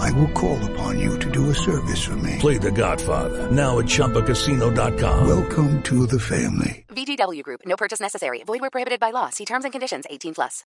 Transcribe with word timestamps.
I 0.00 0.10
will 0.12 0.28
call 0.28 0.58
upon 0.72 0.98
you 0.98 1.18
to 1.18 1.30
do 1.30 1.50
a 1.50 1.54
service 1.54 2.02
for 2.02 2.16
me. 2.16 2.36
Play 2.38 2.56
The 2.58 2.70
Godfather 2.72 3.50
now 3.50 3.78
at 3.78 3.84
ChumbaCasino.com. 3.86 5.26
Welcome 5.28 5.82
to 5.82 6.06
the 6.06 6.18
family. 6.18 6.84
VGW 6.88 7.42
Group. 7.42 7.60
No 7.66 7.76
purchase 7.76 8.00
necessary. 8.00 8.42
Void 8.44 8.60
where 8.62 8.70
prohibited 8.70 8.98
by 9.00 9.10
law. 9.10 9.28
See 9.30 9.44
terms 9.44 9.64
and 9.64 9.72
conditions. 9.72 10.06
18 10.08 10.34
plus. 10.34 10.64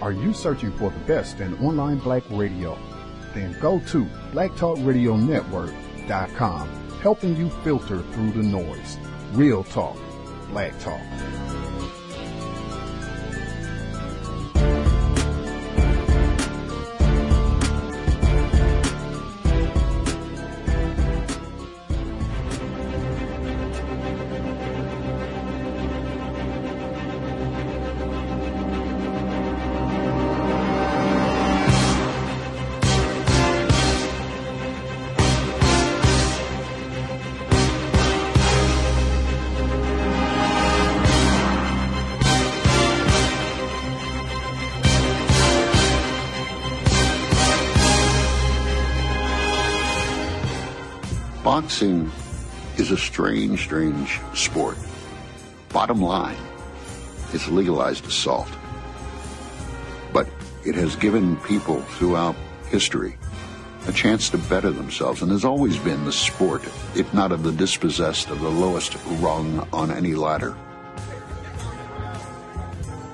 Are 0.00 0.12
you 0.12 0.32
searching 0.32 0.72
for 0.72 0.90
the 0.90 0.98
best 1.00 1.40
in 1.40 1.54
online 1.64 1.98
black 1.98 2.22
radio? 2.30 2.78
Then 3.34 3.56
go 3.60 3.78
to 3.90 4.04
blacktalkradionetwork.com, 4.32 6.68
helping 7.00 7.36
you 7.36 7.50
filter 7.62 8.02
through 8.02 8.32
the 8.32 8.42
noise. 8.42 8.98
Real 9.32 9.62
talk, 9.64 9.96
black 10.50 10.78
talk. 10.80 11.00
Boxing 51.82 52.12
is 52.76 52.92
a 52.92 52.96
strange, 52.96 53.64
strange 53.64 54.20
sport. 54.34 54.76
Bottom 55.70 56.00
line, 56.00 56.36
it's 57.32 57.48
legalized 57.48 58.06
assault. 58.06 58.48
But 60.12 60.28
it 60.64 60.76
has 60.76 60.94
given 60.94 61.36
people 61.38 61.80
throughout 61.82 62.36
history 62.68 63.16
a 63.88 63.92
chance 63.92 64.30
to 64.30 64.38
better 64.38 64.70
themselves 64.70 65.22
and 65.22 65.32
has 65.32 65.44
always 65.44 65.76
been 65.76 66.04
the 66.04 66.12
sport, 66.12 66.62
if 66.94 67.12
not 67.12 67.32
of 67.32 67.42
the 67.42 67.50
dispossessed, 67.50 68.30
of 68.30 68.40
the 68.40 68.48
lowest 68.48 68.96
rung 69.18 69.66
on 69.72 69.90
any 69.90 70.14
ladder. 70.14 70.56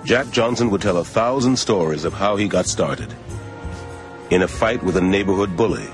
Jack 0.04 0.30
Johnson 0.30 0.68
would 0.68 0.82
tell 0.82 0.98
a 0.98 1.04
thousand 1.04 1.56
stories 1.56 2.04
of 2.04 2.12
how 2.12 2.36
he 2.36 2.46
got 2.46 2.66
started. 2.66 3.14
In 4.28 4.42
a 4.42 4.48
fight 4.48 4.82
with 4.82 4.98
a 4.98 5.00
neighborhood 5.00 5.56
bully. 5.56 5.88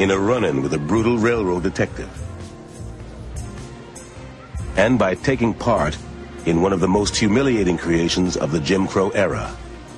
In 0.00 0.10
a 0.10 0.18
run-in 0.18 0.62
with 0.62 0.72
a 0.72 0.78
brutal 0.78 1.18
railroad 1.18 1.62
detective. 1.62 2.08
And 4.74 4.98
by 4.98 5.14
taking 5.14 5.52
part 5.52 5.98
in 6.46 6.62
one 6.62 6.72
of 6.72 6.80
the 6.80 6.88
most 6.88 7.14
humiliating 7.14 7.76
creations 7.76 8.38
of 8.38 8.50
the 8.50 8.60
Jim 8.60 8.86
Crow 8.86 9.10
era, 9.10 9.54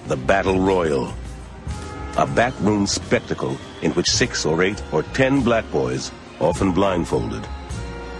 the 0.09 0.17
Battle 0.17 0.59
Royal. 0.59 1.15
A 2.17 2.27
backroom 2.27 2.85
spectacle 2.89 3.57
in 3.83 3.93
which 3.93 4.11
six 4.11 4.45
or 4.45 4.65
eight 4.65 4.83
or 4.91 5.05
ten 5.15 5.41
black 5.41 5.71
boys, 5.71 6.11
often 6.41 6.73
blindfolded, 6.73 7.47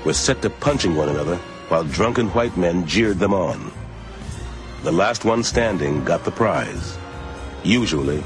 were 0.05 0.13
set 0.13 0.41
to 0.43 0.51
punching 0.51 0.95
one 0.95 1.09
another 1.09 1.35
while 1.67 1.83
drunken 1.83 2.29
white 2.29 2.57
men 2.57 2.87
jeered 2.87 3.19
them 3.19 3.35
on. 3.35 3.73
The 4.85 4.93
last 4.93 5.25
one 5.25 5.43
standing 5.43 6.05
got 6.05 6.23
the 6.23 6.31
prize. 6.31 6.97
Usually, 7.65 8.23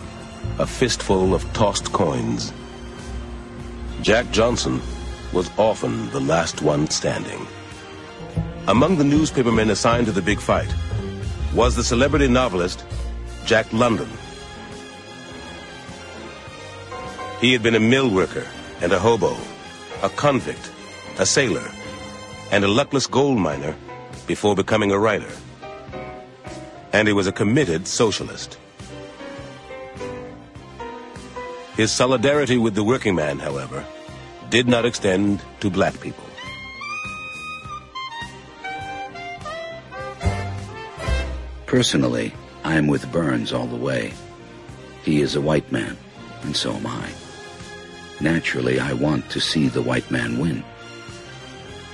a 0.59 0.67
fistful 0.67 1.35
of 1.35 1.51
tossed 1.55 1.91
coins. 1.95 2.53
Jack 4.07 4.31
Johnson 4.31 4.81
was 5.33 5.51
often 5.59 6.09
the 6.11 6.21
last 6.21 6.63
one 6.63 6.89
standing. 6.89 7.45
Among 8.69 8.99
the 8.99 9.03
newspapermen 9.03 9.69
assigned 9.69 10.07
to 10.07 10.13
the 10.13 10.23
big 10.23 10.39
fight 10.39 10.73
was 11.53 11.75
the 11.75 11.83
celebrity 11.83 12.29
novelist 12.29 12.87
Jack 13.47 13.67
London. 13.73 14.09
He 17.41 17.53
had 17.53 17.65
been 17.65 17.75
a 17.75 17.81
mill 17.81 18.09
worker 18.09 18.47
and 18.81 18.93
a 18.93 18.99
hobo, 19.01 19.37
a 20.05 20.09
convict, 20.11 20.71
a 21.19 21.27
sailor, 21.27 21.69
and 22.53 22.63
a 22.65 22.69
luckless 22.69 23.09
gold 23.09 23.39
miner 23.39 23.75
before 24.29 24.55
becoming 24.55 24.93
a 24.93 24.99
writer. 25.01 25.33
And 26.93 27.09
he 27.09 27.13
was 27.13 27.27
a 27.27 27.33
committed 27.33 27.89
socialist. 27.89 28.57
His 31.77 31.91
solidarity 31.91 32.57
with 32.57 32.77
the 32.77 32.85
working 32.85 33.17
man, 33.17 33.41
however, 33.41 33.85
did 34.51 34.69
not 34.69 34.85
extend 34.85 35.43
to 35.61 35.71
black 35.71 36.01
people. 36.01 36.25
Personally, 41.67 42.33
I 42.65 42.77
am 42.77 42.87
with 42.87 43.11
Burns 43.11 43.53
all 43.53 43.67
the 43.67 43.77
way. 43.77 44.13
He 45.03 45.21
is 45.21 45.35
a 45.35 45.41
white 45.41 45.71
man, 45.71 45.97
and 46.43 46.57
so 46.57 46.73
am 46.73 46.87
I. 46.87 47.11
Naturally, 48.21 48.81
I 48.81 48.93
want 48.93 49.29
to 49.31 49.41
see 49.41 49.69
the 49.69 49.83
white 49.83 50.11
man 50.11 50.39
win. 50.39 50.65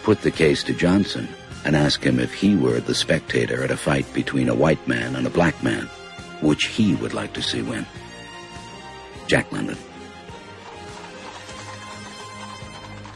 Put 0.02 0.22
the 0.22 0.30
case 0.30 0.62
to 0.64 0.74
Johnson 0.74 1.28
and 1.64 1.74
ask 1.74 2.02
him 2.02 2.18
if 2.18 2.32
he 2.32 2.54
were 2.56 2.80
the 2.80 2.94
spectator 2.94 3.62
at 3.62 3.70
a 3.70 3.76
fight 3.76 4.12
between 4.12 4.48
a 4.48 4.54
white 4.54 4.86
man 4.86 5.16
and 5.16 5.26
a 5.26 5.30
black 5.30 5.62
man, 5.62 5.86
which 6.40 6.66
he 6.66 6.94
would 6.96 7.14
like 7.14 7.32
to 7.34 7.42
see 7.42 7.62
win. 7.62 7.86
Jack 9.26 9.50
London. 9.52 9.78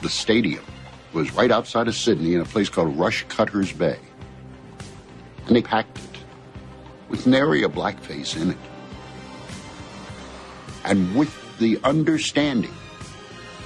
The 0.06 0.11
stadium 0.11 0.65
was 1.15 1.33
right 1.33 1.50
outside 1.50 1.89
of 1.89 1.97
Sydney 1.97 2.34
in 2.34 2.41
a 2.41 2.44
place 2.44 2.69
called 2.69 2.97
Rushcutters 2.97 3.77
Bay. 3.77 3.99
And 5.49 5.56
they 5.56 5.62
packed 5.62 5.99
it 5.99 6.21
with 7.09 7.27
nary 7.27 7.65
a 7.65 7.69
blackface 7.69 8.41
in 8.41 8.53
it. 8.53 8.56
And 10.84 11.12
with 11.17 11.34
the 11.59 11.81
understanding 11.83 12.72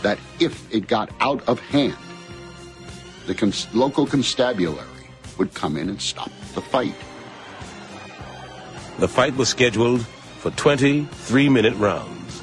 that 0.00 0.18
if 0.40 0.74
it 0.74 0.86
got 0.88 1.10
out 1.20 1.46
of 1.46 1.60
hand, 1.60 1.98
the 3.26 3.34
cons- 3.34 3.68
local 3.74 4.06
constabulary 4.06 5.10
would 5.36 5.52
come 5.52 5.76
in 5.76 5.90
and 5.90 6.00
stop 6.00 6.30
the 6.54 6.62
fight. 6.62 6.94
The 8.98 9.08
fight 9.08 9.36
was 9.36 9.50
scheduled 9.50 10.06
for 10.38 10.50
23 10.52 11.50
minute 11.50 11.74
rounds. 11.74 12.42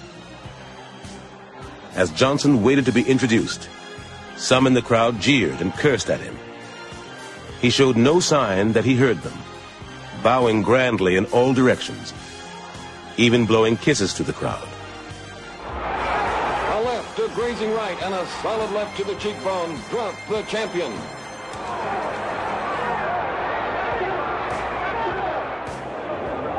As 1.95 2.11
Johnson 2.11 2.61
waited 2.61 2.85
to 2.85 2.91
be 2.91 3.01
introduced, 3.01 3.67
some 4.37 4.67
in 4.67 4.73
the 4.73 4.81
crowd 4.81 5.19
jeered 5.19 5.59
and 5.61 5.73
cursed 5.73 6.09
at 6.09 6.21
him. 6.21 6.37
He 7.59 7.69
showed 7.69 7.97
no 7.97 8.19
sign 8.19 8.73
that 8.73 8.85
he 8.85 8.95
heard 8.95 9.21
them, 9.21 9.37
bowing 10.23 10.61
grandly 10.61 11.15
in 11.15 11.25
all 11.25 11.53
directions, 11.53 12.13
even 13.17 13.45
blowing 13.45 13.77
kisses 13.77 14.13
to 14.13 14.23
the 14.23 14.33
crowd. 14.33 14.67
A 15.65 16.81
left 16.85 17.19
a 17.19 17.27
grazing 17.33 17.71
right 17.71 18.01
and 18.03 18.13
a 18.13 18.27
solid 18.43 18.71
left 18.71 18.95
to 18.97 19.03
the 19.03 19.15
cheekbone 19.15 19.79
dropped 19.89 20.29
the 20.29 20.43
champion. 20.43 20.93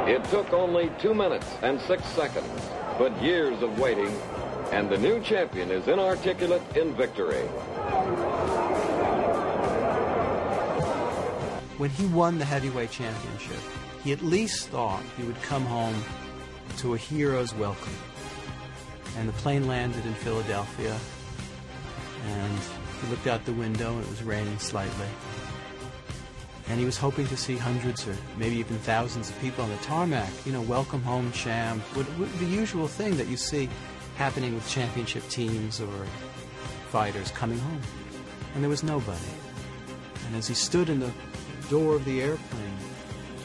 It 0.08 0.24
took 0.30 0.52
only 0.52 0.90
two 0.98 1.14
minutes 1.14 1.46
and 1.62 1.80
six 1.82 2.02
seconds, 2.06 2.48
but 2.98 3.22
years 3.22 3.62
of 3.62 3.78
waiting, 3.78 4.10
and 4.72 4.90
the 4.90 4.98
new 4.98 5.20
champion 5.20 5.70
is 5.70 5.86
inarticulate 5.88 6.62
in 6.76 6.94
victory. 6.94 7.46
When 11.78 11.90
he 11.90 12.06
won 12.06 12.38
the 12.38 12.44
heavyweight 12.44 12.90
championship, 12.90 13.60
he 14.04 14.12
at 14.12 14.22
least 14.22 14.68
thought 14.68 15.02
he 15.16 15.22
would 15.22 15.40
come 15.42 15.64
home 15.64 15.94
to 16.78 16.94
a 16.94 16.98
hero's 16.98 17.54
welcome. 17.54 17.94
And 19.16 19.28
the 19.28 19.32
plane 19.34 19.66
landed 19.66 20.04
in 20.04 20.14
Philadelphia, 20.14 20.96
and 22.26 22.58
he 23.00 23.10
looked 23.10 23.26
out 23.26 23.44
the 23.44 23.52
window, 23.52 23.92
and 23.92 24.02
it 24.02 24.10
was 24.10 24.22
raining 24.22 24.58
slightly. 24.58 25.06
And 26.68 26.78
he 26.78 26.84
was 26.84 26.98
hoping 26.98 27.26
to 27.28 27.36
see 27.36 27.56
hundreds 27.56 28.06
or 28.06 28.14
maybe 28.36 28.56
even 28.56 28.76
thousands 28.78 29.30
of 29.30 29.40
people 29.40 29.64
on 29.64 29.70
the 29.70 29.76
tarmac. 29.78 30.30
You 30.44 30.52
know, 30.52 30.60
welcome 30.60 31.02
home, 31.02 31.32
what, 31.32 32.38
the 32.38 32.44
usual 32.44 32.86
thing 32.86 33.16
that 33.16 33.28
you 33.28 33.38
see 33.38 33.70
happening 34.18 34.52
with 34.52 34.68
championship 34.68 35.26
teams 35.28 35.80
or 35.80 36.06
fighters 36.90 37.30
coming 37.30 37.58
home. 37.58 37.80
And 38.54 38.64
there 38.64 38.68
was 38.68 38.82
nobody. 38.82 39.30
And 40.26 40.34
as 40.34 40.48
he 40.48 40.54
stood 40.54 40.88
in 40.88 40.98
the 40.98 41.12
door 41.70 41.94
of 41.94 42.04
the 42.04 42.20
airplane, 42.20 42.76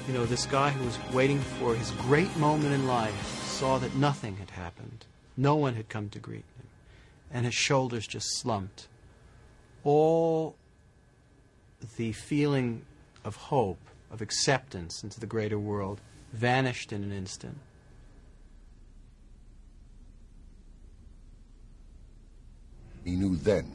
you 0.08 0.16
know, 0.16 0.26
this 0.26 0.48
guy 0.48 0.72
who 0.72 0.84
was 0.84 0.98
waiting 1.14 1.40
for 1.40 1.76
his 1.76 1.92
great 1.92 2.36
moment 2.38 2.74
in 2.74 2.88
life 2.88 3.44
saw 3.44 3.78
that 3.78 3.96
nothing 3.96 4.38
had 4.38 4.50
happened. 4.50 5.06
No 5.38 5.56
one 5.56 5.76
had 5.76 5.90
come 5.90 6.10
to 6.10 6.20
greet 6.20 6.44
him. 6.58 6.68
And 7.32 7.46
his 7.46 7.54
shoulders 7.54 8.08
just 8.08 8.36
slumped. 8.40 8.88
All 9.84 10.56
the 11.98 12.14
feeling 12.14 12.82
of 13.24 13.36
hope, 13.36 13.80
of 14.10 14.24
acceptance 14.24 15.04
into 15.04 15.20
the 15.20 15.28
greater 15.28 15.60
world, 15.60 16.02
vanished 16.32 16.92
in 16.92 17.04
an 17.04 17.12
instant. 17.12 17.60
He 23.04 23.16
knew 23.16 23.36
then 23.36 23.74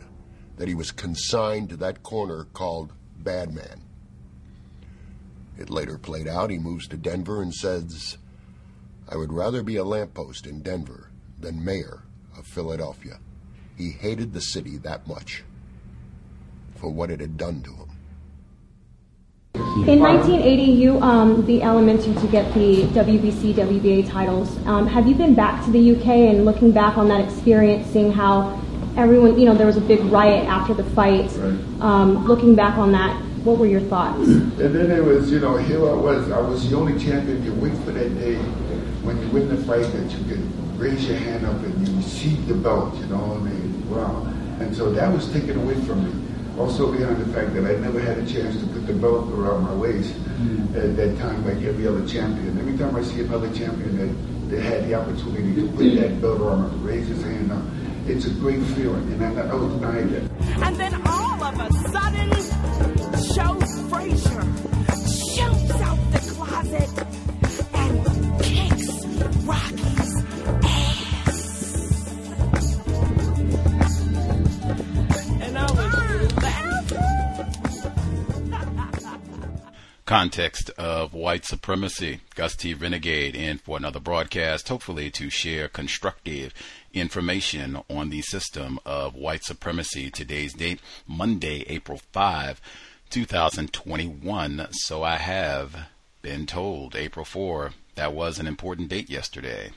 that 0.56 0.68
he 0.68 0.74
was 0.74 0.90
consigned 0.90 1.68
to 1.70 1.76
that 1.76 2.02
corner 2.02 2.44
called 2.52 2.92
Bad 3.18 3.54
Man. 3.54 3.82
It 5.58 5.70
later 5.70 5.98
played 5.98 6.28
out. 6.28 6.50
He 6.50 6.58
moves 6.58 6.86
to 6.88 6.96
Denver 6.96 7.42
and 7.42 7.52
says, 7.52 8.16
I 9.08 9.16
would 9.16 9.32
rather 9.32 9.62
be 9.62 9.76
a 9.76 9.84
lamppost 9.84 10.46
in 10.46 10.62
Denver 10.62 11.10
than 11.38 11.64
mayor 11.64 12.02
of 12.36 12.46
Philadelphia. 12.46 13.18
He 13.76 13.90
hated 13.90 14.32
the 14.32 14.40
city 14.40 14.76
that 14.78 15.06
much 15.06 15.44
for 16.76 16.90
what 16.90 17.10
it 17.10 17.20
had 17.20 17.36
done 17.36 17.62
to 17.62 17.70
him. 17.70 17.88
In 19.88 20.00
1980, 20.00 20.62
you 20.62 21.00
um, 21.00 21.46
the 21.46 21.62
Alan 21.62 21.86
Minter 21.86 22.14
to 22.20 22.26
get 22.28 22.52
the 22.54 22.82
WBC, 22.88 23.54
WBA 23.54 24.08
titles. 24.08 24.56
Um, 24.66 24.86
have 24.86 25.06
you 25.06 25.14
been 25.14 25.34
back 25.34 25.64
to 25.64 25.70
the 25.70 25.92
UK 25.96 26.06
and 26.06 26.44
looking 26.44 26.70
back 26.70 26.98
on 26.98 27.08
that 27.08 27.20
experience, 27.20 27.86
seeing 27.88 28.12
how 28.12 28.60
everyone, 28.98 29.38
you 29.38 29.46
know, 29.46 29.54
there 29.54 29.66
was 29.66 29.76
a 29.76 29.80
big 29.80 30.00
riot 30.06 30.44
after 30.46 30.74
the 30.74 30.84
fight. 30.84 31.30
Right. 31.36 31.80
Um, 31.80 32.26
looking 32.26 32.54
back 32.54 32.76
on 32.76 32.92
that, 32.92 33.16
what 33.44 33.56
were 33.58 33.66
your 33.66 33.80
thoughts? 33.82 34.26
And 34.28 34.58
then 34.58 34.90
it 34.90 35.02
was, 35.02 35.30
you 35.30 35.38
know, 35.38 35.56
here 35.56 35.78
I 35.78 35.94
was. 35.94 36.30
I 36.30 36.40
was 36.40 36.68
the 36.68 36.76
only 36.76 36.98
champion. 36.98 37.42
You 37.44 37.54
wait 37.54 37.72
for 37.84 37.92
that 37.92 38.18
day 38.18 38.34
when 39.06 39.16
you 39.22 39.28
win 39.28 39.48
the 39.48 39.56
fight 39.64 39.86
that 39.92 40.10
you 40.10 40.24
can 40.24 40.76
raise 40.76 41.06
your 41.08 41.16
hand 41.16 41.46
up 41.46 41.56
and 41.62 41.88
you 41.88 41.96
receive 41.96 42.46
the 42.48 42.54
belt. 42.54 42.94
You 42.96 43.06
know 43.06 43.18
what 43.18 43.36
I 43.38 43.44
mean? 43.44 43.90
Wow. 43.90 44.26
And 44.60 44.76
so 44.76 44.90
that 44.92 45.12
was 45.12 45.32
taken 45.32 45.56
away 45.56 45.74
from 45.86 46.04
me. 46.04 46.24
Also 46.58 46.90
behind 46.90 47.18
the 47.18 47.32
fact 47.32 47.54
that 47.54 47.64
I 47.64 47.78
never 47.78 48.00
had 48.00 48.18
a 48.18 48.26
chance 48.26 48.58
to 48.58 48.66
put 48.66 48.84
the 48.88 48.92
belt 48.92 49.30
around 49.30 49.62
my 49.62 49.74
waist 49.74 50.12
mm. 50.12 50.74
at 50.74 50.96
that 50.96 51.16
time 51.18 51.46
like 51.46 51.62
every 51.62 51.86
other 51.86 52.04
champion. 52.06 52.58
Every 52.58 52.76
time 52.76 52.96
I 52.96 53.02
see 53.02 53.20
another 53.20 53.48
champion 53.54 53.96
that, 53.96 54.50
that 54.50 54.62
had 54.62 54.88
the 54.88 54.94
opportunity 54.94 55.54
to 55.54 55.68
put 55.68 55.94
that 55.94 56.20
belt 56.20 56.40
around, 56.40 56.70
to 56.70 56.76
raise 56.78 57.06
his 57.06 57.22
hand 57.22 57.52
up, 57.52 57.62
it's 58.08 58.26
a 58.26 58.30
great 58.30 58.62
feeling, 58.68 59.12
and 59.12 59.22
I, 59.38 59.48
I 59.48 59.54
was 59.54 59.74
behind 59.74 60.12
it. 60.12 60.22
And 60.62 60.76
then 60.76 60.94
all 61.06 61.44
of 61.44 61.60
a 61.60 61.72
sudden, 61.90 62.30
Joe 63.34 63.60
Frazier 63.88 64.44
shoots 65.04 65.80
out 65.82 65.98
the 66.12 66.20
closet 66.34 66.90
and 67.74 68.04
kicks 68.42 68.88
Rocky's 69.44 70.14
ass. 70.64 70.98
And 75.42 75.58
I 75.58 75.60
was 75.70 76.36
laughing. 76.36 77.08
Context 80.06 80.70
of 80.78 81.12
white 81.12 81.44
supremacy. 81.44 82.20
Gus 82.34 82.56
T. 82.56 82.72
Renegade 82.72 83.36
in 83.36 83.58
for 83.58 83.76
another 83.76 84.00
broadcast, 84.00 84.68
hopefully 84.68 85.10
to 85.10 85.28
share 85.28 85.68
constructive 85.68 86.54
information 86.92 87.80
on 87.88 88.10
the 88.10 88.22
system 88.22 88.78
of 88.84 89.14
white 89.14 89.44
supremacy. 89.44 90.10
Today's 90.10 90.54
date, 90.54 90.80
Monday, 91.06 91.64
April 91.68 92.00
5, 92.12 92.60
2021. 93.10 94.68
So 94.70 95.02
I 95.02 95.16
have 95.16 95.88
been 96.22 96.46
told 96.46 96.96
April 96.96 97.24
4, 97.24 97.72
that 97.94 98.12
was 98.12 98.38
an 98.38 98.46
important 98.46 98.88
date 98.88 99.10
yesterday. 99.10 99.70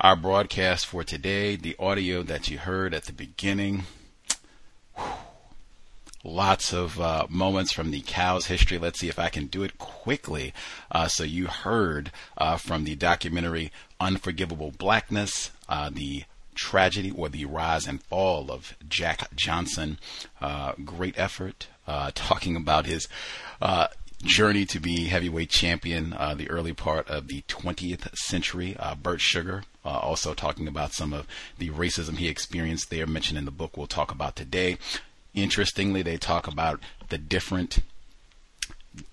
Our 0.00 0.14
broadcast 0.14 0.86
for 0.86 1.02
today, 1.02 1.56
the 1.56 1.74
audio 1.78 2.22
that 2.22 2.48
you 2.48 2.58
heard 2.58 2.94
at 2.94 3.04
the 3.04 3.12
beginning, 3.12 3.82
lots 6.22 6.72
of 6.72 7.00
uh, 7.00 7.26
moments 7.28 7.72
from 7.72 7.90
the 7.90 8.02
cow's 8.02 8.46
history. 8.46 8.78
Let's 8.78 9.00
see 9.00 9.08
if 9.08 9.18
I 9.18 9.28
can 9.28 9.46
do 9.46 9.62
it 9.62 9.78
quickly. 9.78 10.52
Uh, 10.90 11.08
so 11.08 11.24
you 11.24 11.46
heard 11.46 12.12
uh, 12.36 12.56
from 12.56 12.84
the 12.84 12.94
documentary 12.94 13.72
Unforgivable 14.00 14.72
Blackness, 14.76 15.50
uh, 15.68 15.90
the 15.90 16.24
tragedy 16.54 17.10
or 17.10 17.28
the 17.28 17.44
rise 17.44 17.86
and 17.86 18.02
fall 18.02 18.50
of 18.50 18.74
Jack 18.88 19.34
Johnson. 19.34 19.98
Uh, 20.40 20.72
great 20.84 21.18
effort 21.18 21.68
uh, 21.86 22.10
talking 22.14 22.56
about 22.56 22.86
his 22.86 23.08
journey 24.22 24.64
to 24.66 24.80
be 24.80 25.04
heavyweight 25.04 25.50
champion 25.50 26.12
uh, 26.12 26.34
the 26.34 26.50
early 26.50 26.72
part 26.72 27.08
of 27.08 27.28
the 27.28 27.42
20th 27.42 28.14
century. 28.16 28.76
Uh, 28.78 28.94
Bert 28.94 29.20
Sugar 29.20 29.64
uh, 29.84 29.98
also 29.98 30.34
talking 30.34 30.66
about 30.66 30.92
some 30.92 31.12
of 31.12 31.26
the 31.58 31.70
racism 31.70 32.16
he 32.16 32.28
experienced 32.28 32.90
there, 32.90 33.06
mentioned 33.06 33.38
in 33.38 33.44
the 33.44 33.50
book 33.50 33.76
we'll 33.76 33.86
talk 33.86 34.10
about 34.10 34.36
today. 34.36 34.76
Interestingly, 35.34 36.02
they 36.02 36.16
talk 36.16 36.46
about 36.46 36.80
the 37.08 37.18
different 37.18 37.80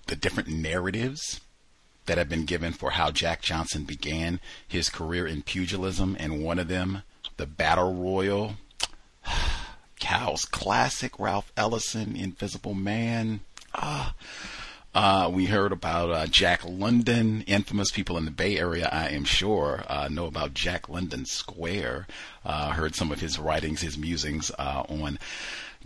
the 0.08 0.16
different 0.16 0.48
narratives 0.48 1.40
that 2.06 2.18
have 2.18 2.28
been 2.28 2.44
given 2.44 2.72
for 2.72 2.92
how 2.92 3.10
Jack 3.10 3.42
Johnson 3.42 3.84
began 3.84 4.40
his 4.66 4.88
career 4.88 5.26
in 5.26 5.42
pugilism, 5.42 6.16
and 6.18 6.42
one 6.42 6.58
of 6.58 6.68
them, 6.68 7.02
the 7.36 7.46
Battle 7.46 7.94
Royal, 7.94 8.56
Cow's 10.00 10.44
classic, 10.44 11.18
Ralph 11.18 11.52
Ellison, 11.56 12.16
Invisible 12.16 12.74
Man. 12.74 13.40
Ah. 13.74 14.14
Uh, 14.94 15.28
we 15.30 15.44
heard 15.44 15.72
about 15.72 16.10
uh, 16.10 16.26
Jack 16.26 16.62
London, 16.64 17.44
infamous 17.46 17.90
people 17.90 18.16
in 18.16 18.24
the 18.24 18.30
Bay 18.30 18.58
Area, 18.58 18.88
I 18.90 19.10
am 19.10 19.24
sure, 19.24 19.84
uh, 19.88 20.08
know 20.08 20.24
about 20.24 20.54
Jack 20.54 20.88
London 20.88 21.26
Square. 21.26 22.06
Uh, 22.46 22.70
heard 22.70 22.94
some 22.94 23.12
of 23.12 23.20
his 23.20 23.38
writings, 23.38 23.82
his 23.82 23.98
musings 23.98 24.50
uh, 24.58 24.84
on 24.88 25.18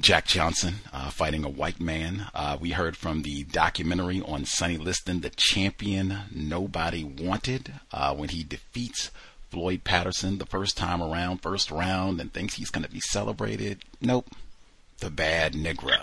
Jack 0.00 0.26
Johnson 0.26 0.76
uh, 0.94 1.10
fighting 1.10 1.44
a 1.44 1.48
white 1.48 1.78
man. 1.78 2.26
Uh, 2.34 2.56
we 2.58 2.70
heard 2.70 2.96
from 2.96 3.20
the 3.22 3.44
documentary 3.44 4.22
on 4.22 4.46
Sonny 4.46 4.78
Liston, 4.78 5.20
the 5.20 5.30
champion 5.30 6.20
nobody 6.34 7.04
wanted, 7.04 7.74
uh, 7.92 8.14
when 8.14 8.30
he 8.30 8.42
defeats 8.42 9.10
Floyd 9.50 9.84
Patterson 9.84 10.38
the 10.38 10.46
first 10.46 10.78
time 10.78 11.02
around, 11.02 11.42
first 11.42 11.70
round, 11.70 12.18
and 12.18 12.32
thinks 12.32 12.54
he's 12.54 12.70
going 12.70 12.84
to 12.84 12.90
be 12.90 13.00
celebrated. 13.00 13.84
Nope, 14.00 14.30
the 15.00 15.10
bad 15.10 15.52
Negro. 15.52 15.98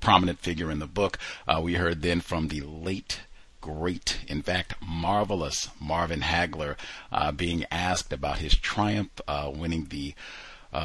Prominent 0.00 0.38
figure 0.38 0.70
in 0.70 0.78
the 0.78 0.86
book. 0.86 1.18
Uh, 1.48 1.60
we 1.62 1.74
heard 1.74 2.02
then 2.02 2.20
from 2.20 2.48
the 2.48 2.60
late 2.60 3.20
great, 3.62 4.18
in 4.28 4.42
fact, 4.42 4.74
marvelous 4.86 5.70
Marvin 5.80 6.20
Hagler 6.20 6.76
uh, 7.10 7.32
being 7.32 7.64
asked 7.70 8.12
about 8.12 8.38
his 8.38 8.54
triumph 8.54 9.20
uh, 9.26 9.50
winning 9.54 9.86
the 9.86 10.14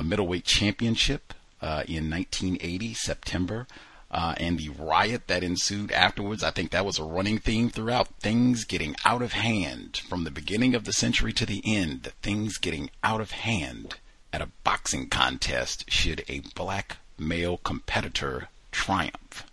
middleweight 0.03 0.43
championship 0.43 1.33
uh, 1.61 1.83
in 1.87 2.09
1980, 2.09 2.93
September. 2.93 3.67
Uh, 4.09 4.33
and 4.37 4.57
the 4.57 4.69
riot 4.69 5.27
that 5.27 5.43
ensued 5.43 5.91
afterwards, 5.91 6.41
I 6.41 6.51
think 6.51 6.71
that 6.71 6.85
was 6.85 6.97
a 6.97 7.03
running 7.03 7.39
theme 7.39 7.69
throughout. 7.69 8.07
Things 8.21 8.63
getting 8.63 8.95
out 9.03 9.21
of 9.21 9.33
hand 9.33 9.97
from 9.97 10.23
the 10.23 10.31
beginning 10.31 10.75
of 10.75 10.85
the 10.85 10.93
century 10.93 11.33
to 11.33 11.45
the 11.45 11.61
end. 11.65 12.13
Things 12.21 12.57
getting 12.57 12.89
out 13.03 13.19
of 13.19 13.31
hand 13.31 13.95
at 14.31 14.41
a 14.41 14.49
boxing 14.63 15.09
contest 15.09 15.85
should 15.89 16.23
a 16.29 16.41
black 16.55 16.97
male 17.17 17.57
competitor 17.57 18.47
triumph. 18.71 19.45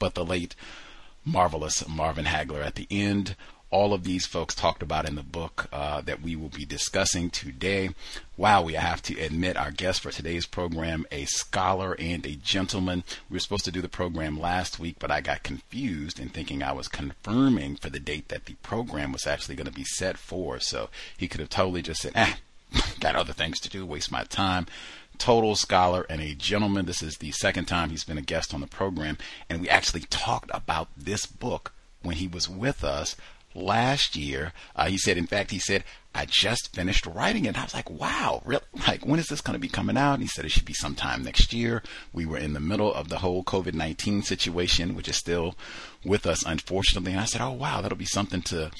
But 0.00 0.14
the 0.14 0.24
late 0.24 0.56
marvelous 1.24 1.86
Marvin 1.86 2.24
Hagler 2.24 2.64
at 2.64 2.74
the 2.74 2.88
end 2.90 3.36
all 3.70 3.94
of 3.94 4.04
these 4.04 4.26
folks 4.26 4.54
talked 4.54 4.82
about 4.82 5.08
in 5.08 5.14
the 5.14 5.22
book 5.22 5.68
uh, 5.72 6.00
that 6.00 6.22
we 6.22 6.34
will 6.34 6.48
be 6.48 6.64
discussing 6.64 7.30
today. 7.30 7.90
Wow, 8.36 8.62
we 8.62 8.72
have 8.74 9.00
to 9.02 9.18
admit 9.20 9.56
our 9.56 9.70
guest 9.70 10.00
for 10.00 10.10
today's 10.10 10.46
program, 10.46 11.06
a 11.12 11.24
scholar 11.26 11.94
and 11.98 12.26
a 12.26 12.34
gentleman. 12.34 13.04
We 13.28 13.36
were 13.36 13.40
supposed 13.40 13.64
to 13.66 13.70
do 13.70 13.80
the 13.80 13.88
program 13.88 14.40
last 14.40 14.80
week, 14.80 14.96
but 14.98 15.10
I 15.10 15.20
got 15.20 15.44
confused 15.44 16.18
in 16.18 16.30
thinking 16.30 16.62
I 16.62 16.72
was 16.72 16.88
confirming 16.88 17.76
for 17.76 17.90
the 17.90 18.00
date 18.00 18.28
that 18.28 18.46
the 18.46 18.54
program 18.54 19.12
was 19.12 19.26
actually 19.26 19.54
going 19.54 19.66
to 19.66 19.72
be 19.72 19.84
set 19.84 20.18
for. 20.18 20.58
So 20.58 20.90
he 21.16 21.28
could 21.28 21.40
have 21.40 21.50
totally 21.50 21.82
just 21.82 22.02
said, 22.02 22.12
eh, 22.16 22.34
got 23.00 23.14
other 23.14 23.32
things 23.32 23.60
to 23.60 23.70
do, 23.70 23.86
waste 23.86 24.10
my 24.10 24.24
time 24.24 24.66
total 25.18 25.54
scholar 25.54 26.06
and 26.08 26.22
a 26.22 26.34
gentleman. 26.34 26.86
This 26.86 27.02
is 27.02 27.18
the 27.18 27.30
second 27.32 27.66
time 27.66 27.90
he's 27.90 28.04
been 28.04 28.16
a 28.16 28.22
guest 28.22 28.54
on 28.54 28.62
the 28.62 28.66
program, 28.66 29.18
and 29.50 29.60
we 29.60 29.68
actually 29.68 30.00
talked 30.08 30.50
about 30.54 30.88
this 30.96 31.26
book 31.26 31.72
when 32.02 32.16
he 32.16 32.26
was 32.26 32.48
with 32.48 32.82
us 32.82 33.16
last 33.54 34.16
year. 34.16 34.52
Uh, 34.76 34.86
he 34.86 34.98
said, 34.98 35.18
in 35.18 35.26
fact, 35.26 35.50
he 35.50 35.58
said, 35.58 35.84
I 36.14 36.26
just 36.26 36.74
finished 36.74 37.06
writing 37.06 37.44
it. 37.44 37.58
I 37.58 37.62
was 37.62 37.74
like, 37.74 37.88
wow, 37.90 38.42
really? 38.44 38.62
Like, 38.86 39.06
when 39.06 39.20
is 39.20 39.26
this 39.26 39.40
going 39.40 39.54
to 39.54 39.60
be 39.60 39.68
coming 39.68 39.96
out? 39.96 40.14
And 40.14 40.22
he 40.22 40.28
said 40.28 40.44
it 40.44 40.50
should 40.50 40.64
be 40.64 40.72
sometime 40.72 41.22
next 41.22 41.52
year. 41.52 41.82
We 42.12 42.26
were 42.26 42.38
in 42.38 42.52
the 42.52 42.60
middle 42.60 42.92
of 42.92 43.08
the 43.08 43.18
whole 43.18 43.44
COVID 43.44 43.74
19 43.74 44.22
situation, 44.22 44.96
which 44.96 45.08
is 45.08 45.16
still 45.16 45.54
with 46.04 46.26
us, 46.26 46.44
unfortunately. 46.44 47.12
And 47.12 47.20
I 47.20 47.26
said, 47.26 47.40
oh, 47.40 47.52
wow, 47.52 47.80
that'll 47.80 47.96
be 47.96 48.04
something 48.04 48.42
to 48.42 48.70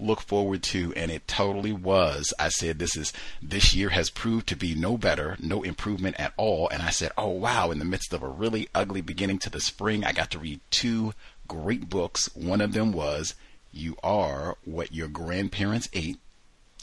look 0.00 0.20
forward 0.20 0.62
to, 0.62 0.92
and 0.96 1.10
it 1.10 1.28
totally 1.28 1.72
was. 1.72 2.32
I 2.38 2.48
said 2.48 2.78
this 2.78 2.96
is 2.96 3.12
this 3.42 3.74
year 3.74 3.90
has 3.90 4.10
proved 4.10 4.46
to 4.48 4.56
be 4.56 4.74
no 4.74 4.96
better, 4.96 5.36
no 5.40 5.62
improvement 5.62 6.16
at 6.18 6.32
all. 6.36 6.68
And 6.68 6.82
I 6.82 6.90
said, 6.90 7.12
oh 7.18 7.28
wow! 7.28 7.70
In 7.70 7.78
the 7.78 7.84
midst 7.84 8.12
of 8.12 8.22
a 8.22 8.28
really 8.28 8.68
ugly 8.74 9.02
beginning 9.02 9.38
to 9.40 9.50
the 9.50 9.60
spring, 9.60 10.04
I 10.04 10.12
got 10.12 10.30
to 10.30 10.38
read 10.38 10.60
two 10.70 11.12
great 11.46 11.88
books. 11.88 12.34
One 12.34 12.60
of 12.60 12.72
them 12.72 12.92
was 12.92 13.34
"You 13.72 13.96
Are 14.02 14.56
What 14.64 14.92
Your 14.92 15.08
Grandparents 15.08 15.88
Ate." 15.92 16.18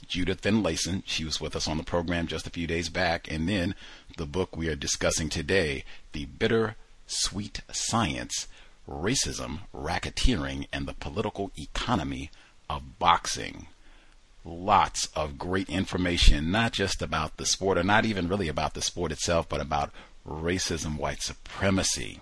Judith 0.08 0.42
Finlayson, 0.42 1.04
she 1.06 1.24
was 1.24 1.42
with 1.42 1.56
us 1.56 1.68
on 1.68 1.78
the 1.78 1.84
program 1.84 2.28
just 2.28 2.48
a 2.48 2.52
few 2.52 2.68
days 2.68 2.90
back, 2.90 3.30
and 3.30 3.50
then 3.50 3.76
the 4.16 4.26
book 4.26 4.56
we 4.56 4.70
are 4.70 4.76
discussing 4.76 5.28
today, 5.28 5.84
The 6.12 6.26
Bitter 6.26 6.76
Sweet 7.08 7.62
Science 7.72 8.48
Racism, 8.88 9.62
Racketeering, 9.74 10.68
and 10.72 10.88
the 10.88 10.94
Political 10.94 11.52
Economy 11.58 12.32
of 12.70 13.00
Boxing. 13.00 13.68
Lots 14.46 15.08
of 15.16 15.38
great 15.38 15.70
information, 15.70 16.52
not 16.52 16.72
just 16.72 17.02
about 17.02 17.38
the 17.38 17.46
sport, 17.46 17.78
or 17.78 17.84
not 17.84 18.06
even 18.06 18.30
really 18.30 18.48
about 18.48 18.76
the 18.76 18.82
sport 18.82 19.12
itself, 19.12 19.50
but 19.50 19.60
about 19.60 19.92
racism, 20.26 20.98
white 20.98 21.22
supremacy 21.22 22.22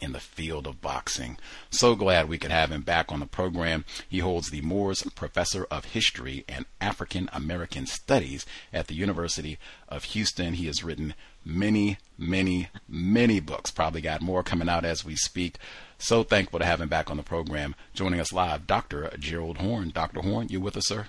in 0.00 0.12
the 0.12 0.20
field 0.20 0.66
of 0.66 0.80
boxing. 0.80 1.38
So 1.70 1.94
glad 1.94 2.28
we 2.28 2.38
could 2.38 2.50
have 2.50 2.70
him 2.70 2.82
back 2.82 3.10
on 3.10 3.20
the 3.20 3.26
program. 3.26 3.84
He 4.08 4.18
holds 4.18 4.50
the 4.50 4.60
Moores 4.62 5.02
Professor 5.14 5.66
of 5.70 5.86
History 5.86 6.44
and 6.48 6.66
African 6.80 7.28
American 7.32 7.86
Studies 7.86 8.46
at 8.72 8.86
the 8.86 8.94
University 8.94 9.58
of 9.88 10.04
Houston. 10.04 10.54
He 10.54 10.66
has 10.66 10.84
written 10.84 11.14
many, 11.44 11.98
many, 12.18 12.68
many 12.88 13.40
books. 13.40 13.70
Probably 13.70 14.00
got 14.00 14.22
more 14.22 14.42
coming 14.42 14.68
out 14.68 14.84
as 14.84 15.04
we 15.04 15.16
speak. 15.16 15.56
So 15.98 16.22
thankful 16.22 16.58
to 16.58 16.66
have 16.66 16.80
him 16.80 16.88
back 16.88 17.10
on 17.10 17.16
the 17.16 17.22
program. 17.22 17.74
Joining 17.94 18.20
us 18.20 18.32
live, 18.32 18.66
Dr. 18.66 19.10
Gerald 19.18 19.58
Horne. 19.58 19.90
Dr. 19.90 20.20
Horne, 20.20 20.48
you 20.50 20.60
with 20.60 20.76
us, 20.76 20.88
sir? 20.88 21.06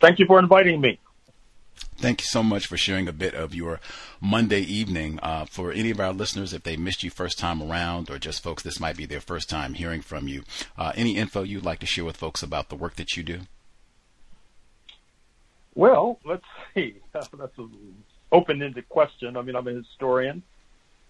Thank 0.00 0.18
you 0.18 0.26
for 0.26 0.38
inviting 0.38 0.80
me. 0.80 0.98
Thank 1.96 2.20
you 2.20 2.26
so 2.26 2.42
much 2.42 2.66
for 2.66 2.76
sharing 2.76 3.08
a 3.08 3.12
bit 3.12 3.34
of 3.34 3.54
your 3.54 3.80
Monday 4.20 4.60
evening. 4.60 5.18
Uh, 5.22 5.44
for 5.44 5.72
any 5.72 5.90
of 5.90 6.00
our 6.00 6.12
listeners, 6.12 6.52
if 6.52 6.62
they 6.62 6.76
missed 6.76 7.02
you 7.02 7.10
first 7.10 7.38
time 7.38 7.62
around, 7.62 8.10
or 8.10 8.18
just 8.18 8.42
folks, 8.42 8.62
this 8.62 8.80
might 8.80 8.96
be 8.96 9.06
their 9.06 9.20
first 9.20 9.48
time 9.48 9.74
hearing 9.74 10.00
from 10.00 10.28
you, 10.28 10.44
uh, 10.76 10.92
any 10.94 11.16
info 11.16 11.42
you'd 11.42 11.64
like 11.64 11.80
to 11.80 11.86
share 11.86 12.04
with 12.04 12.16
folks 12.16 12.42
about 12.42 12.68
the 12.68 12.76
work 12.76 12.96
that 12.96 13.16
you 13.16 13.22
do? 13.22 13.40
Well, 15.74 16.18
let's 16.24 16.44
see. 16.74 16.96
That's 17.12 17.28
an 17.32 17.94
open 18.32 18.62
ended 18.62 18.88
question. 18.88 19.36
I 19.36 19.42
mean, 19.42 19.56
I'm 19.56 19.68
a 19.68 19.72
historian. 19.72 20.42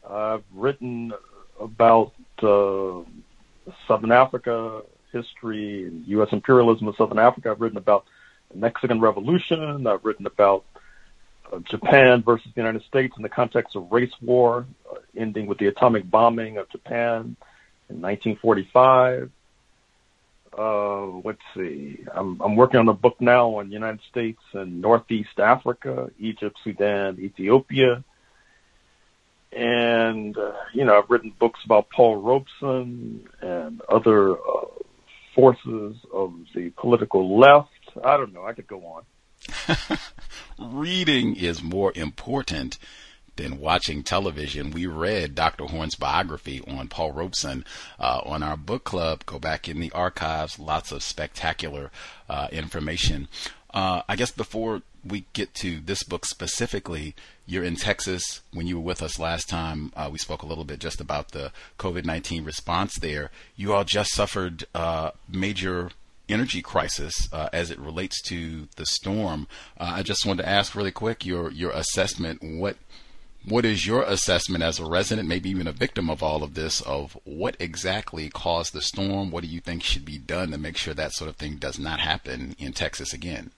I've 0.09 0.45
written 0.55 1.13
about 1.61 2.13
uh, 2.43 3.01
Southern 3.87 4.13
Africa 4.13 4.83
history, 5.13 5.87
and 5.87 6.07
U.S. 6.09 6.29
imperialism 6.33 6.89
of 6.89 6.97
Southern 6.97 7.19
Africa. 7.19 7.51
I've 7.51 7.61
written 7.61 7.79
about 7.79 8.05
Mexican 8.55 9.01
Revolution. 9.01 9.87
I've 9.87 10.05
written 10.05 10.27
about 10.27 10.65
uh, 11.53 11.59
Japan 11.61 12.23
versus 12.23 12.51
the 12.55 12.61
United 12.61 12.83
States 12.85 13.15
in 13.17 13.23
the 13.23 13.29
context 13.29 13.77
of 13.77 13.91
race 13.91 14.13
war, 14.21 14.67
uh, 14.91 14.97
ending 15.17 15.47
with 15.47 15.59
the 15.59 15.67
atomic 15.67 16.11
bombing 16.11 16.59
of 16.59 16.69
Japan 16.71 17.37
in 17.89 18.01
1945. 18.01 19.31
Uh, 20.57 21.07
let's 21.25 21.39
see. 21.55 22.05
I'm, 22.13 22.41
I'm 22.41 22.57
working 22.57 22.81
on 22.81 22.89
a 22.89 22.95
book 22.95 23.21
now 23.21 23.57
on 23.57 23.71
United 23.71 24.01
States 24.11 24.41
and 24.53 24.81
Northeast 24.81 25.39
Africa, 25.39 26.11
Egypt, 26.19 26.57
Sudan, 26.65 27.19
Ethiopia. 27.21 28.03
And, 29.53 30.37
uh, 30.37 30.53
you 30.75 30.85
know, 30.85 30.99
I've 30.99 31.09
written 31.09 31.33
books 31.39 31.61
about 31.65 31.89
Paul 31.91 32.17
Robeson 32.17 33.27
and 33.41 33.81
other 33.89 34.33
uh, 34.33 34.67
forces 35.35 35.97
of 36.13 36.35
the 36.55 36.71
political 36.71 37.39
left 37.39 37.71
I 38.05 38.17
don't 38.17 38.33
know. 38.33 38.45
I 38.45 38.53
could 38.53 38.67
go 38.67 38.85
on. 38.87 39.05
Reading 40.59 41.37
is 41.37 41.63
more 41.63 41.93
important 41.95 42.79
than 43.37 43.61
watching 43.61 44.03
television. 44.03 44.73
We 44.73 44.87
read 44.87 45.35
Dr. 45.35 45.65
Horne's 45.65 45.95
biography 45.95 46.61
on 46.67 46.89
Paul 46.89 47.13
Robeson 47.13 47.65
uh, 47.99 48.21
on 48.25 48.43
our 48.43 48.57
book 48.57 48.85
club. 48.85 49.25
Go 49.27 49.39
back 49.39 49.69
in 49.69 49.81
the 49.81 49.93
archives. 49.93 50.59
Lots 50.59 50.93
of 50.93 51.03
spectacular 51.03 51.91
uh, 52.29 52.49
information. 52.51 53.29
Uh, 53.73 54.03
I 54.09 54.17
guess 54.17 54.33
before 54.33 54.83
we 55.05 55.25
get 55.33 55.55
to 55.55 55.81
this 55.81 56.03
book 56.03 56.27
specifically, 56.27 57.15
you're 57.47 57.65
in 57.65 57.77
Texas. 57.77 58.41
When 58.53 58.67
you 58.67 58.77
were 58.77 58.85
with 58.85 59.03
us 59.03 59.19
last 59.19 59.49
time, 59.49 59.93
uh, 59.95 60.09
we 60.11 60.19
spoke 60.19 60.43
a 60.43 60.47
little 60.47 60.65
bit 60.65 60.81
just 60.81 61.01
about 61.01 61.31
the 61.31 61.53
COVID 61.79 62.05
19 62.05 62.45
response 62.45 62.97
there. 62.97 63.31
You 63.57 63.73
all 63.73 63.85
just 63.85 64.11
suffered 64.11 64.67
uh, 64.75 65.13
major 65.29 65.91
energy 66.29 66.63
crisis 66.63 67.29
uh, 67.33 67.49
as 67.53 67.71
it 67.71 67.79
relates 67.79 68.21
to 68.23 68.69
the 68.77 68.87
storm. 68.87 69.49
Uh, 69.79 69.93
I 69.97 70.03
just 70.03 70.27
wanted 70.27 70.43
to 70.43 70.49
ask 70.49 70.75
really 70.75 70.93
quick 70.93 71.25
your 71.25 71.51
your 71.51 71.71
assessment. 71.71 72.43
What 72.43 72.77
what 73.49 73.65
is 73.65 73.87
your 73.87 74.03
assessment 74.03 74.63
as 74.63 74.79
a 74.79 74.87
resident, 74.87 75.29
maybe 75.29 75.49
even 75.49 75.67
a 75.67 75.73
victim 75.73 76.11
of 76.11 76.23
all 76.23 76.43
of 76.43 76.55
this, 76.55 76.81
of 76.83 77.17
what 77.25 77.57
exactly 77.59 78.29
caused 78.29 78.73
the 78.73 78.83
storm? 78.83 79.31
What 79.31 79.43
do 79.43 79.49
you 79.49 79.61
think 79.61 79.83
should 79.83 80.05
be 80.05 80.19
done 80.19 80.51
to 80.51 80.59
make 80.59 80.77
sure 80.77 80.95
that 80.95 81.13
sort 81.13 81.31
of 81.31 81.37
thing 81.37 81.57
does 81.57 81.79
not 81.79 82.01
happen 82.01 82.55
in 82.59 82.73
Texas 82.73 83.13
again? 83.13 83.53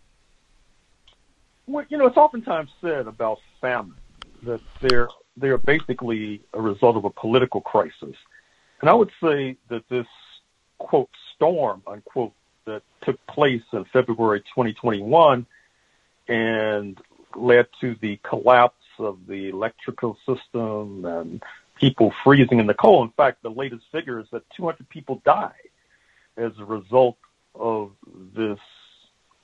Well, 1.66 1.84
you 1.88 1.98
know, 1.98 2.06
it's 2.06 2.16
oftentimes 2.16 2.70
said 2.80 3.06
about 3.06 3.38
famine 3.60 3.94
that 4.42 4.60
they're 4.80 5.08
they're 5.36 5.58
basically 5.58 6.42
a 6.52 6.60
result 6.60 6.96
of 6.96 7.04
a 7.04 7.10
political 7.10 7.60
crisis, 7.60 8.16
and 8.80 8.90
I 8.90 8.94
would 8.94 9.10
say 9.22 9.56
that 9.68 9.88
this 9.88 10.06
quote 10.78 11.10
storm 11.34 11.82
unquote 11.86 12.32
that 12.66 12.82
took 13.02 13.24
place 13.26 13.62
in 13.72 13.84
February 13.86 14.40
2021 14.40 15.46
and 16.28 16.98
led 17.34 17.66
to 17.80 17.96
the 18.00 18.18
collapse 18.22 18.74
of 18.98 19.18
the 19.26 19.48
electrical 19.48 20.16
system 20.26 21.04
and 21.04 21.42
people 21.76 22.12
freezing 22.22 22.60
in 22.60 22.66
the 22.66 22.74
cold. 22.74 23.08
In 23.08 23.12
fact, 23.12 23.42
the 23.42 23.50
latest 23.50 23.84
figure 23.90 24.20
is 24.20 24.26
that 24.32 24.42
200 24.56 24.88
people 24.88 25.22
died 25.24 25.52
as 26.36 26.52
a 26.58 26.64
result 26.64 27.16
of 27.54 27.92
this 28.34 28.58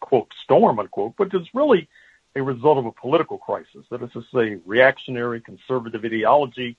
quote 0.01 0.29
storm 0.45 0.79
unquote, 0.79 1.15
but 1.17 1.33
it's 1.33 1.55
really 1.55 1.89
a 2.37 2.43
result 2.43 2.79
of 2.79 2.87
a 2.87 2.93
political 2.93 3.39
crisis. 3.39 3.85
That 3.91 4.03
is 4.03 4.13
to 4.13 4.23
say, 4.35 4.61
reactionary 4.67 5.41
conservative 5.41 6.05
ideology 6.05 6.77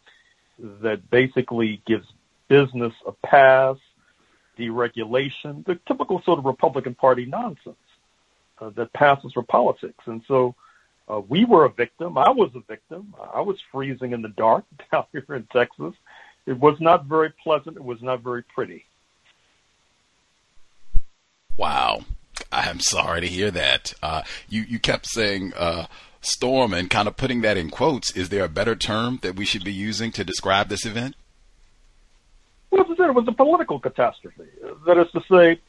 that 0.60 1.10
basically 1.10 1.82
gives 1.86 2.06
business 2.48 2.94
a 3.06 3.12
pass 3.12 3.78
deregulation, 4.58 5.66
the 5.66 5.80
typical 5.88 6.22
sort 6.24 6.40
of 6.40 6.46
Republican 6.46 6.96
Party 6.96 7.26
nonsense 7.26 7.76
uh, 8.60 8.70
that 8.72 8.92
passes 8.94 9.34
for 9.34 9.44
politics. 9.44 10.04
And 10.06 10.22
so 10.28 10.56
uh, 11.08 11.22
we 11.28 11.46
were 11.46 11.66
a 11.66 11.70
victim. 11.70 12.18
I 12.18 12.30
was 12.30 12.52
a 12.56 12.62
victim. 12.62 13.14
I 13.34 13.42
was 13.42 13.58
freezing 13.72 14.14
in 14.14 14.22
the 14.22 14.30
dark 14.30 14.66
down 14.92 15.06
here 15.12 15.26
in 15.30 15.48
Texas. 15.52 15.94
It 16.46 16.58
was 16.60 16.80
not 16.80 17.06
very 17.06 17.32
pleasant. 17.44 17.78
It 17.78 17.84
was 17.84 18.02
not 18.02 18.22
very 18.22 18.44
pretty. 18.44 18.86
Wow. 21.58 22.02
I'm 22.52 22.80
sorry 22.80 23.22
to 23.22 23.28
hear 23.28 23.52
that. 23.52 23.94
Uh, 24.02 24.22
you, 24.48 24.62
you 24.62 24.80
kept 24.80 25.08
saying 25.08 25.54
uh, 25.56 25.88
storm 26.22 26.74
and 26.74 26.90
kind 26.90 27.08
of 27.08 27.18
putting 27.18 27.42
that 27.42 27.58
in 27.58 27.70
quotes. 27.70 28.16
Is 28.16 28.30
there 28.30 28.44
a 28.44 28.50
better 28.50 28.76
term 28.76 29.20
that 29.22 29.36
we 29.36 29.46
should 29.46 29.64
be 29.64 29.74
using 29.74 30.12
to 30.14 30.24
describe 30.24 30.70
this 30.70 30.86
event? 30.86 31.16
Well, 32.70 32.82
as 32.82 32.92
I 32.92 32.96
said, 32.96 33.10
it 33.10 33.16
was 33.16 33.28
a 33.28 33.32
political 33.34 33.80
catastrophe. 33.80 34.44
That 34.86 34.98
is 34.98 35.12
to 35.12 35.22
say, 35.30 35.60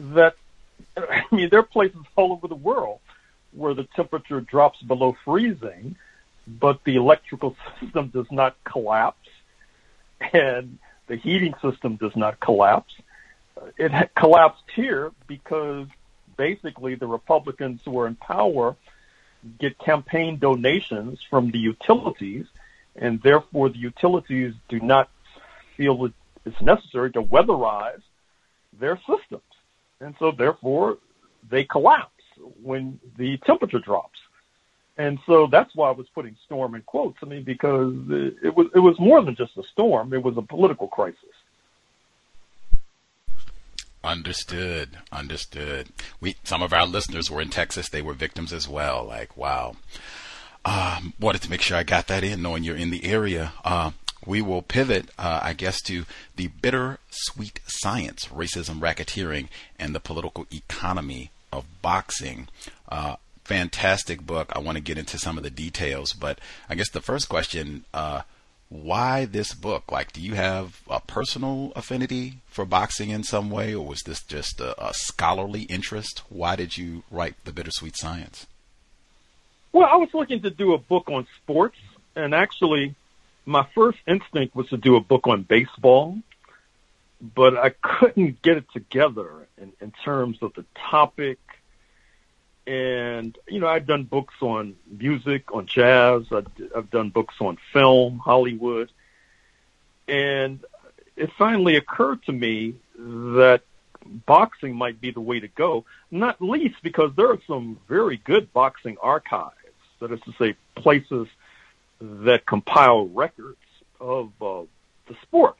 that 0.00 0.36
I 0.96 1.22
mean, 1.30 1.48
there 1.50 1.60
are 1.60 1.64
places 1.64 2.00
all 2.16 2.32
over 2.32 2.48
the 2.48 2.54
world 2.54 3.00
where 3.52 3.74
the 3.74 3.84
temperature 3.94 4.40
drops 4.40 4.80
below 4.82 5.16
freezing, 5.24 5.96
but 6.46 6.82
the 6.84 6.96
electrical 6.96 7.56
system 7.80 8.08
does 8.08 8.30
not 8.30 8.56
collapse, 8.64 9.28
and 10.32 10.78
the 11.06 11.16
heating 11.16 11.54
system 11.62 11.96
does 11.96 12.16
not 12.16 12.40
collapse. 12.40 12.94
It 13.76 14.14
collapsed 14.14 14.64
here 14.74 15.12
because 15.26 15.86
basically 16.36 16.94
the 16.94 17.06
Republicans 17.06 17.80
who 17.84 17.98
are 18.00 18.06
in 18.06 18.16
power 18.16 18.76
get 19.58 19.78
campaign 19.78 20.38
donations 20.38 21.20
from 21.28 21.50
the 21.50 21.58
utilities, 21.58 22.46
and 22.96 23.20
therefore 23.22 23.68
the 23.68 23.78
utilities 23.78 24.54
do 24.68 24.80
not 24.80 25.10
feel 25.76 25.96
it's 26.44 26.60
necessary 26.60 27.12
to 27.12 27.22
weatherize 27.22 28.02
their 28.78 28.98
systems. 28.98 29.42
And 30.00 30.14
so 30.18 30.32
therefore 30.32 30.98
they 31.48 31.64
collapse 31.64 32.10
when 32.62 32.98
the 33.16 33.38
temperature 33.38 33.78
drops. 33.78 34.18
And 34.98 35.18
so 35.26 35.46
that's 35.46 35.74
why 35.74 35.88
I 35.88 35.92
was 35.92 36.06
putting 36.14 36.36
storm 36.44 36.74
in 36.74 36.82
quotes. 36.82 37.18
I 37.22 37.26
mean, 37.26 37.44
because 37.44 37.94
it 38.42 38.54
was 38.54 38.68
it 38.74 38.80
was 38.80 38.98
more 39.00 39.22
than 39.22 39.34
just 39.34 39.56
a 39.56 39.62
storm; 39.72 40.12
it 40.12 40.22
was 40.22 40.36
a 40.36 40.42
political 40.42 40.86
crisis. 40.86 41.18
Understood. 44.04 44.98
Understood. 45.10 45.88
We 46.20 46.36
some 46.44 46.62
of 46.62 46.74
our 46.74 46.86
listeners 46.86 47.30
were 47.30 47.40
in 47.40 47.48
Texas; 47.48 47.88
they 47.88 48.02
were 48.02 48.12
victims 48.12 48.52
as 48.52 48.68
well. 48.68 49.04
Like, 49.04 49.34
wow. 49.36 49.76
Um, 50.64 51.14
wanted 51.18 51.42
to 51.42 51.50
make 51.50 51.62
sure 51.62 51.76
I 51.76 51.82
got 51.82 52.06
that 52.08 52.22
in, 52.22 52.42
knowing 52.42 52.62
you're 52.62 52.76
in 52.76 52.90
the 52.90 53.04
area. 53.04 53.52
Uh, 53.64 53.92
we 54.26 54.42
will 54.42 54.62
pivot, 54.62 55.10
uh, 55.18 55.40
I 55.42 55.52
guess, 55.52 55.80
to 55.82 56.04
the 56.36 56.48
bitter 56.48 56.98
sweet 57.10 57.60
science, 57.66 58.26
racism, 58.26 58.80
racketeering, 58.80 59.48
and 59.78 59.94
the 59.94 60.00
political 60.00 60.46
economy 60.52 61.30
of 61.52 61.64
boxing. 61.82 62.48
Uh, 62.88 63.16
fantastic 63.44 64.22
book. 64.24 64.52
I 64.54 64.60
want 64.60 64.76
to 64.76 64.82
get 64.82 64.98
into 64.98 65.18
some 65.18 65.36
of 65.36 65.42
the 65.42 65.50
details, 65.50 66.12
but 66.12 66.38
I 66.68 66.74
guess 66.74 66.90
the 66.90 67.00
first 67.00 67.28
question, 67.28 67.84
uh, 67.92 68.22
why 68.68 69.26
this 69.26 69.54
book? 69.54 69.92
Like, 69.92 70.12
do 70.12 70.20
you 70.20 70.34
have 70.34 70.80
a 70.88 71.00
personal 71.00 71.72
affinity 71.76 72.38
for 72.46 72.64
boxing 72.64 73.10
in 73.10 73.22
some 73.22 73.50
way, 73.50 73.74
or 73.74 73.86
was 73.86 74.00
this 74.02 74.22
just 74.22 74.60
a, 74.60 74.82
a 74.82 74.94
scholarly 74.94 75.62
interest? 75.62 76.22
Why 76.30 76.56
did 76.56 76.78
you 76.78 77.02
write 77.10 77.34
The 77.44 77.52
Bittersweet 77.52 77.96
Science? 77.96 78.46
Well, 79.72 79.88
I 79.90 79.96
was 79.96 80.08
looking 80.14 80.40
to 80.42 80.50
do 80.50 80.72
a 80.72 80.78
book 80.78 81.08
on 81.10 81.26
sports, 81.42 81.76
and 82.16 82.34
actually, 82.34 82.94
my 83.44 83.66
first 83.74 83.98
instinct 84.06 84.54
was 84.54 84.68
to 84.68 84.76
do 84.76 84.96
a 84.96 85.00
book 85.00 85.26
on 85.26 85.42
baseball, 85.42 86.18
but 87.20 87.56
I 87.56 87.70
couldn't 87.70 88.42
get 88.42 88.56
it 88.56 88.66
together 88.72 89.46
in, 89.58 89.72
in 89.80 89.92
terms 90.04 90.38
of 90.42 90.54
the 90.54 90.64
topic. 90.90 91.38
And, 92.66 93.36
you 93.48 93.60
know, 93.60 93.66
I've 93.66 93.86
done 93.86 94.04
books 94.04 94.34
on 94.40 94.76
music, 94.88 95.52
on 95.52 95.66
jazz. 95.66 96.24
I've, 96.30 96.46
I've 96.76 96.90
done 96.90 97.10
books 97.10 97.34
on 97.40 97.58
film, 97.72 98.18
Hollywood. 98.18 98.90
And 100.06 100.60
it 101.16 101.30
finally 101.38 101.76
occurred 101.76 102.22
to 102.24 102.32
me 102.32 102.74
that 102.96 103.62
boxing 104.04 104.74
might 104.74 105.00
be 105.00 105.10
the 105.10 105.20
way 105.20 105.40
to 105.40 105.48
go, 105.48 105.84
not 106.10 106.40
least 106.40 106.76
because 106.82 107.12
there 107.16 107.30
are 107.30 107.40
some 107.46 107.78
very 107.88 108.16
good 108.16 108.52
boxing 108.52 108.96
archives. 109.00 109.54
That 110.00 110.12
is 110.12 110.20
to 110.22 110.32
say, 110.38 110.56
places 110.74 111.28
that 112.02 112.44
compile 112.46 113.06
records 113.06 113.58
of 114.00 114.32
uh, 114.42 114.62
the 115.06 115.14
sport. 115.22 115.56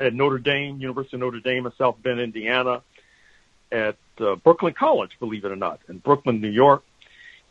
At 0.00 0.14
Notre 0.14 0.38
Dame, 0.38 0.80
University 0.80 1.16
of 1.16 1.20
Notre 1.20 1.40
Dame 1.40 1.66
in 1.66 1.72
South 1.76 2.02
Bend, 2.02 2.18
Indiana, 2.18 2.82
at 3.70 3.96
uh, 4.18 4.36
Brooklyn 4.36 4.72
College, 4.72 5.12
believe 5.20 5.44
it 5.44 5.52
or 5.52 5.56
not, 5.56 5.80
in 5.88 5.98
Brooklyn, 5.98 6.40
New 6.40 6.50
York. 6.50 6.82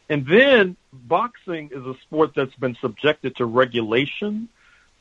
And 0.10 0.26
then 0.26 0.76
boxing 0.92 1.70
is 1.72 1.86
a 1.86 1.96
sport 2.02 2.32
that's 2.36 2.56
been 2.56 2.76
subjected 2.82 3.38
to 3.38 3.46
regulation. 3.46 4.50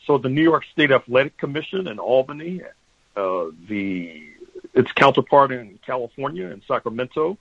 So 0.06 0.18
the 0.18 0.28
New 0.28 0.42
York 0.42 0.64
State 0.72 0.92
Athletic 0.92 1.36
Commission 1.36 1.88
in 1.88 1.98
Albany, 1.98 2.62
uh, 3.16 3.46
the 3.68 4.22
its 4.72 4.92
counterpart 4.92 5.50
in 5.50 5.78
California 5.84 6.46
in 6.46 6.62
Sacramento. 6.68 7.38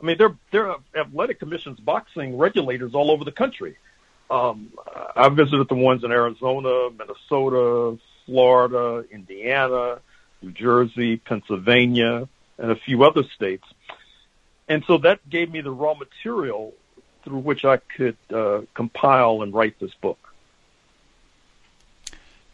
I 0.00 0.06
mean, 0.06 0.16
there 0.16 0.34
there 0.52 0.70
are 0.70 0.78
athletic 0.96 1.38
commissions, 1.38 1.78
boxing 1.80 2.38
regulators 2.38 2.94
all 2.94 3.10
over 3.10 3.24
the 3.24 3.32
country. 3.32 3.76
Um, 4.30 4.72
I 5.14 5.28
visited 5.28 5.68
the 5.68 5.74
ones 5.74 6.04
in 6.04 6.10
Arizona, 6.10 6.90
Minnesota, 6.90 7.98
Florida, 8.26 9.04
Indiana, 9.10 10.00
New 10.40 10.52
Jersey, 10.52 11.18
Pennsylvania, 11.18 12.28
and 12.58 12.70
a 12.70 12.76
few 12.76 13.04
other 13.04 13.22
states. 13.34 13.64
And 14.68 14.84
so 14.86 14.98
that 14.98 15.28
gave 15.28 15.50
me 15.50 15.60
the 15.60 15.70
raw 15.70 15.94
material 15.94 16.72
through 17.24 17.38
which 17.38 17.64
I 17.64 17.76
could 17.76 18.16
uh, 18.32 18.62
compile 18.74 19.42
and 19.42 19.52
write 19.52 19.78
this 19.78 19.94
book. 20.00 20.18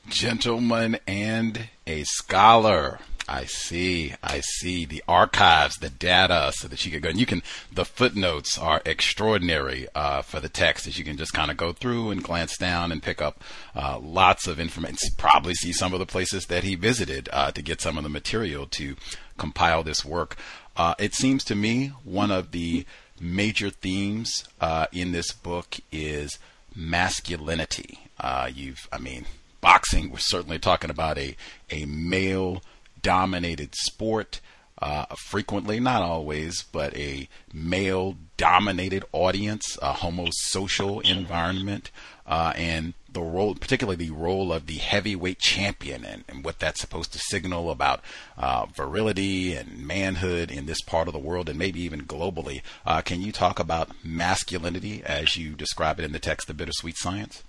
Gentleman 0.08 0.98
and 1.06 1.68
a 1.86 2.02
scholar. 2.04 2.98
I 3.28 3.44
see. 3.44 4.14
I 4.22 4.40
see 4.40 4.86
the 4.86 5.04
archives, 5.06 5.76
the 5.76 5.90
data, 5.90 6.50
so 6.54 6.66
that 6.68 6.84
you 6.84 6.90
can 6.90 7.00
go. 7.00 7.10
And 7.10 7.20
you 7.20 7.26
can. 7.26 7.42
The 7.72 7.84
footnotes 7.84 8.56
are 8.56 8.80
extraordinary 8.86 9.86
uh, 9.94 10.22
for 10.22 10.40
the 10.40 10.48
text, 10.48 10.86
as 10.86 10.98
you 10.98 11.04
can 11.04 11.16
just 11.16 11.34
kind 11.34 11.50
of 11.50 11.56
go 11.56 11.72
through 11.72 12.10
and 12.10 12.22
glance 12.22 12.56
down 12.56 12.90
and 12.90 13.02
pick 13.02 13.20
up 13.20 13.42
uh, 13.76 13.98
lots 13.98 14.46
of 14.46 14.58
information. 14.58 14.96
Probably 15.18 15.54
see 15.54 15.72
some 15.72 15.92
of 15.92 15.98
the 15.98 16.06
places 16.06 16.46
that 16.46 16.64
he 16.64 16.74
visited 16.74 17.28
uh, 17.32 17.50
to 17.52 17.62
get 17.62 17.80
some 17.80 17.98
of 17.98 18.02
the 18.02 18.08
material 18.08 18.66
to 18.66 18.96
compile 19.36 19.82
this 19.82 20.04
work. 20.04 20.36
Uh, 20.76 20.94
it 20.98 21.14
seems 21.14 21.44
to 21.44 21.54
me 21.54 21.88
one 22.04 22.30
of 22.30 22.52
the 22.52 22.86
major 23.20 23.68
themes 23.68 24.48
uh, 24.60 24.86
in 24.92 25.12
this 25.12 25.32
book 25.32 25.76
is 25.92 26.38
masculinity. 26.74 27.98
Uh, 28.18 28.48
you've, 28.52 28.88
I 28.92 28.98
mean, 28.98 29.26
boxing. 29.60 30.10
We're 30.10 30.18
certainly 30.18 30.58
talking 30.58 30.90
about 30.90 31.18
a 31.18 31.36
a 31.70 31.84
male 31.84 32.62
dominated 33.02 33.74
sport. 33.74 34.40
Uh, 34.80 35.06
frequently, 35.26 35.80
not 35.80 36.02
always, 36.02 36.62
but 36.62 36.96
a 36.96 37.28
male 37.52 38.16
dominated 38.36 39.04
audience, 39.10 39.76
a 39.82 39.92
homosocial 39.92 41.04
environment, 41.04 41.90
uh, 42.28 42.52
and 42.54 42.94
the 43.12 43.20
role, 43.20 43.54
particularly 43.54 43.96
the 43.96 44.14
role 44.14 44.52
of 44.52 44.66
the 44.66 44.76
heavyweight 44.76 45.38
champion 45.38 46.04
and, 46.04 46.24
and 46.28 46.44
what 46.44 46.58
that's 46.58 46.80
supposed 46.80 47.12
to 47.12 47.18
signal 47.18 47.70
about 47.70 48.00
uh, 48.36 48.66
virility 48.66 49.54
and 49.54 49.84
manhood 49.84 50.50
in 50.50 50.66
this 50.66 50.80
part 50.82 51.08
of 51.08 51.14
the 51.14 51.18
world 51.18 51.48
and 51.48 51.58
maybe 51.58 51.80
even 51.80 52.02
globally. 52.02 52.60
Uh, 52.86 53.00
can 53.00 53.20
you 53.20 53.32
talk 53.32 53.58
about 53.58 53.90
masculinity 54.04 55.02
as 55.04 55.36
you 55.36 55.54
describe 55.54 55.98
it 55.98 56.04
in 56.04 56.12
the 56.12 56.18
text, 56.18 56.46
The 56.46 56.54
Bittersweet 56.54 56.96
Science? 56.96 57.42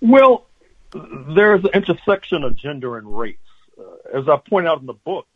Well, 0.00 0.46
there's 0.92 1.62
an 1.64 1.70
intersection 1.74 2.42
of 2.42 2.56
gender 2.56 2.96
and 2.96 3.16
race. 3.16 3.36
Uh, 3.82 4.18
as 4.18 4.28
I 4.28 4.36
point 4.48 4.66
out 4.66 4.80
in 4.80 4.86
the 4.86 4.92
book, 4.92 5.26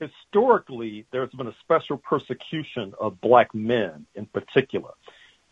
historically, 0.00 1.06
there's 1.10 1.30
been 1.30 1.46
a 1.46 1.54
special 1.60 1.96
persecution 1.96 2.94
of 3.00 3.20
black 3.20 3.54
men 3.54 4.06
in 4.14 4.26
particular. 4.26 4.90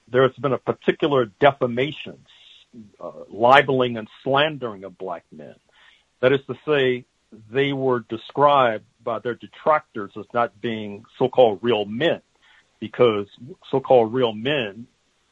There's 0.09 0.37
been 0.37 0.53
a 0.53 0.59
particular 0.59 1.27
defamation, 1.41 2.19
uh, 3.01 3.11
libeling 3.31 3.97
and 3.97 4.09
slandering 4.23 4.85
of 4.85 4.99
black 4.99 5.25
men. 5.33 5.55
That 6.21 6.33
is 6.33 6.41
to 6.47 6.55
say, 6.67 7.05
they 7.51 7.73
were 7.73 8.01
described 8.01 8.85
by 9.03 9.19
their 9.19 9.35
detractors 9.35 10.13
as 10.17 10.27
not 10.33 10.61
being 10.61 11.05
so-called 11.19 11.59
real 11.63 11.85
men 11.85 12.21
because 12.81 13.27
so-called 13.71 14.13
real 14.13 14.33
men, 14.33 14.87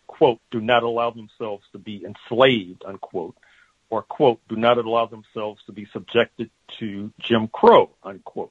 quote, 0.07 0.41
do 0.51 0.61
not 0.61 0.83
allow 0.83 1.11
themselves 1.11 1.65
to 1.73 1.79
be 1.79 2.05
enslaved, 2.05 2.83
unquote, 2.87 3.37
or 3.93 4.01
quote, 4.01 4.41
do 4.49 4.57
not 4.57 4.79
allow 4.79 5.05
themselves 5.05 5.61
to 5.67 5.73
be 5.73 5.87
subjected 5.93 6.49
to 6.79 7.13
Jim 7.21 7.47
Crow, 7.47 7.91
unquote. 8.03 8.51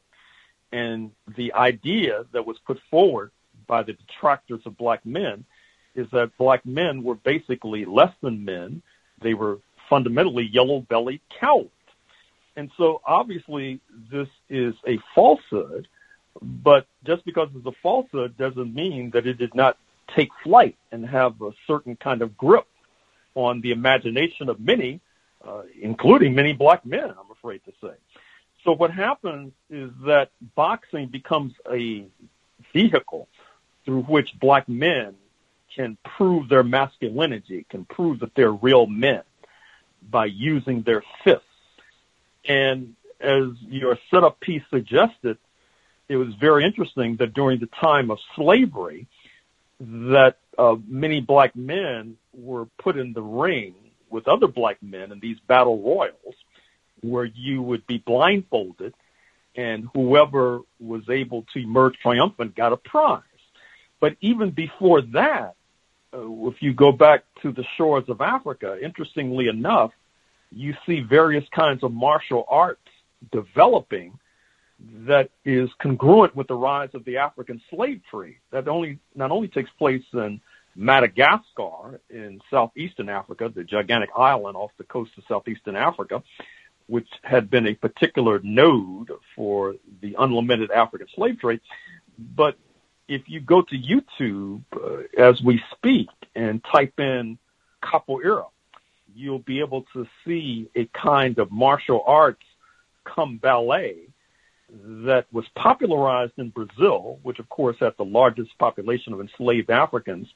And 0.71 1.09
the 1.35 1.53
idea 1.53 2.25
that 2.31 2.45
was 2.45 2.57
put 2.59 2.79
forward 2.91 3.31
by 3.65 3.81
the 3.81 3.93
detractors 3.93 4.61
of 4.67 4.77
black 4.77 5.03
men 5.03 5.43
is 5.95 6.05
that 6.11 6.37
black 6.37 6.63
men 6.63 7.01
were 7.01 7.15
basically 7.15 7.85
less 7.85 8.13
than 8.21 8.45
men. 8.45 8.83
They 9.19 9.33
were 9.33 9.57
fundamentally 9.89 10.43
yellow-bellied 10.45 11.21
cowards. 11.39 11.71
And 12.55 12.69
so 12.77 13.01
obviously 13.03 13.79
this 14.11 14.27
is 14.47 14.75
a 14.87 14.99
falsehood, 15.15 15.87
but 16.39 16.85
just 17.03 17.25
because 17.25 17.49
it's 17.55 17.65
a 17.65 17.71
falsehood 17.81 18.37
doesn't 18.37 18.75
mean 18.75 19.09
that 19.15 19.25
it 19.25 19.39
did 19.39 19.55
not 19.55 19.79
take 20.15 20.29
flight 20.43 20.77
and 20.91 21.03
have 21.03 21.41
a 21.41 21.51
certain 21.65 21.95
kind 21.95 22.21
of 22.21 22.37
grip 22.37 22.67
on 23.33 23.61
the 23.61 23.71
imagination 23.71 24.47
of 24.47 24.59
many, 24.59 25.01
uh, 25.47 25.63
including 25.79 26.35
many 26.35 26.53
black 26.53 26.85
men, 26.85 27.09
I'm 27.09 27.31
afraid 27.31 27.61
to 27.65 27.71
say. 27.81 27.93
So 28.63 28.73
what 28.73 28.91
happens 28.91 29.53
is 29.69 29.91
that 30.05 30.29
boxing 30.55 31.07
becomes 31.07 31.53
a 31.71 32.05
vehicle 32.73 33.27
through 33.85 34.03
which 34.03 34.29
black 34.39 34.69
men 34.69 35.15
can 35.75 35.97
prove 36.03 36.49
their 36.49 36.63
masculinity, 36.63 37.65
can 37.69 37.85
prove 37.85 38.19
that 38.19 38.35
they're 38.35 38.51
real 38.51 38.85
men 38.85 39.23
by 40.09 40.25
using 40.25 40.83
their 40.83 41.03
fists. 41.23 41.45
And 42.45 42.95
as 43.19 43.45
your 43.67 43.97
setup 44.09 44.39
piece 44.39 44.63
suggested, 44.69 45.37
it 46.09 46.17
was 46.17 46.33
very 46.35 46.65
interesting 46.65 47.15
that 47.17 47.33
during 47.33 47.59
the 47.59 47.69
time 47.79 48.11
of 48.11 48.19
slavery, 48.35 49.07
that 49.79 50.37
uh, 50.57 50.75
many 50.87 51.21
black 51.21 51.55
men 51.55 52.17
were 52.33 52.65
put 52.77 52.97
in 52.97 53.13
the 53.13 53.21
ring 53.21 53.73
with 54.11 54.27
other 54.27 54.47
black 54.47 54.81
men 54.81 55.11
in 55.11 55.19
these 55.19 55.37
battle 55.47 55.81
royals, 55.81 56.35
where 57.01 57.25
you 57.25 57.61
would 57.61 57.85
be 57.87 57.97
blindfolded, 57.97 58.93
and 59.55 59.87
whoever 59.93 60.61
was 60.79 61.03
able 61.09 61.45
to 61.53 61.59
emerge 61.59 61.95
triumphant 62.01 62.55
got 62.55 62.73
a 62.73 62.77
prize. 62.77 63.23
But 63.99 64.17
even 64.21 64.51
before 64.51 65.01
that, 65.13 65.55
uh, 66.13 66.47
if 66.47 66.61
you 66.61 66.73
go 66.73 66.91
back 66.91 67.23
to 67.41 67.51
the 67.51 67.63
shores 67.77 68.05
of 68.09 68.21
Africa, 68.21 68.77
interestingly 68.83 69.47
enough, 69.47 69.91
you 70.51 70.73
see 70.85 70.99
various 70.99 71.45
kinds 71.55 71.83
of 71.83 71.93
martial 71.93 72.45
arts 72.49 72.81
developing 73.31 74.17
that 75.07 75.29
is 75.45 75.69
congruent 75.81 76.35
with 76.35 76.47
the 76.47 76.55
rise 76.55 76.89
of 76.93 77.05
the 77.05 77.17
African 77.17 77.61
slave 77.69 78.01
trade. 78.09 78.37
That 78.51 78.67
only 78.67 78.99
not 79.15 79.31
only 79.31 79.47
takes 79.47 79.69
place 79.77 80.03
in 80.13 80.41
Madagascar 80.75 81.99
in 82.09 82.41
southeastern 82.49 83.09
Africa, 83.09 83.51
the 83.53 83.63
gigantic 83.63 84.09
island 84.15 84.55
off 84.55 84.71
the 84.77 84.83
coast 84.83 85.11
of 85.17 85.23
southeastern 85.27 85.75
Africa, 85.75 86.23
which 86.87 87.07
had 87.23 87.49
been 87.49 87.67
a 87.67 87.75
particular 87.75 88.39
node 88.43 89.11
for 89.35 89.75
the 90.01 90.15
unlimited 90.17 90.71
African 90.71 91.07
slave 91.15 91.39
trade. 91.39 91.61
But 92.17 92.57
if 93.07 93.23
you 93.27 93.41
go 93.41 93.61
to 93.61 93.75
YouTube 93.75 94.63
uh, 94.73 95.21
as 95.21 95.41
we 95.41 95.61
speak 95.75 96.07
and 96.35 96.61
type 96.71 96.93
in 96.99 97.37
capoeira, 97.83 98.45
you'll 99.13 99.39
be 99.39 99.59
able 99.59 99.85
to 99.93 100.07
see 100.25 100.69
a 100.75 100.85
kind 100.85 101.37
of 101.39 101.51
martial 101.51 102.03
arts 102.05 102.43
come 103.03 103.37
ballet 103.37 103.97
that 104.69 105.25
was 105.33 105.45
popularized 105.55 106.33
in 106.37 106.49
Brazil, 106.49 107.19
which 107.23 107.39
of 107.39 107.49
course 107.49 107.75
had 107.81 107.93
the 107.97 108.05
largest 108.05 108.57
population 108.57 109.11
of 109.11 109.19
enslaved 109.19 109.69
Africans 109.69 110.27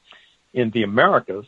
in 0.56 0.70
the 0.70 0.82
Americas, 0.82 1.46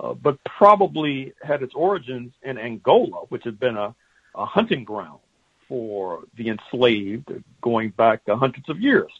uh, 0.00 0.14
but 0.14 0.42
probably 0.44 1.34
had 1.42 1.62
its 1.62 1.74
origins 1.74 2.32
in 2.42 2.56
Angola, 2.56 3.26
which 3.28 3.44
had 3.44 3.60
been 3.60 3.76
a, 3.76 3.94
a 4.34 4.46
hunting 4.46 4.84
ground 4.84 5.18
for 5.68 6.24
the 6.36 6.48
enslaved 6.48 7.30
going 7.60 7.90
back 7.90 8.20
hundreds 8.26 8.68
of 8.68 8.80
years. 8.80 9.10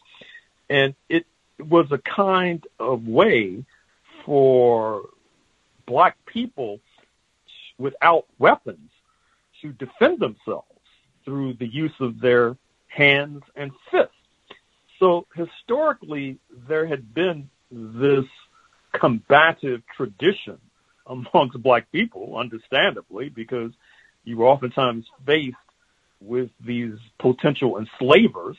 And 0.69 0.95
it 1.09 1.25
was 1.59 1.91
a 1.91 1.97
kind 1.97 2.65
of 2.79 3.07
way 3.07 3.63
for 4.25 5.03
black 5.85 6.17
people 6.25 6.79
without 7.77 8.25
weapons 8.39 8.89
to 9.61 9.73
defend 9.73 10.19
themselves 10.19 10.79
through 11.25 11.53
the 11.55 11.67
use 11.67 11.93
of 11.99 12.19
their 12.21 12.55
hands 12.87 13.43
and 13.55 13.71
fists. 13.91 14.13
So 14.99 15.27
historically, 15.35 16.37
there 16.69 16.85
had 16.85 17.13
been 17.13 17.49
this 17.69 18.25
combative 18.99 19.81
tradition 19.95 20.59
amongst 21.07 21.61
black 21.61 21.91
people, 21.91 22.37
understandably, 22.37 23.29
because 23.29 23.71
you 24.23 24.37
were 24.37 24.47
oftentimes 24.47 25.05
faced 25.25 25.55
with 26.19 26.49
these 26.59 26.95
potential 27.19 27.77
enslavers. 27.77 28.57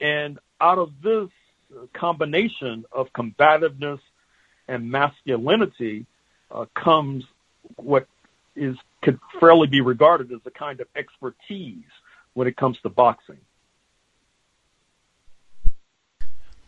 And 0.00 0.38
out 0.60 0.78
of 0.78 0.90
this 1.02 1.28
combination 1.92 2.84
of 2.92 3.12
combativeness 3.12 4.00
and 4.68 4.90
masculinity 4.90 6.06
uh, 6.50 6.66
comes 6.74 7.24
what 7.76 8.06
is 8.54 8.76
could 9.02 9.18
fairly 9.40 9.66
be 9.66 9.80
regarded 9.80 10.30
as 10.32 10.40
a 10.46 10.50
kind 10.50 10.80
of 10.80 10.86
expertise 10.94 11.84
when 12.34 12.46
it 12.46 12.56
comes 12.56 12.78
to 12.80 12.88
boxing. 12.88 13.38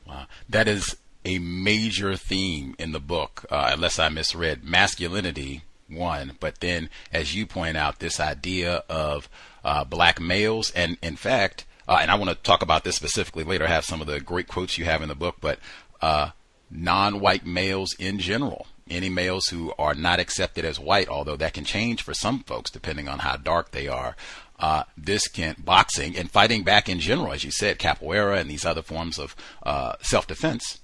Wow, 0.07 0.27
that 0.49 0.69
is 0.69 0.97
a 1.25 1.39
major 1.39 2.17
theme 2.17 2.75
in 2.79 2.93
the 2.93 3.01
book, 3.01 3.47
uh, 3.51 3.71
unless 3.73 3.99
I 3.99 4.09
misread 4.09 4.65
masculinity 4.65 5.63
one, 5.89 6.37
but 6.41 6.61
then 6.61 6.91
as 7.13 7.35
you 7.35 7.47
point 7.47 7.77
out, 7.77 7.99
this 7.99 8.21
idea 8.21 8.85
of 8.89 9.29
uh, 9.65 9.85
black 9.85 10.21
males, 10.21 10.71
and 10.73 10.97
in 11.03 11.17
fact, 11.17 11.65
uh, 11.89 11.99
and 12.01 12.11
I 12.11 12.15
want 12.17 12.31
to 12.31 12.37
talk 12.37 12.63
about 12.63 12.85
this 12.85 12.97
specifically 12.97 13.45
later. 13.45 13.65
I 13.65 13.69
have 13.69 13.85
some 13.85 14.01
of 14.01 14.07
the 14.07 14.21
great 14.21 14.49
quotes 14.49 14.79
you 14.79 14.85
have 14.87 15.03
in 15.03 15.09
the 15.09 15.15
book, 15.15 15.37
but 15.41 15.59
uh, 16.01 16.31
non-white 16.71 17.47
males 17.47 17.95
in 17.99 18.19
general, 18.19 18.67
any 18.89 19.09
males 19.09 19.47
who 19.47 19.73
are 19.79 19.95
not 19.95 20.21
accepted 20.21 20.65
as 20.65 20.81
white, 20.81 21.09
although 21.09 21.37
that 21.37 21.55
can 21.55 21.65
change 21.65 22.03
for 22.03 22.15
some 22.15 22.41
folks 22.41 22.71
depending 22.71 23.09
on 23.09 23.21
how 23.21 23.37
dark 23.37 23.71
they 23.71 23.89
are. 23.89 24.17
Uh, 24.59 24.85
this 24.97 25.27
can 25.27 25.57
boxing 25.59 26.17
and 26.17 26.31
fighting 26.31 26.63
back 26.63 26.89
in 26.89 27.01
general, 27.01 27.33
as 27.33 27.45
you 27.45 27.51
said, 27.51 27.79
capoeira 27.79 28.39
and 28.39 28.49
these 28.49 28.65
other 28.65 28.83
forms 28.83 29.19
of 29.19 29.35
uh, 29.65 29.95
self-defense 30.01 30.79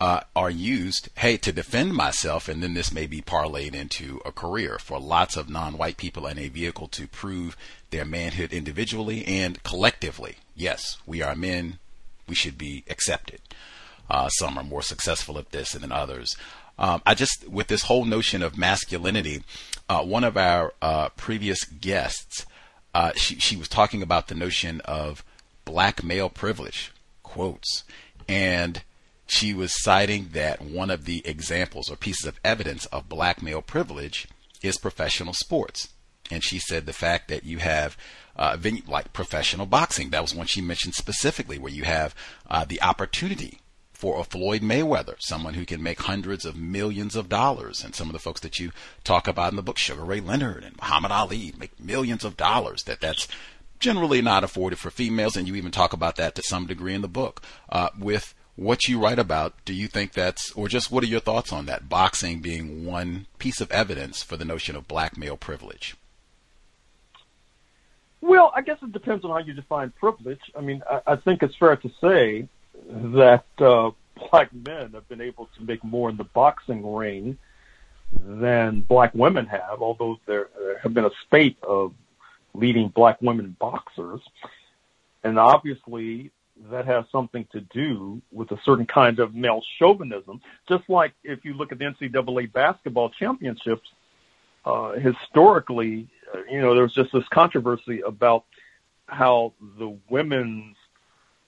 uh, 0.00 0.20
are 0.34 0.50
used, 0.50 1.08
hey, 1.16 1.36
to 1.38 1.52
defend 1.52 1.94
myself, 1.94 2.48
and 2.48 2.62
then 2.62 2.74
this 2.74 2.92
may 2.92 3.06
be 3.06 3.22
parlayed 3.22 3.74
into 3.74 4.20
a 4.26 4.32
career 4.32 4.78
for 4.78 5.00
lots 5.00 5.36
of 5.36 5.48
non-white 5.48 5.96
people 5.96 6.26
and 6.26 6.38
a 6.38 6.48
vehicle 6.48 6.88
to 6.88 7.06
prove 7.06 7.56
their 7.90 8.04
manhood 8.04 8.52
individually 8.52 9.24
and 9.26 9.62
collectively. 9.62 10.36
Yes, 10.54 10.98
we 11.06 11.22
are 11.22 11.34
men. 11.34 11.78
We 12.28 12.34
should 12.34 12.58
be 12.58 12.84
accepted. 12.90 13.40
Uh, 14.10 14.28
some 14.28 14.58
are 14.58 14.64
more 14.64 14.82
successful 14.82 15.38
at 15.38 15.50
this 15.50 15.72
than 15.72 15.92
others. 15.92 16.36
Um, 16.78 17.00
I 17.06 17.14
just, 17.14 17.48
with 17.48 17.68
this 17.68 17.84
whole 17.84 18.04
notion 18.04 18.42
of 18.42 18.58
masculinity, 18.58 19.42
uh, 19.88 20.02
one 20.02 20.24
of 20.24 20.36
our 20.36 20.74
uh, 20.82 21.08
previous 21.10 21.64
guests, 21.64 22.44
uh, 22.94 23.12
she, 23.16 23.36
she 23.36 23.56
was 23.56 23.68
talking 23.68 24.02
about 24.02 24.28
the 24.28 24.34
notion 24.34 24.80
of 24.82 25.24
black 25.64 26.04
male 26.04 26.28
privilege, 26.28 26.92
quotes, 27.22 27.84
and 28.28 28.82
she 29.26 29.52
was 29.52 29.82
citing 29.82 30.28
that 30.32 30.62
one 30.62 30.90
of 30.90 31.04
the 31.04 31.26
examples 31.26 31.90
or 31.90 31.96
pieces 31.96 32.26
of 32.26 32.40
evidence 32.44 32.86
of 32.86 33.08
black 33.08 33.42
male 33.42 33.62
privilege 33.62 34.28
is 34.62 34.78
professional 34.78 35.34
sports. 35.34 35.88
And 36.30 36.42
she 36.42 36.58
said 36.58 36.86
the 36.86 36.92
fact 36.92 37.28
that 37.28 37.44
you 37.44 37.58
have 37.58 37.96
uh, 38.36 38.56
venue, 38.56 38.82
like 38.86 39.12
professional 39.12 39.66
boxing, 39.66 40.10
that 40.10 40.22
was 40.22 40.34
one 40.34 40.46
she 40.46 40.60
mentioned 40.60 40.94
specifically, 40.94 41.58
where 41.58 41.72
you 41.72 41.84
have 41.84 42.14
uh, 42.48 42.64
the 42.64 42.82
opportunity 42.82 43.60
for 43.92 44.20
a 44.20 44.24
Floyd 44.24 44.60
Mayweather, 44.60 45.16
someone 45.20 45.54
who 45.54 45.64
can 45.64 45.82
make 45.82 46.02
hundreds 46.02 46.44
of 46.44 46.56
millions 46.56 47.16
of 47.16 47.28
dollars, 47.28 47.82
and 47.82 47.94
some 47.94 48.08
of 48.08 48.12
the 48.12 48.18
folks 48.18 48.40
that 48.40 48.58
you 48.58 48.70
talk 49.04 49.26
about 49.26 49.52
in 49.52 49.56
the 49.56 49.62
book, 49.62 49.78
Sugar 49.78 50.04
Ray 50.04 50.20
Leonard 50.20 50.64
and 50.64 50.76
Muhammad 50.76 51.12
Ali, 51.12 51.54
make 51.58 51.80
millions 51.80 52.24
of 52.24 52.36
dollars. 52.36 52.82
That 52.82 53.00
that's 53.00 53.26
generally 53.78 54.20
not 54.20 54.44
afforded 54.44 54.78
for 54.78 54.90
females, 54.90 55.36
and 55.36 55.48
you 55.48 55.54
even 55.54 55.70
talk 55.70 55.92
about 55.92 56.16
that 56.16 56.34
to 56.34 56.42
some 56.42 56.66
degree 56.66 56.94
in 56.94 57.02
the 57.02 57.08
book. 57.08 57.42
Uh, 57.70 57.88
with 57.98 58.34
what 58.56 58.88
you 58.88 58.98
write 58.98 59.18
about, 59.18 59.54
do 59.64 59.74
you 59.74 59.86
think 59.86 60.12
that's, 60.12 60.50
or 60.52 60.66
just 60.68 60.90
what 60.90 61.04
are 61.04 61.08
your 61.08 61.20
thoughts 61.20 61.52
on 61.52 61.66
that? 61.66 61.88
Boxing 61.88 62.40
being 62.40 62.86
one 62.86 63.26
piece 63.38 63.60
of 63.60 63.70
evidence 63.70 64.22
for 64.22 64.36
the 64.36 64.44
notion 64.44 64.74
of 64.74 64.88
black 64.88 65.16
male 65.16 65.36
privilege. 65.36 65.94
Well, 68.22 68.50
I 68.56 68.62
guess 68.62 68.78
it 68.82 68.92
depends 68.92 69.24
on 69.24 69.30
how 69.30 69.38
you 69.38 69.52
define 69.52 69.92
privilege. 70.00 70.40
I 70.56 70.62
mean, 70.62 70.82
I, 70.90 71.00
I 71.06 71.16
think 71.16 71.42
it's 71.42 71.54
fair 71.56 71.76
to 71.76 71.90
say 72.00 72.48
that 72.90 73.44
uh, 73.58 73.90
black 74.30 74.52
men 74.52 74.92
have 74.94 75.08
been 75.08 75.20
able 75.20 75.48
to 75.56 75.62
make 75.62 75.84
more 75.84 76.08
in 76.08 76.16
the 76.16 76.24
boxing 76.24 76.94
ring 76.94 77.38
than 78.24 78.80
black 78.80 79.14
women 79.14 79.46
have, 79.46 79.82
although 79.82 80.18
there, 80.26 80.48
there 80.58 80.78
have 80.78 80.94
been 80.94 81.04
a 81.04 81.10
spate 81.24 81.58
of 81.62 81.92
leading 82.54 82.88
black 82.88 83.20
women 83.20 83.54
boxers. 83.58 84.20
And 85.22 85.38
obviously, 85.38 86.30
that 86.70 86.86
has 86.86 87.04
something 87.10 87.46
to 87.52 87.60
do 87.60 88.20
with 88.32 88.50
a 88.52 88.58
certain 88.64 88.86
kind 88.86 89.18
of 89.18 89.34
male 89.34 89.62
chauvinism. 89.78 90.40
Just 90.68 90.88
like 90.88 91.12
if 91.24 91.44
you 91.44 91.54
look 91.54 91.72
at 91.72 91.78
the 91.78 91.84
NCAA 91.84 92.52
basketball 92.52 93.10
championships, 93.10 93.88
uh, 94.64 94.92
historically, 94.92 96.08
uh, 96.34 96.38
you 96.50 96.60
know, 96.60 96.74
there 96.74 96.82
was 96.82 96.94
just 96.94 97.12
this 97.12 97.26
controversy 97.28 98.00
about 98.00 98.44
how 99.06 99.52
the 99.78 99.96
women's 100.10 100.76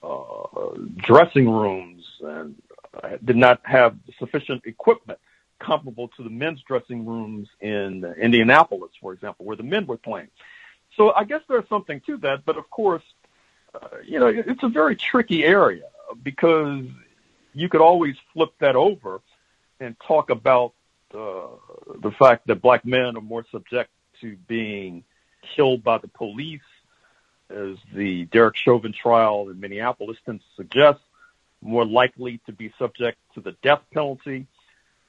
uh, 0.03 0.71
dressing 0.97 1.51
rooms 1.51 2.05
and 2.21 2.55
uh, 3.03 3.17
did 3.25 3.37
not 3.37 3.61
have 3.65 3.97
sufficient 4.19 4.63
equipment 4.65 5.19
comparable 5.59 6.09
to 6.17 6.23
the 6.23 6.31
men's 6.31 6.63
dressing 6.63 7.05
rooms 7.05 7.49
in 7.61 8.05
Indianapolis, 8.21 8.93
for 9.01 9.13
example, 9.13 9.45
where 9.45 9.57
the 9.57 9.63
men 9.63 9.87
were 9.87 9.97
playing. 9.97 10.29
So 10.97 11.13
I 11.13 11.25
guess 11.25 11.41
there's 11.49 11.69
something 11.69 12.01
to 12.07 12.17
that, 12.19 12.45
but 12.45 12.57
of 12.57 12.71
course, 12.71 13.03
you 14.05 14.19
know, 14.19 14.27
it's 14.27 14.62
a 14.62 14.69
very 14.69 14.97
tricky 14.97 15.45
area 15.45 15.85
because 16.23 16.85
you 17.55 17.69
could 17.69 17.81
always 17.81 18.17
flip 18.33 18.53
that 18.61 18.77
over 18.77 19.21
and 19.81 19.97
talk 20.07 20.31
about 20.31 20.73
uh, 21.14 21.49
the 22.01 22.11
fact 22.19 22.47
that 22.47 22.62
black 22.62 22.85
men 22.85 23.17
are 23.17 23.23
more 23.23 23.45
subject 23.51 23.91
to 24.21 24.37
being 24.47 25.05
killed 25.55 25.83
by 25.83 25.99
the 25.99 26.09
police, 26.09 26.61
as 27.51 27.77
the 27.95 28.25
Derek 28.27 28.57
Chauvin 28.57 28.93
trial 28.93 29.49
in 29.49 29.59
Minneapolis 29.59 30.19
tends 30.27 30.43
to 30.43 30.62
suggest, 30.62 31.01
more 31.62 31.87
likely 31.87 32.41
to 32.47 32.53
be 32.53 32.73
subject 32.79 33.19
to 33.35 33.41
the 33.41 33.53
death 33.62 33.81
penalty, 33.93 34.47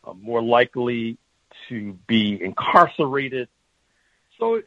uh, 0.05 0.13
more 0.13 0.41
likely 0.41 1.17
to 1.67 1.93
be 2.08 2.41
incarcerated. 2.41 3.49
So, 4.39 4.62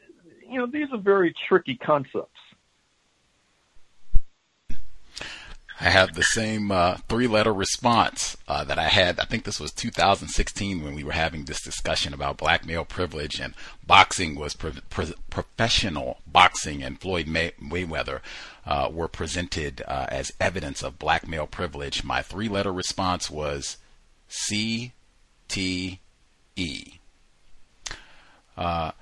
you 0.48 0.58
know, 0.58 0.66
these 0.66 0.88
are 0.92 0.98
very 0.98 1.34
tricky 1.48 1.76
concepts. 1.76 2.40
I 5.82 5.90
have 5.90 6.14
the 6.14 6.22
same 6.22 6.70
uh, 6.70 6.98
three 7.08 7.26
letter 7.26 7.52
response 7.52 8.36
uh, 8.46 8.62
that 8.62 8.78
I 8.78 8.86
had. 8.86 9.18
I 9.18 9.24
think 9.24 9.42
this 9.42 9.58
was 9.58 9.72
2016 9.72 10.80
when 10.80 10.94
we 10.94 11.02
were 11.02 11.10
having 11.10 11.44
this 11.44 11.60
discussion 11.60 12.14
about 12.14 12.36
black 12.36 12.64
male 12.64 12.84
privilege 12.84 13.40
and 13.40 13.52
boxing 13.84 14.36
was 14.36 14.54
pro- 14.54 14.74
pro- 14.90 15.10
professional 15.28 16.18
boxing 16.24 16.84
and 16.84 17.00
Floyd 17.00 17.26
May- 17.26 17.54
Mayweather 17.60 18.20
uh, 18.64 18.90
were 18.92 19.08
presented 19.08 19.82
uh, 19.88 20.06
as 20.08 20.30
evidence 20.40 20.84
of 20.84 21.00
black 21.00 21.26
male 21.26 21.48
privilege. 21.48 22.04
My 22.04 22.22
three 22.22 22.48
letter 22.48 22.72
response 22.72 23.28
was 23.28 23.78
C 24.28 24.92
T 25.48 25.98
E. 26.54 26.92
Uh, 28.56 28.92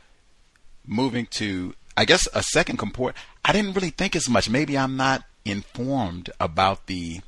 moving 0.86 1.26
to, 1.26 1.74
I 1.94 2.06
guess, 2.06 2.26
a 2.32 2.42
second 2.42 2.78
comport. 2.78 3.14
I 3.44 3.52
didn't 3.52 3.74
really 3.74 3.90
think 3.90 4.16
as 4.16 4.30
much. 4.30 4.48
Maybe 4.48 4.78
I'm 4.78 4.96
not 4.96 5.24
informed 5.44 6.30
about 6.38 6.86
the 6.86 7.20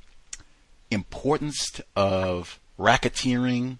importance 0.90 1.80
of 1.96 2.58
racketeering, 2.78 3.78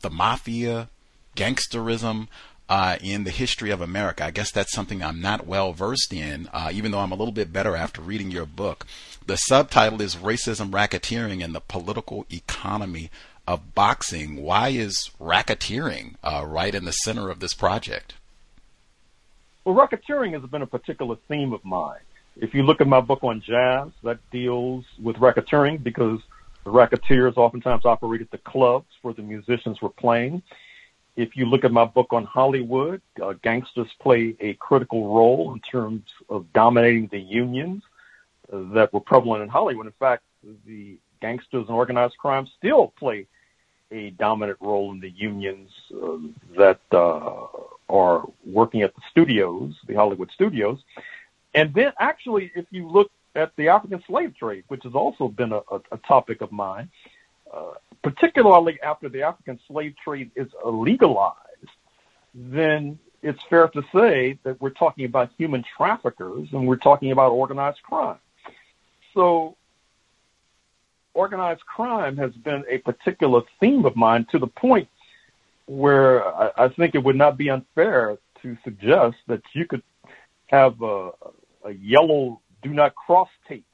the 0.00 0.10
mafia, 0.10 0.88
gangsterism 1.36 2.28
uh, 2.68 2.96
in 3.00 3.24
the 3.24 3.30
history 3.30 3.70
of 3.70 3.80
America. 3.80 4.24
I 4.24 4.30
guess 4.30 4.52
that's 4.52 4.72
something 4.72 5.02
I'm 5.02 5.20
not 5.20 5.46
well 5.46 5.72
versed 5.72 6.12
in, 6.12 6.48
uh, 6.52 6.70
even 6.72 6.92
though 6.92 7.00
I'm 7.00 7.12
a 7.12 7.16
little 7.16 7.32
bit 7.32 7.52
better 7.52 7.76
after 7.76 8.00
reading 8.00 8.30
your 8.30 8.46
book. 8.46 8.86
The 9.26 9.36
subtitle 9.36 10.00
is 10.00 10.16
Racism, 10.16 10.70
Racketeering, 10.70 11.44
and 11.44 11.54
the 11.54 11.60
Political 11.60 12.26
Economy 12.30 13.10
of 13.46 13.74
boxing, 13.74 14.42
why 14.42 14.68
is 14.68 15.10
racketeering 15.20 16.14
uh, 16.22 16.44
right 16.46 16.74
in 16.74 16.84
the 16.84 16.92
center 16.92 17.28
of 17.28 17.40
this 17.40 17.54
project? 17.54 18.14
Well, 19.64 19.74
racketeering 19.74 20.32
has 20.32 20.48
been 20.48 20.62
a 20.62 20.66
particular 20.66 21.16
theme 21.28 21.52
of 21.52 21.64
mine. 21.64 22.00
If 22.36 22.54
you 22.54 22.62
look 22.62 22.80
at 22.80 22.86
my 22.86 23.00
book 23.00 23.22
on 23.22 23.42
jazz, 23.42 23.88
that 24.02 24.18
deals 24.30 24.84
with 25.02 25.16
racketeering 25.16 25.82
because 25.82 26.20
the 26.64 26.70
racketeers 26.70 27.36
oftentimes 27.36 27.84
operated 27.84 28.28
the 28.30 28.38
clubs 28.38 28.86
where 29.02 29.14
the 29.14 29.22
musicians 29.22 29.82
were 29.82 29.90
playing. 29.90 30.42
If 31.14 31.36
you 31.36 31.44
look 31.44 31.64
at 31.64 31.72
my 31.72 31.84
book 31.84 32.12
on 32.12 32.24
Hollywood, 32.24 33.02
uh, 33.22 33.34
gangsters 33.42 33.88
play 34.00 34.34
a 34.40 34.54
critical 34.54 35.14
role 35.14 35.52
in 35.52 35.60
terms 35.60 36.02
of 36.30 36.50
dominating 36.54 37.08
the 37.08 37.20
unions 37.20 37.82
uh, 38.50 38.62
that 38.72 38.92
were 38.94 39.00
prevalent 39.00 39.42
in 39.42 39.48
Hollywood. 39.50 39.86
In 39.86 39.92
fact, 39.98 40.22
the 40.66 40.96
gangsters 41.20 41.66
and 41.68 41.76
organized 41.76 42.16
crime 42.16 42.48
still 42.58 42.94
play 42.98 43.26
a 43.90 44.10
dominant 44.10 44.56
role 44.60 44.90
in 44.92 45.00
the 45.00 45.10
unions 45.10 45.70
uh, 45.94 46.16
that 46.56 46.80
uh, 46.92 47.46
are 47.90 48.26
working 48.46 48.80
at 48.80 48.94
the 48.94 49.02
studios, 49.10 49.74
the 49.86 49.94
Hollywood 49.94 50.30
studios. 50.32 50.78
And 51.54 51.72
then 51.74 51.92
actually, 51.98 52.50
if 52.54 52.66
you 52.70 52.88
look 52.88 53.10
at 53.34 53.54
the 53.56 53.68
African 53.68 54.02
slave 54.06 54.36
trade, 54.36 54.64
which 54.68 54.82
has 54.84 54.94
also 54.94 55.28
been 55.28 55.52
a, 55.52 55.60
a, 55.70 55.80
a 55.92 55.96
topic 55.98 56.40
of 56.40 56.52
mine, 56.52 56.90
uh, 57.52 57.72
particularly 58.02 58.80
after 58.82 59.08
the 59.08 59.22
African 59.22 59.58
slave 59.68 59.94
trade 60.02 60.30
is 60.34 60.48
legalized, 60.64 61.36
then 62.34 62.98
it's 63.22 63.42
fair 63.48 63.68
to 63.68 63.82
say 63.94 64.38
that 64.42 64.60
we're 64.60 64.70
talking 64.70 65.04
about 65.04 65.30
human 65.38 65.64
traffickers 65.76 66.48
and 66.52 66.66
we're 66.66 66.76
talking 66.76 67.12
about 67.12 67.30
organized 67.30 67.82
crime. 67.82 68.18
So 69.14 69.56
organized 71.14 71.64
crime 71.66 72.16
has 72.16 72.32
been 72.32 72.64
a 72.68 72.78
particular 72.78 73.42
theme 73.60 73.84
of 73.84 73.94
mine 73.96 74.26
to 74.32 74.38
the 74.38 74.46
point 74.46 74.88
where 75.66 76.26
I, 76.26 76.50
I 76.56 76.68
think 76.68 76.94
it 76.94 77.04
would 77.04 77.16
not 77.16 77.36
be 77.36 77.50
unfair 77.50 78.18
to 78.42 78.56
suggest 78.64 79.16
that 79.28 79.42
you 79.52 79.66
could 79.66 79.82
have 80.46 80.80
a, 80.82 81.10
a 81.64 81.72
yellow 81.72 82.40
do 82.62 82.70
not 82.70 82.94
cross 82.94 83.28
tape 83.48 83.66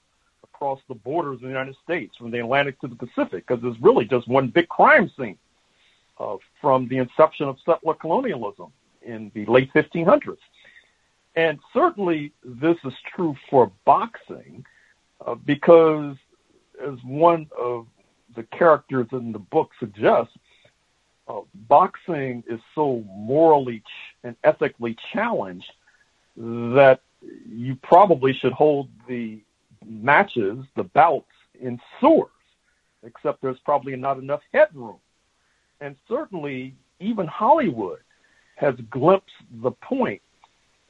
across 0.43 0.81
the 0.89 0.95
borders 0.95 1.35
of 1.37 1.43
the 1.43 1.49
United 1.49 1.77
States 1.85 2.17
from 2.17 2.31
the 2.31 2.39
Atlantic 2.39 2.81
to 2.81 2.89
the 2.89 2.97
Pacific 2.97 3.47
because 3.47 3.63
it's 3.63 3.81
really 3.81 4.05
just 4.05 4.27
one 4.29 4.49
big 4.49 4.69
crime 4.69 5.11
scene 5.17 5.39
uh, 6.19 6.37
from 6.61 6.89
the 6.89 6.99
inception 6.99 7.47
of 7.47 7.57
settler 7.65 7.95
colonialism 7.95 8.73
in 9.03 9.31
the 9.35 9.47
late 9.47 9.73
1500s. 9.73 10.39
And 11.37 11.59
certainly 11.73 12.33
this 12.45 12.77
is 12.85 12.93
true 13.15 13.37
for 13.49 13.71
boxing 13.85 14.65
uh, 15.25 15.35
because, 15.37 16.17
as 16.85 16.99
one 17.05 17.49
of 17.57 17.87
the 18.35 18.43
characters 18.45 19.07
in 19.13 19.33
the 19.33 19.39
book 19.39 19.71
suggests, 19.79 20.33
uh, 21.29 21.41
boxing 21.69 22.43
is 22.49 22.61
so 22.75 23.05
morally 23.09 23.81
ch- 23.81 24.17
and 24.25 24.35
ethically 24.45 24.97
challenged 25.13 25.71
that 26.37 27.01
you 27.23 27.77
probably 27.83 28.33
should 28.33 28.53
hold 28.53 28.89
the 29.09 29.41
matches, 29.87 30.59
the 30.77 30.85
bouts, 30.85 31.27
in 31.61 31.81
sewers, 32.01 32.31
except 33.03 33.43
there's 33.43 33.59
probably 33.65 33.97
not 33.97 34.19
enough 34.19 34.41
headroom. 34.53 34.99
And 35.81 35.97
certainly, 36.09 36.75
even 37.01 37.27
Hollywood 37.27 38.01
has 38.57 38.75
glimpsed 38.91 39.31
the 39.63 39.71
point 39.71 40.23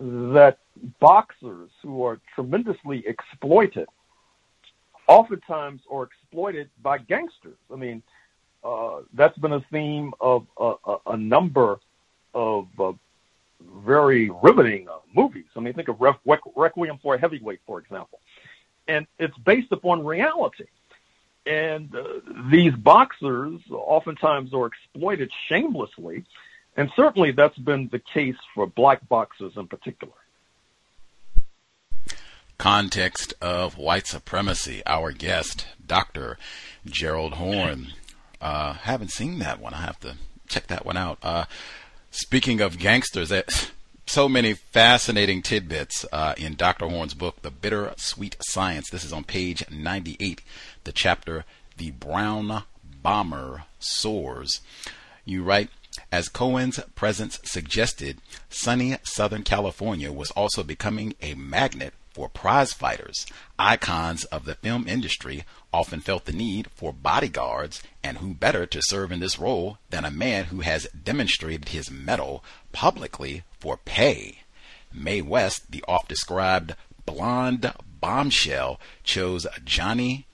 that 0.00 0.58
boxers 1.00 1.70
who 1.82 2.02
are 2.04 2.20
tremendously 2.34 3.04
exploited 3.06 3.88
oftentimes 5.06 5.80
are 5.90 6.04
exploited 6.04 6.70
by 6.82 6.98
gangsters. 6.98 7.56
I 7.72 7.76
mean, 7.76 8.02
uh, 8.62 9.00
that's 9.14 9.36
been 9.38 9.52
a 9.52 9.64
theme 9.72 10.12
of 10.20 10.46
a, 11.06 11.16
number 11.16 11.80
of 12.34 12.68
uh, 12.78 12.92
very 13.60 14.30
riveting 14.42 14.88
uh, 14.88 14.98
movies. 15.14 15.46
I 15.56 15.60
mean, 15.60 15.74
think 15.74 15.88
of 15.88 16.00
Re- 16.00 16.38
Requiem 16.56 16.98
for 17.02 17.14
a 17.14 17.18
Heavyweight, 17.18 17.60
for 17.66 17.78
example. 17.78 18.20
And 18.86 19.06
it's 19.18 19.36
based 19.38 19.72
upon 19.72 20.04
reality. 20.04 20.66
And 21.46 21.94
uh, 21.94 22.04
these 22.50 22.74
boxers 22.74 23.60
oftentimes 23.70 24.52
are 24.52 24.66
exploited 24.66 25.30
shamelessly. 25.48 26.24
And 26.76 26.90
certainly 26.94 27.32
that's 27.32 27.58
been 27.58 27.88
the 27.90 27.98
case 27.98 28.36
for 28.54 28.66
black 28.66 29.08
boxers 29.08 29.52
in 29.56 29.66
particular. 29.66 30.12
Context 32.58 33.34
of 33.40 33.78
white 33.78 34.06
supremacy. 34.06 34.82
Our 34.84 35.12
guest, 35.12 35.66
Dr. 35.84 36.38
Gerald 36.86 37.34
Horne. 37.34 37.88
Uh, 38.40 38.74
haven't 38.74 39.10
seen 39.10 39.38
that 39.38 39.60
one. 39.60 39.74
I 39.74 39.82
have 39.82 40.00
to 40.00 40.16
check 40.48 40.66
that 40.68 40.84
one 40.84 40.96
out. 40.96 41.18
Uh, 41.22 41.44
Speaking 42.10 42.60
of 42.60 42.78
gangsters, 42.78 43.30
eh, 43.30 43.42
so 44.06 44.28
many 44.28 44.54
fascinating 44.54 45.42
tidbits 45.42 46.06
uh, 46.10 46.34
in 46.38 46.54
Dr. 46.54 46.88
Horne's 46.88 47.12
book, 47.12 47.42
The 47.42 47.50
Bitter 47.50 47.92
Sweet 47.96 48.36
Science. 48.40 48.88
This 48.88 49.04
is 49.04 49.12
on 49.12 49.24
page 49.24 49.62
98, 49.70 50.40
the 50.84 50.92
chapter, 50.92 51.44
The 51.76 51.90
Brown 51.90 52.62
Bomber 53.02 53.64
Soars. 53.78 54.60
You 55.26 55.42
write, 55.42 55.68
as 56.10 56.30
Cohen's 56.30 56.80
presence 56.94 57.38
suggested, 57.44 58.18
sunny 58.48 58.96
Southern 59.02 59.42
California 59.42 60.10
was 60.10 60.30
also 60.30 60.62
becoming 60.62 61.14
a 61.20 61.34
magnet 61.34 61.92
for 62.18 62.28
prize 62.28 62.72
fighters. 62.72 63.26
Icons 63.60 64.24
of 64.24 64.44
the 64.44 64.56
film 64.56 64.88
industry 64.88 65.44
often 65.72 66.00
felt 66.00 66.24
the 66.24 66.32
need 66.32 66.68
for 66.74 66.92
bodyguards, 66.92 67.80
and 68.02 68.18
who 68.18 68.34
better 68.34 68.66
to 68.66 68.82
serve 68.82 69.12
in 69.12 69.20
this 69.20 69.38
role 69.38 69.78
than 69.90 70.04
a 70.04 70.10
man 70.10 70.46
who 70.46 70.62
has 70.62 70.88
demonstrated 70.88 71.68
his 71.68 71.92
mettle 71.92 72.42
publicly 72.72 73.44
for 73.60 73.76
pay? 73.76 74.38
Mae 74.92 75.22
West, 75.22 75.70
the 75.70 75.84
oft 75.86 76.08
described 76.08 76.74
blonde 77.06 77.72
bombshell, 78.00 78.80
chose 79.04 79.46
Johnny 79.64 80.26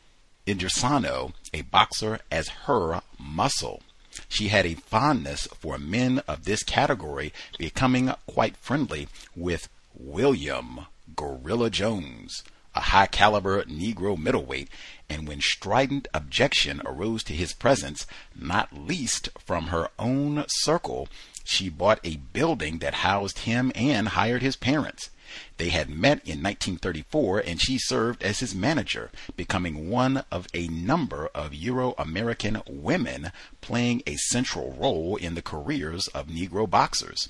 Indrisano, 0.47 1.35
a 1.53 1.61
boxer, 1.62 2.20
as 2.31 2.49
her 2.64 3.03
muscle. 3.18 3.83
She 4.31 4.49
had 4.49 4.64
a 4.64 4.73
fondness 4.73 5.47
for 5.61 5.77
men 5.77 6.23
of 6.27 6.44
this 6.44 6.62
category, 6.62 7.35
becoming 7.59 8.11
quite 8.27 8.57
friendly 8.57 9.09
with 9.37 9.68
William 9.94 10.87
Gorilla 11.16 11.70
Jones, 11.70 12.42
a 12.74 12.81
high 12.81 13.07
caliber 13.07 13.62
Negro 13.64 14.18
middleweight, 14.18 14.68
and 15.09 15.29
when 15.29 15.40
strident 15.40 16.09
objection 16.12 16.83
arose 16.85 17.22
to 17.24 17.33
his 17.33 17.53
presence, 17.53 18.07
not 18.35 18.72
least 18.72 19.29
from 19.38 19.66
her 19.68 19.90
own 19.98 20.44
circle, 20.48 21.09
she 21.44 21.68
bought 21.68 22.00
a 22.03 22.16
building 22.16 22.79
that 22.79 22.94
housed 22.94 23.40
him 23.40 23.70
and 23.74 24.09
hired 24.09 24.42
his 24.42 24.57
parents. 24.57 25.11
They 25.57 25.70
had 25.70 25.88
met 25.88 26.18
in 26.24 26.42
1934 26.42 27.40
and 27.40 27.61
she 27.61 27.79
served 27.79 28.22
as 28.22 28.40
his 28.40 28.55
manager, 28.55 29.11
becoming 29.37 29.88
one 29.88 30.24
of 30.31 30.46
a 30.55 30.68
number 30.68 31.29
of 31.35 31.55
Euro 31.55 31.94
American 31.98 32.62
women 32.68 33.33
playing 33.61 34.03
a 34.07 34.16
central 34.16 34.72
role 34.72 35.16
in 35.16 35.35
the 35.35 35.42
careers 35.42 36.07
of 36.09 36.29
Negro 36.29 36.68
boxers. 36.68 37.29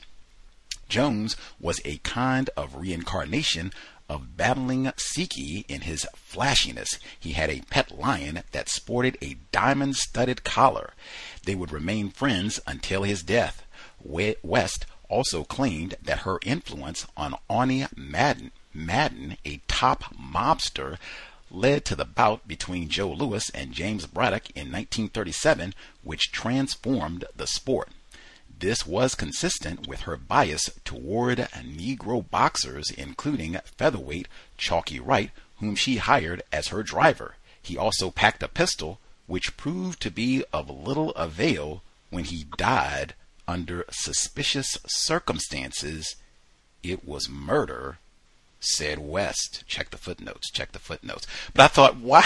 Jones 0.88 1.36
was 1.60 1.80
a 1.84 1.98
kind 1.98 2.50
of 2.56 2.74
reincarnation 2.76 3.72
of 4.08 4.36
battling 4.36 4.84
Siki 4.96 5.64
in 5.68 5.82
his 5.82 6.06
flashiness. 6.14 6.98
He 7.18 7.32
had 7.32 7.50
a 7.50 7.62
pet 7.70 7.98
lion 7.98 8.42
that 8.52 8.68
sported 8.68 9.16
a 9.22 9.36
diamond 9.50 9.96
studded 9.96 10.44
collar. 10.44 10.92
They 11.44 11.54
would 11.54 11.72
remain 11.72 12.10
friends 12.10 12.60
until 12.66 13.02
his 13.02 13.22
death. 13.22 13.64
West 14.02 14.86
also 15.08 15.44
claimed 15.44 15.96
that 16.02 16.20
her 16.20 16.38
influence 16.44 17.06
on 17.16 17.36
Owney 17.48 17.86
Madden, 17.96 18.50
Madden, 18.72 19.36
a 19.44 19.60
top 19.68 20.14
mobster, 20.16 20.98
led 21.50 21.84
to 21.84 21.94
the 21.94 22.04
bout 22.04 22.46
between 22.48 22.88
Joe 22.88 23.10
Louis 23.12 23.48
and 23.50 23.72
James 23.72 24.06
Braddock 24.06 24.50
in 24.50 24.72
1937, 24.72 25.74
which 26.02 26.32
transformed 26.32 27.24
the 27.36 27.46
sport. 27.46 27.90
This 28.64 28.86
was 28.86 29.14
consistent 29.14 29.86
with 29.86 30.00
her 30.08 30.16
bias 30.16 30.70
toward 30.86 31.36
Negro 31.36 32.24
boxers, 32.30 32.88
including 32.88 33.58
featherweight 33.76 34.26
Chalky 34.56 34.98
Wright, 34.98 35.30
whom 35.58 35.76
she 35.76 35.98
hired 35.98 36.42
as 36.50 36.68
her 36.68 36.82
driver. 36.82 37.34
He 37.60 37.76
also 37.76 38.10
packed 38.10 38.42
a 38.42 38.48
pistol, 38.48 39.00
which 39.26 39.58
proved 39.58 40.00
to 40.00 40.10
be 40.10 40.46
of 40.50 40.70
little 40.70 41.10
avail 41.10 41.82
when 42.08 42.24
he 42.24 42.46
died 42.56 43.12
under 43.46 43.84
suspicious 43.90 44.78
circumstances. 44.86 46.16
It 46.82 47.06
was 47.06 47.28
murder, 47.28 47.98
said 48.60 48.98
West. 48.98 49.64
Check 49.66 49.90
the 49.90 49.98
footnotes, 49.98 50.50
check 50.50 50.72
the 50.72 50.78
footnotes. 50.78 51.26
But 51.52 51.64
I 51.64 51.68
thought, 51.68 51.96
wow, 52.00 52.24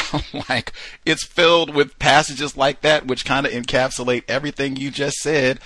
like, 0.48 0.72
it's 1.05 1.27
filled 1.27 1.74
with 1.74 1.98
passages 1.98 2.57
like 2.57 2.83
that, 2.83 3.07
which 3.07 3.24
kind 3.24 3.44
of 3.44 3.53
encapsulate 3.53 4.22
everything 4.29 4.77
you 4.77 4.92
just 4.92 5.16
said 5.16 5.59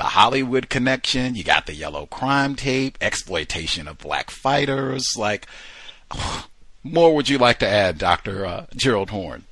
the 0.00 0.06
Hollywood 0.06 0.70
connection, 0.70 1.34
you 1.34 1.44
got 1.44 1.66
the 1.66 1.74
yellow 1.74 2.06
crime 2.06 2.56
tape, 2.56 2.96
exploitation 3.02 3.86
of 3.86 3.98
black 3.98 4.30
fighters. 4.30 5.04
Like, 5.14 5.46
more 6.82 7.14
would 7.14 7.28
you 7.28 7.36
like 7.36 7.58
to 7.58 7.68
add, 7.68 7.98
Dr. 7.98 8.46
Uh, 8.46 8.66
Gerald 8.74 9.10
Horne? 9.10 9.44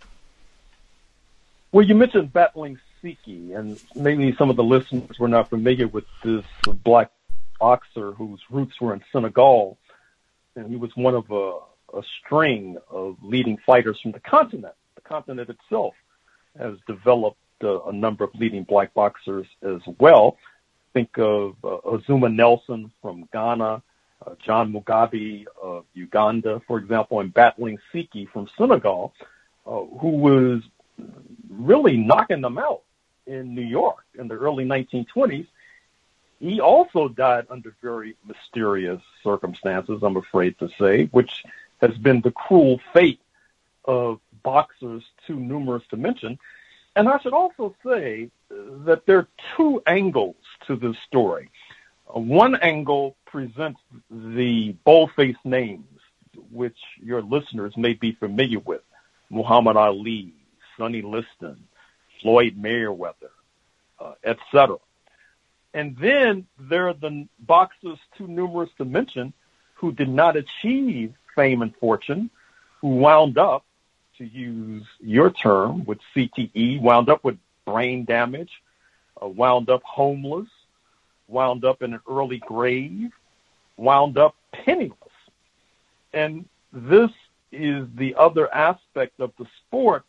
Well, 1.71 1.85
you 1.85 1.95
mentioned 1.95 2.33
battling 2.33 2.79
Siki, 3.05 3.55
and 3.55 3.79
maybe 3.95 4.35
some 4.39 4.49
of 4.49 4.57
the 4.57 4.65
listeners 4.65 5.19
were 5.19 5.29
not 5.29 5.51
familiar 5.51 5.87
with 5.87 6.07
this 6.25 6.47
black 6.65 7.11
boxer 7.61 8.13
whose 8.13 8.41
roots 8.49 8.81
were 8.81 8.95
in 8.95 9.05
Senegal, 9.13 9.77
and 10.57 10.71
he 10.71 10.77
was 10.77 10.93
one 10.95 11.15
of 11.15 11.31
a, 11.31 11.59
a 11.95 12.03
string 12.25 12.79
of 12.89 13.19
leading 13.23 13.59
fighters 13.67 14.01
from 14.01 14.13
the 14.13 14.21
continent. 14.21 14.73
The 14.95 15.03
continent 15.03 15.51
itself 15.51 15.93
has 16.59 16.79
developed 16.87 17.39
a 17.63 17.93
number 17.93 18.25
of 18.25 18.35
leading 18.35 18.65
black 18.65 18.95
boxers 18.95 19.47
as 19.63 19.81
well. 19.99 20.37
Think 20.93 21.19
of 21.19 21.57
uh, 21.63 21.79
Azumah 21.85 22.35
Nelson 22.35 22.91
from 23.03 23.29
Ghana, 23.33 23.83
uh, 24.27 24.35
John 24.45 24.73
Mugabi 24.73 25.47
of 25.63 25.85
Uganda, 25.95 26.61
for 26.67 26.79
example, 26.79 27.21
and 27.21 27.33
Battling 27.33 27.79
Siki 27.93 28.29
from 28.29 28.49
Senegal, 28.57 29.13
uh, 29.67 29.85
who 30.01 30.09
was 30.09 30.63
really 31.49 31.97
knocking 31.97 32.41
them 32.41 32.59
out 32.59 32.83
in 33.27 33.55
New 33.55 33.63
York 33.63 34.05
in 34.19 34.29
the 34.29 34.35
early 34.35 34.65
1920s. 34.65 35.47
He 36.41 36.61
also 36.61 37.09
died 37.09 37.47
under 37.51 37.75
very 37.83 38.17
mysterious 38.27 39.03
circumstances, 39.23 40.03
I'm 40.03 40.17
afraid 40.17 40.59
to 40.61 40.69
say, 40.79 41.07
which 41.07 41.45
has 41.81 41.97
been 41.99 42.21
the 42.21 42.31
cruel 42.31 42.81
fate 42.93 43.21
of 43.85 44.21
boxers 44.43 45.03
too 45.27 45.39
numerous 45.39 45.83
to 45.91 45.97
mention. 45.97 46.39
And 46.99 47.09
I 47.09 47.21
should 47.21 47.33
also 47.33 47.77
say 47.87 48.29
that 48.51 49.03
there 49.07 49.19
are 49.19 49.29
two 49.57 49.81
angles 49.87 50.35
to 50.67 50.75
this 50.75 50.97
story. 51.07 51.49
One 52.07 52.57
angle 52.57 53.15
presents 53.25 53.81
the 54.11 54.75
bold-faced 54.85 55.45
names, 55.45 55.87
which 56.51 56.77
your 57.01 57.23
listeners 57.23 57.73
may 57.77 57.93
be 57.93 58.17
familiar 58.19 58.59
with. 58.59 58.81
Muhammad 59.31 59.77
Ali, 59.77 60.33
Sonny 60.77 61.01
Liston, 61.03 61.69
Floyd 62.21 62.61
Mayweather, 62.61 63.31
uh, 64.01 64.15
etc. 64.25 64.79
And 65.75 65.97
then 65.99 66.49
there 66.59 66.89
are 66.89 66.95
the 66.95 67.29
boxers 67.39 67.99
too 68.17 68.27
numerous 68.27 68.71
to 68.79 68.85
mention 68.85 69.33
who 69.75 69.93
did 69.93 70.09
not 70.09 70.35
achieve 70.37 71.15
fame 71.37 71.63
and 71.63 71.77
fortune, 71.77 72.29
who 72.81 72.89
wound 72.89 73.39
up, 73.39 73.65
to 74.19 74.25
use 74.25 74.85
your 75.01 75.31
term, 75.31 75.85
with 75.85 75.99
CTE, 76.15 76.81
wound 76.81 77.09
up 77.09 77.25
with 77.25 77.39
brain 77.65 78.05
damage, 78.05 78.51
uh, 79.23 79.29
wound 79.29 79.71
up 79.71 79.83
homeless, 79.85 80.49
wound 81.29 81.65
up 81.65 81.83
in 81.83 81.95
an 81.95 82.01
early 82.09 82.39
grave, 82.39 83.11
wound 83.77 84.19
up 84.19 84.35
penniless. 84.53 84.99
And 86.13 86.47
this 86.73 87.11
is 87.53 87.87
the 87.97 88.15
other 88.17 88.53
aspect 88.53 89.21
of 89.21 89.33
the 89.39 89.47
sport 89.61 90.05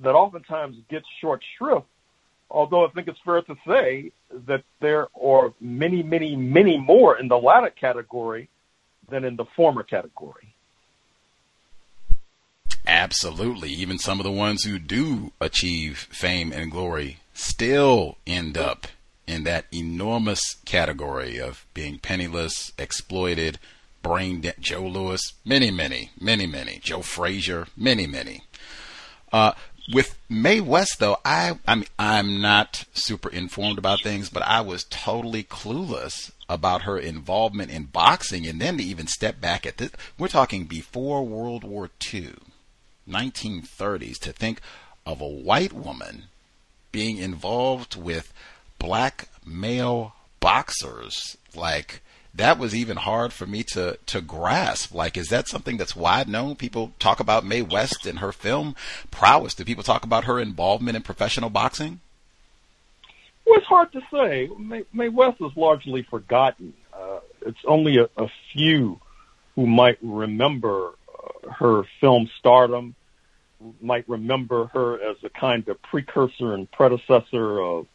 that 0.00 0.14
oftentimes 0.14 0.76
gets 0.88 1.06
short 1.20 1.42
shrift. 1.56 1.86
Although 2.50 2.86
I 2.86 2.90
think 2.90 3.08
it's 3.08 3.18
fair 3.24 3.42
to 3.42 3.56
say 3.66 4.12
that 4.46 4.62
there 4.80 5.08
are 5.20 5.52
many, 5.60 6.02
many, 6.02 6.36
many 6.36 6.78
more 6.78 7.18
in 7.18 7.28
the 7.28 7.38
latter 7.38 7.70
category 7.70 8.48
than 9.08 9.24
in 9.24 9.36
the 9.36 9.44
former 9.56 9.82
category. 9.82 10.53
Absolutely. 12.86 13.70
Even 13.70 13.98
some 13.98 14.20
of 14.20 14.24
the 14.24 14.30
ones 14.30 14.64
who 14.64 14.78
do 14.78 15.32
achieve 15.40 16.08
fame 16.10 16.52
and 16.52 16.70
glory 16.70 17.18
still 17.32 18.18
end 18.26 18.58
up 18.58 18.86
in 19.26 19.44
that 19.44 19.66
enormous 19.72 20.56
category 20.64 21.38
of 21.38 21.66
being 21.72 21.98
penniless, 21.98 22.72
exploited, 22.78 23.58
brain 24.02 24.40
dead. 24.42 24.56
Joe 24.60 24.86
Louis, 24.86 25.32
many, 25.44 25.70
many, 25.70 26.10
many, 26.20 26.46
many. 26.46 26.78
Joe 26.82 27.00
Frazier, 27.00 27.66
many, 27.76 28.06
many. 28.06 28.42
Uh, 29.32 29.52
with 29.92 30.16
Mae 30.28 30.60
West, 30.60 30.98
though, 30.98 31.18
I, 31.24 31.58
I'm, 31.66 31.84
I'm 31.98 32.40
not 32.40 32.84
super 32.94 33.28
informed 33.28 33.78
about 33.78 34.02
things, 34.02 34.30
but 34.30 34.42
I 34.42 34.60
was 34.60 34.84
totally 34.84 35.42
clueless 35.42 36.30
about 36.48 36.82
her 36.82 36.98
involvement 36.98 37.70
in 37.70 37.84
boxing, 37.84 38.46
and 38.46 38.60
then 38.60 38.78
to 38.78 38.84
even 38.84 39.06
step 39.06 39.40
back 39.40 39.66
at 39.66 39.78
this, 39.78 39.90
we're 40.18 40.28
talking 40.28 40.64
before 40.64 41.26
World 41.26 41.64
War 41.64 41.90
II, 42.12 42.34
1930s, 43.08 44.18
to 44.18 44.32
think 44.32 44.60
of 45.06 45.20
a 45.20 45.28
white 45.28 45.72
woman 45.72 46.24
being 46.92 47.18
involved 47.18 47.96
with 47.96 48.32
black 48.78 49.28
male 49.44 50.14
boxers, 50.40 51.36
like 51.54 52.00
that 52.34 52.58
was 52.58 52.74
even 52.74 52.96
hard 52.96 53.32
for 53.32 53.46
me 53.46 53.62
to 53.62 53.98
to 54.06 54.20
grasp. 54.20 54.94
Like, 54.94 55.16
is 55.16 55.28
that 55.28 55.48
something 55.48 55.76
that's 55.76 55.94
wide 55.94 56.28
known? 56.28 56.56
People 56.56 56.92
talk 56.98 57.20
about 57.20 57.44
Mae 57.44 57.62
West 57.62 58.06
and 58.06 58.18
her 58.18 58.32
film 58.32 58.74
prowess. 59.10 59.54
Do 59.54 59.64
people 59.64 59.84
talk 59.84 60.04
about 60.04 60.24
her 60.24 60.40
involvement 60.40 60.96
in 60.96 61.02
professional 61.02 61.50
boxing? 61.50 62.00
Well, 63.46 63.58
it's 63.58 63.66
hard 63.66 63.92
to 63.92 64.00
say. 64.12 64.48
Mae, 64.92 65.08
West 65.08 65.40
is 65.40 65.52
largely 65.56 66.02
forgotten. 66.02 66.72
Uh, 66.92 67.20
it's 67.42 67.58
only 67.66 67.98
a, 67.98 68.08
a, 68.16 68.28
few 68.52 68.98
who 69.54 69.66
might 69.66 69.98
remember 70.00 70.92
her 71.50 71.84
film 72.00 72.28
stardom, 72.38 72.94
might 73.80 74.08
remember 74.08 74.66
her 74.66 75.00
as 75.10 75.16
a 75.22 75.30
kind 75.30 75.68
of 75.68 75.80
precursor 75.82 76.54
and 76.54 76.70
predecessor 76.70 77.60
of 77.60 77.86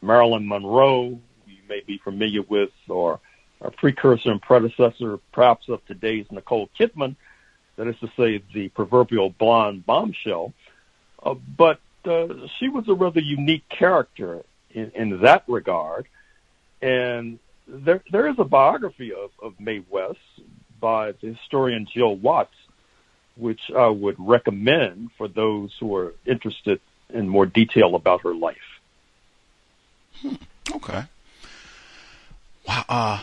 Marilyn 0.00 0.48
Monroe, 0.48 1.18
you 1.46 1.58
may 1.68 1.80
be 1.86 1.98
familiar 1.98 2.42
with, 2.42 2.70
or 2.88 3.20
a 3.60 3.70
precursor 3.70 4.30
and 4.30 4.42
predecessor, 4.42 5.18
perhaps 5.32 5.68
of 5.68 5.84
today's 5.86 6.26
Nicole 6.30 6.68
Kidman, 6.78 7.16
that 7.76 7.86
is 7.86 7.96
to 8.00 8.10
say, 8.16 8.42
the 8.52 8.68
proverbial 8.70 9.30
blonde 9.30 9.86
bombshell. 9.86 10.52
Uh, 11.22 11.34
but 11.34 11.80
uh, 12.04 12.26
she 12.58 12.68
was 12.68 12.88
a 12.88 12.94
rather 12.94 13.20
unique 13.20 13.68
character 13.68 14.42
in, 14.70 14.90
in 14.94 15.20
that 15.22 15.44
regard. 15.46 16.06
And 16.80 17.38
there, 17.68 18.02
there 18.10 18.28
is 18.28 18.36
a 18.38 18.44
biography 18.44 19.12
of, 19.12 19.30
of 19.40 19.58
Mae 19.60 19.84
West 19.88 20.18
by 20.80 21.12
the 21.12 21.34
historian 21.34 21.86
Jill 21.92 22.16
Watts, 22.16 22.56
which 23.36 23.70
I 23.76 23.88
would 23.88 24.16
recommend 24.18 25.10
for 25.16 25.28
those 25.28 25.74
who 25.80 25.94
are 25.96 26.14
interested 26.26 26.80
in 27.12 27.28
more 27.28 27.46
detail 27.46 27.94
about 27.94 28.22
her 28.22 28.34
life. 28.34 28.56
Hmm. 30.20 30.34
Okay. 30.74 31.04
Wow. 32.66 32.84
Uh, 32.88 33.22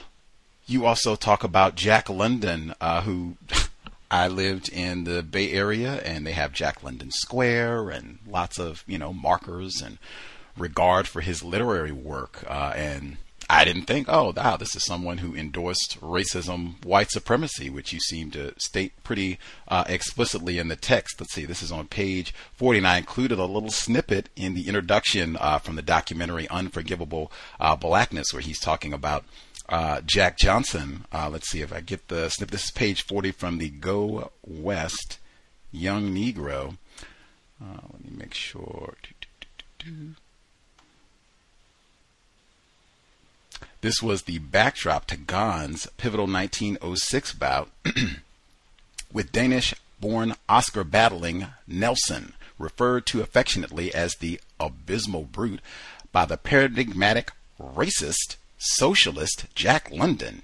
you 0.65 0.85
also 0.85 1.15
talk 1.15 1.43
about 1.43 1.75
Jack 1.75 2.09
London, 2.09 2.73
uh, 2.79 3.01
who 3.01 3.37
I 4.11 4.27
lived 4.27 4.69
in 4.69 5.03
the 5.03 5.23
Bay 5.23 5.51
Area, 5.51 6.01
and 6.03 6.25
they 6.25 6.33
have 6.33 6.53
Jack 6.53 6.83
London 6.83 7.11
Square 7.11 7.89
and 7.89 8.19
lots 8.27 8.59
of 8.59 8.83
you 8.87 8.97
know 8.97 9.13
markers 9.13 9.81
and 9.81 9.97
regard 10.57 11.07
for 11.07 11.21
his 11.21 11.43
literary 11.43 11.91
work. 11.91 12.43
Uh, 12.47 12.73
and 12.75 13.17
I 13.51 13.65
didn't 13.65 13.85
think, 13.85 14.07
oh, 14.07 14.31
wow, 14.37 14.57
this 14.57 14.75
is 14.75 14.85
someone 14.85 15.17
who 15.17 15.35
endorsed 15.35 15.99
racism, 16.01 16.85
white 16.85 17.09
supremacy, 17.09 17.67
which 17.67 17.91
you 17.91 17.99
seem 17.99 18.29
to 18.31 18.53
state 18.59 19.03
pretty 19.03 19.39
uh, 19.67 19.85
explicitly 19.87 20.59
in 20.59 20.67
the 20.67 20.75
text. 20.75 21.19
Let's 21.19 21.33
see, 21.33 21.45
this 21.45 21.63
is 21.63 21.71
on 21.71 21.87
page 21.87 22.31
40, 22.53 22.77
and 22.77 22.87
I 22.87 22.97
included 22.97 23.39
a 23.39 23.45
little 23.45 23.71
snippet 23.71 24.29
in 24.35 24.53
the 24.53 24.67
introduction 24.67 25.35
uh, 25.39 25.57
from 25.57 25.75
the 25.75 25.81
documentary 25.81 26.47
Unforgivable 26.49 27.31
uh, 27.59 27.75
Blackness, 27.75 28.31
where 28.31 28.41
he's 28.41 28.59
talking 28.59 28.93
about 28.93 29.25
uh, 29.67 30.01
Jack 30.05 30.37
Johnson. 30.37 31.05
Uh, 31.11 31.29
let's 31.31 31.49
see 31.49 31.61
if 31.61 31.73
I 31.73 31.81
get 31.81 32.07
the 32.07 32.29
snippet. 32.29 32.51
This 32.51 32.65
is 32.65 32.71
page 32.71 33.03
40 33.03 33.31
from 33.31 33.57
the 33.57 33.71
Go 33.71 34.31
West 34.45 35.17
Young 35.71 36.13
Negro. 36.13 36.77
Uh, 37.59 37.79
let 37.91 38.05
me 38.05 38.11
make 38.15 38.35
sure. 38.35 38.93
This 43.81 44.01
was 44.01 44.23
the 44.23 44.39
backdrop 44.39 45.07
to 45.07 45.15
Gans's 45.15 45.87
pivotal 45.95 46.27
1906 46.27 47.33
bout 47.33 47.69
with 49.13 49.31
Danish 49.31 49.73
born 50.01 50.35
Oscar 50.49 50.83
battling 50.83 51.47
Nelson, 51.65 52.33
referred 52.57 53.05
to 53.07 53.21
affectionately 53.21 53.93
as 53.93 54.15
the 54.15 54.41
abysmal 54.59 55.23
brute 55.23 55.61
by 56.11 56.25
the 56.25 56.35
paradigmatic 56.35 57.31
racist 57.57 58.35
socialist 58.57 59.45
Jack 59.55 59.89
London. 59.91 60.41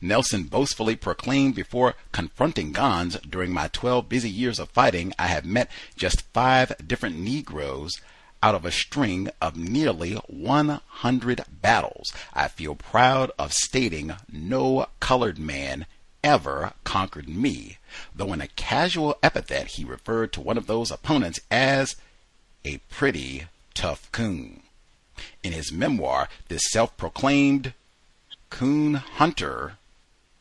Nelson 0.00 0.44
boastfully 0.44 0.96
proclaimed 0.96 1.54
before 1.54 1.94
confronting 2.10 2.72
Gans 2.72 3.18
during 3.20 3.52
my 3.52 3.68
12 3.68 4.08
busy 4.08 4.30
years 4.30 4.58
of 4.58 4.70
fighting, 4.70 5.12
I 5.18 5.26
have 5.26 5.44
met 5.44 5.70
just 5.94 6.22
five 6.32 6.72
different 6.86 7.18
Negroes 7.18 8.00
out 8.42 8.54
of 8.54 8.64
a 8.64 8.70
string 8.70 9.30
of 9.40 9.56
nearly 9.56 10.14
100 10.14 11.44
battles. 11.60 12.12
I 12.34 12.48
feel 12.48 12.74
proud 12.74 13.30
of 13.38 13.52
stating 13.52 14.14
no 14.30 14.86
colored 15.00 15.38
man 15.38 15.86
ever 16.22 16.72
conquered 16.84 17.28
me, 17.28 17.78
though 18.14 18.32
in 18.32 18.40
a 18.40 18.48
casual 18.48 19.16
epithet 19.22 19.68
he 19.68 19.84
referred 19.84 20.32
to 20.32 20.40
one 20.40 20.58
of 20.58 20.66
those 20.66 20.90
opponents 20.90 21.40
as 21.50 21.96
a 22.64 22.78
pretty 22.90 23.46
tough 23.74 24.10
coon. 24.12 24.62
In 25.42 25.52
his 25.52 25.72
memoir, 25.72 26.28
this 26.48 26.62
self 26.70 26.96
proclaimed 26.96 27.72
coon 28.50 28.94
hunter 28.94 29.78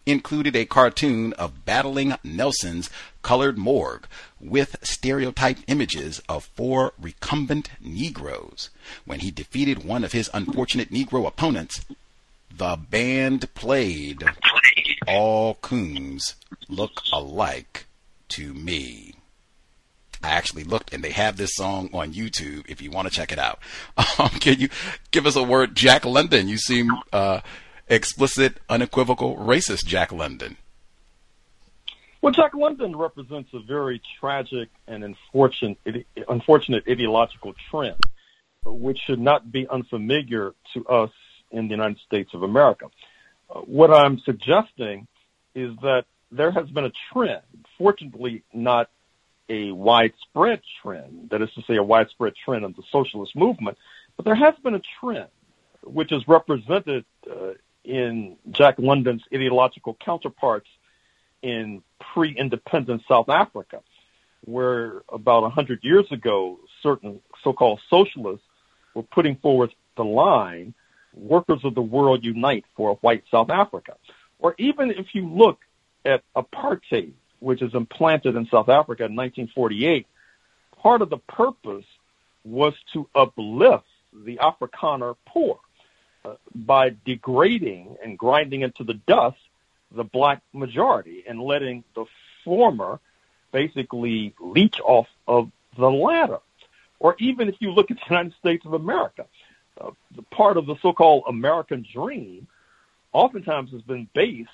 included 0.05 0.55
a 0.55 0.65
cartoon 0.65 1.33
of 1.33 1.65
battling 1.65 2.15
Nelson's 2.23 2.89
colored 3.27 3.57
morgue 3.57 4.07
with 4.39 4.77
stereotyped 4.81 5.61
images 5.67 6.21
of 6.29 6.45
four 6.45 6.93
recumbent 6.97 7.69
Negroes. 7.81 8.69
When 9.03 9.19
he 9.19 9.31
defeated 9.31 9.83
one 9.83 10.05
of 10.05 10.13
his 10.13 10.29
unfortunate 10.33 10.91
Negro 10.91 11.27
opponents, 11.27 11.83
the 12.49 12.77
band 12.77 13.53
played 13.53 14.23
All 15.05 15.55
Coons 15.55 16.35
Look 16.69 17.01
Alike 17.11 17.85
to 18.29 18.53
Me. 18.53 19.15
I 20.23 20.29
actually 20.29 20.63
looked 20.63 20.93
and 20.93 21.03
they 21.03 21.11
have 21.11 21.35
this 21.35 21.53
song 21.53 21.89
on 21.91 22.13
YouTube 22.13 22.63
if 22.69 22.81
you 22.81 22.91
want 22.91 23.09
to 23.09 23.13
check 23.13 23.33
it 23.33 23.39
out. 23.39 23.59
Um, 24.19 24.29
can 24.29 24.57
you 24.57 24.69
give 25.11 25.27
us 25.27 25.35
a 25.35 25.43
word, 25.43 25.75
Jack 25.75 26.05
London? 26.05 26.47
You 26.47 26.57
seem 26.57 26.89
uh, 27.11 27.41
explicit, 27.89 28.57
unequivocal, 28.69 29.35
racist, 29.35 29.85
Jack 29.85 30.13
London. 30.13 30.55
Well, 32.27 32.33
Jack 32.33 32.55
London 32.55 32.93
represents 32.93 33.51
a 33.53 33.59
very 33.59 34.01
tragic 34.19 34.67
and 34.85 35.01
unfortunate, 35.01 35.77
unfortunate 36.27 36.83
ideological 36.85 37.55
trend, 37.71 37.95
which 38.65 38.99
should 38.99 39.21
not 39.21 39.49
be 39.49 39.65
unfamiliar 39.65 40.53
to 40.73 40.85
us 40.87 41.11
in 41.51 41.69
the 41.69 41.71
United 41.71 41.99
States 41.99 42.33
of 42.33 42.43
America. 42.43 42.87
What 43.47 43.91
I'm 43.93 44.19
suggesting 44.19 45.07
is 45.55 45.77
that 45.83 46.03
there 46.29 46.51
has 46.51 46.69
been 46.69 46.83
a 46.83 46.91
trend, 47.13 47.43
fortunately 47.77 48.43
not 48.53 48.89
a 49.47 49.71
widespread 49.71 50.59
trend, 50.83 51.29
that 51.29 51.41
is 51.41 51.49
to 51.53 51.61
say, 51.61 51.77
a 51.77 51.83
widespread 51.83 52.33
trend 52.43 52.65
of 52.65 52.75
the 52.75 52.83
socialist 52.91 53.37
movement, 53.37 53.77
but 54.17 54.25
there 54.25 54.35
has 54.35 54.53
been 54.61 54.75
a 54.75 54.81
trend 54.99 55.29
which 55.81 56.11
is 56.11 56.27
represented 56.27 57.05
uh, 57.31 57.53
in 57.85 58.35
Jack 58.51 58.79
London's 58.79 59.23
ideological 59.33 59.95
counterparts 60.03 60.67
in 61.41 61.81
pre-independent 62.13 63.03
South 63.07 63.29
Africa, 63.29 63.81
where 64.45 65.01
about 65.09 65.43
a 65.43 65.49
hundred 65.49 65.83
years 65.83 66.05
ago, 66.11 66.59
certain 66.81 67.19
so-called 67.43 67.79
socialists 67.89 68.45
were 68.93 69.03
putting 69.03 69.35
forward 69.37 69.73
the 69.95 70.03
line, 70.03 70.73
workers 71.13 71.59
of 71.63 71.75
the 71.75 71.81
world 71.81 72.23
unite 72.23 72.65
for 72.75 72.91
a 72.91 72.95
white 72.95 73.23
South 73.31 73.49
Africa. 73.49 73.95
Or 74.39 74.55
even 74.57 74.91
if 74.91 75.07
you 75.13 75.27
look 75.27 75.59
at 76.05 76.23
apartheid, 76.35 77.13
which 77.39 77.61
is 77.61 77.73
implanted 77.73 78.35
in 78.35 78.47
South 78.47 78.69
Africa 78.69 79.05
in 79.05 79.15
1948, 79.15 80.07
part 80.81 81.01
of 81.01 81.09
the 81.09 81.17
purpose 81.17 81.85
was 82.43 82.73
to 82.93 83.09
uplift 83.13 83.85
the 84.13 84.37
Afrikaner 84.37 85.15
poor 85.27 85.59
uh, 86.23 86.35
by 86.55 86.95
degrading 87.05 87.97
and 88.03 88.17
grinding 88.17 88.61
into 88.61 88.83
the 88.83 88.93
dust 89.07 89.37
the 89.91 90.03
black 90.03 90.41
majority 90.53 91.23
and 91.27 91.41
letting 91.41 91.83
the 91.95 92.05
former 92.43 92.99
basically 93.51 94.33
leech 94.39 94.79
off 94.81 95.07
of 95.27 95.51
the 95.77 95.89
latter. 95.89 96.39
Or 96.99 97.15
even 97.19 97.47
if 97.47 97.55
you 97.59 97.71
look 97.71 97.91
at 97.91 97.97
the 97.97 98.03
United 98.09 98.33
States 98.39 98.65
of 98.65 98.73
America, 98.73 99.25
uh, 99.79 99.91
the 100.15 100.23
part 100.23 100.57
of 100.57 100.65
the 100.65 100.75
so-called 100.81 101.23
American 101.27 101.85
dream 101.93 102.47
oftentimes 103.13 103.71
has 103.71 103.81
been 103.81 104.07
based 104.13 104.49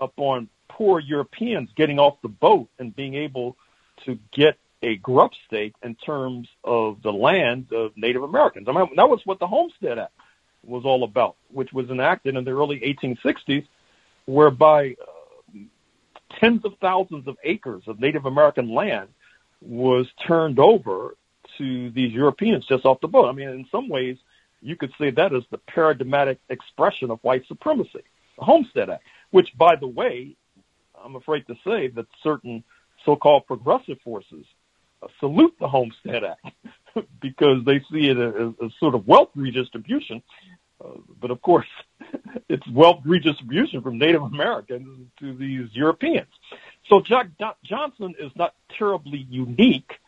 upon 0.00 0.48
poor 0.68 1.00
Europeans 1.00 1.70
getting 1.74 1.98
off 1.98 2.20
the 2.22 2.28
boat 2.28 2.68
and 2.78 2.94
being 2.94 3.14
able 3.14 3.56
to 4.04 4.18
get 4.32 4.56
a 4.82 4.96
grub 4.96 5.32
stake 5.46 5.74
in 5.82 5.94
terms 5.96 6.48
of 6.62 7.02
the 7.02 7.12
land 7.12 7.72
of 7.72 7.96
Native 7.96 8.22
Americans. 8.22 8.68
I 8.68 8.72
mean, 8.72 8.90
that 8.96 9.08
was 9.08 9.20
what 9.24 9.40
the 9.40 9.46
Homestead 9.46 9.98
Act 9.98 10.12
was 10.64 10.84
all 10.84 11.02
about, 11.02 11.36
which 11.50 11.72
was 11.72 11.90
enacted 11.90 12.36
in 12.36 12.44
the 12.44 12.52
early 12.52 12.80
1860s, 12.80 13.66
whereby 14.28 14.94
uh, 15.00 15.58
tens 16.38 16.62
of 16.66 16.74
thousands 16.82 17.26
of 17.26 17.38
acres 17.44 17.82
of 17.86 17.98
Native 17.98 18.26
American 18.26 18.74
land 18.74 19.08
was 19.62 20.06
turned 20.26 20.58
over 20.58 21.16
to 21.56 21.90
these 21.90 22.12
Europeans 22.12 22.66
just 22.66 22.84
off 22.84 23.00
the 23.00 23.08
boat. 23.08 23.26
I 23.26 23.32
mean, 23.32 23.48
in 23.48 23.66
some 23.72 23.88
ways, 23.88 24.18
you 24.60 24.76
could 24.76 24.92
say 24.98 25.10
that 25.12 25.32
is 25.32 25.44
the 25.50 25.56
paradigmatic 25.56 26.38
expression 26.50 27.10
of 27.10 27.20
white 27.22 27.46
supremacy, 27.48 28.02
the 28.38 28.44
Homestead 28.44 28.90
Act, 28.90 29.04
which, 29.30 29.56
by 29.56 29.76
the 29.76 29.86
way, 29.86 30.36
I'm 31.02 31.16
afraid 31.16 31.46
to 31.46 31.56
say 31.66 31.88
that 31.88 32.06
certain 32.22 32.62
so-called 33.06 33.46
progressive 33.46 33.98
forces 34.02 34.44
uh, 35.02 35.06
salute 35.20 35.54
the 35.58 35.68
Homestead 35.68 36.22
Act 36.22 36.44
because 37.22 37.64
they 37.64 37.80
see 37.90 38.10
it 38.10 38.18
as 38.18 38.52
a 38.60 38.70
sort 38.78 38.94
of 38.94 39.08
wealth 39.08 39.30
redistribution. 39.34 40.22
Uh, 40.82 40.90
but 41.20 41.30
of 41.30 41.40
course, 41.42 41.66
it's 42.48 42.66
wealth 42.68 43.00
redistribution 43.04 43.82
from 43.82 43.98
Native 43.98 44.22
Americans 44.22 45.08
to 45.20 45.34
these 45.34 45.68
Europeans. 45.72 46.28
So 46.88 47.00
Jack 47.00 47.28
Johnson 47.64 48.14
is 48.18 48.30
not 48.36 48.54
terribly 48.76 49.26
unique. 49.28 49.98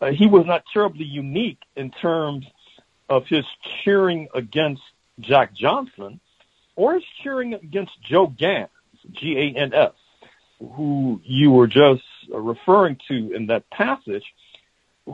Uh, 0.00 0.10
he 0.10 0.26
was 0.26 0.46
not 0.46 0.64
terribly 0.72 1.04
unique 1.04 1.60
in 1.76 1.90
terms 1.90 2.46
of 3.08 3.26
his 3.26 3.44
cheering 3.84 4.28
against 4.34 4.82
Jack 5.20 5.54
Johnson 5.54 6.20
or 6.76 6.94
his 6.94 7.04
cheering 7.22 7.54
against 7.54 7.92
Joe 8.02 8.26
Gans, 8.26 8.68
G-A-N-S, 9.12 9.92
who 10.58 11.20
you 11.24 11.50
were 11.50 11.66
just 11.66 12.02
referring 12.28 12.98
to 13.08 13.32
in 13.34 13.46
that 13.46 13.68
passage, 13.70 14.24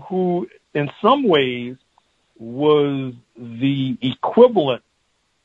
who 0.09 0.49
in 0.75 0.91
some 1.01 1.25
ways 1.25 1.77
was 2.39 3.15
the 3.37 3.97
equivalent 4.01 4.83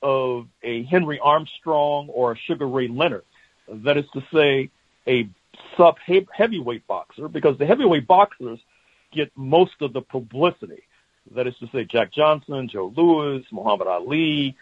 of 0.04 0.48
a 0.62 0.84
Henry 0.84 1.20
Armstrong 1.20 2.10
or 2.10 2.34
a 2.34 2.38
Sugar 2.38 2.68
Ray 2.68 2.88
Leonard. 2.88 3.24
That 3.68 3.98
is 3.98 4.06
to 4.14 4.24
say, 4.34 4.70
a 5.08 5.30
sub 5.78 5.98
heavyweight 5.98 6.86
boxer, 6.86 7.28
because 7.28 7.58
the 7.58 7.66
heavyweight 7.66 8.06
boxers 8.06 8.60
get 9.12 9.32
most 9.36 9.82
of 9.82 9.94
the 9.94 10.02
publicity. 10.02 10.84
That 11.36 11.48
is 11.48 11.56
to 11.60 11.70
say, 11.72 11.86
Jack 11.86 12.12
Johnson, 12.12 12.68
Joe 12.68 12.94
Louis, 12.96 13.44
Muhammad 13.52 13.88
Ali, 13.88 14.56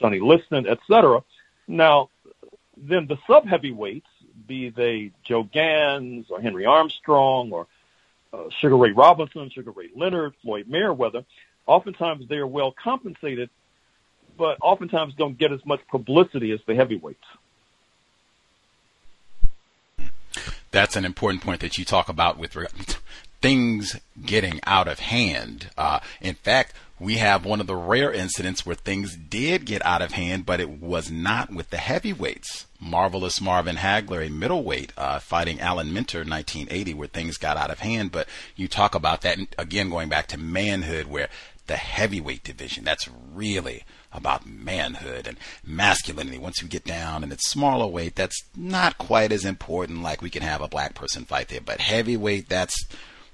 Sonny 0.00 0.20
Liston, 0.20 0.66
etc. 0.66 1.22
Now, 1.66 2.10
then 2.76 3.06
the 3.06 3.18
sub 3.26 3.46
heavyweights, 3.46 4.06
be 4.46 4.70
they 4.70 5.10
Joe 5.24 5.42
Gans 5.42 6.26
or 6.30 6.40
Henry 6.40 6.66
Armstrong 6.66 7.50
or 7.50 7.66
uh, 8.32 8.44
Sugar 8.60 8.76
Ray 8.76 8.92
Robinson, 8.92 9.50
Sugar 9.50 9.72
Ray 9.72 9.90
Leonard, 9.96 10.34
Floyd 10.42 10.66
Mayweather, 10.68 11.24
oftentimes 11.66 12.28
they 12.28 12.36
are 12.36 12.46
well 12.46 12.72
compensated 12.72 13.50
but 14.36 14.58
oftentimes 14.62 15.14
don't 15.14 15.38
get 15.38 15.52
as 15.52 15.64
much 15.64 15.80
publicity 15.88 16.52
as 16.52 16.60
the 16.66 16.74
heavyweights. 16.74 17.24
That's 20.70 20.96
an 20.96 21.04
important 21.04 21.42
point 21.42 21.60
that 21.60 21.78
you 21.78 21.84
talk 21.84 22.08
about 22.08 22.38
with 22.38 22.56
things 23.40 23.96
getting 24.24 24.60
out 24.66 24.88
of 24.88 24.98
hand. 24.98 25.70
Uh, 25.78 26.00
in 26.20 26.34
fact, 26.34 26.74
we 26.98 27.16
have 27.18 27.44
one 27.44 27.60
of 27.60 27.66
the 27.66 27.76
rare 27.76 28.10
incidents 28.10 28.64
where 28.64 28.74
things 28.74 29.16
did 29.16 29.66
get 29.66 29.84
out 29.84 30.00
of 30.00 30.12
hand, 30.12 30.46
but 30.46 30.60
it 30.60 30.70
was 30.70 31.10
not 31.10 31.52
with 31.52 31.70
the 31.70 31.76
heavyweights. 31.76 32.66
Marvelous 32.80 33.40
Marvin 33.40 33.76
Hagler, 33.76 34.26
a 34.26 34.30
middleweight, 34.30 34.92
uh, 34.96 35.18
fighting 35.18 35.60
Alan 35.60 35.92
Minter 35.92 36.22
in 36.22 36.30
1980, 36.30 36.94
where 36.94 37.08
things 37.08 37.36
got 37.36 37.56
out 37.56 37.70
of 37.70 37.80
hand. 37.80 38.12
But 38.12 38.28
you 38.54 38.66
talk 38.66 38.94
about 38.94 39.22
that 39.22 39.38
again, 39.58 39.90
going 39.90 40.08
back 40.08 40.26
to 40.28 40.38
manhood, 40.38 41.06
where 41.06 41.28
the 41.66 41.76
heavyweight 41.76 42.44
division, 42.44 42.84
that's 42.84 43.08
really 43.34 43.84
about 44.16 44.46
manhood 44.46 45.26
and 45.26 45.36
masculinity. 45.64 46.38
Once 46.38 46.62
you 46.62 46.68
get 46.68 46.84
down 46.84 47.22
and 47.22 47.32
it's 47.32 47.48
smaller 47.48 47.86
weight, 47.86 48.14
that's 48.14 48.42
not 48.56 48.98
quite 48.98 49.32
as 49.32 49.44
important. 49.44 50.02
Like 50.02 50.22
we 50.22 50.30
can 50.30 50.42
have 50.42 50.60
a 50.60 50.68
black 50.68 50.94
person 50.94 51.24
fight 51.24 51.48
there, 51.48 51.60
but 51.60 51.80
heavyweight, 51.80 52.48
that's 52.48 52.86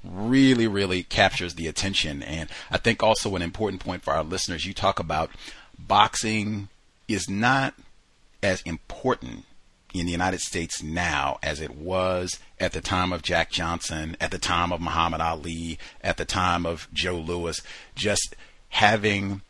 really, 0.05 0.67
really 0.67 1.03
captures 1.03 1.55
the 1.55 1.67
attention. 1.67 2.23
And 2.23 2.49
I 2.71 2.79
think 2.79 3.03
also 3.03 3.35
an 3.37 3.43
important 3.43 3.83
point 3.85 4.03
for 4.03 4.13
our 4.13 4.25
listeners, 4.25 4.67
you 4.67 4.75
talk 4.75 4.99
about 4.99 5.31
boxing 5.79 6.69
is 7.09 7.29
not 7.29 7.75
as 8.43 8.63
important 8.63 9.45
in 9.95 10.07
the 10.07 10.13
United 10.13 10.41
States 10.41 10.83
now 10.83 11.39
as 11.43 11.61
it 11.61 11.77
was 11.77 12.39
at 12.59 12.73
the 12.73 12.81
time 12.81 13.13
of 13.13 13.23
Jack 13.23 13.51
Johnson, 13.51 14.17
at 14.21 14.31
the 14.31 14.39
time 14.39 14.73
of 14.73 14.81
Muhammad 14.81 15.21
Ali, 15.21 15.79
at 16.01 16.17
the 16.17 16.25
time 16.25 16.65
of 16.65 16.89
Joe 16.93 17.17
Louis. 17.17 17.61
Just 17.95 18.35
having 18.71 19.43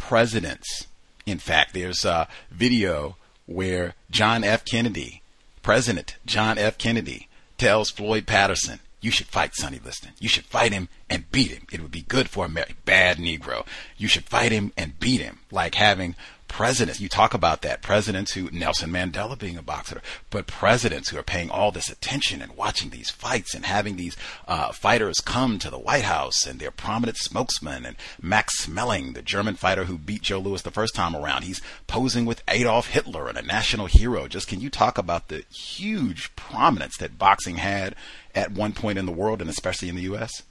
presidents. 0.00 0.86
In 1.26 1.38
fact, 1.38 1.74
there's 1.74 2.04
a 2.04 2.26
video 2.50 3.16
where 3.46 3.94
John 4.10 4.42
F. 4.42 4.64
Kennedy, 4.64 5.22
President 5.62 6.16
John 6.24 6.56
F. 6.56 6.78
Kennedy, 6.78 7.28
tells 7.58 7.90
Floyd 7.90 8.26
Patterson, 8.26 8.80
you 9.02 9.10
should 9.10 9.26
fight 9.26 9.54
Sonny 9.54 9.78
Liston. 9.84 10.12
You 10.18 10.28
should 10.28 10.46
fight 10.46 10.72
him 10.72 10.88
and 11.08 11.30
beat 11.30 11.50
him. 11.50 11.66
It 11.70 11.80
would 11.80 11.90
be 11.90 12.02
good 12.02 12.28
for 12.28 12.46
a 12.46 12.48
bad 12.48 13.18
Negro. 13.18 13.66
You 13.96 14.08
should 14.08 14.24
fight 14.24 14.52
him 14.52 14.72
and 14.76 14.98
beat 14.98 15.20
him. 15.20 15.40
Like 15.50 15.74
having 15.74 16.16
presidents. 16.50 17.00
You 17.00 17.08
talk 17.08 17.32
about 17.32 17.62
that 17.62 17.80
presidents 17.80 18.32
who 18.32 18.50
Nelson 18.50 18.90
Mandela 18.90 19.38
being 19.38 19.56
a 19.56 19.62
boxer, 19.62 20.02
but 20.30 20.48
presidents 20.48 21.08
who 21.08 21.16
are 21.16 21.22
paying 21.22 21.48
all 21.48 21.70
this 21.70 21.88
attention 21.88 22.42
and 22.42 22.56
watching 22.56 22.90
these 22.90 23.08
fights 23.08 23.54
and 23.54 23.64
having 23.64 23.96
these 23.96 24.16
uh, 24.48 24.72
fighters 24.72 25.20
come 25.20 25.60
to 25.60 25.70
the 25.70 25.78
White 25.78 26.02
House 26.02 26.44
and 26.46 26.58
their 26.58 26.72
prominent 26.72 27.16
spokesman 27.16 27.86
and 27.86 27.96
Max 28.20 28.66
Schmeling, 28.66 29.14
the 29.14 29.22
German 29.22 29.54
fighter 29.54 29.84
who 29.84 29.96
beat 29.96 30.22
Joe 30.22 30.40
Louis 30.40 30.60
the 30.60 30.72
first 30.72 30.94
time 30.94 31.14
around. 31.14 31.44
He's 31.44 31.62
posing 31.86 32.26
with 32.26 32.42
Adolf 32.48 32.88
Hitler 32.88 33.28
and 33.28 33.38
a 33.38 33.42
national 33.42 33.86
hero. 33.86 34.26
Just 34.26 34.48
can 34.48 34.60
you 34.60 34.70
talk 34.70 34.98
about 34.98 35.28
the 35.28 35.44
huge 35.54 36.34
prominence 36.34 36.96
that 36.98 37.16
boxing 37.16 37.56
had 37.56 37.94
at 38.34 38.50
one 38.50 38.72
point 38.72 38.98
in 38.98 39.06
the 39.06 39.12
world 39.12 39.40
and 39.40 39.48
especially 39.48 39.88
in 39.88 39.96
the 39.96 40.02
U.S.? 40.02 40.42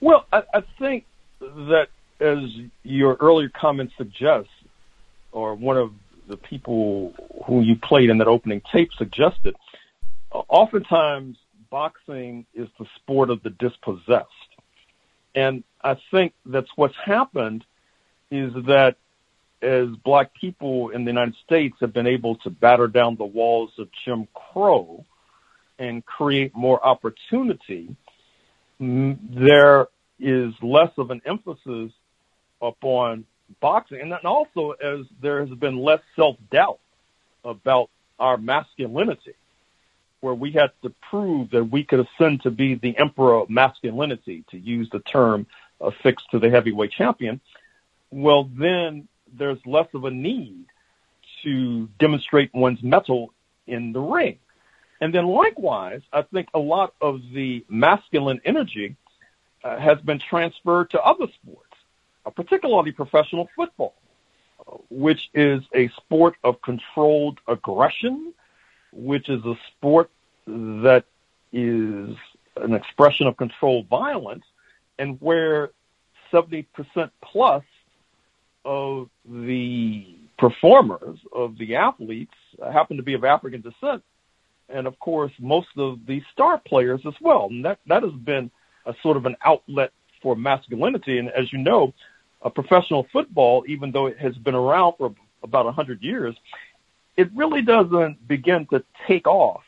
Well, 0.00 0.26
I, 0.32 0.42
I 0.52 0.60
think 0.78 1.04
that 1.40 1.86
as 2.24 2.38
your 2.82 3.16
earlier 3.20 3.50
comment 3.50 3.92
suggests, 3.96 4.50
or 5.32 5.54
one 5.54 5.76
of 5.76 5.92
the 6.26 6.36
people 6.36 7.12
who 7.46 7.60
you 7.60 7.76
played 7.76 8.08
in 8.08 8.18
that 8.18 8.28
opening 8.28 8.62
tape 8.72 8.90
suggested, 8.96 9.54
oftentimes 10.30 11.36
boxing 11.70 12.46
is 12.54 12.68
the 12.78 12.86
sport 12.96 13.30
of 13.30 13.42
the 13.42 13.50
dispossessed. 13.50 14.28
And 15.34 15.64
I 15.82 15.96
think 16.10 16.32
that's 16.46 16.70
what's 16.76 16.96
happened 17.04 17.64
is 18.30 18.52
that 18.66 18.96
as 19.60 19.88
black 20.04 20.34
people 20.34 20.90
in 20.90 21.04
the 21.04 21.10
United 21.10 21.34
States 21.44 21.76
have 21.80 21.92
been 21.92 22.06
able 22.06 22.36
to 22.36 22.50
batter 22.50 22.86
down 22.86 23.16
the 23.16 23.24
walls 23.24 23.72
of 23.78 23.88
Jim 24.04 24.28
Crow 24.34 25.04
and 25.78 26.04
create 26.04 26.54
more 26.54 26.84
opportunity, 26.84 27.96
there 28.78 29.88
is 30.20 30.54
less 30.62 30.90
of 30.96 31.10
an 31.10 31.20
emphasis 31.26 31.92
upon 32.64 33.24
boxing. 33.60 34.00
And 34.00 34.10
then 34.10 34.20
also 34.24 34.72
as 34.72 35.06
there 35.20 35.44
has 35.44 35.56
been 35.58 35.78
less 35.78 36.00
self-doubt 36.16 36.80
about 37.44 37.90
our 38.18 38.36
masculinity, 38.36 39.34
where 40.20 40.34
we 40.34 40.50
had 40.50 40.70
to 40.82 40.90
prove 41.10 41.50
that 41.50 41.64
we 41.64 41.84
could 41.84 42.00
ascend 42.00 42.42
to 42.42 42.50
be 42.50 42.74
the 42.76 42.96
emperor 42.96 43.34
of 43.34 43.50
masculinity, 43.50 44.44
to 44.50 44.58
use 44.58 44.88
the 44.90 45.00
term 45.00 45.46
affixed 45.80 46.26
to 46.30 46.38
the 46.38 46.48
heavyweight 46.48 46.92
champion, 46.92 47.40
well, 48.10 48.48
then 48.58 49.06
there's 49.36 49.58
less 49.66 49.88
of 49.92 50.04
a 50.04 50.10
need 50.10 50.64
to 51.42 51.88
demonstrate 51.98 52.54
one's 52.54 52.82
mettle 52.82 53.32
in 53.66 53.92
the 53.92 54.00
ring. 54.00 54.38
And 55.00 55.12
then 55.12 55.26
likewise, 55.26 56.00
I 56.12 56.22
think 56.22 56.48
a 56.54 56.58
lot 56.58 56.94
of 57.00 57.20
the 57.34 57.64
masculine 57.68 58.40
energy 58.44 58.96
uh, 59.62 59.78
has 59.78 59.98
been 60.00 60.18
transferred 60.18 60.90
to 60.90 61.02
other 61.02 61.26
sports 61.42 61.63
particularly 62.30 62.92
professional 62.92 63.48
football, 63.56 63.94
uh, 64.60 64.76
which 64.90 65.30
is 65.34 65.62
a 65.74 65.88
sport 65.96 66.36
of 66.44 66.60
controlled 66.62 67.38
aggression, 67.48 68.32
which 68.92 69.28
is 69.28 69.44
a 69.44 69.54
sport 69.68 70.10
that 70.46 71.04
is 71.52 72.16
an 72.56 72.74
expression 72.74 73.26
of 73.26 73.36
controlled 73.36 73.88
violence, 73.88 74.44
and 74.98 75.20
where 75.20 75.70
70% 76.32 76.66
plus 77.22 77.64
of 78.64 79.08
the 79.24 80.16
performers, 80.38 81.18
of 81.32 81.58
the 81.58 81.76
athletes, 81.76 82.34
happen 82.72 82.96
to 82.96 83.02
be 83.02 83.14
of 83.14 83.24
African 83.24 83.60
descent, 83.60 84.02
and 84.68 84.86
of 84.86 84.98
course, 84.98 85.32
most 85.38 85.68
of 85.76 86.06
the 86.06 86.22
star 86.32 86.58
players 86.58 87.00
as 87.06 87.14
well. 87.20 87.48
And 87.50 87.64
that, 87.64 87.78
that 87.86 88.02
has 88.02 88.12
been 88.12 88.50
a 88.86 88.94
sort 89.02 89.16
of 89.16 89.26
an 89.26 89.36
outlet 89.44 89.92
for 90.22 90.34
masculinity. 90.34 91.18
And 91.18 91.28
as 91.30 91.52
you 91.52 91.58
know, 91.58 91.92
uh, 92.44 92.50
professional 92.50 93.06
football, 93.12 93.64
even 93.66 93.90
though 93.90 94.06
it 94.06 94.18
has 94.18 94.36
been 94.36 94.54
around 94.54 94.94
for 94.98 95.14
about 95.42 95.64
100 95.64 96.02
years, 96.02 96.36
it 97.16 97.28
really 97.34 97.62
doesn't 97.62 98.26
begin 98.28 98.66
to 98.66 98.84
take 99.06 99.26
off 99.26 99.62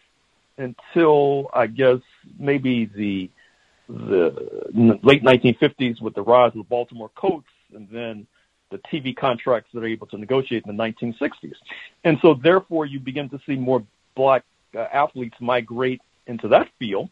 until 0.59 1.51
I 1.55 1.67
guess 1.67 2.01
maybe 2.39 2.87
the 2.87 3.31
the 3.89 4.99
late 5.05 5.23
1950s 5.23 6.01
with 6.01 6.15
the 6.15 6.23
rise 6.23 6.49
of 6.49 6.55
the 6.59 6.65
Baltimore 6.65 7.11
Colts 7.15 7.47
and 7.73 7.89
then 7.89 8.27
the 8.71 8.79
TV 8.79 9.15
contracts 9.15 9.71
that 9.73 9.85
are 9.85 9.87
able 9.87 10.09
to 10.09 10.19
negotiate 10.19 10.65
in 10.67 10.77
the 10.77 10.83
1960s. 10.83 11.55
And 12.03 12.19
so 12.21 12.35
therefore 12.35 12.87
you 12.87 12.99
begin 12.99 13.29
to 13.29 13.39
see 13.47 13.55
more 13.55 13.85
black 14.17 14.43
uh, 14.75 14.81
athletes 14.93 15.37
migrate 15.41 16.03
into 16.27 16.49
that 16.49 16.69
field, 16.81 17.11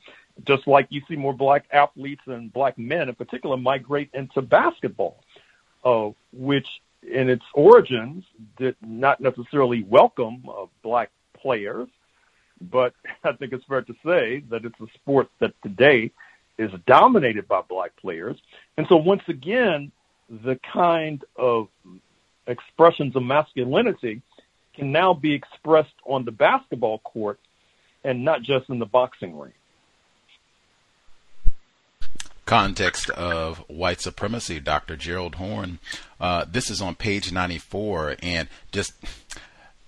just 0.49 0.67
like 0.67 0.89
you 0.91 1.01
see 1.09 1.15
more 1.15 1.33
black 1.33 1.67
athletes 1.73 2.23
and 2.27 2.53
black 2.53 2.77
men 2.77 3.09
in 3.09 3.15
particular 3.15 3.57
migrate 3.57 4.11
into 4.13 4.43
basketball 4.43 5.23
uh, 5.85 6.11
which 6.33 6.69
in 7.03 7.29
its 7.29 7.45
origins 7.55 8.25
did 8.57 8.77
not 8.83 9.21
necessarily 9.21 9.83
welcome 9.83 10.43
uh, 10.49 10.67
black 10.83 11.11
players, 11.35 11.89
but 12.61 12.95
I 13.25 13.33
think 13.33 13.53
it's 13.53 13.65
fair 13.65 13.83
to 13.83 13.95
say 14.05 14.43
that 14.51 14.65
it's 14.65 14.81
a 14.81 14.87
sport 14.95 15.29
that 15.41 15.55
today 15.63 16.11
is 16.59 16.71
dominated 16.87 17.49
by 17.49 17.63
black 17.69 17.97
players. 17.97 18.37
And 18.77 18.87
so 18.89 18.97
once 18.97 19.23
again, 19.29 19.91
the 20.31 20.59
kind 20.73 21.23
of 21.37 21.69
expressions 22.47 23.17
of 23.17 23.23
masculinity 23.23 24.23
can 24.75 24.93
now 24.93 25.15
be 25.15 25.33
expressed 25.33 25.95
on 26.07 26.25
the 26.25 26.31
basketball 26.31 26.99
court 26.99 27.39
and 28.05 28.25
not 28.25 28.43
just 28.43 28.69
in 28.71 28.79
the 28.79 28.87
boxing 28.87 29.37
ring 29.39 29.53
context 32.45 33.11
of 33.11 33.59
white 33.69 34.01
supremacy, 34.01 34.61
Dr. 34.61 34.97
Gerald 34.97 35.37
Horne. 35.37 35.79
Uh, 36.21 36.45
this 36.51 36.71
is 36.71 36.81
on 36.81 36.95
page 36.95 37.33
94, 37.33 38.17
and 38.23 38.49
just 38.73 38.93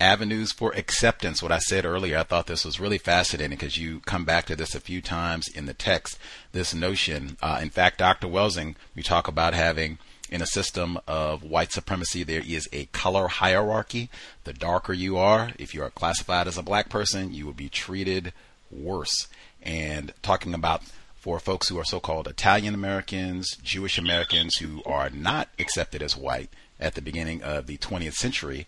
avenues 0.01 0.53
for 0.53 0.73
acceptance. 0.73 1.43
What 1.43 1.53
I 1.53 1.59
said 1.59 1.85
earlier, 1.85 2.19
I 2.19 2.23
thought 2.23 2.47
this 2.47 2.65
was 2.65 2.81
really 2.81 2.99
fascinating 2.99 3.57
because 3.57 3.79
you 3.79 4.01
come 4.01 4.25
back 4.25 4.47
to 4.47 4.57
this 4.57 4.75
a 4.75 4.81
few 4.81 5.01
times 5.01 5.49
in 5.49 5.67
the 5.67 5.75
text. 5.75 6.19
This 6.53 6.75
notion, 6.75 7.37
uh, 7.43 7.59
in 7.63 7.71
fact, 7.71 7.99
Dr. 7.99 8.29
Welsing, 8.29 8.77
we 8.95 9.03
talk 9.03 9.29
about 9.29 9.55
having 9.55 9.99
in 10.31 10.43
a 10.43 10.47
system 10.47 10.99
of 11.07 11.43
white 11.43 11.73
supremacy, 11.73 12.25
there 12.25 12.43
is 12.45 12.69
a 12.73 12.87
color 12.87 13.29
hierarchy. 13.29 14.11
The 14.45 14.53
darker 14.53 14.93
you 14.93 15.17
are, 15.17 15.53
if 15.59 15.73
you 15.73 15.83
are 15.83 15.91
classified 15.91 16.49
as 16.49 16.59
a 16.59 16.63
black 16.63 16.89
person, 16.89 17.33
you 17.33 17.47
will 17.47 17.53
be 17.53 17.69
treated 17.69 18.33
worse. 18.71 19.29
And 19.63 20.13
talking 20.23 20.55
about 20.55 20.83
for 21.27 21.41
folks 21.41 21.69
who 21.69 21.77
are 21.77 21.85
so-called 21.85 22.29
Italian 22.29 22.73
Americans, 22.73 23.57
Jewish 23.61 23.99
Americans 23.99 24.59
who 24.59 24.81
are 24.87 25.11
not 25.11 25.49
accepted 25.59 26.01
as 26.01 26.17
white 26.17 26.51
at 26.79 26.95
the 26.95 27.03
beginning 27.03 27.43
of 27.43 27.67
the 27.67 27.77
20th 27.79 28.13
century, 28.13 28.65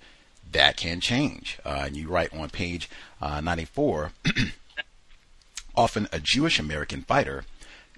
that 0.50 0.76
can 0.76 1.00
change. 1.00 1.60
Uh, 1.64 1.84
and 1.86 1.96
you 1.96 2.08
write 2.08 2.34
on 2.34 2.50
page 2.50 2.90
uh, 3.22 3.40
94, 3.40 4.10
often 5.76 6.08
a 6.10 6.18
Jewish 6.18 6.58
American 6.58 7.02
fighter 7.02 7.44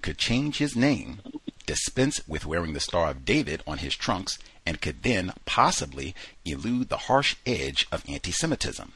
could 0.03 0.19
change 0.19 0.59
his 0.59 0.75
name, 0.75 1.21
dispense 1.65 2.21
with 2.27 2.45
wearing 2.45 2.73
the 2.73 2.79
Star 2.79 3.09
of 3.09 3.25
David 3.25 3.63
on 3.65 3.79
his 3.79 3.95
trunks, 3.95 4.37
and 4.63 4.79
could 4.79 5.01
then 5.01 5.33
possibly 5.45 6.13
elude 6.45 6.89
the 6.89 7.07
harsh 7.07 7.35
edge 7.47 7.87
of 7.91 8.05
anti 8.07 8.31
Semitism. 8.31 8.91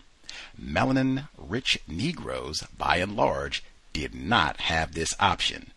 Melanin 0.64 1.28
rich 1.36 1.80
Negroes, 1.88 2.62
by 2.78 2.98
and 2.98 3.16
large, 3.16 3.64
did 3.96 4.14
not 4.14 4.60
have 4.60 4.94
this 4.94 5.14
option. 5.22 5.72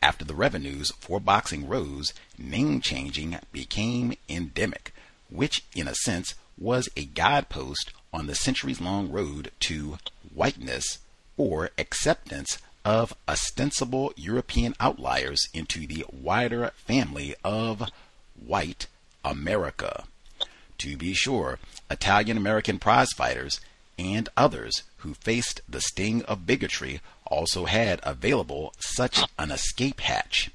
After 0.00 0.24
the 0.24 0.36
revenues 0.36 0.92
for 1.00 1.18
boxing 1.18 1.66
rose, 1.66 2.14
name 2.38 2.80
changing 2.80 3.36
became 3.50 4.14
endemic, 4.28 4.94
which, 5.28 5.64
in 5.74 5.88
a 5.88 5.94
sense, 5.96 6.36
was 6.56 6.88
a 6.96 7.04
guidepost 7.04 7.90
on 8.12 8.28
the 8.28 8.36
centuries 8.36 8.80
long 8.80 9.10
road 9.10 9.50
to 9.58 9.98
whiteness 10.32 10.98
or 11.36 11.70
acceptance 11.76 12.58
of 12.84 13.12
ostensible 13.28 14.12
European 14.14 14.76
outliers 14.78 15.48
into 15.52 15.84
the 15.84 16.04
wider 16.12 16.70
family 16.76 17.34
of 17.42 17.90
white 18.36 18.86
America. 19.24 20.04
To 20.78 20.96
be 20.96 21.12
sure, 21.12 21.58
Italian 21.90 22.36
American 22.36 22.78
prize 22.78 23.10
fighters 23.16 23.60
and 23.98 24.28
others 24.36 24.84
who 25.04 25.14
faced 25.14 25.60
the 25.68 25.80
sting 25.80 26.22
of 26.24 26.46
bigotry 26.46 27.00
also 27.26 27.66
had 27.66 28.00
available 28.02 28.72
such 28.78 29.22
an 29.38 29.50
escape 29.50 30.00
hatch. 30.00 30.50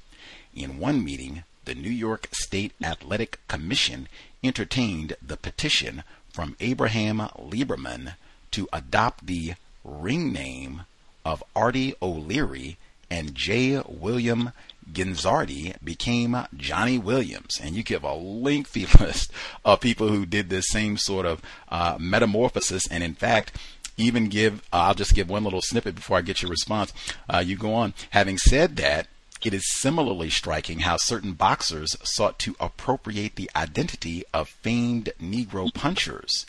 In 0.54 0.78
one 0.78 1.02
meeting, 1.04 1.44
the 1.64 1.74
New 1.74 1.90
York 1.90 2.28
State 2.32 2.72
Athletic 2.82 3.38
Commission 3.46 4.08
entertained 4.42 5.14
the 5.22 5.36
petition 5.36 6.02
from 6.32 6.56
Abraham 6.60 7.18
Lieberman 7.38 8.14
to 8.50 8.68
adopt 8.72 9.26
the 9.26 9.54
ring 9.84 10.32
name 10.32 10.82
of 11.24 11.44
Artie 11.54 11.94
O'Leary 12.02 12.76
and 13.08 13.34
J. 13.34 13.82
William 13.86 14.52
Ginzardi 14.92 15.76
became 15.82 16.36
Johnny 16.56 16.98
Williams. 16.98 17.58
And 17.62 17.76
you 17.76 17.82
give 17.82 18.02
a 18.02 18.14
lengthy 18.14 18.86
list 19.00 19.32
of 19.64 19.80
people 19.80 20.08
who 20.08 20.26
did 20.26 20.48
this 20.48 20.68
same 20.68 20.96
sort 20.96 21.26
of 21.26 21.42
uh, 21.68 21.96
metamorphosis. 22.00 22.88
And 22.88 23.04
in 23.04 23.14
fact, 23.14 23.52
even 24.00 24.28
give, 24.28 24.60
uh, 24.72 24.76
I'll 24.76 24.94
just 24.94 25.14
give 25.14 25.28
one 25.28 25.44
little 25.44 25.62
snippet 25.62 25.94
before 25.94 26.16
I 26.16 26.22
get 26.22 26.42
your 26.42 26.50
response. 26.50 26.92
Uh, 27.28 27.38
you 27.38 27.56
go 27.56 27.74
on. 27.74 27.94
Having 28.10 28.38
said 28.38 28.76
that, 28.76 29.06
it 29.42 29.54
is 29.54 29.72
similarly 29.72 30.30
striking 30.30 30.80
how 30.80 30.96
certain 30.98 31.32
boxers 31.32 31.96
sought 32.02 32.38
to 32.40 32.56
appropriate 32.60 33.36
the 33.36 33.50
identity 33.56 34.24
of 34.34 34.48
famed 34.48 35.10
Negro 35.20 35.72
punchers. 35.72 36.46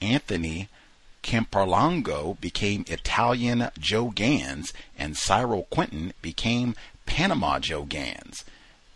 Anthony 0.00 0.68
Campolongo 1.22 2.40
became 2.40 2.84
Italian 2.88 3.70
Joe 3.78 4.10
Gans, 4.10 4.72
and 4.98 5.16
Cyril 5.16 5.66
Quinton 5.70 6.12
became 6.22 6.74
Panama 7.04 7.58
Joe 7.58 7.84
Gans. 7.84 8.44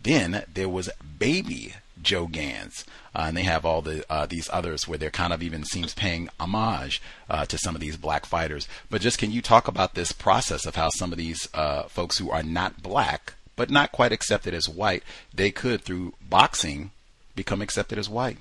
Then 0.01 0.43
there 0.51 0.69
was 0.69 0.89
Baby 1.19 1.75
Joe 2.01 2.27
Gans, 2.27 2.85
uh, 3.15 3.25
and 3.27 3.37
they 3.37 3.43
have 3.43 3.65
all 3.65 3.81
the 3.81 4.05
uh, 4.09 4.25
these 4.25 4.49
others 4.51 4.87
where 4.87 4.97
they're 4.97 5.09
kind 5.09 5.33
of 5.33 5.43
even 5.43 5.63
seems 5.63 5.93
paying 5.93 6.29
homage 6.39 7.01
uh, 7.29 7.45
to 7.45 7.57
some 7.57 7.75
of 7.75 7.81
these 7.81 7.97
black 7.97 8.25
fighters. 8.25 8.67
But 8.89 9.01
just 9.01 9.17
can 9.17 9.31
you 9.31 9.41
talk 9.41 9.67
about 9.67 9.93
this 9.93 10.11
process 10.11 10.65
of 10.65 10.75
how 10.75 10.89
some 10.89 11.11
of 11.11 11.17
these 11.17 11.47
uh, 11.53 11.83
folks 11.83 12.17
who 12.17 12.29
are 12.31 12.43
not 12.43 12.81
black 12.81 13.33
but 13.55 13.69
not 13.69 13.91
quite 13.91 14.11
accepted 14.11 14.53
as 14.53 14.67
white, 14.67 15.03
they 15.33 15.51
could 15.51 15.81
through 15.81 16.13
boxing 16.27 16.91
become 17.35 17.61
accepted 17.61 17.97
as 17.97 18.09
white? 18.09 18.37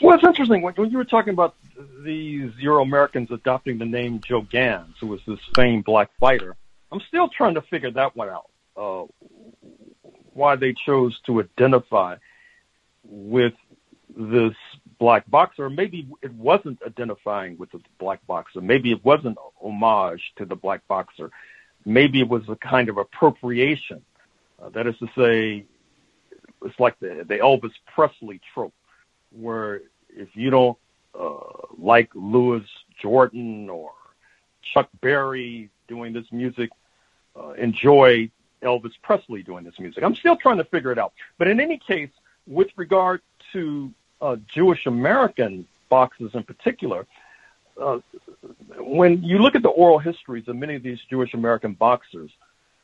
Well, 0.00 0.14
it's 0.14 0.24
interesting 0.24 0.62
when, 0.62 0.74
when 0.74 0.90
you 0.90 0.96
were 0.96 1.04
talking 1.04 1.32
about 1.32 1.54
these 2.02 2.52
Euro 2.58 2.82
Americans 2.82 3.30
adopting 3.30 3.78
the 3.78 3.84
name 3.84 4.20
Joe 4.26 4.42
Gans, 4.42 4.94
who 5.00 5.08
was 5.08 5.20
this 5.26 5.40
famed 5.54 5.84
black 5.84 6.10
fighter. 6.18 6.56
I'm 6.90 7.00
still 7.08 7.28
trying 7.28 7.54
to 7.54 7.62
figure 7.62 7.90
that 7.90 8.16
one 8.16 8.28
out. 8.28 8.50
Uh, 8.76 9.04
why 10.38 10.56
they 10.56 10.72
chose 10.86 11.18
to 11.26 11.40
identify 11.40 12.16
with 13.04 13.54
this 14.16 14.54
black 14.98 15.28
boxer. 15.30 15.68
Maybe 15.68 16.08
it 16.22 16.32
wasn't 16.32 16.78
identifying 16.86 17.58
with 17.58 17.70
the 17.72 17.80
black 17.98 18.26
boxer. 18.26 18.60
Maybe 18.60 18.90
it 18.92 19.04
wasn't 19.04 19.36
homage 19.60 20.22
to 20.36 20.44
the 20.44 20.56
black 20.56 20.86
boxer. 20.88 21.30
Maybe 21.84 22.20
it 22.20 22.28
was 22.28 22.42
a 22.48 22.56
kind 22.56 22.88
of 22.88 22.96
appropriation. 22.98 24.02
Uh, 24.60 24.70
that 24.70 24.86
is 24.86 24.96
to 24.98 25.08
say, 25.16 25.64
it's 26.64 26.80
like 26.80 26.98
the, 27.00 27.24
the 27.28 27.38
Elvis 27.38 27.72
Presley 27.94 28.40
trope, 28.52 28.74
where 29.30 29.82
if 30.08 30.28
you 30.34 30.50
don't 30.50 30.78
uh, 31.18 31.66
like 31.76 32.10
Louis 32.14 32.64
Jordan 33.00 33.68
or 33.70 33.92
Chuck 34.72 34.88
Berry 35.00 35.70
doing 35.86 36.12
this 36.12 36.26
music, 36.32 36.70
uh, 37.38 37.52
enjoy 37.52 38.30
Elvis 38.62 38.92
Presley 39.02 39.42
doing 39.42 39.64
this 39.64 39.78
music. 39.78 40.02
I'm 40.02 40.14
still 40.14 40.36
trying 40.36 40.58
to 40.58 40.64
figure 40.64 40.92
it 40.92 40.98
out. 40.98 41.12
But 41.38 41.48
in 41.48 41.60
any 41.60 41.78
case, 41.78 42.10
with 42.46 42.68
regard 42.76 43.20
to 43.52 43.92
uh, 44.20 44.36
Jewish 44.52 44.86
American 44.86 45.66
boxers 45.88 46.32
in 46.34 46.42
particular, 46.42 47.06
uh, 47.80 47.98
when 48.78 49.22
you 49.22 49.38
look 49.38 49.54
at 49.54 49.62
the 49.62 49.68
oral 49.68 49.98
histories 49.98 50.48
of 50.48 50.56
many 50.56 50.74
of 50.74 50.82
these 50.82 50.98
Jewish 51.08 51.34
American 51.34 51.74
boxers, 51.74 52.30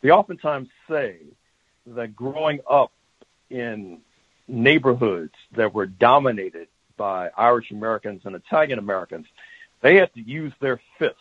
they 0.03 0.11
oftentimes 0.11 0.68
say 0.89 1.16
that 1.87 2.14
growing 2.14 2.61
up 2.68 2.93
in 3.51 3.99
neighborhoods 4.47 5.35
that 5.57 5.75
were 5.75 5.87
dominated 5.87 6.68
by 6.97 7.31
Irish 7.37 7.70
Americans 7.70 8.22
and 8.25 8.37
Italian 8.37 8.79
Americans, 8.79 9.27
they 9.81 9.97
had 9.97 10.12
to 10.14 10.20
use 10.20 10.53
their 10.61 10.81
fists 10.99 11.18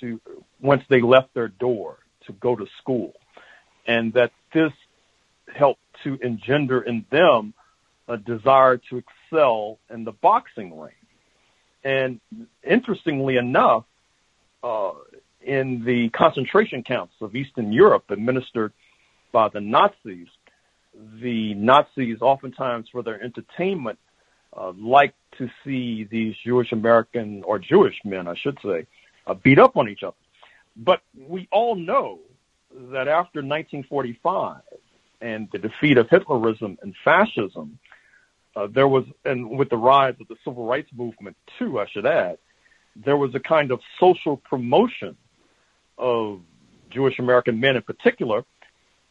to 0.00 0.20
once 0.60 0.82
they 0.88 1.00
left 1.00 1.34
their 1.34 1.48
door 1.48 1.98
to 2.26 2.32
go 2.34 2.56
to 2.56 2.66
school 2.78 3.14
and 3.86 4.12
that 4.14 4.32
this 4.52 4.72
helped 5.54 5.80
to 6.04 6.18
engender 6.22 6.80
in 6.80 7.04
them 7.10 7.54
a 8.08 8.16
desire 8.16 8.76
to 8.90 9.02
excel 9.02 9.78
in 9.90 10.04
the 10.04 10.12
boxing 10.12 10.78
ring. 10.78 10.92
And 11.82 12.20
interestingly 12.62 13.36
enough, 13.36 13.84
uh, 14.62 14.92
in 15.42 15.84
the 15.84 16.08
concentration 16.10 16.82
camps 16.82 17.14
of 17.20 17.36
Eastern 17.36 17.72
Europe 17.72 18.04
administered 18.10 18.72
by 19.32 19.48
the 19.48 19.60
Nazis, 19.60 20.28
the 21.20 21.54
Nazis 21.54 22.18
oftentimes 22.20 22.88
for 22.90 23.02
their 23.02 23.22
entertainment 23.22 23.98
uh, 24.56 24.72
liked 24.78 25.16
to 25.38 25.50
see 25.64 26.04
these 26.10 26.34
Jewish 26.44 26.72
American 26.72 27.42
or 27.44 27.58
Jewish 27.58 27.96
men, 28.04 28.28
I 28.28 28.34
should 28.36 28.58
say, 28.64 28.86
uh, 29.26 29.34
beat 29.34 29.58
up 29.58 29.76
on 29.76 29.88
each 29.88 30.02
other. 30.02 30.16
But 30.76 31.00
we 31.28 31.48
all 31.50 31.74
know 31.74 32.20
that 32.74 33.08
after 33.08 33.40
1945 33.40 34.62
and 35.20 35.48
the 35.52 35.58
defeat 35.58 35.98
of 35.98 36.08
Hitlerism 36.08 36.76
and 36.82 36.94
fascism, 37.04 37.78
uh, 38.56 38.68
there 38.72 38.88
was, 38.88 39.04
and 39.24 39.50
with 39.50 39.70
the 39.70 39.76
rise 39.76 40.14
of 40.20 40.28
the 40.28 40.36
civil 40.44 40.66
rights 40.66 40.90
movement 40.94 41.36
too, 41.58 41.80
I 41.80 41.86
should 41.86 42.06
add, 42.06 42.38
there 42.96 43.16
was 43.16 43.34
a 43.34 43.40
kind 43.40 43.70
of 43.70 43.80
social 43.98 44.36
promotion 44.36 45.16
of 45.98 46.40
Jewish 46.90 47.18
American 47.18 47.58
men 47.58 47.76
in 47.76 47.82
particular, 47.82 48.44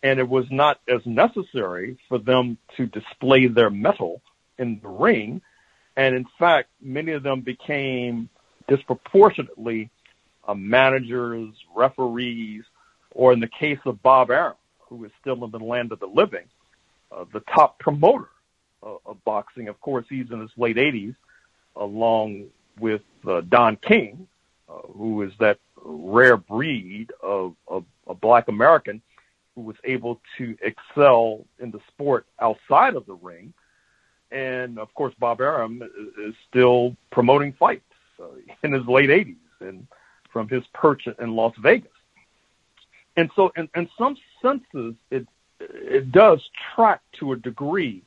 and 0.02 0.20
it 0.20 0.28
was 0.28 0.46
not 0.50 0.80
as 0.88 1.02
necessary 1.06 1.98
for 2.08 2.18
them 2.18 2.58
to 2.78 2.86
display 2.86 3.48
their 3.48 3.70
mettle 3.70 4.22
in 4.58 4.80
the 4.82 4.90
ring. 4.90 5.42
And 5.96 6.16
in 6.16 6.26
fact, 6.40 6.70
many 6.82 7.12
of 7.12 7.24
them 7.24 7.42
became 7.42 8.30
disproportionately 8.68 9.90
uh, 10.48 10.54
managers, 10.54 11.54
referees, 11.76 12.64
or 13.14 13.32
in 13.32 13.40
the 13.40 13.48
case 13.48 13.80
of 13.86 14.02
Bob 14.04 14.32
Arum, 14.32 14.56
who 14.80 15.06
is 15.06 15.12
still 15.22 15.44
in 15.44 15.52
the 15.52 15.60
land 15.60 15.92
of 15.92 16.00
the 16.00 16.08
living, 16.08 16.46
uh, 17.12 17.26
the 17.32 17.42
top 17.42 17.80
promoter 17.80 18.30
uh, 18.82 18.96
of 19.06 19.24
boxing. 19.24 19.68
Of 19.68 19.80
course, 19.80 20.06
he's 20.10 20.32
in 20.32 20.42
his 20.42 20.52
late 20.58 20.78
80s, 20.78 21.16
along 21.76 22.48
with 22.80 23.02
uh, 23.28 23.42
Don 23.50 23.78
King, 23.78 24.28
uh, 24.68 24.88
who 24.96 25.22
is 25.22 25.32
that 25.40 25.60
rare 25.84 26.38
breed 26.38 27.12
of, 27.22 27.56
of 27.68 27.86
a 28.08 28.14
black 28.14 28.48
American 28.48 29.02
who 29.56 29.62
was 29.62 29.76
able 29.84 30.20
to 30.38 30.58
excel 30.62 31.46
in 31.60 31.70
the 31.72 31.80
sport 31.88 32.26
outside 32.40 32.96
of 32.96 33.06
the 33.06 33.14
ring. 33.14 33.54
And 34.32 34.80
of 34.80 34.92
course, 34.96 35.14
Bob 35.20 35.42
Arum 35.42 35.84
is 36.20 36.34
still 36.50 36.96
promoting 37.12 37.54
fights 37.54 37.84
uh, 38.20 38.26
in 38.64 38.74
his 38.74 38.86
late 38.88 39.10
80s 39.10 39.36
and 39.60 39.86
from 40.32 40.50
his 40.50 40.64
perch 40.74 41.08
in 41.20 41.36
Las 41.36 41.54
Vegas 41.62 41.92
and 43.16 43.30
so 43.36 43.52
in, 43.56 43.70
in 43.76 43.90
some 43.98 44.16
senses 44.42 44.96
it 45.12 45.28
it 45.60 46.12
does 46.12 46.42
track 46.76 47.02
to 47.20 47.32
a 47.32 47.36
degree 47.38 48.04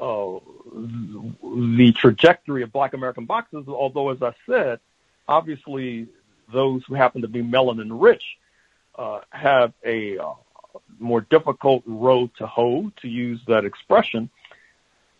uh, 0.00 0.40
the 0.72 1.94
trajectory 1.96 2.62
of 2.62 2.72
black 2.72 2.94
American 2.94 3.26
boxers, 3.26 3.66
although 3.68 4.10
as 4.10 4.22
I 4.22 4.32
said, 4.46 4.80
obviously 5.28 6.08
those 6.52 6.82
who 6.86 6.94
happen 6.94 7.22
to 7.22 7.28
be 7.28 7.42
melanin 7.42 7.90
rich 7.90 8.22
uh, 8.96 9.20
have 9.30 9.72
a 9.84 10.18
uh, 10.18 10.34
more 10.98 11.20
difficult 11.22 11.84
road 11.86 12.30
to 12.38 12.46
hoe, 12.46 12.90
to 13.02 13.08
use 13.08 13.40
that 13.46 13.64
expression. 13.64 14.30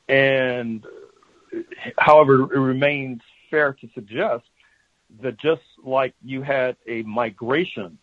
And 0.08 0.84
however, 1.96 2.42
it 2.42 2.58
remains 2.58 3.22
fair 3.50 3.74
to 3.74 3.88
suggest 3.94 4.44
that 5.22 5.38
just 5.38 5.62
like 5.84 6.14
you 6.24 6.42
had 6.42 6.76
a 6.86 7.02
migration 7.02 7.98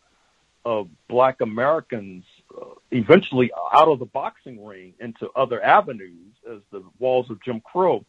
of 0.66 0.88
black 1.10 1.42
Americans 1.42 2.24
uh, 2.56 2.66
eventually 2.92 3.52
out 3.74 3.88
of 3.88 4.00
the 4.00 4.06
boxing 4.06 4.64
ring 4.64 4.94
into 5.00 5.30
other 5.36 5.64
avenues 5.64 6.34
as 6.52 6.60
the 6.72 6.84
walls 7.00 7.30
of 7.30 7.42
Jim 7.44 7.62
Crow 7.62 8.06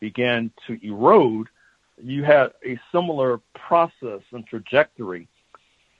began 0.00 0.50
to 0.66 0.78
erode, 0.84 1.46
you 2.02 2.24
had 2.24 2.52
a 2.66 2.78
similar 2.90 3.40
process 3.54 4.20
and 4.32 4.46
trajectory 4.46 5.28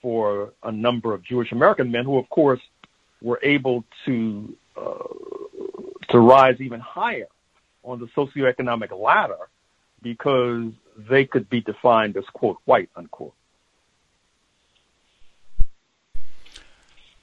for 0.00 0.52
a 0.64 0.72
number 0.72 1.14
of 1.14 1.22
Jewish 1.22 1.52
American 1.52 1.90
men 1.92 2.04
who, 2.04 2.18
of 2.18 2.28
course, 2.28 2.60
were 3.20 3.38
able 3.42 3.84
to 4.04 4.56
uh, 4.76 5.04
to 6.08 6.18
rise 6.18 6.60
even 6.60 6.80
higher 6.80 7.28
on 7.84 8.00
the 8.00 8.06
socioeconomic 8.16 8.90
ladder 8.98 9.48
because 10.02 10.72
they 11.08 11.24
could 11.24 11.48
be 11.48 11.60
defined 11.60 12.16
as 12.16 12.24
quote 12.32 12.58
white 12.64 12.90
unquote. 12.96 13.34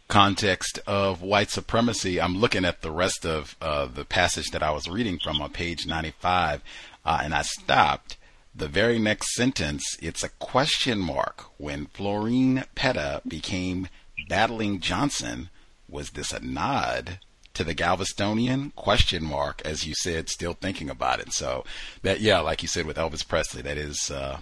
Context 0.10 0.80
of 0.88 1.22
white 1.22 1.52
supremacy, 1.52 2.20
I'm 2.20 2.38
looking 2.38 2.66
at 2.66 2.82
the 2.82 2.92
rest 2.92 3.26
of 3.26 3.56
uh, 3.62 3.86
the 3.86 4.04
passage 4.04 4.50
that 4.52 4.64
I 4.64 4.72
was 4.72 4.90
reading 4.90 5.20
from 5.20 5.42
on 5.42 5.52
page 5.52 5.86
95, 5.86 6.62
uh, 7.06 7.20
and 7.24 7.34
I 7.34 7.44
stopped. 7.44 8.18
The 8.54 8.68
very 8.68 9.00
next 9.00 9.34
sentence, 9.36 9.98
it's 10.02 10.24
a 10.24 10.30
question 10.30 11.00
mark. 11.00 11.46
When 11.58 11.86
Florine 11.86 12.66
Petta 12.76 13.22
became 13.26 13.88
Battling 14.28 14.80
Johnson, 14.80 15.50
was 15.88 16.10
this 16.10 16.34
a 16.34 16.44
nod 16.44 17.20
to 17.54 17.64
the 17.64 17.76
Galvestonian? 17.76 18.74
Question 18.76 19.24
mark, 19.24 19.62
as 19.64 19.86
you 19.86 19.94
said, 19.94 20.28
still 20.28 20.54
thinking 20.54 20.90
about 20.90 21.20
it. 21.20 21.34
So 21.34 21.64
that, 22.02 22.20
yeah, 22.20 22.40
like 22.40 22.64
you 22.64 22.68
said 22.68 22.86
with 22.86 22.98
Elvis 22.98 23.26
Presley, 23.26 23.62
that 23.62 23.78
is 23.78 24.10
uh, 24.10 24.40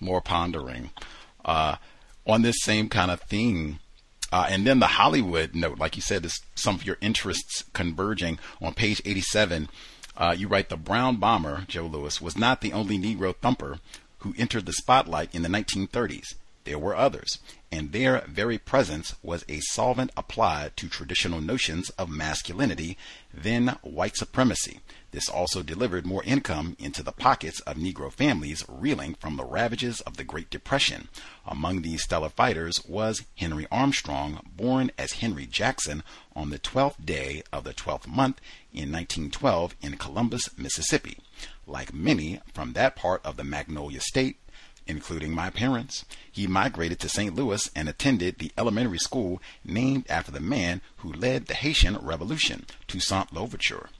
more 0.00 0.20
pondering. 0.20 0.90
Uh, 1.44 1.76
on 2.24 2.42
this 2.42 2.62
same 2.62 2.88
kind 2.88 3.10
of 3.10 3.20
theme, 3.22 3.80
uh, 4.32 4.46
and 4.48 4.66
then 4.66 4.78
the 4.78 4.86
Hollywood 4.86 5.54
note, 5.54 5.78
like 5.78 5.94
you 5.94 6.02
said, 6.02 6.24
is 6.24 6.40
some 6.54 6.74
of 6.74 6.86
your 6.86 6.96
interests 7.02 7.64
converging. 7.74 8.38
On 8.62 8.72
page 8.72 9.02
87, 9.04 9.68
uh, 10.16 10.34
you 10.36 10.48
write 10.48 10.70
the 10.70 10.76
Brown 10.78 11.16
Bomber, 11.16 11.66
Joe 11.68 11.86
Louis, 11.86 12.20
was 12.20 12.36
not 12.36 12.62
the 12.62 12.72
only 12.72 12.98
Negro 12.98 13.36
thumper 13.36 13.78
who 14.20 14.34
entered 14.38 14.64
the 14.64 14.72
spotlight 14.72 15.34
in 15.34 15.42
the 15.42 15.48
1930s. 15.48 16.34
there 16.64 16.78
were 16.78 16.94
others, 16.94 17.40
and 17.72 17.90
their 17.90 18.24
very 18.28 18.56
presence 18.56 19.16
was 19.20 19.44
a 19.48 19.58
solvent 19.60 20.12
applied 20.16 20.76
to 20.76 20.88
traditional 20.88 21.40
notions 21.40 21.90
of 21.98 22.08
masculinity, 22.08 22.96
then 23.34 23.76
white 23.82 24.16
supremacy. 24.16 24.78
This 25.12 25.28
also 25.28 25.62
delivered 25.62 26.06
more 26.06 26.24
income 26.24 26.74
into 26.78 27.02
the 27.02 27.12
pockets 27.12 27.60
of 27.60 27.76
Negro 27.76 28.10
families 28.10 28.64
reeling 28.66 29.14
from 29.14 29.36
the 29.36 29.44
ravages 29.44 30.00
of 30.00 30.16
the 30.16 30.24
Great 30.24 30.48
Depression. 30.48 31.08
Among 31.46 31.82
these 31.82 32.02
stellar 32.02 32.30
fighters 32.30 32.82
was 32.86 33.22
Henry 33.36 33.66
Armstrong, 33.70 34.40
born 34.56 34.90
as 34.96 35.12
Henry 35.12 35.44
Jackson 35.44 36.02
on 36.34 36.48
the 36.48 36.58
12th 36.58 37.04
day 37.04 37.42
of 37.52 37.64
the 37.64 37.74
12th 37.74 38.06
month 38.06 38.40
in 38.72 38.90
1912 38.90 39.76
in 39.82 39.98
Columbus, 39.98 40.48
Mississippi. 40.56 41.18
Like 41.66 41.92
many 41.92 42.40
from 42.54 42.72
that 42.72 42.96
part 42.96 43.20
of 43.22 43.36
the 43.36 43.44
Magnolia 43.44 44.00
State, 44.00 44.38
including 44.86 45.34
my 45.34 45.50
parents. 45.50 46.06
He 46.30 46.46
migrated 46.46 46.98
to 47.00 47.10
St. 47.10 47.34
Louis 47.34 47.70
and 47.76 47.86
attended 47.86 48.38
the 48.38 48.50
elementary 48.56 48.98
school 48.98 49.42
named 49.62 50.06
after 50.08 50.32
the 50.32 50.40
man 50.40 50.80
who 50.96 51.12
led 51.12 51.46
the 51.46 51.54
Haitian 51.54 51.98
Revolution, 51.98 52.64
Toussaint 52.88 53.30
Louverture. 53.32 53.90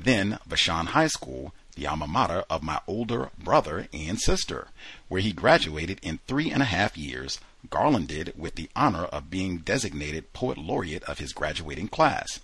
Then 0.00 0.38
Vashon 0.48 0.86
High 0.86 1.08
School, 1.08 1.52
the 1.74 1.88
alma 1.88 2.06
mater 2.06 2.44
of 2.48 2.62
my 2.62 2.80
older 2.86 3.30
brother 3.36 3.88
and 3.92 4.20
sister, 4.20 4.68
where 5.08 5.20
he 5.20 5.32
graduated 5.32 5.98
in 6.02 6.20
three 6.28 6.52
and 6.52 6.62
a 6.62 6.66
half 6.66 6.96
years, 6.96 7.40
garlanded 7.68 8.32
with 8.36 8.54
the 8.54 8.70
honor 8.76 9.06
of 9.06 9.28
being 9.28 9.58
designated 9.58 10.32
poet 10.32 10.56
laureate 10.56 11.02
of 11.04 11.18
his 11.18 11.32
graduating 11.32 11.88
class. 11.88 12.38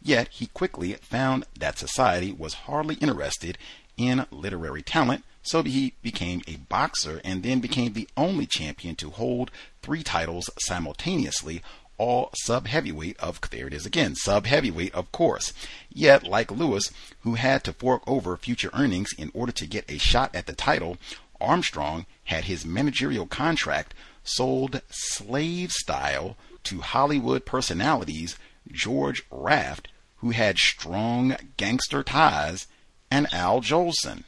Yet 0.00 0.28
he 0.28 0.46
quickly 0.46 0.92
found 0.94 1.46
that 1.58 1.80
society 1.80 2.30
was 2.30 2.54
hardly 2.54 2.94
interested 2.94 3.58
in 3.96 4.26
literary 4.30 4.82
talent 4.82 5.24
so 5.42 5.62
he 5.62 5.94
became 6.02 6.42
a 6.46 6.56
boxer 6.56 7.20
and 7.24 7.42
then 7.42 7.60
became 7.60 7.92
the 7.92 8.08
only 8.16 8.46
champion 8.46 8.94
to 8.96 9.10
hold 9.10 9.50
three 9.82 10.02
titles 10.02 10.50
simultaneously, 10.60 11.62
all 12.00 12.30
sub 12.34 12.66
heavyweight 12.66 13.18
of 13.18 13.42
there 13.50 13.66
it 13.66 13.74
is 13.74 13.84
again, 13.84 14.14
sub 14.14 14.46
heavyweight 14.46 14.94
of 14.94 15.12
course. 15.12 15.52
Yet, 15.92 16.26
like 16.26 16.50
Louis, 16.50 16.90
who 17.20 17.34
had 17.34 17.62
to 17.64 17.74
fork 17.74 18.02
over 18.06 18.38
future 18.38 18.70
earnings 18.72 19.10
in 19.18 19.30
order 19.34 19.52
to 19.52 19.66
get 19.66 19.84
a 19.86 19.98
shot 19.98 20.34
at 20.34 20.46
the 20.46 20.54
title, 20.54 20.96
Armstrong 21.42 22.06
had 22.24 22.44
his 22.44 22.64
managerial 22.64 23.26
contract 23.26 23.92
sold 24.24 24.80
slave 24.88 25.72
style 25.72 26.38
to 26.64 26.80
Hollywood 26.80 27.44
personalities 27.44 28.38
George 28.72 29.22
Raft, 29.30 29.88
who 30.16 30.30
had 30.30 30.56
strong 30.56 31.36
gangster 31.58 32.02
ties, 32.02 32.66
and 33.10 33.30
Al 33.30 33.60
Jolson. 33.60 34.24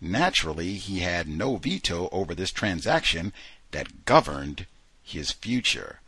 Naturally, 0.00 0.74
he 0.74 1.00
had 1.00 1.28
no 1.28 1.54
veto 1.54 2.08
over 2.10 2.34
this 2.34 2.50
transaction 2.50 3.32
that 3.70 4.04
governed 4.06 4.66
his 5.04 5.30
future. 5.30 6.00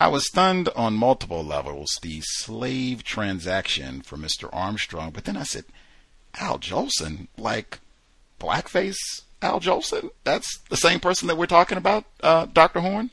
I 0.00 0.08
was 0.08 0.26
stunned 0.26 0.70
on 0.74 0.94
multiple 0.94 1.44
levels, 1.44 1.98
the 2.02 2.20
slave 2.22 3.04
transaction 3.04 4.00
for 4.00 4.16
Mr. 4.16 4.48
Armstrong, 4.52 5.10
but 5.10 5.26
then 5.26 5.36
I 5.36 5.42
said, 5.44 5.66
Al 6.40 6.58
Jolson? 6.58 7.28
Like 7.36 7.78
blackface 8.40 9.22
Al 9.42 9.60
Jolson? 9.60 10.10
That's 10.24 10.58
the 10.70 10.76
same 10.76 10.98
person 10.98 11.28
that 11.28 11.36
we're 11.36 11.46
talking 11.46 11.78
about, 11.78 12.04
uh, 12.22 12.46
Dr. 12.46 12.80
Horne? 12.80 13.10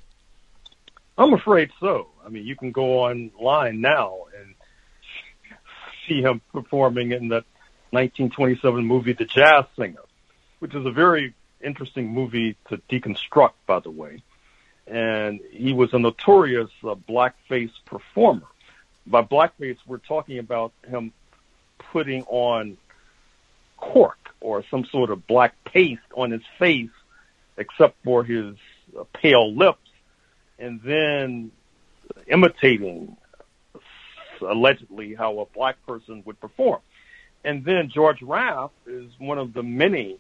I'm 1.18 1.34
afraid 1.34 1.72
so. 1.80 2.08
I 2.26 2.30
mean, 2.30 2.46
you 2.46 2.56
can 2.56 2.72
go 2.72 3.04
online 3.04 3.82
now 3.82 4.20
and 4.40 4.56
see 6.08 6.22
him 6.22 6.42
performing 6.54 7.12
in 7.12 7.28
that 7.30 7.44
1927 7.92 8.86
movie, 8.86 9.14
The 9.14 9.26
Jazz 9.26 9.66
Singer 9.78 10.02
which 10.60 10.74
is 10.76 10.86
a 10.86 10.92
very 10.92 11.34
interesting 11.64 12.14
movie 12.14 12.56
to 12.70 12.78
deconstruct, 12.90 13.54
by 13.66 13.80
the 13.80 13.92
way. 13.92 14.22
And 14.88 15.42
he 15.52 15.74
was 15.74 15.94
a 15.94 16.00
notorious 16.00 16.70
uh, 16.84 16.96
blackface 16.96 17.72
performer. 17.86 18.48
By 19.06 19.22
blackface, 19.22 19.78
we're 19.86 19.98
talking 19.98 20.40
about 20.40 20.72
him 20.88 21.12
putting 21.92 22.24
on 22.24 22.78
cork 23.78 24.18
or 24.40 24.64
some 24.70 24.86
sort 24.86 25.12
of 25.12 25.28
black 25.28 25.54
paste 25.66 26.02
on 26.16 26.32
his 26.32 26.42
face, 26.58 26.90
except 27.58 27.96
for 28.04 28.24
his 28.24 28.56
uh, 28.98 29.04
pale 29.14 29.54
lips, 29.54 29.90
and 30.60 30.82
then 30.84 31.52
imitating 32.28 33.16
allegedly 34.42 35.16
how 35.16 35.40
a 35.40 35.46
black 35.48 35.76
person 35.86 36.22
would 36.26 36.40
perform. 36.40 36.80
And 37.44 37.64
then 37.64 37.90
George 37.94 38.22
Raft 38.22 38.74
is 38.86 39.12
one 39.20 39.38
of 39.38 39.54
the 39.54 39.64
many 39.64 40.18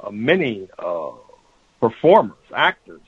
uh, 0.00 0.10
many 0.10 0.68
uh, 0.78 1.10
performers, 1.80 2.36
actors 2.54 3.00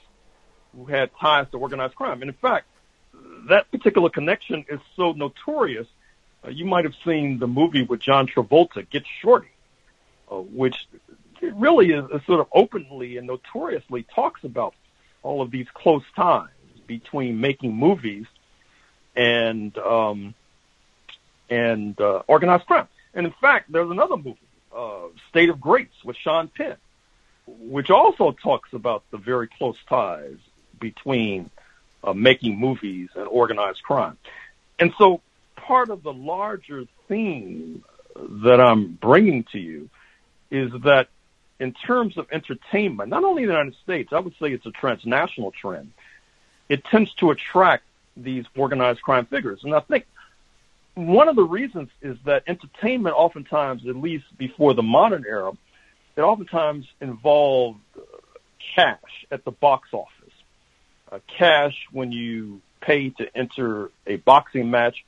who 0.77 0.85
had 0.87 1.11
ties 1.21 1.47
to 1.53 1.59
organized 1.59 1.95
crime. 1.95 2.23
And 2.23 2.31
in 2.31 2.37
fact, 2.37 2.67
that 3.49 3.71
particular 3.71 4.11
connection 4.11 4.65
is 4.69 4.81
so 4.97 5.13
notorious. 5.13 5.87
Uh, 6.45 6.51
you 6.51 6.65
might 6.65 6.85
have 6.85 6.95
seen 7.05 7.39
the 7.39 7.47
movie 7.47 7.83
with 7.83 8.01
John 8.01 8.27
Travolta, 8.27 8.89
Get 8.89 9.05
Shorty, 9.21 9.51
uh, 10.31 10.37
which 10.37 10.77
really 11.43 11.93
is, 11.93 12.05
sort 12.27 12.41
of 12.41 12.47
openly 12.53 13.17
and 13.17 13.27
notoriously 13.27 14.05
talks 14.15 14.45
about 14.45 14.75
all 15.23 15.43
of 15.43 15.51
these 15.51 15.67
close 15.75 16.05
ties 16.17 16.49
between 16.87 17.41
making 17.41 17.75
movies 17.75 18.27
and 19.17 19.77
um, 19.79 20.35
and 21.49 22.01
uh, 22.01 22.23
organized 22.27 22.67
crime. 22.67 22.89
And 23.13 23.27
in 23.27 23.35
fact, 23.41 23.73
there's 23.73 23.91
another 23.91 24.17
movie 24.17 24.39
uh, 24.75 25.09
State 25.29 25.49
of 25.49 25.61
Grace 25.61 25.89
with 26.05 26.17
Sean 26.17 26.49
Penn, 26.49 26.77
which 27.47 27.91
also 27.91 28.33
talks 28.33 28.73
about 28.73 29.03
the 29.11 29.19
very 29.19 29.49
close 29.49 29.77
ties 29.89 30.39
between 30.81 31.51
uh, 32.03 32.13
making 32.13 32.59
movies 32.59 33.11
and 33.15 33.27
organized 33.29 33.83
crime. 33.83 34.17
And 34.79 34.93
so 34.99 35.21
part 35.57 35.91
of 35.91 36.03
the 36.03 36.13
larger 36.13 36.85
theme 37.09 37.85
that 38.17 38.61
I'm 38.61 38.93
bringing 38.95 39.45
to 39.53 39.59
you 39.59 39.89
is 40.51 40.73
that 40.85 41.09
in 41.59 41.73
terms 41.73 42.17
of 42.17 42.27
entertainment, 42.33 43.11
not 43.11 43.23
only 43.23 43.43
in 43.43 43.49
the 43.49 43.55
United 43.55 43.77
States, 43.83 44.13
I 44.13 44.19
would 44.19 44.35
say 44.41 44.53
it's 44.53 44.67
a 44.67 44.71
transnational 44.71 45.53
trend. 45.53 45.93
It 46.69 46.85
tends 46.85 47.13
to 47.15 47.31
attract 47.31 47.85
these 48.17 48.45
organized 48.57 49.03
crime 49.03 49.27
figures. 49.27 49.61
And 49.63 49.75
I 49.75 49.81
think 49.81 50.07
one 50.95 51.29
of 51.29 51.37
the 51.37 51.45
reasons 51.45 51.91
is 52.01 52.17
that 52.25 52.45
entertainment 52.47 53.15
oftentimes, 53.17 53.87
at 53.87 53.97
least 53.97 54.25
before 54.37 54.75
the 54.75 54.83
modern 54.83 55.25
era, 55.29 55.53
it 56.17 56.21
oftentimes 56.21 56.87
involved 57.01 57.81
uh, 57.97 58.01
cash 58.75 59.27
at 59.31 59.45
the 59.45 59.51
box 59.51 59.91
office. 59.93 60.15
Uh, 61.11 61.19
cash 61.27 61.75
when 61.91 62.13
you 62.13 62.61
pay 62.81 63.11
to 63.11 63.37
enter 63.37 63.91
a 64.07 64.17
boxing 64.17 64.71
match, 64.71 65.05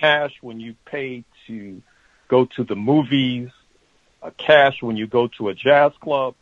cash 0.00 0.32
when 0.40 0.60
you 0.60 0.74
pay 0.86 1.24
to 1.46 1.82
go 2.28 2.46
to 2.46 2.64
the 2.64 2.74
movies, 2.74 3.50
uh, 4.22 4.30
cash 4.38 4.80
when 4.80 4.96
you 4.96 5.06
go 5.06 5.26
to 5.26 5.48
a 5.48 5.54
jazz 5.54 5.92
club. 6.00 6.34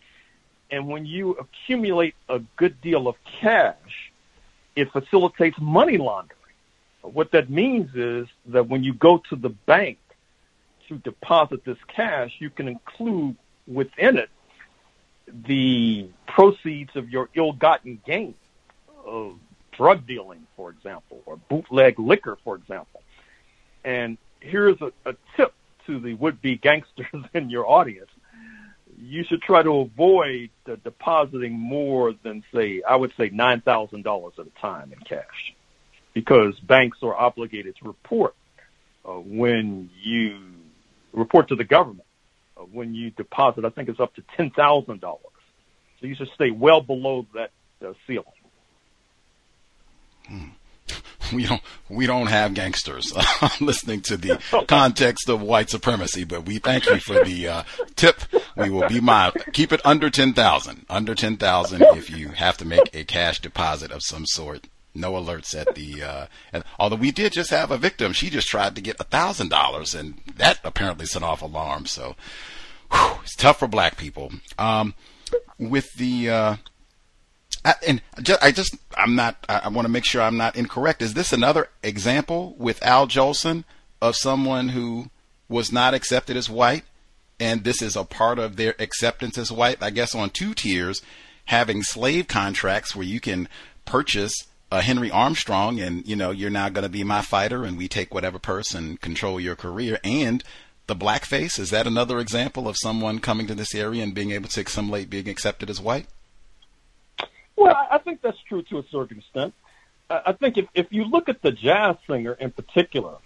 And 0.70 0.86
when 0.86 1.06
you 1.06 1.32
accumulate 1.32 2.14
a 2.28 2.38
good 2.56 2.80
deal 2.80 3.08
of 3.08 3.16
cash, 3.40 4.12
it 4.76 4.92
facilitates 4.92 5.58
money 5.60 5.98
laundering. 5.98 6.36
What 7.02 7.32
that 7.32 7.50
means 7.50 7.92
is 7.96 8.28
that 8.46 8.68
when 8.68 8.84
you 8.84 8.94
go 8.94 9.18
to 9.30 9.36
the 9.36 9.48
bank 9.48 9.98
to 10.88 10.98
deposit 10.98 11.64
this 11.64 11.78
cash, 11.88 12.36
you 12.38 12.50
can 12.50 12.68
include 12.68 13.34
within 13.66 14.18
it 14.18 14.30
the 15.26 16.08
proceeds 16.28 16.94
of 16.94 17.10
your 17.10 17.28
ill-gotten 17.34 18.00
gain 18.06 18.34
of 19.10 19.38
drug 19.76 20.06
dealing, 20.06 20.46
for 20.56 20.70
example, 20.70 21.20
or 21.26 21.36
bootleg 21.36 21.98
liquor, 21.98 22.38
for 22.44 22.54
example. 22.54 23.02
And 23.84 24.18
here's 24.40 24.80
a, 24.80 24.92
a 25.04 25.14
tip 25.36 25.52
to 25.86 26.00
the 26.00 26.14
would-be 26.14 26.56
gangsters 26.62 27.24
in 27.34 27.50
your 27.50 27.68
audience. 27.68 28.10
You 28.98 29.24
should 29.24 29.42
try 29.42 29.62
to 29.62 29.80
avoid 29.80 30.50
uh, 30.66 30.76
depositing 30.84 31.52
more 31.52 32.12
than, 32.22 32.44
say, 32.54 32.82
I 32.86 32.96
would 32.96 33.12
say 33.16 33.30
$9,000 33.30 34.38
at 34.38 34.46
a 34.46 34.60
time 34.60 34.92
in 34.92 34.98
cash 35.00 35.54
because 36.12 36.58
banks 36.60 36.98
are 37.02 37.14
obligated 37.14 37.76
to 37.76 37.86
report 37.86 38.34
uh, 39.04 39.12
when 39.12 39.90
you 40.02 40.38
report 41.12 41.48
to 41.48 41.56
the 41.56 41.64
government 41.64 42.06
uh, 42.56 42.62
when 42.62 42.94
you 42.94 43.10
deposit. 43.10 43.64
I 43.64 43.70
think 43.70 43.88
it's 43.88 44.00
up 44.00 44.14
to 44.16 44.22
ten 44.36 44.50
thousand 44.50 45.00
dollars. 45.00 45.24
So 46.00 46.06
you 46.06 46.14
should 46.14 46.30
stay 46.34 46.50
well 46.50 46.80
below 46.80 47.26
that 47.34 47.50
uh, 47.86 47.92
ceiling. 48.06 48.26
Hmm. 50.30 50.48
We 51.32 51.46
don't 51.46 51.62
we 51.88 52.06
don't 52.06 52.26
have 52.26 52.54
gangsters 52.54 53.12
listening 53.60 54.00
to 54.02 54.16
the 54.16 54.40
context 54.66 55.28
of 55.28 55.40
white 55.40 55.70
supremacy, 55.70 56.24
but 56.24 56.44
we 56.44 56.58
thank 56.58 56.86
you 56.86 56.98
for 56.98 57.22
the 57.22 57.46
uh, 57.46 57.62
tip. 57.94 58.22
We 58.56 58.68
will 58.68 58.88
be 58.88 59.00
mild. 59.00 59.36
Keep 59.52 59.72
it 59.72 59.80
under 59.84 60.10
ten 60.10 60.32
thousand. 60.32 60.86
Under 60.90 61.14
ten 61.14 61.36
thousand 61.36 61.82
if 61.94 62.10
you 62.10 62.30
have 62.30 62.56
to 62.56 62.64
make 62.64 62.92
a 62.92 63.04
cash 63.04 63.38
deposit 63.38 63.92
of 63.92 64.02
some 64.02 64.26
sort 64.26 64.66
no 64.94 65.12
alerts 65.12 65.58
at 65.58 65.74
the. 65.74 66.02
Uh, 66.02 66.26
and, 66.52 66.64
although 66.78 66.96
we 66.96 67.10
did 67.10 67.32
just 67.32 67.50
have 67.50 67.70
a 67.70 67.78
victim, 67.78 68.12
she 68.12 68.30
just 68.30 68.48
tried 68.48 68.74
to 68.74 68.80
get 68.80 69.00
a 69.00 69.04
thousand 69.04 69.50
dollars, 69.50 69.94
and 69.94 70.20
that 70.36 70.58
apparently 70.64 71.06
sent 71.06 71.24
off 71.24 71.42
alarms. 71.42 71.90
So 71.92 72.16
whew, 72.92 73.18
it's 73.22 73.36
tough 73.36 73.58
for 73.58 73.68
black 73.68 73.96
people. 73.96 74.32
Um, 74.58 74.94
with 75.58 75.92
the 75.94 76.30
uh, 76.30 76.56
and 77.86 78.02
just, 78.22 78.42
I 78.42 78.52
just, 78.52 78.76
I'm 78.96 79.14
not, 79.14 79.44
I, 79.48 79.68
want 79.68 79.84
to 79.86 79.90
make 79.90 80.04
sure 80.04 80.22
I'm 80.22 80.36
not 80.36 80.56
incorrect. 80.56 81.02
Is 81.02 81.14
this 81.14 81.32
another 81.32 81.68
example 81.82 82.54
with 82.58 82.82
Al 82.82 83.06
Jolson 83.06 83.64
of 84.00 84.16
someone 84.16 84.70
who 84.70 85.10
was 85.48 85.72
not 85.72 85.94
accepted 85.94 86.36
as 86.36 86.48
white? 86.48 86.84
And 87.38 87.64
this 87.64 87.82
is 87.82 87.96
a 87.96 88.04
part 88.04 88.38
of 88.38 88.56
their 88.56 88.74
acceptance 88.78 89.38
as 89.38 89.50
white, 89.50 89.82
I 89.82 89.90
guess, 89.90 90.14
on 90.14 90.30
two 90.30 90.54
tiers, 90.54 91.02
having 91.46 91.82
slave 91.82 92.28
contracts 92.28 92.94
where 92.94 93.06
you 93.06 93.20
can 93.20 93.48
purchase 93.84 94.34
a 94.70 94.82
Henry 94.82 95.10
Armstrong 95.10 95.80
and, 95.80 96.06
you 96.06 96.14
know, 96.16 96.30
you're 96.30 96.50
now 96.50 96.68
going 96.68 96.84
to 96.84 96.88
be 96.88 97.02
my 97.02 97.22
fighter 97.22 97.64
and 97.64 97.76
we 97.76 97.88
take 97.88 98.14
whatever 98.14 98.38
purse 98.38 98.74
and 98.74 99.00
control 99.00 99.40
your 99.40 99.56
career. 99.56 99.98
And 100.04 100.44
the 100.86 100.96
blackface, 100.96 101.58
is 101.58 101.70
that 101.70 101.86
another 101.86 102.20
example 102.20 102.68
of 102.68 102.76
someone 102.78 103.18
coming 103.18 103.46
to 103.48 103.54
this 103.54 103.74
area 103.74 104.02
and 104.02 104.14
being 104.14 104.30
able 104.30 104.48
to 104.48 104.60
assimilate 104.60 105.10
being 105.10 105.28
accepted 105.28 105.70
as 105.70 105.80
white? 105.80 106.06
Well, 107.60 107.76
I 107.90 107.98
think 107.98 108.22
that's 108.22 108.40
true 108.48 108.62
to 108.62 108.78
a 108.78 108.84
certain 108.90 109.18
extent. 109.18 109.52
I 110.08 110.32
think 110.32 110.56
if, 110.56 110.66
if 110.74 110.86
you 110.92 111.04
look 111.04 111.28
at 111.28 111.42
the 111.42 111.52
jazz 111.52 111.96
singer 112.08 112.32
in 112.32 112.50
particular, 112.50 113.16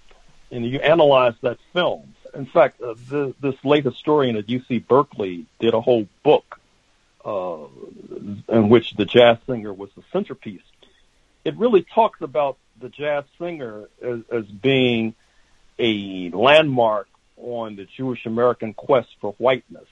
and 0.50 0.66
you 0.66 0.80
analyze 0.80 1.34
that 1.42 1.58
film, 1.72 2.14
in 2.34 2.46
fact, 2.46 2.80
uh, 2.80 2.94
the, 3.08 3.32
this 3.40 3.54
late 3.64 3.84
historian 3.84 4.36
at 4.36 4.48
UC 4.48 4.86
Berkeley 4.88 5.46
did 5.60 5.72
a 5.72 5.80
whole 5.80 6.08
book 6.24 6.60
uh, 7.24 7.58
in 8.48 8.68
which 8.68 8.94
the 8.94 9.04
jazz 9.04 9.38
singer 9.46 9.72
was 9.72 9.90
the 9.96 10.02
centerpiece. 10.12 10.62
It 11.44 11.56
really 11.56 11.86
talks 11.94 12.20
about 12.20 12.58
the 12.80 12.88
jazz 12.88 13.24
singer 13.38 13.88
as, 14.02 14.20
as 14.32 14.44
being 14.46 15.14
a 15.78 16.30
landmark 16.30 17.08
on 17.36 17.76
the 17.76 17.86
Jewish 17.96 18.26
American 18.26 18.74
quest 18.74 19.08
for 19.20 19.32
whiteness. 19.38 19.88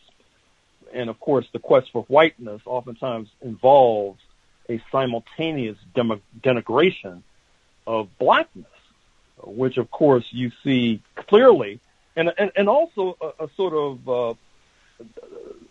And 0.92 1.08
of 1.08 1.20
course, 1.20 1.46
the 1.52 1.60
quest 1.60 1.92
for 1.92 2.02
whiteness 2.02 2.60
oftentimes 2.66 3.28
involves 3.40 4.20
a 4.68 4.82
simultaneous 4.90 5.76
denigration 5.94 7.22
of 7.86 8.08
blackness, 8.18 8.66
which 9.42 9.76
of 9.76 9.90
course 9.90 10.24
you 10.30 10.50
see 10.62 11.02
clearly, 11.16 11.80
and 12.16 12.32
and, 12.38 12.52
and 12.56 12.68
also 12.68 13.16
a, 13.20 13.44
a 13.44 13.50
sort 13.56 13.74
of 13.74 14.08
uh, 14.08 14.34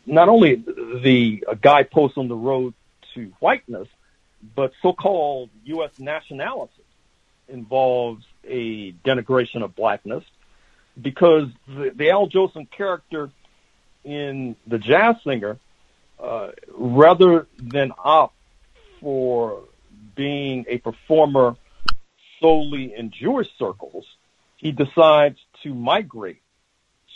not 0.05 0.29
only 0.29 0.55
the 0.55 1.43
guidepost 1.61 2.17
on 2.17 2.27
the 2.27 2.35
road 2.35 2.73
to 3.13 3.31
whiteness, 3.39 3.87
but 4.55 4.71
so-called 4.81 5.49
U.S. 5.65 5.91
nationality 5.99 6.83
involves 7.47 8.25
a 8.47 8.91
denigration 9.05 9.63
of 9.63 9.75
blackness 9.75 10.23
because 10.99 11.47
the, 11.67 11.91
the 11.93 12.09
Al 12.09 12.27
Jolson 12.27 12.69
character 12.69 13.29
in 14.03 14.55
the 14.65 14.79
jazz 14.79 15.15
singer, 15.23 15.57
uh, 16.19 16.49
rather 16.75 17.47
than 17.57 17.91
opt 17.97 18.35
for 19.01 19.63
being 20.15 20.65
a 20.69 20.77
performer 20.77 21.55
solely 22.39 22.93
in 22.95 23.11
Jewish 23.11 23.47
circles, 23.57 24.05
he 24.57 24.71
decides 24.71 25.37
to 25.63 25.73
migrate 25.73 26.41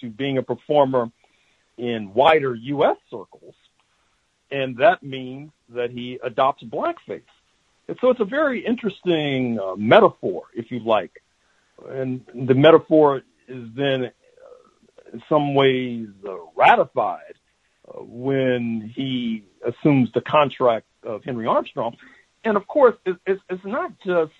to 0.01 0.09
being 0.09 0.37
a 0.37 0.43
performer 0.43 1.11
in 1.77 2.13
wider 2.13 2.55
U.S. 2.55 2.97
circles. 3.09 3.55
And 4.51 4.77
that 4.77 5.03
means 5.03 5.51
that 5.69 5.91
he 5.91 6.19
adopts 6.23 6.63
blackface. 6.63 7.21
And 7.87 7.97
so 8.01 8.09
it's 8.09 8.19
a 8.19 8.25
very 8.25 8.65
interesting 8.65 9.59
uh, 9.59 9.75
metaphor, 9.75 10.43
if 10.53 10.71
you 10.71 10.79
like. 10.79 11.21
And 11.87 12.25
the 12.33 12.53
metaphor 12.53 13.21
is 13.47 13.67
then, 13.75 14.05
uh, 14.05 14.09
in 15.13 15.23
some 15.29 15.53
ways, 15.53 16.07
uh, 16.27 16.35
ratified 16.55 17.35
uh, 17.87 17.99
when 18.01 18.91
he 18.95 19.43
assumes 19.63 20.11
the 20.13 20.21
contract 20.21 20.85
of 21.05 21.23
Henry 21.23 21.47
Armstrong. 21.47 21.95
And 22.43 22.57
of 22.57 22.67
course, 22.67 22.95
it, 23.05 23.17
it's, 23.25 23.41
it's 23.49 23.65
not 23.65 23.91
just 24.05 24.33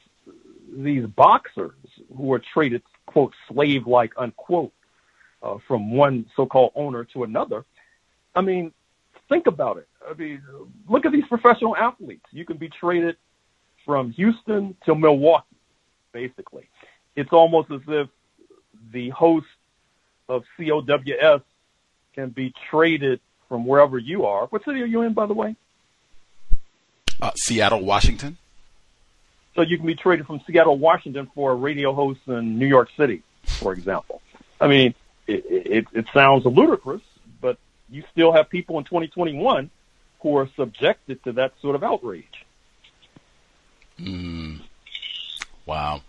these 0.75 1.05
boxers 1.05 1.73
who 2.15 2.33
are 2.33 2.41
traded, 2.53 2.81
quote, 3.05 3.33
slave 3.47 3.87
like, 3.87 4.13
unquote, 4.17 4.73
uh, 5.41 5.57
from 5.67 5.91
one 5.91 6.25
so-called 6.35 6.71
owner 6.75 7.05
to 7.05 7.23
another. 7.23 7.63
I 8.35 8.41
mean, 8.41 8.73
think 9.29 9.47
about 9.47 9.77
it. 9.77 9.87
I 10.07 10.13
mean, 10.13 10.41
look 10.87 11.05
at 11.05 11.11
these 11.11 11.27
professional 11.27 11.75
athletes. 11.75 12.25
You 12.31 12.45
can 12.45 12.57
be 12.57 12.69
traded 12.69 13.17
from 13.85 14.11
Houston 14.11 14.75
to 14.85 14.95
Milwaukee, 14.95 15.45
basically. 16.11 16.69
It's 17.15 17.31
almost 17.31 17.71
as 17.71 17.81
if 17.87 18.09
the 18.91 19.09
host 19.09 19.47
of 20.27 20.43
COWS 20.57 21.41
can 22.13 22.29
be 22.29 22.53
traded 22.69 23.19
from 23.47 23.65
wherever 23.65 23.97
you 23.97 24.25
are. 24.25 24.47
What 24.47 24.65
city 24.65 24.81
are 24.81 24.85
you 24.85 25.01
in, 25.01 25.13
by 25.13 25.27
the 25.27 25.33
way? 25.33 25.55
Uh, 27.21 27.31
Seattle, 27.35 27.83
Washington. 27.83 28.37
So 29.55 29.61
you 29.61 29.77
can 29.77 29.85
be 29.85 29.95
traded 29.95 30.27
from 30.27 30.41
Seattle, 30.45 30.77
Washington 30.77 31.29
for 31.33 31.51
a 31.51 31.55
radio 31.55 31.93
host 31.93 32.19
in 32.27 32.59
New 32.59 32.67
York 32.67 32.89
City, 32.97 33.23
for 33.43 33.71
example. 33.71 34.21
I 34.59 34.67
mean, 34.67 34.93
it, 35.27 35.45
it, 35.47 35.87
it 35.93 36.05
sounds 36.13 36.45
ludicrous, 36.45 37.01
but 37.41 37.57
you 37.89 38.03
still 38.11 38.33
have 38.33 38.49
people 38.49 38.77
in 38.79 38.83
2021 38.83 39.69
who 40.19 40.37
are 40.37 40.49
subjected 40.55 41.23
to 41.23 41.31
that 41.33 41.53
sort 41.61 41.75
of 41.75 41.83
outrage. 41.83 42.45
Mm. 43.99 44.61
Wow. 45.65 46.01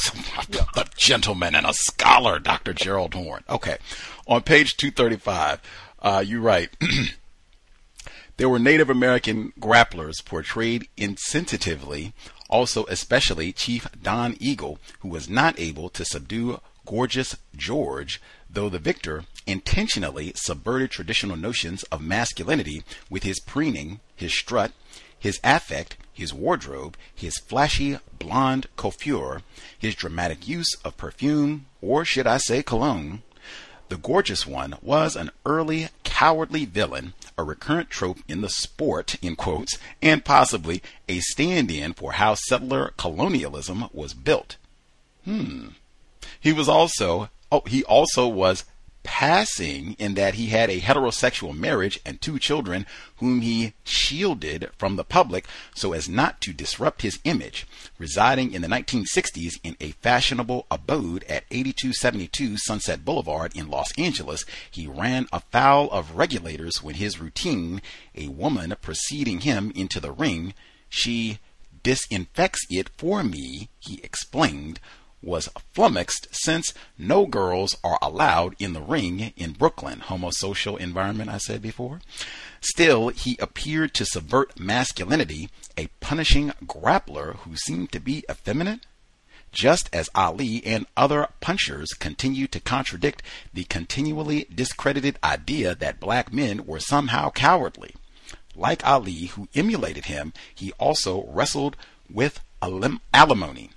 a 0.77 0.87
gentleman 0.97 1.55
and 1.55 1.67
a 1.67 1.75
scholar, 1.75 2.39
Dr. 2.39 2.73
Gerald 2.73 3.15
Horne. 3.15 3.45
Okay, 3.49 3.77
on 4.27 4.43
page 4.43 4.77
two 4.77 4.91
thirty-five, 4.91 5.61
uh, 6.01 6.25
you 6.27 6.41
write. 6.41 6.71
There 8.39 8.49
were 8.49 8.59
Native 8.59 8.89
American 8.89 9.53
grapplers 9.61 10.25
portrayed 10.25 10.89
insensitively, 10.97 12.13
also 12.49 12.87
especially 12.87 13.53
Chief 13.53 13.87
Don 14.03 14.37
Eagle, 14.41 14.79
who 15.01 15.09
was 15.09 15.29
not 15.29 15.61
able 15.61 15.91
to 15.91 16.05
subdue 16.05 16.59
Gorgeous 16.85 17.37
George, 17.55 18.21
though 18.51 18.69
the 18.69 18.79
victor 18.79 19.25
intentionally 19.47 20.33
subverted 20.35 20.91
traditional 20.91 21.37
notions 21.37 21.83
of 21.85 22.01
masculinity 22.01 22.83
with 23.11 23.23
his 23.23 23.39
preening, 23.39 24.01
his 24.17 24.37
strut, 24.37 24.73
his 25.23 25.39
affect, 25.45 25.97
his 26.13 26.35
wardrobe, 26.35 26.97
his 27.15 27.39
flashy 27.39 27.97
blonde 28.19 28.67
coiffure, 28.75 29.43
his 29.79 29.95
dramatic 29.95 30.49
use 30.49 30.75
of 30.85 30.97
perfume, 30.97 31.67
or 31.81 32.05
should 32.05 32.27
I 32.27 32.39
say 32.39 32.61
cologne. 32.65 33.23
The 33.89 33.97
gorgeous 33.99 34.49
one 34.49 34.75
was 34.83 35.15
an 35.15 35.31
early 35.47 35.91
cowardly 36.03 36.65
villain, 36.65 37.15
a 37.39 37.45
recurrent 37.45 37.89
trope 37.89 38.19
in 38.27 38.41
the 38.41 38.49
sport, 38.49 39.15
in 39.23 39.37
quotes, 39.37 39.79
and 40.03 40.25
possibly 40.25 40.83
a 41.09 41.21
stand 41.21 41.71
in 41.71 41.93
for 41.93 42.13
how 42.13 42.35
settler 42.35 42.93
colonialism 42.97 43.89
was 43.93 44.15
built. 44.15 44.57
Hmm. 45.25 45.69
He 46.41 46.53
was 46.53 46.69
also, 46.69 47.31
oh, 47.53 47.63
he 47.69 47.85
also 47.85 48.27
was 48.27 48.65
passing 49.03 49.95
in 49.99 50.15
that 50.15 50.35
he 50.35 50.47
had 50.47 50.71
a 50.71 50.81
heterosexual 50.81 51.57
marriage 51.57 52.01
and 52.05 52.21
two 52.21 52.39
children 52.39 52.87
whom 53.17 53.41
he 53.41 53.73
shielded 53.85 54.71
from 54.79 54.97
the 54.97 55.05
public 55.05 55.47
so 55.75 55.93
as 55.93 56.09
not 56.09 56.41
to 56.41 56.53
disrupt 56.53 57.03
his 57.03 57.19
image. 57.25 57.67
Residing 57.99 58.53
in 58.53 58.63
the 58.63 58.69
1960s 58.69 59.55
in 59.63 59.77
a 59.81 59.93
fashionable 59.93 60.67
abode 60.71 61.25
at 61.25 61.45
8272 61.51 62.57
Sunset 62.59 63.05
Boulevard 63.05 63.57
in 63.57 63.69
Los 63.69 63.97
Angeles, 63.99 64.45
he 64.71 64.87
ran 64.87 65.27
afoul 65.33 65.91
of 65.91 66.17
regulators 66.17 66.83
when 66.83 66.95
his 66.95 67.21
routine, 67.21 67.83
a 68.15 68.29
woman 68.29 68.75
preceding 68.81 69.41
him 69.41 69.73
into 69.75 70.01
the 70.01 70.13
ring, 70.13 70.55
she 70.89 71.39
disinfects 71.83 72.67
it 72.71 72.89
for 72.97 73.25
me, 73.25 73.69
he 73.81 74.01
explained, 74.03 74.79
was 75.23 75.49
flummoxed 75.73 76.29
since 76.33 76.75
no 76.99 77.27
girls 77.27 77.77
are 77.85 77.99
allowed 78.03 78.57
in 78.59 78.73
the 78.73 78.81
ring 78.81 79.33
in 79.37 79.53
Brooklyn, 79.53 80.01
homosocial 80.01 80.79
environment 80.79 81.31
I 81.31 81.39
said 81.39 81.63
before. 81.63 82.01
Still, 82.61 83.09
he 83.09 83.37
appeared 83.41 83.95
to 83.95 84.05
subvert 84.05 84.59
masculinity, 84.59 85.49
a 85.77 85.89
punishing 86.01 86.53
grappler 86.65 87.37
who 87.37 87.57
seemed 87.57 87.93
to 87.93 88.01
be 88.01 88.25
effeminate. 88.31 88.81
just 89.53 89.91
as 89.93 90.09
Ali 90.15 90.65
and 90.65 90.87
other 90.97 91.29
punchers 91.41 91.93
continued 91.93 92.51
to 92.53 92.61
contradict 92.61 93.23
the 93.53 93.65
continually 93.65 94.47
discredited 94.53 95.19
idea 95.23 95.75
that 95.75 96.01
black 96.01 96.33
men 96.33 96.65
were 96.65 96.81
somehow 96.81 97.31
cowardly. 97.31 97.95
Like 98.57 98.87
Ali, 98.87 99.27
who 99.27 99.49
emulated 99.55 100.07
him, 100.07 100.33
he 100.55 100.73
also 100.79 101.27
wrestled 101.29 101.77
with 102.11 102.41
alim- 102.63 103.01
alimony 103.13 103.71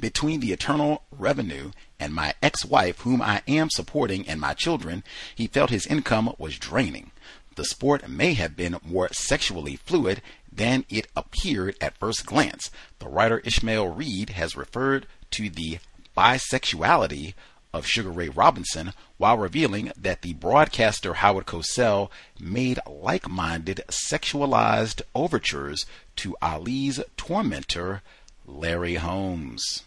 between 0.00 0.40
the 0.40 0.52
eternal 0.52 1.04
revenue 1.10 1.70
and 1.98 2.14
my 2.14 2.34
ex-wife 2.42 3.00
whom 3.00 3.22
I 3.22 3.42
am 3.46 3.70
supporting 3.70 4.28
and 4.28 4.40
my 4.40 4.54
children, 4.54 5.04
he 5.34 5.46
felt 5.46 5.70
his 5.70 5.86
income 5.86 6.34
was 6.38 6.58
draining. 6.58 7.12
The 7.56 7.64
sport 7.64 8.08
may 8.08 8.34
have 8.34 8.56
been 8.56 8.78
more 8.84 9.08
sexually 9.12 9.76
fluid 9.76 10.20
than 10.50 10.84
it 10.88 11.06
appeared 11.16 11.76
at 11.80 11.96
first 11.98 12.26
glance. 12.26 12.70
The 12.98 13.08
writer 13.08 13.40
Ishmael 13.44 13.88
Reed 13.88 14.30
has 14.30 14.56
referred 14.56 15.06
to 15.32 15.48
the 15.48 15.78
bisexuality 16.16 17.34
of 17.72 17.86
Sugar 17.86 18.10
Ray 18.10 18.28
Robinson 18.28 18.92
while 19.16 19.36
revealing 19.36 19.90
that 19.96 20.22
the 20.22 20.34
broadcaster 20.34 21.14
Howard 21.14 21.46
Cosell 21.46 22.10
made 22.38 22.78
like 22.88 23.28
minded 23.28 23.82
sexualized 23.88 25.02
overtures 25.14 25.84
to 26.16 26.36
Ali's 26.40 27.00
tormentor, 27.16 28.02
Larry 28.46 28.96
Holmes. 28.96 29.82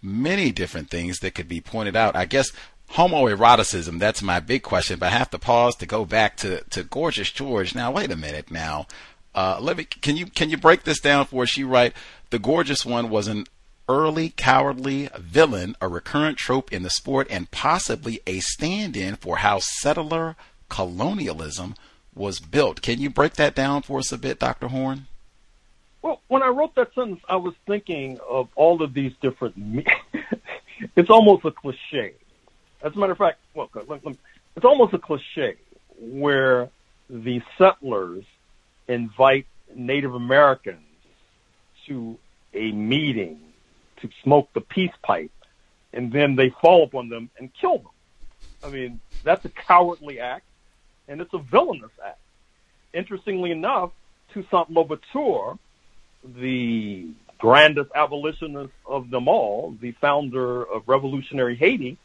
Many 0.00 0.52
different 0.52 0.90
things 0.90 1.18
that 1.18 1.34
could 1.34 1.48
be 1.48 1.60
pointed 1.60 1.96
out. 1.96 2.14
I 2.14 2.24
guess 2.24 2.52
homoeroticism, 2.92 3.98
that's 3.98 4.22
my 4.22 4.40
big 4.40 4.62
question, 4.62 4.98
but 4.98 5.06
I 5.06 5.16
have 5.16 5.30
to 5.30 5.38
pause 5.38 5.74
to 5.76 5.86
go 5.86 6.04
back 6.04 6.36
to, 6.38 6.62
to 6.70 6.84
Gorgeous 6.84 7.30
George. 7.30 7.74
Now, 7.74 7.90
wait 7.90 8.10
a 8.10 8.16
minute 8.16 8.50
now. 8.50 8.86
Uh, 9.34 9.58
let 9.60 9.76
me, 9.76 9.84
can 9.84 10.16
you, 10.16 10.26
can 10.26 10.50
you 10.50 10.56
break 10.56 10.84
this 10.84 11.00
down 11.00 11.26
for 11.26 11.42
us? 11.42 11.56
You 11.56 11.68
write, 11.68 11.92
the 12.30 12.38
gorgeous 12.38 12.84
one 12.84 13.10
was 13.10 13.28
an 13.28 13.46
early 13.88 14.30
cowardly 14.30 15.08
villain, 15.16 15.76
a 15.80 15.88
recurrent 15.88 16.38
trope 16.38 16.72
in 16.72 16.82
the 16.82 16.90
sport, 16.90 17.26
and 17.30 17.50
possibly 17.50 18.20
a 18.26 18.40
stand 18.40 18.96
in 18.96 19.16
for 19.16 19.38
how 19.38 19.58
settler 19.60 20.36
colonialism 20.68 21.74
was 22.14 22.40
built. 22.40 22.82
Can 22.82 23.00
you 23.00 23.10
break 23.10 23.34
that 23.34 23.54
down 23.54 23.82
for 23.82 23.98
us 23.98 24.12
a 24.12 24.18
bit, 24.18 24.38
Dr. 24.38 24.68
Horne? 24.68 25.06
Well, 26.02 26.20
when 26.28 26.42
I 26.42 26.48
wrote 26.48 26.74
that 26.76 26.94
sentence, 26.94 27.20
I 27.28 27.36
was 27.36 27.54
thinking 27.66 28.18
of 28.28 28.48
all 28.54 28.82
of 28.82 28.94
these 28.94 29.12
different. 29.20 29.56
Me- 29.56 29.84
it's 30.96 31.10
almost 31.10 31.44
a 31.44 31.50
cliche. 31.50 32.14
As 32.82 32.94
a 32.94 32.98
matter 32.98 33.12
of 33.12 33.18
fact, 33.18 33.40
well, 33.54 33.68
it's 34.54 34.64
almost 34.64 34.94
a 34.94 34.98
cliche 34.98 35.56
where 35.98 36.70
the 37.10 37.42
settlers 37.56 38.24
invite 38.86 39.46
Native 39.74 40.14
Americans 40.14 40.80
to 41.86 42.18
a 42.54 42.72
meeting 42.72 43.40
to 44.00 44.08
smoke 44.22 44.48
the 44.52 44.60
peace 44.60 44.92
pipe, 45.02 45.32
and 45.92 46.12
then 46.12 46.36
they 46.36 46.50
fall 46.50 46.84
upon 46.84 47.08
them 47.08 47.30
and 47.38 47.52
kill 47.54 47.78
them. 47.78 47.90
I 48.62 48.70
mean, 48.70 49.00
that's 49.24 49.44
a 49.44 49.48
cowardly 49.48 50.20
act, 50.20 50.44
and 51.08 51.20
it's 51.20 51.34
a 51.34 51.38
villainous 51.38 51.90
act. 52.04 52.20
Interestingly 52.94 53.50
enough, 53.50 53.90
Toussaint 54.32 54.70
Louverture, 54.70 55.58
the 56.36 57.08
grandest 57.38 57.90
abolitionist 57.94 58.72
of 58.86 59.10
them 59.10 59.28
all, 59.28 59.76
the 59.80 59.92
founder 59.92 60.62
of 60.62 60.88
revolutionary 60.88 61.56
Haiti, 61.56 61.96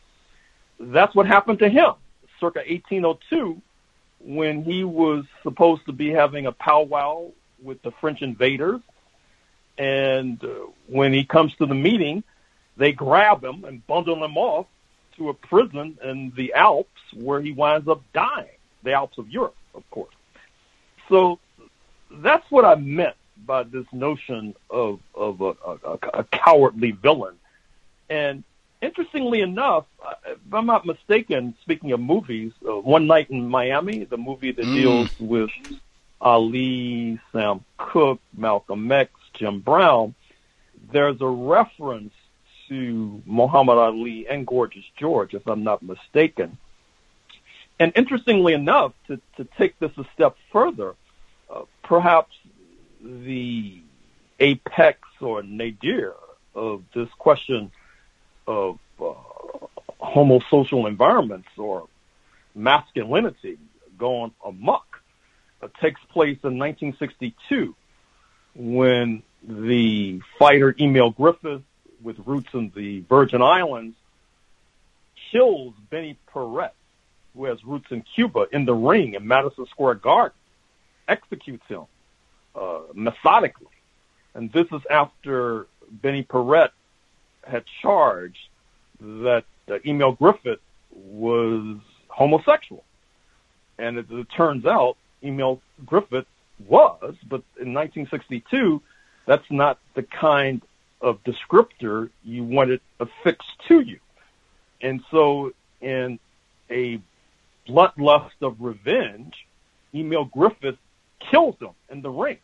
that's 0.80 1.16
what 1.16 1.26
happened 1.26 1.60
to 1.60 1.70
him 1.70 1.94
circa 2.44 2.60
1802 2.60 3.62
when 4.20 4.64
he 4.64 4.84
was 4.84 5.26
supposed 5.44 5.86
to 5.86 5.94
be 5.94 6.10
having 6.10 6.46
a 6.46 6.52
powwow 6.52 7.32
with 7.62 7.82
the 7.84 7.92
French 8.02 8.22
invaders. 8.22 8.82
And 9.78 10.44
uh, 10.44 10.68
when 10.88 11.14
he 11.14 11.24
comes 11.24 11.56
to 11.56 11.66
the 11.66 11.76
meeting, 11.76 12.24
they 12.78 12.92
grab 12.92 13.44
him 13.44 13.64
and 13.64 13.86
bundle 13.88 14.24
him 14.24 14.38
off 14.38 14.68
to 15.18 15.30
a 15.30 15.34
prison 15.34 15.98
in 16.04 16.34
the 16.36 16.54
Alps 16.54 16.90
where 17.14 17.42
he 17.42 17.52
winds 17.52 17.88
up 17.88 18.02
dying, 18.14 18.58
the 18.84 18.94
Alps 18.94 19.18
of 19.18 19.30
Europe, 19.30 19.56
of 19.74 19.90
course. 19.90 20.14
So 21.10 21.40
that's 22.12 22.50
what 22.50 22.66
I 22.66 22.76
meant 22.76 23.16
by 23.46 23.64
this 23.64 23.86
notion 23.92 24.56
of, 24.70 25.00
of 25.16 25.42
a, 25.42 25.54
a, 25.66 26.00
a 26.14 26.24
cowardly 26.26 26.92
villain. 26.92 27.36
And 28.10 28.44
interestingly 28.82 29.42
enough, 29.42 29.86
if 30.26 30.54
I'm 30.54 30.66
not 30.66 30.86
mistaken, 30.86 31.56
speaking 31.62 31.92
of 31.92 32.00
movies, 32.00 32.52
uh, 32.68 32.80
One 32.80 33.08
Night 33.08 33.30
in 33.30 33.48
Miami, 33.48 34.04
the 34.06 34.18
movie 34.18 34.52
that 34.52 34.66
mm. 34.66 34.76
deals 34.76 35.20
with 35.20 35.52
Ali, 36.22 37.20
Sam 37.32 37.64
Cooke, 37.78 38.22
Malcolm 38.36 38.92
X, 38.92 39.12
Jim 39.34 39.60
Brown, 39.60 40.16
there's 40.92 41.20
a 41.22 41.28
reference 41.28 42.14
to 42.70 43.22
Muhammad 43.26 43.78
Ali 43.78 44.28
and 44.28 44.46
Gorgeous 44.48 44.86
George, 44.98 45.34
if 45.34 45.48
I'm 45.48 45.64
not 45.64 45.82
mistaken. 45.82 46.58
And 47.80 47.92
interestingly 47.96 48.54
enough, 48.54 48.94
to, 49.08 49.20
to 49.38 49.46
take 49.58 49.78
this 49.80 49.92
a 49.98 50.06
step 50.14 50.38
further, 50.52 50.94
uh, 51.54 51.64
perhaps 51.84 52.36
the 53.04 53.82
apex 54.40 55.00
or 55.20 55.44
nadir 55.44 56.14
of 56.56 56.84
this 56.94 57.10
question 57.18 57.72
of 58.48 58.80
uh, 59.00 59.14
homosocial 60.02 60.88
environments 60.88 61.50
or 61.58 61.88
masculinity 62.56 63.58
going 63.98 64.32
amok 64.46 65.02
uh, 65.62 65.68
takes 65.82 66.02
place 66.12 66.38
in 66.44 66.58
1962 66.58 67.76
when 68.56 69.24
the 69.48 70.22
fighter 70.40 70.76
Emil 70.80 71.12
Griffith 71.12 71.64
with 72.02 72.18
roots 72.26 72.50
in 72.54 72.72
the 72.76 73.02
Virgin 73.02 73.42
Islands 73.42 73.96
kills 75.32 75.74
Benny 75.90 76.18
Paret, 76.32 76.74
who 77.34 77.46
has 77.46 77.64
roots 77.64 77.88
in 77.92 78.04
Cuba, 78.16 78.46
in 78.52 78.66
the 78.66 78.74
ring 78.74 79.16
in 79.16 79.28
Madison 79.28 79.66
Square 79.68 79.96
Garden, 79.96 80.38
executes 81.08 81.66
him 81.68 81.86
uh, 82.56 82.80
methodically. 82.94 83.68
And 84.34 84.52
this 84.52 84.68
is 84.72 84.82
after 84.90 85.68
Benny 85.90 86.24
Paret 86.24 86.72
had 87.46 87.64
charged 87.82 88.38
that 89.00 89.44
uh, 89.70 89.80
Emil 89.86 90.14
Griffith 90.14 90.60
was 90.92 91.78
homosexual. 92.08 92.84
And 93.78 93.98
it 93.98 94.08
turns 94.36 94.66
out, 94.66 94.98
Emil 95.22 95.62
Griffith 95.86 96.28
was, 96.68 97.16
but 97.28 97.44
in 97.60 97.74
1962, 97.74 98.82
that's 99.26 99.50
not 99.50 99.80
the 99.96 100.04
kind 100.04 100.62
of 101.02 101.20
descriptor 101.24 102.10
you 102.24 102.44
wanted 102.44 102.82
affixed 103.00 103.52
to 103.68 103.80
you. 103.82 104.00
And 104.82 105.02
so, 105.12 105.54
in 105.82 106.20
a 106.70 107.00
bloodlust 107.68 108.42
of 108.42 108.58
revenge, 108.60 109.34
Emil 109.94 110.26
Griffith 110.26 110.78
kills 111.30 111.56
him 111.60 111.72
in 111.90 112.02
the 112.02 112.10
ring. 112.10 112.38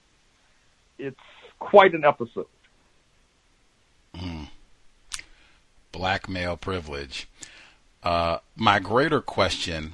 It's 0.98 1.20
quite 1.60 1.94
an 1.94 2.06
episode. 2.06 2.48
Mm 4.16 4.50
black 6.00 6.30
male 6.30 6.56
privilege. 6.56 7.28
Uh, 8.02 8.38
my 8.56 8.80
greater 8.80 9.20
question 9.22 9.94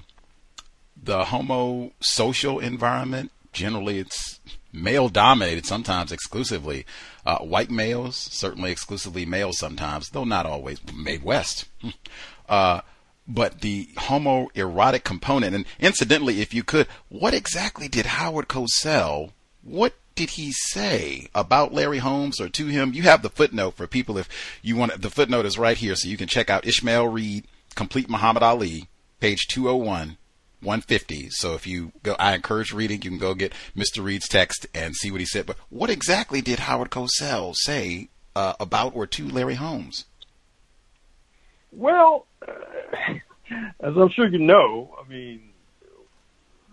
the 1.02 1.26
homo 1.26 1.92
social 2.00 2.60
environment, 2.60 3.32
generally 3.52 4.00
it's 4.00 4.40
male 4.72 5.10
dominated, 5.10 5.66
sometimes 5.66 6.12
exclusively. 6.12 6.86
Uh, 7.26 7.40
white 7.40 7.70
males, 7.70 8.16
certainly 8.16 8.72
exclusively 8.72 9.26
male 9.26 9.52
sometimes, 9.52 10.10
though 10.10 10.24
not 10.24 10.46
always, 10.46 10.80
Mae 10.94 11.18
West. 11.18 11.66
Uh, 12.48 12.82
but 13.28 13.62
the 13.62 13.88
homoerotic 13.96 15.04
component, 15.04 15.56
and 15.56 15.66
incidentally, 15.80 16.42
if 16.42 16.54
you 16.54 16.64
could, 16.64 16.88
what 17.10 17.34
exactly 17.34 17.88
did 17.88 18.06
Howard 18.06 18.48
Cosell, 18.48 19.32
what 19.64 19.94
did 20.16 20.32
he 20.32 20.52
say 20.52 21.28
about 21.36 21.74
Larry 21.74 21.98
Holmes 22.00 22.40
or 22.40 22.50
to 22.50 22.68
him? 22.68 22.94
You 22.94 23.04
have 23.04 23.22
the 23.22 23.30
footnote 23.30 23.76
for 23.76 23.88
people 23.88 24.18
if 24.18 24.30
you 24.62 24.76
want. 24.76 25.02
The 25.02 25.10
footnote 25.10 25.46
is 25.46 25.58
right 25.58 25.78
here, 25.78 25.96
so 25.96 26.08
you 26.08 26.18
can 26.18 26.28
check 26.28 26.50
out 26.50 26.66
Ishmael 26.66 27.08
Reed, 27.08 27.46
Complete 27.76 28.10
Muhammad 28.10 28.44
Ali, 28.44 28.88
page 29.20 29.48
201. 29.48 30.18
150. 30.62 31.30
So 31.30 31.54
if 31.54 31.68
you 31.68 31.92
go, 32.02 32.16
I 32.18 32.34
encourage 32.34 32.74
reading. 32.74 33.02
You 33.04 33.12
can 33.12 33.20
go 33.20 33.36
get 33.36 33.54
Mr. 33.76 34.04
Reed's 34.04 34.28
text 34.28 34.66
and 34.74 34.96
see 34.96 35.12
what 35.12 35.20
he 35.20 35.26
said. 35.26 35.46
But 35.46 35.58
what 35.70 35.92
exactly 35.92 36.42
did 36.42 36.60
Howard 36.60 36.90
Cosell 36.90 37.54
say 37.56 38.10
uh, 38.36 38.54
about 38.60 38.96
or 38.96 39.06
to 39.06 39.28
Larry 39.28 39.56
Holmes? 39.56 40.06
Well, 41.76 42.26
uh, 42.48 42.52
as 43.80 43.96
I'm 43.96 44.10
sure 44.10 44.28
you 44.28 44.40
know, 44.40 44.96
I 45.04 45.08
mean, 45.08 45.50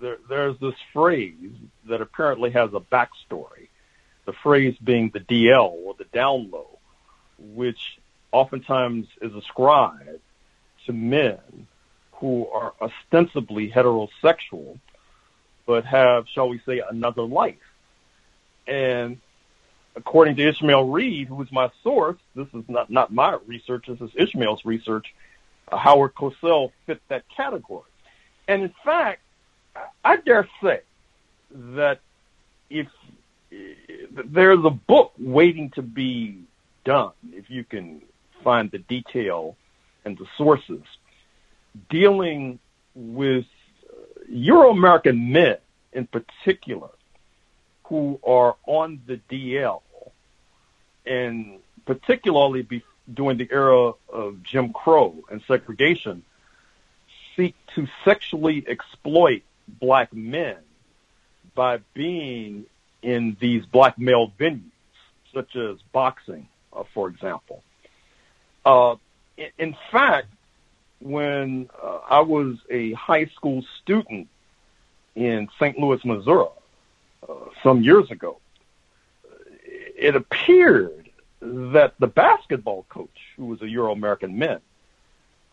there, 0.00 0.18
there's 0.28 0.58
this 0.60 0.74
phrase 0.92 1.52
that 1.88 2.00
apparently 2.00 2.50
has 2.50 2.70
a 2.72 2.80
backstory. 2.80 3.68
The 4.24 4.32
phrase 4.42 4.76
being 4.82 5.10
the 5.12 5.20
DL 5.20 5.72
or 5.84 5.94
the 5.98 6.04
down 6.12 6.50
low, 6.50 6.78
which 7.38 7.98
oftentimes 8.30 9.06
is 9.20 9.34
ascribed 9.34 10.20
to 10.86 10.92
men 10.92 11.66
who 12.12 12.46
are 12.48 12.72
ostensibly 12.80 13.70
heterosexual, 13.70 14.78
but 15.66 15.84
have, 15.84 16.26
shall 16.32 16.48
we 16.48 16.60
say, 16.64 16.80
another 16.88 17.22
life. 17.22 17.56
And 18.68 19.18
according 19.96 20.36
to 20.36 20.48
Ishmael 20.48 20.88
Reed, 20.88 21.28
who 21.28 21.40
is 21.42 21.52
my 21.52 21.70
source, 21.82 22.18
this 22.34 22.48
is 22.54 22.64
not, 22.68 22.90
not 22.90 23.12
my 23.12 23.38
research, 23.46 23.86
this 23.88 24.00
is 24.00 24.10
Ishmael's 24.14 24.64
research, 24.64 25.14
uh, 25.70 25.76
Howard 25.76 26.14
Cosell 26.14 26.72
fit 26.86 27.00
that 27.08 27.24
category. 27.34 27.84
And 28.48 28.62
in 28.62 28.74
fact, 28.84 29.20
I 30.04 30.16
dare 30.16 30.48
say 30.62 30.80
that 31.52 32.00
if 32.70 32.88
there's 34.24 34.64
a 34.64 34.70
book 34.70 35.12
waiting 35.18 35.70
to 35.70 35.82
be 35.82 36.42
done, 36.84 37.12
if 37.32 37.50
you 37.50 37.64
can 37.64 38.02
find 38.42 38.70
the 38.70 38.78
detail 38.78 39.56
and 40.04 40.16
the 40.18 40.26
sources, 40.36 40.82
dealing 41.90 42.58
with 42.94 43.44
Euro 44.28 44.70
American 44.70 45.32
men 45.32 45.56
in 45.92 46.06
particular 46.06 46.88
who 47.92 48.18
are 48.26 48.56
on 48.64 49.02
the 49.06 49.20
DL 49.30 49.82
and 51.04 51.58
particularly 51.84 52.62
be, 52.62 52.82
during 53.12 53.36
the 53.36 53.46
era 53.52 53.92
of 54.10 54.42
Jim 54.42 54.72
Crow 54.72 55.14
and 55.30 55.42
segregation 55.46 56.22
seek 57.36 57.54
to 57.74 57.86
sexually 58.02 58.64
exploit 58.66 59.42
black 59.68 60.10
men 60.14 60.56
by 61.54 61.80
being 61.92 62.64
in 63.02 63.36
these 63.38 63.66
black 63.66 63.98
male 63.98 64.32
venues, 64.40 64.62
such 65.34 65.54
as 65.54 65.76
boxing, 65.92 66.48
uh, 66.72 66.84
for 66.94 67.08
example. 67.08 67.62
Uh, 68.64 68.94
in, 69.58 69.76
fact, 69.90 70.28
when 71.02 71.68
uh, 71.82 71.98
I 72.08 72.20
was 72.20 72.56
a 72.70 72.94
high 72.94 73.26
school 73.36 73.62
student 73.82 74.28
in 75.14 75.50
St. 75.58 75.78
Louis, 75.78 76.02
Missouri, 76.06 76.46
some 77.62 77.82
years 77.82 78.10
ago, 78.10 78.40
it 79.96 80.16
appeared 80.16 81.10
that 81.40 81.94
the 81.98 82.06
basketball 82.06 82.84
coach, 82.88 83.18
who 83.36 83.46
was 83.46 83.62
a 83.62 83.68
Euro 83.68 83.92
American 83.92 84.38
man, 84.38 84.60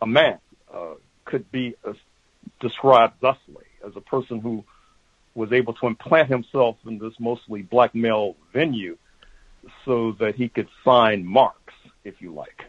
a 0.00 0.06
man, 0.06 0.38
uh, 0.72 0.94
could 1.24 1.50
be 1.50 1.74
uh, 1.84 1.92
described 2.60 3.14
thusly 3.20 3.64
as 3.86 3.94
a 3.96 4.00
person 4.00 4.40
who 4.40 4.64
was 5.34 5.52
able 5.52 5.72
to 5.74 5.86
implant 5.86 6.28
himself 6.28 6.76
in 6.86 6.98
this 6.98 7.14
mostly 7.18 7.62
black 7.62 7.94
male 7.94 8.36
venue 8.52 8.96
so 9.84 10.12
that 10.12 10.34
he 10.34 10.48
could 10.48 10.68
sign 10.84 11.24
marks, 11.24 11.74
if 12.04 12.20
you 12.20 12.32
like. 12.32 12.64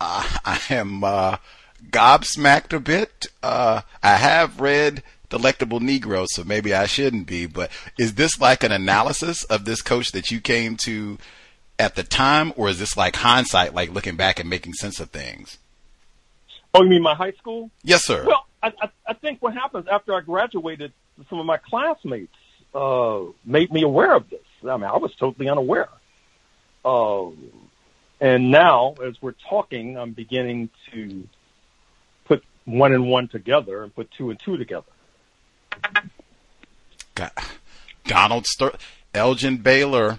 Uh, 0.00 0.22
I 0.44 0.60
am 0.70 1.02
uh, 1.02 1.36
gobsmacked 1.90 2.72
a 2.72 2.80
bit. 2.80 3.26
Uh, 3.42 3.82
I 4.02 4.16
have 4.16 4.60
read 4.60 5.02
Delectable 5.28 5.80
Negro, 5.80 6.26
so 6.28 6.44
maybe 6.44 6.74
I 6.74 6.86
shouldn't 6.86 7.26
be. 7.26 7.46
But 7.46 7.70
is 7.98 8.14
this 8.14 8.40
like 8.40 8.62
an 8.62 8.72
analysis 8.72 9.44
of 9.44 9.64
this 9.64 9.82
coach 9.82 10.12
that 10.12 10.30
you 10.30 10.40
came 10.40 10.76
to 10.84 11.18
at 11.78 11.96
the 11.96 12.04
time, 12.04 12.52
or 12.56 12.68
is 12.68 12.78
this 12.78 12.96
like 12.96 13.16
hindsight, 13.16 13.74
like 13.74 13.92
looking 13.92 14.16
back 14.16 14.38
and 14.38 14.48
making 14.48 14.74
sense 14.74 15.00
of 15.00 15.10
things? 15.10 15.58
Oh, 16.72 16.82
you 16.82 16.90
mean 16.90 17.02
my 17.02 17.14
high 17.14 17.32
school? 17.32 17.70
Yes, 17.82 18.04
sir. 18.04 18.24
Well, 18.26 18.46
I, 18.62 18.72
I, 18.80 18.88
I 19.08 19.14
think 19.14 19.42
what 19.42 19.54
happens 19.54 19.86
after 19.90 20.14
I 20.14 20.20
graduated, 20.20 20.92
some 21.30 21.38
of 21.38 21.46
my 21.46 21.56
classmates 21.56 22.34
uh, 22.74 23.20
made 23.44 23.72
me 23.72 23.82
aware 23.82 24.14
of 24.14 24.28
this. 24.30 24.40
I 24.68 24.76
mean, 24.76 24.84
I 24.84 24.96
was 24.96 25.14
totally 25.14 25.48
unaware. 25.48 25.88
Uh, 26.84 27.30
and 28.20 28.50
now, 28.50 28.94
as 29.04 29.20
we're 29.20 29.34
talking, 29.48 29.98
I'm 29.98 30.12
beginning 30.12 30.70
to 30.92 31.26
one 32.64 32.92
and 32.92 33.08
one 33.08 33.28
together 33.28 33.82
and 33.82 33.94
put 33.94 34.10
two 34.10 34.30
and 34.30 34.38
two 34.38 34.56
together. 34.56 34.86
God. 37.14 37.30
Donald 38.06 38.46
Ster- 38.46 38.76
Elgin 39.14 39.58
Baylor 39.58 40.18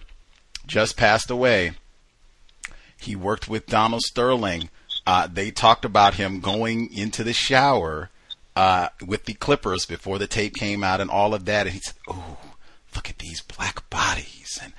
just 0.65 0.97
passed 0.97 1.29
away. 1.29 1.73
He 2.99 3.15
worked 3.15 3.47
with 3.47 3.67
Donald 3.67 4.01
Sterling. 4.01 4.69
Uh, 5.05 5.27
they 5.31 5.51
talked 5.51 5.85
about 5.85 6.15
him 6.15 6.39
going 6.39 6.91
into 6.91 7.23
the 7.23 7.33
shower 7.33 8.09
uh, 8.55 8.89
with 9.05 9.25
the 9.25 9.33
Clippers 9.33 9.85
before 9.85 10.17
the 10.17 10.27
tape 10.27 10.55
came 10.55 10.83
out 10.83 11.01
and 11.01 11.11
all 11.11 11.33
of 11.33 11.45
that. 11.45 11.67
And 11.67 11.75
he 11.75 11.81
said, 11.81 11.95
"Oh, 12.07 12.37
look 12.95 13.09
at 13.09 13.19
these 13.19 13.41
black 13.41 13.87
bodies 13.89 14.57
and 14.61 14.73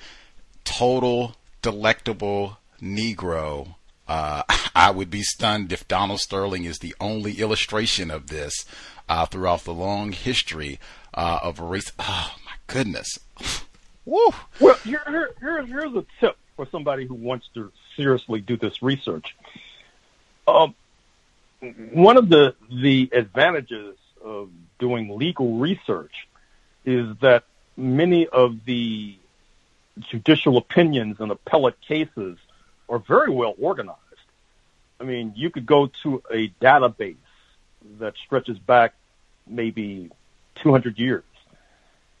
total 0.65 1.35
delectable 1.61 2.57
Negro." 2.81 3.75
Uh, 4.07 4.43
I 4.75 4.91
would 4.91 5.09
be 5.09 5.23
stunned 5.23 5.71
if 5.71 5.87
Donald 5.87 6.19
Sterling 6.19 6.65
is 6.65 6.79
the 6.79 6.95
only 6.99 7.39
illustration 7.39 8.11
of 8.11 8.27
this 8.27 8.65
uh, 9.09 9.25
throughout 9.25 9.63
the 9.63 9.73
long 9.73 10.11
history 10.11 10.79
uh, 11.13 11.39
of 11.43 11.59
race. 11.59 11.91
Oh 11.99 12.35
my 12.45 12.53
goodness! 12.67 13.19
Woo. 14.05 14.29
Well, 14.59 14.75
here, 14.83 15.01
here, 15.07 15.29
here, 15.39 15.65
here's 15.65 15.95
a 15.95 16.05
tip 16.19 16.37
for 16.55 16.67
somebody 16.71 17.05
who 17.05 17.13
wants 17.13 17.49
to 17.55 17.71
seriously 17.95 18.39
do 18.39 18.55
this 18.55 18.81
research. 18.81 19.35
Um, 20.47 20.75
one 21.91 22.17
of 22.17 22.29
the 22.29 22.55
the 22.71 23.09
advantages 23.11 23.97
of 24.23 24.49
doing 24.79 25.17
legal 25.17 25.57
research 25.57 26.27
is 26.85 27.17
that 27.21 27.43
many 27.75 28.27
of 28.27 28.63
the 28.65 29.15
judicial 29.99 30.57
opinions 30.57 31.17
and 31.19 31.31
appellate 31.31 31.79
cases 31.81 32.37
are 32.89 32.99
very 32.99 33.31
well 33.31 33.53
organized. 33.59 33.99
I 34.99 35.03
mean, 35.03 35.33
you 35.35 35.49
could 35.49 35.65
go 35.65 35.87
to 36.03 36.23
a 36.31 36.49
database 36.61 37.15
that 37.99 38.13
stretches 38.25 38.57
back 38.57 38.93
maybe 39.45 40.09
200 40.55 40.97
years 40.97 41.23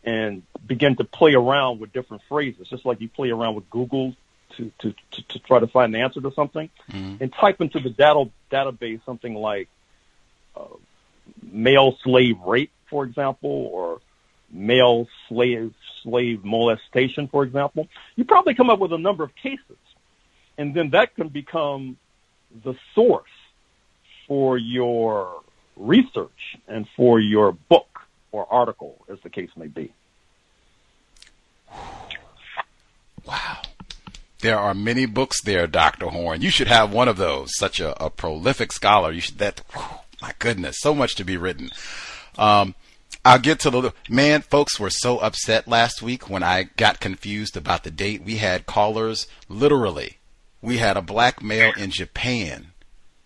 and 0.03 0.43
begin 0.65 0.95
to 0.97 1.03
play 1.03 1.33
around 1.33 1.79
with 1.79 1.91
different 1.91 2.23
phrases, 2.29 2.67
just 2.69 2.85
like 2.85 3.01
you 3.01 3.09
play 3.09 3.29
around 3.29 3.55
with 3.55 3.69
Google 3.69 4.15
to, 4.55 4.71
to, 4.79 4.93
to, 5.11 5.21
to 5.29 5.39
try 5.39 5.59
to 5.59 5.67
find 5.67 5.93
the 5.93 5.99
answer 5.99 6.21
to 6.21 6.31
something, 6.31 6.69
Mhm. 6.91 7.19
and 7.21 7.33
type 7.33 7.59
into 7.61 7.79
the 7.79 7.89
data, 7.89 8.29
database 8.51 9.03
something 9.05 9.33
like 9.35 9.67
uh, 10.55 10.63
male 11.51 11.97
slave 12.03 12.39
rape, 12.45 12.71
for 12.89 13.03
example, 13.03 13.49
or 13.73 13.99
male 14.49 15.07
slave 15.27 15.73
slave 16.03 16.45
molestation, 16.45 17.27
for 17.27 17.43
example. 17.43 17.87
You 18.15 18.23
probably 18.23 18.53
come 18.55 18.69
up 18.69 18.79
with 18.79 18.93
a 18.93 18.97
number 18.97 19.23
of 19.23 19.35
cases, 19.35 19.77
and 20.57 20.73
then 20.73 20.89
that 20.91 21.15
can 21.15 21.29
become 21.29 21.97
the 22.63 22.75
source 22.95 23.29
for 24.27 24.57
your 24.57 25.41
research 25.75 26.57
and 26.67 26.87
for 26.95 27.19
your 27.19 27.51
book 27.51 28.01
or 28.31 28.51
article, 28.51 29.05
as 29.09 29.19
the 29.21 29.29
case 29.29 29.49
may 29.55 29.67
be. 29.67 29.91
Wow. 33.25 33.61
There 34.39 34.57
are 34.57 34.73
many 34.73 35.05
books 35.05 35.41
there, 35.41 35.67
Dr. 35.67 36.07
Horne. 36.07 36.41
You 36.41 36.49
should 36.49 36.67
have 36.67 36.93
one 36.93 37.07
of 37.07 37.17
those. 37.17 37.55
Such 37.57 37.79
a, 37.79 38.01
a 38.03 38.09
prolific 38.09 38.71
scholar. 38.71 39.11
You 39.11 39.21
should 39.21 39.39
that 39.39 39.61
my 40.21 40.33
goodness, 40.39 40.77
so 40.79 40.93
much 40.93 41.15
to 41.15 41.23
be 41.23 41.37
written. 41.37 41.71
Um 42.37 42.75
I'll 43.25 43.39
get 43.39 43.59
to 43.61 43.69
the 43.69 43.93
man, 44.09 44.41
folks 44.41 44.79
were 44.79 44.89
so 44.89 45.17
upset 45.17 45.67
last 45.67 46.01
week 46.01 46.29
when 46.29 46.43
I 46.43 46.69
got 46.77 47.01
confused 47.01 47.57
about 47.57 47.83
the 47.83 47.91
date. 47.91 48.23
We 48.23 48.37
had 48.37 48.65
callers 48.65 49.27
literally. 49.49 50.17
We 50.61 50.77
had 50.77 50.97
a 50.97 51.01
black 51.01 51.41
male 51.41 51.73
in 51.77 51.91
Japan 51.91 52.73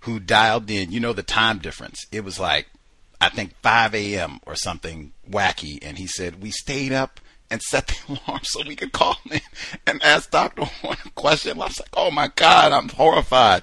who 0.02 0.20
dialed 0.20 0.70
in, 0.70 0.92
you 0.92 1.00
know 1.00 1.14
the 1.14 1.24
time 1.24 1.60
difference. 1.60 2.06
It 2.12 2.24
was 2.24 2.40
like 2.40 2.68
I 3.20 3.30
think 3.30 3.54
5 3.62 3.94
a.m. 3.94 4.40
or 4.46 4.56
something 4.56 5.14
wacky, 5.30 5.78
and 5.82 5.98
he 5.98 6.08
said 6.08 6.42
we 6.42 6.52
stayed 6.52 6.92
up 6.92 7.20
and 7.52 7.62
set 7.62 7.88
the 7.88 8.20
alarm 8.28 8.42
so 8.44 8.64
we 8.66 8.76
could 8.76 8.94
call 8.94 9.18
in 9.30 9.42
and 9.86 10.02
ask 10.02 10.32
Dr. 10.32 10.64
Horne 10.64 10.98
a 11.06 11.10
question. 11.12 11.62
I 11.62 11.66
was 11.66 11.80
like, 11.80 11.90
oh 11.94 12.10
my 12.10 12.32
God, 12.36 12.72
I'm 12.72 12.90
horrified. 12.90 13.62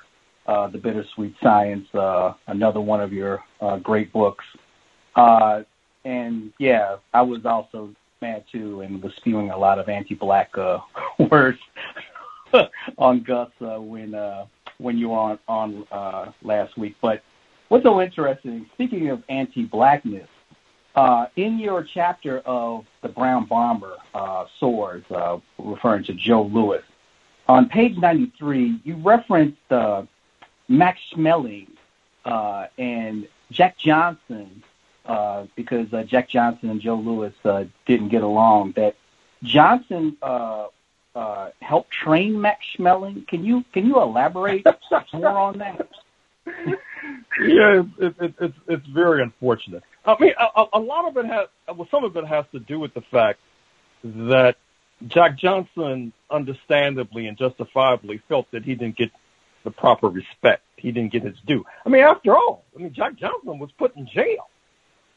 uh, 0.47 0.67
The 0.67 0.77
Bittersweet 0.79 1.35
Science, 1.41 1.87
uh, 1.95 2.33
another 2.47 2.81
one 2.81 2.99
of 2.99 3.13
your 3.13 3.41
uh, 3.61 3.77
great 3.77 4.11
books. 4.11 4.43
Uh, 5.15 5.63
and 6.03 6.51
yeah, 6.59 6.97
I 7.13 7.21
was 7.21 7.45
also 7.45 7.93
mad 8.21 8.43
too, 8.51 8.81
and 8.81 9.01
was 9.01 9.13
spewing 9.15 9.49
a 9.51 9.57
lot 9.57 9.79
of 9.79 9.89
anti-black 9.89 10.57
uh, 10.57 10.79
words 11.31 11.59
on 12.97 13.21
Gus 13.21 13.49
uh, 13.61 13.81
when 13.81 14.13
uh, 14.13 14.45
when 14.77 14.97
you 14.97 15.09
were 15.09 15.17
on 15.17 15.39
on 15.47 15.87
uh, 15.91 16.31
last 16.43 16.77
week. 16.77 16.95
But 17.01 17.23
what's 17.69 17.83
so 17.83 18.01
interesting? 18.01 18.69
Speaking 18.73 19.09
of 19.09 19.23
anti-blackness, 19.29 20.27
uh, 20.95 21.27
in 21.35 21.59
your 21.59 21.83
chapter 21.83 22.39
of 22.39 22.85
the 23.01 23.09
Brown 23.09 23.45
Bomber 23.45 23.97
uh, 24.13 24.45
swords, 24.59 25.05
uh, 25.11 25.37
referring 25.57 26.03
to 26.05 26.13
Joe 26.13 26.43
Louis, 26.43 26.83
on 27.47 27.69
page 27.69 27.97
93, 27.97 28.79
you 28.83 28.95
referenced 28.95 29.71
uh, 29.71 30.03
Max 30.67 30.99
Schmeling 31.13 31.67
uh, 32.23 32.67
and 32.77 33.27
Jack 33.51 33.77
Johnson 33.77 34.63
uh, 35.05 35.45
because 35.55 35.93
uh, 35.93 36.03
Jack 36.03 36.29
Johnson 36.29 36.69
and 36.69 36.81
Joe 36.81 36.95
Louis 36.95 37.33
uh, 37.43 37.65
didn't 37.85 38.09
get 38.09 38.23
along. 38.23 38.73
That 38.75 38.95
Johnson 39.43 40.17
uh, 40.21 40.67
uh, 41.15 41.49
helped 41.61 41.91
train 41.91 42.39
Max 42.39 42.65
Schmeling. 42.77 43.27
Can 43.27 43.43
you 43.43 43.63
can 43.73 43.85
you 43.85 44.01
elaborate 44.01 44.65
more 45.13 45.27
on 45.29 45.59
that? 45.59 45.87
yeah, 46.45 47.83
it, 47.99 48.15
it, 48.19 48.33
it's 48.39 48.57
it's 48.67 48.87
very 48.87 49.21
unfortunate. 49.21 49.83
I 50.05 50.15
mean, 50.19 50.33
a, 50.39 50.65
a 50.73 50.79
lot 50.79 51.07
of 51.07 51.17
it 51.17 51.25
has, 51.25 51.47
well, 51.75 51.87
some 51.89 52.03
of 52.03 52.15
it 52.15 52.25
has 52.27 52.45
to 52.51 52.59
do 52.59 52.79
with 52.79 52.93
the 52.93 53.01
fact 53.01 53.39
that 54.03 54.55
Jack 55.07 55.37
Johnson, 55.37 56.13
understandably 56.29 57.27
and 57.27 57.37
justifiably, 57.37 58.21
felt 58.27 58.49
that 58.51 58.63
he 58.63 58.75
didn't 58.75 58.97
get 58.97 59.11
the 59.63 59.71
proper 59.71 60.07
respect. 60.07 60.61
He 60.77 60.91
didn't 60.91 61.11
get 61.11 61.23
his 61.23 61.35
due. 61.45 61.65
I 61.85 61.89
mean, 61.89 62.03
after 62.03 62.35
all, 62.35 62.63
I 62.75 62.81
mean, 62.81 62.93
Jack 62.93 63.15
Johnson 63.15 63.57
was 63.57 63.71
put 63.77 63.95
in 63.95 64.07
jail. 64.07 64.47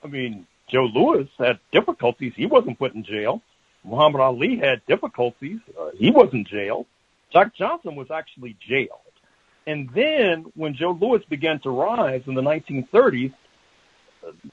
I 0.02 0.06
mean, 0.06 0.46
Joe 0.68 0.84
Louis 0.84 1.28
had 1.38 1.58
difficulties. 1.72 2.32
He 2.36 2.46
wasn't 2.46 2.78
put 2.78 2.94
in 2.94 3.04
jail. 3.04 3.42
Muhammad 3.84 4.20
Ali 4.20 4.56
had 4.56 4.84
difficulties. 4.86 5.60
Uh, 5.78 5.90
he 5.96 6.10
wasn't 6.10 6.46
jailed. 6.46 6.86
Jack 7.32 7.54
Johnson 7.54 7.96
was 7.96 8.10
actually 8.10 8.56
jailed. 8.60 9.00
And 9.66 9.90
then 9.94 10.46
when 10.54 10.74
Joe 10.74 10.96
Louis 10.98 11.22
began 11.28 11.60
to 11.60 11.70
rise 11.70 12.22
in 12.26 12.34
the 12.34 12.42
1930s, 12.42 13.34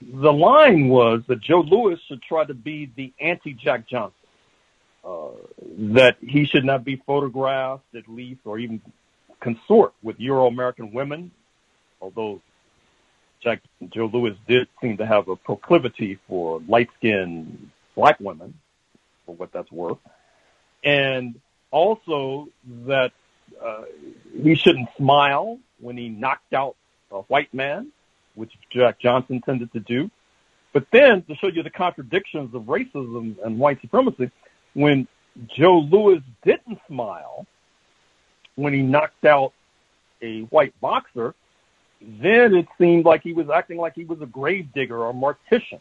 the 0.01 0.34
line 0.34 0.89
was 0.89 1.22
that 1.27 1.41
Joe 1.41 1.61
Louis 1.61 1.99
should 2.07 2.22
try 2.22 2.45
to 2.45 2.53
be 2.53 2.91
the 2.95 3.13
anti-Jack 3.19 3.88
Johnson. 3.88 4.13
Uh, 5.03 5.30
that 5.77 6.17
he 6.19 6.45
should 6.45 6.65
not 6.65 6.84
be 6.84 6.95
photographed, 7.05 7.84
at 7.95 8.07
least, 8.07 8.39
or 8.43 8.57
even 8.57 8.81
consort 9.39 9.93
with 10.01 10.19
Euro-American 10.19 10.91
women, 10.91 11.30
although 12.01 12.41
Jack 13.45 13.61
Joe 13.93 14.09
Louis 14.11 14.35
did 14.47 14.67
seem 14.81 14.97
to 14.97 15.05
have 15.05 15.27
a 15.27 15.35
proclivity 15.35 16.17
for 16.27 16.61
light-skinned 16.67 17.69
black 17.95 18.19
women, 18.19 18.55
for 19.26 19.35
what 19.35 19.53
that's 19.53 19.72
worth, 19.72 19.99
and 20.84 21.39
also 21.69 22.47
that 22.88 23.11
uh, 23.63 23.84
he 24.41 24.55
shouldn't 24.55 24.89
smile 24.97 25.59
when 25.80 25.95
he 25.95 26.09
knocked 26.09 26.53
out 26.53 26.76
a 27.11 27.19
white 27.22 27.53
man, 27.53 27.91
which 28.34 28.51
Jack 28.72 28.99
Johnson 28.99 29.41
tended 29.41 29.72
to 29.73 29.80
do. 29.80 30.09
But 30.73 30.88
then, 30.91 31.22
to 31.23 31.35
show 31.35 31.47
you 31.47 31.61
the 31.61 31.69
contradictions 31.69 32.53
of 32.55 32.63
racism 32.63 33.35
and 33.45 33.59
white 33.59 33.80
supremacy, 33.80 34.31
when 34.73 35.07
Joe 35.55 35.77
Louis 35.80 36.22
didn't 36.43 36.80
smile 36.88 37.45
when 38.55 38.73
he 38.73 38.81
knocked 38.81 39.23
out 39.23 39.53
a 40.22 40.41
white 40.41 40.73
boxer, 40.81 41.35
then 42.06 42.53
it 42.56 42.68
seemed 42.77 43.06
like 43.06 43.22
he 43.23 43.34
was 43.34 43.49
acting 43.49 43.77
like 43.77 43.95
he 43.95 44.06
was 44.06 44.22
a 44.22 44.26
grave 44.26 44.72
digger 44.73 45.06
or 45.06 45.14
mortician, 45.14 45.80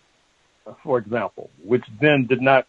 for 0.83 0.99
example, 0.99 1.51
which 1.63 1.85
then 2.01 2.27
did 2.27 2.41
not 2.41 2.67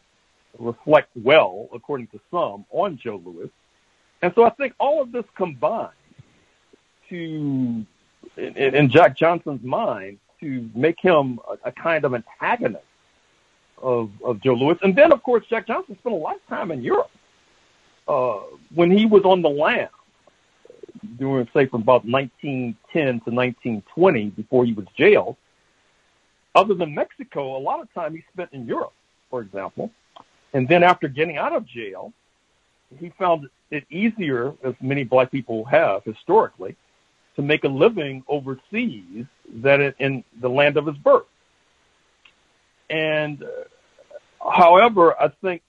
reflect 0.59 1.09
well, 1.15 1.69
according 1.73 2.07
to 2.07 2.19
some, 2.31 2.65
on 2.71 2.97
Joe 2.97 3.21
Louis. 3.23 3.49
And 4.21 4.33
so 4.35 4.43
I 4.43 4.49
think 4.51 4.73
all 4.79 5.01
of 5.01 5.11
this 5.11 5.25
combined 5.35 5.91
to, 7.09 7.85
in, 8.37 8.57
in 8.57 8.89
Jack 8.89 9.17
Johnson's 9.17 9.63
mind, 9.63 10.19
to 10.41 10.69
make 10.75 10.99
him 10.99 11.39
a, 11.49 11.69
a 11.69 11.71
kind 11.71 12.03
of 12.05 12.13
antagonist 12.13 12.83
of, 13.81 14.11
of 14.23 14.41
Joe 14.41 14.53
Louis. 14.53 14.77
And 14.81 14.95
then, 14.95 15.11
of 15.11 15.23
course, 15.23 15.45
Jack 15.49 15.67
Johnson 15.67 15.97
spent 15.99 16.13
a 16.13 16.17
lot 16.17 16.35
of 16.35 16.47
time 16.47 16.71
in 16.71 16.83
Europe. 16.83 17.11
Uh, 18.07 18.39
when 18.73 18.91
he 18.91 19.05
was 19.05 19.23
on 19.23 19.41
the 19.41 19.49
lam, 19.49 19.89
during, 21.17 21.47
say, 21.53 21.65
from 21.65 21.81
about 21.81 22.05
1910 22.05 23.03
to 23.03 23.31
1920, 23.31 24.29
before 24.31 24.65
he 24.65 24.73
was 24.73 24.85
jailed, 24.97 25.37
other 26.53 26.73
than 26.73 26.93
Mexico, 26.93 27.57
a 27.57 27.59
lot 27.59 27.81
of 27.81 27.93
time 27.93 28.13
he 28.13 28.23
spent 28.33 28.49
in 28.53 28.65
Europe, 28.65 28.93
for 29.29 29.41
example. 29.41 29.91
And 30.53 30.67
then 30.67 30.83
after 30.83 31.07
getting 31.07 31.37
out 31.37 31.53
of 31.53 31.65
jail, 31.65 32.13
he 32.97 33.11
found 33.19 33.49
it 33.71 33.85
easier, 33.89 34.53
as 34.63 34.73
many 34.81 35.03
black 35.03 35.31
people 35.31 35.65
have 35.65 36.03
historically, 36.03 36.75
to 37.35 37.41
make 37.41 37.65
a 37.65 37.67
living 37.67 38.23
overseas 38.27 39.25
than 39.53 39.93
in 39.99 40.23
the 40.39 40.49
land 40.49 40.77
of 40.77 40.85
his 40.85 40.95
birth. 40.97 41.25
And 42.89 43.43
uh, 43.43 44.49
however, 44.49 45.19
I 45.19 45.29
think 45.41 45.61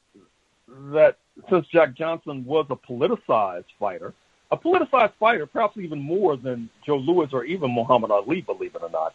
that 0.92 1.16
since 1.50 1.66
Jack 1.68 1.94
Johnson 1.94 2.44
was 2.44 2.66
a 2.70 2.76
politicized 2.76 3.64
fighter, 3.78 4.14
a 4.50 4.56
politicized 4.56 5.12
fighter, 5.18 5.46
perhaps 5.46 5.76
even 5.76 6.00
more 6.00 6.36
than 6.36 6.68
Joe 6.84 6.98
Louis 6.98 7.28
or 7.32 7.44
even 7.44 7.70
Muhammad 7.70 8.10
Ali, 8.10 8.40
believe 8.40 8.74
it 8.74 8.82
or 8.82 8.90
not, 8.90 9.14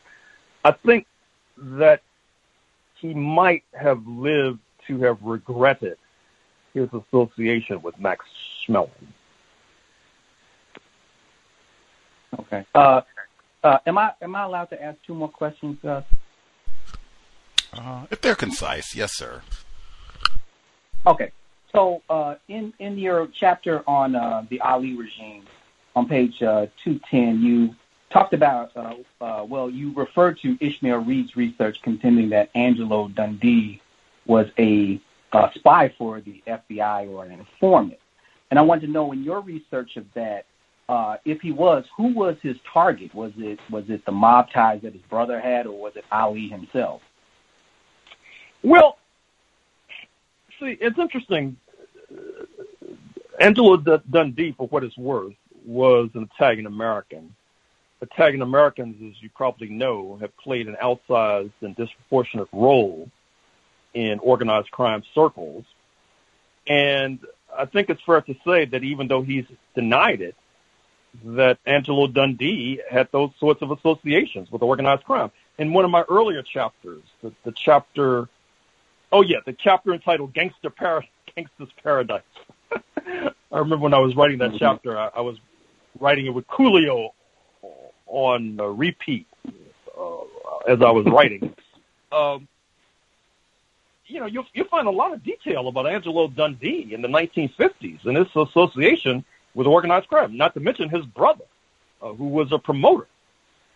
I 0.64 0.72
think 0.72 1.08
that 1.58 2.02
he 2.96 3.14
might 3.14 3.64
have 3.74 4.06
lived 4.06 4.60
to 4.88 5.02
have 5.02 5.22
regretted 5.22 5.98
his 6.74 6.90
association 6.94 7.82
with 7.82 7.98
Max 8.00 8.26
Schmeling. 8.68 8.90
Okay. 12.40 12.66
Uh, 12.74 13.02
uh, 13.64 13.78
am 13.86 13.98
I 13.98 14.14
am 14.22 14.36
I 14.36 14.44
allowed 14.44 14.66
to 14.66 14.82
ask 14.82 14.98
two 15.06 15.14
more 15.14 15.30
questions, 15.30 15.78
Gus? 15.84 16.04
Uh, 17.74 18.06
if 18.10 18.22
they're 18.22 18.36
concise, 18.36 18.96
yes, 18.96 19.12
sir. 19.16 19.42
Okay. 21.06 21.32
So 21.72 22.02
uh, 22.10 22.36
in 22.48 22.74
in 22.80 22.98
your 22.98 23.28
chapter 23.28 23.84
on 23.88 24.16
uh, 24.16 24.46
the 24.50 24.60
Ali 24.62 24.96
regime, 24.96 25.46
on 25.96 26.08
page 26.08 26.42
uh, 26.42 26.68
210, 26.84 27.42
you 27.42 27.76
talked 28.12 28.34
about, 28.34 28.76
uh, 28.76 28.96
uh, 29.22 29.46
well, 29.46 29.70
you 29.70 29.94
referred 29.94 30.38
to 30.42 30.58
Ishmael 30.60 31.00
Reed's 31.00 31.36
research 31.36 31.78
contending 31.82 32.30
that 32.30 32.50
Angelo 32.56 33.08
Dundee 33.10 33.82
was 34.26 34.48
a 34.60 35.00
uh, 35.32 35.50
spy 35.56 35.94
for 35.98 36.20
the 36.20 36.44
FBI 36.46 37.10
or 37.10 37.26
an 37.26 37.32
informant. 37.32 37.98
And 38.50 38.60
I 38.60 38.64
wanted 38.64 38.88
to 38.88 38.92
know 38.92 39.14
in 39.14 39.24
your 39.24 39.40
research 39.40 39.96
of 39.96 40.06
that, 40.14 40.46
if 41.24 41.40
he 41.40 41.54
was, 41.54 41.86
who 41.96 42.14
was 42.14 42.36
his 42.42 42.58
target? 42.74 43.16
Was 43.16 43.32
it 43.38 43.60
was 43.70 43.86
it 43.88 44.06
the 44.06 44.12
mob 44.12 44.52
ties 44.52 44.82
that 44.82 44.92
his 44.92 45.02
brother 45.04 45.40
had, 45.40 45.66
or 45.66 45.80
was 45.80 45.94
it 45.96 46.04
Ali 46.12 46.50
himself? 46.50 47.02
Well, 48.62 48.98
see, 50.62 50.78
it's 50.80 50.98
interesting. 50.98 51.58
Angelo 53.40 53.78
D- 53.78 54.04
Dundee, 54.10 54.54
for 54.58 54.68
what 54.68 54.84
it's 54.84 54.98
worth, 54.98 55.34
was 55.66 56.10
an 56.14 56.30
Italian 56.36 56.66
American. 56.66 57.36
Italian 58.02 58.42
Americans, 58.42 58.96
as 59.10 59.22
you 59.22 59.30
probably 59.36 59.70
know, 59.70 60.18
have 60.22 60.36
played 60.38 60.68
an 60.68 60.76
outsized 60.82 61.52
and 61.62 61.76
disproportionate 61.76 62.48
role 62.52 63.10
in 63.94 64.20
organized 64.20 64.72
crime 64.72 65.04
circles. 65.14 65.66
And 66.68 67.20
I 67.56 67.66
think 67.66 67.90
it's 67.90 68.02
fair 68.04 68.22
to 68.22 68.36
say 68.46 68.66
that 68.66 68.84
even 68.84 69.08
though 69.08 69.22
he's 69.22 69.46
denied 69.76 70.22
it, 70.22 70.36
that 71.26 71.60
Angelo 71.66 72.08
Dundee 72.08 72.82
had 72.90 73.10
those 73.12 73.32
sorts 73.40 73.62
of 73.62 73.72
associations 73.72 74.50
with 74.52 74.62
organized 74.62 75.04
crime. 75.04 75.32
In 75.58 75.74
one 75.74 75.84
of 75.84 75.92
my 75.92 76.04
earlier 76.10 76.42
chapters, 76.42 77.04
the, 77.22 77.34
the 77.44 77.52
chapter, 77.52 78.30
oh 79.12 79.22
yeah, 79.22 79.38
the 79.46 79.54
chapter 79.54 79.94
entitled 79.94 80.34
"Gangster 80.34 80.70
Par- 80.70 81.06
Gangster's 81.36 81.70
Paradise." 81.84 82.22
I 83.52 83.58
remember 83.58 83.84
when 83.84 83.94
I 83.94 84.00
was 84.00 84.16
writing 84.16 84.38
that 84.40 84.54
chapter, 84.58 84.98
I, 84.98 85.10
I 85.16 85.22
was 85.22 85.38
writing 86.00 86.26
it 86.26 86.34
with 86.34 86.48
Coolio 86.48 87.10
on 88.08 88.60
uh, 88.60 88.66
repeat 88.66 89.28
uh, 89.98 90.22
as 90.68 90.82
I 90.82 90.92
was 90.92 91.06
writing. 91.12 91.54
Um, 92.12 92.48
you 94.06 94.20
know, 94.20 94.26
you'll, 94.26 94.46
you'll 94.54 94.68
find 94.68 94.88
a 94.88 94.92
lot 94.92 95.14
of 95.14 95.24
detail 95.24 95.68
about 95.68 95.88
Angelo 95.88 96.28
Dundee 96.28 96.94
in 96.94 97.02
the 97.02 97.08
1950s 97.08 98.06
and 98.06 98.18
his 98.18 98.28
association 98.36 99.24
with 99.54 99.68
organized 99.68 100.08
crime, 100.08 100.36
not 100.36 100.54
to 100.54 100.60
mention 100.60 100.90
his 100.90 101.06
brother, 101.06 101.46
uh, 102.02 102.14
who 102.14 102.28
was 102.28 102.52
a 102.52 102.60
promoter. 102.60 103.08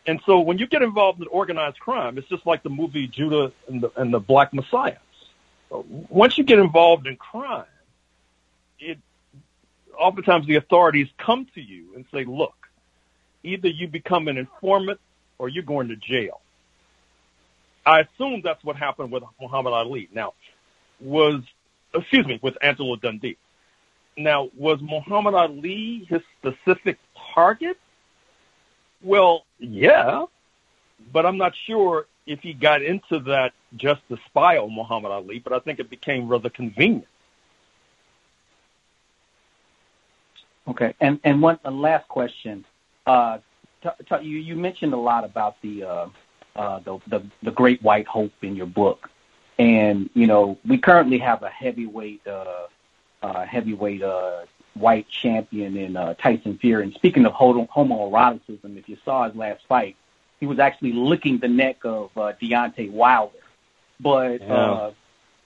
And 0.08 0.22
so 0.26 0.40
when 0.40 0.58
you 0.58 0.68
get 0.68 0.82
involved 0.82 1.22
in 1.22 1.28
organized 1.28 1.80
crime, 1.80 2.18
it's 2.18 2.28
just 2.28 2.46
like 2.46 2.64
the 2.64 2.70
movie 2.70 3.08
Judas 3.08 3.54
and 3.68 3.82
the, 3.82 3.92
and 3.96 4.14
the 4.14 4.20
Black 4.20 4.54
Messiah. 4.54 4.98
Once 5.70 6.38
you 6.38 6.44
get 6.44 6.60
involved 6.60 7.08
in 7.08 7.16
crime, 7.16 7.66
it 8.80 9.00
oftentimes 9.98 10.48
the 10.48 10.56
authorities 10.56 11.08
come 11.18 11.48
to 11.56 11.62
you 11.62 11.96
and 11.96 12.06
say, 12.14 12.24
look, 12.26 12.56
either 13.44 13.68
you 13.68 13.88
become 13.88 14.28
an 14.28 14.38
informant 14.38 15.00
or 15.38 15.50
you're 15.50 15.64
going 15.64 15.88
to 15.90 15.96
jail. 15.96 16.42
I 17.86 18.02
assume 18.02 18.42
that's 18.44 18.64
what 18.64 18.76
happened 18.76 19.12
with 19.12 19.24
Muhammad 19.40 19.74
Ali. 19.74 20.10
Now, 20.14 20.34
was 21.00 21.42
excuse 21.94 22.26
me 22.26 22.40
with 22.42 22.58
Angelo 22.62 22.96
Dundee. 22.96 23.38
Now, 24.18 24.50
was 24.58 24.80
Muhammad 24.82 25.36
Ali 25.36 26.08
his 26.10 26.22
specific 26.40 26.98
target? 27.34 27.78
Well, 29.02 29.46
yeah, 29.60 30.26
but 31.12 31.26
I'm 31.26 31.38
not 31.38 31.54
sure 31.68 32.08
if 32.26 32.40
he 32.42 32.54
got 32.54 32.82
into 32.82 33.20
that 33.20 33.54
just 33.76 34.02
to 34.10 34.18
spy 34.26 34.58
on 34.58 34.74
Muhammad 34.74 35.12
Ali, 35.12 35.40
but 35.40 35.54
I 35.54 35.60
think 35.60 35.80
it 35.80 35.90
became 35.90 36.28
rather 36.28 36.50
convenient. 36.50 37.08
Okay, 40.68 40.96
and 41.00 41.20
and 41.24 41.42
one 41.42 41.60
last 41.64 42.08
question. 42.08 42.66
Uh, 43.06 43.38
t- 43.84 43.90
t- 44.10 44.26
you 44.26 44.40
you 44.40 44.56
mentioned 44.56 44.94
a 44.94 44.98
lot 44.98 45.24
about 45.24 45.62
the 45.62 45.84
uh, 45.84 46.08
uh, 46.56 46.80
the, 46.80 47.00
the 47.08 47.24
the 47.44 47.52
Great 47.52 47.82
White 47.84 48.08
Hope 48.08 48.34
in 48.42 48.56
your 48.56 48.66
book, 48.66 49.10
and 49.60 50.10
you 50.16 50.26
know 50.26 50.58
we 50.66 50.80
currently 50.80 51.20
have 51.20 51.44
a 51.44 51.50
heavyweight 51.50 52.26
uh, 52.26 52.66
uh, 53.22 53.46
heavyweight 53.46 54.02
uh, 54.02 54.46
white 54.74 55.08
champion 55.10 55.78
in 55.78 55.96
uh, 55.96 56.16
Tyson 56.16 56.58
Fury. 56.58 56.84
And 56.84 56.94
speaking 56.94 57.26
of 57.26 57.34
homoeroticism, 57.34 58.78
if 58.78 58.90
you 58.90 58.98
saw 59.06 59.28
his 59.28 59.36
last 59.36 59.66
fight, 59.68 59.96
he 60.40 60.46
was 60.46 60.60
actually 60.60 60.94
licking 60.94 61.38
the 61.40 61.48
neck 61.48 61.86
of 61.86 62.12
uh, 62.18 62.34
Deontay 62.42 62.92
Wilder. 62.92 63.38
But 64.00 64.42
Yeah. 64.42 64.54
uh, 64.54 64.92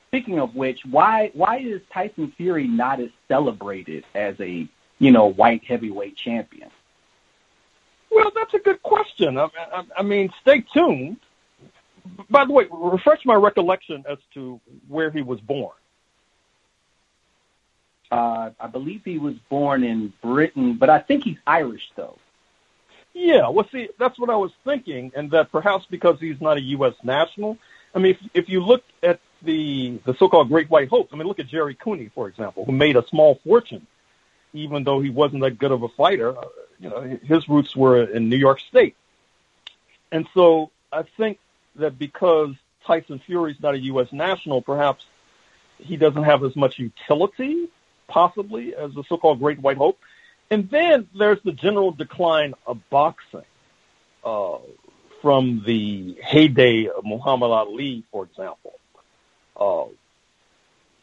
speaking 0.08 0.40
of 0.40 0.56
which, 0.56 0.86
why 0.86 1.32
why 1.34 1.58
is 1.58 1.82
Tyson 1.94 2.32
Fury 2.38 2.68
not 2.68 3.00
as 3.00 3.10
celebrated 3.28 4.06
as 4.16 4.36
a 4.40 4.68
you 5.00 5.12
know 5.12 5.28
white 5.28 5.64
heavyweight 5.64 6.16
champion? 6.16 6.70
Well, 8.12 8.32
that's 8.36 8.54
a 8.56 8.60
good 8.60 8.82
question. 8.82 9.38
I, 9.38 9.50
I, 9.72 9.84
I 9.98 10.02
mean, 10.02 10.32
stay 10.42 10.62
tuned. 10.74 11.18
By 12.30 12.46
the 12.46 12.54
way, 12.54 12.66
refresh 12.72 13.24
my 13.24 13.36
recollection 13.36 14.04
as 14.10 14.18
to 14.34 14.60
where 14.88 15.12
he 15.12 15.22
was 15.22 15.40
born. 15.42 15.76
Uh, 18.12 18.50
I 18.60 18.66
believe 18.66 19.02
he 19.06 19.20
was 19.20 19.36
born 19.50 19.84
in 19.84 20.12
Britain, 20.24 20.74
but 20.74 20.90
I 20.90 20.98
think 21.00 21.24
he's 21.24 21.38
Irish 21.46 21.92
though. 21.96 22.18
Yeah, 23.14 23.50
well, 23.50 23.68
see, 23.72 23.90
that's 23.98 24.20
what 24.20 24.30
I 24.30 24.36
was 24.36 24.52
thinking, 24.64 25.12
and 25.16 25.32
that 25.32 25.52
perhaps 25.52 25.86
because 25.90 26.20
he's 26.20 26.40
not 26.40 26.58
a 26.58 26.62
U.S. 26.62 26.94
national. 27.04 27.58
I 27.94 28.00
mean, 28.00 28.12
if, 28.12 28.30
if 28.34 28.50
you 28.50 28.62
look 28.64 28.84
at 29.02 29.20
the 29.42 30.00
the 30.06 30.14
so-called 30.16 30.50
Great 30.50 30.70
White 30.70 30.90
Hope, 30.90 31.10
I 31.12 31.16
mean, 31.16 31.28
look 31.28 31.40
at 31.40 31.48
Gerry 31.48 31.76
Cooney, 31.76 32.10
for 32.14 32.28
example, 32.28 32.66
who 32.66 32.72
made 32.72 32.96
a 32.96 33.06
small 33.08 33.40
fortune, 33.44 33.88
even 34.54 34.84
though 34.84 35.02
he 35.02 35.10
wasn't 35.10 35.42
that 35.42 35.58
good 35.58 35.72
of 35.72 35.84
a 35.84 35.90
fighter. 35.90 36.38
Uh, 36.38 36.44
you 36.80 36.90
know, 36.90 37.20
his 37.24 37.50
roots 37.50 37.76
were 37.76 38.04
in 38.04 38.30
New 38.30 38.38
York 38.38 38.60
State, 38.60 38.96
and 40.12 40.28
so 40.34 40.72
I 40.92 41.04
think 41.04 41.40
that 41.76 41.98
because 41.98 42.56
Tyson 42.86 43.20
Fury's 43.26 43.60
not 43.62 43.74
a 43.74 43.80
U.S. 43.80 44.12
national, 44.12 44.62
perhaps 44.62 45.06
he 45.78 45.98
doesn't 45.98 46.24
have 46.24 46.44
as 46.44 46.56
much 46.56 46.78
utility, 46.78 47.70
possibly, 48.08 48.76
as 48.76 48.94
the 48.94 49.04
so-called 49.04 49.40
Great 49.40 49.60
White 49.60 49.78
Hope. 49.78 50.00
And 50.52 50.70
then 50.70 51.08
there's 51.18 51.40
the 51.44 51.52
general 51.52 51.92
decline 51.92 52.54
of 52.66 52.80
boxing 52.90 53.44
uh, 54.24 54.58
from 55.22 55.64
the 55.66 56.18
heyday 56.24 56.88
of 56.88 57.06
Muhammad 57.06 57.52
Ali, 57.52 58.04
for 58.12 58.24
example. 58.24 58.74
Uh, 59.56 59.86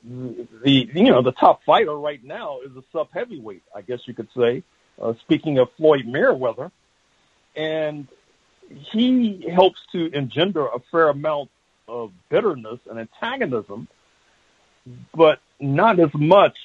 the 0.05 0.89
you 0.95 1.11
know 1.11 1.23
the 1.23 1.33
top 1.33 1.65
fighter 1.65 1.95
right 1.95 2.23
now 2.23 2.61
is 2.61 2.71
a 2.77 2.83
sub 2.93 3.09
heavyweight, 3.13 3.63
I 3.75 3.83
guess 3.83 4.01
you 4.07 4.15
could 4.15 4.29
say. 4.37 4.63
Uh, 5.01 5.15
speaking 5.21 5.59
of 5.59 5.69
Floyd 5.77 6.07
Mayweather, 6.07 6.71
and 7.55 8.07
he 8.69 9.49
helps 9.53 9.81
to 9.93 10.11
engender 10.13 10.67
a 10.67 10.81
fair 10.91 11.09
amount 11.09 11.51
of 11.89 12.13
bitterness 12.29 12.81
and 12.89 12.99
antagonism, 12.99 13.89
but 15.15 15.41
not 15.61 16.01
as 16.01 16.11
much, 16.15 16.57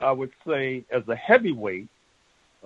I 0.00 0.12
would 0.12 0.32
say, 0.46 0.84
as 0.90 1.06
a 1.08 1.16
heavyweight, 1.16 1.88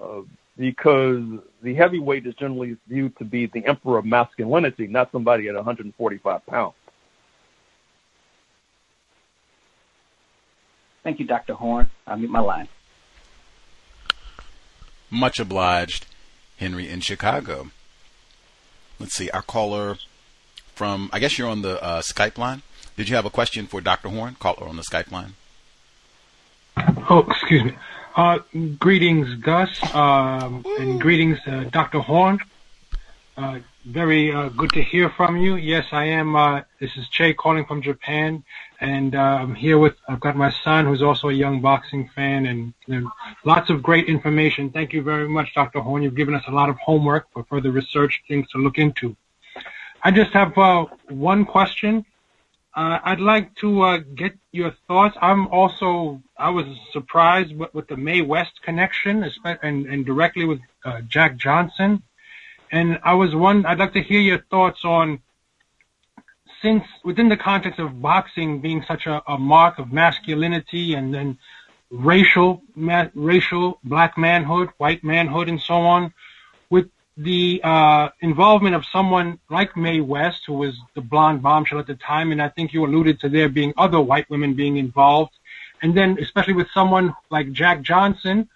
uh, 0.00 0.20
because 0.56 1.22
the 1.62 1.74
heavyweight 1.74 2.26
is 2.26 2.34
generally 2.34 2.76
viewed 2.88 3.16
to 3.18 3.24
be 3.24 3.46
the 3.46 3.64
emperor 3.66 3.98
of 3.98 4.04
masculinity, 4.04 4.86
not 4.86 5.10
somebody 5.10 5.48
at 5.48 5.54
145 5.54 6.46
pounds. 6.46 6.74
Thank 11.02 11.18
you, 11.18 11.26
Dr. 11.26 11.54
Horne. 11.54 11.90
I'll 12.06 12.16
mute 12.16 12.30
my 12.30 12.40
line. 12.40 12.68
Much 15.10 15.38
obliged, 15.38 16.06
Henry 16.56 16.88
in 16.88 17.00
Chicago. 17.00 17.70
Let's 18.98 19.14
see, 19.14 19.28
our 19.30 19.42
caller 19.42 19.96
from, 20.74 21.10
I 21.12 21.18
guess 21.18 21.38
you're 21.38 21.48
on 21.48 21.62
the 21.62 21.82
uh, 21.82 22.00
Skype 22.00 22.38
line. 22.38 22.62
Did 22.96 23.08
you 23.08 23.16
have 23.16 23.26
a 23.26 23.30
question 23.30 23.66
for 23.66 23.80
Dr. 23.80 24.08
Horne? 24.08 24.36
Caller 24.38 24.66
on 24.66 24.76
the 24.76 24.82
Skype 24.82 25.10
line. 25.12 25.34
Oh, 27.10 27.24
excuse 27.28 27.64
me. 27.64 27.76
Uh, 28.16 28.38
greetings, 28.78 29.34
Gus, 29.34 29.82
um, 29.92 30.64
and 30.78 31.00
greetings, 31.00 31.36
uh, 31.48 31.64
Dr. 31.72 31.98
Horne. 31.98 32.38
Uh, 33.36 33.58
very 33.84 34.32
uh, 34.32 34.50
good 34.50 34.70
to 34.70 34.82
hear 34.82 35.10
from 35.10 35.36
you. 35.36 35.56
Yes, 35.56 35.86
I 35.90 36.04
am. 36.04 36.36
Uh, 36.36 36.60
this 36.78 36.96
is 36.96 37.08
Che 37.08 37.34
calling 37.34 37.64
from 37.64 37.82
Japan, 37.82 38.44
and 38.80 39.16
uh, 39.16 39.18
I'm 39.18 39.56
here 39.56 39.78
with. 39.78 39.96
I've 40.08 40.20
got 40.20 40.36
my 40.36 40.52
son, 40.62 40.86
who's 40.86 41.02
also 41.02 41.28
a 41.28 41.32
young 41.32 41.60
boxing 41.60 42.08
fan, 42.14 42.46
and, 42.46 42.72
and 42.86 43.08
lots 43.44 43.68
of 43.68 43.82
great 43.82 44.06
information. 44.06 44.70
Thank 44.70 44.92
you 44.92 45.02
very 45.02 45.28
much, 45.28 45.52
Dr. 45.52 45.80
Horne. 45.80 46.04
You've 46.04 46.14
given 46.14 46.36
us 46.36 46.44
a 46.46 46.52
lot 46.52 46.68
of 46.68 46.76
homework 46.76 47.26
for 47.32 47.42
further 47.42 47.72
research, 47.72 48.22
things 48.28 48.48
to 48.50 48.58
look 48.58 48.78
into. 48.78 49.16
I 50.04 50.12
just 50.12 50.30
have 50.34 50.56
uh, 50.56 50.86
one 51.08 51.44
question. 51.44 52.06
Uh, 52.76 52.98
I'd 53.04 53.20
like 53.20 53.54
to 53.56 53.82
uh, 53.82 53.98
get 53.98 54.36
your 54.50 54.72
thoughts. 54.88 55.16
I'm 55.22 55.46
also 55.48 56.20
I 56.36 56.50
was 56.50 56.66
surprised 56.92 57.56
with, 57.56 57.72
with 57.72 57.86
the 57.86 57.96
Mae 57.96 58.22
West 58.22 58.62
connection, 58.62 59.24
and, 59.62 59.86
and 59.86 60.04
directly 60.04 60.44
with 60.44 60.60
uh, 60.84 61.00
Jack 61.02 61.36
Johnson. 61.36 62.02
And 62.72 62.98
I 63.04 63.14
was 63.14 63.32
one. 63.34 63.64
I'd 63.64 63.78
like 63.78 63.92
to 63.92 64.02
hear 64.02 64.20
your 64.20 64.40
thoughts 64.50 64.84
on 64.84 65.20
since 66.62 66.82
within 67.04 67.28
the 67.28 67.36
context 67.36 67.78
of 67.78 68.02
boxing 68.02 68.60
being 68.60 68.84
such 68.88 69.06
a, 69.06 69.22
a 69.30 69.38
mark 69.38 69.78
of 69.78 69.92
masculinity 69.92 70.94
and 70.94 71.14
then 71.14 71.38
racial 71.90 72.62
ma- 72.74 73.10
racial 73.14 73.78
black 73.84 74.18
manhood, 74.18 74.70
white 74.78 75.04
manhood, 75.04 75.48
and 75.48 75.60
so 75.60 75.74
on, 75.74 76.12
the 77.16 77.60
uh, 77.62 78.08
involvement 78.20 78.74
of 78.74 78.84
someone 78.86 79.38
like 79.48 79.76
Mae 79.76 80.00
West, 80.00 80.42
who 80.46 80.54
was 80.54 80.76
the 80.94 81.00
blonde 81.00 81.42
bombshell 81.42 81.78
at 81.78 81.86
the 81.86 81.94
time, 81.94 82.32
and 82.32 82.42
I 82.42 82.48
think 82.48 82.72
you 82.72 82.84
alluded 82.84 83.20
to 83.20 83.28
there 83.28 83.48
being 83.48 83.72
other 83.76 84.00
white 84.00 84.28
women 84.28 84.54
being 84.54 84.76
involved, 84.76 85.32
and 85.82 85.96
then 85.96 86.18
especially 86.20 86.54
with 86.54 86.68
someone 86.72 87.14
like 87.30 87.52
Jack 87.52 87.82
Johnson, 87.82 88.48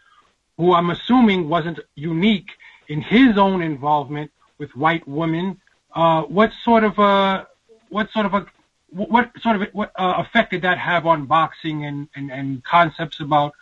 who 0.56 0.72
I'm 0.74 0.90
assuming 0.90 1.48
wasn't 1.48 1.78
unique 1.94 2.50
in 2.88 3.00
his 3.00 3.38
own 3.38 3.62
involvement 3.62 4.30
with 4.58 4.74
white 4.74 5.06
women. 5.06 5.60
Uh, 5.94 6.22
what 6.22 6.50
sort 6.64 6.84
of 6.84 6.98
a 6.98 7.46
what 7.90 8.10
sort 8.10 8.26
of 8.26 8.34
a 8.34 8.46
what 8.90 9.30
sort 9.40 9.62
of 9.62 9.68
what 9.72 9.92
uh, 9.96 10.14
effect 10.18 10.50
did 10.50 10.62
that 10.62 10.78
have 10.78 11.06
on 11.06 11.26
boxing 11.26 11.84
and, 11.84 12.08
and, 12.16 12.30
and 12.30 12.64
concepts 12.64 13.20
about 13.20 13.52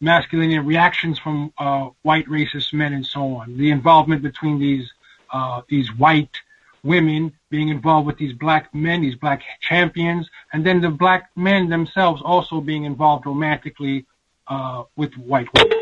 masculinity 0.00 0.58
reactions 0.58 1.18
from 1.18 1.52
uh, 1.58 1.90
white 2.02 2.26
racist 2.26 2.72
men 2.72 2.92
and 2.92 3.06
so 3.06 3.36
on. 3.36 3.56
The 3.56 3.70
involvement 3.70 4.22
between 4.22 4.58
these 4.58 4.90
uh, 5.32 5.62
these 5.68 5.88
white 5.96 6.40
women 6.82 7.32
being 7.50 7.68
involved 7.68 8.06
with 8.06 8.16
these 8.16 8.32
black 8.32 8.74
men, 8.74 9.02
these 9.02 9.14
black 9.14 9.42
champions, 9.60 10.28
and 10.52 10.64
then 10.64 10.80
the 10.80 10.88
black 10.88 11.30
men 11.36 11.68
themselves 11.68 12.22
also 12.24 12.60
being 12.60 12.84
involved 12.84 13.26
romantically 13.26 14.06
uh, 14.48 14.84
with 14.96 15.12
white 15.14 15.48
women. 15.56 15.78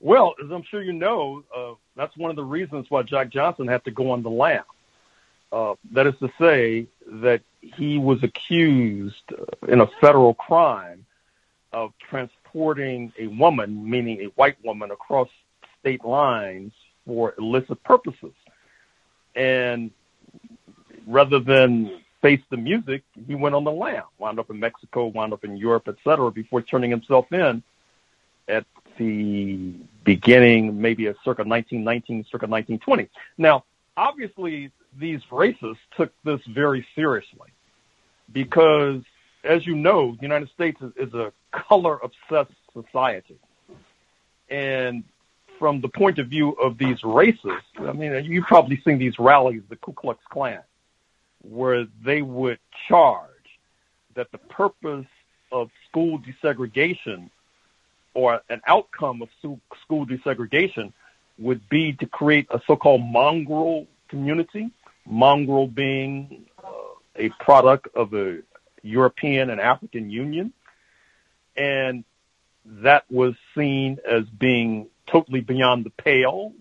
Well, 0.00 0.34
as 0.44 0.50
I'm 0.50 0.62
sure 0.62 0.82
you 0.82 0.92
know, 0.92 1.42
uh, 1.56 1.72
that's 1.96 2.16
one 2.16 2.30
of 2.30 2.36
the 2.36 2.44
reasons 2.44 2.86
why 2.90 3.02
Jack 3.02 3.30
Johnson 3.30 3.66
had 3.66 3.84
to 3.84 3.90
go 3.90 4.10
on 4.10 4.22
the 4.22 4.30
lam. 4.30 4.62
Uh, 5.50 5.74
that 5.92 6.06
is 6.06 6.14
to 6.20 6.30
say 6.38 6.86
that 7.06 7.40
he 7.60 7.98
was 7.98 8.22
accused 8.22 9.32
uh, 9.32 9.66
in 9.68 9.80
a 9.80 9.86
federal 10.00 10.34
crime 10.34 11.05
of 11.76 11.92
transporting 12.08 13.12
a 13.18 13.26
woman, 13.26 13.88
meaning 13.88 14.22
a 14.22 14.24
white 14.28 14.56
woman, 14.64 14.90
across 14.90 15.28
state 15.78 16.02
lines 16.02 16.72
for 17.06 17.34
illicit 17.38 17.82
purposes. 17.84 18.32
And 19.34 19.90
rather 21.06 21.38
than 21.38 22.00
face 22.22 22.40
the 22.48 22.56
music, 22.56 23.02
he 23.26 23.34
went 23.34 23.54
on 23.54 23.64
the 23.64 23.70
lam, 23.70 24.04
wound 24.18 24.38
up 24.38 24.48
in 24.48 24.58
Mexico, 24.58 25.08
wound 25.08 25.34
up 25.34 25.44
in 25.44 25.58
Europe, 25.58 25.86
et 25.86 25.96
cetera, 26.02 26.30
before 26.30 26.62
turning 26.62 26.90
himself 26.90 27.30
in 27.30 27.62
at 28.48 28.64
the 28.96 29.74
beginning, 30.02 30.80
maybe 30.80 31.08
at 31.08 31.16
circa 31.16 31.44
1919, 31.44 32.24
circa 32.24 32.46
1920. 32.46 33.10
Now, 33.36 33.64
obviously, 33.98 34.70
these 34.98 35.20
racists 35.30 35.76
took 35.94 36.10
this 36.24 36.40
very 36.48 36.86
seriously 36.94 37.50
because, 38.32 39.02
as 39.46 39.66
you 39.66 39.74
know, 39.74 40.14
the 40.16 40.22
United 40.22 40.50
States 40.50 40.80
is, 40.82 40.92
is 41.08 41.14
a 41.14 41.32
color 41.52 41.98
obsessed 42.02 42.56
society. 42.72 43.38
And 44.50 45.04
from 45.58 45.80
the 45.80 45.88
point 45.88 46.18
of 46.18 46.28
view 46.28 46.50
of 46.52 46.78
these 46.78 47.00
racists, 47.00 47.62
I 47.78 47.92
mean, 47.92 48.24
you've 48.24 48.44
probably 48.44 48.80
seen 48.84 48.98
these 48.98 49.18
rallies, 49.18 49.62
the 49.68 49.76
Ku 49.76 49.92
Klux 49.92 50.20
Klan. 50.30 50.60
where 51.42 51.86
they 52.04 52.22
would 52.22 52.58
charge 52.88 53.30
that 54.14 54.30
the 54.32 54.38
purpose 54.38 55.06
of 55.52 55.70
school 55.88 56.18
desegregation 56.18 57.30
or 58.14 58.40
an 58.48 58.60
outcome 58.66 59.22
of 59.22 59.28
school 59.40 60.06
desegregation 60.06 60.92
would 61.38 61.68
be 61.68 61.92
to 61.94 62.06
create 62.06 62.46
a 62.50 62.60
so-called 62.66 63.02
mongrel 63.02 63.86
community, 64.08 64.70
mongrel 65.06 65.66
being 65.66 66.46
uh, 66.64 66.70
a 67.16 67.28
product 67.40 67.88
of 67.94 68.10
the 68.10 68.42
European 68.86 69.50
and 69.50 69.60
African 69.60 70.10
Union. 70.10 70.52
And 71.56 72.04
that 72.66 73.04
was 73.10 73.34
seen 73.54 73.98
as 74.08 74.24
being 74.24 74.88
totally 75.06 75.40
beyond 75.40 75.84
the 75.84 75.90
pale, 75.90 76.52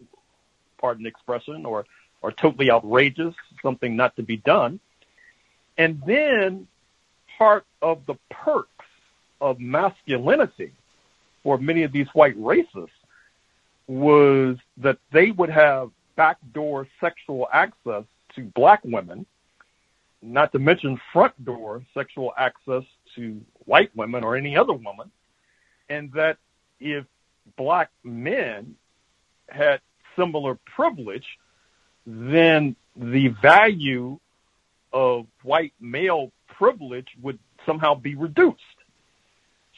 pardon 0.77 1.03
the 1.03 1.09
expression, 1.09 1.65
or, 1.65 1.85
or 2.21 2.31
totally 2.31 2.71
outrageous, 2.71 3.33
something 3.61 3.95
not 3.95 4.15
to 4.15 4.23
be 4.23 4.37
done. 4.37 4.79
And 5.77 6.01
then 6.05 6.67
part 7.37 7.65
of 7.81 8.05
the 8.05 8.15
perks 8.29 8.69
of 9.41 9.59
masculinity 9.59 10.71
for 11.43 11.57
many 11.57 11.83
of 11.83 11.91
these 11.91 12.07
white 12.13 12.37
racists 12.37 12.89
was 13.87 14.57
that 14.77 14.97
they 15.11 15.31
would 15.31 15.49
have 15.49 15.91
backdoor 16.15 16.87
sexual 16.99 17.47
access 17.51 18.03
to 18.35 18.41
black 18.55 18.81
women, 18.83 19.25
not 20.21 20.51
to 20.53 20.59
mention 20.59 20.99
front 21.13 21.43
door 21.43 21.83
sexual 21.93 22.33
access 22.37 22.83
to 23.15 23.41
white 23.65 23.95
women 23.95 24.23
or 24.23 24.35
any 24.35 24.57
other 24.57 24.73
woman, 24.73 25.11
and 25.89 26.11
that 26.13 26.37
if 26.79 27.05
black 27.57 27.91
men 28.03 28.75
had 29.49 29.79
similar 30.15 30.57
privilege, 30.75 31.25
then 32.05 32.75
the 32.95 33.29
value 33.41 34.19
of 34.93 35.27
white 35.43 35.73
male 35.79 36.31
privilege 36.47 37.07
would 37.21 37.39
somehow 37.65 37.93
be 37.93 38.15
reduced. 38.15 38.61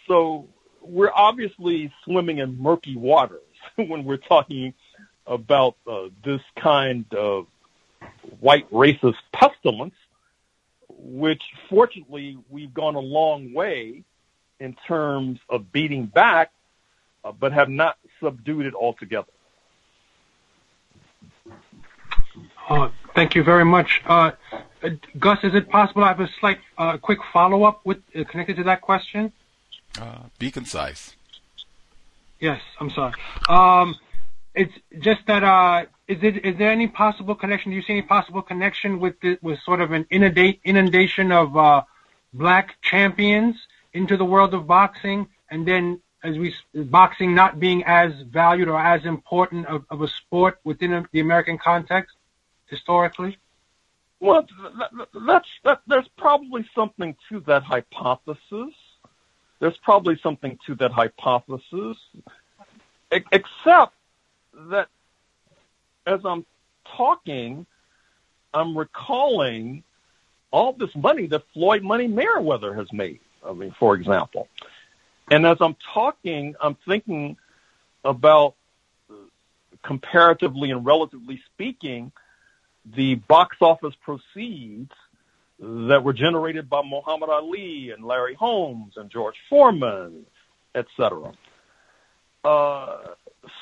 So 0.08 0.48
we're 0.82 1.12
obviously 1.14 1.92
swimming 2.04 2.38
in 2.38 2.62
murky 2.62 2.96
waters 2.96 3.42
when 3.76 4.06
we're 4.06 4.18
talking 4.18 4.74
about 5.26 5.76
uh, 5.86 6.08
this 6.24 6.42
kind 6.58 7.06
of 7.14 7.48
white 8.40 8.70
racist 8.72 9.16
pestilence, 9.34 9.96
which 11.08 11.42
fortunately 11.70 12.38
we've 12.50 12.74
gone 12.74 12.96
a 12.96 13.00
long 13.00 13.54
way 13.54 14.04
in 14.60 14.76
terms 14.88 15.40
of 15.50 15.72
beating 15.72 16.06
back, 16.06 16.52
uh, 17.24 17.32
but 17.32 17.54
have 17.54 17.70
not 17.70 17.98
subdued 18.22 18.66
it 18.66 18.74
altogether. 18.74 19.32
Uh, 22.70 22.90
thank 23.16 23.36
you 23.36 23.44
very 23.44 23.64
much. 23.64 24.02
Uh, 24.06 24.32
uh, 24.84 24.90
Gus, 25.18 25.40
is 25.44 25.56
it 25.56 25.70
possible 25.70 26.04
I 26.04 26.10
have 26.10 26.20
a 26.20 26.30
slight, 26.42 26.60
uh, 26.78 26.98
quick 26.98 27.20
follow-up 27.32 27.86
with 27.86 28.00
uh, 28.14 28.26
connected 28.26 28.58
to 28.58 28.64
that 28.64 28.82
question? 28.82 29.32
Uh, 30.00 30.24
be 30.38 30.52
concise. 30.52 31.16
Yes, 32.42 32.60
I'm 32.82 32.90
sorry. 32.90 33.14
Um, 33.48 33.96
it's 34.54 34.74
just 35.00 35.22
that 35.28 35.44
uh, 35.44 35.86
is 36.08 36.24
it 36.24 36.46
is 36.46 36.58
there 36.58 36.72
any 36.72 36.88
possible 36.88 37.36
connection? 37.36 37.72
Do 37.72 37.76
you 37.76 37.82
see 37.82 37.94
any 37.94 38.02
possible 38.02 38.42
connection 38.42 39.00
with 39.00 39.20
the, 39.22 39.38
with 39.42 39.60
sort 39.60 39.82
of 39.82 39.92
an 39.92 40.06
inundate, 40.10 40.62
inundation 40.64 41.32
of 41.32 41.58
uh, 41.58 41.84
black 42.34 42.82
champions 42.82 43.56
into 43.94 44.16
the 44.16 44.26
world 44.26 44.54
of 44.54 44.68
boxing, 44.68 45.28
and 45.52 45.68
then 45.68 46.00
as 46.24 46.38
we 46.38 46.56
boxing 46.74 47.36
not 47.36 47.60
being 47.60 47.84
as 47.84 48.14
valued 48.22 48.68
or 48.70 48.80
as 48.80 49.06
important 49.06 49.66
of, 49.68 49.86
of 49.90 50.02
a 50.02 50.08
sport 50.08 50.60
within 50.64 50.94
a, 50.94 51.06
the 51.12 51.20
American 51.20 51.58
context 51.58 52.16
historically? 52.68 53.38
Well, 54.20 54.48
that's 55.14 55.48
that. 55.64 55.82
There's 55.88 56.08
probably 56.18 56.68
something 56.74 57.16
to 57.30 57.42
that 57.42 57.64
hypothesis. 57.64 58.74
There's 59.60 59.78
probably 59.78 60.18
something 60.24 60.58
to 60.68 60.76
that 60.76 60.92
hypothesis, 60.92 61.98
except 63.12 63.94
that 64.54 64.88
as 66.08 66.22
I'm 66.24 66.46
talking, 66.96 67.66
I'm 68.54 68.78
recalling 68.78 69.84
all 70.52 70.74
this 70.74 70.96
money 70.96 71.28
that 71.28 71.44
Floyd 71.54 71.84
Money 71.84 72.08
Mayweather 72.08 72.76
has 72.76 72.92
made. 72.94 73.20
I 73.46 73.54
mean, 73.54 73.76
for 73.78 73.96
example, 73.96 74.48
and 75.30 75.46
as 75.46 75.58
I'm 75.60 75.76
talking, 75.94 76.56
I'm 76.62 76.78
thinking 76.88 77.38
about 78.04 78.56
comparatively 79.84 80.72
and 80.72 80.86
relatively 80.86 81.42
speaking, 81.54 82.12
the 82.96 83.16
box 83.16 83.58
office 83.62 83.94
proceeds 84.02 84.92
that 85.60 86.04
were 86.04 86.14
generated 86.14 86.70
by 86.70 86.82
Muhammad 86.84 87.30
Ali 87.30 87.92
and 87.92 88.06
Larry 88.06 88.36
Holmes 88.36 88.94
and 88.96 89.10
George 89.10 89.36
Foreman, 89.50 90.26
etc. 90.74 91.34
Uh, 92.44 92.98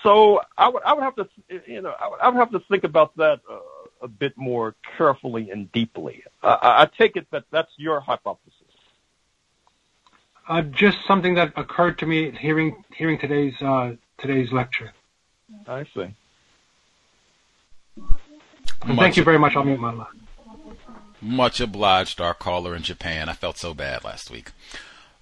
so 0.04 0.42
I 0.58 0.68
would 0.68 0.84
I 0.84 0.94
would 0.94 1.04
have 1.04 1.16
to 1.16 1.28
you 1.68 1.82
know 1.82 1.94
I 2.00 2.08
would, 2.08 2.20
I 2.20 2.30
would 2.30 2.38
have 2.38 2.52
to 2.52 2.60
think 2.72 2.84
about 2.84 3.16
that 3.18 3.42
uh, 3.50 3.60
a 4.02 4.08
bit 4.08 4.38
more 4.38 4.76
carefully 4.98 5.50
and 5.52 5.72
deeply. 5.72 6.24
I, 6.44 6.84
I 6.84 6.90
take 6.98 7.16
it 7.16 7.28
that 7.32 7.46
that's 7.52 7.72
your 7.78 8.00
hypothesis. 8.00 8.52
Uh, 10.48 10.62
just 10.62 10.98
something 11.08 11.36
that 11.36 11.54
occurred 11.56 11.98
to 12.00 12.06
me 12.06 12.32
hearing 12.32 12.84
hearing 12.96 13.18
today's 13.18 13.60
uh, 13.62 13.94
today's 14.20 14.52
lecture. 14.52 14.94
I 15.68 15.86
see. 15.94 16.14
Thank 18.86 19.18
you 19.18 19.24
very 19.24 19.40
much. 19.40 19.56
I'll 19.56 19.64
mute 19.64 19.80
my 19.80 19.94
line. 19.94 20.08
Much 21.22 21.60
obliged, 21.60 22.22
our 22.22 22.36
caller 22.36 22.76
in 22.76 22.84
Japan. 22.84 23.30
I 23.30 23.34
felt 23.34 23.58
so 23.58 23.74
bad 23.74 24.04
last 24.04 24.30
week. 24.30 24.52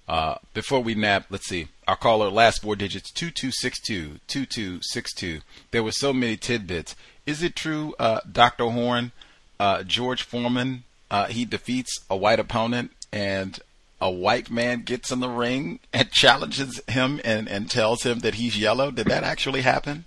Uh, 0.06 0.34
before 0.52 0.80
we 0.80 0.94
nap, 0.94 1.26
let's 1.30 1.46
see. 1.46 1.68
Our 1.86 1.96
caller, 1.96 2.30
last 2.30 2.62
four 2.62 2.76
digits, 2.76 3.10
2262, 3.10 4.20
2262. 4.26 5.40
There 5.70 5.82
were 5.82 5.92
so 5.92 6.12
many 6.12 6.36
tidbits. 6.36 6.96
Is 7.26 7.42
it 7.42 7.54
true, 7.54 7.94
uh, 7.98 8.20
Dr. 8.30 8.70
Horne, 8.70 9.12
uh, 9.60 9.82
George 9.82 10.22
Foreman, 10.22 10.84
uh, 11.10 11.26
he 11.26 11.44
defeats 11.44 12.00
a 12.08 12.16
white 12.16 12.40
opponent 12.40 12.92
and 13.12 13.58
a 14.00 14.10
white 14.10 14.50
man 14.50 14.82
gets 14.82 15.10
in 15.10 15.20
the 15.20 15.28
ring 15.28 15.78
and 15.92 16.10
challenges 16.12 16.80
him 16.88 17.20
and, 17.24 17.48
and 17.48 17.70
tells 17.70 18.02
him 18.02 18.20
that 18.20 18.36
he's 18.36 18.58
yellow? 18.58 18.90
Did 18.90 19.06
that 19.06 19.22
actually 19.22 19.60
happen? 19.60 20.06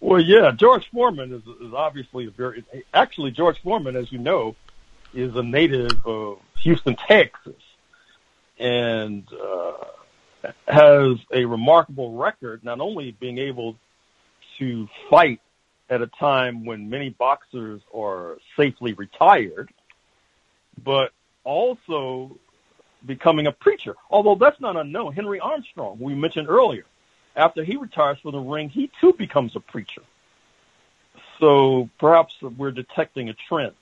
Well, 0.00 0.20
yeah, 0.20 0.52
George 0.52 0.88
Foreman 0.90 1.32
is, 1.32 1.42
is 1.60 1.74
obviously 1.74 2.26
a 2.26 2.30
very, 2.30 2.64
actually, 2.94 3.30
George 3.32 3.60
Foreman, 3.62 3.96
as 3.96 4.12
you 4.12 4.18
know, 4.18 4.54
is 5.12 5.34
a 5.34 5.42
native 5.42 6.04
of 6.06 6.38
Houston, 6.60 6.94
Texas, 6.94 7.54
and 8.58 9.26
uh, 9.32 9.72
has 10.66 11.16
a 11.32 11.44
remarkable 11.44 12.12
record, 12.16 12.64
not 12.64 12.80
only 12.80 13.12
being 13.12 13.38
able 13.38 13.76
to 14.58 14.88
fight 15.10 15.40
at 15.90 16.02
a 16.02 16.06
time 16.06 16.64
when 16.64 16.90
many 16.90 17.10
boxers 17.10 17.80
are 17.94 18.38
safely 18.56 18.92
retired, 18.92 19.70
but 20.84 21.12
also 21.44 22.36
becoming 23.06 23.46
a 23.46 23.52
preacher. 23.52 23.94
Although 24.10 24.34
that's 24.34 24.60
not 24.60 24.76
unknown. 24.76 25.14
Henry 25.14 25.40
Armstrong, 25.40 25.98
we 26.00 26.14
mentioned 26.14 26.48
earlier, 26.48 26.84
after 27.36 27.64
he 27.64 27.76
retires 27.76 28.18
from 28.20 28.32
the 28.32 28.38
ring, 28.38 28.68
he 28.68 28.90
too 29.00 29.14
becomes 29.16 29.56
a 29.56 29.60
preacher. 29.60 30.02
So 31.40 31.88
perhaps 31.98 32.34
we're 32.42 32.72
detecting 32.72 33.28
a 33.28 33.34
trend. 33.48 33.74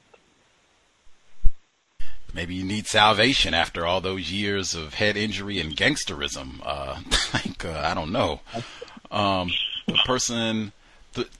Maybe 2.36 2.54
you 2.54 2.64
need 2.64 2.86
salvation 2.86 3.54
after 3.54 3.86
all 3.86 4.02
those 4.02 4.30
years 4.30 4.74
of 4.74 4.92
head 4.92 5.16
injury 5.16 5.58
and 5.58 5.74
gangsterism. 5.74 6.60
Uh, 6.62 7.00
like 7.34 7.64
uh, 7.64 7.80
I 7.82 7.94
don't 7.94 8.12
know. 8.12 8.40
Um, 9.10 9.50
the 9.86 9.98
person 10.04 10.72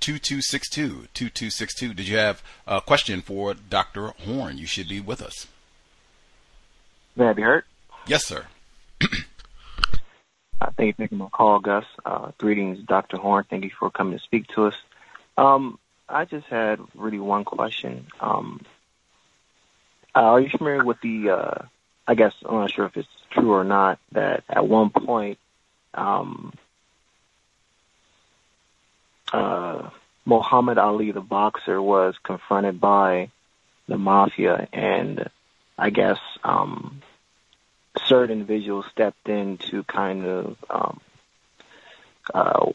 two 0.01 0.19
two 0.19 0.41
six 0.41 0.71
two 0.71 1.07
two 1.13 1.29
two 1.29 1.51
six 1.51 1.75
two. 1.75 1.93
Did 1.93 2.09
you 2.09 2.17
have 2.17 2.43
a 2.67 2.81
question 2.81 3.21
for 3.21 3.53
Doctor 3.53 4.15
Horne? 4.25 4.57
You 4.57 4.65
should 4.67 4.89
be 4.89 4.99
with 4.99 5.21
us. 5.21 5.47
May 7.15 7.27
I 7.27 7.33
be 7.35 7.43
heard? 7.43 7.65
Yes, 8.07 8.25
sir. 8.25 8.47
Uh, 10.59 10.71
thank 10.75 10.87
you 10.87 10.93
for 10.95 11.03
taking 11.03 11.19
my 11.19 11.29
call, 11.29 11.61
Gus. 11.61 11.85
Uh, 12.07 12.31
greetings, 12.39 12.79
Dr. 12.87 13.19
Horne. 13.19 13.45
Thank 13.51 13.65
you 13.65 13.71
for 13.79 13.91
coming 13.91 14.17
to 14.17 14.25
speak 14.25 14.47
to 14.55 14.65
us. 14.65 14.75
Um, 15.37 15.79
I 16.09 16.25
just 16.25 16.47
had 16.47 16.81
really 16.95 17.19
one 17.19 17.45
question. 17.45 18.07
Um, 18.21 18.63
uh, 20.17 20.21
are 20.21 20.41
you 20.41 20.49
familiar 20.49 20.83
with 20.83 20.99
the, 21.03 21.31
uh, 21.31 21.65
I 22.07 22.15
guess, 22.15 22.33
I'm 22.45 22.55
not 22.55 22.73
sure 22.73 22.87
if 22.87 22.97
it's 22.97 23.09
true 23.31 23.53
or 23.53 23.65
not, 23.65 23.99
that 24.13 24.45
at 24.49 24.67
one 24.67 24.89
point, 24.89 25.39
um, 25.93 26.55
uh, 29.31 29.91
Muhammad 30.25 30.79
Ali, 30.79 31.11
the 31.13 31.21
boxer, 31.21 31.81
was 31.81 32.15
confronted 32.23 32.81
by 32.81 33.29
the 33.89 33.99
mafia, 33.99 34.67
and 34.73 35.29
I 35.77 35.91
guess 35.91 36.19
um, 36.43 37.03
certain 38.07 38.41
individuals 38.41 38.87
stepped 38.91 39.29
in 39.29 39.59
to 39.59 39.85
kind 39.85 40.25
of 40.25 40.57
um, 40.71 41.01
uh, 42.33 42.73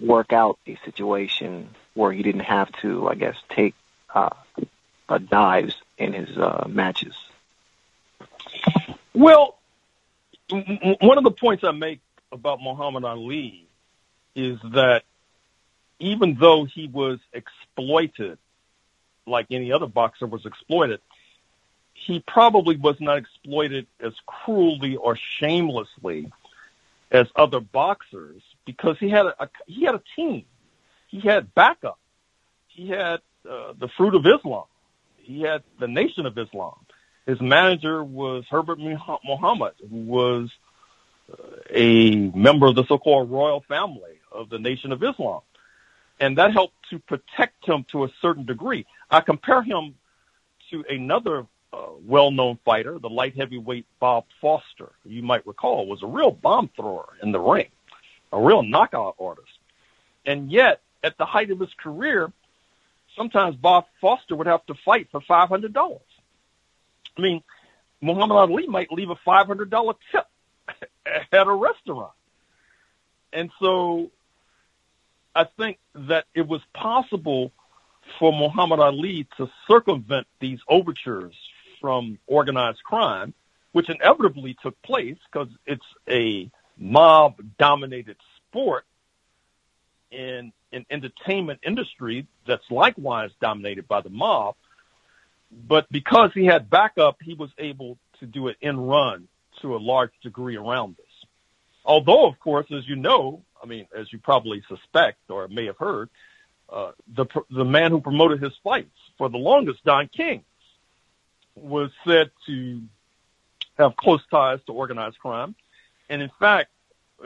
work 0.00 0.32
out 0.32 0.58
a 0.66 0.78
situation 0.86 1.68
where 1.92 2.12
he 2.12 2.22
didn't 2.22 2.40
have 2.40 2.72
to, 2.80 3.08
I 3.08 3.14
guess, 3.14 3.36
take 3.50 3.74
uh, 4.14 4.30
uh, 5.08 5.18
dives 5.18 5.74
in 5.98 6.12
his 6.12 6.36
uh, 6.36 6.66
matches? 6.68 7.14
Well, 9.14 9.58
one 10.50 11.18
of 11.18 11.24
the 11.24 11.30
points 11.30 11.64
I 11.64 11.72
make 11.72 12.00
about 12.32 12.60
Muhammad 12.62 13.04
Ali 13.04 13.66
is 14.34 14.58
that 14.72 15.02
even 15.98 16.36
though 16.38 16.64
he 16.64 16.86
was 16.86 17.18
exploited 17.32 18.38
like 19.26 19.46
any 19.50 19.72
other 19.72 19.86
boxer 19.86 20.26
was 20.26 20.46
exploited, 20.46 21.00
he 21.92 22.20
probably 22.20 22.76
was 22.76 22.96
not 23.00 23.18
exploited 23.18 23.86
as 24.00 24.12
cruelly 24.24 24.96
or 24.96 25.16
shamelessly 25.16 26.30
as 27.10 27.26
other 27.34 27.60
boxers 27.60 28.42
because 28.64 28.96
he 28.98 29.08
had 29.08 29.26
a, 29.26 29.44
a 29.44 29.48
he 29.66 29.84
had 29.84 29.94
a 29.94 30.02
team, 30.14 30.44
he 31.08 31.20
had 31.20 31.54
backup, 31.54 31.98
he 32.68 32.88
had 32.88 33.20
uh, 33.48 33.72
the 33.78 33.88
Fruit 33.96 34.14
of 34.14 34.24
Islam, 34.26 34.64
he 35.28 35.42
had 35.42 35.62
the 35.78 35.86
Nation 35.86 36.24
of 36.24 36.36
Islam. 36.38 36.74
His 37.26 37.40
manager 37.40 38.02
was 38.02 38.44
Herbert 38.50 38.78
Muhammad, 38.78 39.74
who 39.78 39.98
was 39.98 40.48
uh, 41.30 41.36
a 41.70 42.14
member 42.14 42.66
of 42.66 42.74
the 42.74 42.86
so-called 42.86 43.30
royal 43.30 43.60
family 43.68 44.16
of 44.32 44.48
the 44.48 44.58
Nation 44.58 44.90
of 44.90 45.02
Islam, 45.02 45.42
and 46.18 46.38
that 46.38 46.52
helped 46.52 46.76
to 46.90 46.98
protect 46.98 47.66
him 47.66 47.84
to 47.92 48.04
a 48.04 48.08
certain 48.22 48.46
degree. 48.46 48.86
I 49.10 49.20
compare 49.20 49.62
him 49.62 49.94
to 50.70 50.84
another 50.88 51.46
uh, 51.74 51.88
well-known 52.06 52.58
fighter, 52.64 52.98
the 52.98 53.10
light 53.10 53.36
heavyweight 53.36 53.84
Bob 54.00 54.24
Foster. 54.40 54.90
You 55.04 55.22
might 55.22 55.46
recall 55.46 55.86
was 55.86 56.02
a 56.02 56.06
real 56.06 56.30
bomb 56.30 56.70
thrower 56.74 57.10
in 57.22 57.32
the 57.32 57.40
ring, 57.40 57.68
a 58.32 58.40
real 58.40 58.62
knockout 58.62 59.16
artist. 59.20 59.52
And 60.24 60.50
yet, 60.50 60.80
at 61.04 61.18
the 61.18 61.26
height 61.26 61.50
of 61.50 61.60
his 61.60 61.74
career, 61.74 62.32
sometimes 63.18 63.56
Bob 63.56 63.84
Foster 64.00 64.34
would 64.34 64.46
have 64.46 64.64
to 64.66 64.74
fight 64.84 65.08
for 65.10 65.20
five 65.20 65.50
hundred 65.50 65.74
dollars. 65.74 66.00
I 67.16 67.20
mean, 67.20 67.42
Muhammad 68.00 68.36
Ali 68.36 68.66
might 68.66 68.90
leave 68.90 69.10
a 69.10 69.16
five 69.16 69.46
hundred 69.46 69.68
dollar 69.68 69.94
tip 70.10 70.26
at 71.32 71.46
a 71.46 71.52
restaurant, 71.52 72.12
and 73.32 73.50
so 73.60 74.10
I 75.34 75.44
think 75.58 75.78
that 75.94 76.24
it 76.34 76.48
was 76.48 76.62
possible 76.72 77.52
for 78.18 78.32
Muhammad 78.32 78.80
Ali 78.80 79.26
to 79.36 79.50
circumvent 79.70 80.26
these 80.40 80.60
overtures 80.68 81.34
from 81.80 82.18
organized 82.26 82.82
crime, 82.82 83.34
which 83.72 83.90
inevitably 83.90 84.56
took 84.62 84.80
place 84.82 85.18
because 85.30 85.48
it's 85.66 85.86
a 86.08 86.50
mob 86.78 87.36
dominated 87.58 88.16
sport 88.36 88.84
in 90.10 90.52
an 90.72 90.86
entertainment 90.90 91.60
industry 91.66 92.26
that's 92.46 92.70
likewise 92.70 93.30
dominated 93.40 93.88
by 93.88 94.00
the 94.00 94.10
mob. 94.10 94.54
But 95.50 95.90
because 95.90 96.30
he 96.34 96.44
had 96.44 96.68
backup, 96.68 97.16
he 97.22 97.34
was 97.34 97.50
able 97.58 97.98
to 98.20 98.26
do 98.26 98.48
it 98.48 98.56
in 98.60 98.78
run 98.78 99.28
to 99.62 99.76
a 99.76 99.78
large 99.78 100.12
degree 100.22 100.56
around 100.56 100.96
this. 100.96 101.06
Although, 101.84 102.26
of 102.28 102.38
course, 102.38 102.66
as 102.70 102.86
you 102.86 102.96
know, 102.96 103.42
I 103.62 103.66
mean, 103.66 103.86
as 103.96 104.12
you 104.12 104.18
probably 104.18 104.62
suspect 104.68 105.18
or 105.30 105.48
may 105.48 105.66
have 105.66 105.78
heard, 105.78 106.10
uh, 106.70 106.92
the 107.16 107.24
the 107.50 107.64
man 107.64 107.90
who 107.90 108.00
promoted 108.00 108.42
his 108.42 108.52
fights 108.62 108.90
for 109.16 109.30
the 109.30 109.38
longest, 109.38 109.82
Don 109.84 110.08
King, 110.08 110.44
was 111.54 111.90
said 112.06 112.30
to 112.46 112.82
have 113.78 113.96
close 113.96 114.20
ties 114.30 114.60
to 114.66 114.72
organized 114.72 115.18
crime, 115.18 115.54
and 116.10 116.20
in 116.20 116.30
fact, 116.38 116.70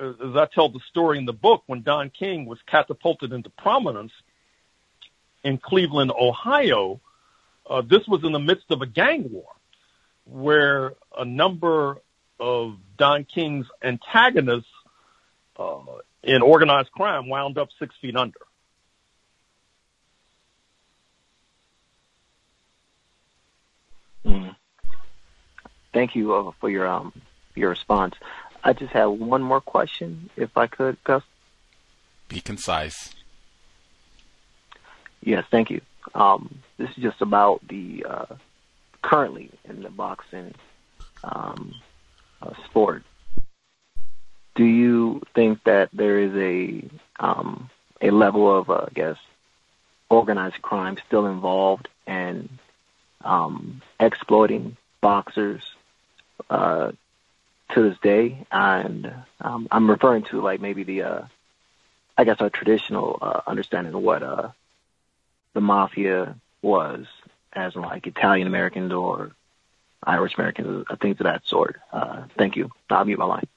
as 0.01 0.36
I 0.36 0.47
tell 0.47 0.69
the 0.69 0.81
story 0.90 1.19
in 1.19 1.27
the 1.27 1.32
book, 1.32 1.62
when 1.66 1.82
Don 1.82 2.10
King 2.10 2.47
was 2.47 2.59
catapulted 2.66 3.32
into 3.32 3.51
prominence 3.51 4.12
in 5.44 5.59
Cleveland, 5.59 6.12
Ohio, 6.19 7.01
uh, 7.69 7.82
this 7.82 8.06
was 8.06 8.24
in 8.24 8.32
the 8.32 8.39
midst 8.39 8.70
of 8.70 8.82
a 8.82 8.86
gang 8.86 9.31
war 9.31 9.48
where 10.24 10.94
a 11.16 11.24
number 11.24 11.98
of 12.39 12.77
Don 12.97 13.24
King's 13.24 13.66
antagonists 13.82 14.66
uh, 15.59 15.78
in 16.23 16.43
organized 16.43 16.90
crime 16.93 17.28
wound 17.28 17.59
up 17.59 17.69
six 17.78 17.94
feet 18.01 18.16
under. 18.16 18.39
Mm. 24.24 24.55
Thank 25.93 26.14
you 26.14 26.35
uh, 26.35 26.52
for 26.60 26.70
your 26.70 26.86
um, 26.86 27.12
your 27.55 27.70
response. 27.70 28.14
I 28.64 28.72
just 28.72 28.93
have 28.93 29.10
one 29.10 29.43
more 29.43 29.60
question, 29.60 30.30
if 30.36 30.56
I 30.56 30.66
could, 30.66 30.97
Gus. 31.05 31.22
Be 32.28 32.40
concise. 32.40 33.14
Yes, 35.22 35.44
thank 35.51 35.70
you. 35.70 35.80
Um, 36.14 36.59
this 36.78 36.90
is 36.90 36.97
just 36.97 37.20
about 37.20 37.66
the 37.68 38.05
uh, 38.09 38.34
currently 39.02 39.51
in 39.64 39.82
the 39.82 39.90
boxing 39.90 40.55
um, 41.24 41.74
uh, 42.40 42.52
sport. 42.64 43.02
Do 44.55 44.64
you 44.64 45.22
think 45.34 45.62
that 45.64 45.90
there 45.93 46.18
is 46.18 46.34
a 46.34 46.89
um, 47.20 47.70
a 48.01 48.10
level 48.10 48.55
of, 48.55 48.68
uh, 48.68 48.86
I 48.89 48.93
guess, 48.93 49.16
organized 50.10 50.60
crime 50.60 50.98
still 51.06 51.26
involved 51.26 51.89
and 52.06 52.48
um, 53.24 53.80
exploiting 54.01 54.76
boxers 55.01 55.62
uh, 56.51 56.93
to 57.73 57.82
this 57.82 57.99
day? 58.03 58.47
And 58.51 59.12
um, 59.40 59.69
I'm 59.70 59.90
referring 59.90 60.24
to 60.24 60.40
like 60.40 60.61
maybe 60.61 60.85
the, 60.85 61.03
uh, 61.03 61.23
I 62.16 62.24
guess, 62.24 62.40
our 62.40 62.51
traditional 62.51 63.19
uh, 63.20 63.40
understanding 63.47 63.94
of 63.94 64.03
what 64.03 64.23
uh, 64.23 64.51
the 65.55 65.61
mafia 65.61 66.36
was, 66.61 67.07
as 67.53 67.74
in 67.74 67.82
like 67.82 68.07
Italian 68.07 68.47
Americans 68.47 68.93
or 68.93 69.32
Irish 70.05 70.35
Americans, 70.36 70.86
uh, 70.89 70.97
things 70.97 71.20
of 71.20 71.24
that 71.24 71.47
sort. 71.47 71.81
Uh, 71.93 72.24
thank 72.36 72.57
you. 72.57 72.70
I'll 72.90 73.05
mute 73.05 73.19
my 73.19 73.24
line. 73.24 73.49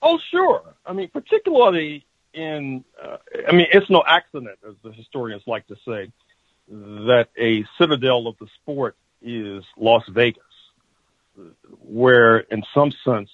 Oh, 0.00 0.18
sure. 0.30 0.62
I 0.86 0.92
mean, 0.92 1.08
particularly 1.08 2.04
in, 2.32 2.84
uh, 3.02 3.16
I 3.48 3.52
mean, 3.52 3.66
it's 3.72 3.90
no 3.90 4.04
accident, 4.06 4.58
as 4.66 4.74
the 4.82 4.92
historians 4.92 5.42
like 5.46 5.66
to 5.66 5.76
say, 5.84 6.10
that 6.68 7.28
a 7.36 7.64
citadel 7.78 8.26
of 8.26 8.36
the 8.38 8.46
sport 8.62 8.94
is 9.22 9.64
Las 9.76 10.04
Vegas, 10.08 10.42
where, 11.80 12.38
in 12.38 12.62
some 12.74 12.92
sense, 13.04 13.30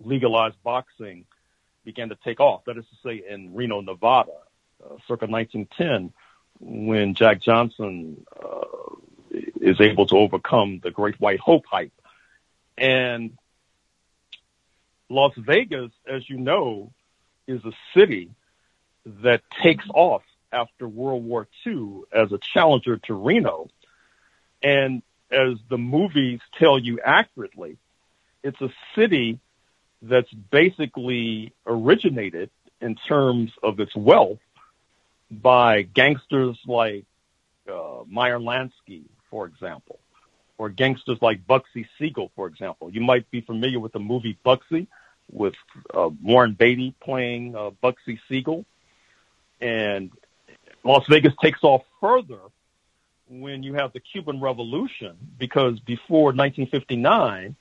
legalized 0.00 0.56
boxing 0.62 1.24
began 1.84 2.10
to 2.10 2.16
take 2.24 2.40
off. 2.40 2.64
That 2.66 2.78
is 2.78 2.84
to 2.84 3.08
say, 3.08 3.22
in 3.28 3.54
Reno, 3.54 3.80
Nevada, 3.80 4.32
uh, 4.84 4.96
circa 5.06 5.26
1910, 5.26 6.12
when 6.60 7.14
Jack 7.14 7.40
Johnson 7.40 8.24
uh, 8.40 8.96
is 9.60 9.80
able 9.80 10.06
to 10.06 10.16
overcome 10.16 10.80
the 10.82 10.90
Great 10.90 11.20
White 11.20 11.40
Hope 11.40 11.64
hype. 11.66 11.92
And 12.76 13.36
Las 15.08 15.32
Vegas, 15.36 15.90
as 16.06 16.28
you 16.28 16.38
know, 16.38 16.92
is 17.46 17.64
a 17.64 17.72
city 17.94 18.30
that 19.04 19.42
takes 19.62 19.84
off 19.92 20.22
after 20.52 20.86
World 20.86 21.24
War 21.24 21.48
II 21.66 22.02
as 22.12 22.32
a 22.32 22.38
challenger 22.38 22.98
to 22.98 23.14
Reno. 23.14 23.68
And 24.62 25.02
as 25.30 25.58
the 25.68 25.78
movies 25.78 26.40
tell 26.58 26.78
you 26.78 27.00
accurately, 27.04 27.76
it's 28.42 28.60
a 28.60 28.70
city 28.94 29.38
that's 30.02 30.32
basically 30.32 31.52
originated 31.66 32.50
in 32.80 32.94
terms 32.94 33.52
of 33.62 33.80
its 33.80 33.94
wealth 33.94 34.38
by 35.30 35.82
gangsters 35.82 36.58
like 36.66 37.04
uh, 37.70 38.02
Meyer 38.08 38.38
Lansky, 38.38 39.04
for 39.30 39.46
example, 39.46 39.98
or 40.58 40.68
gangsters 40.70 41.18
like 41.20 41.46
Bugsy 41.46 41.86
Siegel, 41.98 42.30
for 42.34 42.46
example. 42.46 42.90
You 42.90 43.02
might 43.02 43.30
be 43.30 43.40
familiar 43.42 43.78
with 43.78 43.92
the 43.92 44.00
movie 44.00 44.38
Bugsy 44.44 44.86
with 45.30 45.54
uh, 45.94 46.10
Warren 46.22 46.54
Beatty 46.54 46.94
playing 47.00 47.54
uh, 47.54 47.70
Bugsy 47.82 48.18
Siegel. 48.28 48.64
And 49.60 50.10
Las 50.82 51.04
Vegas 51.08 51.34
takes 51.42 51.62
off 51.62 51.82
further 52.00 52.40
when 53.30 53.62
you 53.62 53.74
have 53.74 53.92
the 53.92 54.00
Cuban 54.00 54.40
Revolution, 54.40 55.16
because 55.38 55.78
before 55.80 56.32
1959 56.32 57.54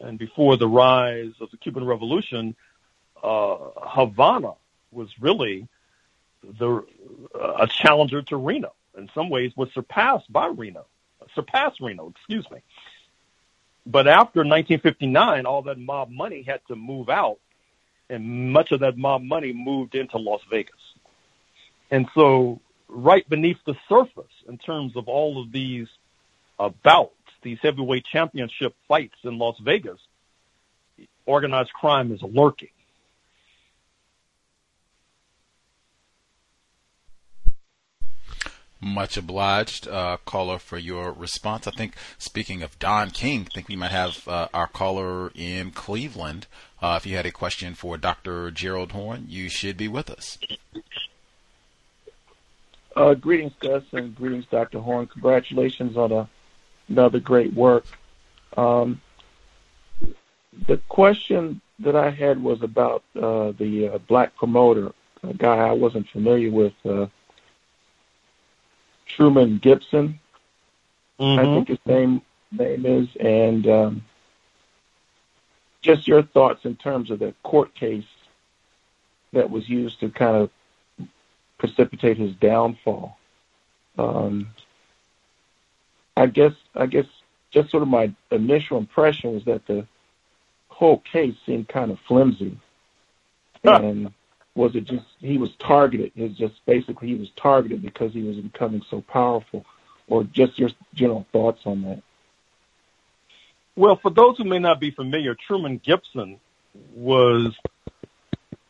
and 0.00 0.18
before 0.18 0.56
the 0.56 0.68
rise 0.68 1.32
of 1.40 1.50
the 1.50 1.56
Cuban 1.56 1.84
Revolution, 1.84 2.54
uh, 3.22 3.56
Havana 3.76 4.52
was 4.92 5.08
really 5.20 5.66
the 6.58 6.84
uh, 7.34 7.54
a 7.60 7.66
challenger 7.66 8.22
to 8.22 8.36
Reno. 8.36 8.72
In 8.96 9.10
some 9.12 9.28
ways, 9.28 9.52
was 9.56 9.68
surpassed 9.74 10.32
by 10.32 10.46
Reno, 10.46 10.86
surpassed 11.34 11.80
Reno. 11.80 12.10
Excuse 12.10 12.48
me. 12.50 12.58
But 13.86 14.06
after 14.06 14.40
1959, 14.40 15.46
all 15.46 15.62
that 15.62 15.78
mob 15.78 16.10
money 16.10 16.42
had 16.42 16.60
to 16.68 16.76
move 16.76 17.08
out, 17.08 17.38
and 18.08 18.52
much 18.52 18.70
of 18.70 18.80
that 18.80 18.96
mob 18.96 19.22
money 19.22 19.52
moved 19.52 19.94
into 19.96 20.18
Las 20.18 20.40
Vegas. 20.48 20.74
And 21.90 22.06
so, 22.14 22.60
right 22.88 23.28
beneath 23.28 23.58
the 23.66 23.74
surface, 23.88 24.32
in 24.48 24.58
terms 24.58 24.96
of 24.96 25.08
all 25.08 25.42
of 25.42 25.52
these 25.52 25.88
uh, 26.58 26.70
bouts, 26.82 27.12
these 27.42 27.58
heavyweight 27.62 28.04
championship 28.04 28.74
fights 28.88 29.16
in 29.24 29.38
Las 29.38 29.56
Vegas, 29.62 29.98
organized 31.26 31.72
crime 31.72 32.12
is 32.12 32.22
lurking. 32.22 32.68
Much 38.80 39.16
obliged, 39.16 39.88
uh, 39.88 40.18
caller, 40.26 40.58
for 40.58 40.76
your 40.76 41.10
response. 41.10 41.66
I 41.66 41.70
think, 41.70 41.94
speaking 42.18 42.62
of 42.62 42.78
Don 42.78 43.10
King, 43.10 43.46
I 43.50 43.54
think 43.54 43.68
we 43.68 43.76
might 43.76 43.92
have 43.92 44.28
uh, 44.28 44.48
our 44.52 44.66
caller 44.66 45.32
in 45.34 45.70
Cleveland. 45.70 46.46
Uh, 46.82 46.98
if 46.98 47.06
you 47.06 47.16
had 47.16 47.24
a 47.24 47.30
question 47.30 47.74
for 47.74 47.96
Dr. 47.96 48.50
Gerald 48.50 48.92
Horne, 48.92 49.24
you 49.26 49.48
should 49.48 49.78
be 49.78 49.88
with 49.88 50.10
us. 50.10 50.36
Uh, 52.96 53.14
greetings, 53.14 53.52
Gus, 53.60 53.82
and 53.92 54.14
greetings, 54.14 54.46
Dr. 54.46 54.78
Horne. 54.78 55.06
Congratulations 55.06 55.96
on 55.96 56.12
a, 56.12 56.28
another 56.88 57.18
great 57.18 57.52
work. 57.52 57.84
Um, 58.56 59.00
the 60.68 60.78
question 60.88 61.60
that 61.80 61.96
I 61.96 62.10
had 62.10 62.42
was 62.42 62.62
about 62.62 63.02
uh, 63.16 63.52
the 63.58 63.90
uh, 63.94 63.98
black 63.98 64.36
promoter, 64.36 64.92
a 65.24 65.34
guy 65.34 65.56
I 65.56 65.72
wasn't 65.72 66.08
familiar 66.08 66.50
with, 66.50 66.74
uh, 66.84 67.06
Truman 69.06 69.58
Gibson. 69.58 70.18
I 71.20 71.44
think 71.44 71.68
his 71.68 71.78
name 71.86 72.22
name 72.50 72.86
is, 72.86 73.08
and 73.20 73.66
um, 73.68 74.04
just 75.82 76.08
your 76.08 76.22
thoughts 76.22 76.64
in 76.64 76.76
terms 76.76 77.10
of 77.10 77.18
the 77.18 77.34
court 77.42 77.74
case 77.74 78.06
that 79.32 79.50
was 79.50 79.68
used 79.68 80.00
to 80.00 80.10
kind 80.10 80.36
of 80.36 80.50
precipitate 81.64 82.18
his 82.18 82.34
downfall. 82.34 83.16
Um, 83.96 84.48
I 86.16 86.26
guess 86.26 86.52
I 86.74 86.86
guess 86.86 87.06
just 87.50 87.70
sort 87.70 87.82
of 87.82 87.88
my 87.88 88.12
initial 88.30 88.76
impression 88.76 89.32
was 89.34 89.44
that 89.46 89.66
the 89.66 89.86
whole 90.68 91.02
case 91.10 91.34
seemed 91.46 91.68
kind 91.68 91.90
of 91.90 91.98
flimsy. 92.06 92.58
And 93.64 94.12
was 94.54 94.76
it 94.76 94.84
just 94.84 95.06
he 95.20 95.38
was 95.38 95.50
targeted? 95.58 96.12
It's 96.16 96.36
just 96.36 96.54
basically 96.66 97.08
he 97.08 97.14
was 97.14 97.30
targeted 97.36 97.80
because 97.80 98.12
he 98.12 98.22
was 98.22 98.36
becoming 98.36 98.82
so 98.90 99.00
powerful, 99.00 99.64
or 100.06 100.24
just 100.24 100.58
your 100.58 100.68
general 100.92 101.26
thoughts 101.32 101.62
on 101.64 101.82
that? 101.82 102.02
Well, 103.74 103.96
for 103.96 104.10
those 104.10 104.36
who 104.36 104.44
may 104.44 104.58
not 104.58 104.80
be 104.80 104.90
familiar, 104.90 105.34
Truman 105.34 105.80
Gibson 105.82 106.38
was 106.94 107.56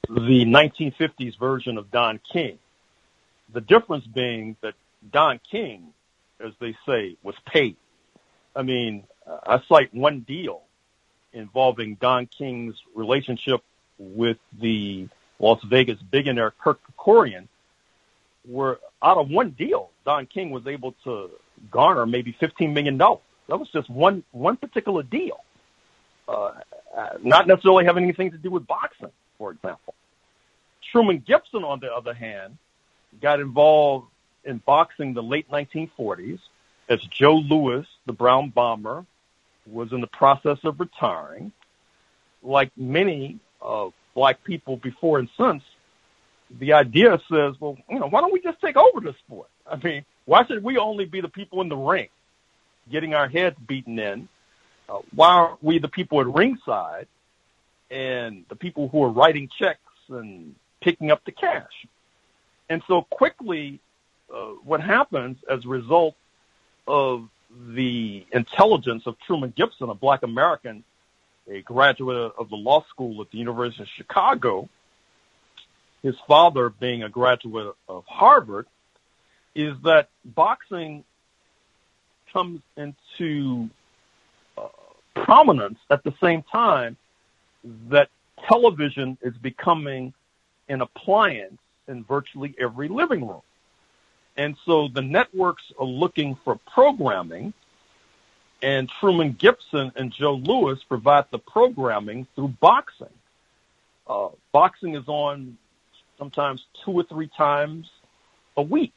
the 0.09 0.45
1950s 0.45 1.39
version 1.39 1.77
of 1.77 1.91
Don 1.91 2.21
King. 2.33 2.59
The 3.55 3.61
difference 3.61 4.05
being 4.07 4.57
that 4.63 4.75
Don 5.13 5.41
King, 5.51 5.95
as 6.45 6.53
they 6.61 6.77
say, 6.87 7.17
was 7.23 7.37
paid. 7.47 7.77
I 8.55 8.63
mean, 8.63 9.05
I 9.47 9.63
cite 9.69 9.95
one 9.95 10.21
deal 10.21 10.63
involving 11.33 11.95
Don 12.01 12.27
King's 12.27 12.75
relationship 12.95 13.63
with 13.99 14.39
the 14.61 15.09
Las 15.39 15.61
Vegas 15.65 16.01
billionaire 16.03 16.53
Kirk 16.53 16.81
Kerkorian, 16.99 17.47
where 18.45 18.79
out 19.03 19.19
of 19.19 19.31
one 19.31 19.51
deal, 19.51 19.91
Don 20.05 20.27
King 20.27 20.51
was 20.51 20.67
able 20.67 20.93
to 21.05 21.31
garner 21.71 22.07
maybe 22.07 22.37
$15 22.41 22.73
million. 22.73 22.99
That 22.99 23.21
was 23.49 23.69
just 23.73 23.89
one 23.89 24.25
one 24.33 24.57
particular 24.57 25.05
deal, 25.05 25.45
uh, 26.27 26.53
not 27.23 27.47
necessarily 27.47 27.85
having 27.85 28.03
anything 28.05 28.33
to 28.33 28.39
do 28.39 28.51
with 28.51 28.67
boxing, 28.67 29.13
for 29.39 29.53
example. 29.53 29.95
Truman 30.91 31.23
Gibson, 31.27 31.63
on 31.63 31.81
the 31.81 31.93
other 31.93 32.15
hand, 32.15 32.57
got 33.21 33.41
involved 33.41 34.09
in 34.45 34.59
boxing 34.59 35.15
the 35.15 35.23
late 35.23 35.51
1940s 35.51 36.41
as 36.89 37.01
Joe 37.03 37.37
Louis, 37.37 37.87
the 38.07 38.13
Brown 38.13 38.51
Bomber, 38.51 39.07
was 39.67 39.93
in 39.93 40.01
the 40.01 40.07
process 40.07 40.59
of 40.65 40.81
retiring. 40.81 41.53
Like 42.43 42.71
many 42.77 43.39
uh, 43.63 43.89
black 44.15 44.45
people 44.45 44.77
before 44.77 45.19
and 45.19 45.29
since, 45.39 45.63
the 46.51 46.75
idea 46.75 47.19
says, 47.31 47.55
well, 47.59 47.77
you 47.89 47.99
know, 47.99 48.07
why 48.07 48.21
don't 48.21 48.33
we 48.33 48.41
just 48.41 48.61
take 48.61 48.77
over 48.77 49.01
the 49.01 49.15
sport? 49.25 49.49
I 49.67 49.77
mean, 49.77 50.05
why 50.27 50.45
should 50.47 50.63
we 50.63 50.79
only 50.79 51.07
be 51.07 51.21
the 51.21 51.29
people 51.29 51.63
in 51.63 51.69
the 51.69 51.77
ring 51.77 52.09
getting 52.91 53.15
our 53.15 53.29
heads 53.29 53.57
beaten 53.67 53.99
in? 53.99 54.29
Uh, 54.89 54.99
why 55.15 55.29
aren't 55.29 55.65
we 55.65 55.79
the 55.79 55.89
people 55.89 56.21
at 56.21 56.27
ringside 56.27 57.07
and 57.91 58.45
the 58.49 58.57
people 58.57 58.89
who 58.89 59.03
are 59.03 59.09
writing 59.09 59.49
checks 59.49 59.81
and 60.11 60.55
picking 60.83 61.11
up 61.11 61.25
the 61.25 61.33
cash? 61.33 61.87
And 62.69 62.83
so 62.87 63.03
quickly, 63.03 63.81
uh, 64.33 64.53
what 64.65 64.81
happens 64.81 65.37
as 65.51 65.65
a 65.65 65.69
result 65.69 66.15
of 66.87 67.29
the 67.69 68.27
intelligence 68.33 69.05
of 69.07 69.17
Truman 69.27 69.53
Gibson, 69.57 69.89
a 69.91 69.95
black 69.95 70.23
American, 70.23 70.83
a 71.49 71.61
graduate 71.61 72.33
of 72.39 72.49
the 72.49 72.57
law 72.57 72.85
school 72.89 73.21
at 73.21 73.31
the 73.31 73.39
University 73.39 73.83
of 73.83 73.89
Chicago, 73.97 74.69
his 76.03 76.15
father 76.27 76.69
being 76.71 77.03
a 77.03 77.09
graduate 77.09 77.75
of 77.89 78.05
Harvard, 78.07 78.67
is 79.55 79.75
that 79.85 80.09
boxing 80.25 81.05
comes 82.33 82.61
into 82.77 83.69
uh, 84.59 84.69
prominence 85.15 85.79
at 85.91 86.03
the 86.03 86.13
same 86.21 86.43
time 86.43 86.97
that 87.89 88.09
television 88.49 89.17
is 89.23 89.35
becoming 89.39 90.13
an 90.69 90.81
appliance 90.81 91.59
in 91.89 92.05
virtually 92.05 92.55
every 92.59 92.89
living 92.89 93.27
room. 93.27 93.43
And 94.37 94.57
so 94.65 94.89
the 94.89 95.03
networks 95.03 95.63
are 95.79 95.87
looking 95.87 96.37
for 96.45 96.59
programming, 96.73 97.53
and 98.63 98.89
Truman 98.89 99.33
Gibson 99.39 99.93
and 99.95 100.13
Joe 100.13 100.35
Louis 100.35 100.83
provide 100.89 101.27
the 101.31 101.39
programming 101.39 102.27
through 102.35 102.49
boxing. 102.61 103.07
Uh, 104.07 104.29
boxing 104.53 104.97
is 104.97 105.07
on 105.07 105.57
sometimes 106.19 106.65
two 106.85 106.93
or 106.93 107.05
three 107.05 107.29
times 107.29 107.89
a 108.57 108.63
week 108.63 108.95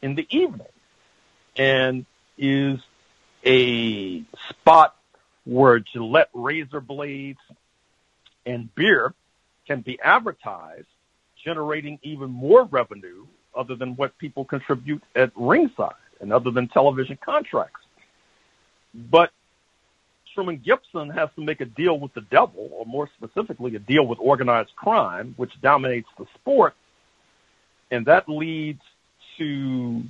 in 0.00 0.14
the 0.14 0.26
evening 0.30 0.66
and 1.56 2.06
is 2.38 2.80
a 3.44 4.22
spot 4.48 4.96
where 5.44 5.80
Gillette 5.80 6.30
razor 6.32 6.80
blades 6.80 7.40
and 8.46 8.72
beer 8.74 9.14
can 9.66 9.80
be 9.80 10.00
advertised, 10.00 10.86
generating 11.44 11.98
even 12.02 12.30
more 12.30 12.64
revenue 12.64 13.26
other 13.54 13.74
than 13.74 13.96
what 13.96 14.16
people 14.18 14.44
contribute 14.44 15.02
at 15.14 15.30
ringside 15.36 15.92
and 16.20 16.32
other 16.32 16.50
than 16.50 16.68
television 16.68 17.18
contracts. 17.22 17.80
But 18.94 19.30
Truman 20.34 20.62
Gibson 20.64 21.10
has 21.10 21.28
to 21.36 21.42
make 21.42 21.60
a 21.60 21.66
deal 21.66 21.98
with 21.98 22.14
the 22.14 22.22
devil, 22.22 22.70
or 22.72 22.86
more 22.86 23.08
specifically, 23.16 23.76
a 23.76 23.78
deal 23.78 24.06
with 24.06 24.18
organized 24.20 24.74
crime, 24.76 25.34
which 25.36 25.52
dominates 25.60 26.08
the 26.18 26.26
sport. 26.34 26.74
And 27.90 28.06
that 28.06 28.28
leads 28.28 28.80
to 29.38 30.02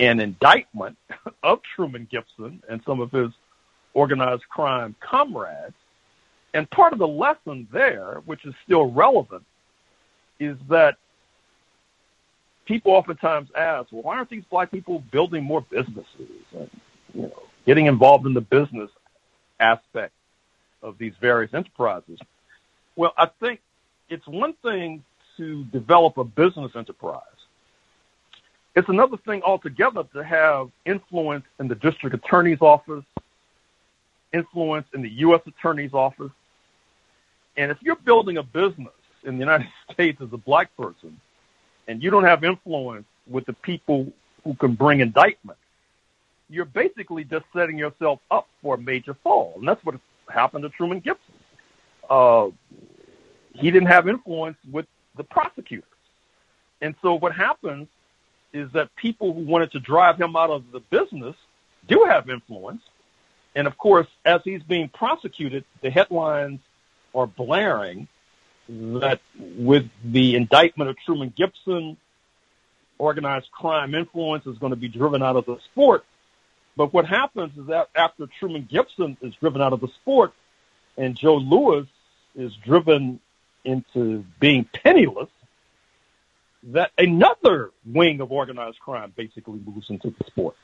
an 0.00 0.20
indictment 0.20 0.96
of 1.42 1.60
Truman 1.76 2.08
Gibson 2.10 2.62
and 2.68 2.80
some 2.84 3.00
of 3.00 3.12
his 3.12 3.30
organized 3.94 4.48
crime 4.48 4.94
comrades. 5.00 5.74
And 6.54 6.68
part 6.70 6.92
of 6.92 6.98
the 6.98 7.08
lesson 7.08 7.68
there, 7.72 8.22
which 8.26 8.44
is 8.44 8.54
still 8.64 8.90
relevant, 8.90 9.44
is 10.42 10.56
that 10.68 10.96
people 12.64 12.92
oftentimes 12.92 13.48
ask, 13.56 13.92
well, 13.92 14.02
why 14.02 14.16
aren't 14.16 14.30
these 14.30 14.44
black 14.50 14.70
people 14.70 15.02
building 15.10 15.44
more 15.44 15.62
businesses 15.62 16.06
and 16.58 16.70
you 17.14 17.22
know 17.22 17.42
getting 17.66 17.86
involved 17.86 18.26
in 18.26 18.34
the 18.34 18.40
business 18.40 18.90
aspect 19.60 20.12
of 20.82 20.98
these 20.98 21.12
various 21.20 21.54
enterprises? 21.54 22.18
Well, 22.96 23.12
I 23.16 23.28
think 23.40 23.60
it's 24.08 24.26
one 24.26 24.54
thing 24.62 25.04
to 25.36 25.64
develop 25.64 26.18
a 26.18 26.24
business 26.24 26.72
enterprise. 26.74 27.22
It's 28.74 28.88
another 28.88 29.16
thing 29.18 29.42
altogether 29.42 30.04
to 30.14 30.24
have 30.24 30.70
influence 30.86 31.44
in 31.58 31.68
the 31.68 31.74
district 31.74 32.14
attorney's 32.14 32.60
office, 32.60 33.04
influence 34.32 34.86
in 34.94 35.02
the 35.02 35.10
U.S. 35.26 35.42
attorney's 35.46 35.92
office. 35.92 36.30
And 37.56 37.70
if 37.70 37.78
you're 37.82 37.96
building 37.96 38.38
a 38.38 38.42
business 38.42 38.92
in 39.24 39.34
the 39.34 39.40
United 39.40 39.68
States 39.92 40.20
as 40.20 40.32
a 40.32 40.36
black 40.38 40.74
person, 40.76 41.20
and 41.88 42.02
you 42.02 42.10
don't 42.10 42.24
have 42.24 42.44
influence 42.44 43.06
with 43.28 43.46
the 43.46 43.52
people 43.52 44.12
who 44.44 44.54
can 44.54 44.74
bring 44.74 45.00
indictment, 45.00 45.58
you're 46.48 46.64
basically 46.64 47.24
just 47.24 47.44
setting 47.54 47.78
yourself 47.78 48.20
up 48.30 48.48
for 48.60 48.74
a 48.74 48.78
major 48.78 49.14
fall. 49.22 49.54
And 49.56 49.66
that's 49.66 49.84
what 49.84 49.96
happened 50.28 50.64
to 50.64 50.68
Truman 50.70 51.00
Gibson. 51.00 51.34
Uh, 52.08 52.48
he 53.54 53.70
didn't 53.70 53.88
have 53.88 54.08
influence 54.08 54.56
with 54.70 54.86
the 55.16 55.24
prosecutors. 55.24 55.84
And 56.80 56.94
so 57.00 57.14
what 57.14 57.34
happens 57.34 57.88
is 58.52 58.70
that 58.72 58.94
people 58.96 59.32
who 59.32 59.40
wanted 59.40 59.72
to 59.72 59.80
drive 59.80 60.20
him 60.20 60.36
out 60.36 60.50
of 60.50 60.64
the 60.72 60.80
business 60.80 61.36
do 61.88 62.04
have 62.08 62.28
influence. 62.28 62.82
And 63.54 63.66
of 63.66 63.78
course, 63.78 64.06
as 64.24 64.40
he's 64.44 64.62
being 64.62 64.88
prosecuted, 64.88 65.64
the 65.80 65.90
headlines 65.90 66.60
are 67.14 67.26
blaring 67.26 68.08
that 68.72 69.20
with 69.38 69.88
the 70.04 70.34
indictment 70.34 70.88
of 70.90 70.96
Truman 71.04 71.32
Gibson, 71.36 71.96
organized 72.98 73.50
crime 73.50 73.94
influence 73.94 74.46
is 74.46 74.56
going 74.58 74.70
to 74.70 74.76
be 74.76 74.88
driven 74.88 75.22
out 75.22 75.36
of 75.36 75.44
the 75.44 75.58
sport. 75.70 76.04
But 76.76 76.94
what 76.94 77.04
happens 77.04 77.56
is 77.58 77.66
that 77.66 77.88
after 77.94 78.26
Truman 78.38 78.66
Gibson 78.70 79.18
is 79.20 79.34
driven 79.34 79.60
out 79.60 79.72
of 79.72 79.80
the 79.80 79.88
sport 80.00 80.32
and 80.96 81.16
Joe 81.16 81.36
Louis 81.36 81.86
is 82.34 82.52
driven 82.64 83.20
into 83.64 84.24
being 84.40 84.64
penniless, 84.64 85.28
that 86.64 86.92
another 86.96 87.70
wing 87.84 88.20
of 88.20 88.32
organized 88.32 88.78
crime 88.78 89.12
basically 89.14 89.60
moves 89.64 89.90
into 89.90 90.14
the 90.16 90.24
sport. 90.26 90.56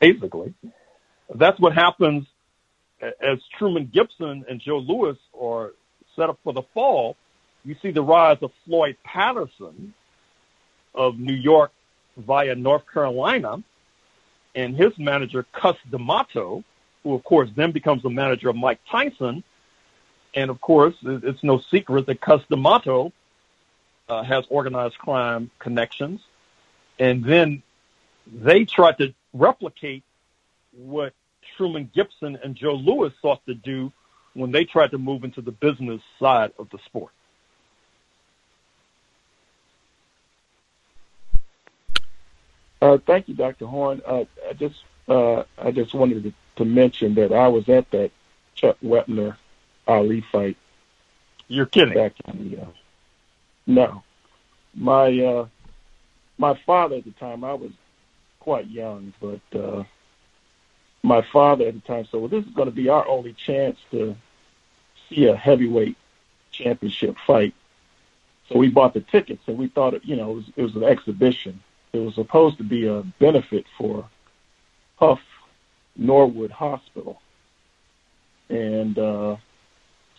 Basically, 0.00 0.52
that's 1.32 1.60
what 1.60 1.74
happens 1.74 2.26
as 3.00 3.38
Truman 3.56 3.90
Gibson 3.92 4.44
and 4.48 4.60
Joe 4.60 4.78
Louis 4.78 5.16
are 5.38 5.72
set 6.20 6.28
up 6.28 6.38
for 6.44 6.52
the 6.52 6.62
fall. 6.74 7.16
You 7.64 7.74
see 7.80 7.90
the 7.92 8.02
rise 8.02 8.36
of 8.42 8.50
Floyd 8.66 8.96
Patterson 9.04 9.94
of 10.94 11.18
New 11.18 11.34
York 11.34 11.72
via 12.16 12.54
North 12.54 12.82
Carolina 12.92 13.62
and 14.54 14.76
his 14.76 14.92
manager, 14.98 15.46
Cus 15.52 15.76
D'Amato, 15.90 16.62
who 17.02 17.14
of 17.14 17.24
course 17.24 17.48
then 17.56 17.72
becomes 17.72 18.02
the 18.02 18.10
manager 18.10 18.50
of 18.50 18.56
Mike 18.56 18.80
Tyson. 18.90 19.42
And 20.34 20.50
of 20.50 20.60
course, 20.60 20.94
it's 21.02 21.42
no 21.42 21.58
secret 21.58 22.06
that 22.06 22.20
Cus 22.20 22.42
D'Amato 22.50 23.12
uh, 24.08 24.22
has 24.22 24.44
organized 24.50 24.98
crime 24.98 25.50
connections. 25.58 26.20
And 26.98 27.24
then 27.24 27.62
they 28.26 28.66
tried 28.66 28.98
to 28.98 29.14
replicate 29.32 30.04
what 30.72 31.14
Truman 31.56 31.90
Gibson 31.94 32.38
and 32.44 32.54
Joe 32.54 32.74
Louis 32.74 33.12
sought 33.22 33.44
to 33.46 33.54
do 33.54 33.92
when 34.34 34.52
they 34.52 34.64
tried 34.64 34.92
to 34.92 34.98
move 34.98 35.24
into 35.24 35.40
the 35.40 35.52
business 35.52 36.00
side 36.18 36.52
of 36.58 36.70
the 36.70 36.78
sport. 36.78 37.12
Uh, 42.82 42.98
thank 43.06 43.28
you, 43.28 43.34
Dr. 43.34 43.66
Horne. 43.66 44.00
Uh, 44.06 44.24
I 44.48 44.52
just 44.54 44.82
uh, 45.08 45.44
I 45.58 45.70
just 45.70 45.92
wanted 45.92 46.22
to, 46.22 46.32
to, 46.56 46.64
mention 46.64 47.14
that 47.16 47.32
I 47.32 47.48
was 47.48 47.68
at 47.68 47.90
that 47.90 48.10
Chuck 48.54 48.76
Wepner 48.82 49.36
Ali 49.86 50.24
fight. 50.32 50.56
You're 51.48 51.66
kidding. 51.66 51.94
Back 51.94 52.14
in 52.26 52.50
the, 52.50 52.62
uh, 52.62 52.66
no, 53.66 54.02
my 54.74 55.18
uh, 55.18 55.46
my 56.38 56.58
father 56.64 56.96
at 56.96 57.04
the 57.04 57.10
time 57.12 57.44
I 57.44 57.54
was 57.54 57.72
quite 58.38 58.68
young, 58.68 59.12
but 59.20 59.40
uh, 59.58 59.84
my 61.02 61.22
father 61.22 61.66
at 61.66 61.74
the 61.74 61.80
time 61.80 62.04
said, 62.04 62.20
"Well, 62.20 62.28
this 62.28 62.44
is 62.44 62.52
going 62.52 62.68
to 62.68 62.74
be 62.74 62.88
our 62.88 63.06
only 63.06 63.32
chance 63.32 63.78
to 63.90 64.16
see 65.08 65.26
a 65.26 65.36
heavyweight 65.36 65.96
championship 66.50 67.16
fight." 67.26 67.54
So 68.48 68.58
we 68.58 68.68
bought 68.68 68.94
the 68.94 69.00
tickets, 69.00 69.42
and 69.46 69.56
we 69.58 69.68
thought, 69.68 70.04
you 70.04 70.16
know, 70.16 70.32
it 70.32 70.34
was, 70.34 70.44
it 70.56 70.62
was 70.62 70.76
an 70.76 70.84
exhibition 70.84 71.60
it 71.92 71.98
was 71.98 72.14
supposed 72.14 72.58
to 72.58 72.64
be 72.64 72.86
a 72.86 73.02
benefit 73.18 73.66
for 73.76 74.08
Hough 74.98 75.20
Norwood 75.96 76.50
Hospital. 76.50 77.20
And 78.48 78.98
uh, 78.98 79.36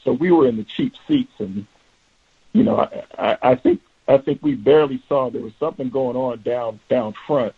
so 0.04 0.14
we 0.14 0.32
were 0.32 0.48
in 0.48 0.58
the 0.58 0.64
cheap 0.64 0.94
seats, 1.08 1.34
and 1.40 1.66
you 2.54 2.64
know, 2.64 2.80
I, 2.80 3.04
I, 3.18 3.38
I 3.52 3.56
think 3.56 3.82
I 4.08 4.18
think 4.18 4.40
we 4.42 4.56
barely 4.56 5.02
saw 5.08 5.30
there 5.30 5.42
was 5.42 5.54
something 5.60 5.90
going 5.90 6.16
on 6.16 6.42
down 6.42 6.80
down 6.90 7.14
front, 7.28 7.54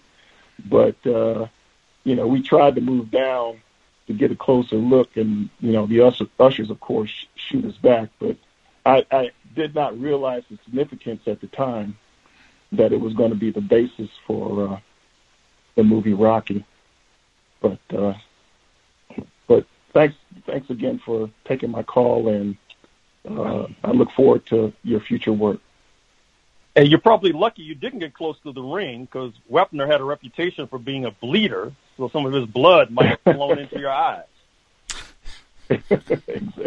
but 0.68 1.06
uh, 1.06 1.46
you 2.04 2.14
know, 2.14 2.26
we 2.26 2.42
tried 2.42 2.74
to 2.76 2.80
move 2.80 3.10
down 3.10 3.60
to 4.06 4.12
get 4.12 4.30
a 4.30 4.36
closer 4.36 4.76
look, 4.76 5.16
and 5.16 5.50
you 5.60 5.72
know, 5.72 5.86
the 5.86 6.00
usher, 6.00 6.26
ushers, 6.38 6.70
of 6.70 6.80
course, 6.80 7.10
shoot 7.34 7.64
us 7.64 7.76
back. 7.76 8.08
But 8.18 8.36
I, 8.84 9.06
I 9.10 9.30
did 9.54 9.74
not 9.74 9.98
realize 10.00 10.42
the 10.50 10.58
significance 10.64 11.22
at 11.26 11.40
the 11.40 11.46
time 11.46 11.96
that 12.72 12.92
it 12.92 13.00
was 13.00 13.14
going 13.14 13.30
to 13.30 13.36
be 13.36 13.50
the 13.50 13.60
basis 13.60 14.10
for 14.26 14.68
uh, 14.68 14.80
the 15.74 15.84
movie 15.84 16.14
Rocky. 16.14 16.64
But 17.60 17.78
uh, 17.94 18.14
but 19.46 19.66
thanks 19.92 20.16
thanks 20.46 20.70
again 20.70 21.00
for 21.04 21.30
taking 21.44 21.70
my 21.70 21.82
call, 21.82 22.28
and 22.28 22.56
uh, 23.28 23.66
I 23.84 23.90
look 23.90 24.10
forward 24.12 24.46
to 24.46 24.72
your 24.82 25.00
future 25.00 25.32
work. 25.32 25.60
And 26.76 26.88
you're 26.88 27.00
probably 27.00 27.32
lucky 27.32 27.62
you 27.62 27.74
didn't 27.74 27.98
get 27.98 28.14
close 28.14 28.38
to 28.44 28.52
the 28.52 28.62
ring 28.62 29.04
because 29.04 29.32
Wepner 29.50 29.90
had 29.90 30.00
a 30.00 30.04
reputation 30.04 30.68
for 30.68 30.78
being 30.78 31.04
a 31.04 31.10
bleeder, 31.10 31.72
so 32.00 32.08
some 32.08 32.26
of 32.26 32.32
his 32.32 32.46
blood 32.46 32.90
might 32.90 33.18
have 33.24 33.36
flown 33.36 33.58
into 33.58 33.78
your 33.78 33.90
eyes. 33.90 34.24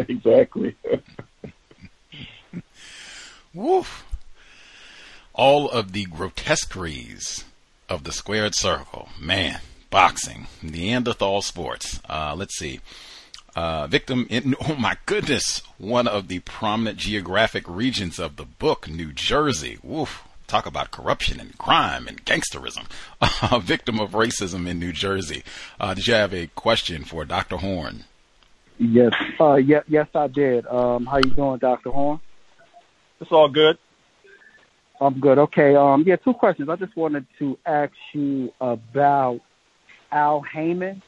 exactly. 0.08 0.74
Woof 3.52 4.04
all 5.34 5.68
of 5.68 5.92
the 5.92 6.04
grotesqueries 6.06 7.44
of 7.88 8.04
the 8.04 8.12
squared 8.12 8.54
circle. 8.54 9.08
Man, 9.20 9.60
boxing, 9.90 10.46
Neanderthal 10.62 11.42
sports. 11.42 12.00
Uh, 12.08 12.34
let's 12.36 12.56
see. 12.56 12.80
Uh, 13.56 13.86
victim 13.86 14.26
in, 14.30 14.54
oh 14.68 14.76
my 14.76 14.96
goodness, 15.06 15.62
one 15.76 16.08
of 16.08 16.28
the 16.28 16.38
prominent 16.40 16.98
geographic 16.98 17.64
regions 17.68 18.18
of 18.18 18.36
the 18.36 18.44
book, 18.44 18.88
New 18.88 19.12
Jersey. 19.12 19.78
Woof. 19.82 20.22
Talk 20.54 20.66
about 20.66 20.92
corruption 20.92 21.40
and 21.40 21.58
crime 21.58 22.06
and 22.06 22.24
gangsterism. 22.24 22.86
A 23.52 23.58
victim 23.58 23.98
of 23.98 24.12
racism 24.12 24.68
in 24.68 24.78
New 24.78 24.92
Jersey. 24.92 25.42
Uh, 25.80 25.94
did 25.94 26.06
you 26.06 26.14
have 26.14 26.32
a 26.32 26.46
question 26.46 27.02
for 27.02 27.24
Dr. 27.24 27.56
Horne? 27.56 28.04
Yes, 28.78 29.12
uh, 29.40 29.56
yeah, 29.56 29.80
yes, 29.88 30.06
I 30.14 30.28
did. 30.28 30.64
Um, 30.68 31.06
how 31.06 31.16
you 31.16 31.32
doing, 31.32 31.58
Dr. 31.58 31.90
Horne? 31.90 32.20
It's 33.20 33.32
all 33.32 33.48
good. 33.48 33.78
I'm 35.00 35.18
good. 35.18 35.38
Okay. 35.38 35.74
Um, 35.74 36.04
yeah, 36.06 36.14
two 36.14 36.34
questions. 36.34 36.68
I 36.68 36.76
just 36.76 36.94
wanted 36.94 37.26
to 37.40 37.58
ask 37.66 37.92
you 38.12 38.52
about 38.60 39.40
Al 40.12 40.40
Haymon, 40.42 41.02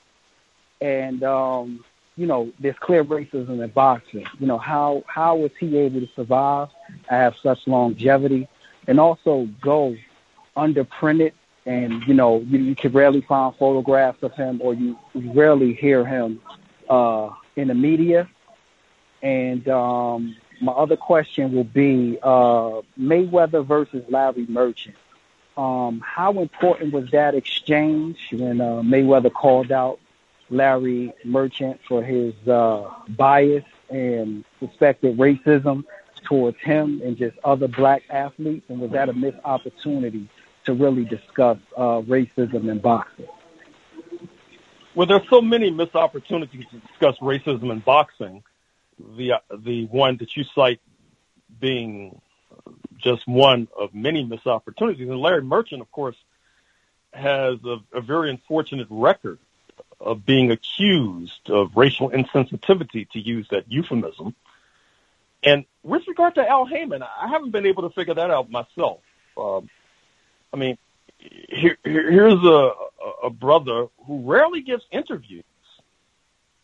and 0.81 1.23
um, 1.23 1.85
you 2.17 2.27
know, 2.27 2.51
there's 2.59 2.79
clear 2.81 3.05
racism 3.05 3.63
in 3.63 3.71
boxing. 3.71 4.27
You 4.41 4.49
know, 4.49 4.59
how 4.59 5.05
how 5.07 5.37
was 5.37 5.53
he 5.61 5.79
able 5.79 6.01
to 6.01 6.09
survive, 6.17 6.71
have 7.09 7.37
such 7.45 7.61
longevity, 7.69 8.49
and 8.87 9.01
also 9.01 9.49
go 9.61 9.97
underprinted? 10.57 11.33
And 11.65 12.03
you 12.07 12.15
know, 12.15 12.41
you, 12.41 12.59
you 12.59 12.77
can 12.77 12.93
rarely 12.93 13.21
find 13.21 13.55
photographs 13.57 14.23
of 14.23 14.33
him, 14.35 14.61
or 14.63 14.75
you, 14.75 14.99
rarely 15.15 15.75
hear 15.75 16.05
him 16.05 16.41
uh, 16.89 17.31
in 17.57 17.69
the 17.69 17.75
media. 17.75 18.29
And 19.23 19.69
um, 19.69 20.37
my 20.61 20.73
other 20.73 20.97
question 20.97 21.53
will 21.53 21.65
be 21.65 22.19
uh, 22.23 22.83
Mayweather 22.99 23.67
versus 23.67 24.05
Larry 24.09 24.47
Merchant. 24.49 24.97
Um, 25.57 26.03
how 26.05 26.39
important 26.41 26.93
was 26.93 27.11
that 27.13 27.35
exchange 27.35 28.29
when 28.31 28.61
uh, 28.61 28.83
Mayweather 28.83 29.33
called 29.33 29.73
out 29.73 29.99
Larry 30.51 31.13
Merchant 31.25 31.81
for 31.89 32.03
his 32.03 32.35
uh, 32.47 32.91
bias 33.09 33.65
and 33.91 34.45
suspected 34.61 35.17
racism 35.17 35.85
towards 36.29 36.59
him 36.61 37.01
and 37.05 37.17
just 37.17 37.37
other 37.45 37.69
black 37.69 38.03
athletes? 38.11 38.67
And 38.69 38.81
was 38.81 38.91
that 38.93 39.09
a 39.09 39.13
missed 39.13 39.39
opportunity 39.45 40.29
to 40.65 40.75
really 40.75 41.05
discuss 41.05 41.59
uh, 41.77 42.03
racism 42.03 42.71
in 42.71 42.79
boxing? 42.79 43.27
Well, 44.95 45.07
there's 45.07 45.29
so 45.29 45.43
many 45.43 45.71
missed 45.71 45.95
opportunities 45.95 46.65
to 46.71 46.79
discuss 46.79 47.17
racism 47.19 47.71
in 47.71 47.81
boxing 47.81 48.43
the 48.99 49.33
the 49.55 49.87
one 49.87 50.17
that 50.19 50.37
you 50.37 50.45
cite 50.55 50.81
being 51.61 52.21
just 52.99 53.27
one 53.29 53.69
of 53.79 53.95
many 53.95 54.25
missed 54.25 54.47
opportunities. 54.47 55.09
And 55.09 55.19
Larry 55.21 55.43
Merchant, 55.43 55.83
of 55.83 55.91
course, 55.93 56.17
has 57.13 57.59
a, 57.65 57.77
a 57.93 58.01
very 58.01 58.31
unfortunate 58.31 58.87
record 58.91 59.39
of 60.01 60.25
being 60.25 60.51
accused 60.51 61.51
of 61.51 61.77
racial 61.77 62.11
insensitivity, 62.11 63.09
to 63.11 63.19
use 63.19 63.47
that 63.51 63.65
euphemism. 63.69 64.35
And 65.43 65.65
with 65.83 66.03
regard 66.09 66.35
to 66.37 66.49
Al 66.49 66.67
Haymon, 66.67 67.03
I 67.03 67.29
haven't 67.29 67.51
been 67.51 67.67
able 67.67 67.89
to 67.89 67.95
figure 67.95 68.15
that 68.15 68.31
out 68.31 68.51
myself. 68.51 69.01
Um, 69.37 69.69
I 70.53 70.57
mean, 70.57 70.79
here, 71.19 71.77
here's 71.85 72.43
a, 72.45 72.71
a 73.25 73.31
brother 73.31 73.87
who 74.07 74.23
rarely 74.31 74.63
gives 74.63 74.85
interviews 74.91 75.45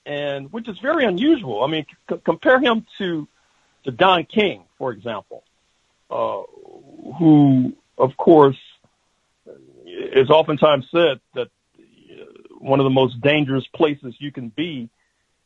and 0.05 0.53
which 0.53 0.69
is 0.69 0.78
very 0.78 1.05
unusual. 1.05 1.62
I 1.62 1.69
mean, 1.69 1.86
c- 2.11 2.20
compare 2.24 2.61
him 2.61 2.86
to 2.99 3.28
to 3.85 3.90
Don 3.90 4.24
King, 4.24 4.62
for 4.78 4.93
example, 4.93 5.43
uh, 6.09 6.43
who, 7.19 7.73
of 7.99 8.16
course, 8.16 8.59
is 9.85 10.31
oftentimes 10.31 10.86
said 10.93 11.20
that 11.35 11.49
one 12.59 12.78
of 12.78 12.85
the 12.85 12.90
most 12.90 13.20
dangerous 13.20 13.66
places 13.74 14.15
you 14.20 14.31
can 14.31 14.51
be 14.51 14.89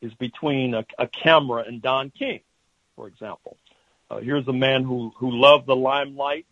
is 0.01 0.13
between 0.15 0.75
a, 0.75 0.85
a 0.99 1.07
camera 1.07 1.63
and 1.67 1.81
Don 1.81 2.11
King, 2.11 2.41
for 2.97 3.07
example. 3.07 3.55
Uh, 4.09 4.19
here's 4.19 4.47
a 4.49 4.53
man 4.53 4.83
who 4.83 5.13
who 5.17 5.31
loved 5.31 5.67
the 5.67 5.75
limelight, 5.75 6.45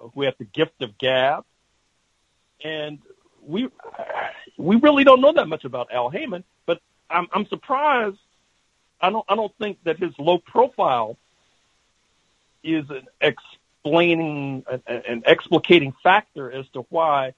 uh, 0.00 0.08
who 0.14 0.22
had 0.22 0.34
the 0.38 0.44
gift 0.44 0.80
of 0.80 0.96
gab, 0.96 1.44
and 2.64 3.00
we 3.46 3.68
we 4.56 4.76
really 4.76 5.04
don't 5.04 5.20
know 5.20 5.32
that 5.34 5.48
much 5.48 5.64
about 5.64 5.92
Al 5.92 6.08
Haymon, 6.08 6.44
but 6.64 6.80
I'm, 7.10 7.26
I'm 7.32 7.46
surprised. 7.46 8.18
I 9.00 9.10
don't 9.10 9.24
I 9.28 9.34
don't 9.34 9.54
think 9.58 9.78
that 9.84 9.98
his 9.98 10.12
low 10.18 10.38
profile 10.38 11.18
is 12.62 12.84
an 12.90 13.06
explaining 13.20 14.64
an, 14.70 14.82
an 14.86 15.22
explicating 15.26 15.94
factor 16.02 16.50
as 16.52 16.66
to 16.74 16.86
why 16.90 17.34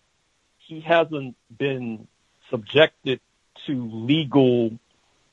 he 0.58 0.80
hasn't 0.80 1.36
been 1.56 2.06
subjected 2.50 3.20
to 3.66 3.88
legal 3.92 4.76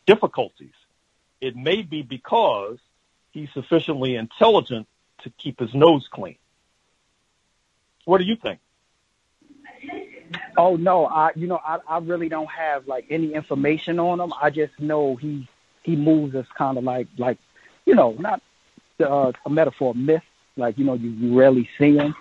difficulties. 0.06 0.74
It 1.42 1.56
may 1.56 1.82
be 1.82 2.04
because 2.04 2.78
he's 3.32 3.50
sufficiently 3.54 4.16
intelligent 4.16 4.88
to 5.24 5.30
keep 5.32 5.60
his 5.60 5.74
nose 5.74 6.08
clean. 6.12 6.38
What 8.06 8.20
do 8.20 8.24
you 8.24 8.36
think? 8.36 8.60
Oh 10.58 10.76
no, 10.76 11.06
I 11.06 11.32
you 11.36 11.48
know 11.48 11.60
I 11.66 11.80
I 11.88 11.98
really 12.00 12.30
don't 12.30 12.50
have 12.50 12.88
like 12.88 13.06
any 13.10 13.34
information 13.34 14.00
on 14.00 14.20
him. 14.20 14.34
I 14.42 14.50
just 14.50 14.78
know 14.80 15.16
he 15.16 15.48
he 15.84 15.96
moves 15.96 16.36
as 16.36 16.46
kind 16.58 16.78
of 16.78 16.84
like 16.84 17.08
like 17.18 17.38
you 17.86 17.96
know 17.96 18.16
not 18.20 18.42
uh, 19.00 19.32
a 19.46 19.50
metaphor 19.50 19.94
myth 19.96 20.24
like 20.58 20.78
you 20.78 20.86
know 20.86 20.94
you, 20.94 21.10
you 21.12 21.38
rarely 21.38 21.70
see 21.78 21.98
him, 21.98 22.16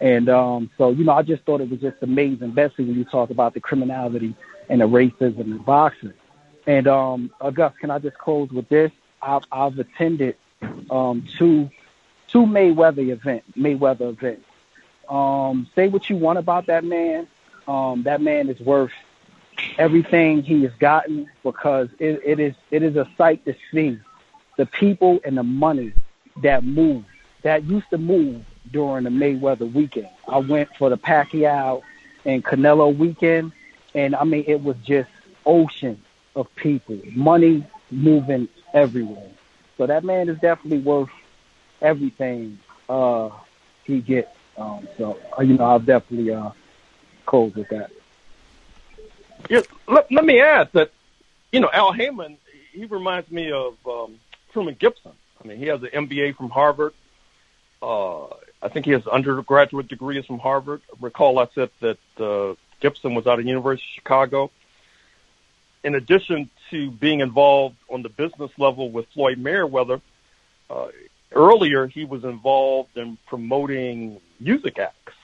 and 0.00 0.28
um 0.28 0.70
so 0.76 0.90
you 0.90 1.04
know 1.04 1.12
I 1.12 1.22
just 1.22 1.44
thought 1.44 1.60
it 1.60 1.70
was 1.70 1.80
just 1.80 1.96
amazing, 2.02 2.48
especially 2.48 2.86
when 2.86 2.96
you 2.96 3.04
talk 3.04 3.30
about 3.30 3.54
the 3.54 3.60
criminality 3.60 4.34
and 4.68 4.80
the 4.80 4.86
racism 4.86 5.40
in 5.40 5.58
boxing. 5.58 6.14
And 6.66 6.88
um 6.88 7.30
August, 7.40 7.78
can 7.78 7.90
I 7.90 7.98
just 7.98 8.18
close 8.18 8.50
with 8.50 8.68
this? 8.68 8.90
I've 9.22 9.42
I've 9.52 9.78
attended 9.78 10.36
um 10.90 11.26
two 11.38 11.70
two 12.28 12.44
Mayweather 12.46 13.08
event 13.08 13.44
Mayweather 13.56 14.10
events. 14.10 14.46
Um, 15.08 15.68
say 15.74 15.88
what 15.88 16.10
you 16.10 16.16
want 16.16 16.38
about 16.38 16.66
that 16.66 16.84
man. 16.84 17.28
Um, 17.68 18.04
that 18.04 18.20
man 18.20 18.48
is 18.48 18.60
worth 18.60 18.92
everything 19.78 20.42
he 20.42 20.62
has 20.62 20.72
gotten 20.78 21.28
because 21.42 21.88
it, 21.98 22.20
it 22.24 22.40
is 22.40 22.54
it 22.70 22.82
is 22.82 22.96
a 22.96 23.08
sight 23.16 23.44
to 23.44 23.54
see 23.72 23.98
the 24.56 24.66
people 24.66 25.20
and 25.24 25.36
the 25.36 25.42
money 25.42 25.92
that 26.42 26.64
move 26.64 27.04
that 27.42 27.64
used 27.64 27.88
to 27.90 27.98
move 27.98 28.44
during 28.72 29.04
the 29.04 29.10
Mayweather 29.10 29.70
weekend. 29.72 30.08
I 30.28 30.38
went 30.38 30.74
for 30.76 30.90
the 30.90 30.98
Pacquiao 30.98 31.82
and 32.24 32.44
Canelo 32.44 32.96
weekend, 32.96 33.52
and 33.94 34.14
I 34.14 34.24
mean 34.24 34.44
it 34.46 34.62
was 34.62 34.76
just 34.84 35.08
ocean 35.44 36.00
of 36.34 36.54
people, 36.56 36.98
money 37.14 37.64
moving 37.90 38.48
everywhere. 38.74 39.30
So 39.76 39.86
that 39.86 40.04
man 40.04 40.28
is 40.28 40.38
definitely 40.38 40.78
worth 40.78 41.10
everything 41.80 42.58
uh, 42.88 43.30
he 43.84 44.00
gets. 44.00 44.30
Um, 44.56 44.88
so 44.96 45.18
uh, 45.38 45.42
you 45.42 45.54
know, 45.54 45.64
I'll 45.64 45.78
definitely 45.78 46.32
uh, 46.32 46.50
close 47.26 47.54
with 47.54 47.68
that. 47.68 47.90
Yeah, 49.50 49.60
let, 49.86 50.10
let 50.10 50.24
me 50.24 50.40
add 50.40 50.70
that, 50.72 50.90
you 51.52 51.60
know, 51.60 51.70
Al 51.72 51.92
Haymon, 51.92 52.38
he 52.72 52.86
reminds 52.86 53.30
me 53.30 53.52
of 53.52 53.74
um, 53.86 54.18
Truman 54.52 54.76
Gibson. 54.78 55.12
I 55.42 55.46
mean, 55.46 55.58
he 55.58 55.66
has 55.66 55.82
an 55.82 55.90
MBA 55.90 56.36
from 56.36 56.50
Harvard. 56.50 56.94
Uh, 57.82 58.26
I 58.62 58.68
think 58.68 58.86
he 58.86 58.92
has 58.92 59.06
undergraduate 59.06 59.88
degrees 59.88 60.24
from 60.24 60.38
Harvard. 60.38 60.80
Recall 61.00 61.38
I 61.38 61.48
said 61.54 61.70
that 61.80 61.98
uh, 62.18 62.54
Gibson 62.80 63.14
was 63.14 63.26
out 63.26 63.38
of 63.38 63.44
University 63.44 63.86
of 63.86 63.94
Chicago. 63.94 64.50
In 65.84 65.94
addition 65.94 66.50
to 66.70 66.90
being 66.90 67.20
involved 67.20 67.76
on 67.88 68.02
the 68.02 68.08
business 68.08 68.50
level 68.58 68.90
with 68.90 69.06
Floyd 69.14 69.38
Mayweather, 69.38 70.00
uh, 70.70 70.88
earlier 71.32 71.86
he 71.86 72.04
was 72.04 72.24
involved 72.24 72.96
in 72.96 73.18
promoting 73.26 74.20
music 74.40 74.78
acts. 74.78 75.14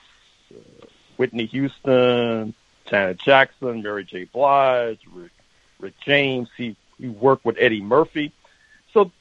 Uh, 0.53 0.85
Whitney 1.17 1.45
Houston, 1.45 2.53
Janet 2.85 3.17
Jackson, 3.17 3.81
Mary 3.81 4.03
J. 4.03 4.25
Blige, 4.25 4.99
Rick, 5.13 5.31
Rick 5.79 5.93
James. 6.05 6.49
He, 6.57 6.75
he 6.97 7.07
worked 7.07 7.45
with 7.45 7.57
Eddie 7.59 7.81
Murphy. 7.81 8.31
So 8.93 9.11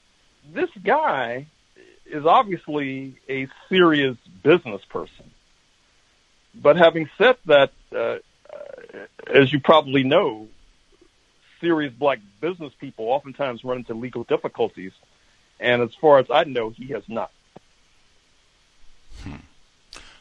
this 0.53 0.71
guy 0.83 1.47
is 2.07 2.27
obviously 2.27 3.15
a 3.29 3.49
serious 3.69 4.17
business 4.43 4.83
person. 4.89 5.31
But 6.55 6.77
having 6.77 7.09
said 7.17 7.37
that, 7.47 7.73
uh, 7.95 8.19
as 9.27 9.53
you 9.53 9.61
probably 9.61 10.05
know, 10.05 10.49
serious 11.63 11.95
black 11.95 12.19
business 12.43 12.75
people 12.79 13.07
oftentimes 13.07 13.65
run 13.65 13.79
into 13.79 13.95
legal 13.95 14.25
difficulties. 14.25 14.93
And 15.59 15.81
as 15.81 15.95
far 15.95 16.19
as 16.19 16.27
I 16.31 16.45
know, 16.45 16.71
he 16.71 16.89
has 16.89 17.05
not. 17.09 17.31
Hmm. 19.23 19.37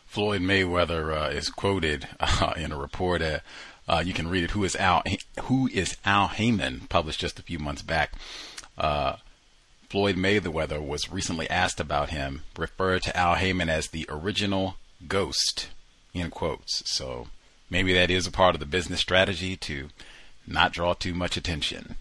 Floyd 0.05 0.41
Mayweather 0.41 1.17
uh, 1.17 1.29
is 1.29 1.49
quoted 1.49 2.07
uh, 2.19 2.53
in 2.55 2.71
a 2.71 2.77
report. 2.77 3.21
Uh, 3.21 3.39
uh, 3.87 4.03
you 4.05 4.13
can 4.13 4.29
read 4.29 4.43
it. 4.43 4.51
Who 4.51 4.63
is 4.63 4.75
Al? 4.75 5.03
Who 5.43 5.67
is 5.67 5.97
Al 6.05 6.27
Haymon? 6.27 6.81
Published 6.87 7.19
just 7.19 7.39
a 7.39 7.43
few 7.43 7.59
months 7.59 7.81
back. 7.81 8.13
Uh, 8.77 9.17
Floyd 9.89 10.15
Mayweather 10.15 10.81
was 10.81 11.11
recently 11.11 11.49
asked 11.49 11.81
about 11.81 12.11
him, 12.11 12.43
referred 12.57 13.01
to 13.03 13.17
Al 13.17 13.35
Haymon 13.35 13.69
as 13.69 13.87
the 13.87 14.05
original 14.07 14.75
ghost, 15.07 15.69
in 16.13 16.29
quotes. 16.29 16.83
So 16.85 17.27
maybe 17.69 17.93
that 17.93 18.09
is 18.09 18.25
a 18.25 18.31
part 18.31 18.55
of 18.55 18.59
the 18.59 18.65
business 18.65 19.01
strategy 19.01 19.57
to 19.57 19.89
not 20.51 20.73
draw 20.73 20.93
too 20.93 21.13
much 21.13 21.37
attention. 21.37 21.95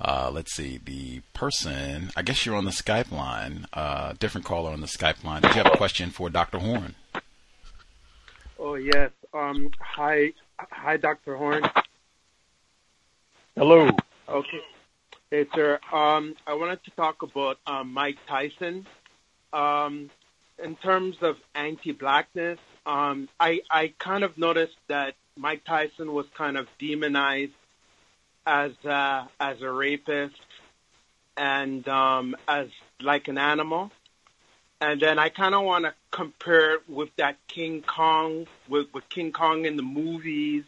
Uh, 0.00 0.30
let's 0.32 0.54
see, 0.54 0.78
the 0.82 1.20
person, 1.34 2.10
I 2.16 2.22
guess 2.22 2.46
you're 2.46 2.56
on 2.56 2.64
the 2.64 2.70
Skype 2.70 3.12
line, 3.12 3.66
uh, 3.74 4.14
different 4.18 4.46
caller 4.46 4.70
on 4.70 4.80
the 4.80 4.86
Skype 4.86 5.22
line. 5.24 5.42
Did 5.42 5.54
you 5.54 5.62
have 5.62 5.72
a 5.72 5.76
question 5.76 6.08
for 6.10 6.30
Dr. 6.30 6.58
Horne? 6.58 6.94
Oh, 8.58 8.76
yes. 8.76 9.10
Um, 9.34 9.70
hi, 9.78 10.32
hi, 10.58 10.96
Dr. 10.96 11.36
Horne. 11.36 11.64
Hello. 13.56 13.90
Okay. 14.28 14.60
Hey, 15.30 15.46
sir. 15.54 15.78
Um, 15.92 16.34
I 16.46 16.54
wanted 16.54 16.82
to 16.84 16.90
talk 16.92 17.22
about 17.22 17.58
um, 17.66 17.92
Mike 17.92 18.18
Tyson. 18.26 18.86
Um, 19.52 20.10
in 20.62 20.76
terms 20.76 21.16
of 21.20 21.36
anti-blackness, 21.54 22.58
um, 22.86 23.28
I, 23.38 23.60
I 23.70 23.92
kind 23.98 24.24
of 24.24 24.38
noticed 24.38 24.76
that 24.88 25.14
Mike 25.40 25.64
Tyson 25.64 26.12
was 26.12 26.26
kind 26.36 26.58
of 26.58 26.68
demonized 26.78 27.52
as 28.46 28.72
a, 28.84 29.26
as 29.40 29.62
a 29.62 29.70
rapist 29.70 30.36
and 31.34 31.88
um, 31.88 32.36
as 32.46 32.68
like 33.00 33.26
an 33.28 33.38
animal. 33.38 33.90
And 34.82 35.00
then 35.00 35.18
I 35.18 35.30
kind 35.30 35.54
of 35.54 35.62
want 35.62 35.86
to 35.86 35.94
compare 36.10 36.74
it 36.74 36.88
with 36.88 37.08
that 37.16 37.36
King 37.48 37.82
Kong, 37.82 38.46
with, 38.68 38.88
with 38.92 39.08
King 39.08 39.32
Kong 39.32 39.64
in 39.64 39.76
the 39.76 39.82
movies, 39.82 40.64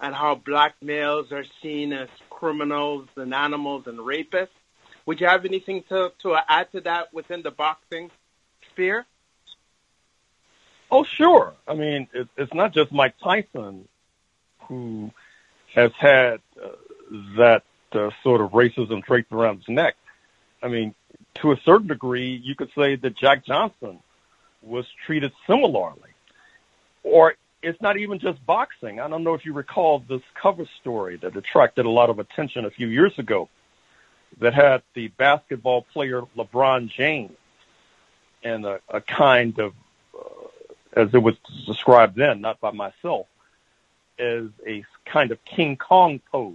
and 0.00 0.14
how 0.14 0.34
black 0.34 0.74
males 0.82 1.32
are 1.32 1.44
seen 1.62 1.92
as 1.94 2.08
criminals 2.28 3.08
and 3.16 3.34
animals 3.34 3.86
and 3.86 3.98
rapists. 3.98 4.48
Would 5.06 5.20
you 5.20 5.28
have 5.28 5.46
anything 5.46 5.82
to, 5.88 6.12
to 6.20 6.36
add 6.46 6.70
to 6.72 6.80
that 6.82 7.14
within 7.14 7.42
the 7.42 7.50
boxing 7.50 8.10
sphere? 8.70 9.06
Oh, 10.90 11.04
sure. 11.04 11.54
I 11.66 11.74
mean, 11.74 12.08
it, 12.12 12.28
it's 12.36 12.52
not 12.52 12.74
just 12.74 12.92
Mike 12.92 13.14
Tyson 13.22 13.88
who 14.70 15.10
has 15.74 15.90
had 15.98 16.40
uh, 16.62 16.68
that 17.36 17.64
uh, 17.92 18.10
sort 18.22 18.40
of 18.40 18.52
racism 18.52 19.04
draped 19.04 19.32
around 19.32 19.58
his 19.58 19.68
neck. 19.68 19.96
I 20.62 20.68
mean, 20.68 20.94
to 21.42 21.50
a 21.50 21.56
certain 21.64 21.88
degree, 21.88 22.40
you 22.42 22.54
could 22.54 22.70
say 22.78 22.94
that 22.94 23.16
Jack 23.16 23.44
Johnson 23.44 23.98
was 24.62 24.86
treated 25.06 25.32
similarly. 25.46 26.10
Or 27.02 27.34
it's 27.62 27.80
not 27.80 27.96
even 27.96 28.20
just 28.20 28.44
boxing. 28.46 29.00
I 29.00 29.08
don't 29.08 29.24
know 29.24 29.34
if 29.34 29.44
you 29.44 29.54
recall 29.54 30.04
this 30.08 30.22
cover 30.40 30.66
story 30.80 31.16
that 31.16 31.36
attracted 31.36 31.84
a 31.84 31.90
lot 31.90 32.10
of 32.10 32.20
attention 32.20 32.64
a 32.64 32.70
few 32.70 32.86
years 32.86 33.18
ago 33.18 33.48
that 34.38 34.54
had 34.54 34.82
the 34.94 35.08
basketball 35.08 35.82
player 35.92 36.22
LeBron 36.36 36.90
James 36.90 37.36
and 38.44 38.64
a, 38.64 38.80
a 38.88 39.00
kind 39.00 39.58
of, 39.58 39.72
uh, 40.14 41.00
as 41.00 41.12
it 41.12 41.18
was 41.18 41.34
described 41.66 42.16
then, 42.16 42.40
not 42.40 42.60
by 42.60 42.70
myself, 42.70 43.26
as 44.20 44.46
a 44.66 44.84
kind 45.04 45.30
of 45.30 45.44
King 45.44 45.76
Kong 45.76 46.20
pose 46.30 46.54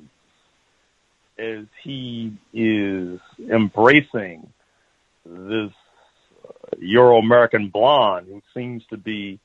as 1.38 1.66
he 1.84 2.34
is 2.54 3.20
embracing 3.50 4.48
this 5.26 5.72
Euro 6.80 7.18
American 7.18 7.70
blonde 7.70 8.28
who 8.28 8.42
seems 8.54 8.84
to 8.90 8.98
be 8.98 9.40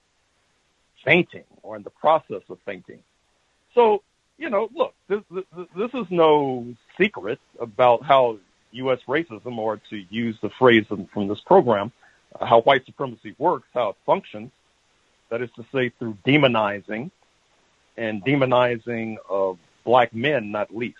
fainting 1.05 1.45
or 1.63 1.77
in 1.77 1.83
the 1.83 1.91
process 1.91 2.43
of 2.49 2.59
fainting. 2.65 3.01
So, 3.75 4.03
you 4.39 4.51
know, 4.51 4.69
look, 4.75 4.95
this, 5.09 5.21
this, 5.31 5.45
this 5.77 5.91
is 5.95 6.07
no 6.11 6.67
secret 6.99 7.41
about 7.59 8.03
how 8.03 8.39
U.S. 8.73 9.01
racism, 9.09 9.59
or 9.59 9.81
to 9.91 10.05
use 10.11 10.37
the 10.43 10.51
phrase 10.59 10.87
from 11.13 11.29
this 11.29 11.41
program, 11.41 11.91
uh, 12.39 12.47
how 12.47 12.61
white 12.63 12.87
supremacy 12.87 13.35
works, 13.39 13.67
how 13.75 13.91
it 13.91 13.97
functions. 14.07 14.51
That 15.31 15.43
is 15.43 15.51
to 15.57 15.65
say, 15.73 15.91
through 15.99 16.17
demonizing 16.27 17.11
and 18.01 18.25
demonizing 18.25 19.17
of 19.29 19.59
black 19.85 20.15
men, 20.15 20.51
not 20.51 20.75
least. 20.75 20.97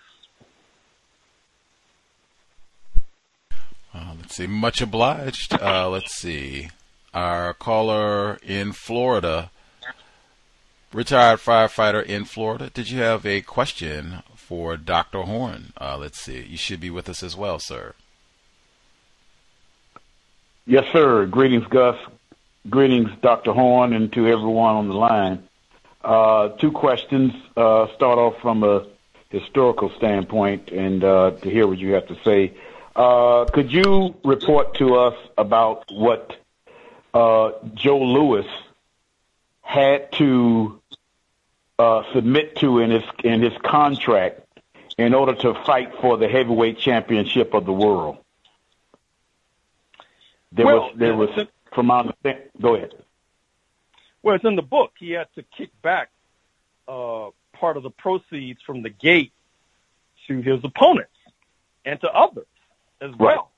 Uh, 3.93 4.13
let's 4.17 4.35
see. 4.35 4.47
Much 4.47 4.81
obliged. 4.81 5.59
Uh, 5.59 5.89
let's 5.89 6.13
see. 6.13 6.69
Our 7.13 7.53
caller 7.53 8.39
in 8.43 8.71
Florida, 8.71 9.51
retired 10.93 11.39
firefighter 11.39 12.05
in 12.05 12.23
Florida. 12.23 12.69
Did 12.73 12.89
you 12.89 13.01
have 13.01 13.25
a 13.25 13.41
question 13.41 14.23
for 14.35 14.77
Dr. 14.77 15.23
Horne? 15.23 15.73
Uh, 15.79 15.97
let's 15.97 16.21
see. 16.21 16.41
You 16.41 16.55
should 16.55 16.79
be 16.79 16.89
with 16.89 17.09
us 17.09 17.23
as 17.23 17.35
well, 17.35 17.59
sir. 17.59 17.95
Yes, 20.65 20.85
sir. 20.93 21.25
Greetings, 21.25 21.65
Gus. 21.67 21.97
Greetings, 22.69 23.09
Dr. 23.21 23.51
Horne, 23.51 23.91
and 23.93 24.13
to 24.13 24.27
everyone 24.27 24.75
on 24.75 24.87
the 24.87 24.93
line. 24.93 25.47
Uh, 26.03 26.49
two 26.57 26.71
questions. 26.71 27.33
Uh, 27.55 27.87
start 27.95 28.17
off 28.17 28.39
from 28.41 28.63
a 28.63 28.85
historical 29.29 29.91
standpoint 29.97 30.69
and 30.71 31.03
uh, 31.03 31.31
to 31.31 31.49
hear 31.49 31.67
what 31.67 31.77
you 31.77 31.93
have 31.93 32.07
to 32.07 32.17
say. 32.23 32.53
Uh, 32.95 33.45
could 33.45 33.71
you 33.71 34.15
report 34.23 34.75
to 34.75 34.95
us 34.95 35.15
about 35.37 35.85
what 35.91 36.35
uh, 37.13 37.51
Joe 37.73 37.99
Louis 37.99 38.47
had 39.61 40.11
to 40.13 40.81
uh, 41.79 42.03
submit 42.13 42.57
to 42.57 42.79
in 42.79 42.91
his 42.91 43.03
in 43.23 43.41
his 43.41 43.53
contract 43.63 44.41
in 44.97 45.13
order 45.13 45.33
to 45.35 45.53
fight 45.65 45.93
for 46.01 46.17
the 46.17 46.27
heavyweight 46.27 46.77
championship 46.77 47.53
of 47.53 47.65
the 47.65 47.73
world? 47.73 48.17
There 50.51 50.65
Well, 50.65 50.81
was 50.81 50.93
there 50.97 51.15
was 51.15 51.29
from 51.73 51.87
my 51.87 51.99
understanding. 51.99 52.43
Go 52.59 52.75
ahead. 52.75 52.93
Well, 54.23 54.35
it's 54.35 54.45
in 54.45 54.55
the 54.55 54.61
book. 54.61 54.91
He 54.99 55.11
had 55.11 55.27
to 55.35 55.43
kick 55.57 55.69
back 55.81 56.09
uh, 56.87 57.29
part 57.53 57.77
of 57.77 57.83
the 57.83 57.89
proceeds 57.89 58.59
from 58.65 58.83
the 58.83 58.89
gate 58.89 59.33
to 60.27 60.41
his 60.41 60.59
opponents 60.63 61.11
and 61.85 61.99
to 62.01 62.07
others 62.07 62.45
as 63.01 63.11
well. 63.17 63.51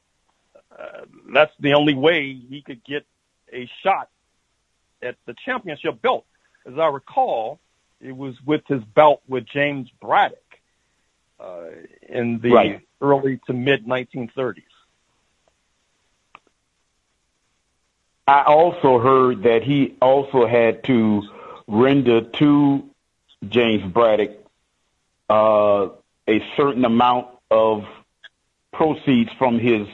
Uh, 0.71 1.05
that's 1.33 1.51
the 1.59 1.73
only 1.73 1.93
way 1.93 2.33
he 2.33 2.61
could 2.65 2.83
get 2.83 3.05
a 3.51 3.69
shot 3.83 4.09
at 5.01 5.15
the 5.25 5.35
championship 5.45 6.01
belt. 6.01 6.25
As 6.65 6.73
I 6.79 6.87
recall, 6.87 7.59
it 8.01 8.15
was 8.15 8.35
with 8.45 8.61
his 8.67 8.81
belt 8.95 9.21
with 9.27 9.45
James 9.45 9.89
Braddock 10.01 10.37
uh, 11.39 11.65
in 12.07 12.39
the 12.41 12.51
Right. 12.51 12.81
early 13.01 13.39
to 13.47 13.53
mid 13.53 13.85
1930s. 13.85 14.63
I 18.27 18.43
also 18.43 18.99
heard 18.99 19.43
that 19.43 19.63
he 19.63 19.95
also 20.01 20.47
had 20.47 20.83
to 20.85 21.23
render 21.67 22.21
to 22.21 22.89
James 23.49 23.83
Braddock 23.91 24.31
uh, 25.29 25.89
a 26.27 26.43
certain 26.55 26.85
amount 26.85 27.27
of 27.51 27.85
proceeds 28.71 29.31
from 29.37 29.59
his 29.59 29.87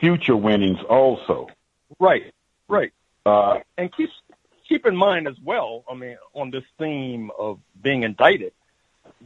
future 0.00 0.36
winnings 0.36 0.78
also. 0.88 1.48
Right, 1.98 2.32
right. 2.68 2.92
Uh, 3.24 3.58
and 3.76 3.94
keep 3.96 4.10
keep 4.68 4.86
in 4.86 4.96
mind 4.96 5.26
as 5.26 5.36
well. 5.44 5.84
I 5.90 5.94
mean, 5.94 6.16
on 6.34 6.50
this 6.50 6.64
theme 6.78 7.30
of 7.38 7.58
being 7.82 8.04
indicted, 8.04 8.52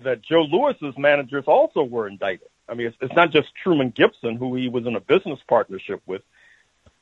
that 0.03 0.23
Joe 0.23 0.43
Louis's 0.43 0.97
managers 0.97 1.45
also 1.47 1.83
were 1.83 2.09
indicted. 2.09 2.49
I 2.69 2.75
mean, 2.75 2.89
it's, 2.89 2.97
it's 3.01 3.15
not 3.15 3.33
just 3.33 3.49
Truman 3.63 3.91
Gibson, 3.91 4.37
who 4.37 4.55
he 4.55 4.69
was 4.69 4.87
in 4.87 4.97
a 4.97 5.01
business 5.01 5.41
partnership 5.49 6.03
with. 6.07 6.23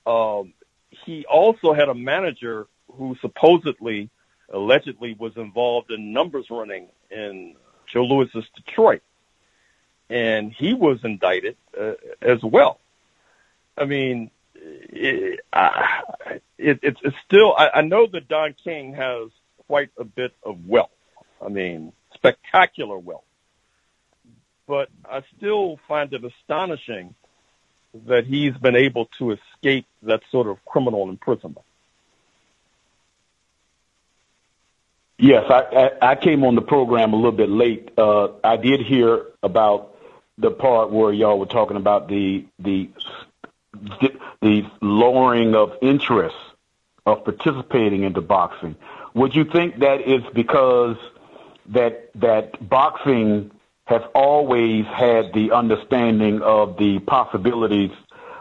Um, 0.07 0.55
he 0.91 1.25
also 1.27 1.73
had 1.73 1.89
a 1.89 1.95
manager 1.95 2.67
who 2.93 3.17
supposedly, 3.21 4.11
allegedly, 4.53 5.15
was 5.19 5.37
involved 5.37 5.91
in 5.91 6.13
numbers 6.13 6.47
running 6.51 6.89
in 7.11 7.55
Joe 7.93 8.05
Louis's 8.05 8.45
Detroit, 8.57 9.03
and 10.11 10.53
he 10.53 10.75
was 10.75 10.99
indicted 11.05 11.57
uh, 11.79 11.93
as 12.23 12.43
well. 12.43 12.81
I 13.77 13.85
mean, 13.85 14.31
it, 14.55 15.41
I, 15.53 16.01
it, 16.59 16.81
it's, 16.83 17.01
it's 17.03 17.17
still. 17.27 17.55
I, 17.57 17.69
I 17.75 17.83
know 17.83 18.07
that 18.13 18.29
Don 18.29 18.55
King 18.65 18.95
has 18.95 19.31
quite 19.67 19.91
a 19.99 20.05
bit 20.05 20.33
of 20.43 20.67
wealth. 20.67 20.91
I 21.45 21.49
mean, 21.49 21.93
spectacular 22.15 22.99
wealth. 22.99 23.25
But 24.67 24.89
I 25.05 25.23
still 25.37 25.79
find 25.89 26.13
it 26.13 26.23
astonishing 26.25 27.15
that 28.07 28.27
he's 28.27 28.55
been 28.55 28.77
able 28.77 29.07
to 29.19 29.33
escape 29.33 29.87
that 30.03 30.21
sort 30.31 30.47
of 30.47 30.65
criminal 30.65 31.09
imprisonment. 31.09 31.65
Yes, 35.19 35.45
I, 35.51 35.91
I, 36.01 36.11
I 36.13 36.15
came 36.15 36.45
on 36.45 36.55
the 36.55 36.63
program 36.63 37.13
a 37.13 37.17
little 37.17 37.33
bit 37.33 37.49
late. 37.49 37.91
Uh, 37.99 38.29
I 38.45 38.57
did 38.57 38.81
hear 38.81 39.27
about 39.43 39.97
the 40.39 40.51
part 40.53 40.93
where 40.93 41.13
y'all 41.13 41.39
were 41.39 41.47
talking 41.47 41.77
about 41.77 42.09
the 42.09 42.45
the 42.61 42.89
the 44.41 44.63
lowering 44.81 45.55
of 45.55 45.73
interest 45.83 46.37
of 47.05 47.25
participating 47.25 48.05
into 48.05 48.21
boxing. 48.21 48.77
Would 49.15 49.35
you 49.35 49.45
think 49.45 49.81
that 49.81 50.03
is 50.07 50.23
because 50.35 50.97
that 51.67 52.11
that 52.15 52.69
boxing 52.69 53.51
has 53.89 54.03
always 54.15 54.85
had 54.87 55.33
the 55.33 55.53
understanding 55.53 56.43
of 56.43 56.77
the 56.77 56.99
possibilities 57.01 57.91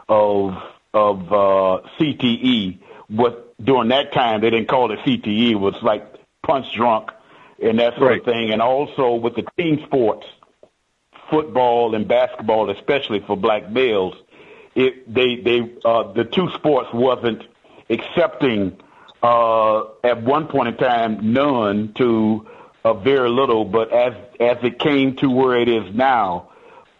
of 0.09 0.53
of 0.93 1.31
uh, 1.31 1.87
CTE? 1.99 2.79
What 3.07 3.47
during 3.63 3.89
that 3.89 4.13
time 4.13 4.41
they 4.41 4.49
didn't 4.49 4.67
call 4.67 4.91
it 4.91 4.99
CTE. 4.99 5.51
It 5.51 5.55
was 5.55 5.75
like 5.81 6.13
punch 6.43 6.73
drunk 6.75 7.11
and 7.61 7.79
that 7.79 7.97
sort 7.97 8.19
of 8.19 8.25
thing. 8.25 8.51
And 8.51 8.61
also 8.61 9.15
with 9.15 9.35
the 9.35 9.45
team 9.57 9.81
sports, 9.85 10.27
football 11.29 11.95
and 11.95 12.07
basketball, 12.07 12.69
especially 12.69 13.19
for 13.21 13.35
black 13.35 13.69
males, 13.69 14.15
it 14.75 15.11
they 15.11 15.37
they 15.37 15.61
uh, 15.83 16.11
the 16.13 16.23
two 16.23 16.49
sports 16.51 16.89
wasn't 16.93 17.43
accepting 17.89 18.77
uh, 19.23 19.83
at 20.03 20.21
one 20.21 20.47
point 20.47 20.67
in 20.67 20.77
time 20.77 21.33
none 21.33 21.93
to 21.93 22.47
uh, 22.87 22.93
very 22.93 23.29
little, 23.29 23.65
but 23.65 23.91
as 23.91 24.13
as 24.39 24.57
it 24.63 24.79
came 24.79 25.15
to 25.17 25.29
where 25.29 25.59
it 25.59 25.67
is 25.67 25.93
now, 25.93 26.49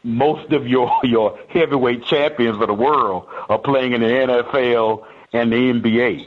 most 0.03 0.51
of 0.51 0.67
your 0.67 0.91
your 1.03 1.39
heavyweight 1.49 2.05
champions 2.05 2.61
of 2.61 2.67
the 2.67 2.73
world 2.73 3.27
are 3.49 3.59
playing 3.59 3.93
in 3.93 4.01
the 4.01 4.07
NFL 4.07 5.05
and 5.33 5.51
the 5.51 5.55
NBA. 5.55 6.25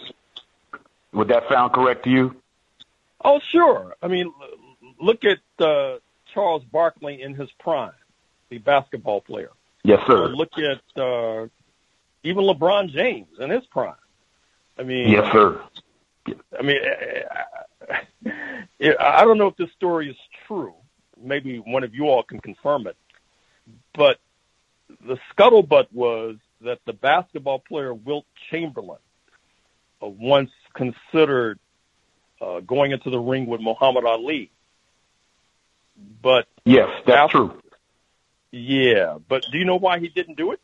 Would 1.13 1.29
that 1.29 1.45
sound 1.49 1.73
correct 1.73 2.05
to 2.05 2.11
you? 2.11 2.37
Oh, 3.23 3.41
sure. 3.51 3.97
I 4.01 4.09
mean, 4.09 4.33
look 5.01 5.25
at 5.25 5.39
uh, 5.65 5.99
Charles 6.33 6.63
Barkley 6.65 7.21
in 7.21 7.35
his 7.35 7.51
prime, 7.59 7.93
the 8.49 8.59
basketball 8.59 9.21
player. 9.21 9.51
Yes, 9.83 10.01
sir. 10.07 10.25
Or 10.25 10.29
look 10.29 10.53
at 10.57 11.03
uh, 11.03 11.49
even 12.23 12.45
LeBron 12.45 12.91
James 12.91 13.29
in 13.39 13.51
his 13.51 13.65
prime. 13.67 13.95
I 14.79 14.85
mean, 14.85 15.09
Yes, 15.09 15.31
sir. 15.33 15.61
I 16.59 16.63
mean, 16.63 16.79
I 17.91 18.95
I 18.99 19.25
don't 19.25 19.39
know 19.39 19.49
if 19.49 19.57
this 19.57 19.71
story 19.73 20.11
is 20.11 20.17
true. 20.47 20.75
Maybe 21.23 21.59
one 21.59 21.85
of 21.85 21.95
you 21.95 22.05
all 22.07 22.23
can 22.23 22.41
confirm 22.41 22.87
it. 22.87 22.97
But 23.95 24.19
the 25.07 25.19
scuttlebutt 25.33 25.87
was 25.93 26.37
that 26.63 26.79
the 26.87 26.93
basketball 26.93 27.59
player 27.59 27.93
Wilt 27.95 28.25
Chamberlain 28.51 28.99
uh, 30.03 30.07
once 30.07 30.51
considered 30.75 31.59
uh, 32.41 32.61
going 32.61 32.93
into 32.93 33.11
the 33.11 33.19
ring 33.19 33.47
with 33.47 33.61
Muhammad 33.61 34.05
Ali. 34.05 34.51
But 36.23 36.47
Yes, 36.65 36.89
that's 37.07 37.31
true. 37.33 37.61
yeah, 38.51 39.19
but 39.29 39.45
do 39.53 39.59
you 39.59 39.65
know 39.65 39.77
why 39.77 39.99
he 39.99 40.09
didn't 40.09 40.37
do 40.37 40.53
it? 40.53 40.61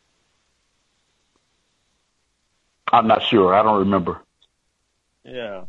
I'm 2.91 3.07
not 3.07 3.21
sure. 3.23 3.53
I 3.53 3.61
don't 3.63 3.79
remember. 3.79 4.21
Yeah. 5.23 5.65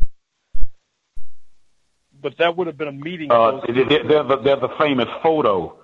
But 2.20 2.39
that 2.39 2.57
would 2.57 2.66
have 2.66 2.77
been 2.77 2.89
a 2.89 2.93
meeting. 2.93 3.31
Uh, 3.31 3.35
of 3.35 3.66
those 3.66 3.89
there- 3.89 4.05
there's 4.05 4.31
a, 4.31 4.36
there's 4.43 4.62
a 4.62 4.77
famous 4.78 5.09
photo 5.23 5.77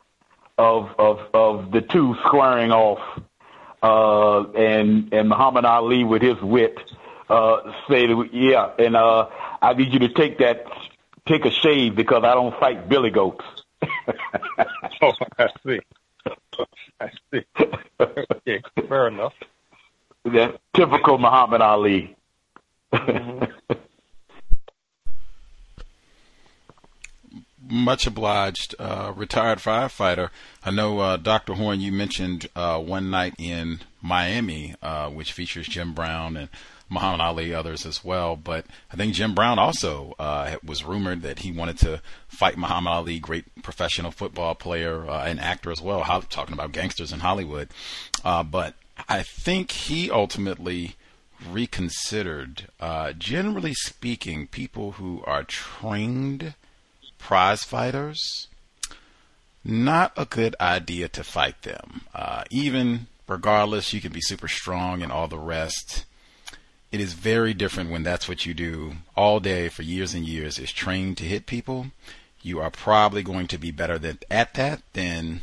of 0.59 0.91
of 0.99 1.19
of 1.35 1.71
the 1.71 1.81
two 1.81 2.15
squaring 2.27 2.73
off, 2.73 3.01
uh, 3.83 4.51
and 4.53 5.13
and 5.13 5.29
Muhammad 5.29 5.65
Ali 5.65 6.05
with 6.05 6.23
his 6.23 6.41
wit 6.43 6.79
uh, 7.29 7.73
say, 7.89 8.07
yeah, 8.33 8.71
and 8.79 8.97
uh, 8.97 9.29
I 9.63 9.73
need 9.75 9.93
you 9.93 10.01
to 10.01 10.09
take 10.09 10.39
that, 10.39 10.67
take 11.27 11.45
a 11.45 11.51
shave 11.51 11.95
because 11.97 12.23
I 12.25 12.35
don't 12.35 12.59
fight 12.61 12.89
billy 12.89 13.11
goats. 13.11 13.45
oh, 15.03 15.13
I 15.39 15.49
see. 15.67 15.81
I 17.01 17.11
see. 17.33 17.41
okay, 18.01 18.63
fair 18.89 19.09
enough. 19.09 19.35
That 20.27 20.59
typical 20.73 21.19
Muhammad 21.19 21.61
Ali. 21.61 22.17
Much 27.69 28.07
obliged, 28.07 28.75
uh, 28.79 29.13
retired 29.17 29.59
firefighter. 29.59 30.29
I 30.65 30.71
know, 30.71 30.99
uh, 30.99 31.17
Dr. 31.17 31.55
Horne, 31.55 31.81
you 31.81 31.93
mentioned 31.93 32.49
uh, 32.55 32.79
one 32.79 33.11
night 33.11 33.35
in 33.39 33.81
Miami, 34.03 34.75
uh, 34.83 35.09
which 35.09 35.33
features 35.33 35.67
Jim 35.67 35.95
Brown 35.95 36.37
and 36.37 36.51
Muhammad 36.91 37.23
Ali, 37.23 37.55
others 37.55 37.87
as 37.87 38.05
well. 38.05 38.37
But 38.37 38.67
I 38.93 38.97
think 38.97 39.15
Jim 39.15 39.35
Brown 39.35 39.59
also 39.59 40.15
uh, 40.19 40.57
was 40.63 40.85
rumored 40.85 41.23
that 41.23 41.39
he 41.41 41.53
wanted 41.53 41.79
to 41.79 42.03
fight 42.29 42.59
Muhammad 42.59 42.93
Ali, 42.93 43.19
great 43.19 43.63
professional 43.63 44.11
football 44.11 44.55
player 44.55 45.09
uh, 45.09 45.25
and 45.25 45.41
actor 45.41 45.71
as 45.71 45.81
well. 45.81 46.05
Talking 46.29 46.53
about 46.53 46.73
gangsters 46.73 47.13
in 47.13 47.21
Hollywood, 47.21 47.69
but 48.23 48.75
I 49.09 49.23
think 49.23 49.71
he 49.71 50.11
ultimately 50.11 50.97
reconsidered. 51.51 52.69
Generally 53.19 53.75
speaking, 53.75 54.49
people 54.49 54.93
who 54.93 55.23
are 55.27 55.45
trained 55.45 56.55
prize 57.25 57.65
fighters, 57.65 58.49
not 59.65 60.13
a 60.15 60.27
good 60.27 60.55
idea 60.61 61.09
to 61.09 61.25
fight 61.25 61.63
them. 61.63 62.03
Uh, 62.15 62.45
even 62.51 63.07
regardless, 63.27 63.95
you 63.95 64.01
can 64.03 64.13
be 64.13 64.21
super 64.21 64.47
strong 64.47 65.03
and 65.03 65.11
all 65.11 65.27
the 65.27 65.39
rest. 65.39 66.05
It 66.93 67.01
is 67.01 67.15
very 67.15 67.55
different 67.55 67.91
when 67.91 68.03
that's 68.03 68.29
what 68.29 68.45
you 68.45 68.53
do 68.53 68.97
all 69.17 69.41
day 69.41 69.71
for 69.71 69.81
years 69.81 70.13
and 70.13 70.27
years 70.27 70.59
is 70.59 70.71
trained 70.71 71.17
to 71.17 71.25
hit 71.25 71.47
people. 71.47 71.87
You 72.43 72.61
are 72.61 72.71
probably 72.71 73.23
going 73.23 73.47
to 73.49 73.59
be 73.59 73.71
better 73.71 73.99
than, 73.99 74.19
at 74.31 74.53
that 74.55 74.83
than 74.93 75.41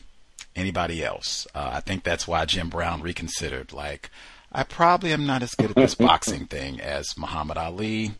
anybody 0.55 1.03
else. 1.03 1.47
Uh, 1.55 1.71
I 1.73 1.79
think 1.79 2.03
that's 2.03 2.27
why 2.27 2.45
Jim 2.45 2.69
Brown 2.69 3.01
reconsidered. 3.01 3.73
Like, 3.73 4.11
I 4.51 4.63
probably 4.63 5.13
am 5.13 5.25
not 5.25 5.41
as 5.41 5.55
good 5.55 5.71
at 5.71 5.75
this 5.75 5.95
boxing 6.07 6.45
thing 6.45 6.79
as 6.79 7.17
Muhammad 7.17 7.57
Ali. 7.57 8.11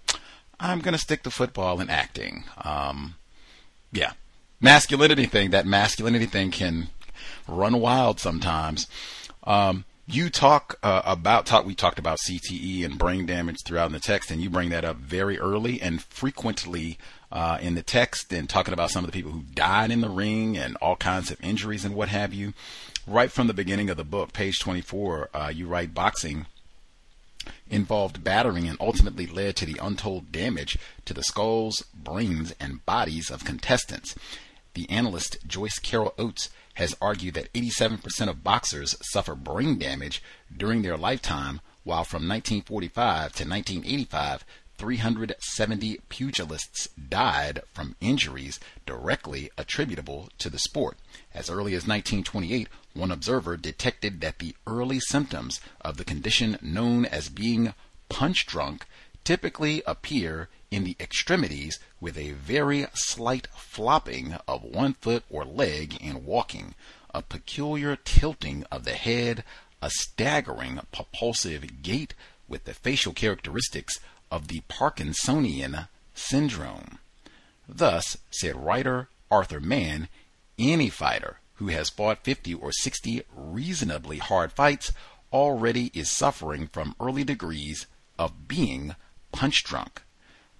I'm 0.60 0.80
going 0.80 0.94
to 0.94 0.98
stick 0.98 1.22
to 1.24 1.30
football 1.30 1.80
and 1.80 1.92
acting. 1.92 2.46
Um, 2.58 3.16
yeah, 3.91 4.13
masculinity 4.59 5.26
thing. 5.26 5.51
That 5.51 5.65
masculinity 5.65 6.26
thing 6.26 6.51
can 6.51 6.89
run 7.47 7.80
wild 7.80 8.19
sometimes. 8.19 8.88
Um, 9.43 9.85
you 10.07 10.30
talk 10.30 10.77
uh, 10.84 11.01
about 11.05 11.45
talk. 11.45 11.65
We 11.65 11.76
talked 11.76 11.99
about 11.99 12.19
CTE 12.19 12.84
and 12.84 12.97
brain 12.97 13.26
damage 13.26 13.57
throughout 13.65 13.88
in 13.88 13.93
the 13.93 13.99
text, 13.99 14.31
and 14.31 14.41
you 14.41 14.49
bring 14.49 14.69
that 14.69 14.85
up 14.85 14.97
very 14.97 15.39
early 15.39 15.81
and 15.81 16.01
frequently 16.01 16.97
uh, 17.31 17.57
in 17.61 17.76
the 17.76 17.84
text, 17.84 18.34
and 18.34 18.49
talking 18.49 18.73
about 18.73 18.91
some 18.91 19.05
of 19.05 19.11
the 19.11 19.15
people 19.15 19.31
who 19.31 19.43
died 19.53 19.91
in 19.91 20.01
the 20.01 20.09
ring 20.09 20.57
and 20.57 20.76
all 20.77 20.95
kinds 20.95 21.31
of 21.31 21.41
injuries 21.43 21.85
and 21.85 21.95
what 21.95 22.09
have 22.09 22.34
you. 22.34 22.53
Right 23.07 23.31
from 23.31 23.47
the 23.47 23.53
beginning 23.53 23.89
of 23.89 23.97
the 23.97 24.03
book, 24.03 24.31
page 24.31 24.59
24, 24.59 25.30
uh, 25.34 25.51
you 25.53 25.68
write 25.68 25.93
boxing 25.93 26.45
involved 27.69 28.23
battering 28.23 28.68
and 28.68 28.77
ultimately 28.80 29.27
led 29.27 29.55
to 29.57 29.65
the 29.65 29.80
untold 29.81 30.31
damage 30.31 30.77
to 31.05 31.13
the 31.13 31.23
skulls, 31.23 31.84
brains, 31.93 32.53
and 32.59 32.85
bodies 32.85 33.30
of 33.30 33.45
contestants. 33.45 34.15
The 34.73 34.89
analyst 34.89 35.38
Joyce 35.45 35.80
Carol 35.80 36.13
Oates 36.18 36.49
has 36.76 36.95
argued 37.01 37.34
that 37.34 37.51
87% 37.53 38.30
of 38.30 38.43
boxers 38.43 38.95
suffer 39.01 39.35
brain 39.35 39.77
damage 39.77 40.23
during 40.55 40.81
their 40.81 40.97
lifetime, 40.97 41.59
while 41.84 42.03
from 42.03 42.27
1945 42.27 43.34
to 43.34 43.43
1985, 43.43 44.45
370 44.82 45.99
pugilists 46.10 46.90
died 47.08 47.62
from 47.72 47.95
injuries 48.02 48.60
directly 48.88 49.52
attributable 49.56 50.30
to 50.40 50.49
the 50.49 50.58
sport. 50.58 50.98
As 51.36 51.52
early 51.52 51.76
as 51.76 51.86
1928, 51.86 52.68
one 52.95 53.12
observer 53.12 53.58
detected 53.58 54.22
that 54.22 54.40
the 54.40 54.56
early 54.66 54.99
symptoms 54.99 55.62
of 55.82 55.98
the 55.98 56.03
condition 56.03 56.58
known 56.64 57.06
as 57.06 57.30
being 57.30 57.76
punch 58.10 58.48
drunk 58.48 58.88
typically 59.24 59.84
appear 59.86 60.49
in 60.72 60.84
the 60.84 60.95
extremities 60.99 61.78
with 61.99 62.18
a 62.18 62.32
very 62.32 62.88
slight 62.95 63.45
flopping 63.53 64.34
of 64.48 64.64
one 64.64 64.94
foot 64.95 65.24
or 65.30 65.45
leg 65.45 65.95
in 66.02 66.26
walking, 66.26 66.74
a 67.14 67.22
peculiar 67.22 67.95
tilting 67.95 68.66
of 68.72 68.86
the 68.86 68.94
head, 68.94 69.44
a 69.80 69.91
staggering 69.91 70.80
propulsive 70.91 71.84
gait 71.84 72.16
with 72.48 72.64
the 72.64 72.74
facial 72.74 73.14
characteristics 73.14 73.99
of 74.32 74.48
the 74.48 74.62
Parkinsonian 74.70 75.88
syndrome. 76.16 76.98
Thus, 77.68 78.18
said 78.32 78.56
writer 78.56 79.10
Arthur 79.30 79.60
Mann, 79.60 80.08
any 80.58 80.90
fighter 80.90 81.38
who 81.56 81.68
has 81.68 81.90
fought 81.90 82.24
50 82.24 82.56
or 82.56 82.72
60 82.72 83.22
reasonably 83.36 84.18
hard 84.18 84.52
fights 84.52 84.91
already 85.32 85.91
is 85.94 86.10
suffering 86.10 86.68
from 86.68 86.95
early 86.99 87.24
degrees 87.24 87.86
of 88.18 88.48
being 88.48 88.95
punch 89.32 89.64
drunk. 89.64 90.02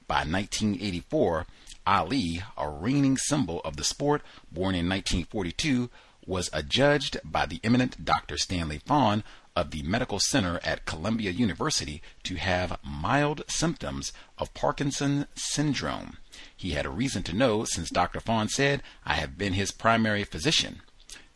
By 0.08 0.24
1984, 0.26 1.46
Ali, 1.88 2.44
a 2.58 2.70
reigning 2.70 3.18
symbol 3.18 3.62
of 3.66 3.78
the 3.78 3.84
sport, 3.84 4.22
born 4.52 4.76
in 4.76 4.88
1942, 4.88 5.90
was 6.26 6.50
adjudged 6.54 7.18
by 7.24 7.46
the 7.46 7.60
eminent 7.64 8.06
Dr. 8.06 8.38
Stanley 8.38 8.80
Fahn 8.80 9.24
of 9.56 9.72
the 9.72 9.84
Medical 9.84 10.20
Center 10.20 10.60
at 10.64 10.86
Columbia 10.86 11.32
University 11.32 12.02
to 12.24 12.36
have 12.36 12.80
mild 12.84 13.44
symptoms 13.48 14.14
of 14.38 14.54
Parkinson's 14.54 15.26
syndrome. 15.36 16.18
He 16.56 16.72
had 16.72 16.86
a 16.86 16.90
reason 16.90 17.24
to 17.24 17.34
know 17.34 17.66
since 17.66 17.90
Dr. 17.90 18.20
Fahn 18.20 18.50
said, 18.50 18.82
I 19.06 19.16
have 19.16 19.38
been 19.38 19.54
his 19.54 19.72
primary 19.72 20.24
physician. 20.24 20.82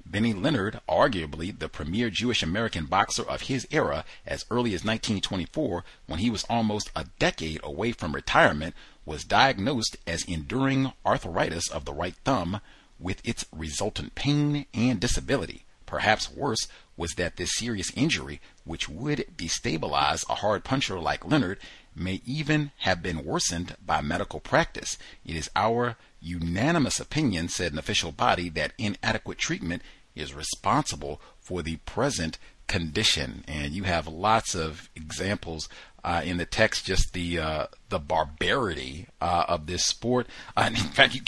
Benny 0.06 0.34
Leonard, 0.34 0.80
arguably 0.88 1.58
the 1.58 1.68
premier 1.68 2.10
Jewish 2.10 2.44
American 2.44 2.86
boxer 2.86 3.24
of 3.24 3.42
his 3.42 3.68
era, 3.72 4.06
as 4.26 4.46
early 4.52 4.76
as 4.76 4.86
1924, 4.86 5.84
when 6.06 6.20
he 6.20 6.30
was 6.30 6.46
almost 6.50 6.92
a 6.96 7.08
decade 7.18 7.60
away 7.64 7.92
from 7.92 8.14
retirement, 8.14 8.76
was 9.04 9.24
diagnosed 9.24 9.98
as 10.06 10.24
enduring 10.26 10.94
arthritis 11.06 11.70
of 11.70 11.86
the 11.86 11.94
right 11.94 12.16
thumb 12.24 12.62
with 13.00 13.28
its 13.28 13.46
resultant 13.52 14.16
pain 14.16 14.66
and 14.74 15.00
disability. 15.00 15.66
Perhaps 15.96 16.30
worse 16.30 16.68
was 16.98 17.14
that 17.14 17.38
this 17.38 17.56
serious 17.56 17.90
injury, 17.96 18.42
which 18.66 18.90
would 18.90 19.26
destabilize 19.38 20.30
a 20.30 20.36
hard 20.36 20.66
puncher 20.66 21.00
like 21.00 21.24
Leonard, 21.24 21.58
may 21.96 22.22
even 22.26 22.72
have 22.80 23.02
been 23.02 23.24
worsened 23.24 23.78
by 23.84 24.02
medical 24.02 24.42
practice. 24.42 24.98
It 25.26 25.38
is 25.38 25.50
our 25.56 25.96
unanimous 26.20 27.00
opinion, 27.00 27.48
said 27.48 27.72
an 27.72 27.80
official 27.80 28.12
body, 28.12 28.50
that 28.50 28.74
inadequate 28.78 29.38
treatment 29.38 29.84
is 30.18 30.34
responsible 30.34 31.22
for 31.40 31.62
the 31.62 31.78
present 31.78 32.40
condition. 32.68 33.46
And 33.48 33.72
you 33.72 33.84
have 33.84 34.06
lots 34.06 34.54
of 34.54 34.90
examples 34.98 35.70
uh, 36.06 36.22
in 36.24 36.38
the 36.38 36.46
text, 36.46 36.86
just 36.86 37.14
the 37.14 37.40
uh, 37.40 37.66
the 37.90 37.98
barbarity 37.98 39.08
uh, 39.20 39.46
of 39.48 39.66
this 39.66 39.84
sport. 39.84 40.28
Uh, 40.56 40.70
in 40.70 40.76
fact, 40.76 41.16
you, 41.16 41.22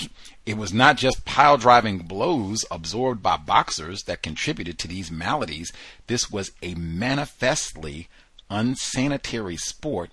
it 0.45 0.55
was 0.55 0.71
not 0.71 0.97
just 0.97 1.25
pile 1.25 1.57
driving 1.57 1.97
blows 1.97 2.63
absorbed 2.69 3.23
by 3.23 3.37
boxers 3.37 4.03
that 4.03 4.21
contributed 4.21 4.77
to 4.77 4.87
these 4.87 5.09
maladies. 5.09 5.73
This 6.05 6.29
was 6.29 6.51
a 6.61 6.75
manifestly 6.75 8.07
unsanitary 8.51 9.57
sport 9.57 10.11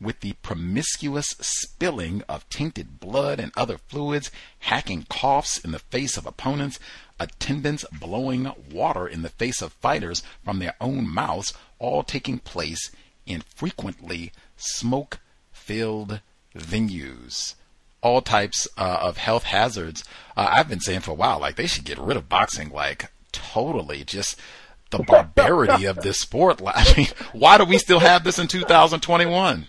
with 0.00 0.20
the 0.20 0.32
promiscuous 0.42 1.26
spilling 1.40 2.22
of 2.26 2.48
tainted 2.48 2.98
blood 2.98 3.38
and 3.38 3.52
other 3.54 3.76
fluids, 3.76 4.30
hacking 4.60 5.04
coughs 5.10 5.58
in 5.58 5.72
the 5.72 5.78
face 5.78 6.16
of 6.16 6.24
opponents, 6.24 6.78
attendants 7.20 7.84
blowing 7.92 8.50
water 8.72 9.06
in 9.06 9.20
the 9.20 9.28
face 9.28 9.60
of 9.60 9.74
fighters 9.74 10.22
from 10.42 10.58
their 10.58 10.74
own 10.80 11.06
mouths, 11.06 11.52
all 11.78 12.02
taking 12.02 12.38
place 12.38 12.90
in 13.26 13.42
frequently 13.42 14.32
smoke 14.56 15.18
filled 15.52 16.20
venues. 16.54 17.54
All 18.00 18.20
types 18.20 18.68
uh, 18.78 18.98
of 19.00 19.16
health 19.16 19.44
hazards. 19.44 20.04
Uh, 20.36 20.48
I've 20.50 20.68
been 20.68 20.80
saying 20.80 21.00
for 21.00 21.10
a 21.10 21.14
while, 21.14 21.40
like 21.40 21.56
they 21.56 21.66
should 21.66 21.84
get 21.84 21.98
rid 21.98 22.16
of 22.16 22.28
boxing, 22.28 22.70
like 22.70 23.10
totally. 23.32 24.04
Just 24.04 24.38
the 24.90 24.98
barbarity 24.98 25.86
of 25.86 25.96
this 25.96 26.18
sport. 26.18 26.60
I 26.66 26.94
mean, 26.96 27.08
why 27.32 27.58
do 27.58 27.64
we 27.64 27.78
still 27.78 27.98
have 27.98 28.24
this 28.24 28.38
in 28.38 28.46
2021? 28.46 29.66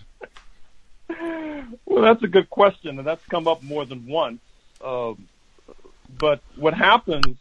Well, 1.84 2.02
that's 2.02 2.22
a 2.22 2.28
good 2.28 2.48
question, 2.48 2.98
and 2.98 3.06
that's 3.06 3.24
come 3.26 3.48
up 3.48 3.62
more 3.62 3.84
than 3.84 4.06
once. 4.06 4.40
Um, 4.84 5.26
but 6.16 6.40
what 6.54 6.74
happens 6.74 7.36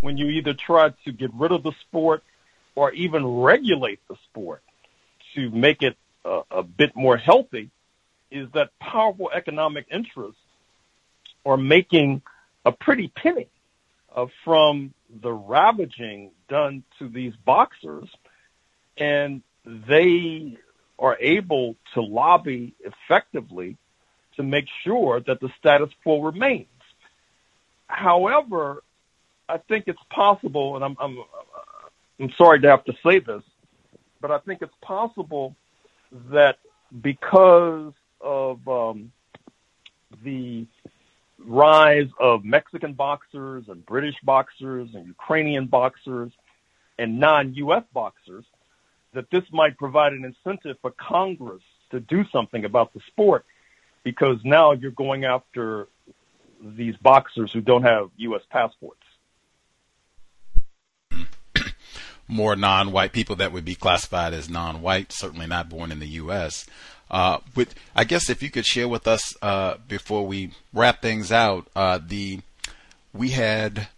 when 0.00 0.16
you 0.16 0.26
either 0.26 0.54
try 0.54 0.90
to 1.04 1.12
get 1.12 1.32
rid 1.34 1.52
of 1.52 1.62
the 1.62 1.72
sport 1.80 2.24
or 2.74 2.92
even 2.92 3.24
regulate 3.26 4.00
the 4.08 4.16
sport 4.16 4.62
to 5.34 5.50
make 5.50 5.82
it 5.82 5.96
a, 6.24 6.62
bit 6.62 6.94
more 6.94 7.16
healthy 7.16 7.70
is 8.30 8.48
that 8.54 8.70
powerful 8.78 9.30
economic 9.34 9.86
interests 9.90 10.40
are 11.44 11.56
making 11.56 12.22
a 12.64 12.72
pretty 12.72 13.08
penny 13.08 13.48
uh, 14.14 14.26
from 14.44 14.92
the 15.22 15.32
ravaging 15.32 16.30
done 16.48 16.82
to 16.98 17.08
these 17.08 17.32
boxers, 17.44 18.08
and 18.96 19.42
they 19.64 20.56
are 20.98 21.16
able 21.18 21.76
to 21.94 22.02
lobby 22.02 22.74
effectively 22.80 23.76
to 24.36 24.42
make 24.42 24.66
sure 24.84 25.20
that 25.20 25.40
the 25.40 25.48
status 25.58 25.90
quo 26.02 26.22
remains. 26.22 26.66
However, 27.86 28.82
I 29.48 29.58
think 29.58 29.84
it's 29.86 30.02
possible, 30.10 30.76
and 30.76 30.84
I'm, 30.84 30.96
I'm, 31.00 31.18
I'm 32.20 32.30
sorry 32.36 32.60
to 32.60 32.68
have 32.68 32.84
to 32.84 32.92
say 33.04 33.18
this, 33.18 33.42
but 34.20 34.30
I 34.30 34.38
think 34.38 34.62
it's 34.62 34.74
possible 34.82 35.56
that 36.30 36.58
because 37.00 37.92
of 38.20 38.66
um, 38.68 39.12
the 40.24 40.66
rise 41.38 42.08
of 42.18 42.44
Mexican 42.44 42.92
boxers 42.92 43.64
and 43.68 43.84
British 43.86 44.16
boxers 44.22 44.90
and 44.94 45.06
Ukrainian 45.06 45.66
boxers 45.66 46.32
and 46.98 47.18
non-U.S. 47.18 47.84
boxers, 47.94 48.44
that 49.14 49.30
this 49.30 49.44
might 49.52 49.78
provide 49.78 50.12
an 50.12 50.24
incentive 50.24 50.76
for 50.82 50.92
Congress 50.92 51.62
to 51.90 52.00
do 52.00 52.24
something 52.30 52.64
about 52.64 52.92
the 52.92 53.00
sport 53.06 53.44
because 54.04 54.38
now 54.44 54.72
you're 54.72 54.90
going 54.90 55.24
after 55.24 55.88
these 56.62 56.96
boxers 56.96 57.52
who 57.52 57.60
don't 57.60 57.82
have 57.82 58.10
U.S. 58.18 58.42
passports. 58.50 59.00
More 62.30 62.56
non-white 62.56 63.12
people 63.12 63.36
that 63.36 63.52
would 63.52 63.64
be 63.64 63.74
classified 63.74 64.32
as 64.32 64.48
non-white, 64.48 65.12
certainly 65.12 65.46
not 65.46 65.68
born 65.68 65.90
in 65.90 65.98
the 65.98 66.06
U.S. 66.08 66.64
Uh, 67.10 67.38
with, 67.56 67.74
I 67.94 68.04
guess 68.04 68.30
if 68.30 68.42
you 68.42 68.50
could 68.50 68.64
share 68.64 68.88
with 68.88 69.08
us 69.08 69.34
uh, 69.42 69.74
before 69.88 70.26
we 70.26 70.52
wrap 70.72 71.02
things 71.02 71.32
out, 71.32 71.66
uh, 71.74 71.98
the 72.04 72.40
we 73.12 73.30
had 73.30 73.88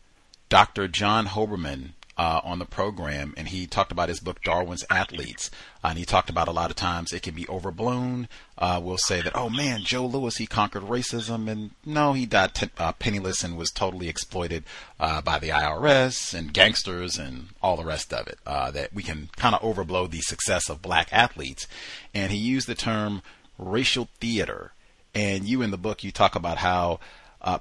Dr. 0.49 0.89
John 0.89 1.27
Hoberman 1.27 1.91
uh, 2.19 2.41
on 2.45 2.59
the 2.59 2.65
program, 2.65 3.33
and 3.37 3.49
he 3.49 3.67
talked 3.67 3.91
about 3.91 4.09
his 4.09 4.21
book 4.21 4.43
Darwin's 4.43 4.85
Athletes, 4.91 5.51
uh, 5.83 5.89
and 5.89 5.99
he 5.99 6.05
talked 6.05 6.29
about 6.29 6.49
a 6.49 6.53
lot 6.53 6.71
of 6.71 6.77
times 6.77 7.13
it 7.13 7.23
can 7.23 7.35
be 7.35 7.49
overblown. 7.49 8.29
Uh, 8.59 8.81
we'll 8.83 8.99
say 8.99 9.23
that, 9.23 9.35
oh 9.35 9.49
man, 9.49 9.81
Joe 9.83 10.07
Louis 10.07 10.37
he 10.37 10.47
conquered 10.47 10.83
racism, 10.83 11.51
and 11.51 11.71
no, 11.87 12.13
he 12.13 12.27
died 12.27 12.55
t- 12.55 12.71
uh, 12.79 12.93
penniless 12.93 13.43
and 13.43 13.57
was 13.57 13.71
totally 13.71 14.09
exploited 14.09 14.65
uh, 15.01 15.23
by 15.23 15.39
the 15.39 15.49
IRS 15.49 16.35
and 16.35 16.53
gangsters 16.53 17.19
and 17.19 17.49
all 17.63 17.77
the 17.77 17.85
rest 17.85 18.13
of 18.13 18.27
it. 18.27 18.39
Uh, 18.47 18.71
that 18.71 18.93
we 18.93 19.03
can 19.03 19.31
kind 19.37 19.55
of 19.55 19.63
overblow 19.63 20.11
the 20.11 20.21
success 20.21 20.69
of 20.69 20.83
black 20.83 21.09
athletes, 21.13 21.67
and 22.15 22.31
he 22.31 22.39
used 22.39 22.69
the 22.69 22.75
term 22.75 23.23
racial 23.59 24.09
theater 24.21 24.73
and 25.15 25.45
you 25.45 25.61
in 25.61 25.71
the 25.71 25.77
book 25.77 26.03
you 26.03 26.11
talk 26.11 26.35
about 26.35 26.57
how 26.59 26.99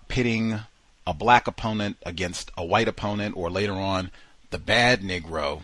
pitting 0.08 0.62
a 1.06 1.14
black 1.14 1.48
opponent 1.48 1.98
against 2.06 2.52
a 2.58 2.66
white 2.66 2.88
opponent, 2.88 3.36
or 3.36 3.50
later 3.50 3.74
on 3.74 4.12
the 4.52 4.60
bad 4.60 5.02
Negro 5.02 5.64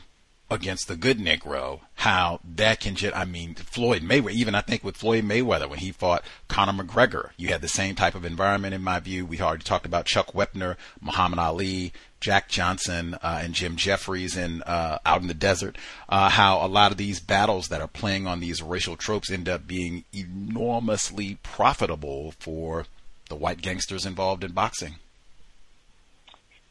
against 0.50 0.88
the 0.88 0.96
good 0.96 1.20
Negro, 1.20 1.82
how 1.96 2.40
that 2.56 2.80
can 2.80 2.96
just, 2.96 3.16
I 3.16 3.26
mean, 3.26 3.54
Floyd 3.56 4.02
Mayweather, 4.02 4.32
even 4.32 4.56
I 4.56 4.62
think 4.62 4.84
with 4.84 4.96
Floyd 4.96 5.26
Mayweather 5.26 5.70
when 5.70 5.80
he 5.80 5.92
fought 5.92 6.24
Conor 6.48 6.84
McGregor, 6.84 7.32
you 7.36 7.50
had 7.50 7.62
the 7.62 7.68
same 7.68 7.96
type 7.96 8.16
of 8.16 8.24
environment 8.24 8.74
in 8.74 8.82
my 8.82 9.00
view. 9.00 9.26
We 9.26 9.42
already 9.42 9.64
talked 9.64 9.86
about 9.86 10.06
Chuck 10.06 10.32
Wepner, 10.32 10.78
Muhammad 11.02 11.40
Ali, 11.40 11.92
Jack 12.22 12.48
Johnson, 12.48 13.16
uh, 13.16 13.42
and 13.44 13.54
Jim 13.54 13.76
Jeffries 13.76 14.38
in, 14.38 14.64
uh, 14.64 15.00
out 15.06 15.22
in 15.22 15.28
the 15.28 15.34
desert, 15.34 15.78
uh, 16.08 16.30
how 16.30 16.66
a 16.66 16.68
lot 16.68 16.92
of 16.92 16.98
these 16.98 17.20
battles 17.20 17.68
that 17.68 17.82
are 17.82 17.88
playing 17.88 18.26
on 18.26 18.40
these 18.40 18.64
racial 18.64 18.96
tropes 18.96 19.30
end 19.30 19.50
up 19.50 19.68
being 19.68 20.06
enormously 20.14 21.38
profitable 21.44 22.34
for 22.40 22.86
the 23.28 23.36
white 23.36 23.62
gangsters 23.62 24.06
involved 24.06 24.46
in 24.46 24.54
boxing. 24.54 24.96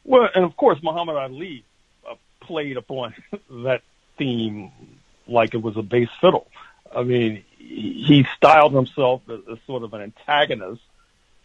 Well, 0.03 0.29
and 0.33 0.43
of 0.43 0.57
course, 0.57 0.79
Muhammad 0.81 1.15
Ali 1.15 1.63
played 2.47 2.77
upon 2.77 3.13
that 3.49 3.81
theme 4.17 4.71
like 5.27 5.53
it 5.53 5.61
was 5.61 5.77
a 5.77 5.81
bass 5.81 6.09
fiddle. 6.21 6.47
I 6.95 7.03
mean, 7.03 7.43
he 7.57 8.25
styled 8.35 8.73
himself 8.73 9.21
as, 9.29 9.39
as 9.51 9.57
sort 9.67 9.83
of 9.83 9.93
an 9.93 10.01
antagonist 10.01 10.81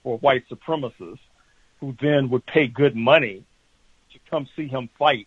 for 0.02 0.18
white 0.18 0.48
supremacists 0.48 1.18
who 1.80 1.96
then 2.00 2.30
would 2.30 2.46
pay 2.46 2.68
good 2.68 2.94
money 2.94 3.42
to 4.12 4.18
come 4.30 4.46
see 4.56 4.68
him 4.68 4.88
fight. 4.98 5.26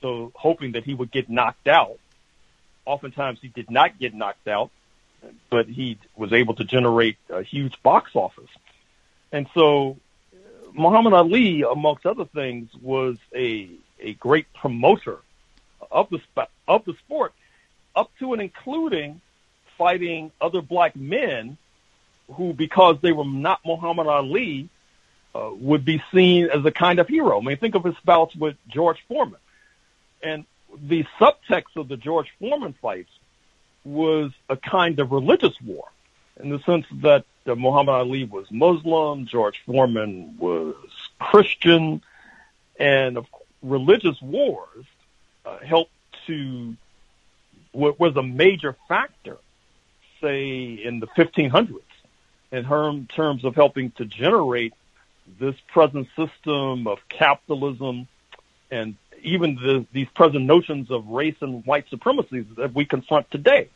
So 0.00 0.32
hoping 0.34 0.72
that 0.72 0.84
he 0.84 0.94
would 0.94 1.10
get 1.10 1.30
knocked 1.30 1.68
out. 1.68 1.98
Oftentimes 2.84 3.38
he 3.40 3.48
did 3.48 3.70
not 3.70 3.98
get 3.98 4.12
knocked 4.12 4.48
out, 4.48 4.70
but 5.48 5.66
he 5.68 5.98
was 6.16 6.32
able 6.32 6.54
to 6.56 6.64
generate 6.64 7.16
a 7.30 7.42
huge 7.42 7.80
box 7.82 8.10
office. 8.14 8.50
And 9.30 9.46
so 9.54 9.96
Muhammad 10.74 11.12
Ali, 11.12 11.62
amongst 11.62 12.04
other 12.06 12.24
things, 12.24 12.70
was 12.80 13.16
a 13.34 13.70
a 14.02 14.12
great 14.14 14.46
promoter 14.52 15.18
of 15.90 16.10
the 16.10 16.20
of 16.68 16.84
the 16.84 16.94
sport, 17.04 17.32
up 17.94 18.10
to 18.18 18.32
and 18.32 18.42
including 18.42 19.20
fighting 19.78 20.30
other 20.40 20.60
black 20.60 20.94
men 20.96 21.56
who, 22.34 22.52
because 22.52 22.96
they 23.00 23.12
were 23.12 23.24
not 23.24 23.60
Muhammad 23.64 24.06
Ali, 24.06 24.68
uh, 25.34 25.50
would 25.52 25.84
be 25.84 26.02
seen 26.12 26.48
as 26.50 26.64
a 26.64 26.70
kind 26.70 26.98
of 26.98 27.08
hero. 27.08 27.40
I 27.40 27.44
mean, 27.44 27.56
think 27.56 27.74
of 27.74 27.84
his 27.84 27.96
bouts 28.04 28.34
with 28.36 28.56
George 28.68 29.02
Foreman, 29.08 29.40
and 30.22 30.44
the 30.80 31.04
subtext 31.18 31.76
of 31.76 31.88
the 31.88 31.96
George 31.96 32.32
Foreman 32.38 32.74
fights 32.80 33.10
was 33.84 34.30
a 34.48 34.56
kind 34.56 35.00
of 35.00 35.12
religious 35.12 35.60
war, 35.60 35.88
in 36.40 36.50
the 36.50 36.60
sense 36.60 36.86
that 37.02 37.24
uh, 37.46 37.54
Muhammad 37.54 37.94
Ali 37.94 38.24
was 38.24 38.50
Muslim, 38.50 39.26
George 39.26 39.60
Foreman 39.66 40.36
was 40.38 40.76
Christian, 41.18 42.02
and 42.78 43.16
of 43.16 43.26
religious 43.62 44.20
wars 44.20 44.84
uh, 45.44 45.58
helped 45.58 45.92
to 46.26 46.76
was 47.74 48.16
a 48.16 48.22
major 48.22 48.76
factor, 48.86 49.38
say 50.20 50.72
in 50.72 51.00
the 51.00 51.06
1500s, 51.06 51.80
in 52.50 52.64
term, 52.64 53.06
terms 53.06 53.44
of 53.44 53.54
helping 53.54 53.90
to 53.92 54.04
generate 54.04 54.74
this 55.38 55.54
present 55.68 56.06
system 56.14 56.86
of 56.86 56.98
capitalism 57.08 58.06
and 58.70 58.94
even 59.22 59.54
the, 59.54 59.86
these 59.92 60.08
present 60.10 60.44
notions 60.44 60.90
of 60.90 61.08
race 61.08 61.36
and 61.40 61.64
white 61.64 61.88
supremacy 61.88 62.40
that 62.56 62.74
we 62.74 62.84
confront 62.84 63.30
today. 63.30 63.68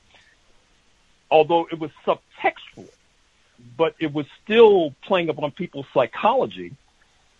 Although 1.30 1.68
it 1.70 1.78
was 1.78 1.90
subtextual, 2.04 2.88
but 3.76 3.94
it 3.98 4.12
was 4.12 4.26
still 4.44 4.94
playing 5.02 5.28
upon 5.28 5.52
people's 5.52 5.86
psychology 5.94 6.74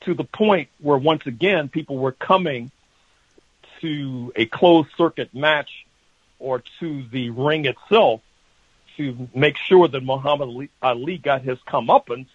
to 0.07 0.15
the 0.15 0.25
point 0.25 0.69
where 0.81 0.97
once 0.97 1.27
again 1.27 1.69
people 1.69 1.99
were 1.99 2.13
coming 2.13 2.71
to 3.81 4.33
a 4.37 4.47
closed 4.47 4.89
circuit 4.97 5.35
match 5.35 5.85
or 6.39 6.63
to 6.81 7.05
the 7.11 7.31
ring 7.31 7.67
itself 7.67 8.21
to 8.97 9.29
make 9.35 9.57
sure 9.57 9.89
that 9.89 10.03
Muhammad 10.03 10.71
Ali, 10.81 11.19
got 11.19 11.43
his 11.43 11.59
comeuppance, 11.67 12.29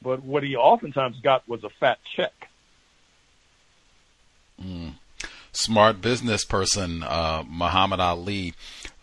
but 0.00 0.22
what 0.22 0.42
he 0.42 0.54
oftentimes 0.54 1.18
got 1.20 1.48
was 1.48 1.64
a 1.64 1.70
fat 1.70 1.98
check. 2.14 2.48
Mm. 4.62 4.94
Smart 5.50 6.00
business 6.00 6.44
person, 6.44 7.02
uh, 7.02 7.42
Muhammad 7.48 8.00
Ali. 8.00 8.54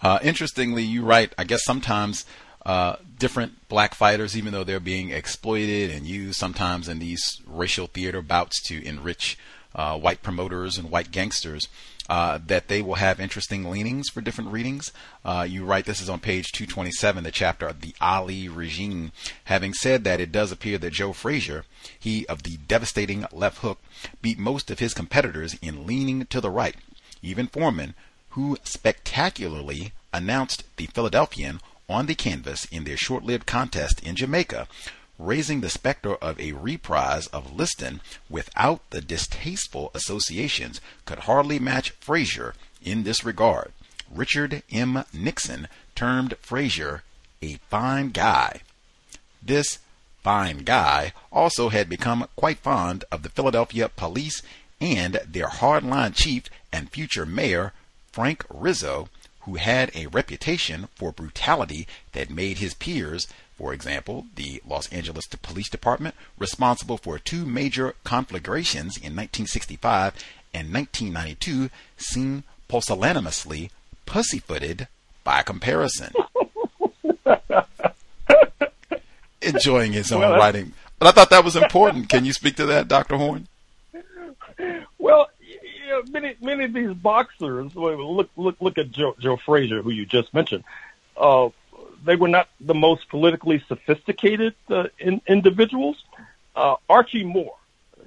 Uh, 0.02 0.20
interestingly, 0.24 0.84
you 0.84 1.04
write, 1.04 1.34
I 1.38 1.44
guess 1.44 1.64
sometimes 1.64 2.26
uh, 2.66 2.98
different 3.18 3.68
black 3.70 3.96
fighters, 3.96 4.36
even 4.36 4.54
though 4.54 4.64
they're 4.64 4.80
being 4.80 5.12
exploited 5.12 5.92
and 5.92 6.06
used 6.06 6.40
sometimes 6.40 6.88
in 6.88 7.00
these 7.00 7.42
racial 7.48 7.88
theater 7.88 8.22
bouts 8.22 8.62
to 8.68 8.84
enrich 8.86 9.38
uh, 9.76 9.98
white 9.98 10.22
promoters 10.22 10.78
and 10.78 10.90
white 10.90 11.12
gangsters, 11.12 11.68
uh, 12.10 12.40
that 12.48 12.68
they 12.68 12.82
will 12.82 12.96
have 12.96 13.20
interesting 13.20 13.70
leanings 13.70 14.10
for 14.10 14.20
different 14.20 14.52
readings. 14.52 14.92
Uh, 15.24 15.46
you 15.48 15.64
write 15.64 15.86
this 15.86 16.02
is 16.02 16.10
on 16.10 16.20
page 16.20 16.52
227, 16.52 17.24
the 17.24 17.32
chapter 17.32 17.72
the 17.72 17.94
Ali 18.02 18.50
regime. 18.50 19.12
Having 19.46 19.76
said 19.76 20.04
that, 20.04 20.20
it 20.20 20.32
does 20.32 20.52
appear 20.52 20.80
that 20.80 20.94
Joe 20.94 21.14
Frazier, 21.14 21.66
he 21.98 22.26
of 22.26 22.44
the 22.44 22.58
devastating 22.68 23.26
left 23.32 23.60
hook, 23.60 23.80
beat 24.22 24.40
most 24.40 24.72
of 24.72 24.80
his 24.80 24.96
competitors 24.96 25.56
in 25.62 25.86
leaning 25.86 26.26
to 26.26 26.42
the 26.42 26.50
right. 26.50 26.76
Even 27.22 27.48
Foreman, 27.48 27.94
who 28.30 28.58
spectacularly 28.64 29.92
announced 30.12 30.64
the 30.78 30.88
Philadelphian 30.88 31.62
on 31.90 32.06
the 32.06 32.16
canvas 32.16 32.66
in 32.66 32.84
their 32.84 32.98
short 32.98 33.24
lived 33.24 33.46
contest 33.46 34.02
in 34.04 34.16
Jamaica, 34.16 34.68
raising 35.18 35.62
the 35.62 35.70
specter 35.70 36.16
of 36.16 36.40
a 36.40 36.54
reprise 36.54 37.28
of 37.28 37.54
Liston 37.54 38.00
without 38.30 38.88
the 38.92 39.02
distasteful 39.02 39.92
associations 39.94 40.80
could 41.06 41.20
hardly 41.20 41.60
match 41.60 41.92
Frazier 42.00 42.54
in 42.82 43.04
this 43.04 43.26
regard. 43.26 43.74
Richard 44.10 44.64
M. 44.72 45.04
Nixon 45.14 45.68
termed 45.96 46.36
Frazier 46.42 47.04
a 47.42 47.56
fine 47.70 48.10
guy. 48.10 48.62
This 49.42 49.80
fine 50.24 50.60
guy 50.60 51.14
also 51.32 51.70
had 51.70 51.90
become 51.90 52.28
quite 52.36 52.60
fond 52.60 53.06
of 53.12 53.24
the 53.24 53.30
Philadelphia 53.30 53.90
police 53.90 54.42
and 54.82 55.20
their 55.28 55.48
hardline 55.48 56.16
chief 56.16 56.46
and 56.72 56.90
future 56.90 57.26
mayor, 57.26 57.74
Frank 58.12 58.46
Rizzo, 58.50 59.10
who 59.50 59.56
had 59.56 59.92
a 59.96 60.06
reputation 60.08 60.88
for 60.96 61.12
brutality 61.12 61.88
that 62.12 62.30
made 62.30 62.60
his 62.60 62.76
peers, 62.76 63.28
for 63.58 63.74
example, 63.74 64.28
the 64.36 64.62
Los 64.68 64.88
Angeles 64.90 65.26
Police 65.26 65.70
Department, 65.70 66.14
responsible 66.38 66.98
for 66.98 67.18
two 67.18 67.46
major 67.48 67.96
conflagrations 68.04 68.96
in 68.96 69.16
1965 69.16 70.14
and 70.54 70.72
1992, 70.72 71.72
seem 71.98 72.44
pusillanimously 72.68 73.72
pussyfooted 74.06 74.88
by 75.24 75.42
comparison. 75.42 76.14
Enjoying 79.42 79.94
his 79.94 80.12
own 80.12 80.20
well, 80.20 80.36
writing. 80.36 80.74
But 81.00 81.08
I 81.08 81.12
thought 81.12 81.32
that 81.32 81.46
was 81.46 81.56
important. 81.56 82.10
Can 82.10 82.24
you 82.24 82.34
speak 82.34 82.56
to 82.58 82.68
that, 82.68 82.88
Dr. 82.88 83.18
Horne? 83.18 83.48
Well, 85.00 85.28
know, 85.90 86.04
many 86.10 86.36
many 86.42 86.66
of 86.66 86.74
these 86.74 86.94
boxers. 86.94 87.76
Look 87.76 88.30
look 88.36 88.56
look 88.60 88.78
at 88.78 88.92
Joe 88.92 89.16
Joe 89.20 89.38
Frazier, 89.38 89.82
who 89.82 89.92
you 89.92 90.06
just 90.06 90.34
mentioned. 90.34 90.64
Uh, 91.16 91.50
they 92.04 92.16
were 92.16 92.28
not 92.28 92.50
the 92.60 92.74
most 92.74 93.10
politically 93.10 93.64
sophisticated 93.68 94.56
uh, 94.70 94.86
in, 94.98 95.22
individuals. 95.28 96.04
Uh, 96.56 96.76
Archie 96.90 97.24
Moore, 97.24 97.56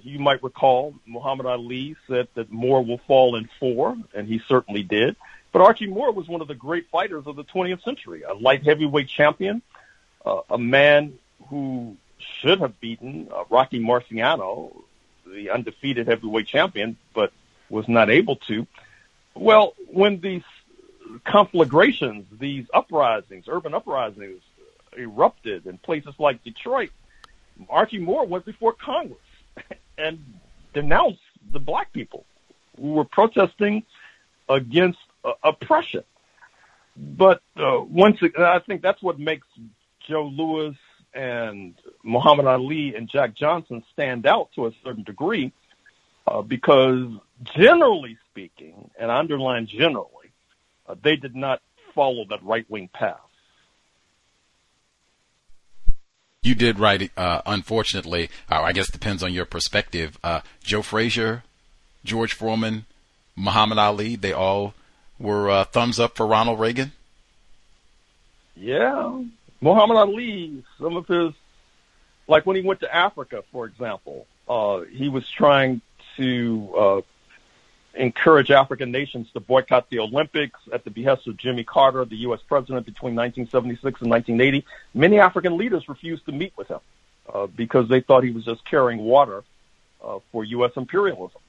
you 0.03 0.19
might 0.19 0.43
recall, 0.43 0.95
Muhammad 1.07 1.47
Ali 1.47 1.97
said 2.07 2.29
that 2.35 2.51
Moore 2.51 2.85
will 2.85 2.99
fall 2.99 3.37
in 3.37 3.49
four, 3.61 3.97
and 4.15 4.27
he 4.27 4.41
certainly 4.49 4.83
did. 4.83 5.17
But 5.53 5.63
Archie 5.63 5.87
Moore 5.87 6.13
was 6.13 6.29
one 6.29 6.41
of 6.41 6.49
the 6.49 6.55
great 6.55 6.89
fighters 6.89 7.27
of 7.27 7.37
the 7.37 7.45
20th 7.45 7.83
century, 7.83 8.23
a 8.23 8.33
light 8.33 8.65
heavyweight 8.65 9.09
champion, 9.09 9.61
uh, 10.25 10.41
a 10.49 10.59
man 10.59 11.19
who 11.49 11.97
should 12.19 12.61
have 12.61 12.81
beaten 12.81 13.29
uh, 13.31 13.45
Rocky 13.51 13.79
Marciano, 13.79 14.75
the 15.27 15.51
undefeated 15.51 16.07
heavyweight 16.07 16.47
champion, 16.47 16.97
but 17.15 17.33
was 17.73 17.89
not 17.89 18.11
able 18.11 18.36
to. 18.36 18.66
Well, 19.35 19.74
when 19.89 20.20
these 20.20 20.44
conflagrations, 21.24 22.27
these 22.39 22.66
uprisings, 22.73 23.47
urban 23.49 23.74
uprisings 23.74 24.43
erupted 24.97 25.66
in 25.66 25.78
places 25.78 26.15
like 26.19 26.44
Detroit, 26.44 26.90
Archie 27.69 27.99
Moore 27.99 28.27
went 28.27 28.44
before 28.44 28.74
Congress 28.74 29.19
and 29.99 30.23
denounced 30.74 31.20
the 31.53 31.59
black 31.59 31.93
people 31.93 32.24
who 32.78 32.93
were 32.93 33.05
protesting 33.05 33.82
against 34.49 34.99
uh, 35.24 35.32
oppression. 35.43 36.05
But 36.97 37.40
uh, 37.57 37.81
once 37.81 38.20
again, 38.20 38.44
I 38.44 38.59
think 38.59 38.82
that's 38.82 39.03
what 39.03 39.19
makes 39.19 39.47
Joe 40.07 40.24
Louis 40.24 40.77
and 41.15 41.74
Muhammad 42.03 42.47
Ali 42.47 42.94
and 42.94 43.09
Jack 43.09 43.35
Johnson 43.35 43.82
stand 43.93 44.27
out 44.27 44.51
to 44.57 44.66
a 44.66 44.73
certain 44.85 45.05
degree 45.05 45.53
uh, 46.27 46.43
because 46.43 47.09
generally 47.57 48.19
speaking, 48.31 48.90
and 48.99 49.11
I 49.11 49.19
underline 49.19 49.66
generally, 49.66 50.32
uh, 50.86 50.94
they 51.03 51.16
did 51.16 51.36
not 51.36 51.61
follow 51.94 52.24
that 52.31 52.43
right 52.43 52.69
wing 52.70 52.89
path. 52.93 53.20
you 56.43 56.55
did 56.57 56.78
write, 56.78 57.11
uh, 57.16 57.40
unfortunately, 57.47 58.28
uh, 58.51 58.61
I 58.61 58.73
guess 58.73 58.89
it 58.89 58.93
depends 58.93 59.23
on 59.23 59.32
your 59.32 59.44
perspective. 59.44 60.19
Uh, 60.24 60.40
Joe 60.62 60.82
Frazier, 60.82 61.44
George 62.05 62.35
Foreman, 62.35 62.85
Muhammad 63.36 63.78
Ali, 63.78 64.16
they 64.16 64.32
all 64.32 64.74
were 65.19 65.49
uh, 65.49 65.65
thumbs 65.65 66.01
up 66.01 66.16
for 66.16 66.27
Ronald 66.27 66.59
Reagan. 66.59 66.93
Yeah, 68.57 69.23
Muhammad 69.61 69.97
Ali, 69.97 70.65
some 70.78 70.97
of 70.97 71.07
his, 71.07 71.32
like 72.27 72.44
when 72.44 72.57
he 72.57 72.62
went 72.62 72.81
to 72.81 72.94
Africa, 72.94 73.44
for 73.53 73.65
example, 73.65 74.27
uh, 74.49 74.81
he 74.81 75.09
was 75.09 75.28
trying 75.31 75.81
to 76.16 76.74
uh, 76.76 77.01
encourage 77.94 78.51
African 78.51 78.90
nations 78.90 79.28
to 79.32 79.40
boycott 79.40 79.90
the 79.90 79.98
Olympics 79.98 80.59
at 80.72 80.84
the 80.84 80.90
behest 80.90 81.26
of 81.26 81.36
Jimmy 81.36 81.64
Carter, 81.64 82.05
the 82.05 82.16
U.S. 82.16 82.40
president 82.47 82.86
between 82.86 83.14
1976 83.14 84.01
and 84.01 84.10
1980. 84.10 84.66
Many 84.94 85.18
African 85.18 85.56
leaders 85.56 85.89
refused 85.89 86.24
to 86.26 86.32
meet 86.32 86.52
with 86.56 86.68
him 86.68 86.80
uh, 87.32 87.47
because 87.47 87.89
they 87.89 88.01
thought 88.01 88.24
he 88.24 88.30
was 88.30 88.44
just 88.44 88.64
carrying 88.64 89.01
water 89.01 89.44
uh, 90.02 90.18
for 90.30 90.44
U.S. 90.44 90.72
imperialism. 90.76 91.40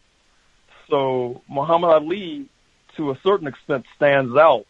So 0.89 1.41
Muhammad 1.49 1.91
Ali, 1.91 2.47
to 2.97 3.11
a 3.11 3.17
certain 3.23 3.47
extent, 3.47 3.85
stands 3.95 4.35
out 4.35 4.65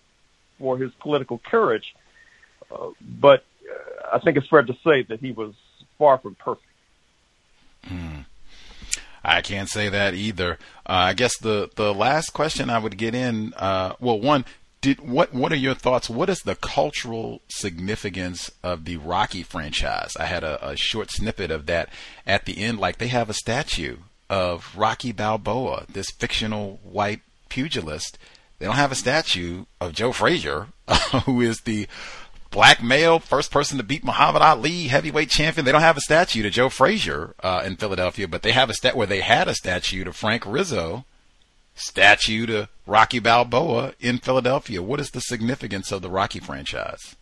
for 0.59 0.77
his 0.77 0.91
political 0.99 1.39
courage, 1.39 1.95
uh, 2.71 2.89
but 3.01 3.43
uh, 3.69 4.15
I 4.15 4.19
think 4.19 4.37
it's 4.37 4.47
fair 4.47 4.61
to 4.61 4.77
say 4.83 5.03
that 5.03 5.19
he 5.19 5.31
was 5.31 5.53
far 5.97 6.19
from 6.19 6.35
perfect. 6.35 6.67
Mm. 7.87 8.25
I 9.23 9.41
can't 9.41 9.69
say 9.69 9.89
that 9.89 10.13
either. 10.13 10.59
Uh, 10.85 11.09
I 11.09 11.13
guess 11.13 11.37
the 11.37 11.69
the 11.75 11.93
last 11.93 12.33
question 12.33 12.69
I 12.69 12.79
would 12.79 12.97
get 12.97 13.15
in, 13.15 13.53
uh, 13.55 13.93
well, 13.99 14.19
one, 14.19 14.45
did 14.81 14.99
what 14.99 15.33
what 15.33 15.51
are 15.51 15.57
your 15.57 15.75
thoughts? 15.75 16.09
What 16.09 16.29
is 16.29 16.39
the 16.39 16.55
cultural 16.55 17.41
significance 17.47 18.51
of 18.61 18.85
the 18.85 18.97
Rocky 18.97 19.41
franchise? 19.41 20.15
I 20.19 20.25
had 20.25 20.43
a, 20.43 20.71
a 20.71 20.75
short 20.75 21.09
snippet 21.09 21.51
of 21.51 21.65
that 21.67 21.89
at 22.27 22.45
the 22.45 22.57
end. 22.57 22.79
Like 22.79 22.97
they 22.97 23.07
have 23.07 23.29
a 23.29 23.33
statue 23.33 23.97
of 24.29 24.75
Rocky 24.75 25.13
Balboa, 25.13 25.85
this 25.89 26.11
fictional 26.11 26.79
white 26.83 27.21
pugilist. 27.47 28.17
They 28.59 28.65
don't 28.65 28.75
have 28.75 28.91
a 28.91 28.95
statue 28.95 29.65
of 29.79 29.93
Joe 29.93 30.11
Frazier, 30.11 30.67
who 31.25 31.39
is 31.39 31.61
the 31.61 31.87
black 32.53 32.81
male, 32.83 33.19
first 33.19 33.51
person 33.51 33.77
to 33.77 33.83
beat 33.83 34.05
Muhammad 34.05 34.41
Ali, 34.41 34.87
heavyweight 34.87 35.29
champion. 35.29 35.65
They 35.65 35.71
don't 35.73 35.81
have 35.81 35.97
a 35.97 36.01
statue 36.01 36.43
to 36.43 36.49
Joe 36.49 36.69
Frazier 36.69 37.33
uh, 37.41 37.63
in 37.65 37.75
Philadelphia, 37.75 38.27
but 38.27 38.43
they 38.43 38.51
have 38.51 38.69
a 38.69 38.73
stat 38.73 38.95
where 38.95 39.07
they 39.07 39.21
had 39.21 39.47
a 39.47 39.55
statue 39.55 40.05
to 40.05 40.13
Frank 40.13 40.45
Rizzo, 40.45 41.03
statue 41.75 42.45
to 42.45 42.69
Rocky 42.85 43.19
Balboa 43.19 43.93
in 43.99 44.19
Philadelphia. 44.19 44.81
What 44.81 45.01
is 45.01 45.11
the 45.11 45.19
significance 45.19 45.91
of 45.91 46.01
the 46.01 46.09
Rocky 46.09 46.39
franchise? 46.39 47.15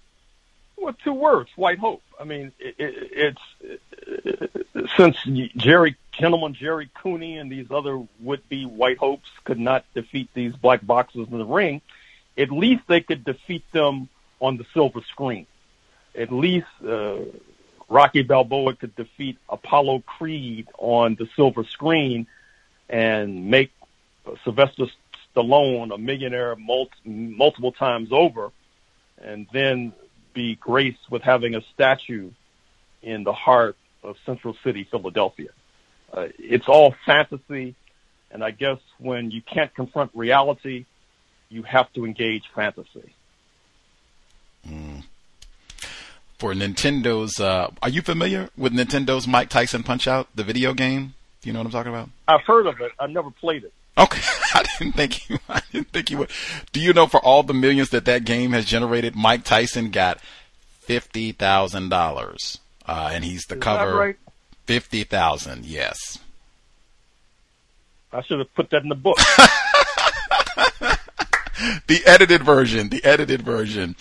Well, 0.78 0.96
two 1.04 1.14
words: 1.14 1.50
white 1.56 1.80
hope. 1.80 2.04
I 2.20 2.26
mean, 2.26 2.52
it, 2.60 2.76
it, 2.78 3.40
it's 3.62 3.82
it, 4.26 4.90
since 4.98 5.18
Gerry 5.56 5.96
gentleman 6.12 6.54
Gerry 6.54 6.90
Cooney 6.94 7.38
and 7.38 7.52
these 7.52 7.72
other 7.72 8.04
would-be 8.20 8.66
white 8.66 8.98
hopes 8.98 9.30
could 9.46 9.60
not 9.60 9.86
defeat 9.96 10.30
these 10.34 10.56
black 10.56 10.86
boxers 10.86 11.28
in 11.32 11.38
the 11.38 11.46
ring. 11.46 11.82
At 12.38 12.52
least 12.52 12.84
they 12.88 13.02
could 13.02 13.24
defeat 13.24 13.64
them 13.72 14.10
on 14.42 14.58
the 14.58 14.66
silver 14.74 15.02
screen. 15.02 15.46
At 16.14 16.32
least 16.34 16.68
uh, 16.86 17.20
Rocky 17.88 18.24
Balboa 18.24 18.76
could 18.76 18.96
defeat 18.96 19.38
Apollo 19.48 20.04
Creed 20.06 20.68
on 20.78 21.16
the 21.16 21.30
silver 21.38 21.64
screen 21.64 22.28
and 22.90 23.50
make 23.50 23.72
Sylvester 24.44 24.88
Stallone 25.34 25.94
a 25.94 25.98
millionaire 25.98 26.56
multiple 27.06 27.72
times 27.72 28.10
over, 28.12 28.52
and 29.22 29.48
then 29.54 29.94
be 30.34 30.56
graced 30.56 31.10
with 31.10 31.22
having 31.22 31.56
a 31.56 31.62
statue 31.74 32.32
in 33.02 33.24
the 33.24 33.34
heart 33.34 33.78
of 34.04 34.18
Central 34.26 34.56
City, 34.64 34.88
Philadelphia. 34.90 35.50
Uh, 36.14 36.28
it's 36.38 36.68
all 36.68 36.94
fantasy, 37.06 37.76
and 38.32 38.44
I 38.44 38.52
guess 38.52 38.80
when 38.98 39.32
you 39.32 39.42
can't 39.42 39.74
confront 39.74 40.12
reality, 40.14 40.86
you 41.50 41.64
have 41.64 41.92
to 41.94 42.06
engage 42.06 42.44
fantasy. 42.54 43.14
Mm. 44.68 45.04
For 46.38 46.54
Nintendo's, 46.54 47.40
uh, 47.40 47.70
are 47.84 47.90
you 47.90 48.02
familiar 48.02 48.50
with 48.58 48.74
Nintendo's 48.74 49.28
Mike 49.28 49.50
Tyson 49.50 49.84
Punch 49.84 50.08
Out, 50.08 50.28
the 50.36 50.44
video 50.44 50.74
game? 50.74 51.14
Do 51.42 51.50
you 51.50 51.54
know 51.54 51.60
what 51.60 51.66
I'm 51.66 51.72
talking 51.72 51.94
about? 51.94 52.10
I've 52.28 52.42
heard 52.42 52.68
of 52.68 52.80
it. 52.82 52.92
I've 53.00 53.10
never 53.10 53.32
played 53.32 53.64
it. 53.64 53.74
Okay, 53.98 54.22
I 54.54 54.64
didn't 54.78 54.96
think 54.96 55.30
you. 55.30 55.40
I 55.50 55.62
didn't 55.72 55.90
think 55.90 56.10
you 56.10 56.20
would. 56.20 56.30
Do 56.72 56.80
you 56.80 56.94
know 56.94 57.08
for 57.08 57.20
all 57.20 57.44
the 57.44 57.54
millions 57.54 57.90
that 57.90 58.06
that 58.06 58.26
game 58.26 58.52
has 58.52 58.66
generated, 58.66 59.16
Mike 59.16 59.44
Tyson 59.44 59.92
got 59.92 60.20
fifty 60.80 61.32
thousand 61.32 61.92
uh, 61.92 61.98
dollars, 61.98 62.60
and 62.88 63.24
he's 63.24 63.46
the 63.46 63.56
Is 63.56 63.62
cover. 63.62 63.96
Right? 63.96 64.18
Fifty 64.66 65.04
thousand, 65.04 65.66
yes. 65.66 66.20
I 68.14 68.22
should 68.24 68.40
have 68.40 68.54
put 68.56 68.70
that 68.72 68.84
in 68.84 68.90
the 68.90 68.96
book. 68.96 69.18
the 71.88 72.02
edited 72.06 72.44
version. 72.44 72.90
The 72.90 73.04
edited 73.06 73.42
version. 73.42 73.96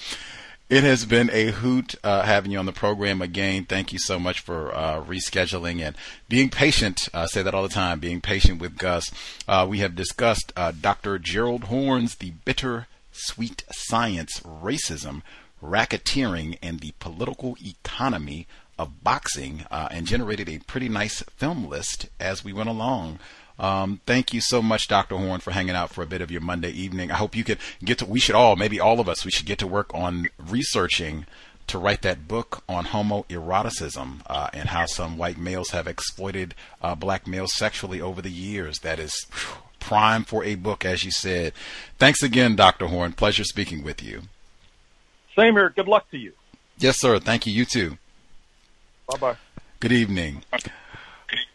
It 0.70 0.84
has 0.84 1.04
been 1.04 1.30
a 1.32 1.50
hoot 1.50 1.96
uh, 2.04 2.22
having 2.22 2.52
you 2.52 2.58
on 2.60 2.64
the 2.64 2.70
program 2.70 3.20
again. 3.20 3.64
Thank 3.64 3.92
you 3.92 3.98
so 3.98 4.20
much 4.20 4.38
for 4.38 4.72
uh, 4.72 5.02
rescheduling 5.02 5.80
and 5.80 5.96
being 6.28 6.48
patient. 6.48 7.08
I 7.12 7.26
say 7.26 7.42
that 7.42 7.52
all 7.54 7.64
the 7.64 7.68
time, 7.68 7.98
being 7.98 8.20
patient 8.20 8.60
with 8.60 8.78
Gus. 8.78 9.10
Uh, 9.48 9.66
we 9.68 9.80
have 9.80 9.96
discussed 9.96 10.52
uh, 10.54 10.70
Dr. 10.70 11.18
Gerald 11.18 11.64
Horne's 11.64 12.14
The 12.14 12.30
Bitter 12.44 12.86
Sweet 13.10 13.64
Science, 13.72 14.38
Racism, 14.44 15.22
Racketeering, 15.60 16.56
and 16.62 16.78
the 16.78 16.94
Political 17.00 17.56
Economy 17.60 18.46
of 18.78 19.02
Boxing 19.02 19.64
uh, 19.72 19.88
and 19.90 20.06
generated 20.06 20.48
a 20.48 20.60
pretty 20.60 20.88
nice 20.88 21.20
film 21.36 21.68
list 21.68 22.08
as 22.20 22.44
we 22.44 22.52
went 22.52 22.68
along. 22.68 23.18
Um, 23.60 24.00
thank 24.06 24.32
you 24.32 24.40
so 24.40 24.62
much, 24.62 24.88
Dr. 24.88 25.16
Horne, 25.16 25.40
for 25.40 25.50
hanging 25.50 25.76
out 25.76 25.90
for 25.90 26.02
a 26.02 26.06
bit 26.06 26.22
of 26.22 26.30
your 26.30 26.40
Monday 26.40 26.70
evening. 26.70 27.12
I 27.12 27.16
hope 27.16 27.36
you 27.36 27.44
could 27.44 27.58
get 27.84 27.98
to, 27.98 28.06
we 28.06 28.18
should 28.18 28.34
all, 28.34 28.56
maybe 28.56 28.80
all 28.80 29.00
of 29.00 29.08
us, 29.08 29.24
we 29.24 29.30
should 29.30 29.46
get 29.46 29.58
to 29.58 29.66
work 29.66 29.94
on 29.94 30.28
researching 30.38 31.26
to 31.66 31.78
write 31.78 32.02
that 32.02 32.26
book 32.26 32.64
on 32.68 32.86
homoeroticism 32.86 34.22
uh, 34.26 34.48
and 34.52 34.70
how 34.70 34.86
some 34.86 35.18
white 35.18 35.38
males 35.38 35.70
have 35.70 35.86
exploited 35.86 36.54
uh, 36.82 36.94
black 36.94 37.26
males 37.26 37.54
sexually 37.54 38.00
over 38.00 38.22
the 38.22 38.30
years. 38.30 38.78
That 38.80 38.98
is 38.98 39.26
prime 39.78 40.24
for 40.24 40.42
a 40.42 40.54
book, 40.54 40.84
as 40.84 41.04
you 41.04 41.10
said. 41.10 41.52
Thanks 41.98 42.22
again, 42.22 42.56
Dr. 42.56 42.86
Horne. 42.86 43.12
Pleasure 43.12 43.44
speaking 43.44 43.84
with 43.84 44.02
you. 44.02 44.22
Same 45.36 45.54
here. 45.54 45.70
Good 45.70 45.86
luck 45.86 46.10
to 46.10 46.18
you. 46.18 46.32
Yes, 46.78 46.98
sir. 46.98 47.18
Thank 47.18 47.46
you. 47.46 47.52
You 47.52 47.66
too. 47.66 47.98
Bye 49.06 49.18
bye. 49.18 49.36
Good 49.80 49.92
evening. 49.92 50.42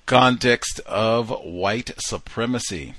Context 0.06 0.82
of 0.82 1.32
white 1.44 1.92
supremacy. 1.98 2.94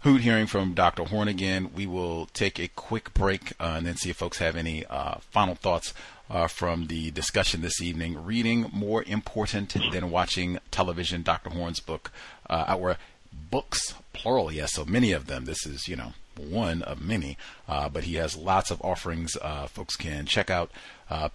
Hoot 0.00 0.22
hearing 0.22 0.48
from 0.48 0.74
Dr. 0.74 1.04
Horne 1.04 1.28
again. 1.28 1.70
We 1.72 1.86
will 1.86 2.26
take 2.26 2.58
a 2.58 2.66
quick 2.66 3.14
break 3.14 3.52
uh, 3.60 3.74
and 3.76 3.86
then 3.86 3.94
see 3.94 4.10
if 4.10 4.16
folks 4.16 4.38
have 4.38 4.56
any 4.56 4.84
uh, 4.86 5.18
final 5.30 5.54
thoughts 5.54 5.94
uh, 6.28 6.48
from 6.48 6.88
the 6.88 7.12
discussion 7.12 7.60
this 7.60 7.80
evening. 7.80 8.24
Reading 8.24 8.70
more 8.72 9.04
important 9.04 9.76
than 9.92 10.10
watching 10.10 10.58
television. 10.72 11.22
Dr. 11.22 11.50
Horne's 11.50 11.78
book, 11.78 12.10
uh, 12.50 12.64
our 12.66 12.96
books, 13.32 13.94
plural, 14.12 14.50
yes, 14.50 14.72
so 14.72 14.84
many 14.84 15.12
of 15.12 15.28
them. 15.28 15.44
This 15.44 15.64
is, 15.64 15.86
you 15.86 15.94
know, 15.94 16.12
one 16.36 16.82
of 16.82 17.00
many, 17.00 17.38
uh, 17.68 17.88
but 17.88 18.02
he 18.02 18.16
has 18.16 18.36
lots 18.36 18.72
of 18.72 18.82
offerings. 18.82 19.36
Uh, 19.40 19.68
folks 19.68 19.94
can 19.94 20.26
check 20.26 20.50
out, 20.50 20.72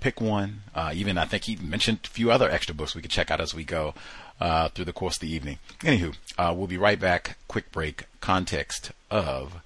pick 0.02 0.20
one. 0.20 0.64
Even 0.94 1.18
I 1.18 1.24
think 1.24 1.46
he 1.46 1.56
mentioned 1.56 2.00
a 2.04 2.10
few 2.10 2.30
other 2.30 2.50
extra 2.50 2.76
books 2.76 2.94
we 2.94 3.02
could 3.02 3.12
check 3.12 3.32
out 3.32 3.40
as 3.40 3.56
we 3.56 3.64
go 3.64 3.94
uh, 4.40 4.70
through 4.70 4.86
the 4.86 4.94
course 4.94 5.16
of 5.16 5.22
the 5.22 5.34
evening. 5.34 5.60
Anywho, 5.80 6.16
uh, 6.38 6.54
we'll 6.56 6.68
be 6.68 6.78
right 6.78 7.00
back. 7.00 7.38
Quick 7.48 7.72
break. 7.72 8.06
Context 8.20 8.92
of 9.10 9.62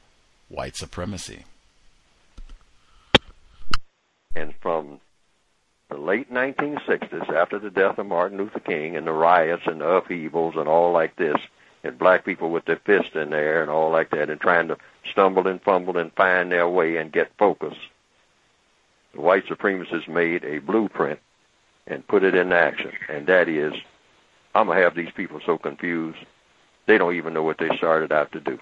white 0.50 0.76
supremacy. 0.76 1.44
And 4.36 4.54
from 4.62 5.00
the 5.90 5.98
late 5.98 6.32
1960s, 6.32 7.30
after 7.34 7.60
the 7.60 7.70
death 7.70 7.98
of 7.98 8.06
Martin 8.06 8.38
Luther 8.38 8.60
King 8.60 8.96
and 8.96 9.08
the 9.08 9.12
riots 9.12 9.64
and 9.66 9.82
the 9.82 9.88
upheavals 9.88 10.56
and 10.56 10.68
all 10.68 10.92
like 10.92 11.16
this, 11.16 11.38
and 11.84 11.98
black 11.98 12.26
people 12.26 12.50
with 12.50 12.66
their 12.66 12.80
fists 12.86 13.16
in 13.16 13.30
the 13.30 13.38
air 13.38 13.62
and 13.62 13.72
all 13.72 13.92
like 13.92 14.10
that, 14.12 14.30
and 14.30 14.40
trying 14.40 14.68
to 14.68 14.78
stumble 15.10 15.48
and 15.48 15.62
fumble 15.62 15.98
and 15.98 16.12
find 16.14 16.52
their 16.52 16.68
way 16.68 16.98
and 16.98 17.12
get 17.12 17.32
focus. 17.38 17.76
The 19.14 19.22
white 19.22 19.46
supremacists 19.48 20.08
made 20.08 20.44
a 20.44 20.60
blueprint 20.60 21.20
and 21.88 22.08
put 22.08 22.24
it 22.24 22.36
in 22.36 22.52
action, 22.52 22.92
and 23.10 23.26
that 23.28 23.48
is, 23.48 23.74
I'm 24.58 24.68
gonna 24.68 24.82
have 24.82 24.96
these 24.96 25.12
people 25.16 25.40
so 25.46 25.60
confused 25.60 26.18
they 26.88 26.98
don't 26.98 27.14
even 27.14 27.34
know 27.34 27.44
what 27.44 27.60
they 27.60 27.70
started 27.78 28.12
out 28.12 28.32
to 28.32 28.40
do. 28.40 28.58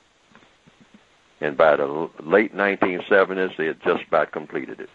And 1.40 1.56
by 1.56 1.78
the 1.78 2.10
late 2.22 2.54
1970s, 2.54 3.56
they 3.56 3.68
had 3.68 3.82
just 3.82 4.04
about 4.08 4.34
completed 4.34 4.82
it, 4.82 4.90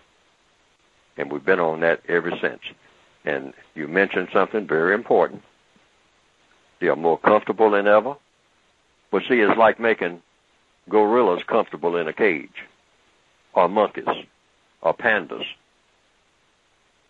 and 1.17 1.33
we've 1.33 1.45
been 1.45 1.59
on 1.61 1.81
that 1.81 2.03
ever 2.07 2.31
since. 2.43 2.61
And 3.25 3.55
you 3.75 3.89
mentioned 3.89 4.29
something 4.31 4.67
very 4.67 4.95
important. 4.95 5.43
They 6.81 6.89
are 6.89 6.97
more 6.97 7.19
comfortable 7.19 7.71
than 7.71 7.87
ever. 7.87 8.17
But 9.11 9.23
see, 9.23 9.41
it's 9.41 9.59
like 9.59 9.81
making 9.81 10.21
gorillas 10.91 11.43
comfortable 11.47 11.97
in 11.97 12.09
a 12.09 12.13
cage, 12.13 12.67
or 13.55 13.69
monkeys, 13.69 14.05
or 14.83 14.95
pandas. 14.95 15.47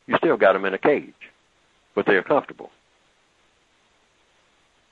You 0.07 0.17
still 0.19 0.37
got 0.37 0.53
them 0.53 0.65
in 0.65 0.75
a 0.75 0.79
cage. 0.79 1.15
but 1.95 2.07
they're 2.07 2.23
comfortable. 2.23 2.71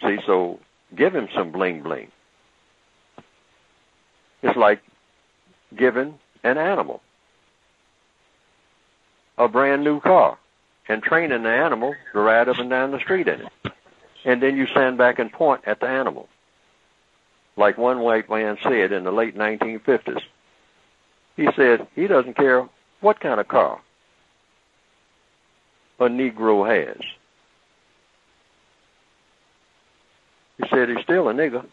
See, 0.03 0.19
so 0.27 0.61
give 0.95 1.15
him 1.15 1.29
some 1.35 1.51
bling 1.51 1.83
bling. 1.83 2.11
It's 4.43 4.57
like 4.57 4.81
giving 5.77 6.19
an 6.45 6.57
animal 6.57 7.03
a 9.39 9.49
brand 9.49 9.85
new 9.85 10.01
car 10.01 10.37
and 10.89 11.03
training 11.03 11.43
the 11.45 11.49
animal 11.49 11.95
to 12.13 12.19
ride 12.19 12.49
up 12.49 12.59
and 12.59 12.69
down 12.69 12.91
the 12.91 12.99
street 12.99 13.29
in 13.29 13.41
it. 13.43 13.53
And 14.25 14.43
then 14.43 14.57
you 14.57 14.67
stand 14.67 14.99
back 14.99 15.19
and 15.19 15.33
point 15.33 15.63
at 15.67 15.81
the 15.81 15.87
animal. 15.87 16.29
Like 17.57 17.79
one 17.79 18.01
white 18.01 18.29
man 18.29 18.59
said 18.63 18.93
in 18.93 19.05
the 19.05 19.13
late 19.13 19.37
1950s. 19.37 20.21
He 21.37 21.49
said 21.55 21.87
he 21.95 22.07
doesn't 22.09 22.37
care 22.37 22.69
what 23.01 23.21
kind 23.21 23.39
of 23.41 23.49
car 23.49 23.81
a 26.01 26.05
Negro 26.05 26.67
has. 26.67 27.01
He 30.59 30.69
said 30.69 30.89
he's 30.89 31.03
still 31.03 31.29
a 31.29 31.33
nigger. 31.33 31.65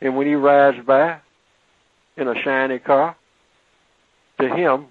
And 0.00 0.16
when 0.16 0.26
he 0.26 0.34
rides 0.34 0.78
by 0.84 1.18
in 2.16 2.28
a 2.28 2.34
shiny 2.42 2.78
car, 2.78 3.16
to 4.40 4.48
him, 4.48 4.86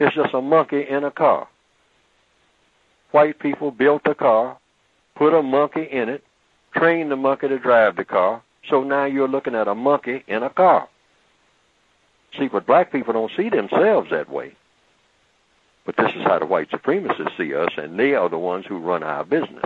it's 0.00 0.14
just 0.14 0.34
a 0.34 0.40
monkey 0.40 0.84
in 0.88 1.04
a 1.04 1.10
car. 1.10 1.48
White 3.10 3.38
people 3.38 3.70
built 3.70 4.02
a 4.06 4.14
car, 4.14 4.58
put 5.16 5.34
a 5.34 5.42
monkey 5.42 5.82
in 5.82 6.08
it, 6.08 6.24
trained 6.74 7.10
the 7.10 7.16
monkey 7.16 7.48
to 7.48 7.58
drive 7.58 7.96
the 7.96 8.04
car, 8.04 8.42
so 8.68 8.82
now 8.82 9.04
you're 9.04 9.28
looking 9.28 9.54
at 9.54 9.68
a 9.68 9.74
monkey 9.74 10.24
in 10.26 10.42
a 10.42 10.50
car. 10.50 10.88
See, 12.38 12.48
but 12.48 12.66
black 12.66 12.92
people 12.92 13.14
don't 13.14 13.32
see 13.36 13.48
themselves 13.48 14.10
that 14.10 14.30
way. 14.30 14.54
But 15.86 15.96
this 15.96 16.12
is 16.14 16.22
how 16.22 16.38
the 16.38 16.46
white 16.46 16.70
supremacists 16.70 17.36
see 17.38 17.54
us, 17.54 17.70
and 17.78 17.98
they 17.98 18.14
are 18.14 18.28
the 18.28 18.38
ones 18.38 18.66
who 18.66 18.78
run 18.78 19.02
our 19.02 19.24
business. 19.24 19.64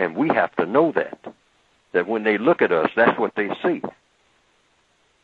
And 0.00 0.16
we 0.16 0.28
have 0.28 0.56
to 0.56 0.64
know 0.64 0.92
that. 0.92 1.18
That 1.92 2.08
when 2.08 2.24
they 2.24 2.38
look 2.38 2.62
at 2.62 2.72
us, 2.72 2.90
that's 2.96 3.18
what 3.18 3.34
they 3.34 3.50
see. 3.62 3.82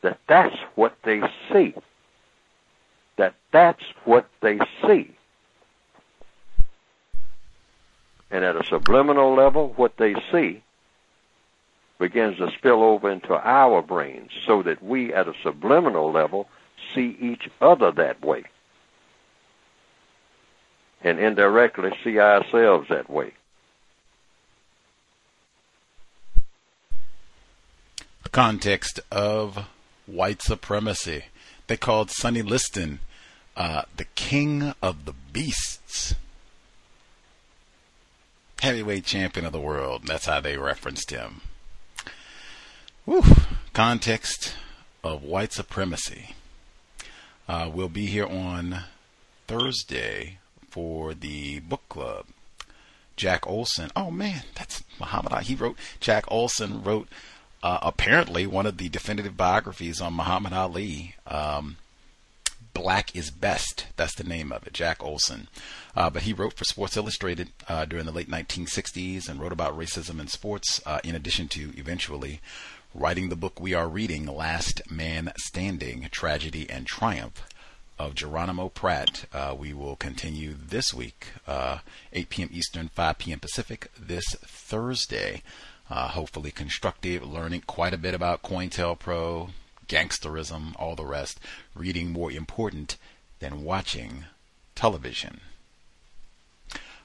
That 0.03 0.19
that's 0.28 0.57
what 0.74 0.94
they 1.03 1.23
see. 1.51 1.74
That 3.16 3.35
that's 3.53 3.82
what 4.05 4.28
they 4.43 4.59
see. 4.86 5.16
And 8.31 8.44
at 8.44 8.55
a 8.55 8.65
subliminal 8.66 9.35
level, 9.35 9.73
what 9.77 9.97
they 9.97 10.15
see 10.31 10.62
begins 11.98 12.36
to 12.36 12.51
spill 12.59 12.82
over 12.82 13.11
into 13.11 13.32
our 13.32 13.81
brains 13.81 14.31
so 14.44 14.62
that 14.62 14.82
we 14.82 15.15
at 15.15 15.27
a 15.27 15.32
subliminal 15.43 16.12
level 16.12 16.51
see 16.94 17.16
each 17.19 17.48
other 17.62 17.93
that 17.93 18.23
way. 18.23 18.44
And 21.03 21.19
indirectly 21.19 21.93
see 22.05 22.19
ourselves 22.19 22.89
that 22.90 23.09
way. 23.09 23.32
Context 28.37 29.01
of 29.11 29.67
white 30.05 30.43
supremacy. 30.43 31.25
They 31.69 31.79
called 31.79 32.11
Sonny 32.11 32.43
Liston 32.43 32.99
uh, 33.57 33.85
the 33.97 34.05
king 34.05 34.75
of 34.83 35.07
the 35.07 35.15
beasts. 35.33 36.15
Heavyweight 38.61 39.07
champion 39.07 39.47
of 39.47 39.53
the 39.53 39.59
world. 39.59 40.03
That's 40.05 40.27
how 40.27 40.41
they 40.41 40.59
referenced 40.59 41.11
him. 41.11 41.41
Whew. 43.07 43.25
Context 43.73 44.55
of 45.03 45.23
white 45.23 45.55
supremacy. 45.55 46.35
Uh, 47.49 47.71
we'll 47.73 47.89
be 47.89 48.05
here 48.05 48.27
on 48.27 48.81
Thursday 49.47 50.41
for 50.69 51.15
the 51.15 51.61
book 51.61 51.89
club. 51.89 52.27
Jack 53.17 53.47
Olsen. 53.47 53.91
Oh 53.97 54.11
man, 54.11 54.43
that's 54.55 54.85
Muhammad 55.01 55.33
Ali. 55.33 55.45
He 55.45 55.55
wrote. 55.55 55.79
Jack 56.01 56.27
Olsen 56.29 56.83
wrote 56.83 57.09
uh, 57.62 57.78
apparently 57.83 58.47
one 58.47 58.66
of 58.66 58.78
the 58.78 58.89
definitive 58.89 59.37
biographies 59.37 60.01
on 60.01 60.15
Muhammad 60.15 60.53
Ali. 60.53 61.15
Um, 61.27 61.77
Black 62.74 63.16
is 63.16 63.31
Best. 63.31 63.87
That's 63.97 64.15
the 64.15 64.23
name 64.23 64.53
of 64.53 64.66
it, 64.66 64.74
Jack 64.74 65.03
Olsen. 65.03 65.49
Uh, 65.97 66.11
but 66.11 66.23
he 66.23 66.35
wrote 66.35 66.53
for 66.53 66.65
Sports 66.65 66.95
Illustrated 66.95 67.49
uh, 67.69 67.87
during 67.87 68.05
the 68.05 68.12
late 68.12 68.28
1960s 68.28 69.31
and 69.31 69.41
wrote 69.41 69.53
about 69.53 69.77
racism 69.77 70.20
in 70.20 70.28
sports, 70.28 70.83
uh, 70.85 71.01
in 71.03 71.15
addition 71.15 71.49
to 71.49 71.73
eventually 71.78 72.43
writing 72.95 73.31
the 73.31 73.37
book 73.37 73.59
we 73.59 73.73
are 73.73 73.89
reading, 73.89 74.27
Last 74.27 74.91
Man 74.91 75.33
Standing 75.39 76.09
Tragedy 76.11 76.69
and 76.69 76.87
Triumph 76.87 77.49
of 77.99 78.15
Geronimo 78.15 78.69
Pratt. 78.69 79.24
Uh, 79.33 79.55
we 79.59 79.73
will 79.73 79.97
continue 79.97 80.55
this 80.55 80.93
week, 80.93 81.28
uh, 81.47 81.78
8 82.12 82.28
p.m. 82.28 82.51
Eastern, 82.53 82.89
5 82.89 83.19
p.m. 83.19 83.41
Pacific, 83.41 83.91
this 83.99 84.24
Thursday. 84.45 85.43
Uh, 85.89 86.09
hopefully 86.09 86.51
constructive, 86.51 87.23
learning 87.23 87.63
quite 87.67 87.95
a 87.95 87.99
bit 87.99 88.13
about 88.13 88.43
COINTELPRO, 88.43 89.51
gangsterism, 89.89 90.75
all 90.79 90.97
the 90.97 91.05
rest, 91.05 91.39
reading 91.75 92.13
more 92.13 92.33
important 92.33 92.97
than 93.39 93.63
watching 93.63 94.25
television. 94.75 95.41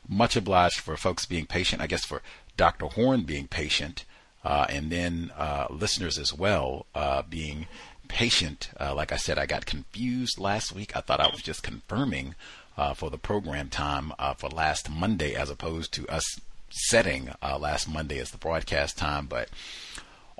Much 0.07 0.35
obliged 0.35 0.79
for 0.79 0.97
folks 0.97 1.25
being 1.25 1.45
patient, 1.45 1.81
I 1.81 1.87
guess 1.87 2.05
for 2.05 2.23
Dr. 2.57 2.87
Horne 2.87 3.23
being 3.23 3.47
patient, 3.47 4.03
uh, 4.43 4.65
and 4.67 4.91
then 4.91 5.31
uh, 5.37 5.67
listeners 5.69 6.17
as 6.17 6.33
well 6.33 6.87
uh, 6.95 7.21
being 7.21 7.67
patient. 8.07 8.71
Uh, 8.79 8.95
like 8.95 9.11
I 9.11 9.17
said, 9.17 9.37
I 9.37 9.45
got 9.45 9.67
confused 9.67 10.39
last 10.39 10.73
week. 10.73 10.95
I 10.95 11.01
thought 11.01 11.19
I 11.19 11.29
was 11.29 11.41
just 11.41 11.61
confirming 11.61 12.33
uh, 12.77 12.95
for 12.95 13.11
the 13.11 13.19
program 13.19 13.69
time 13.69 14.11
for 14.37 14.49
last 14.49 14.89
Monday 14.89 15.35
as 15.35 15.51
opposed 15.51 15.93
to 15.93 16.07
us 16.07 16.41
setting 16.71 17.29
last 17.41 17.87
Monday 17.87 18.19
as 18.19 18.31
the 18.31 18.37
broadcast 18.37 18.97
time, 18.97 19.27
but 19.27 19.49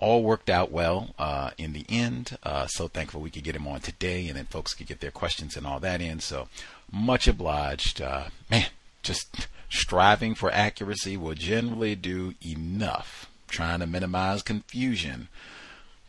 all 0.01 0.23
worked 0.23 0.49
out 0.49 0.71
well 0.71 1.13
uh, 1.17 1.51
in 1.57 1.73
the 1.73 1.85
end. 1.87 2.37
Uh, 2.43 2.65
so 2.65 2.87
thankful 2.87 3.21
we 3.21 3.29
could 3.29 3.43
get 3.43 3.55
him 3.55 3.67
on 3.67 3.79
today, 3.79 4.27
and 4.27 4.35
then 4.35 4.45
folks 4.45 4.73
could 4.73 4.87
get 4.87 4.99
their 4.99 5.11
questions 5.11 5.55
and 5.55 5.65
all 5.65 5.79
that 5.79 6.01
in. 6.01 6.19
So 6.19 6.49
much 6.91 7.27
obliged. 7.27 8.01
Uh, 8.01 8.25
man, 8.49 8.65
just 9.03 9.47
striving 9.69 10.35
for 10.35 10.51
accuracy 10.51 11.15
will 11.15 11.35
generally 11.35 11.95
do 11.95 12.33
enough. 12.45 13.29
Trying 13.47 13.79
to 13.81 13.87
minimize 13.87 14.41
confusion 14.41 15.27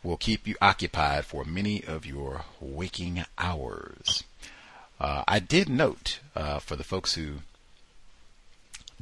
will 0.01 0.17
keep 0.17 0.47
you 0.47 0.55
occupied 0.61 1.25
for 1.25 1.45
many 1.45 1.83
of 1.83 2.05
your 2.05 2.45
waking 2.59 3.23
hours. 3.37 4.23
Uh, 4.99 5.23
I 5.27 5.39
did 5.39 5.69
note 5.69 6.19
uh, 6.35 6.59
for 6.59 6.75
the 6.75 6.83
folks 6.83 7.15
who 7.15 7.39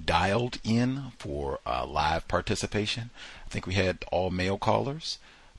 dialed 0.05 0.59
in 0.63 1.11
for 1.17 1.59
uh, 1.65 1.85
live 1.85 2.27
participation. 2.27 3.09
I 3.45 3.49
think 3.49 3.67
we 3.67 3.73
had 3.73 4.05
all 4.11 4.29
male 4.29 4.57
callers. 4.57 5.17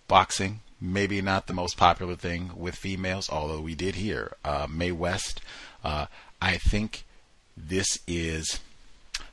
Boxing, 0.09 0.61
maybe 0.81 1.23
not 1.23 1.47
the 1.47 1.55
most 1.55 1.77
popular 1.77 2.17
thing 2.17 2.51
with 2.57 2.75
females, 2.75 3.31
although 3.31 3.61
we 3.61 3.75
did 3.75 3.95
hear 3.95 4.35
uh, 4.45 4.67
Mae 4.69 4.93
West. 4.93 5.41
Uh, 5.83 6.07
I 6.41 6.57
think 6.57 7.05
this 7.57 8.01
is 8.07 8.61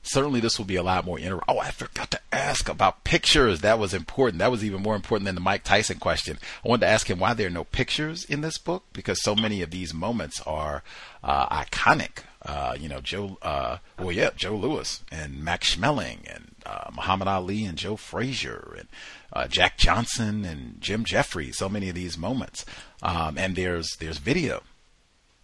certainly 0.04 0.40
this 0.40 0.58
will 0.58 0.66
be 0.66 0.76
a 0.76 0.84
lot 0.84 1.06
more. 1.06 1.20
Oh, 1.48 1.60
I 1.60 1.72
forgot 1.72 2.12
to 2.12 2.20
ask 2.32 2.70
about 2.70 3.04
pictures. 3.04 3.62
That 3.62 3.80
was 3.80 3.94
important. 3.94 4.40
That 4.40 4.52
was 4.52 4.64
even 4.64 4.82
more 4.82 4.96
important 4.96 5.26
than 5.26 5.36
the 5.36 5.42
Mike 5.42 5.64
Tyson 5.64 6.00
question. 6.00 6.38
I 6.64 6.68
wanted 6.68 6.86
to 6.86 6.92
ask 6.92 7.10
him 7.10 7.20
why 7.20 7.34
there 7.34 7.48
are 7.48 7.52
no 7.52 7.64
pictures 7.64 8.24
in 8.26 8.42
this 8.42 8.58
book 8.58 8.84
because 8.94 9.22
so 9.22 9.36
many 9.36 9.62
of 9.62 9.72
these 9.72 9.94
moments 9.94 10.42
are 10.42 10.84
uh, 11.24 11.48
iconic. 11.64 12.24
Uh, 12.46 12.76
you 12.80 12.88
know, 12.88 13.02
Joe, 13.02 13.38
uh, 13.42 13.78
well, 13.98 14.14
yeah, 14.14 14.30
Joe 14.36 14.56
Louis 14.56 15.04
and 15.12 15.44
Max 15.44 15.76
Schmeling 15.76 16.20
and 16.34 16.56
uh, 16.66 16.90
Muhammad 16.96 17.28
Ali 17.28 17.66
and 17.66 17.78
Joe 17.78 17.98
Frazier 17.98 18.76
and 18.78 18.88
uh, 19.34 19.48
Jack 19.48 19.78
Johnson 19.78 20.46
and 20.46 20.80
Jim 20.80 21.04
Jeffries. 21.04 21.58
So 21.58 21.68
many 21.68 21.90
of 21.90 21.96
these 21.96 22.18
moments, 22.18 22.66
um, 23.02 23.38
and 23.38 23.58
there's 23.58 23.98
there's 24.00 24.20
video, 24.20 24.64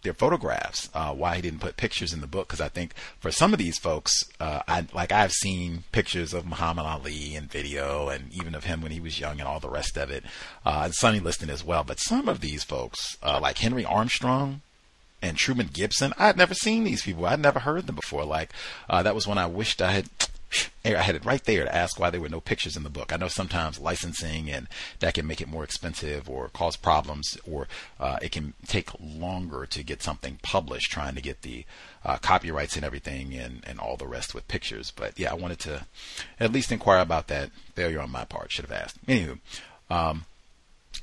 there 0.02 0.12
are 0.12 0.14
photographs. 0.14 0.88
Uh, 0.94 1.12
why 1.12 1.36
he 1.36 1.42
didn't 1.42 1.60
put 1.60 1.76
pictures 1.76 2.14
in 2.14 2.22
the 2.22 2.26
book? 2.26 2.48
Because 2.48 2.62
I 2.62 2.68
think 2.68 2.94
for 3.20 3.30
some 3.30 3.52
of 3.52 3.58
these 3.58 3.76
folks, 3.76 4.24
uh, 4.40 4.62
I 4.66 4.86
like 4.94 5.12
I've 5.12 5.32
seen 5.32 5.84
pictures 5.92 6.32
of 6.32 6.46
Muhammad 6.46 6.86
Ali 6.86 7.36
and 7.36 7.50
video, 7.50 8.08
and 8.08 8.32
even 8.32 8.54
of 8.54 8.64
him 8.64 8.80
when 8.80 8.92
he 8.92 9.00
was 9.00 9.20
young 9.20 9.38
and 9.38 9.46
all 9.46 9.60
the 9.60 9.68
rest 9.68 9.98
of 9.98 10.10
it, 10.10 10.24
and 10.64 10.94
Sonny 10.94 11.20
Liston 11.20 11.50
as 11.50 11.62
well. 11.62 11.84
But 11.84 12.00
some 12.00 12.26
of 12.26 12.40
these 12.40 12.64
folks, 12.64 13.18
like 13.22 13.58
Henry 13.58 13.84
Armstrong, 13.84 14.62
and 15.26 15.36
Truman 15.36 15.70
Gibson. 15.72 16.12
I 16.18 16.26
had 16.26 16.36
never 16.36 16.54
seen 16.54 16.84
these 16.84 17.02
people. 17.02 17.26
I'd 17.26 17.40
never 17.40 17.60
heard 17.60 17.86
them 17.86 17.96
before. 17.96 18.24
Like 18.24 18.52
uh, 18.88 19.02
that 19.02 19.14
was 19.14 19.26
when 19.26 19.38
I 19.38 19.46
wished 19.46 19.82
I 19.82 19.92
had. 19.92 20.08
I 20.84 21.02
had 21.02 21.16
it 21.16 21.24
right 21.24 21.42
there 21.42 21.64
to 21.64 21.74
ask 21.74 21.98
why 21.98 22.10
there 22.10 22.20
were 22.20 22.28
no 22.28 22.40
pictures 22.40 22.76
in 22.76 22.84
the 22.84 22.88
book. 22.88 23.12
I 23.12 23.16
know 23.16 23.26
sometimes 23.26 23.80
licensing 23.80 24.48
and 24.48 24.68
that 25.00 25.14
can 25.14 25.26
make 25.26 25.40
it 25.40 25.48
more 25.48 25.64
expensive 25.64 26.30
or 26.30 26.48
cause 26.48 26.76
problems, 26.76 27.36
or 27.44 27.66
uh, 27.98 28.18
it 28.22 28.30
can 28.30 28.54
take 28.64 28.90
longer 29.00 29.66
to 29.66 29.82
get 29.82 30.02
something 30.02 30.38
published, 30.42 30.92
trying 30.92 31.16
to 31.16 31.20
get 31.20 31.42
the 31.42 31.64
uh, 32.04 32.18
copyrights 32.18 32.76
and 32.76 32.84
everything 32.84 33.34
and, 33.34 33.64
and 33.66 33.80
all 33.80 33.96
the 33.96 34.06
rest 34.06 34.32
with 34.32 34.46
pictures. 34.46 34.92
But 34.92 35.18
yeah, 35.18 35.32
I 35.32 35.34
wanted 35.34 35.58
to 35.60 35.86
at 36.38 36.52
least 36.52 36.70
inquire 36.70 37.00
about 37.00 37.26
that 37.26 37.50
failure 37.74 38.00
on 38.00 38.10
my 38.10 38.24
part. 38.24 38.52
Should 38.52 38.66
have 38.66 38.80
asked. 38.80 39.04
Anywho, 39.06 39.40
um, 39.90 40.24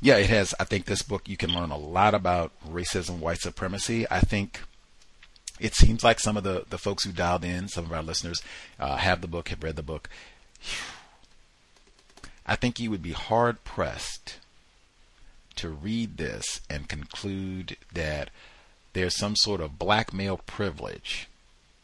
yeah, 0.04 0.18
it 0.18 0.30
has. 0.30 0.54
I 0.60 0.66
think 0.66 0.86
this 0.86 1.02
book 1.02 1.30
you 1.30 1.38
can 1.38 1.54
learn 1.54 1.72
a 1.72 1.78
lot 1.78 2.14
about 2.14 2.52
racism, 2.70 3.20
white 3.20 3.40
supremacy. 3.40 4.06
I 4.12 4.20
think 4.20 4.60
it 5.62 5.74
seems 5.76 6.04
like 6.04 6.20
some 6.20 6.36
of 6.36 6.44
the, 6.44 6.66
the 6.70 6.78
folks 6.78 7.06
who 7.06 7.14
dialed 7.14 7.46
in, 7.46 7.70
some 7.70 7.86
of 7.86 7.94
our 7.94 8.04
listeners, 8.04 8.42
uh, 8.78 8.98
have 8.98 9.22
the 9.22 9.30
book, 9.30 9.48
have 9.48 9.64
read 9.64 9.78
the 9.78 9.82
book. 9.82 10.10
I 12.46 12.58
think 12.58 12.82
you 12.82 12.92
would 12.92 13.02
be 13.02 13.14
hard 13.14 13.64
pressed 13.64 14.40
to 15.56 15.70
read 15.70 16.18
this 16.18 16.60
and 16.70 16.90
conclude 16.90 17.78
that 17.94 18.30
there's 18.92 19.18
some 19.18 19.38
sort 19.38 19.62
of 19.62 19.80
black 19.80 20.14
male 20.14 20.38
privilege 20.38 21.30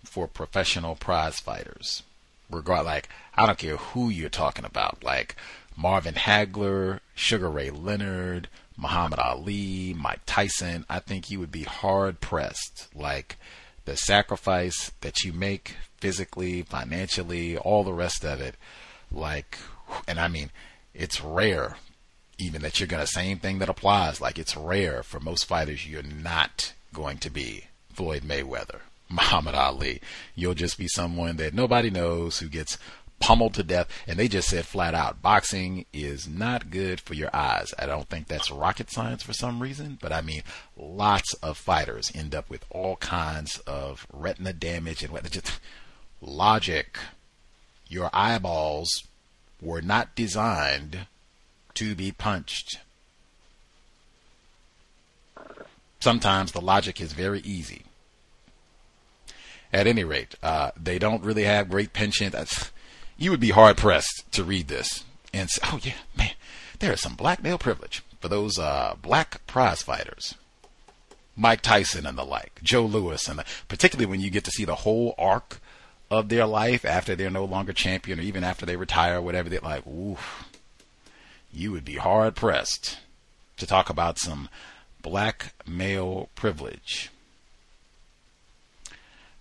for 0.03 0.27
professional 0.27 0.95
prize 0.95 1.39
fighters. 1.39 2.03
Regard 2.49 2.85
like 2.85 3.07
I 3.35 3.45
don't 3.45 3.57
care 3.57 3.77
who 3.77 4.09
you're 4.09 4.27
talking 4.27 4.65
about, 4.65 5.05
like 5.05 5.37
Marvin 5.79 6.15
Hagler, 6.15 6.99
Sugar 7.15 7.49
Ray 7.49 7.69
Leonard, 7.69 8.49
Muhammad 8.75 9.19
Ali, 9.19 9.95
Mike 9.97 10.21
Tyson. 10.25 10.85
I 10.89 10.99
think 10.99 11.29
you 11.31 11.39
would 11.39 11.51
be 11.51 11.63
hard 11.63 12.19
pressed. 12.19 12.87
Like 12.93 13.37
the 13.85 13.95
sacrifice 13.95 14.91
that 14.99 15.23
you 15.23 15.31
make 15.31 15.75
physically, 15.97 16.63
financially, 16.63 17.57
all 17.57 17.85
the 17.85 17.93
rest 17.93 18.25
of 18.25 18.41
it. 18.41 18.55
Like, 19.09 19.57
and 20.05 20.19
I 20.19 20.27
mean, 20.27 20.51
it's 20.93 21.21
rare 21.21 21.77
even 22.37 22.61
that 22.61 22.79
you're 22.79 22.87
going 22.87 23.03
to 23.03 23.07
same 23.07 23.39
thing 23.39 23.59
that 23.59 23.69
applies. 23.69 24.19
Like 24.19 24.37
it's 24.37 24.57
rare 24.57 25.01
for 25.01 25.19
most 25.19 25.45
fighters. 25.45 25.87
You're 25.87 26.03
not 26.03 26.73
going 26.93 27.17
to 27.19 27.29
be 27.29 27.65
Floyd 27.93 28.23
Mayweather, 28.23 28.79
Muhammad 29.09 29.55
Ali. 29.55 30.01
You'll 30.35 30.55
just 30.55 30.77
be 30.77 30.87
someone 30.89 31.37
that 31.37 31.53
nobody 31.53 31.89
knows 31.89 32.39
who 32.39 32.49
gets 32.49 32.77
pummeled 33.19 33.53
to 33.55 33.63
death. 33.63 33.87
And 34.07 34.17
they 34.17 34.27
just 34.27 34.49
said 34.49 34.65
flat 34.65 34.95
out, 34.95 35.21
boxing 35.21 35.85
is 35.93 36.27
not 36.27 36.69
good 36.69 36.99
for 36.99 37.13
your 37.13 37.33
eyes. 37.35 37.73
I 37.77 37.85
don't 37.85 38.07
think 38.07 38.27
that's 38.27 38.51
rocket 38.51 38.89
science 38.91 39.23
for 39.23 39.33
some 39.33 39.61
reason, 39.61 39.97
but 40.01 40.11
I 40.11 40.21
mean, 40.21 40.43
lots 40.77 41.33
of 41.35 41.57
fighters 41.57 42.11
end 42.15 42.33
up 42.33 42.49
with 42.49 42.65
all 42.69 42.95
kinds 42.97 43.59
of 43.59 44.07
retina 44.11 44.53
damage 44.53 45.03
and 45.03 45.11
what 45.11 45.29
just 45.29 45.59
logic. 46.21 46.97
Your 47.87 48.09
eyeballs 48.13 49.03
were 49.61 49.81
not 49.81 50.15
designed 50.15 51.07
to 51.75 51.95
be 51.95 52.11
punched. 52.11 52.79
Sometimes 55.99 56.51
the 56.51 56.61
logic 56.61 57.01
is 57.01 57.13
very 57.13 57.39
easy. 57.41 57.83
At 59.71 59.85
any 59.85 60.03
rate, 60.03 60.35
uh, 60.41 60.71
they 60.81 60.97
don't 60.97 61.23
really 61.23 61.43
have 61.43 61.69
great 61.69 61.93
penchant. 61.93 62.33
You 63.19 63.31
would 63.31 63.41
be 63.41 63.49
hard 63.49 63.75
pressed 63.75 64.23
to 64.31 64.45
read 64.45 64.69
this 64.69 65.03
and 65.33 65.49
say, 65.49 65.61
"Oh 65.65 65.79
yeah, 65.83 65.93
man, 66.17 66.31
there 66.79 66.93
is 66.93 67.01
some 67.01 67.15
black 67.15 67.43
male 67.43 67.57
privilege 67.57 68.01
for 68.21 68.29
those 68.29 68.57
uh, 68.57 68.95
black 69.01 69.45
prize 69.45 69.81
fighters." 69.81 70.35
Mike 71.35 71.61
Tyson 71.61 72.05
and 72.05 72.17
the 72.17 72.25
like, 72.25 72.59
Joe 72.63 72.85
Louis, 72.85 73.27
and 73.27 73.39
the, 73.39 73.45
particularly 73.67 74.05
when 74.05 74.21
you 74.21 74.29
get 74.29 74.45
to 74.45 74.51
see 74.51 74.65
the 74.65 74.75
whole 74.75 75.15
arc 75.17 75.59
of 76.09 76.29
their 76.29 76.45
life 76.45 76.83
after 76.85 77.15
they're 77.15 77.29
no 77.29 77.45
longer 77.45 77.71
champion 77.71 78.19
or 78.19 78.23
even 78.23 78.43
after 78.43 78.65
they 78.65 78.75
retire 78.75 79.17
or 79.17 79.21
whatever, 79.21 79.47
they're 79.47 79.59
like, 79.61 79.85
oof, 79.85 80.45
you 81.51 81.71
would 81.71 81.85
be 81.85 81.95
hard 81.95 82.35
pressed 82.35 82.99
to 83.57 83.67
talk 83.67 83.89
about 83.89 84.17
some 84.17 84.49
black 85.01 85.53
male 85.65 86.29
privilege. 86.35 87.09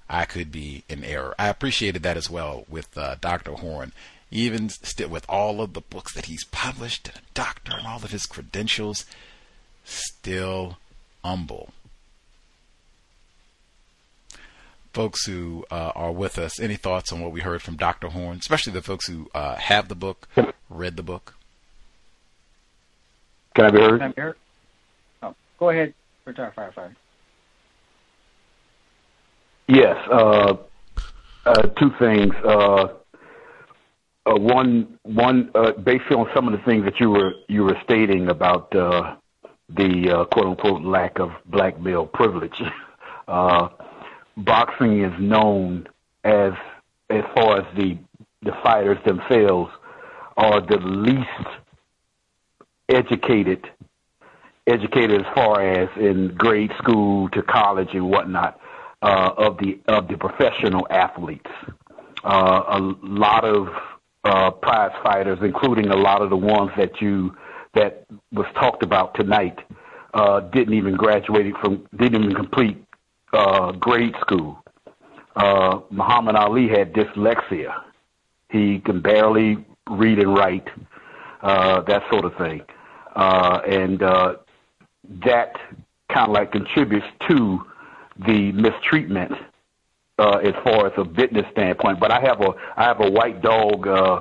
I 0.09 0.25
could 0.25 0.51
be 0.51 0.85
in 0.89 1.05
error. 1.05 1.35
I 1.39 1.49
appreciated 1.49 2.03
that 2.03 2.17
as 2.17 2.31
well 2.31 2.65
with 2.69 2.97
uh, 2.97 3.17
Dr. 3.21 3.53
Horne. 3.53 3.93
Even 4.31 4.69
still, 4.69 5.09
with 5.09 5.25
all 5.29 5.63
of 5.63 5.73
the 5.73 5.81
books 5.81 6.13
that 6.13 6.27
he's 6.27 6.45
published, 6.45 7.09
and 7.09 7.17
a 7.17 7.21
doctor, 7.33 7.73
and 7.77 7.87
all 7.87 7.97
of 8.05 8.11
his 8.11 8.27
credentials, 8.27 9.07
still 9.85 10.77
humble. 11.25 11.71
Folks 14.93 15.25
who 15.25 15.65
uh, 15.71 15.93
are 15.95 16.13
with 16.13 16.39
us, 16.39 16.61
any 16.61 16.77
thoughts 16.77 17.11
on 17.11 17.21
what 17.21 17.33
we 17.33 17.41
heard 17.41 17.63
from 17.63 17.77
Dr. 17.77 18.09
Horne, 18.09 18.39
especially 18.39 18.75
the 18.75 18.83
folks 18.83 19.07
who 19.07 19.31
uh, 19.35 19.57
have 19.57 19.89
the 19.89 19.95
book, 19.95 20.29
read 20.69 20.97
the 20.97 21.03
book? 21.03 21.35
Can 23.55 23.65
I 23.65 23.71
be 23.71 23.79
heard? 23.81 24.01
Can 24.01 24.09
I 24.09 24.13
be 24.13 24.21
heard? 24.21 24.37
Oh, 25.23 25.35
go 25.59 25.71
ahead, 25.71 25.95
retired 26.27 26.55
firefighter. 26.55 26.95
Yes. 29.69 29.97
Uh, 30.11 30.57
uh, 31.45 31.63
two 31.79 31.91
things. 31.99 32.35
Uh, 32.45 32.89
uh, 34.27 34.35
one, 34.35 34.99
one, 35.05 35.51
uh, 35.55 35.73
based 35.73 36.11
on 36.11 36.27
some 36.35 36.49
of 36.49 36.53
the 36.59 36.65
things 36.65 36.85
that 36.85 37.01
you 37.01 37.11
were 37.11 37.33
you 37.49 37.65
were 37.65 37.77
stating 37.85 38.29
about 38.29 38.75
uh, 38.75 39.17
the 39.71 40.11
uh, 40.11 40.25
quote 40.27 40.47
unquote 40.47 40.83
lack 40.83 41.19
of 41.19 41.31
black 41.47 41.81
male 41.81 42.07
privilege. 42.07 42.61
Uh, 43.29 43.69
boxing 44.39 45.05
is 45.05 45.13
known 45.21 45.87
as, 46.25 46.55
as 47.11 47.23
far 47.35 47.59
as 47.59 47.77
the 47.77 47.99
the 48.41 48.53
fighters 48.63 48.97
themselves, 49.05 49.71
are 50.39 50.63
the 50.63 50.79
least 50.79 51.47
educated, 52.89 53.69
educated 54.67 55.21
as 55.21 55.27
far 55.35 55.61
as 55.61 55.91
in 56.01 56.35
grade 56.39 56.73
school 56.79 57.29
to 57.29 57.43
college 57.43 57.91
and 57.93 58.09
whatnot, 58.09 58.59
uh, 59.03 59.31
of 59.37 59.59
the 59.59 59.79
of 59.89 60.09
the 60.09 60.17
professional 60.17 60.87
athletes. 60.91 61.51
Uh, 62.25 62.63
a 62.69 62.81
lot 63.03 63.45
of 63.45 63.69
uh, 64.25 64.51
prize 64.51 64.93
fighters, 65.03 65.39
including 65.43 65.89
a 65.89 65.97
lot 65.97 66.21
of 66.21 66.31
the 66.31 66.37
ones 66.37 66.71
that 66.77 67.01
you 67.01 67.35
that 67.75 68.05
was 68.33 68.47
talked 68.55 68.83
about 68.83 69.15
tonight, 69.15 69.59
uh, 70.15 70.41
didn't 70.41 70.75
even 70.75 70.97
graduate 70.97 71.55
from, 71.61 71.87
didn't 71.97 72.25
even 72.25 72.35
complete 72.35 72.83
uh, 73.33 73.73
grade 73.73 74.15
school. 74.21 74.63
Uh, 75.37 75.81
Muhammad 75.91 76.35
Ali 76.35 76.69
had 76.69 76.93
dyslexia. 76.93 77.73
He 78.51 78.81
can 78.81 79.01
barely 79.01 79.65
read 79.89 80.19
and 80.19 80.35
write, 80.35 80.67
uh, 81.43 81.83
that 81.83 82.03
sort 82.11 82.25
of 82.25 82.35
thing 82.37 82.63
uh, 83.19 83.61
and 83.67 84.03
uh, 84.03 84.35
that 85.25 85.57
kind 86.13 86.29
of 86.29 86.31
like 86.31 86.53
contributes 86.53 87.07
to 87.29 87.61
the 88.19 88.53
mistreatment 88.53 89.33
uh, 90.19 90.39
as 90.39 90.55
far 90.65 90.87
as 90.87 90.93
a 90.97 91.05
business 91.05 91.47
standpoint. 91.53 92.01
But 92.01 92.11
I 92.11 92.21
have 92.21 92.41
a 92.41 92.51
I 92.77 92.85
have 92.85 93.01
a 93.01 93.11
white 93.11 93.43
dog 93.43 93.87
uh, 93.87 94.21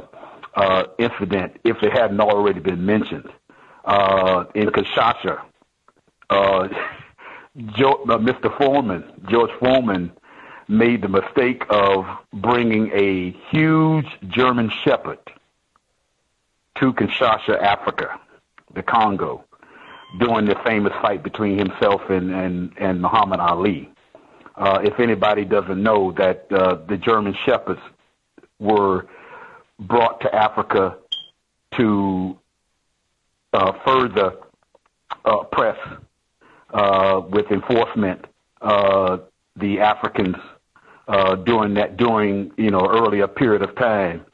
uh, 0.56 0.84
incident, 0.98 1.60
if 1.64 1.78
it 1.82 1.92
hadn't 1.92 2.20
already 2.20 2.60
been 2.60 2.86
mentioned, 2.86 3.30
uh, 3.86 4.46
in 4.56 4.70
Kinshasa. 4.70 5.42
Uh, 6.30 6.68
Joe, 7.76 8.04
uh, 8.08 8.18
Mr. 8.20 8.56
Foreman, 8.58 9.04
George 9.30 9.50
Foreman, 9.60 10.12
made 10.68 11.02
the 11.02 11.08
mistake 11.08 11.64
of 11.72 12.06
bringing 12.32 12.92
a 12.94 13.32
huge 13.50 14.06
German 14.28 14.72
Shepherd 14.84 15.18
to 16.80 16.94
Kinshasa, 16.94 17.60
Africa 17.60 18.20
the 18.74 18.84
Congo 18.84 19.44
during 20.20 20.46
the 20.46 20.56
famous 20.66 20.94
fight 21.02 21.24
between 21.24 21.58
himself 21.58 22.02
and 22.10 22.32
and, 22.32 22.72
and 22.80 23.02
Muhammad 23.02 23.40
Ali. 23.40 23.90
Uh, 24.56 24.80
if 24.84 25.00
anybody 25.00 25.46
doesn't 25.46 25.82
know 25.82 26.12
that 26.18 26.48
uh, 26.52 26.78
the 26.90 26.98
German 26.98 27.36
shepherds 27.46 27.82
were 28.60 29.06
brought 29.80 30.20
to 30.22 30.34
Africa 30.34 30.98
to 31.78 32.38
uh, 33.54 33.72
further 33.86 34.34
uh, 35.26 35.44
press 35.52 35.78
uh, 36.74 37.22
with 37.30 37.46
enforcement 37.52 38.26
uh, 38.62 39.18
the 39.56 39.80
Africans 39.80 40.36
during 41.46 41.74
that 41.76 41.98
during 41.98 42.52
you 42.58 42.72
know 42.72 42.86
earlier 42.90 43.28
period 43.28 43.62
of 43.62 43.76
time, 43.76 44.26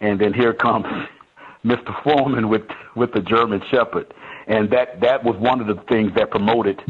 and 0.00 0.20
then 0.20 0.32
here 0.32 0.54
comes 0.54 0.86
Mr. 1.64 2.02
Foreman 2.02 2.48
with 2.48 2.62
with 2.96 3.12
the 3.12 3.20
German 3.20 3.60
Shepherd, 3.70 4.12
and 4.46 4.70
that 4.70 5.00
that 5.00 5.24
was 5.24 5.36
one 5.36 5.60
of 5.60 5.66
the 5.66 5.80
things 5.88 6.12
that 6.14 6.30
promoted 6.30 6.80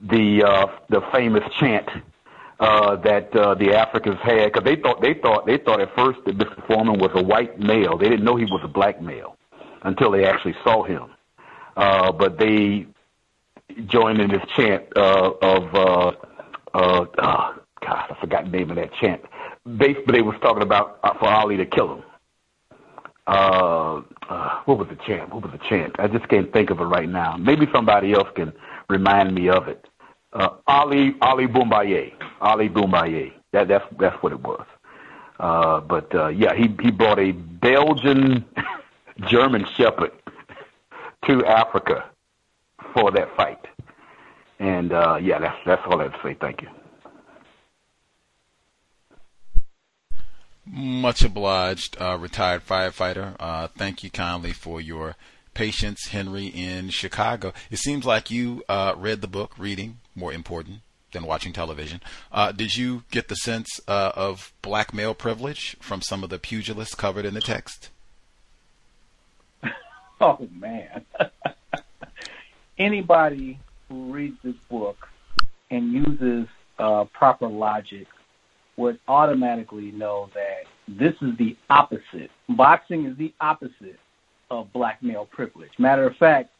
the 0.00 0.42
uh, 0.44 0.66
the 0.88 1.00
famous 1.12 1.44
chant 1.58 1.88
uh, 2.58 2.96
that 2.96 3.34
uh, 3.34 3.54
the 3.54 3.74
Africans 3.74 4.18
had 4.22 4.52
because 4.52 4.64
they 4.64 4.76
thought 4.76 5.00
they 5.00 5.14
thought 5.14 5.46
they 5.46 5.58
thought 5.58 5.80
at 5.80 5.94
first 5.94 6.18
that 6.26 6.36
Mr. 6.36 6.66
Foreman 6.66 6.98
was 6.98 7.10
a 7.14 7.22
white 7.22 7.58
male. 7.58 7.96
They 7.96 8.08
didn't 8.08 8.24
know 8.24 8.36
he 8.36 8.44
was 8.44 8.60
a 8.64 8.68
black 8.68 9.00
male 9.00 9.36
until 9.82 10.10
they 10.10 10.24
actually 10.24 10.54
saw 10.62 10.84
him. 10.84 11.10
Uh, 11.76 12.12
but 12.12 12.38
they 12.38 12.86
joined 13.86 14.20
in 14.20 14.30
this 14.30 14.42
chant 14.56 14.84
uh, 14.96 15.30
of 15.40 15.74
uh, 15.74 16.12
uh, 16.74 17.04
oh, 17.18 17.54
God, 17.80 18.04
I 18.10 18.16
forgot 18.20 18.44
the 18.44 18.50
name 18.50 18.70
of 18.70 18.76
that 18.76 18.92
chant. 19.00 19.22
Basically, 19.76 20.12
they 20.18 20.22
was 20.22 20.36
talking 20.42 20.62
about 20.62 20.98
uh, 21.02 21.14
for 21.18 21.28
Ali 21.28 21.56
to 21.56 21.66
kill 21.66 21.94
him 21.94 22.02
uh, 23.30 24.02
uh, 24.30 24.60
what 24.64 24.78
was 24.78 24.88
the 24.88 24.96
chant? 25.06 25.34
What 25.34 25.42
was 25.42 25.52
the 25.52 25.66
chant? 25.68 25.96
I 25.98 26.06
just 26.06 26.28
can't 26.28 26.52
think 26.52 26.70
of 26.70 26.80
it 26.80 26.84
right 26.84 27.08
now. 27.08 27.36
Maybe 27.36 27.66
somebody 27.74 28.12
else 28.12 28.28
can 28.34 28.52
remind 28.88 29.34
me 29.34 29.48
of 29.48 29.66
it. 29.68 29.86
Uh, 30.32 30.50
Ali 30.68 31.16
Ali 31.20 31.46
Bomaye, 31.48 32.12
Ali 32.40 32.68
Bomaye. 32.68 33.32
That 33.52 33.66
that's 33.66 33.84
that's 33.98 34.16
what 34.22 34.32
it 34.32 34.40
was. 34.40 34.64
Uh, 35.40 35.80
but 35.80 36.14
uh, 36.14 36.28
yeah, 36.28 36.54
he 36.54 36.68
he 36.80 36.92
brought 36.92 37.18
a 37.18 37.32
Belgian 37.32 38.44
German 39.26 39.66
Shepherd 39.76 40.12
to 41.26 41.44
Africa 41.44 42.04
for 42.94 43.10
that 43.10 43.34
fight. 43.36 43.66
And 44.60 44.92
uh, 44.92 45.18
yeah, 45.20 45.40
that's 45.40 45.58
that's 45.66 45.82
all 45.86 46.00
I 46.00 46.04
have 46.04 46.12
to 46.12 46.20
say. 46.22 46.36
Thank 46.40 46.62
you. 46.62 46.68
Much 50.72 51.22
obliged, 51.22 52.00
uh, 52.00 52.16
retired 52.16 52.64
firefighter. 52.64 53.34
Uh, 53.40 53.66
thank 53.66 54.04
you 54.04 54.10
kindly 54.10 54.52
for 54.52 54.80
your 54.80 55.16
patience, 55.52 56.08
Henry, 56.08 56.46
in 56.46 56.90
Chicago. 56.90 57.52
It 57.70 57.78
seems 57.78 58.04
like 58.04 58.30
you 58.30 58.62
uh, 58.68 58.94
read 58.96 59.20
the 59.20 59.26
book, 59.26 59.52
reading, 59.58 59.98
more 60.14 60.32
important 60.32 60.80
than 61.12 61.26
watching 61.26 61.52
television. 61.52 62.00
Uh, 62.30 62.52
did 62.52 62.76
you 62.76 63.02
get 63.10 63.28
the 63.28 63.34
sense 63.34 63.80
uh, 63.88 64.12
of 64.14 64.52
black 64.62 64.94
male 64.94 65.14
privilege 65.14 65.76
from 65.80 66.02
some 66.02 66.22
of 66.22 66.30
the 66.30 66.38
pugilists 66.38 66.94
covered 66.94 67.24
in 67.24 67.34
the 67.34 67.40
text? 67.40 67.90
Oh 70.22 70.46
man. 70.52 71.06
Anybody 72.78 73.58
who 73.88 74.12
reads 74.12 74.36
this 74.44 74.56
book 74.68 75.08
and 75.70 75.92
uses 75.92 76.46
uh, 76.78 77.06
proper 77.06 77.48
logic 77.48 78.06
would 78.80 78.98
automatically 79.08 79.92
know 79.92 80.30
that 80.34 80.64
this 80.88 81.14
is 81.20 81.36
the 81.36 81.54
opposite. 81.68 82.30
Boxing 82.48 83.04
is 83.04 83.16
the 83.16 83.32
opposite 83.40 83.98
of 84.50 84.72
black 84.72 85.02
male 85.02 85.26
privilege. 85.26 85.70
Matter 85.78 86.06
of 86.06 86.16
fact, 86.16 86.50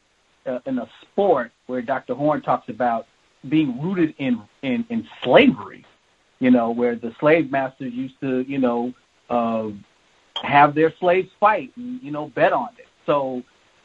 uh, 0.47 0.59
in 0.67 0.79
a 0.79 0.89
sport 1.03 1.51
where 1.67 1.83
Dr. 1.83 2.15
Horne 2.15 2.43
talks 2.43 2.69
about 2.69 3.07
being 3.49 3.81
rooted 3.81 4.15
in, 4.19 4.41
in, 4.63 4.85
in 4.91 5.09
slavery, 5.25 5.85
you 6.41 6.51
know, 6.51 6.71
where 6.71 6.95
the 6.95 7.15
slave 7.19 7.51
masters 7.51 7.93
used 7.93 8.21
to, 8.21 8.43
you 8.43 8.59
know, 8.59 8.93
uh, 9.31 9.69
have 10.43 10.75
their 10.75 10.93
slaves 11.01 11.31
fight 11.41 11.73
and, 11.77 12.03
you 12.03 12.11
know, 12.11 12.29
bet 12.29 12.53
on 12.53 12.69
it. 12.79 12.87
So, 13.07 13.43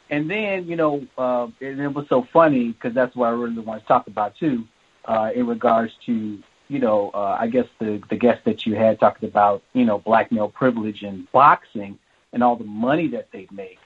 and 0.10 0.30
then, 0.30 0.68
you 0.68 0.76
know, 0.76 1.08
uh, 1.18 1.48
and 1.62 1.80
it 1.80 1.94
was 1.94 2.06
so 2.10 2.28
funny 2.34 2.72
because 2.74 2.94
that's 2.94 3.16
what 3.16 3.28
I 3.28 3.32
really 3.32 3.60
want 3.60 3.82
to 3.82 3.88
talk 3.88 4.08
about 4.08 4.36
too, 4.38 4.66
uh, 5.06 5.32
in 5.34 5.48
regards 5.48 5.94
to, 6.06 6.38
you 6.68 6.80
know, 6.80 7.12
uh, 7.14 7.38
I 7.40 7.48
guess 7.48 7.66
the, 7.80 8.02
the 8.10 8.16
guest 8.16 8.44
that 8.46 8.66
you 8.66 8.76
had 8.76 9.00
talked 9.00 9.24
about, 9.24 9.64
you 9.74 9.86
know, 9.86 10.00
black 10.00 10.32
male 10.32 10.50
privilege 10.50 11.04
in 11.04 11.28
boxing 11.32 12.00
and 12.34 12.44
all 12.44 12.56
the 12.56 12.66
money 12.66 13.08
that 13.10 13.32
they 13.32 13.48
make. 13.52 13.80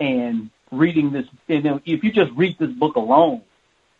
And 0.00 0.50
reading 0.70 1.12
this, 1.12 1.26
you 1.46 1.62
know, 1.62 1.80
if 1.84 2.02
you 2.02 2.10
just 2.10 2.32
read 2.32 2.56
this 2.58 2.70
book 2.70 2.96
alone, 2.96 3.42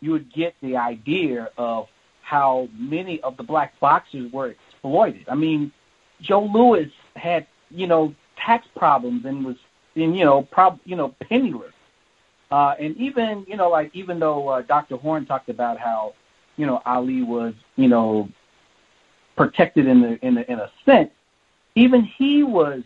you 0.01 0.11
would 0.11 0.33
get 0.33 0.55
the 0.61 0.77
idea 0.77 1.49
of 1.57 1.87
how 2.21 2.67
many 2.77 3.21
of 3.21 3.37
the 3.37 3.43
black 3.43 3.79
boxers 3.79 4.31
were 4.31 4.49
exploited. 4.49 5.25
I 5.29 5.35
mean, 5.35 5.71
Joe 6.21 6.43
Louis 6.43 6.91
had, 7.15 7.47
you 7.69 7.87
know, 7.87 8.15
tax 8.35 8.67
problems 8.75 9.25
and 9.25 9.45
was 9.45 9.57
and 9.95 10.17
you 10.17 10.25
know, 10.25 10.41
prob 10.41 10.79
you 10.85 10.95
know, 10.95 11.15
penniless. 11.21 11.73
Uh, 12.51 12.75
and 12.79 12.97
even 12.97 13.45
you 13.47 13.55
know, 13.55 13.69
like 13.69 13.91
even 13.93 14.19
though 14.19 14.47
uh, 14.47 14.61
Dr. 14.61 14.97
Horne 14.97 15.25
talked 15.25 15.49
about 15.49 15.79
how 15.79 16.13
you 16.57 16.65
know 16.65 16.81
Ali 16.85 17.23
was 17.23 17.53
you 17.75 17.87
know 17.87 18.29
protected 19.35 19.87
in 19.87 20.01
the 20.01 20.25
in 20.25 20.35
the, 20.35 20.51
in 20.51 20.59
a 20.59 20.71
sense, 20.85 21.11
even 21.75 22.03
he 22.03 22.43
was 22.43 22.83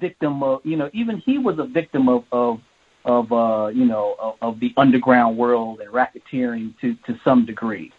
victim 0.00 0.42
of 0.42 0.60
you 0.64 0.76
know 0.76 0.90
even 0.92 1.18
he 1.18 1.38
was 1.38 1.58
a 1.58 1.64
victim 1.64 2.08
of 2.08 2.24
of 2.32 2.60
of 3.04 3.32
uh 3.32 3.68
you 3.68 3.84
know 3.84 4.16
of, 4.18 4.34
of 4.42 4.60
the 4.60 4.72
underground 4.76 5.36
world 5.36 5.80
and 5.80 5.92
racketeering 5.92 6.78
to 6.80 6.94
to 7.06 7.18
some 7.24 7.46
degree. 7.46 7.92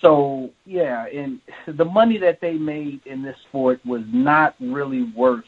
So 0.00 0.50
yeah, 0.66 1.06
and 1.06 1.40
the 1.66 1.84
money 1.84 2.18
that 2.18 2.40
they 2.40 2.54
made 2.54 3.00
in 3.06 3.22
this 3.22 3.36
sport 3.48 3.80
was 3.84 4.02
not 4.12 4.54
really 4.60 5.04
worth 5.14 5.44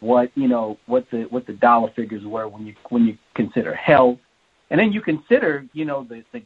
what 0.00 0.30
you 0.34 0.48
know 0.48 0.78
what 0.86 1.06
the 1.10 1.22
what 1.30 1.46
the 1.46 1.54
dollar 1.54 1.90
figures 1.96 2.24
were 2.24 2.48
when 2.48 2.66
you 2.66 2.74
when 2.90 3.04
you 3.04 3.16
consider 3.34 3.74
health, 3.74 4.18
and 4.70 4.78
then 4.78 4.92
you 4.92 5.00
consider 5.00 5.66
you 5.72 5.84
know 5.84 6.06
the 6.08 6.22
the 6.32 6.42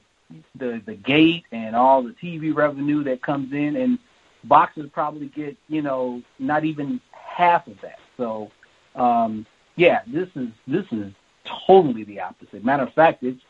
the, 0.55 0.83
the 0.85 0.95
gate 0.95 1.45
and 1.53 1.75
all 1.75 2.03
the 2.03 2.13
TV 2.13 2.55
revenue 2.55 3.05
that 3.05 3.23
comes 3.23 3.53
in, 3.53 3.77
and 3.77 3.99
boxers 4.45 4.89
probably 4.93 5.27
get 5.27 5.57
you 5.69 5.83
know 5.83 6.23
not 6.39 6.65
even 6.65 7.01
half 7.13 7.67
of 7.67 7.81
that. 7.81 7.99
So 8.17 8.51
um, 8.95 9.47
yeah, 9.77 10.03
this 10.07 10.29
is 10.35 10.49
this 10.67 10.87
is 10.93 11.13
totally 11.45 12.05
the 12.05 12.21
opposite. 12.21 12.65
Matter 12.65 12.85
of 12.85 12.93
fact, 12.93 13.23
it's 13.23 13.43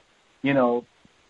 you 0.42 0.54
know 0.54 0.84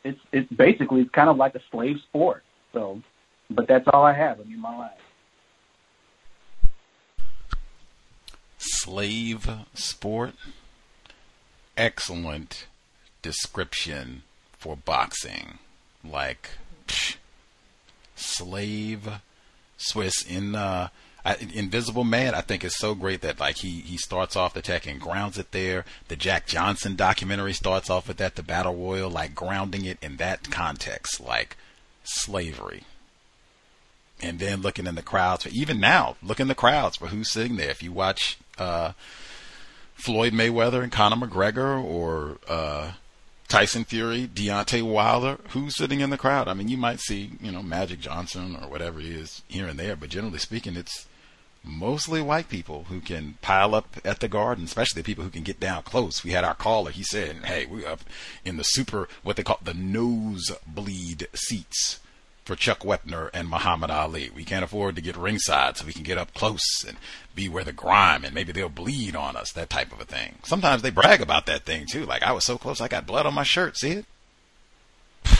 it's 0.05 0.21
it's 0.33 0.51
basically 0.53 1.03
it's 1.03 1.11
kind 1.11 1.29
of 1.29 1.37
like 1.37 1.55
a 1.55 1.61
slave 1.71 1.99
sport. 2.01 2.43
So, 2.73 3.03
but 3.51 3.67
that's 3.67 3.89
all 3.89 4.05
I 4.05 4.13
have. 4.13 4.41
I 4.41 4.45
mean, 4.45 4.61
my 4.61 4.77
life. 4.77 4.93
slave 8.61 9.49
sport. 9.75 10.35
Excellent 11.77 12.67
description 13.23 14.23
for 14.61 14.77
boxing. 14.77 15.59
Like 16.09 16.51
psh, 16.87 17.17
slave 18.15 19.09
Swiss 19.77 20.23
in 20.23 20.55
uh, 20.55 20.89
Invisible 21.53 22.05
Man. 22.05 22.35
I 22.35 22.41
think 22.41 22.65
is 22.65 22.77
so 22.77 22.95
great 22.95 23.23
that 23.23 23.41
like 23.41 23.57
he 23.57 23.81
he 23.81 23.97
starts 23.97 24.37
off 24.37 24.55
the 24.55 24.63
tech 24.63 24.87
and 24.87 25.01
grounds 25.01 25.37
it 25.37 25.51
there. 25.51 25.85
The 26.07 26.17
Jack 26.17 26.47
Johnson 26.47 26.95
documentary 26.95 27.53
starts 27.53 27.91
off 27.91 28.07
with 28.07 28.19
that. 28.19 28.37
The 28.37 28.43
Battle 28.45 28.77
Royal, 28.77 29.11
like 29.11 29.35
grounding 29.35 29.85
it 29.85 29.99
in 30.01 30.17
that 30.19 30.51
context, 30.51 31.21
like 31.21 31.57
slavery 32.05 32.85
and 34.23 34.39
then 34.39 34.61
looking 34.61 34.87
in 34.87 34.95
the 34.95 35.03
crowds. 35.03 35.45
for, 35.45 35.49
Even 35.51 35.81
now, 35.81 36.17
look 36.23 36.41
in 36.41 36.49
the 36.49 36.55
crowds 36.55 36.97
for 36.97 37.09
who's 37.09 37.31
sitting 37.31 37.57
there. 37.57 37.71
If 37.71 37.83
you 37.83 37.93
watch 37.93 38.39
uh, 38.59 38.93
Floyd 39.95 40.33
Mayweather 40.33 40.83
and 40.83 40.93
Conor 40.93 41.27
McGregor 41.27 41.83
or 41.83 42.39
uh, 42.49 42.93
Tyson 43.51 43.85
Fury, 43.85 44.29
Deontay 44.33 44.81
Wilder, 44.81 45.39
who's 45.49 45.77
sitting 45.77 46.01
in 46.01 46.11
the 46.11 46.17
crowd? 46.17 46.47
I 46.47 46.55
mean, 46.55 46.69
you 46.69 46.77
might 46.77 47.01
see, 47.01 47.33
you 47.41 47.51
know, 47.51 47.65
Magic 47.65 47.99
Johnson 47.99 48.57
or 48.57 48.69
whatever 48.69 49.01
it 49.01 49.07
is 49.07 49.43
here 49.49 49.67
and 49.67 49.77
there, 49.77 49.97
but 49.97 50.09
generally 50.09 50.39
speaking, 50.39 50.77
it's 50.77 51.09
mostly 51.65 52.23
white 52.23 52.49
people 52.49 52.85
who 52.85 53.01
can 53.01 53.39
pile 53.43 53.75
up 53.75 53.97
at 54.05 54.21
the 54.21 54.29
garden, 54.29 54.65
especially 54.65 55.03
the 55.03 55.07
people 55.07 55.25
who 55.25 55.31
can 55.31 55.43
get 55.43 55.59
down 55.59 55.83
close. 55.83 56.23
We 56.23 56.31
had 56.31 56.45
our 56.45 56.55
caller, 56.55 56.93
he 56.93 57.03
said, 57.03 57.45
hey, 57.45 57.67
we're 57.67 57.89
up 57.89 58.03
in 58.45 58.57
the 58.57 58.63
super, 58.63 59.09
what 59.25 59.35
they 59.35 59.43
call 59.43 59.59
the 59.65 59.75
nosebleed 59.75 61.27
seats 61.35 61.99
for 62.51 62.57
Chuck 62.57 62.81
Wepner 62.81 63.31
and 63.33 63.49
Muhammad 63.49 63.93
Ali. 63.93 64.29
We 64.35 64.43
can't 64.43 64.65
afford 64.65 64.97
to 64.97 65.01
get 65.01 65.17
ringside 65.17 65.77
so 65.77 65.87
we 65.87 65.93
can 65.93 66.03
get 66.03 66.19
up 66.19 66.35
close 66.35 66.85
and 66.85 66.97
be 67.33 67.49
where 67.49 67.63
the 67.63 67.73
grime 67.73 68.25
and 68.25 68.35
maybe 68.35 68.51
they'll 68.51 68.69
bleed 68.69 69.15
on 69.15 69.37
us, 69.37 69.53
that 69.53 69.71
type 69.71 69.93
of 69.93 70.01
a 70.01 70.05
thing. 70.05 70.35
Sometimes 70.43 70.83
they 70.83 70.91
brag 70.91 71.21
about 71.21 71.47
that 71.47 71.65
thing 71.65 71.87
too. 71.87 72.05
Like 72.05 72.25
I 72.25 72.33
was 72.33 72.45
so 72.45 72.59
close 72.59 72.81
I 72.81 72.89
got 72.89 73.07
blood 73.07 73.25
on 73.25 73.35
my 73.35 73.45
shirt, 73.45 73.77
see 73.77 73.91
it? 73.91 74.05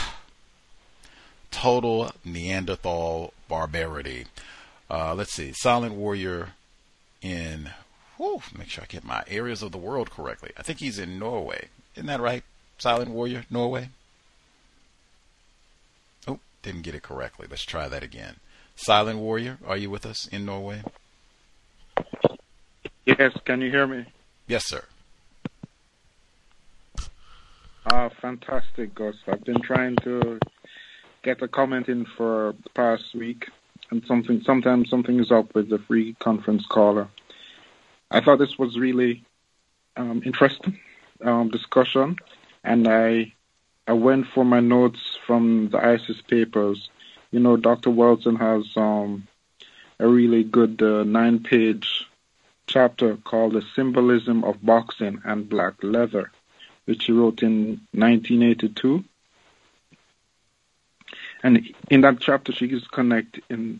Total 1.51 2.11
Neanderthal 2.23 3.33
barbarity. 3.49 4.27
Uh, 4.89 5.13
let's 5.13 5.33
see. 5.33 5.51
Silent 5.51 5.95
Warrior 5.95 6.51
in 7.21 7.71
whew, 8.15 8.41
make 8.57 8.69
sure 8.69 8.85
I 8.85 8.87
get 8.87 9.03
my 9.03 9.25
areas 9.27 9.61
of 9.61 9.73
the 9.73 9.77
world 9.77 10.11
correctly. 10.11 10.51
I 10.55 10.63
think 10.63 10.79
he's 10.79 10.97
in 10.97 11.19
Norway. 11.19 11.67
Isn't 11.95 12.07
that 12.07 12.21
right? 12.21 12.45
Silent 12.77 13.11
Warrior, 13.11 13.43
Norway? 13.49 13.89
Didn't 16.61 16.83
get 16.83 16.95
it 16.95 17.03
correctly. 17.03 17.47
Let's 17.49 17.63
try 17.63 17.87
that 17.87 18.03
again. 18.03 18.35
Silent 18.75 19.19
Warrior, 19.19 19.57
are 19.65 19.77
you 19.77 19.89
with 19.89 20.05
us 20.05 20.27
in 20.27 20.45
Norway? 20.45 20.83
Yes, 23.05 23.33
can 23.45 23.61
you 23.61 23.69
hear 23.69 23.87
me? 23.87 24.05
Yes, 24.47 24.67
sir. 24.67 24.83
Ah, 27.91 28.09
fantastic, 28.21 28.93
Gus. 28.93 29.15
I've 29.27 29.43
been 29.43 29.61
trying 29.61 29.95
to 29.97 30.39
get 31.23 31.41
a 31.41 31.47
comment 31.47 31.89
in 31.89 32.05
for 32.05 32.53
the 32.63 32.69
past 32.69 33.15
week, 33.15 33.49
and 33.89 34.03
something 34.05 34.41
sometimes 34.43 34.89
something 34.89 35.19
is 35.19 35.31
up 35.31 35.53
with 35.55 35.69
the 35.69 35.79
free 35.79 36.13
conference 36.19 36.65
caller. 36.67 37.07
I 38.11 38.21
thought 38.21 38.39
this 38.39 38.57
was 38.59 38.77
really 38.77 39.23
um, 39.97 40.21
interesting 40.25 40.79
um, 41.23 41.49
discussion, 41.49 42.17
and 42.63 42.87
I 42.87 43.33
I 43.87 43.93
went 43.93 44.27
for 44.27 44.45
my 44.45 44.59
notes 44.59 45.10
from 45.31 45.69
the 45.69 45.77
ISIS 45.77 46.21
papers. 46.23 46.89
You 47.31 47.39
know, 47.39 47.55
Dr. 47.55 47.89
Welsing 47.89 48.37
has 48.37 48.65
um, 48.75 49.29
a 49.97 50.05
really 50.05 50.43
good 50.43 50.81
uh, 50.81 51.03
nine 51.03 51.41
page 51.41 52.05
chapter 52.67 53.15
called 53.15 53.53
The 53.53 53.63
Symbolism 53.73 54.43
of 54.43 54.61
Boxing 54.61 55.21
and 55.23 55.47
Black 55.47 55.75
Leather, 55.83 56.31
which 56.83 57.05
he 57.05 57.13
wrote 57.13 57.43
in 57.43 57.79
1982. 57.93 59.05
And 61.43 61.73
in 61.89 62.01
that 62.01 62.19
chapter, 62.19 62.51
she 62.51 62.65
is 62.65 62.85
connecting, 62.89 63.79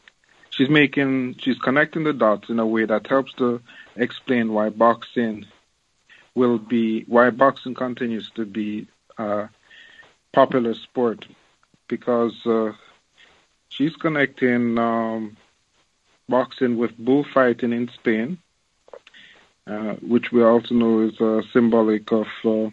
she's 0.52 0.70
making, 0.70 1.36
she's 1.40 1.60
connecting 1.60 2.06
the 2.06 2.14
dots 2.14 2.50
in 2.50 2.60
a 2.60 2.66
way 2.66 2.86
that 2.86 3.08
helps 3.08 3.34
to 3.34 3.60
explain 3.98 4.54
why 4.54 4.70
boxing 4.70 5.48
will 6.34 6.60
be, 6.60 7.04
why 7.10 7.30
boxing 7.30 7.74
continues 7.74 8.32
to 8.36 8.46
be 8.46 8.88
a 9.18 9.50
popular 10.32 10.76
sport 10.76 11.26
because 11.92 12.34
uh, 12.46 12.72
she's 13.68 13.96
connecting 13.98 14.80
um, 14.80 15.38
boxing 16.30 16.78
with 16.78 16.98
bullfighting 16.98 17.74
in 17.74 17.90
Spain, 17.90 18.40
uh, 19.68 19.96
which 20.14 20.32
we 20.32 20.42
also 20.42 20.74
know 20.74 21.02
is 21.02 21.20
uh, 21.20 21.42
symbolic 21.54 22.12
of 22.12 22.28
uh, 22.46 22.70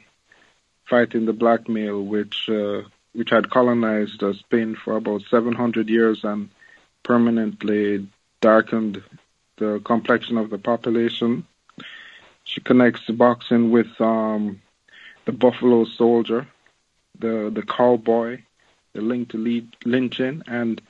fighting 0.89 1.27
the 1.27 1.33
black 1.33 1.69
male, 1.69 2.01
which 2.03 2.49
uh, 2.49 2.83
which 3.13 3.31
had 3.31 3.51
colonized 3.51 4.23
uh, 4.23 4.33
Spain 4.35 4.77
for 4.77 4.97
about 4.97 5.23
700 5.29 5.89
years 5.89 6.23
and 6.23 6.49
permanently 7.03 8.07
darkened 8.41 9.03
the 9.57 9.81
complexion 9.85 10.39
of 10.39 10.51
the 10.51 10.59
population. 10.59 11.45
She 12.45 12.61
connects 12.61 13.11
boxing 13.11 13.73
with 13.73 14.01
um, 14.01 14.63
the 15.25 15.33
Buffalo 15.33 15.85
Soldier, 15.85 16.47
the 17.19 17.51
the 17.53 17.63
cowboy, 17.63 18.43
the 18.99 19.05
link 19.05 19.31
to 19.31 19.63
lynching, 19.85 20.43
and 20.49 20.81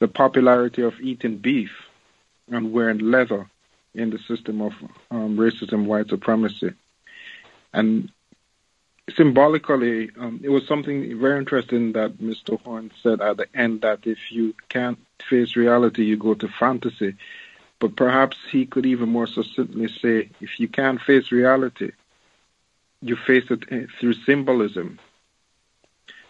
the 0.00 0.08
popularity 0.08 0.82
of 0.82 1.00
eating 1.00 1.36
beef 1.36 1.70
and 2.50 2.72
wearing 2.72 2.98
leather 2.98 3.48
in 3.94 4.10
the 4.10 4.18
system 4.18 4.60
of 4.60 4.72
um, 5.12 5.36
racism, 5.36 5.86
white 5.86 6.08
supremacy. 6.08 6.72
And 7.72 8.10
symbolically, 9.16 10.10
um, 10.18 10.40
it 10.42 10.48
was 10.48 10.66
something 10.66 11.20
very 11.20 11.38
interesting 11.38 11.92
that 11.92 12.18
Mr. 12.18 12.60
Horne 12.60 12.90
said 13.02 13.20
at 13.20 13.36
the 13.36 13.46
end 13.54 13.82
that 13.82 14.00
if 14.04 14.18
you 14.30 14.54
can't 14.68 14.98
face 15.30 15.54
reality, 15.54 16.04
you 16.04 16.16
go 16.16 16.34
to 16.34 16.48
fantasy. 16.48 17.14
But 17.78 17.94
perhaps 17.94 18.36
he 18.50 18.66
could 18.66 18.86
even 18.86 19.10
more 19.10 19.28
succinctly 19.28 19.88
say, 19.88 20.30
if 20.40 20.58
you 20.58 20.68
can't 20.68 21.00
face 21.00 21.30
reality, 21.30 21.92
you 23.00 23.14
face 23.14 23.48
it 23.50 23.64
eh, 23.70 23.86
through 24.00 24.14
symbolism. 24.14 24.98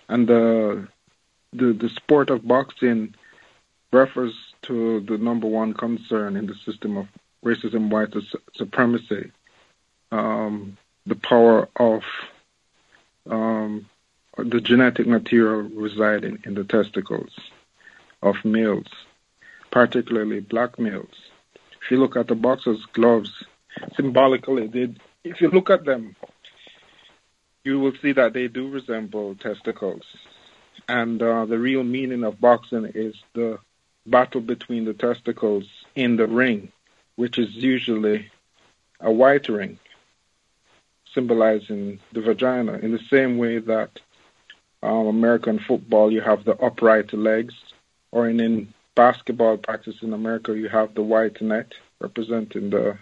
And 0.08 0.26
the 0.26 0.88
the, 1.55 1.73
the 1.73 1.89
sport 1.89 2.31
of 2.31 2.47
boxing 2.47 3.15
refers 3.92 4.34
to 4.62 5.00
the 5.00 5.16
number 5.18 5.47
one 5.47 5.73
concern 5.73 6.36
in 6.36 6.47
the 6.47 6.55
system 6.66 6.97
of 6.97 7.07
racism, 7.44 7.91
white 7.91 8.12
supremacy, 8.57 9.31
um, 10.10 10.76
the 11.07 11.15
power 11.15 11.68
of 11.76 12.02
um, 13.31 13.86
the 14.36 14.60
genetic 14.60 15.07
material 15.07 15.62
residing 15.62 16.42
in 16.44 16.55
the 16.55 16.65
testicles 16.65 17.31
of 18.23 18.36
males, 18.44 18.86
particularly 19.70 20.41
black 20.41 20.78
males. 20.78 21.15
If 21.83 21.91
you 21.91 21.99
look 21.99 22.16
at 22.16 22.26
the 22.26 22.34
boxer's 22.34 22.84
gloves, 22.92 23.31
symbolically, 23.97 24.66
they, 24.66 24.94
if 25.23 25.41
you 25.41 25.50
look 25.50 25.70
at 25.70 25.84
them, 25.84 26.16
you 27.62 27.78
will 27.78 27.92
see 28.02 28.12
that 28.12 28.33
they 28.33 28.49
do 28.49 28.68
resemble 28.68 29.34
testicles. 29.36 30.02
And 30.88 31.22
uh, 31.22 31.46
the 31.46 31.58
real 31.58 31.82
meaning 31.82 32.24
of 32.24 32.40
boxing 32.40 32.86
is 32.94 33.14
the 33.34 33.58
battle 34.06 34.40
between 34.40 34.84
the 34.84 34.94
testicles 34.94 35.64
in 35.94 36.16
the 36.16 36.26
ring, 36.26 36.72
which 37.16 37.38
is 37.38 37.54
usually 37.54 38.30
a 39.00 39.10
white 39.10 39.48
ring, 39.48 39.78
symbolizing 41.12 42.00
the 42.12 42.20
vagina. 42.20 42.74
In 42.74 42.92
the 42.92 43.00
same 43.10 43.38
way 43.38 43.58
that 43.58 44.00
um, 44.82 45.06
American 45.06 45.58
football, 45.58 46.12
you 46.12 46.20
have 46.20 46.44
the 46.44 46.56
upright 46.56 47.12
legs, 47.14 47.54
or 48.12 48.28
in, 48.28 48.40
in 48.40 48.74
basketball 48.94 49.56
practice 49.56 49.96
in 50.02 50.12
America, 50.12 50.56
you 50.56 50.68
have 50.68 50.94
the 50.94 51.02
white 51.02 51.40
net 51.40 51.72
representing 52.00 52.70
the 52.70 52.98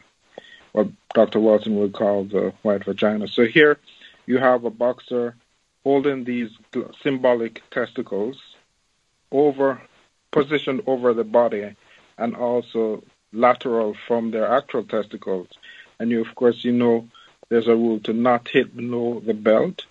what 0.73 0.89
Dr. 1.13 1.39
Welsing 1.39 1.79
would 1.79 1.93
call 1.93 2.25
the 2.25 2.55
white 2.63 2.85
vagina. 2.85 3.29
So 3.29 3.45
here 3.45 3.79
you 4.25 4.39
have 4.39 4.65
a 4.65 4.71
boxer 4.71 5.37
holding 5.85 6.25
these 6.25 6.51
symbolic 7.03 7.63
testicles 7.71 8.41
over 9.31 9.81
positioned 10.31 10.83
over 10.87 11.13
the 11.15 11.25
body 11.25 11.75
and 12.19 12.37
also 12.37 13.03
lateral 13.33 13.95
from 14.07 14.31
their 14.31 14.47
actual 14.51 14.85
testicles. 14.85 15.49
And 15.99 16.11
you, 16.11 16.21
of 16.21 16.35
course, 16.35 16.65
you 16.65 16.73
know 16.73 17.09
there's 17.49 17.69
a 17.69 17.77
rule 17.77 18.01
to 18.01 18.13
not 18.13 18.49
hit 18.49 18.75
below 18.77 19.21
the 19.21 19.35
belt. 19.35 19.85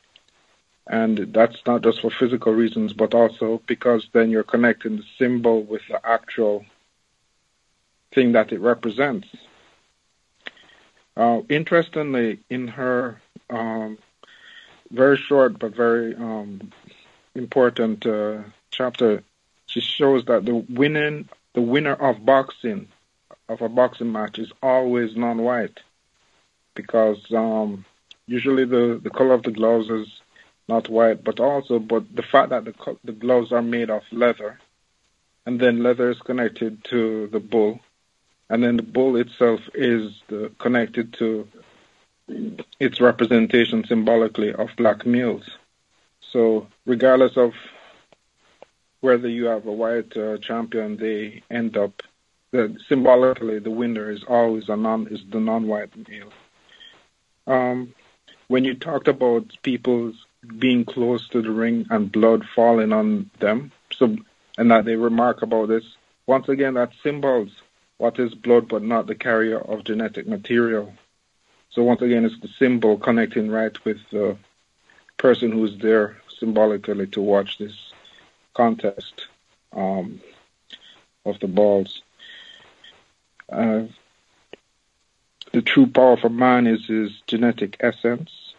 And 0.88 1.18
that's 1.32 1.58
not 1.66 1.84
just 1.84 2.02
for 2.02 2.10
physical 2.10 2.54
reasons, 2.54 2.94
but 2.94 3.14
also 3.14 3.62
because 3.68 4.10
then 4.14 4.30
you're 4.32 4.44
connecting 4.44 4.98
the 4.98 5.06
symbol 5.18 5.62
with 5.64 5.84
the 5.88 6.06
actual 6.06 6.66
thing 8.12 8.34
that 8.34 8.52
it 8.52 8.60
represents. 8.60 9.28
Uh, 11.16 11.42
interestingly, 11.50 12.40
in 12.50 12.68
her 12.68 13.22
um, 13.50 13.98
very 14.92 15.18
short 15.18 15.58
but 15.60 15.76
very 15.76 16.16
um, 16.16 16.72
important 17.36 18.06
uh, 18.06 18.40
chapter, 18.72 19.24
she 19.66 19.80
shows 19.80 20.26
that 20.26 20.46
the 20.46 20.56
winning, 20.56 21.30
the 21.54 21.62
winner 21.62 21.94
of 21.94 22.26
boxing, 22.26 22.88
of 23.48 23.62
a 23.62 23.70
boxing 23.70 24.12
match, 24.12 24.38
is 24.38 24.52
always 24.62 25.16
non-white, 25.16 25.80
because 26.76 27.20
um, 27.34 27.86
usually 28.28 28.66
the 28.66 29.00
the 29.02 29.10
color 29.10 29.34
of 29.34 29.44
the 29.44 29.52
gloves 29.52 29.90
is 29.90 30.08
not 30.68 30.90
white, 30.90 31.24
but 31.24 31.40
also 31.40 31.80
but 31.80 32.04
the 32.16 32.24
fact 32.24 32.50
that 32.50 32.66
the 32.66 32.74
the 33.04 33.12
gloves 33.12 33.52
are 33.52 33.62
made 33.62 33.90
of 33.90 34.04
leather, 34.12 34.60
and 35.46 35.60
then 35.60 35.84
leather 35.84 36.12
is 36.12 36.20
connected 36.20 36.84
to 36.86 37.28
the 37.28 37.40
bull, 37.40 37.80
and 38.50 38.64
then 38.64 38.78
the 38.78 38.84
bull 38.84 39.16
itself 39.16 39.62
is 39.74 40.12
the, 40.28 40.52
connected 40.60 41.14
to 41.14 41.48
its 42.80 43.02
representation 43.02 43.86
symbolically 43.86 44.54
of 44.54 44.70
black 44.78 45.06
males. 45.06 45.50
So 46.32 46.68
regardless 46.86 47.38
of 47.38 47.54
whether 49.02 49.28
you 49.28 49.46
have 49.46 49.66
a 49.66 49.72
white 49.72 50.16
uh, 50.16 50.38
champion, 50.38 50.98
they 50.98 51.44
end 51.50 51.76
up 51.76 52.02
the, 52.52 52.78
symbolically 52.88 53.60
the 53.60 53.72
winner 53.72 54.10
is 54.12 54.24
always 54.28 54.70
a 54.70 54.76
non 54.76 55.08
is 55.08 55.22
the 55.30 55.40
non-white 55.40 55.92
male. 56.08 56.32
Um, 57.48 57.94
when 58.48 58.66
you 58.66 58.76
talked 58.76 59.08
about 59.08 59.52
people 59.64 60.14
being 60.60 60.86
close 60.86 61.28
to 61.30 61.42
the 61.42 61.52
ring 61.52 61.86
and 61.90 62.12
blood 62.12 62.46
falling 62.56 62.92
on 62.92 63.30
them, 63.40 63.72
so 63.94 64.16
and 64.58 64.70
that 64.72 64.86
they 64.86 64.96
remark 64.96 65.42
about 65.42 65.70
this, 65.70 65.86
once 66.28 66.50
again 66.50 66.76
that 66.76 66.92
symbols 67.02 67.50
what 67.98 68.20
is 68.20 68.34
blood 68.34 68.68
but 68.68 68.84
not 68.84 69.08
the 69.08 69.16
carrier 69.16 69.60
of 69.60 69.84
genetic 69.84 70.28
material. 70.28 70.94
So 71.72 71.84
once 71.84 72.02
again, 72.02 72.26
it's 72.26 72.40
the 72.42 72.50
symbol 72.60 72.98
connecting 72.98 73.50
right 73.50 73.76
with 73.86 73.98
the 74.12 74.38
person 75.18 75.52
who's 75.52 75.78
there 75.78 76.18
symbolically 76.40 77.08
to 77.08 77.22
watch 77.22 77.58
this 77.58 77.94
contest 78.54 79.28
um, 79.74 80.20
of 81.26 81.40
the 81.40 81.48
balls. 81.48 82.02
Uh, 83.50 83.84
the 85.54 85.62
true 85.62 85.88
power 85.88 86.14
of 86.22 86.32
man 86.32 86.68
is 86.68 86.86
his 86.88 87.12
genetic 87.28 87.78
essence. 87.80 88.54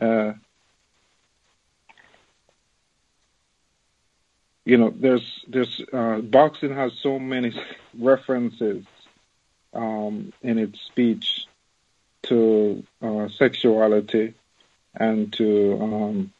Uh, 0.00 0.32
you 4.64 4.78
know, 4.78 4.90
there's 4.96 5.44
there's 5.48 5.82
uh, 5.92 6.18
boxing 6.20 6.74
has 6.74 6.92
so 6.94 7.18
many 7.18 7.52
references 7.98 8.84
um, 9.74 10.32
in 10.42 10.58
its 10.58 10.80
speech 10.80 11.46
to 12.24 12.84
uh, 13.02 13.28
sexuality 13.28 14.34
and 14.94 15.32
to 15.34 15.78
um, 15.80 16.32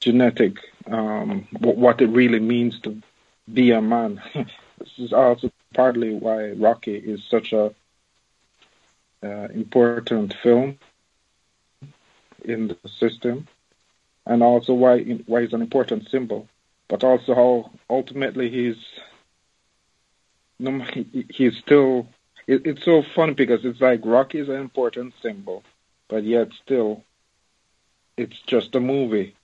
genetic, 0.00 0.58
um, 0.90 1.46
what 1.60 2.00
it 2.00 2.08
really 2.08 2.40
means 2.40 2.78
to 2.80 3.00
be 3.52 3.70
a 3.70 3.80
man. 3.80 4.22
this 4.34 4.98
is 4.98 5.12
also 5.12 5.50
partly 5.74 6.14
why 6.14 6.50
Rocky 6.52 6.96
is 6.96 7.22
such 7.24 7.52
a 7.52 7.74
uh, 9.22 9.48
important 9.54 10.34
film 10.42 10.78
in 12.44 12.68
the 12.68 12.88
system, 12.88 13.48
and 14.26 14.42
also 14.42 14.74
why 14.74 15.00
why 15.26 15.42
he's 15.42 15.52
an 15.52 15.62
important 15.62 16.08
symbol, 16.10 16.48
but 16.88 17.02
also 17.02 17.34
how 17.34 17.70
ultimately 17.88 18.50
he's 18.50 18.76
he's 21.30 21.56
still 21.58 22.06
it, 22.46 22.66
it's 22.66 22.84
so 22.84 23.02
funny 23.14 23.34
because 23.34 23.64
it's 23.64 23.80
like 23.80 24.00
Rocky 24.04 24.38
is 24.38 24.48
an 24.48 24.56
important 24.56 25.14
symbol, 25.22 25.62
but 26.08 26.24
yet 26.24 26.48
still, 26.64 27.02
it's 28.16 28.38
just 28.46 28.74
a 28.74 28.80
movie. 28.80 29.34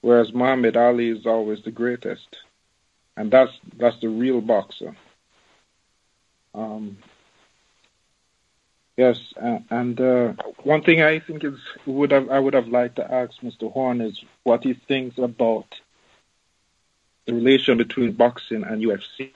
Whereas 0.00 0.32
Muhammad 0.32 0.76
Ali 0.76 1.10
is 1.10 1.26
always 1.26 1.62
the 1.62 1.70
greatest, 1.70 2.38
and 3.16 3.30
that's 3.30 3.52
that's 3.76 4.00
the 4.00 4.08
real 4.08 4.40
boxer. 4.40 4.96
Um, 6.54 6.98
yes, 8.96 9.18
and, 9.36 9.64
and 9.70 10.00
uh, 10.00 10.32
one 10.64 10.82
thing 10.82 11.02
I 11.02 11.20
think 11.20 11.44
is 11.44 11.58
would 11.86 12.10
have 12.10 12.30
I 12.30 12.38
would 12.40 12.54
have 12.54 12.68
liked 12.68 12.96
to 12.96 13.12
ask 13.12 13.40
Mr. 13.42 13.72
Horne 13.72 14.00
is 14.00 14.24
what 14.42 14.64
he 14.64 14.74
thinks 14.74 15.18
about 15.18 15.66
the 17.26 17.34
relation 17.34 17.78
between 17.78 18.12
boxing 18.12 18.64
and 18.64 18.82
UFC 18.82 19.30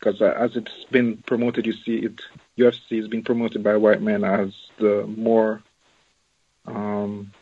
because 0.00 0.22
uh, 0.22 0.34
as 0.36 0.56
it's 0.56 0.84
been 0.90 1.18
promoted, 1.18 1.66
you 1.66 1.74
see 1.74 1.96
it 1.96 2.20
UFC 2.58 3.00
is 3.00 3.08
being 3.08 3.22
promoted 3.22 3.62
by 3.62 3.76
white 3.76 4.00
men 4.00 4.24
as 4.24 4.54
the 4.78 5.06
more 5.06 5.62
um, 6.66 7.32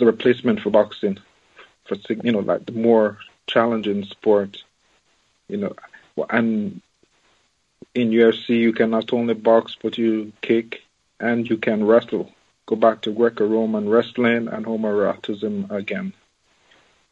a 0.00 0.04
replacement 0.04 0.60
for 0.60 0.70
boxing, 0.70 1.18
for 1.84 1.96
you 2.24 2.32
know 2.32 2.40
like 2.40 2.66
the 2.66 2.72
more 2.72 3.18
challenging 3.46 4.04
sport, 4.04 4.62
you 5.48 5.58
know, 5.58 5.74
and 6.28 6.80
in 7.94 8.10
UFC 8.10 8.50
you 8.50 8.72
can 8.72 8.90
not 8.90 9.12
only 9.12 9.34
box 9.34 9.76
but 9.80 9.96
you 9.98 10.32
kick 10.42 10.82
and 11.20 11.48
you 11.48 11.56
can 11.56 11.84
wrestle. 11.84 12.32
Go 12.66 12.76
back 12.76 13.02
to 13.02 13.12
Greco-Roman 13.12 13.88
wrestling 13.88 14.46
and 14.48 14.64
homoeroticism 14.64 15.70
again. 15.70 16.12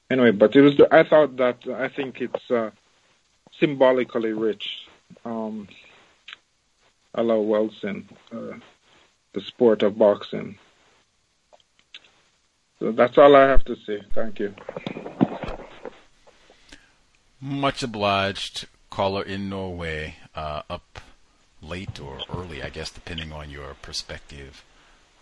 Anyway, 0.08 0.30
but 0.30 0.54
it 0.56 0.62
was 0.62 0.80
I 0.90 1.02
thought 1.04 1.36
that 1.36 1.66
I 1.68 1.88
think 1.88 2.20
it's. 2.20 2.50
Uh, 2.50 2.70
symbolically 3.58 4.32
rich. 4.32 4.86
Um, 5.24 5.68
Allow 7.14 7.40
Wilson, 7.40 8.08
uh, 8.30 8.58
the 9.32 9.40
sport 9.40 9.82
of 9.82 9.98
boxing. 9.98 10.58
So 12.78 12.92
that's 12.92 13.18
all 13.18 13.34
I 13.34 13.48
have 13.48 13.64
to 13.64 13.76
say. 13.76 14.02
Thank 14.14 14.38
you. 14.38 14.54
Much 17.40 17.82
obliged, 17.82 18.66
caller 18.90 19.22
in 19.22 19.48
Norway, 19.48 20.16
uh, 20.34 20.62
up 20.68 21.00
late 21.60 22.00
or 22.00 22.20
early, 22.32 22.62
I 22.62 22.68
guess, 22.68 22.90
depending 22.90 23.32
on 23.32 23.50
your 23.50 23.74
perspective. 23.82 24.64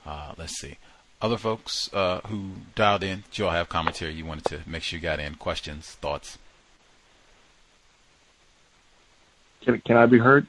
Uh, 0.05 0.35
let's 0.37 0.59
see. 0.59 0.77
Other 1.23 1.39
folks 1.39 1.91
uh, 1.95 2.21
who 2.27 2.51
dialed 2.75 3.03
in, 3.03 3.25
do 3.33 3.43
you 3.43 3.47
all 3.47 3.55
have 3.55 3.69
commentary 3.69 4.13
you 4.13 4.27
wanted 4.27 4.45
to 4.47 4.61
make 4.69 4.83
sure 4.83 4.99
you 4.99 5.03
got 5.03 5.19
in? 5.19 5.37
Questions, 5.37 5.87
thoughts? 5.87 6.37
Can, 9.67 9.81
can 9.81 9.97
I 9.97 10.07
be 10.07 10.19
heard? 10.19 10.47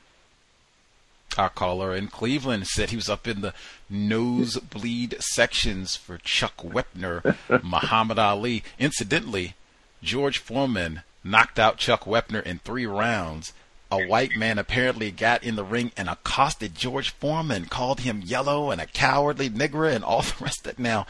Our 1.37 1.49
caller 1.49 1.93
in 1.93 2.07
Cleveland 2.07 2.67
said 2.67 2.91
he 2.91 2.95
was 2.95 3.09
up 3.09 3.27
in 3.27 3.41
the 3.41 3.53
nosebleed 3.89 5.15
sections 5.19 5.95
for 5.95 6.19
Chuck 6.19 6.57
Wepner, 6.57 7.35
Muhammad 7.63 8.19
Ali. 8.19 8.63
Incidentally, 8.79 9.55
George 10.01 10.37
Foreman 10.37 11.01
knocked 11.23 11.59
out 11.59 11.77
Chuck 11.77 12.05
Wepner 12.05 12.43
in 12.43 12.59
three 12.59 12.85
rounds. 12.85 13.53
A 13.89 14.05
white 14.05 14.35
man 14.35 14.57
apparently 14.59 15.11
got 15.11 15.43
in 15.43 15.55
the 15.55 15.63
ring 15.63 15.91
and 15.97 16.09
accosted 16.09 16.75
George 16.75 17.11
Foreman, 17.11 17.65
called 17.65 18.01
him 18.01 18.21
yellow 18.23 18.69
and 18.69 18.81
a 18.81 18.85
cowardly 18.85 19.49
nigger 19.49 19.91
and 19.91 20.03
all 20.03 20.21
the 20.21 20.33
rest 20.39 20.65
of 20.65 20.73
it. 20.73 20.79
Now, 20.79 21.07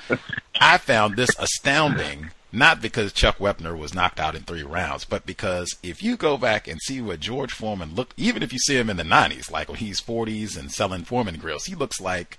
I 0.61 0.77
found 0.77 1.15
this 1.15 1.31
astounding, 1.39 2.31
not 2.51 2.81
because 2.81 3.11
Chuck 3.11 3.37
Wepner 3.39 3.77
was 3.77 3.93
knocked 3.93 4.19
out 4.19 4.35
in 4.35 4.43
three 4.43 4.63
rounds, 4.63 5.05
but 5.05 5.25
because 5.25 5.75
if 5.83 6.01
you 6.01 6.15
go 6.15 6.37
back 6.37 6.67
and 6.67 6.79
see 6.81 7.01
what 7.01 7.19
George 7.19 7.51
Foreman 7.51 7.93
looked, 7.95 8.13
even 8.17 8.41
if 8.41 8.53
you 8.53 8.59
see 8.59 8.77
him 8.77 8.89
in 8.89 8.97
the 8.97 9.03
90s, 9.03 9.51
like 9.51 9.67
when 9.67 9.77
he's 9.77 9.99
40s 9.99 10.57
and 10.57 10.71
selling 10.71 11.03
Foreman 11.03 11.37
grills, 11.37 11.65
he 11.65 11.75
looks 11.75 11.99
like, 11.99 12.37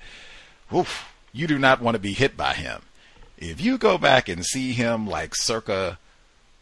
oof, 0.75 1.13
you 1.33 1.47
do 1.47 1.59
not 1.59 1.83
want 1.83 1.95
to 1.95 2.01
be 2.01 2.15
hit 2.15 2.37
by 2.37 2.55
him. 2.55 2.83
If 3.37 3.61
you 3.61 3.79
go 3.79 3.99
back 3.99 4.29
and 4.29 4.45
see 4.45 4.73
him 4.73 5.07
like 5.07 5.35
circa 5.35 5.99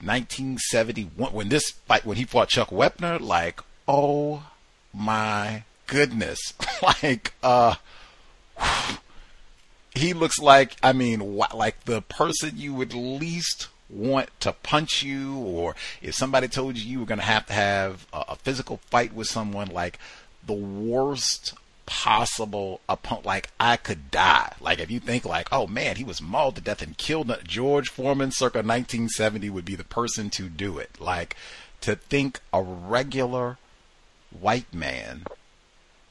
1971 0.00 1.32
when 1.32 1.48
this 1.48 1.70
fight 1.70 2.04
when 2.04 2.18
he 2.18 2.24
fought 2.24 2.48
Chuck 2.48 2.68
Wepner 2.68 3.18
like 3.18 3.60
oh 3.88 4.44
my 4.92 5.64
goodness 5.86 6.52
like 6.82 7.32
uh 7.42 7.76
he 9.96 10.12
looks 10.12 10.38
like 10.38 10.76
I 10.82 10.92
mean 10.92 11.36
like 11.36 11.84
the 11.84 12.02
person 12.02 12.52
you 12.56 12.74
would 12.74 12.94
least 12.94 13.68
want 13.88 14.28
to 14.40 14.52
punch 14.52 15.02
you 15.02 15.38
or 15.38 15.76
if 16.02 16.14
somebody 16.14 16.48
told 16.48 16.76
you 16.76 16.90
you 16.90 17.00
were 17.00 17.06
going 17.06 17.20
to 17.20 17.24
have 17.24 17.46
to 17.46 17.52
have 17.52 18.06
a, 18.12 18.24
a 18.30 18.36
physical 18.36 18.78
fight 18.90 19.14
with 19.14 19.28
someone 19.28 19.68
like 19.68 19.98
the 20.46 20.52
worst 20.52 21.54
possible 21.86 22.80
opponent. 22.88 23.24
Like 23.24 23.50
I 23.58 23.76
could 23.76 24.10
die. 24.10 24.52
Like 24.60 24.80
if 24.80 24.90
you 24.90 25.00
think 25.00 25.24
like, 25.24 25.48
oh 25.52 25.66
man, 25.66 25.96
he 25.96 26.04
was 26.04 26.20
mauled 26.20 26.56
to 26.56 26.60
death 26.60 26.82
and 26.82 26.98
killed. 26.98 27.30
Uh, 27.30 27.38
George 27.44 27.88
Foreman, 27.88 28.32
circa 28.32 28.58
1970, 28.58 29.48
would 29.50 29.64
be 29.64 29.76
the 29.76 29.84
person 29.84 30.28
to 30.30 30.48
do 30.48 30.78
it. 30.78 31.00
Like 31.00 31.36
to 31.82 31.96
think 31.96 32.40
a 32.52 32.62
regular 32.62 33.58
white 34.38 34.72
man 34.74 35.24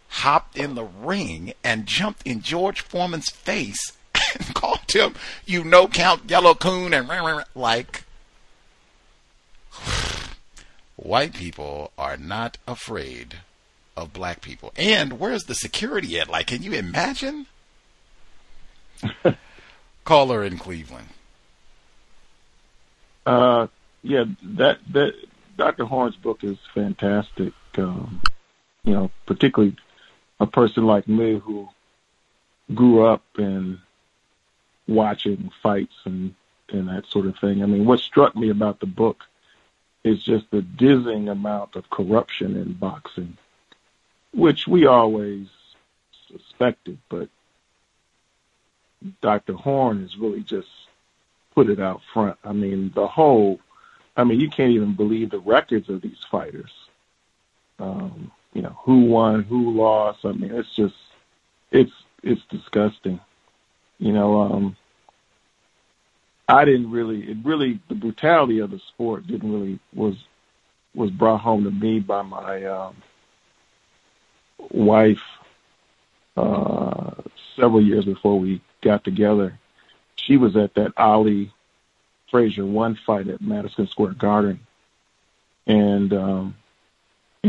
hopped 0.07 0.57
in 0.57 0.75
the 0.75 0.83
ring 0.83 1.53
and 1.63 1.85
jumped 1.85 2.25
in 2.25 2.41
George 2.41 2.81
Foreman's 2.81 3.29
face 3.29 3.93
and 4.39 4.53
called 4.53 4.91
him, 4.91 5.15
you 5.45 5.63
know, 5.63 5.87
Count 5.87 6.29
Yellow 6.29 6.55
Coon, 6.55 6.93
and 6.93 7.09
like. 7.55 8.03
White 10.95 11.33
people 11.33 11.91
are 11.97 12.15
not 12.15 12.57
afraid 12.65 13.35
of 13.97 14.13
black 14.13 14.41
people. 14.41 14.71
And 14.77 15.19
where's 15.19 15.43
the 15.43 15.55
security 15.55 16.19
at? 16.19 16.29
Like, 16.29 16.47
can 16.47 16.63
you 16.63 16.73
imagine? 16.73 17.47
Caller 20.05 20.43
in 20.43 20.57
Cleveland. 20.57 21.09
Uh, 23.25 23.67
yeah, 24.03 24.25
that 24.43 24.77
that 24.93 25.13
Dr. 25.57 25.85
Horne's 25.85 26.15
book 26.15 26.43
is 26.43 26.57
fantastic. 26.73 27.53
Um, 27.77 28.21
you 28.83 28.93
know, 28.93 29.11
particularly 29.25 29.75
a 30.39 30.47
person 30.47 30.85
like 30.85 31.07
me 31.07 31.39
who 31.39 31.67
grew 32.73 33.05
up 33.05 33.23
in 33.37 33.79
watching 34.87 35.51
fights 35.61 35.95
and 36.05 36.35
and 36.69 36.89
that 36.89 37.05
sort 37.07 37.27
of 37.27 37.37
thing. 37.37 37.61
I 37.61 37.67
mean, 37.67 37.85
what 37.85 37.99
struck 37.99 38.35
me 38.35 38.49
about 38.49 38.79
the 38.79 38.87
book 38.87 39.23
is 40.03 40.23
just 40.23 40.49
the 40.49 40.63
dizzying 40.63 41.29
amount 41.29 41.75
of 41.75 41.89
corruption 41.91 42.55
in 42.55 42.73
boxing 42.73 43.37
which 44.35 44.67
we 44.67 44.85
always 44.85 45.47
suspected, 46.27 46.97
but 47.09 47.29
Dr. 49.21 49.53
Horne 49.53 50.01
has 50.01 50.17
really 50.17 50.41
just 50.41 50.67
put 51.53 51.69
it 51.69 51.79
out 51.79 52.01
front. 52.13 52.37
I 52.43 52.51
mean, 52.51 52.91
the 52.93 53.07
whole, 53.07 53.59
I 54.17 54.25
mean, 54.25 54.39
you 54.39 54.49
can't 54.49 54.71
even 54.71 54.95
believe 54.95 55.29
the 55.29 55.39
records 55.39 55.89
of 55.89 56.01
these 56.01 56.19
fighters. 56.29 56.71
Um, 57.79 58.31
you 58.55 58.61
know, 58.61 58.75
who 58.83 59.01
won, 59.01 59.43
who 59.43 59.71
lost. 59.71 60.19
I 60.23 60.31
mean, 60.31 60.51
it's 60.51 60.73
just, 60.75 60.95
it's, 61.71 61.91
it's 62.23 62.41
disgusting. 62.49 63.19
You 63.99 64.13
know, 64.13 64.41
um, 64.41 64.77
I 66.47 66.63
didn't 66.63 66.89
really, 66.89 67.29
it 67.29 67.37
really, 67.43 67.79
the 67.89 67.95
brutality 67.95 68.59
of 68.59 68.71
the 68.71 68.79
sport 68.79 69.27
didn't 69.27 69.51
really, 69.51 69.79
was, 69.93 70.15
was 70.95 71.11
brought 71.11 71.41
home 71.41 71.65
to 71.65 71.71
me 71.71 71.99
by 71.99 72.21
my, 72.21 72.63
um, 72.63 72.95
wife 74.71 75.21
uh, 76.37 77.11
several 77.57 77.81
years 77.81 78.05
before 78.05 78.39
we 78.39 78.61
got 78.81 79.03
together. 79.03 79.59
She 80.15 80.37
was 80.37 80.55
at 80.55 80.73
that 80.75 80.93
Ali 80.97 81.51
Frazier 82.31 82.65
one 82.65 82.97
fight 83.05 83.27
at 83.27 83.41
Madison 83.41 83.87
Square 83.87 84.13
Garden, 84.13 84.61
and 85.67 86.13
um, 86.13 86.55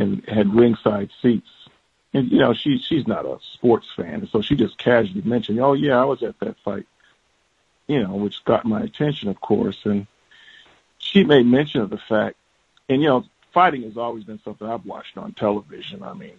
and 0.01 0.25
had 0.29 0.55
ringside 0.55 1.11
seats. 1.23 1.49
And 2.13 2.31
you 2.31 2.39
know, 2.39 2.55
she 2.55 2.79
she's 2.79 3.07
not 3.07 3.27
a 3.27 3.39
sports 3.55 3.89
fan, 3.95 4.29
so 4.31 4.41
she 4.41 4.57
just 4.57 4.79
casually 4.79 5.23
mentioned, 5.23 5.61
"Oh 5.61 5.75
yeah, 5.75 6.01
I 6.01 6.05
was 6.05 6.23
at 6.23 6.39
that 6.41 6.59
fight." 6.65 6.87
You 7.87 8.03
know, 8.03 8.17
which 8.17 8.45
got 8.45 8.65
my 8.65 8.81
attention, 8.81 9.29
of 9.29 9.41
course, 9.41 9.79
and 9.85 10.07
she 10.99 11.25
made 11.25 11.47
mention 11.47 11.83
of 11.83 11.91
the 11.91 11.99
fact, 11.99 12.37
and 12.89 13.03
you 13.03 13.09
know, 13.09 13.25
fighting 13.53 13.83
has 13.83 13.97
always 13.97 14.25
been 14.25 14.41
something 14.43 14.67
I've 14.67 14.87
watched 14.87 15.19
on 15.19 15.33
television. 15.33 16.03
I 16.03 16.15
mean, 16.15 16.37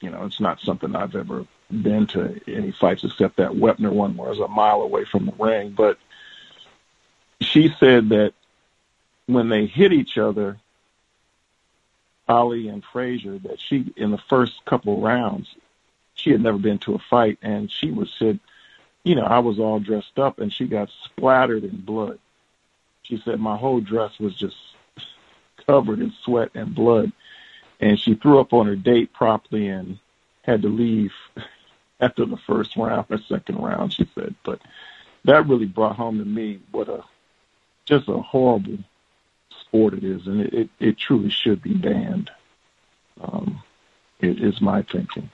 you 0.00 0.10
know, 0.10 0.24
it's 0.24 0.40
not 0.40 0.60
something 0.60 0.94
I've 0.96 1.14
ever 1.14 1.46
been 1.70 2.06
to 2.08 2.40
any 2.48 2.72
fights 2.72 3.04
except 3.04 3.36
that 3.36 3.52
Wepner 3.52 3.92
one 3.92 4.16
where 4.16 4.28
I 4.28 4.30
was 4.30 4.40
a 4.40 4.48
mile 4.48 4.82
away 4.82 5.04
from 5.04 5.26
the 5.26 5.32
ring. 5.38 5.70
But 5.70 5.98
she 7.40 7.74
said 7.78 8.08
that 8.10 8.34
when 9.26 9.48
they 9.48 9.66
hit 9.66 9.92
each 9.92 10.18
other, 10.18 10.58
Ali 12.30 12.68
and 12.68 12.84
Frazier, 12.84 13.38
that 13.38 13.60
she 13.60 13.92
in 13.96 14.10
the 14.10 14.18
first 14.18 14.64
couple 14.64 15.00
rounds, 15.00 15.54
she 16.14 16.30
had 16.30 16.40
never 16.40 16.58
been 16.58 16.78
to 16.80 16.94
a 16.94 16.98
fight, 16.98 17.38
and 17.42 17.70
she 17.70 17.90
was 17.90 18.10
said, 18.18 18.38
you 19.02 19.14
know, 19.14 19.24
I 19.24 19.38
was 19.40 19.58
all 19.58 19.80
dressed 19.80 20.18
up, 20.18 20.38
and 20.38 20.52
she 20.52 20.66
got 20.66 20.90
splattered 21.04 21.64
in 21.64 21.80
blood. 21.80 22.18
She 23.02 23.20
said 23.24 23.40
my 23.40 23.56
whole 23.56 23.80
dress 23.80 24.18
was 24.18 24.34
just 24.34 24.56
covered 25.66 26.00
in 26.00 26.12
sweat 26.22 26.50
and 26.54 26.74
blood 26.74 27.12
and 27.80 27.98
she 27.98 28.14
threw 28.14 28.38
up 28.38 28.52
on 28.52 28.66
her 28.66 28.76
date 28.76 29.12
properly 29.12 29.68
and 29.68 29.98
had 30.42 30.62
to 30.62 30.68
leave 30.68 31.12
after 32.00 32.24
the 32.24 32.36
first 32.36 32.76
round 32.76 33.06
or 33.10 33.18
second 33.18 33.56
round, 33.56 33.92
she 33.92 34.08
said. 34.14 34.34
But 34.44 34.60
that 35.24 35.48
really 35.48 35.66
brought 35.66 35.96
home 35.96 36.18
to 36.18 36.24
me 36.24 36.60
what 36.70 36.88
a 36.88 37.02
just 37.86 38.08
a 38.08 38.18
horrible 38.18 38.78
sport 39.70 39.94
it 39.94 40.04
is, 40.04 40.26
and 40.26 40.40
it, 40.40 40.52
it, 40.52 40.68
it 40.80 40.98
truly 40.98 41.30
should 41.30 41.62
be 41.62 41.74
banned. 41.74 42.30
Um, 43.20 43.62
it 44.18 44.42
is 44.42 44.60
my 44.60 44.82
thinking. 44.82 45.30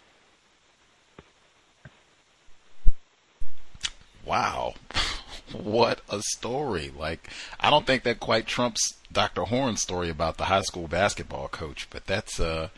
Wow. 4.27 4.75
what 5.53 6.03
a 6.11 6.21
story. 6.21 6.93
Like, 6.97 7.31
I 7.59 7.71
don't 7.71 7.87
think 7.87 8.03
that 8.03 8.21
quite 8.21 8.47
trumps 8.47 8.95
Dr. 9.11 9.45
Horne's 9.45 9.81
story 9.81 10.11
about 10.11 10.37
the 10.37 10.45
high 10.45 10.63
school 10.63 10.87
basketball 10.87 11.49
coach, 11.49 11.89
but 11.91 12.07
that's, 12.07 12.39
uh, 12.39 12.69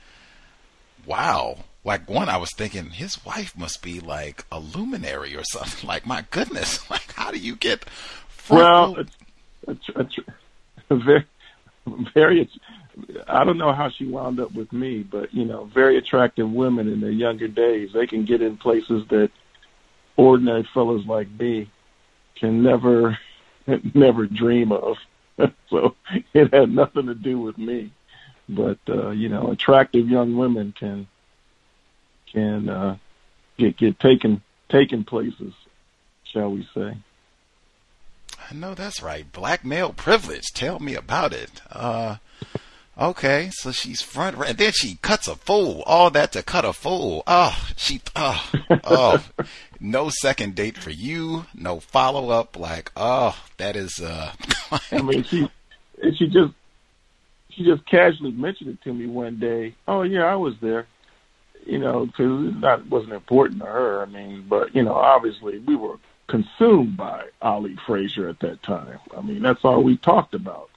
wow. 1.06 1.64
Like, 1.84 2.08
one, 2.08 2.28
I 2.28 2.36
was 2.36 2.50
thinking 2.54 2.90
his 2.90 3.24
wife 3.24 3.56
must 3.56 3.82
be 3.82 3.98
like 3.98 4.44
a 4.52 4.60
luminary 4.60 5.34
or 5.34 5.44
something. 5.44 5.88
Like, 5.88 6.06
my 6.06 6.24
goodness, 6.30 6.88
like, 6.90 7.12
how 7.14 7.32
do 7.32 7.38
you 7.38 7.56
get 7.56 7.84
well, 8.48 8.96
a, 9.66 9.72
a, 9.96 10.08
a, 10.90 10.96
very, 10.96 11.26
very, 12.14 12.48
I 13.28 13.44
don't 13.44 13.58
know 13.58 13.72
how 13.72 13.90
she 13.90 14.06
wound 14.06 14.40
up 14.40 14.52
with 14.54 14.72
me, 14.72 15.02
but, 15.02 15.32
you 15.32 15.44
know, 15.44 15.64
very 15.72 15.96
attractive 15.96 16.50
women 16.50 16.88
in 16.88 17.00
their 17.00 17.10
younger 17.10 17.48
days. 17.48 17.90
They 17.92 18.06
can 18.06 18.24
get 18.24 18.42
in 18.42 18.56
places 18.56 19.06
that 19.08 19.30
ordinary 20.16 20.68
fellows 20.74 21.06
like 21.06 21.28
me 21.38 21.70
can 22.34 22.62
never 22.62 23.18
never 23.94 24.26
dream 24.26 24.72
of. 24.72 24.96
so 25.70 25.94
it 26.34 26.52
had 26.52 26.70
nothing 26.70 27.06
to 27.06 27.14
do 27.14 27.38
with 27.38 27.56
me. 27.56 27.92
but 28.48 28.78
uh, 28.88 29.10
you 29.10 29.28
know, 29.28 29.50
attractive 29.50 30.08
young 30.08 30.36
women 30.36 30.74
can 30.78 31.06
can 32.32 32.68
uh, 32.68 32.96
get 33.56 33.76
get 33.76 33.98
taken 34.00 34.42
taken 34.68 35.04
places, 35.04 35.54
shall 36.24 36.50
we 36.50 36.68
say? 36.74 36.96
I 38.50 38.54
know 38.54 38.74
that's 38.74 39.02
right. 39.02 39.30
Black 39.30 39.64
male 39.64 39.92
privilege. 39.92 40.46
Tell 40.54 40.78
me 40.78 40.94
about 40.94 41.34
it. 41.34 41.60
Uh, 41.70 42.16
okay, 42.98 43.50
so 43.52 43.72
she's 43.72 44.00
front, 44.00 44.38
and 44.38 44.56
then 44.56 44.72
she 44.72 44.96
cuts 45.02 45.28
a 45.28 45.36
fool. 45.36 45.82
All 45.84 46.10
that 46.10 46.32
to 46.32 46.42
cut 46.42 46.64
a 46.64 46.72
fool. 46.72 47.22
Oh, 47.26 47.56
she. 47.76 48.00
Oh, 48.16 48.50
oh. 48.84 49.24
no 49.80 50.08
second 50.08 50.54
date 50.54 50.78
for 50.78 50.90
you. 50.90 51.44
No 51.54 51.78
follow 51.78 52.30
up. 52.30 52.58
Like, 52.58 52.90
oh, 52.96 53.36
that 53.58 53.76
is. 53.76 54.00
uh 54.00 54.32
I 54.92 55.02
mean, 55.02 55.24
she 55.24 55.48
she 56.16 56.26
just 56.26 56.54
she 57.50 57.64
just 57.64 57.84
casually 57.86 58.32
mentioned 58.32 58.70
it 58.70 58.82
to 58.84 58.94
me 58.94 59.06
one 59.06 59.38
day. 59.38 59.74
Oh 59.86 60.02
yeah, 60.02 60.24
I 60.24 60.36
was 60.36 60.54
there. 60.62 60.86
You 61.66 61.78
know, 61.78 62.06
because 62.06 62.54
that 62.62 62.88
wasn't 62.88 63.12
important 63.12 63.60
to 63.60 63.66
her. 63.66 64.00
I 64.00 64.06
mean, 64.06 64.46
but 64.48 64.74
you 64.74 64.82
know, 64.82 64.94
obviously 64.94 65.58
we 65.58 65.76
were 65.76 65.96
consumed 66.28 66.96
by 66.96 67.24
Ali 67.42 67.76
Frazier 67.86 68.28
at 68.28 68.40
that 68.40 68.62
time. 68.62 68.98
I 69.16 69.20
mean, 69.22 69.42
that's 69.42 69.64
all 69.64 69.82
we 69.82 69.96
talked 69.96 70.34
about 70.34 70.70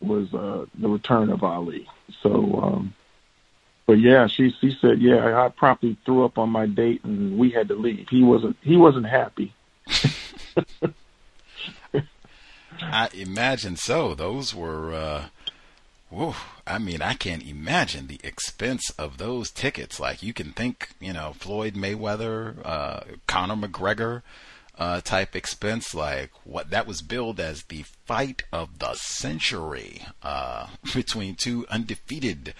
was 0.00 0.32
uh, 0.32 0.64
the 0.74 0.88
return 0.88 1.30
of 1.30 1.44
Ali. 1.44 1.86
So, 2.22 2.60
um, 2.62 2.94
but 3.86 3.98
yeah, 3.98 4.26
she 4.28 4.50
she 4.60 4.76
said, 4.80 5.02
yeah, 5.02 5.44
I 5.44 5.48
promptly 5.48 5.96
threw 6.04 6.24
up 6.24 6.38
on 6.38 6.48
my 6.50 6.66
date 6.66 7.04
and 7.04 7.38
we 7.38 7.50
had 7.50 7.68
to 7.68 7.74
leave. 7.74 8.08
He 8.08 8.22
wasn't 8.22 8.56
he 8.62 8.76
wasn't 8.76 9.06
happy. 9.06 9.52
I 12.82 13.08
imagine 13.12 13.76
so. 13.76 14.14
Those 14.14 14.54
were, 14.54 14.94
uh, 14.94 15.24
whew, 16.08 16.34
I 16.66 16.78
mean, 16.78 17.02
I 17.02 17.14
can't 17.14 17.46
imagine 17.46 18.06
the 18.06 18.20
expense 18.24 18.90
of 18.98 19.18
those 19.18 19.50
tickets. 19.50 20.00
Like, 20.00 20.22
you 20.22 20.32
can 20.32 20.52
think, 20.52 20.90
you 21.00 21.12
know, 21.12 21.34
Floyd 21.38 21.74
Mayweather, 21.74 22.56
uh, 22.64 23.00
Conor 23.26 23.56
McGregor, 23.56 24.22
uh, 24.80 25.00
type 25.02 25.36
expense. 25.36 25.94
Like, 25.94 26.30
what 26.44 26.70
that 26.70 26.86
was 26.86 27.02
billed 27.02 27.38
as 27.38 27.64
the 27.64 27.84
fight 28.06 28.42
of 28.52 28.78
the 28.80 28.94
century, 28.94 30.02
uh, 30.22 30.68
between 30.94 31.36
two 31.36 31.66
undefeated, 31.68 32.54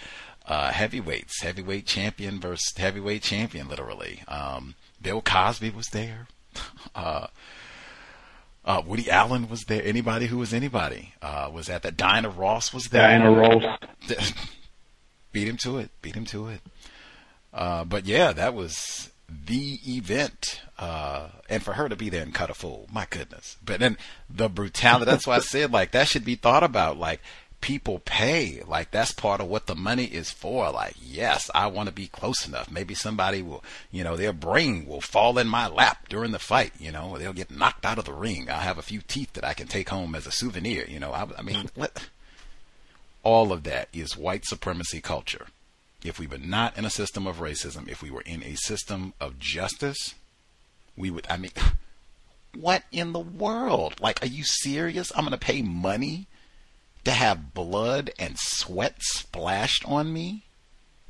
uh, 0.47 0.70
heavyweights, 0.70 1.42
heavyweight 1.42 1.86
champion 1.86 2.39
versus 2.39 2.76
heavyweight 2.76 3.23
champion, 3.23 3.68
literally. 3.68 4.23
Um, 4.28 4.74
Bill 5.02 5.23
Cosby 5.23 5.70
was 5.70 5.86
there. 5.89 6.28
Uh, 6.92 7.28
uh, 8.65 8.82
Woody 8.84 9.08
Allen 9.10 9.49
was 9.49 9.62
there. 9.65 9.82
Anybody 9.84 10.26
who 10.26 10.39
was 10.39 10.52
anybody 10.52 11.15
uh, 11.23 11.49
was 11.52 11.70
at 11.70 11.82
that. 11.82 11.97
Diana 11.97 12.28
Ross 12.28 12.74
was 12.74 12.86
there. 12.86 13.02
Diana 13.02 13.31
Ross. 13.31 13.78
Beat 15.32 15.49
him 15.49 15.57
to 15.58 15.78
it. 15.78 15.90
Beat 16.02 16.16
him 16.16 16.24
to 16.26 16.49
it. 16.49 16.60
Uh, 17.55 17.84
but 17.84 18.07
yeah, 18.07 18.32
that 18.32 18.52
was 18.52 19.09
the 19.47 19.78
event. 19.86 20.60
Uh, 20.78 21.28
and 21.49 21.62
for 21.62 21.75
her 21.75 21.89
to 21.89 21.97
be 21.97 22.09
there 22.09 22.23
and 22.23 22.34
cut 22.34 22.50
a 22.50 22.55
fool, 22.55 22.89
my 22.92 23.07
goodness. 23.10 23.57
But 23.65 23.81
then 23.81 23.99
the 24.28 24.49
brutality, 24.49 25.10
that's 25.10 25.26
why 25.26 25.36
I 25.36 25.41
said, 25.41 25.73
like, 25.73 25.91
that 25.92 26.09
should 26.09 26.25
be 26.25 26.36
thought 26.36 26.62
about. 26.62 26.99
Like, 26.99 27.20
people 27.60 28.00
pay. 28.05 28.62
Like 28.67 28.91
that's 28.91 29.12
part 29.12 29.41
of 29.41 29.49
what 29.49 29.67
the 29.67 29.75
money 29.75 30.05
is 30.05 30.31
for. 30.31 30.70
Like, 30.70 30.94
yes, 31.00 31.50
I 31.55 31.67
want 31.67 31.89
to 31.89 31.94
be 31.94 32.07
close 32.07 32.47
enough. 32.47 32.70
Maybe 32.70 32.94
somebody 32.94 33.42
will, 33.42 33.65
you 33.91 34.05
know, 34.05 34.17
their 34.17 34.33
brain 34.33 34.86
will 34.86 35.00
fall 35.00 35.39
in 35.39 35.49
my 35.49 35.68
lap 35.68 36.09
during 36.09 36.33
the 36.33 36.39
fight. 36.39 36.73
You 36.78 36.92
know, 36.92 37.18
they'll 37.18 37.33
get 37.33 37.50
knocked 37.50 37.84
out 37.84 37.99
of 37.99 38.05
the 38.05 38.12
ring. 38.12 38.49
I'll 38.50 38.60
have 38.60 38.78
a 38.78 38.83
few 38.83 39.00
teeth 39.07 39.34
that 39.34 39.44
I 39.44 39.55
can 39.55 39.67
take 39.67 39.89
home 39.89 40.15
as 40.15 40.26
a 40.26 40.33
souvenir. 40.33 40.86
You 40.89 41.00
know, 41.00 41.12
I, 41.12 41.26
I 41.39 41.42
mean, 41.42 41.70
what? 41.75 42.09
All 43.23 43.52
of 43.52 43.65
that 43.65 43.89
is 43.92 44.17
white 44.17 44.47
supremacy 44.47 45.00
culture. 45.00 45.47
If 46.04 46.18
we 46.18 46.26
were 46.26 46.38
not 46.38 46.78
in 46.78 46.84
a 46.84 46.90
system 46.90 47.26
of 47.26 47.38
racism, 47.38 47.88
if 47.88 48.02
we 48.02 48.10
were 48.10 48.22
in 48.22 48.42
a 48.42 48.54
system 48.54 49.12
of 49.20 49.38
justice, 49.38 50.14
we 50.96 51.10
would. 51.10 51.26
I 51.28 51.36
mean. 51.36 51.52
What 52.52 52.82
in 52.90 53.12
the 53.12 53.20
world? 53.20 54.00
Like, 54.00 54.24
are 54.24 54.26
you 54.26 54.42
serious? 54.42 55.12
I'm 55.14 55.20
going 55.20 55.30
to 55.30 55.38
pay 55.38 55.62
money 55.62 56.26
to 57.04 57.12
have 57.12 57.54
blood 57.54 58.10
and 58.18 58.36
sweat 58.38 58.96
splashed 58.98 59.84
on 59.86 60.12
me 60.12 60.44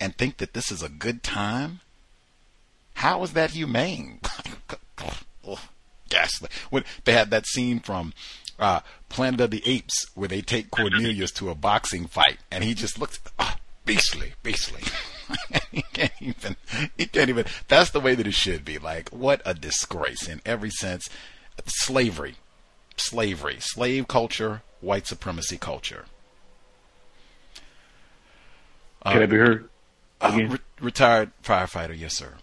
and 0.00 0.16
think 0.16 0.38
that 0.38 0.54
this 0.54 0.72
is 0.72 0.82
a 0.82 0.88
good 0.88 1.22
time? 1.22 1.80
How 2.94 3.22
is 3.22 3.32
that 3.34 3.50
humane? 3.50 4.20
Ghastly. 6.08 6.48
When 6.70 6.84
they 7.04 7.12
had 7.12 7.30
that 7.30 7.46
scene 7.46 7.80
from 7.80 8.12
uh, 8.58 8.80
Planet 9.08 9.40
of 9.42 9.50
the 9.50 9.62
Apes 9.66 10.06
where 10.14 10.28
they 10.28 10.40
take 10.40 10.70
Cornelius 10.70 11.30
to 11.32 11.50
a 11.50 11.54
boxing 11.54 12.06
fight 12.06 12.38
and 12.50 12.64
he 12.64 12.74
just 12.74 12.98
looks 12.98 13.20
oh, 13.38 13.54
beastly, 13.84 14.34
beastly. 14.42 14.82
he 15.72 15.82
can't 15.92 16.12
even, 16.20 16.56
he 16.96 17.06
can't 17.06 17.28
even, 17.28 17.44
that's 17.68 17.90
the 17.90 18.00
way 18.00 18.14
that 18.14 18.26
it 18.26 18.34
should 18.34 18.64
be. 18.64 18.78
Like, 18.78 19.08
what 19.10 19.42
a 19.44 19.54
disgrace 19.54 20.28
in 20.28 20.40
every 20.44 20.70
sense. 20.70 21.08
Slavery, 21.66 22.36
slavery, 22.96 23.56
slave 23.60 24.08
culture, 24.08 24.62
white 24.80 25.06
supremacy 25.06 25.56
culture. 25.56 26.06
Can 29.04 29.20
uh, 29.20 29.22
I 29.22 29.26
be 29.26 29.36
heard? 29.36 29.68
Uh, 30.20 30.46
re- 30.48 30.58
retired 30.80 31.30
firefighter, 31.42 31.98
yes, 31.98 32.16
sir. 32.16 32.34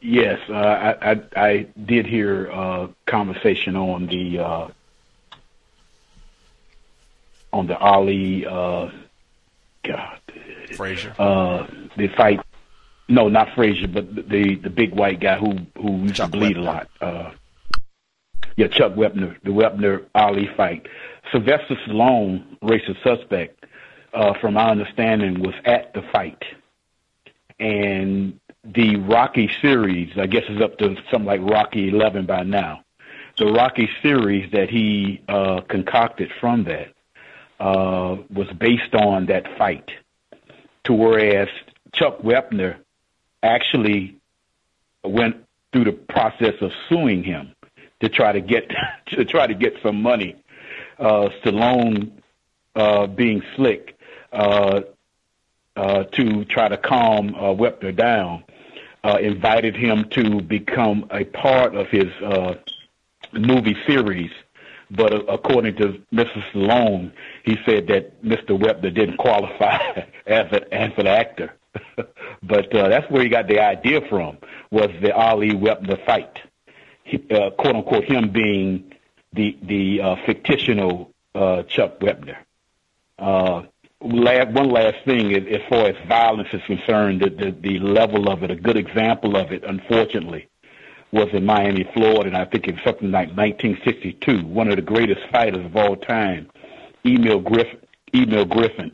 Yes, 0.00 0.38
uh, 0.48 0.54
I, 0.54 1.10
I, 1.10 1.20
I 1.36 1.66
did 1.84 2.06
hear 2.06 2.46
a 2.46 2.52
uh, 2.52 2.88
conversation 3.06 3.76
on 3.76 4.06
the 4.06 4.38
uh, 4.38 4.68
on 7.52 7.66
the 7.66 7.76
Ali 7.78 8.46
uh, 8.46 8.88
God 9.84 10.20
Frazier 10.76 11.14
uh, 11.18 11.66
the 11.96 12.08
fight. 12.16 12.40
No, 13.08 13.28
not 13.28 13.48
Frazier, 13.54 13.88
but 13.88 14.14
the 14.14 14.56
the 14.62 14.70
big 14.70 14.94
white 14.94 15.20
guy 15.20 15.38
who 15.38 15.54
who 15.76 16.02
used 16.02 16.16
Chuck 16.16 16.30
to 16.32 16.38
bleed 16.38 16.56
Wepner. 16.56 16.58
a 16.58 16.62
lot. 16.62 16.88
Uh, 17.00 17.30
yeah, 18.56 18.68
Chuck 18.68 18.92
Wepner, 18.92 19.36
the 19.42 19.50
Wepner 19.50 20.04
Ali 20.14 20.48
fight. 20.56 20.86
Sylvester 21.32 21.76
Stallone, 21.86 22.58
racist 22.62 23.02
suspect, 23.02 23.64
uh, 24.12 24.34
from 24.40 24.54
my 24.54 24.68
understanding, 24.70 25.40
was 25.40 25.54
at 25.64 25.94
the 25.94 26.02
fight. 26.12 26.42
And 27.58 28.38
the 28.64 28.96
Rocky 28.96 29.50
series, 29.62 30.12
I 30.18 30.26
guess 30.26 30.42
is 30.48 30.60
up 30.60 30.78
to 30.78 30.96
something 31.10 31.24
like 31.24 31.40
Rocky 31.42 31.88
11 31.88 32.26
by 32.26 32.42
now. 32.42 32.84
The 33.38 33.46
Rocky 33.46 33.88
series 34.02 34.50
that 34.52 34.68
he 34.68 35.22
uh, 35.28 35.62
concocted 35.62 36.30
from 36.40 36.64
that 36.64 36.92
uh, 37.60 38.16
was 38.32 38.48
based 38.58 38.94
on 38.94 39.26
that 39.26 39.44
fight. 39.58 39.88
To 40.84 40.94
whereas 40.94 41.48
Chuck 41.92 42.22
Wepner 42.22 42.78
actually 43.42 44.16
went 45.04 45.44
through 45.72 45.84
the 45.84 45.92
process 45.92 46.54
of 46.60 46.72
suing 46.88 47.22
him 47.22 47.54
to 48.00 48.08
try 48.08 48.32
to 48.32 48.40
get 48.40 48.70
to 49.08 49.24
try 49.24 49.46
to 49.46 49.54
get 49.54 49.74
some 49.82 50.02
money. 50.02 50.36
Uh, 50.98 51.28
Stallone, 51.42 52.10
uh, 52.74 53.06
being 53.06 53.42
slick, 53.56 53.96
uh, 54.32 54.80
uh, 55.76 56.04
to 56.04 56.44
try 56.44 56.68
to 56.68 56.76
calm 56.76 57.34
uh, 57.34 57.54
Wepner 57.54 57.94
down, 57.94 58.44
uh, 59.02 59.16
invited 59.20 59.74
him 59.74 60.06
to 60.10 60.42
become 60.42 61.06
a 61.10 61.24
part 61.24 61.74
of 61.74 61.88
his 61.88 62.10
uh, 62.22 62.54
movie 63.32 63.76
series. 63.86 64.30
But 64.90 65.12
uh, 65.12 65.24
according 65.28 65.76
to 65.76 66.00
Mrs. 66.12 66.42
Stallone, 66.52 67.12
he 67.44 67.56
said 67.64 67.86
that 67.88 68.22
Mr. 68.24 68.58
Wepner 68.58 68.92
didn't 68.94 69.18
qualify 69.18 69.76
as, 70.26 70.52
a, 70.52 70.74
as 70.74 70.92
an 70.96 71.06
actor. 71.06 71.54
but 72.42 72.74
uh, 72.74 72.88
that's 72.88 73.08
where 73.10 73.22
he 73.22 73.28
got 73.28 73.46
the 73.46 73.60
idea 73.60 74.00
from, 74.08 74.38
was 74.70 74.88
the 75.00 75.14
Ali 75.14 75.50
Wepner 75.50 76.04
fight 76.04 76.38
uh, 77.30 77.50
quote 77.50 77.76
unquote, 77.76 78.04
him 78.04 78.30
being 78.30 78.92
the 79.32 79.56
the 79.62 80.00
uh, 80.00 80.16
fictional 80.26 81.10
uh, 81.34 81.62
Chuck 81.64 82.00
Wepner. 82.00 82.36
Uh, 83.18 83.62
last, 84.00 84.48
one 84.50 84.70
last 84.70 84.96
thing, 85.04 85.34
as, 85.34 85.42
as 85.50 85.60
far 85.68 85.86
as 85.86 86.08
violence 86.08 86.48
is 86.52 86.62
concerned, 86.66 87.20
the, 87.20 87.30
the, 87.30 87.50
the 87.60 87.78
level 87.78 88.30
of 88.30 88.42
it, 88.42 88.50
a 88.50 88.56
good 88.56 88.76
example 88.76 89.36
of 89.36 89.52
it, 89.52 89.62
unfortunately, 89.62 90.48
was 91.12 91.28
in 91.32 91.44
Miami, 91.44 91.88
Florida, 91.94 92.28
and 92.28 92.36
I 92.36 92.44
think 92.44 92.68
it's 92.68 92.82
something 92.84 93.10
like 93.10 93.28
1962. 93.36 94.46
One 94.46 94.68
of 94.68 94.76
the 94.76 94.82
greatest 94.82 95.20
fighters 95.30 95.64
of 95.64 95.76
all 95.76 95.96
time, 95.96 96.48
Emile 97.04 97.40
Griffin, 97.40 97.78
Emile 98.14 98.44
Griffin 98.44 98.92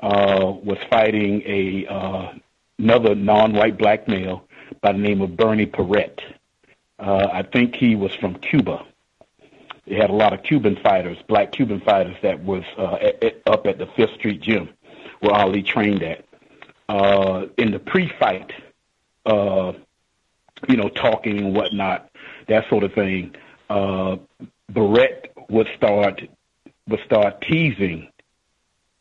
uh, 0.00 0.52
was 0.62 0.78
fighting 0.90 1.42
a 1.46 1.86
uh, 1.86 2.32
another 2.78 3.14
non-white 3.14 3.78
black 3.78 4.06
male 4.08 4.46
by 4.80 4.92
the 4.92 4.98
name 4.98 5.22
of 5.22 5.36
Bernie 5.36 5.66
Paret. 5.66 6.20
Uh, 6.98 7.28
I 7.32 7.42
think 7.42 7.74
he 7.74 7.94
was 7.94 8.14
from 8.14 8.34
Cuba. 8.36 8.84
They 9.86 9.96
had 9.96 10.10
a 10.10 10.14
lot 10.14 10.32
of 10.32 10.42
Cuban 10.42 10.76
fighters, 10.82 11.18
black 11.28 11.52
Cuban 11.52 11.80
fighters 11.80 12.16
that 12.22 12.42
was 12.42 12.64
uh, 12.78 12.94
at, 12.94 13.22
at, 13.22 13.42
up 13.46 13.66
at 13.66 13.78
the 13.78 13.86
Fifth 13.86 14.14
Street 14.14 14.40
Gym 14.40 14.68
where 15.20 15.34
Ali 15.34 15.62
trained 15.62 16.02
at. 16.02 16.24
Uh, 16.88 17.46
in 17.56 17.70
the 17.70 17.78
pre-fight, 17.78 18.52
uh, 19.24 19.72
you 20.68 20.76
know, 20.76 20.88
talking 20.88 21.38
and 21.38 21.54
whatnot, 21.54 22.10
that 22.48 22.68
sort 22.68 22.84
of 22.84 22.92
thing, 22.94 23.34
uh, 23.70 24.16
Barrett 24.68 25.32
would 25.48 25.68
start 25.76 26.22
would 26.88 27.00
start 27.04 27.40
teasing 27.40 28.08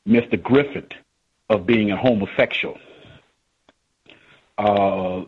Mr. 0.08 0.42
Griffith 0.42 0.92
of 1.50 1.66
being 1.66 1.92
a 1.92 1.98
homosexual. 1.98 2.78
Uh, 4.58 5.24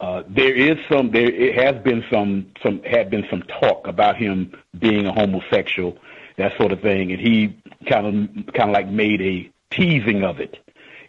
uh, 0.00 0.22
there 0.28 0.54
is 0.54 0.78
some, 0.90 1.10
there 1.10 1.30
it 1.30 1.54
has 1.54 1.80
been 1.82 2.02
some, 2.10 2.46
some 2.62 2.82
had 2.84 3.10
been 3.10 3.26
some 3.30 3.42
talk 3.42 3.86
about 3.86 4.16
him 4.16 4.52
being 4.78 5.06
a 5.06 5.12
homosexual, 5.12 5.98
that 6.36 6.56
sort 6.56 6.72
of 6.72 6.80
thing, 6.80 7.12
and 7.12 7.20
he 7.20 7.54
kind 7.86 8.06
of, 8.06 8.54
kind 8.54 8.70
of 8.70 8.74
like 8.74 8.88
made 8.88 9.20
a 9.20 9.50
teasing 9.70 10.24
of 10.24 10.40
it 10.40 10.56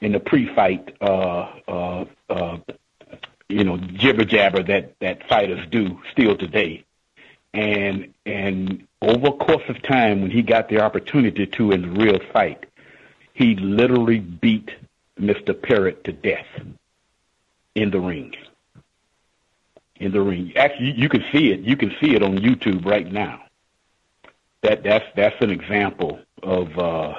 in 0.01 0.11
the 0.11 0.19
pre-fight, 0.19 0.93
uh, 0.99 1.53
uh, 1.67 2.05
uh, 2.29 2.57
you 3.51 3.63
know, 3.63 3.77
jibber 3.77 4.25
jabber 4.25 4.63
that 4.63 4.95
that 4.99 5.27
fighters 5.27 5.67
do 5.69 5.99
still 6.11 6.37
today, 6.37 6.83
and 7.53 8.13
and 8.25 8.87
over 9.01 9.27
a 9.27 9.31
course 9.33 9.63
of 9.67 9.81
time, 9.81 10.21
when 10.21 10.31
he 10.31 10.41
got 10.41 10.69
the 10.69 10.79
opportunity 10.79 11.45
to 11.45 11.71
in 11.71 11.81
the 11.81 11.89
real 11.89 12.19
fight, 12.31 12.65
he 13.33 13.55
literally 13.55 14.19
beat 14.19 14.69
Mr. 15.19 15.59
Paret 15.59 16.03
to 16.03 16.11
death 16.11 16.47
in 17.75 17.91
the 17.91 17.99
ring. 17.99 18.33
In 19.97 20.11
the 20.11 20.21
ring, 20.21 20.53
actually, 20.55 20.91
you 20.91 21.09
can 21.09 21.23
see 21.31 21.51
it. 21.51 21.59
You 21.59 21.75
can 21.75 21.95
see 22.01 22.15
it 22.15 22.23
on 22.23 22.37
YouTube 22.37 22.85
right 22.85 23.11
now. 23.11 23.43
That 24.63 24.83
that's 24.83 25.05
that's 25.15 25.35
an 25.41 25.51
example 25.51 26.19
of. 26.41 26.77
Uh, 26.77 27.13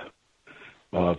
uh, 0.93 1.15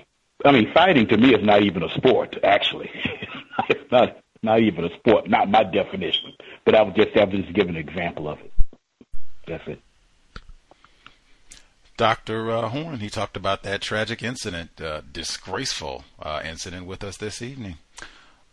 I 0.46 0.52
mean, 0.52 0.74
fighting 0.74 1.08
to 1.08 1.18
me 1.18 1.34
is 1.34 1.44
not 1.44 1.62
even 1.64 1.84
a 1.84 1.90
sport. 1.90 2.38
Actually, 2.44 2.92
it's 3.70 3.92
not 3.92 4.18
not 4.44 4.60
even 4.60 4.86
a 4.86 4.94
sport. 4.98 5.30
Not 5.30 5.50
my 5.50 5.64
definition. 5.64 6.34
But 6.66 6.76
I 6.76 6.82
was 6.84 6.94
just 6.96 7.16
I 7.18 7.24
was 7.24 7.42
just 7.42 7.54
giving 7.54 7.76
an 7.76 7.88
example 7.88 8.28
of 8.28 8.40
it. 8.40 8.52
That's 9.48 9.68
it. 9.68 9.82
Dr. 11.96 12.52
Uh, 12.52 12.70
Horne, 12.70 13.00
he 13.00 13.10
talked 13.10 13.38
about 13.38 13.64
that 13.64 13.82
tragic 13.82 14.24
incident, 14.24 14.82
uh, 14.82 15.02
disgraceful 15.12 16.04
uh, 16.20 16.42
incident 16.44 16.88
with 16.88 17.04
us 17.04 17.18
this 17.18 17.42
evening. 17.42 17.78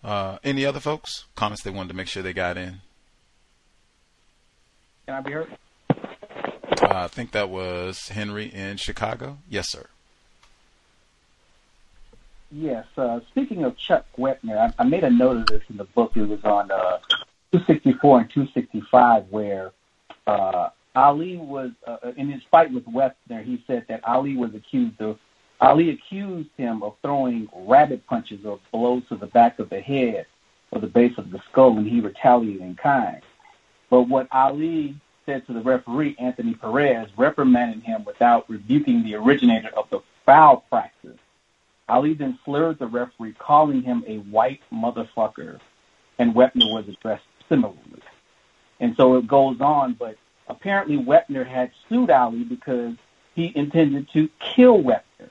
Uh, 0.05 0.39
any 0.45 0.67
other 0.67 0.81
folks? 0.81 1.25
Comments 1.37 1.63
they 1.63 1.71
wanted 1.71 1.89
to 1.89 1.95
make 1.95 2.07
sure 2.07 2.23
they 2.23 2.35
got 2.35 2.59
in? 2.59 2.81
Can 5.07 5.15
I 5.15 5.21
be 5.21 5.33
heard? 5.33 5.57
Uh, 5.91 7.05
I 7.05 7.09
think 7.09 7.33
that 7.33 7.49
was 7.49 8.09
Henry 8.09 8.47
in 8.47 8.77
Chicago. 8.77 9.39
Yes, 9.49 9.71
sir. 9.71 9.87
Yes. 12.53 12.87
Uh, 12.97 13.21
speaking 13.29 13.65
of 13.65 13.77
Chuck 13.77 14.07
Wepner, 14.19 14.59
I, 14.59 14.73
I, 14.83 14.85
made 14.85 15.05
a 15.05 15.11
note 15.11 15.37
of 15.37 15.47
this 15.47 15.63
in 15.71 15.77
the 15.77 15.85
book. 15.85 16.13
It 16.17 16.29
was 16.29 16.43
on 16.45 16.69
264 16.69 18.21
and 18.21 18.31
265 18.31 19.27
where 19.31 19.73
Ali 20.97 21.37
was 21.37 21.71
uh, 21.87 21.99
in 22.17 22.31
his 22.31 22.43
fight 22.51 22.73
with 22.73 22.85
Wepner. 22.87 23.45
He 23.45 23.63
said 23.67 23.87
that 23.89 24.07
Ali 24.07 24.37
was 24.37 24.55
accused 24.55 25.01
of 25.01 25.19
Ali 25.61 25.91
accused 25.91 26.49
him 26.57 26.83
of 26.83 26.97
throwing 27.03 27.49
rabbit 27.55 28.07
punches 28.07 28.45
or 28.45 28.59
blows 28.73 29.03
to 29.09 29.17
the 29.17 29.27
back 29.27 29.59
of 29.59 29.69
the 29.69 29.81
head 29.81 30.27
or 30.71 30.81
the 30.81 30.87
base 30.87 31.19
of 31.19 31.31
the 31.31 31.41
skull, 31.51 31.77
and 31.77 31.87
he 31.87 32.01
retaliated 32.01 32.63
in 32.63 32.75
kind. 32.77 33.21
But 33.91 34.03
what 34.03 34.29
Ali 34.33 34.97
said 35.27 35.47
to 35.47 35.53
the 35.53 35.61
referee, 35.61 36.17
Anthony 36.19 36.55
Perez, 36.55 37.09
reprimanded 37.17 37.83
him 37.83 38.05
without 38.05 38.49
rebuking 38.49 39.03
the 39.03 39.17
originator 39.17 39.69
of 39.77 39.91
the 39.91 40.01
foul 40.25 40.65
practice. 40.71 41.19
Ali 41.91 42.15
then 42.15 42.39
slurred 42.45 42.79
the 42.79 42.87
referee, 42.87 43.35
calling 43.39 43.83
him 43.83 44.05
a 44.07 44.19
white 44.19 44.61
motherfucker, 44.73 45.59
and 46.19 46.35
Wepner 46.35 46.73
was 46.73 46.89
addressed 46.89 47.25
similarly. 47.49 48.03
And 48.79 48.97
so 48.97 49.17
it 49.17 49.27
goes 49.27 49.61
on, 49.61 49.95
but 49.95 50.17
apparently 50.49 50.97
Wepner 50.97 51.47
had 51.47 51.71
sued 51.89 52.11
Ali 52.11 52.45
because 52.45 52.95
he 53.35 53.53
intended 53.55 54.09
to 54.13 54.29
kill 54.39 54.83
Wepner. 54.83 55.31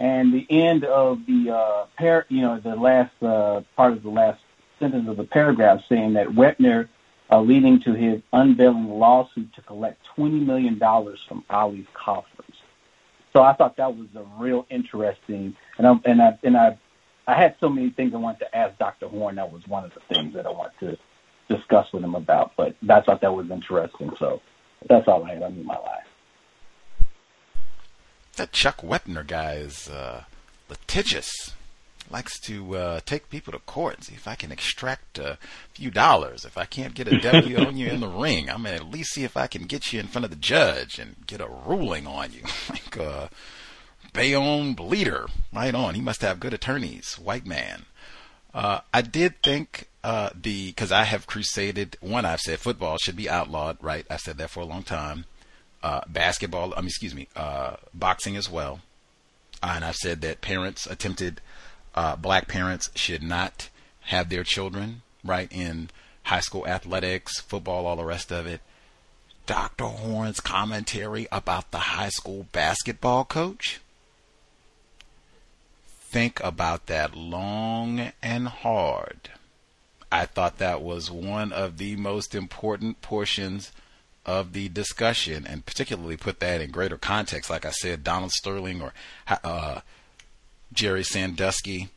And 0.00 0.34
the 0.34 0.46
end 0.50 0.84
of 0.84 1.24
the 1.26 1.50
uh, 1.50 1.86
par- 1.96 2.26
you 2.28 2.42
know, 2.42 2.58
the 2.58 2.74
last 2.74 3.12
uh, 3.22 3.62
part 3.76 3.92
of 3.92 4.02
the 4.02 4.10
last 4.10 4.40
sentence 4.80 5.08
of 5.08 5.16
the 5.16 5.24
paragraph 5.24 5.82
saying 5.88 6.14
that 6.14 6.26
Wepner, 6.28 6.88
uh, 7.30 7.40
leading 7.40 7.80
to 7.82 7.92
his 7.94 8.20
unveiling 8.32 8.88
lawsuit 8.98 9.52
to 9.54 9.62
collect 9.62 10.04
twenty 10.16 10.40
million 10.40 10.78
dollars 10.78 11.20
from 11.28 11.44
Ali's 11.48 11.86
coffers. 11.94 12.31
So 13.32 13.42
I 13.42 13.54
thought 13.54 13.76
that 13.76 13.96
was 13.96 14.08
a 14.14 14.22
real 14.38 14.66
interesting, 14.70 15.56
and 15.78 15.86
I 15.86 15.94
and 16.04 16.20
I 16.20 16.38
and 16.42 16.56
I, 16.56 16.78
I 17.26 17.34
had 17.34 17.56
so 17.60 17.68
many 17.68 17.90
things 17.90 18.12
I 18.14 18.18
wanted 18.18 18.40
to 18.40 18.56
ask 18.56 18.78
Dr. 18.78 19.08
Horne. 19.08 19.36
That 19.36 19.50
was 19.50 19.66
one 19.66 19.84
of 19.84 19.92
the 19.94 20.00
things 20.14 20.34
that 20.34 20.46
I 20.46 20.50
wanted 20.50 20.78
to 20.80 21.56
discuss 21.56 21.92
with 21.92 22.04
him 22.04 22.14
about. 22.14 22.52
But 22.56 22.76
I 22.88 23.00
thought 23.00 23.20
that 23.22 23.32
was 23.32 23.50
interesting. 23.50 24.10
So 24.18 24.40
that's 24.88 25.08
all 25.08 25.24
I 25.24 25.34
had 25.34 25.42
on 25.42 25.64
my 25.64 25.78
life. 25.78 26.06
That 28.36 28.52
Chuck 28.52 28.78
Wepner 28.78 29.26
guy 29.26 29.54
is 29.54 29.88
uh, 29.88 30.24
litigious. 30.68 31.54
Likes 32.12 32.38
to 32.40 32.76
uh, 32.76 33.00
take 33.06 33.30
people 33.30 33.52
to 33.52 33.58
court, 33.60 34.04
see 34.04 34.14
if 34.14 34.28
I 34.28 34.34
can 34.34 34.52
extract 34.52 35.18
a 35.18 35.38
few 35.72 35.90
dollars. 35.90 36.44
If 36.44 36.58
I 36.58 36.66
can't 36.66 36.94
get 36.94 37.08
a 37.08 37.18
W 37.18 37.58
on 37.58 37.76
you 37.76 37.88
in 37.88 38.00
the 38.00 38.08
ring, 38.24 38.50
I'm 38.50 38.64
gonna 38.64 38.76
at 38.76 38.90
least 38.90 39.14
see 39.14 39.24
if 39.24 39.36
I 39.36 39.46
can 39.46 39.62
get 39.64 39.92
you 39.92 40.00
in 40.00 40.08
front 40.08 40.26
of 40.26 40.30
the 40.30 40.36
judge 40.36 40.98
and 40.98 41.16
get 41.26 41.40
a 41.40 41.48
ruling 41.48 42.06
on 42.06 42.32
you. 42.32 42.42
like 42.70 42.98
uh, 42.98 43.28
Bayonne 44.12 44.74
Bleeder, 44.74 45.26
right 45.52 45.74
on. 45.74 45.94
He 45.94 46.00
must 46.02 46.20
have 46.20 46.38
good 46.38 46.52
attorneys. 46.52 47.14
White 47.14 47.46
man. 47.46 47.86
Uh, 48.54 48.80
I 48.92 49.00
did 49.00 49.42
think 49.42 49.88
uh, 50.04 50.30
the 50.38 50.68
because 50.68 50.92
I 50.92 51.04
have 51.04 51.26
crusaded. 51.26 51.96
One, 52.00 52.24
I've 52.26 52.40
said 52.40 52.58
football 52.58 52.98
should 52.98 53.16
be 53.16 53.30
outlawed. 53.30 53.78
Right, 53.80 54.04
I've 54.10 54.20
said 54.20 54.36
that 54.38 54.50
for 54.50 54.60
a 54.60 54.66
long 54.66 54.82
time. 54.82 55.24
Uh, 55.82 56.02
basketball, 56.06 56.74
I 56.74 56.80
mean, 56.80 56.88
excuse 56.88 57.14
me, 57.14 57.28
uh, 57.34 57.76
boxing 57.92 58.36
as 58.36 58.48
well. 58.50 58.80
and 59.62 59.84
I've 59.84 59.96
said 59.96 60.20
that 60.20 60.40
parents 60.40 60.86
attempted, 60.86 61.40
uh, 61.94 62.16
black 62.16 62.48
parents 62.48 62.90
should 62.94 63.22
not 63.22 63.68
have 64.02 64.28
their 64.28 64.44
children 64.44 65.02
right 65.24 65.48
in 65.50 65.90
high 66.24 66.40
school 66.40 66.66
athletics, 66.66 67.40
football, 67.40 67.86
all 67.86 67.96
the 67.96 68.04
rest 68.04 68.32
of 68.32 68.46
it. 68.46 68.60
Dr. 69.46 69.84
Horne's 69.84 70.40
commentary 70.40 71.26
about 71.32 71.70
the 71.70 71.78
high 71.78 72.10
school 72.10 72.46
basketball 72.52 73.24
coach 73.24 73.80
think 76.12 76.40
about 76.44 76.86
that 76.86 77.16
long 77.16 78.12
and 78.22 78.46
hard. 78.46 79.30
I 80.12 80.26
thought 80.26 80.58
that 80.58 80.82
was 80.82 81.10
one 81.10 81.52
of 81.52 81.78
the 81.78 81.96
most 81.96 82.34
important 82.34 83.00
portions 83.00 83.72
of 84.26 84.52
the 84.52 84.68
discussion, 84.68 85.46
and 85.46 85.64
particularly 85.64 86.18
put 86.18 86.38
that 86.40 86.60
in 86.60 86.70
greater 86.70 86.98
context. 86.98 87.48
Like 87.48 87.64
I 87.64 87.70
said, 87.70 88.04
Donald 88.04 88.30
Sterling 88.30 88.82
or 88.82 88.92
uh, 89.42 89.80
Jerry 90.72 91.04
Sandusky, 91.04 91.88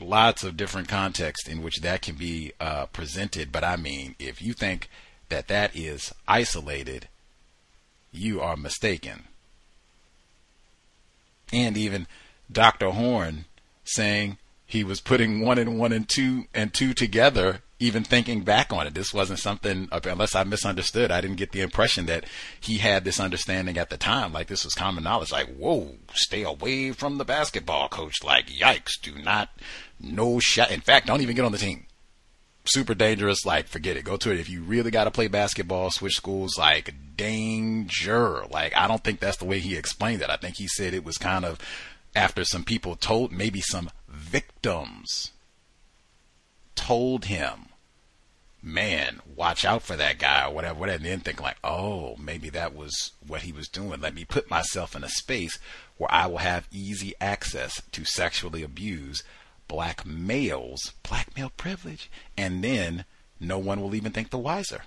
lots 0.00 0.44
of 0.44 0.56
different 0.56 0.88
contexts 0.88 1.48
in 1.48 1.62
which 1.62 1.80
that 1.80 2.02
can 2.02 2.14
be 2.14 2.52
uh, 2.60 2.86
presented. 2.86 3.52
But 3.52 3.64
I 3.64 3.76
mean, 3.76 4.14
if 4.18 4.40
you 4.40 4.52
think 4.52 4.88
that 5.28 5.48
that 5.48 5.74
is 5.74 6.12
isolated, 6.28 7.08
you 8.12 8.40
are 8.40 8.56
mistaken. 8.56 9.24
And 11.52 11.76
even 11.76 12.06
Dr. 12.50 12.90
Horne 12.90 13.46
saying 13.84 14.38
he 14.66 14.84
was 14.84 15.00
putting 15.00 15.40
one 15.40 15.58
and 15.58 15.78
one 15.78 15.92
and 15.92 16.08
two 16.08 16.46
and 16.54 16.72
two 16.72 16.94
together 16.94 17.62
even 17.82 18.04
thinking 18.04 18.42
back 18.42 18.72
on 18.72 18.86
it. 18.86 18.94
This 18.94 19.12
wasn't 19.12 19.38
something 19.38 19.88
unless 19.90 20.34
i 20.34 20.44
misunderstood 20.44 21.10
i 21.10 21.20
didn't 21.20 21.36
get 21.36 21.52
the 21.52 21.60
impression 21.60 22.06
that 22.06 22.24
he 22.60 22.78
had 22.78 23.04
this 23.04 23.20
understanding 23.20 23.76
at 23.76 23.90
the 23.90 23.96
time. 23.96 24.32
Like 24.32 24.46
this 24.46 24.64
was 24.64 24.74
common 24.74 25.04
knowledge. 25.04 25.32
Like 25.32 25.54
whoa 25.56 25.96
stay 26.14 26.42
away 26.42 26.92
from 26.92 27.18
the 27.18 27.24
basketball 27.24 27.88
coach. 27.88 28.22
Like 28.22 28.46
yikes 28.46 29.00
do 29.00 29.14
not 29.16 29.50
no 30.00 30.38
shot. 30.38 30.70
In 30.70 30.80
fact 30.80 31.06
don't 31.06 31.20
even 31.20 31.36
get 31.36 31.44
on 31.44 31.52
the 31.52 31.58
team. 31.58 31.86
Super 32.64 32.94
dangerous. 32.94 33.44
Like 33.44 33.66
forget 33.66 33.96
it. 33.96 34.04
Go 34.04 34.16
to 34.16 34.32
it. 34.32 34.38
If 34.40 34.48
you 34.48 34.62
really 34.62 34.90
got 34.90 35.04
to 35.04 35.10
play 35.10 35.26
basketball 35.26 35.90
switch 35.90 36.14
schools 36.14 36.56
like 36.56 36.94
danger. 37.16 38.44
Like 38.50 38.76
i 38.76 38.86
don't 38.86 39.02
think 39.02 39.20
that's 39.20 39.38
the 39.38 39.44
way 39.44 39.58
he 39.58 39.76
explained 39.76 40.22
it. 40.22 40.30
I 40.30 40.36
think 40.36 40.56
he 40.56 40.68
said 40.68 40.94
it 40.94 41.04
was 41.04 41.18
kind 41.18 41.44
of 41.44 41.58
after 42.14 42.44
some 42.44 42.64
people 42.64 42.94
told, 42.94 43.32
maybe 43.32 43.60
some 43.60 43.90
victims 44.08 45.32
told 46.74 47.26
him, 47.26 47.66
man, 48.62 49.20
watch 49.34 49.64
out 49.64 49.82
for 49.82 49.96
that 49.96 50.18
guy 50.18 50.46
or 50.46 50.54
whatever, 50.54 50.78
whatever. 50.78 50.96
And 50.96 51.06
then 51.06 51.20
think 51.20 51.40
like, 51.40 51.56
oh, 51.64 52.16
maybe 52.16 52.48
that 52.50 52.74
was 52.74 53.12
what 53.26 53.42
he 53.42 53.52
was 53.52 53.68
doing. 53.68 54.00
Let 54.00 54.14
me 54.14 54.24
put 54.24 54.50
myself 54.50 54.94
in 54.94 55.04
a 55.04 55.08
space 55.08 55.58
where 55.96 56.12
I 56.12 56.26
will 56.26 56.38
have 56.38 56.68
easy 56.70 57.14
access 57.20 57.82
to 57.92 58.04
sexually 58.04 58.62
abuse 58.62 59.22
black 59.68 60.04
males, 60.06 60.92
black 61.02 61.36
male 61.36 61.50
privilege, 61.56 62.10
and 62.36 62.62
then 62.62 63.04
no 63.40 63.58
one 63.58 63.80
will 63.80 63.94
even 63.94 64.12
think 64.12 64.30
the 64.30 64.38
wiser. 64.38 64.82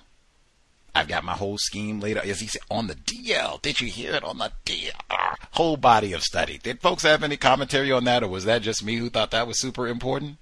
I've 0.94 1.10
got 1.10 1.26
my 1.26 1.34
whole 1.34 1.58
scheme 1.58 2.00
laid 2.00 2.18
out. 2.18 2.26
As 2.26 2.40
he 2.40 2.48
said, 2.48 2.62
on 2.72 2.88
the 2.88 2.96
DL. 2.96 3.62
Did 3.62 3.82
you 3.82 3.88
hear 3.88 4.14
it 4.14 4.24
on 4.24 4.38
the 4.38 4.52
DL? 4.66 5.36
Whole 5.52 5.76
body 5.76 6.14
of 6.14 6.24
study. 6.24 6.58
Did 6.58 6.82
folks 6.82 7.04
have 7.04 7.22
any 7.22 7.36
commentary 7.36 7.92
on 7.92 8.06
that, 8.06 8.24
or 8.24 8.30
was 8.30 8.46
that 8.46 8.62
just 8.62 8.84
me 8.84 8.96
who 8.96 9.10
thought 9.10 9.32
that 9.32 9.48
was 9.48 9.60
super 9.60 9.88
important? 9.88 10.38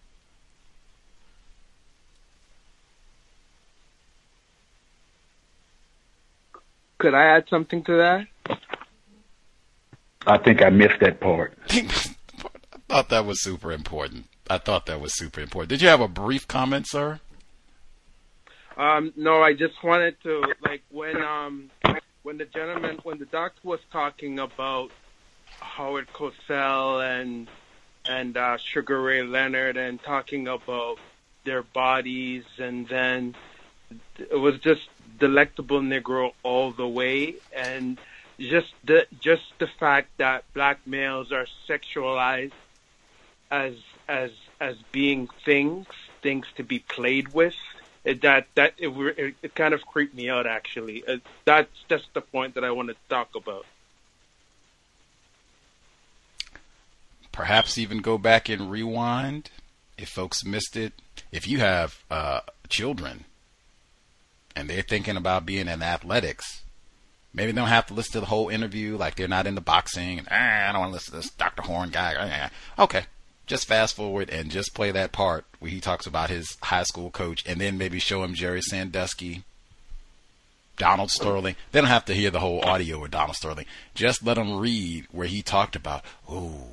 Could 7.03 7.15
I 7.15 7.35
add 7.35 7.49
something 7.49 7.83
to 7.83 7.98
that? 7.98 8.27
I 10.25 10.38
think 10.38 10.61
I 10.61 10.69
missed 10.69 11.01
that 11.01 11.19
part. 11.19 11.53
I 11.69 11.82
thought 12.88 13.09
that 13.09 13.25
was 13.25 13.43
super 13.43 13.73
important. 13.73 14.27
I 14.49 14.57
thought 14.57 14.85
that 14.85 15.01
was 15.01 15.14
super 15.14 15.41
important. 15.41 15.72
Did 15.72 15.82
you 15.82 15.90
have 15.90 15.99
a 15.99 16.07
brief 16.07 16.48
comment, 16.48 16.88
sir? 16.88 17.19
Um, 18.77 19.11
no, 19.17 19.41
I 19.41 19.51
just 19.51 19.83
wanted 19.83 20.15
to 20.23 20.45
like 20.61 20.83
when 20.91 21.22
um 21.22 21.69
when 22.22 22.38
the 22.38 22.45
gentleman 22.45 22.99
when 23.03 23.19
the 23.19 23.25
doctor 23.25 23.59
was 23.65 23.82
talking 23.91 24.40
about 24.40 24.91
Howard 25.59 26.07
Cosell 26.14 27.01
and 27.03 27.49
and 28.06 28.38
uh, 28.38 28.56
Sugar 28.56 29.01
Ray 29.01 29.23
Leonard 29.23 29.75
and 29.75 30.01
talking 30.01 30.48
about 30.48 30.99
their 31.43 31.64
bodies 31.64 32.45
and 32.59 32.88
then 32.88 33.35
it 34.17 34.40
was 34.40 34.57
just 34.59 34.88
delectable 35.19 35.82
Negro 35.82 36.33
all 36.43 36.72
the 36.72 36.88
way. 36.88 37.35
And 37.56 38.00
just 38.40 38.74
the 38.83 39.08
just 39.19 39.43
the 39.59 39.67
fact 39.67 40.09
that 40.17 40.43
black 40.53 40.80
males 40.85 41.32
are 41.32 41.48
sexualized 41.67 42.51
as 43.51 43.75
as 44.08 44.32
as 44.59 44.75
being 44.92 45.30
things 45.45 45.88
things 46.22 46.45
to 46.56 46.64
be 46.64 46.80
played 46.80 47.33
with 47.33 47.56
it, 48.03 48.22
that 48.22 48.48
that 48.56 48.74
it, 48.77 48.90
it, 48.90 49.35
it 49.42 49.56
kind 49.56 49.74
of 49.74 49.85
creeped 49.85 50.16
me 50.16 50.30
out 50.30 50.45
actually. 50.45 51.03
It, 51.08 51.22
that's 51.45 51.83
just 51.90 52.06
the 52.14 52.22
point 52.22 52.56
that 52.56 52.64
I 52.64 52.72
want 52.72 52.90
to 52.90 52.95
talk 53.09 53.35
about. 53.35 53.66
Perhaps 57.32 57.77
even 57.77 58.00
go 58.00 58.17
back 58.17 58.50
and 58.50 58.69
rewind 58.69 59.50
if 59.98 60.09
folks 60.09 60.45
missed 60.45 60.75
it. 60.75 60.93
If 61.32 61.48
you 61.48 61.59
have 61.59 62.03
uh, 62.11 62.42
children 62.69 63.25
and 64.56 64.69
they're 64.69 64.82
thinking 64.82 65.17
about 65.17 65.45
being 65.45 65.67
in 65.67 65.82
athletics 65.82 66.64
Maybe 67.33 67.51
they 67.51 67.59
don't 67.59 67.69
have 67.69 67.88
to 67.88 67.95
listen 67.95 68.14
to 68.14 68.19
the 68.19 68.27
whole 68.27 68.49
interview, 68.49 68.95
like 68.95 69.15
they're 69.15 69.27
not 69.27 69.48
into 69.48 69.61
boxing. 69.61 70.19
And, 70.19 70.27
ah, 70.30 70.69
I 70.69 70.72
don't 70.72 70.82
want 70.82 70.91
to 70.91 70.93
listen 70.93 71.11
to 71.14 71.17
this 71.17 71.32
Dr. 71.32 71.64
Horne 71.64 71.90
guy. 71.90 72.51
Okay, 72.77 73.06
just 73.48 73.67
fast 73.67 73.95
forward 73.95 74.30
and 74.30 74.51
just 74.51 74.75
play 74.75 74.91
that 74.91 75.11
part 75.11 75.45
where 75.59 75.72
he 75.72 75.80
talks 75.80 76.06
about 76.06 76.30
his 76.30 76.57
high 76.61 76.83
school 76.83 77.09
coach, 77.09 77.43
and 77.48 77.59
then 77.59 77.77
maybe 77.77 77.98
show 77.98 78.23
him 78.23 78.35
Jerry 78.35 78.61
Sandusky, 78.61 79.43
Donald 80.77 81.09
Sterling. 81.09 81.56
They 81.72 81.82
don't 81.82 81.90
have 81.90 82.06
to 82.06 82.14
hear 82.14 82.30
the 82.30 82.40
whole 82.40 82.64
audio 82.64 82.99
with 82.99 83.11
Donald 83.11 83.35
Sterling. 83.35 83.65
Just 83.95 84.23
let 84.23 84.35
them 84.35 84.59
read 84.59 85.07
where 85.11 85.27
he 85.27 85.41
talked 85.41 85.75
about, 85.75 86.06
oh, 86.30 86.67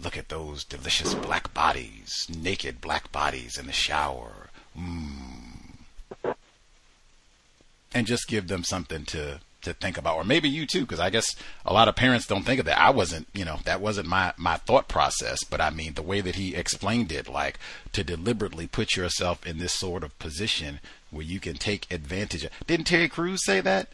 look 0.00 0.16
at 0.16 0.28
those 0.28 0.62
delicious 0.62 1.14
black 1.14 1.52
bodies, 1.52 2.28
naked 2.32 2.80
black 2.80 3.10
bodies 3.10 3.58
in 3.58 3.66
the 3.66 3.72
shower. 3.72 4.50
Mm. 4.78 5.39
And 7.92 8.06
just 8.06 8.28
give 8.28 8.48
them 8.48 8.62
something 8.64 9.04
to 9.06 9.40
to 9.62 9.74
think 9.74 9.98
about, 9.98 10.16
or 10.16 10.24
maybe 10.24 10.48
you 10.48 10.66
too, 10.66 10.80
because 10.80 11.00
I 11.00 11.10
guess 11.10 11.36
a 11.66 11.72
lot 11.72 11.88
of 11.88 11.96
parents 11.96 12.26
don't 12.26 12.44
think 12.44 12.60
of 12.60 12.66
that. 12.66 12.80
I 12.80 12.90
wasn't, 12.90 13.28
you 13.34 13.44
know, 13.44 13.58
that 13.64 13.80
wasn't 13.80 14.08
my 14.08 14.32
my 14.36 14.56
thought 14.56 14.88
process. 14.88 15.44
But 15.44 15.60
I 15.60 15.70
mean, 15.70 15.94
the 15.94 16.02
way 16.02 16.20
that 16.20 16.36
he 16.36 16.54
explained 16.54 17.12
it, 17.12 17.28
like 17.28 17.58
to 17.92 18.04
deliberately 18.04 18.66
put 18.66 18.96
yourself 18.96 19.46
in 19.46 19.58
this 19.58 19.78
sort 19.78 20.02
of 20.02 20.18
position 20.18 20.80
where 21.10 21.24
you 21.24 21.40
can 21.40 21.56
take 21.56 21.90
advantage 21.92 22.44
of. 22.44 22.50
Didn't 22.66 22.86
Terry 22.86 23.08
Crews 23.08 23.44
say 23.44 23.60
that? 23.60 23.88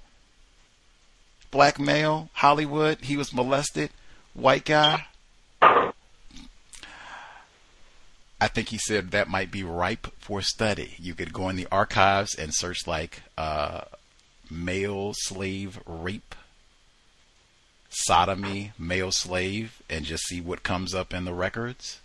Black 1.51 1.79
male, 1.79 2.29
Hollywood, 2.35 2.99
he 3.03 3.17
was 3.17 3.33
molested, 3.33 3.91
white 4.35 4.65
guy. 4.65 5.07
I 8.47 8.49
think 8.49 8.69
he 8.69 8.79
said 8.79 9.11
that 9.11 9.27
might 9.27 9.51
be 9.51 9.65
ripe 9.65 10.07
for 10.21 10.41
study. 10.41 10.95
You 11.01 11.15
could 11.15 11.33
go 11.33 11.49
in 11.49 11.57
the 11.57 11.67
archives 11.73 12.33
and 12.33 12.55
search 12.55 12.87
like 12.87 13.23
uh, 13.37 13.81
male 14.49 15.15
slave 15.17 15.81
rape, 15.85 16.33
sodomy, 17.89 18.71
male 18.79 19.11
slave, 19.11 19.83
and 19.91 20.05
just 20.05 20.29
see 20.29 20.41
what 20.41 20.63
comes 20.63 20.95
up 20.95 21.13
in 21.13 21.25
the 21.25 21.35
records. 21.35 21.99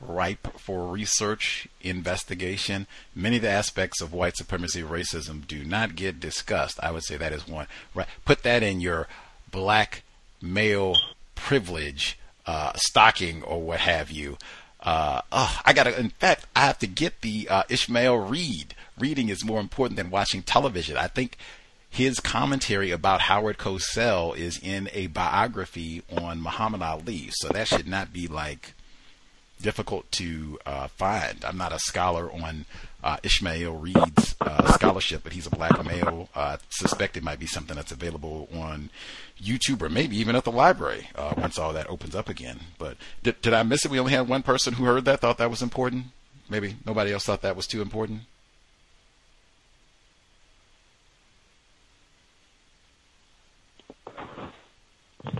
Ripe 0.00 0.58
for 0.58 0.88
research, 0.88 1.68
investigation. 1.80 2.88
Many 3.14 3.36
of 3.36 3.42
the 3.42 3.48
aspects 3.48 4.00
of 4.00 4.12
white 4.12 4.36
supremacy, 4.36 4.82
racism 4.82 5.46
do 5.46 5.62
not 5.62 5.94
get 5.94 6.18
discussed. 6.18 6.80
I 6.82 6.90
would 6.90 7.04
say 7.04 7.16
that 7.16 7.32
is 7.32 7.46
one. 7.46 7.68
Right. 7.94 8.08
Put 8.24 8.42
that 8.42 8.64
in 8.64 8.80
your 8.80 9.06
black 9.52 10.02
male 10.40 10.96
privilege 11.36 12.18
uh, 12.44 12.72
stocking 12.74 13.44
or 13.44 13.62
what 13.62 13.78
have 13.78 14.10
you. 14.10 14.36
Uh, 14.82 15.22
oh, 15.30 15.60
I 15.64 15.72
gotta. 15.72 15.98
In 15.98 16.10
fact, 16.10 16.46
I 16.56 16.60
have 16.60 16.78
to 16.80 16.86
get 16.86 17.20
the 17.20 17.48
uh, 17.48 17.62
Ishmael 17.68 18.16
Reed 18.16 18.74
reading 18.98 19.28
is 19.28 19.44
more 19.44 19.60
important 19.60 19.96
than 19.96 20.10
watching 20.10 20.42
television. 20.42 20.96
I 20.96 21.06
think 21.06 21.36
his 21.88 22.20
commentary 22.20 22.90
about 22.90 23.22
Howard 23.22 23.58
Cosell 23.58 24.36
is 24.36 24.58
in 24.58 24.88
a 24.92 25.08
biography 25.08 26.02
on 26.10 26.40
Muhammad 26.40 26.82
Ali, 26.82 27.28
so 27.32 27.48
that 27.48 27.68
should 27.68 27.86
not 27.86 28.12
be 28.12 28.26
like 28.26 28.74
difficult 29.60 30.10
to 30.12 30.58
uh, 30.66 30.88
find. 30.88 31.44
I'm 31.44 31.58
not 31.58 31.72
a 31.72 31.78
scholar 31.78 32.30
on 32.32 32.64
uh, 33.02 33.16
Ishmael 33.22 33.76
Reed's 33.76 34.36
uh, 34.40 34.72
scholarship, 34.72 35.22
but 35.24 35.32
he's 35.32 35.46
a 35.46 35.50
black 35.50 35.84
male. 35.84 36.28
I 36.34 36.58
suspect 36.68 37.16
it 37.16 37.22
might 37.22 37.38
be 37.38 37.46
something 37.46 37.76
that's 37.76 37.92
available 37.92 38.48
on 38.54 38.90
YouTube 39.42 39.82
or 39.82 39.88
maybe 39.88 40.16
even 40.16 40.36
at 40.36 40.44
the 40.44 40.52
library 40.52 41.08
uh, 41.14 41.34
once 41.36 41.58
all 41.58 41.72
that 41.72 41.90
opens 41.90 42.14
up 42.14 42.28
again. 42.28 42.60
But 42.78 42.96
did, 43.22 43.40
did 43.42 43.54
I 43.54 43.62
miss 43.62 43.84
it? 43.84 43.90
We 43.90 43.98
only 43.98 44.12
had 44.12 44.28
one 44.28 44.42
person 44.42 44.74
who 44.74 44.84
heard 44.84 45.04
that, 45.06 45.20
thought 45.20 45.38
that 45.38 45.50
was 45.50 45.62
important. 45.62 46.06
Maybe 46.48 46.76
nobody 46.86 47.12
else 47.12 47.24
thought 47.24 47.42
that 47.42 47.56
was 47.56 47.66
too 47.66 47.82
important. 47.82 48.22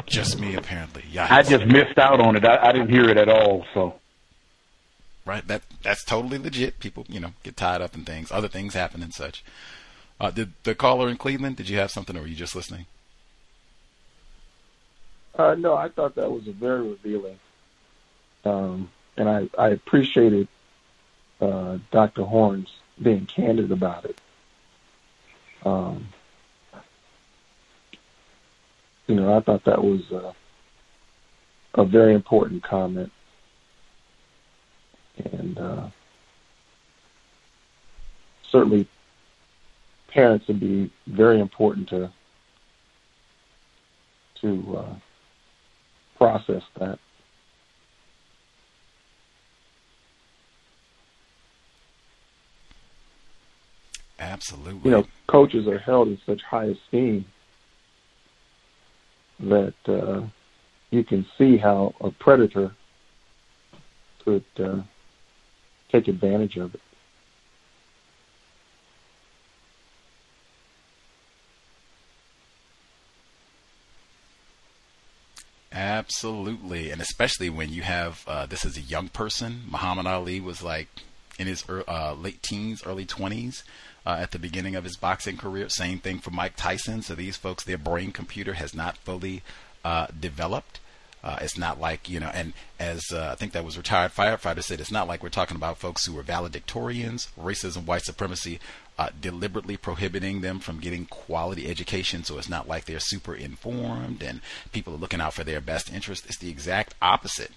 Just 0.06 0.38
me, 0.38 0.54
apparently. 0.54 1.04
Yeah. 1.10 1.26
I 1.30 1.42
just 1.42 1.66
missed 1.66 1.98
out 1.98 2.20
on 2.20 2.36
it. 2.36 2.44
I, 2.44 2.68
I 2.68 2.72
didn't 2.72 2.90
hear 2.90 3.08
it 3.08 3.16
at 3.16 3.28
all. 3.28 3.64
So. 3.74 3.94
Right. 5.24 5.46
That 5.46 5.62
that's 5.82 6.04
totally 6.04 6.38
legit. 6.38 6.80
People, 6.80 7.06
you 7.08 7.20
know, 7.20 7.32
get 7.42 7.56
tied 7.56 7.80
up 7.80 7.94
in 7.94 8.04
things. 8.04 8.32
Other 8.32 8.48
things 8.48 8.74
happen 8.74 9.02
and 9.02 9.14
such. 9.14 9.44
Uh, 10.20 10.30
did 10.30 10.52
the 10.64 10.74
caller 10.74 11.08
in 11.08 11.16
Cleveland? 11.16 11.56
Did 11.56 11.68
you 11.68 11.78
have 11.78 11.90
something, 11.90 12.16
or 12.16 12.22
were 12.22 12.26
you 12.26 12.36
just 12.36 12.56
listening? 12.56 12.86
Uh, 15.36 15.54
no, 15.54 15.74
I 15.74 15.88
thought 15.88 16.14
that 16.16 16.30
was 16.30 16.42
very 16.44 16.88
revealing, 16.88 17.38
um, 18.44 18.90
and 19.16 19.28
I 19.28 19.48
I 19.56 19.68
appreciated 19.68 20.48
uh, 21.40 21.78
Dr. 21.90 22.22
Horne's 22.22 22.68
being 23.00 23.26
candid 23.26 23.72
about 23.72 24.04
it. 24.04 24.20
Um, 25.64 26.08
you 29.06 29.14
know, 29.14 29.36
I 29.36 29.40
thought 29.40 29.64
that 29.64 29.82
was 29.82 30.10
uh, 30.12 30.32
a 31.74 31.84
very 31.84 32.14
important 32.14 32.62
comment. 32.62 33.10
And 35.32 35.58
uh, 35.58 35.88
certainly 38.50 38.88
parents 40.08 40.46
would 40.48 40.60
be 40.60 40.90
very 41.06 41.40
important 41.40 41.88
to 41.88 42.12
to 44.40 44.76
uh, 44.76 44.94
process 46.16 46.62
that. 46.78 46.98
Absolutely. 54.18 54.80
You 54.84 54.90
know, 54.90 55.06
coaches 55.26 55.66
are 55.66 55.78
held 55.78 56.08
in 56.08 56.18
such 56.26 56.42
high 56.42 56.66
esteem 56.66 57.24
that 59.40 59.74
uh, 59.86 60.22
you 60.90 61.02
can 61.02 61.26
see 61.36 61.56
how 61.56 61.94
a 62.00 62.10
predator 62.10 62.72
could 64.24 64.44
uh, 64.62 64.80
take 65.92 66.08
advantage 66.08 66.56
of 66.56 66.74
it. 66.74 66.80
Absolutely, 75.74 76.90
and 76.90 77.00
especially 77.00 77.48
when 77.48 77.70
you 77.72 77.82
have 77.82 78.24
uh, 78.26 78.46
this 78.46 78.64
is 78.64 78.76
a 78.76 78.80
young 78.80 79.08
person. 79.08 79.62
Muhammad 79.70 80.06
Ali 80.06 80.40
was 80.40 80.62
like 80.62 80.88
in 81.38 81.46
his 81.46 81.64
uh, 81.68 82.14
late 82.14 82.42
teens, 82.42 82.82
early 82.84 83.06
twenties 83.06 83.64
uh, 84.04 84.16
at 84.20 84.32
the 84.32 84.38
beginning 84.38 84.74
of 84.76 84.84
his 84.84 84.96
boxing 84.96 85.36
career. 85.38 85.68
Same 85.68 85.98
thing 85.98 86.18
for 86.18 86.30
Mike 86.30 86.56
Tyson. 86.56 87.00
So 87.02 87.14
these 87.14 87.36
folks, 87.36 87.64
their 87.64 87.78
brain 87.78 88.12
computer 88.12 88.54
has 88.54 88.74
not 88.74 88.98
fully 88.98 89.42
uh, 89.84 90.08
developed. 90.18 90.80
Uh, 91.24 91.38
it's 91.40 91.56
not 91.56 91.80
like 91.80 92.08
you 92.08 92.18
know, 92.18 92.30
and 92.34 92.52
as 92.80 93.12
uh, 93.12 93.30
I 93.32 93.34
think 93.36 93.52
that 93.52 93.64
was 93.64 93.76
retired 93.76 94.12
firefighter 94.12 94.62
said, 94.62 94.80
it's 94.80 94.90
not 94.90 95.06
like 95.06 95.22
we're 95.22 95.28
talking 95.28 95.56
about 95.56 95.78
folks 95.78 96.04
who 96.04 96.18
are 96.18 96.24
valedictorians, 96.24 97.28
racism, 97.38 97.84
white 97.84 98.02
supremacy, 98.02 98.58
uh, 98.98 99.10
deliberately 99.20 99.76
prohibiting 99.76 100.40
them 100.40 100.58
from 100.58 100.80
getting 100.80 101.06
quality 101.06 101.68
education. 101.68 102.24
So 102.24 102.38
it's 102.38 102.48
not 102.48 102.68
like 102.68 102.84
they're 102.84 103.00
super 103.00 103.34
informed 103.34 104.22
and 104.22 104.40
people 104.72 104.94
are 104.94 104.98
looking 104.98 105.20
out 105.20 105.34
for 105.34 105.44
their 105.44 105.60
best 105.60 105.92
interest. 105.92 106.26
It's 106.26 106.38
the 106.38 106.50
exact 106.50 106.94
opposite. 107.00 107.52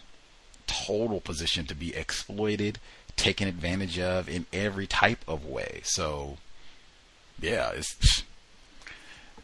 Total 0.68 1.20
position 1.20 1.66
to 1.66 1.76
be 1.76 1.96
exploited, 1.96 2.80
taken 3.16 3.48
advantage 3.48 4.00
of 4.00 4.30
in 4.30 4.46
every 4.54 4.88
type 4.88 5.24
of 5.28 5.46
way. 5.46 5.82
So, 5.84 6.38
yeah, 7.40 7.72
it's 7.72 8.24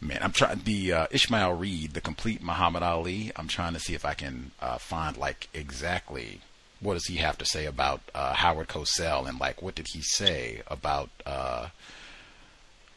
Man, 0.02 0.18
I'm 0.20 0.32
trying 0.32 0.62
the 0.64 0.92
uh, 0.92 1.06
Ishmael 1.12 1.52
Reed, 1.54 1.94
the 1.94 2.00
complete 2.00 2.42
Muhammad 2.42 2.82
Ali. 2.82 3.30
I'm 3.36 3.46
trying 3.46 3.72
to 3.74 3.78
see 3.78 3.94
if 3.94 4.04
I 4.04 4.14
can 4.14 4.50
uh, 4.60 4.78
find 4.78 5.16
like 5.16 5.48
exactly 5.54 6.40
what 6.80 6.94
does 6.94 7.06
he 7.06 7.18
have 7.18 7.38
to 7.38 7.44
say 7.44 7.66
about 7.66 8.00
uh, 8.12 8.34
Howard 8.34 8.66
Cosell 8.66 9.28
and 9.28 9.38
like 9.38 9.62
what 9.62 9.76
did 9.76 9.86
he 9.92 10.02
say 10.02 10.62
about 10.66 11.10
uh, 11.24 11.68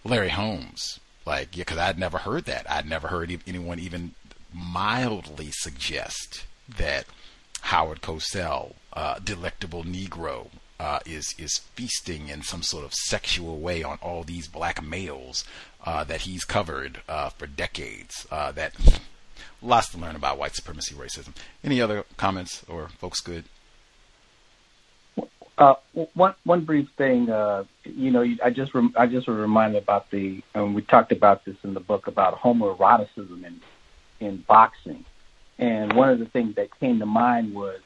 Larry 0.04 0.30
Holmes? 0.30 1.00
Like, 1.28 1.56
yeah, 1.56 1.62
because 1.62 1.78
I'd 1.78 2.00
never 2.00 2.18
heard 2.18 2.46
that. 2.46 2.70
I'd 2.70 2.90
never 2.90 3.10
heard 3.10 3.30
e- 3.30 3.40
anyone 3.46 3.78
even 3.78 4.16
mildly 4.52 5.50
suggest 5.52 6.46
that 6.68 7.06
Howard 7.62 8.02
Cosell, 8.02 8.74
uh, 8.94 9.20
delectable 9.20 9.84
Negro, 9.84 10.48
uh, 10.80 11.00
is 11.06 11.34
is 11.38 11.60
feasting 11.76 12.28
in 12.30 12.42
some 12.42 12.62
sort 12.62 12.84
of 12.84 12.94
sexual 12.94 13.60
way 13.60 13.82
on 13.84 13.98
all 14.02 14.24
these 14.24 14.48
black 14.48 14.84
males 14.84 15.46
uh, 15.86 16.04
that 16.04 16.22
he's 16.22 16.44
covered 16.44 17.02
uh, 17.08 17.30
for 17.30 17.48
decades. 17.48 18.26
Uh, 18.32 18.52
that 18.54 18.74
lots 19.62 19.90
to 19.90 19.98
learn 19.98 20.16
about 20.16 20.38
white 20.38 20.56
supremacy, 20.56 20.96
racism. 20.96 21.34
Any 21.64 21.82
other 21.82 22.06
comments 22.18 22.64
or 22.68 22.90
folks 22.90 23.20
good? 23.22 23.46
Uh, 25.58 25.76
one 26.14 26.36
one 26.44 26.66
brief 26.66 26.90
thing, 26.98 27.30
uh, 27.30 27.64
you 27.86 28.12
know, 28.12 28.26
I 28.44 28.50
just 28.50 28.74
rem- 28.74 28.94
I 28.98 29.08
just 29.08 29.26
was 29.26 29.38
reminded 29.38 29.82
about 29.82 30.12
the, 30.12 30.44
and 30.54 30.76
we 30.76 30.82
talked 30.82 31.14
about 31.14 31.46
this 31.46 31.56
in 31.64 31.74
the 31.74 31.80
book 31.80 32.08
about 32.08 32.38
homoeroticism 32.40 33.46
in 33.46 33.62
in 34.20 34.38
boxing, 34.48 35.06
and 35.58 35.94
one 35.94 36.10
of 36.10 36.20
the 36.20 36.26
things 36.26 36.56
that 36.56 36.78
came 36.80 37.00
to 37.00 37.06
mind 37.06 37.54
was 37.54 37.80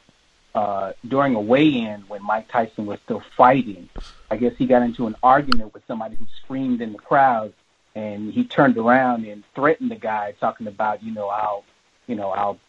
uh, 0.55 0.93
during 1.07 1.35
a 1.35 1.39
weigh-in 1.39 2.01
when 2.07 2.23
Mike 2.23 2.47
Tyson 2.47 2.87
was 2.87 2.99
still 3.05 3.21
fighting. 3.37 3.87
I 4.31 4.37
guess 4.37 4.53
he 4.57 4.65
got 4.65 4.81
into 4.81 5.05
an 5.05 5.15
argument 5.21 5.71
with 5.75 5.83
somebody 5.87 6.15
who 6.15 6.25
screamed 6.43 6.81
in 6.81 6.93
the 6.93 6.97
crowd, 6.97 7.53
and 7.95 8.31
he 8.31 8.43
turned 8.43 8.77
around 8.77 9.25
and 9.25 9.43
threatened 9.55 9.91
the 9.91 9.95
guy, 9.95 10.33
talking 10.39 10.67
about, 10.67 11.03
you 11.03 11.13
know, 11.13 11.27
I'll, 11.27 11.63
you 12.07 12.15
know, 12.15 12.29
I'll 12.29 12.59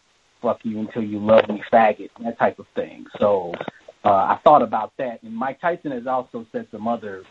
fuck 0.41 0.65
you 0.65 0.79
until 0.79 1.03
you 1.03 1.19
love 1.19 1.47
me, 1.47 1.63
faggot, 1.71 2.09
that 2.23 2.37
type 2.39 2.59
of 2.59 2.67
thing. 2.75 3.05
So 3.19 3.53
uh, 4.03 4.09
I 4.09 4.39
thought 4.43 4.61
about 4.61 4.93
that, 4.97 5.21
and 5.23 5.35
Mike 5.35 5.61
Tyson 5.61 5.91
has 5.91 6.07
also 6.07 6.45
said 6.51 6.67
some 6.71 6.87
other 6.87 7.23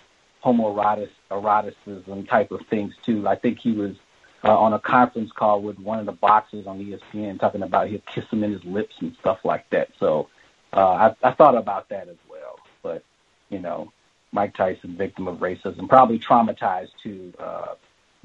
homoerotic 0.45 1.11
eroticism 1.31 2.27
type 2.27 2.51
of 2.51 2.61
things 2.71 2.95
too. 3.05 3.27
I 3.29 3.37
think 3.37 3.59
he 3.59 3.73
was 3.73 3.97
uh, 4.45 4.57
on 4.57 4.73
a 4.73 4.79
conference 4.79 5.31
call 5.33 5.61
with 5.61 5.79
one 5.79 5.99
of 5.99 6.07
the 6.07 6.13
boxers 6.13 6.67
on 6.67 6.79
ESPN 6.79 7.39
talking 7.39 7.63
about 7.63 7.89
he'll 7.89 8.01
kiss 8.01 8.25
him 8.31 8.43
in 8.43 8.53
his 8.53 8.65
lips 8.65 8.95
and 9.01 9.15
stuff 9.21 9.39
like 9.45 9.69
that. 9.71 9.91
So 9.99 10.29
uh, 10.73 11.13
I, 11.23 11.29
I 11.29 11.33
thought 11.33 11.57
about 11.57 11.89
that 11.91 12.09
as 12.09 12.17
well. 12.29 12.59
But 12.83 13.05
you 13.51 13.59
know, 13.59 13.93
Mike 14.33 14.55
Tyson, 14.55 14.97
victim 14.97 15.27
of 15.29 15.39
racism, 15.39 15.89
probably 15.89 16.19
traumatized 16.19 16.91
too. 17.03 17.33
Uh, 17.39 17.75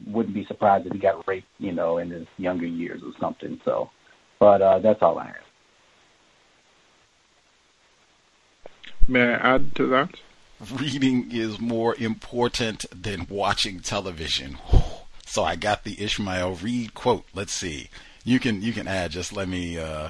wouldn't 0.08 0.36
be 0.36 0.46
surprised 0.46 0.86
if 0.86 0.94
he 0.94 1.00
got 1.00 1.26
raped, 1.28 1.48
you 1.58 1.72
know, 1.72 1.98
in 1.98 2.10
his 2.10 2.28
younger 2.38 2.66
years 2.66 3.02
or 3.02 3.12
something. 3.20 3.60
So, 3.64 3.90
but 4.40 4.62
uh, 4.62 4.80
that's 4.80 5.02
all 5.02 5.18
I 5.18 5.28
have. 5.28 5.36
May 9.08 9.22
I 9.22 9.56
add 9.56 9.76
to 9.76 9.88
that? 9.88 10.10
Reading 10.74 11.32
is 11.32 11.60
more 11.60 11.96
important 11.96 12.86
than 12.92 13.28
watching 13.30 13.80
television. 13.80 14.58
So 15.28 15.44
I 15.44 15.56
got 15.56 15.84
the 15.84 16.02
Ishmael 16.02 16.54
Reed 16.54 16.94
quote. 16.94 17.26
Let's 17.34 17.52
see. 17.52 17.90
You 18.24 18.40
can 18.40 18.62
you 18.62 18.72
can 18.72 18.88
add. 18.88 19.10
Just 19.10 19.36
let 19.36 19.50
me. 19.50 19.78
Uh, 19.78 20.10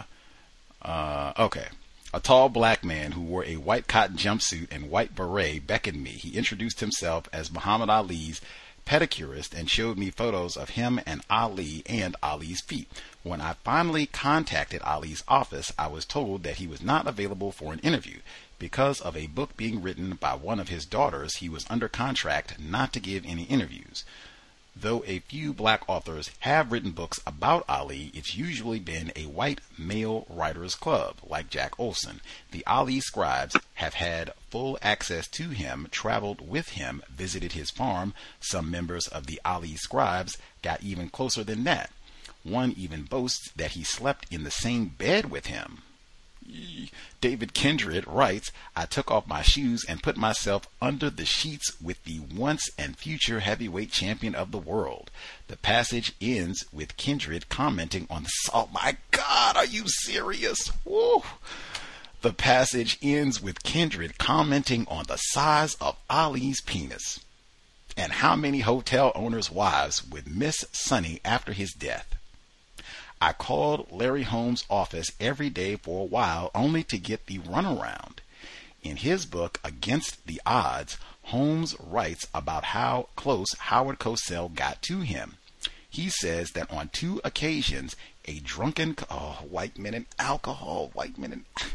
uh, 0.82 1.34
okay. 1.40 1.68
A 2.16 2.22
tall 2.22 2.48
black 2.48 2.82
man 2.82 3.12
who 3.12 3.20
wore 3.20 3.44
a 3.44 3.58
white 3.58 3.88
cotton 3.88 4.16
jumpsuit 4.16 4.70
and 4.72 4.90
white 4.90 5.16
beret 5.16 5.68
beckoned 5.68 6.02
me. 6.02 6.12
He 6.12 6.38
introduced 6.38 6.80
himself 6.80 7.28
as 7.34 7.52
Muhammad 7.52 7.90
Ali's 7.90 8.40
pedicurist 8.86 9.54
and 9.54 9.70
showed 9.70 9.98
me 9.98 10.12
photos 10.12 10.56
of 10.56 10.70
him 10.70 11.02
and 11.06 11.24
Ali 11.30 11.84
and 11.86 12.16
Ali's 12.24 12.62
feet. 12.62 12.90
When 13.24 13.42
I 13.42 13.56
finally 13.66 14.06
contacted 14.06 14.82
Ali's 14.84 15.26
office, 15.28 15.74
I 15.78 15.88
was 15.88 16.06
told 16.06 16.44
that 16.44 16.56
he 16.56 16.68
was 16.68 16.82
not 16.82 17.06
available 17.06 17.52
for 17.52 17.74
an 17.74 17.80
interview. 17.80 18.20
Because 18.60 19.02
of 19.02 19.18
a 19.18 19.28
book 19.28 19.58
being 19.58 19.82
written 19.82 20.12
by 20.14 20.36
one 20.36 20.62
of 20.62 20.70
his 20.70 20.86
daughters, 20.86 21.40
he 21.40 21.50
was 21.50 21.66
under 21.70 21.90
contract 21.90 22.58
not 22.58 22.94
to 22.94 23.02
give 23.02 23.26
any 23.26 23.44
interviews. 23.44 24.06
Though 24.78 25.06
a 25.08 25.20
few 25.20 25.54
black 25.54 25.88
authors 25.88 26.32
have 26.40 26.70
written 26.70 26.92
books 26.92 27.22
about 27.26 27.64
Ali, 27.70 28.12
it's 28.14 28.36
usually 28.36 28.80
been 28.80 29.14
a 29.16 29.26
white 29.26 29.62
male 29.78 30.28
writers 30.30 30.76
club 30.76 31.16
like 31.24 31.50
Jack 31.50 31.80
Olsen. 31.80 32.20
The 32.52 32.66
Ali 32.68 33.00
scribes 33.00 33.56
have 33.76 33.94
had 33.94 34.34
full 34.50 34.78
access 34.82 35.30
to 35.30 35.52
him, 35.52 35.88
traveled 35.92 36.46
with 36.46 36.72
him, 36.72 37.02
visited 37.10 37.54
his 37.54 37.72
farm. 37.72 38.14
Some 38.42 38.70
members 38.70 39.08
of 39.08 39.28
the 39.28 39.40
Ali 39.46 39.78
scribes 39.78 40.38
got 40.62 40.84
even 40.84 41.08
closer 41.08 41.46
than 41.46 41.64
that. 41.64 41.90
One 42.44 42.74
even 42.74 43.04
boasts 43.04 43.52
that 43.56 43.72
he 43.72 43.84
slept 43.86 44.28
in 44.30 44.44
the 44.44 44.52
same 44.52 44.88
bed 44.88 45.32
with 45.32 45.46
him. 45.46 45.84
David 47.22 47.54
Kindred 47.54 48.06
writes, 48.08 48.52
I 48.76 48.86
took 48.86 49.10
off 49.10 49.26
my 49.26 49.42
shoes 49.42 49.84
and 49.88 50.04
put 50.04 50.16
myself 50.16 50.68
under 50.82 51.10
the 51.10 51.26
sheets 51.26 51.80
with 51.82 52.04
the 52.04 52.20
once 52.20 52.70
and 52.78 52.98
future 52.98 53.40
heavyweight 53.40 53.92
champion 53.92 54.36
of 54.36 54.52
the 54.52 54.60
world. 54.60 55.10
The 55.48 55.58
passage 55.58 56.14
ends 56.22 56.66
with 56.72 56.98
Kindred 56.98 57.50
commenting 57.50 58.06
on 58.10 58.24
the 58.24 58.30
oh 58.54 58.70
my 58.72 58.98
god, 59.12 59.58
are 59.58 59.66
you 59.66 59.86
serious? 59.88 60.72
Woo! 60.84 61.24
The 62.22 62.34
passage 62.34 63.00
ends 63.02 63.42
with 63.42 63.64
Kindred 63.64 64.18
commenting 64.18 64.88
on 64.88 65.06
the 65.08 65.18
size 65.18 65.76
of 65.76 65.98
Ali's 66.10 66.62
penis 66.62 67.20
and 67.98 68.12
how 68.12 68.36
many 68.36 68.60
hotel 68.60 69.12
owners' 69.16 69.52
wives 69.52 70.06
would 70.06 70.28
miss 70.28 70.66
Sonny 70.72 71.22
after 71.24 71.54
his 71.54 71.74
death. 71.74 72.16
I 73.26 73.34
called 73.34 73.92
Larry 73.92 74.22
Holmes' 74.22 74.66
office 74.70 75.12
every 75.20 75.50
day 75.50 75.78
for 75.78 76.02
a 76.04 76.06
while 76.06 76.52
only 76.54 76.84
to 76.84 77.00
get 77.00 77.26
the 77.26 77.40
runaround. 77.40 78.20
In 78.84 78.98
his 78.98 79.26
book, 79.26 79.60
Against 79.64 80.28
the 80.28 80.40
Odds, 80.46 80.96
Holmes 81.24 81.76
writes 81.80 82.28
about 82.36 82.66
how 82.66 83.10
close 83.16 83.48
Howard 83.58 83.98
Cosell 83.98 84.54
got 84.54 84.84
to 84.84 85.00
him. 85.00 85.38
He 85.90 86.08
says 86.08 86.52
that 86.52 86.70
on 86.70 86.90
two 86.90 87.20
occasions, 87.24 87.96
a 88.26 88.38
drunken, 88.42 88.96
oh, 89.10 89.40
white 89.50 89.80
men 89.80 89.96
and 89.96 90.06
alcohol, 90.20 90.92
white 90.94 91.18
men 91.18 91.34
and. 91.34 91.46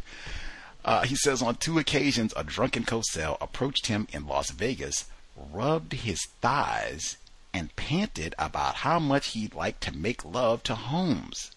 Uh, 0.82 1.02
he 1.02 1.14
says 1.14 1.42
on 1.42 1.56
two 1.56 1.78
occasions, 1.78 2.32
a 2.36 2.42
drunken 2.44 2.84
Cosell 2.84 3.36
approached 3.38 3.88
him 3.88 4.06
in 4.12 4.26
Las 4.26 4.50
Vegas, 4.50 5.04
rubbed 5.36 5.92
his 5.92 6.24
thighs, 6.40 7.18
and 7.52 7.74
panted 7.76 8.34
about 8.38 8.76
how 8.76 8.98
much 8.98 9.28
he'd 9.28 9.54
like 9.54 9.80
to 9.80 9.96
make 9.96 10.24
love 10.24 10.62
to 10.64 10.74
Holmes. 10.74 11.50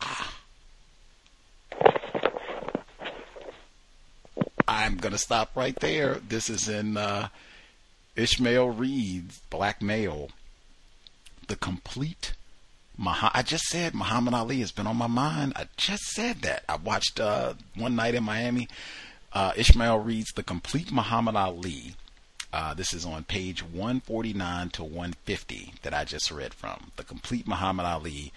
Ah. 0.00 0.34
I'm 4.66 4.96
going 4.96 5.12
to 5.12 5.18
stop 5.18 5.50
right 5.54 5.74
there. 5.76 6.14
This 6.26 6.48
is 6.48 6.68
in 6.68 6.96
uh, 6.96 7.28
Ishmael 8.16 8.70
Reed's 8.70 9.40
Black 9.50 9.82
Male. 9.82 10.30
The 11.48 11.56
complete. 11.56 12.34
Mah- 12.96 13.30
I 13.34 13.42
just 13.42 13.64
said 13.64 13.94
Muhammad 13.94 14.34
Ali 14.34 14.60
has 14.60 14.72
been 14.72 14.86
on 14.86 14.96
my 14.96 15.06
mind. 15.06 15.52
I 15.56 15.66
just 15.76 16.02
said 16.04 16.42
that. 16.42 16.64
I 16.68 16.76
watched 16.76 17.20
uh, 17.20 17.54
one 17.74 17.96
night 17.96 18.14
in 18.14 18.24
Miami. 18.24 18.68
Uh, 19.32 19.52
Ishmael 19.56 19.98
Reed's 19.98 20.32
The 20.32 20.42
Complete 20.42 20.92
Muhammad 20.92 21.36
Ali 21.36 21.94
uh, 22.52 22.74
this 22.74 22.92
is 22.92 23.04
on 23.06 23.24
page 23.24 23.62
149 23.62 24.70
to 24.70 24.84
150 24.84 25.74
that 25.82 25.94
I 25.94 26.04
just 26.04 26.30
read 26.30 26.52
from. 26.52 26.92
The 26.96 27.04
Complete 27.04 27.48
Muhammad 27.48 27.86
Ali, 27.86 28.32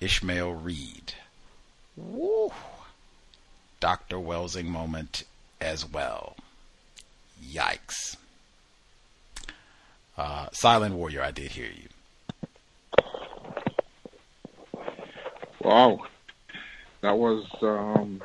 Ishmael 0.00 0.52
Reed. 0.52 1.14
Woo! 1.96 2.52
Dr. 3.80 4.16
Welsing 4.16 4.66
moment 4.66 5.24
as 5.60 5.88
well. 5.88 6.36
Yikes. 7.44 8.16
Uh, 10.16 10.48
Silent 10.52 10.94
Warrior, 10.94 11.22
I 11.22 11.30
did 11.30 11.52
hear 11.52 11.70
you. 11.70 11.88
Wow. 15.62 16.00
That 17.02 17.16
was 17.18 17.44
um 17.62 18.22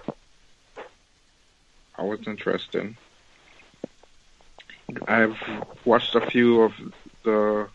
that 1.98 2.06
was 2.06 2.20
interesting. 2.28 2.98
I've 5.08 5.38
watched 5.86 6.16
a 6.16 6.22
few 6.22 6.62
of 6.62 6.74
the. 7.24 7.68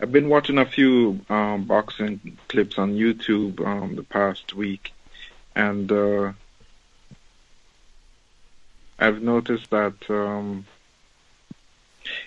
I've 0.00 0.12
been 0.12 0.28
watching 0.28 0.58
a 0.58 0.66
few 0.66 1.20
um, 1.28 1.64
boxing 1.64 2.38
clips 2.48 2.78
on 2.78 2.94
YouTube 2.94 3.64
um, 3.66 3.96
the 3.96 4.04
past 4.04 4.54
week, 4.54 4.92
and 5.56 5.90
uh, 5.90 6.32
I've 8.98 9.20
noticed 9.20 9.70
that 9.70 9.94
um, 10.08 10.66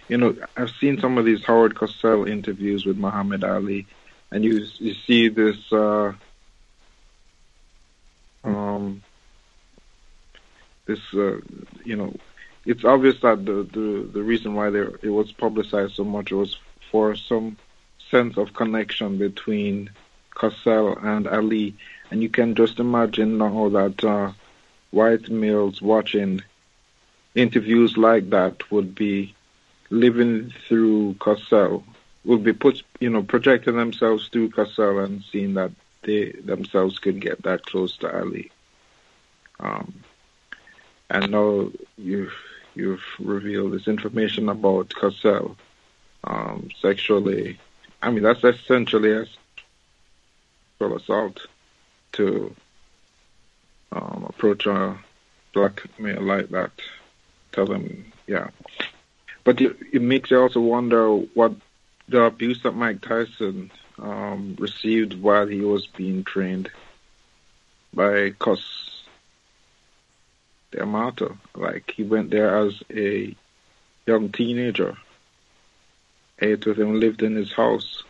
you 0.10 0.18
know 0.18 0.36
I've 0.58 0.72
seen 0.72 1.00
some 1.00 1.18
of 1.18 1.26
these 1.26 1.46
Howard 1.46 1.76
Cosell 1.76 2.30
interviews 2.30 2.86
with 2.86 2.98
Muhammad 2.98 3.44
Ali, 3.46 3.88
and 4.32 4.44
you 4.44 4.66
you 4.78 4.94
see 4.94 5.30
this 5.30 5.72
uh, 5.72 6.12
um, 8.44 9.02
this 10.86 11.00
uh, 11.14 11.40
you 11.86 11.96
know 11.96 12.14
it's 12.66 12.86
obvious 12.86 13.20
that 13.22 13.46
the, 13.46 13.64
the, 13.64 14.10
the 14.14 14.22
reason 14.22 14.54
why 14.54 14.68
it 14.68 15.10
was 15.10 15.32
publicized 15.32 15.96
so 15.96 16.04
much 16.04 16.32
was 16.32 16.58
for 16.92 17.16
some 17.16 17.58
sense 18.10 18.38
of 18.38 18.54
connection 18.54 19.18
between 19.18 19.90
Cosell 20.36 21.04
and 21.04 21.28
Ali. 21.28 21.76
And 22.10 22.22
you 22.22 22.30
can 22.30 22.56
just 22.56 22.80
imagine 22.80 23.38
now 23.38 23.70
that 23.70 24.04
uh, 24.04 24.34
white 24.92 25.30
males 25.30 25.82
watching 25.82 26.42
interviews 27.34 27.98
like 27.98 28.30
that 28.30 28.70
would 28.72 28.94
be 28.94 29.34
living 29.90 30.54
through 30.68 31.16
Cosell, 31.16 31.84
would 32.26 32.44
be 32.44 32.54
put, 32.54 32.84
you 33.00 33.10
know, 33.10 33.24
projecting 33.24 33.78
themselves 33.78 34.28
through 34.28 34.50
Cosell 34.50 35.04
and 35.04 35.24
seeing 35.32 35.56
that 35.56 35.72
they 36.04 36.32
themselves 36.32 37.00
could 37.00 37.20
get 37.20 37.44
that 37.44 37.66
close 37.66 37.98
to 37.98 38.20
Ali. 38.20 38.52
Um, 39.60 39.94
and 41.10 41.32
now 41.32 41.70
you've 41.98 42.34
you've 42.76 43.04
revealed 43.20 43.74
this 43.74 43.88
information 43.88 44.50
about 44.50 44.90
Cosell 44.90 45.56
um, 46.24 46.70
sexually. 46.82 47.60
I 48.02 48.12
mean, 48.12 48.24
that's 48.24 48.44
essentially 48.44 49.12
a 49.12 49.26
sexual 50.80 50.98
assault 50.98 51.48
to 52.14 52.56
um, 53.92 54.26
approach 54.30 54.66
a 54.66 54.98
black 55.54 55.84
male 56.00 56.22
like 56.22 56.50
that. 56.50 56.72
Tell 57.52 57.66
them, 57.66 58.12
yeah. 58.28 58.50
But 59.44 59.60
it, 59.62 59.76
it 59.92 60.02
makes 60.02 60.32
you 60.32 60.40
also 60.40 60.62
wonder 60.62 61.10
what 61.10 61.54
the 62.08 62.24
abuse 62.24 62.64
that 62.64 62.76
Mike 62.76 63.02
Tyson 63.02 63.72
um, 64.00 64.56
received 64.60 65.22
while 65.22 65.48
he 65.48 65.62
was 65.62 65.88
being 65.88 66.24
trained 66.24 66.70
by 67.94 68.32
Cus 70.72 70.80
D'Amato. 70.80 71.38
Like 71.56 71.92
he 71.96 72.04
went 72.04 72.30
there 72.32 72.58
as 72.58 72.82
a 72.92 73.36
young 74.06 74.32
teenager, 74.32 74.98
ate 76.40 76.66
with 76.66 76.80
him, 76.80 77.00
lived 77.00 77.24
in 77.24 77.36
his 77.36 77.52
house. 77.52 78.04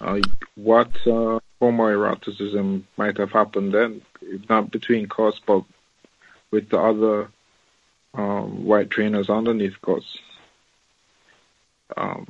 Uh, 0.00 0.20
what 0.54 0.90
uh, 1.06 1.40
homoeroticism 1.60 2.82
might 2.96 3.16
have 3.16 3.32
happened 3.32 3.72
then, 3.72 4.02
if 4.20 4.48
not 4.48 4.70
between 4.70 5.08
Cus, 5.08 5.40
but 5.46 5.64
with 6.50 6.68
the 6.68 6.78
other 6.78 7.28
um, 8.14 8.64
white 8.64 8.90
trainers 8.90 9.30
underneath 9.30 9.80
Cus. 9.80 10.18
Um, 11.96 12.28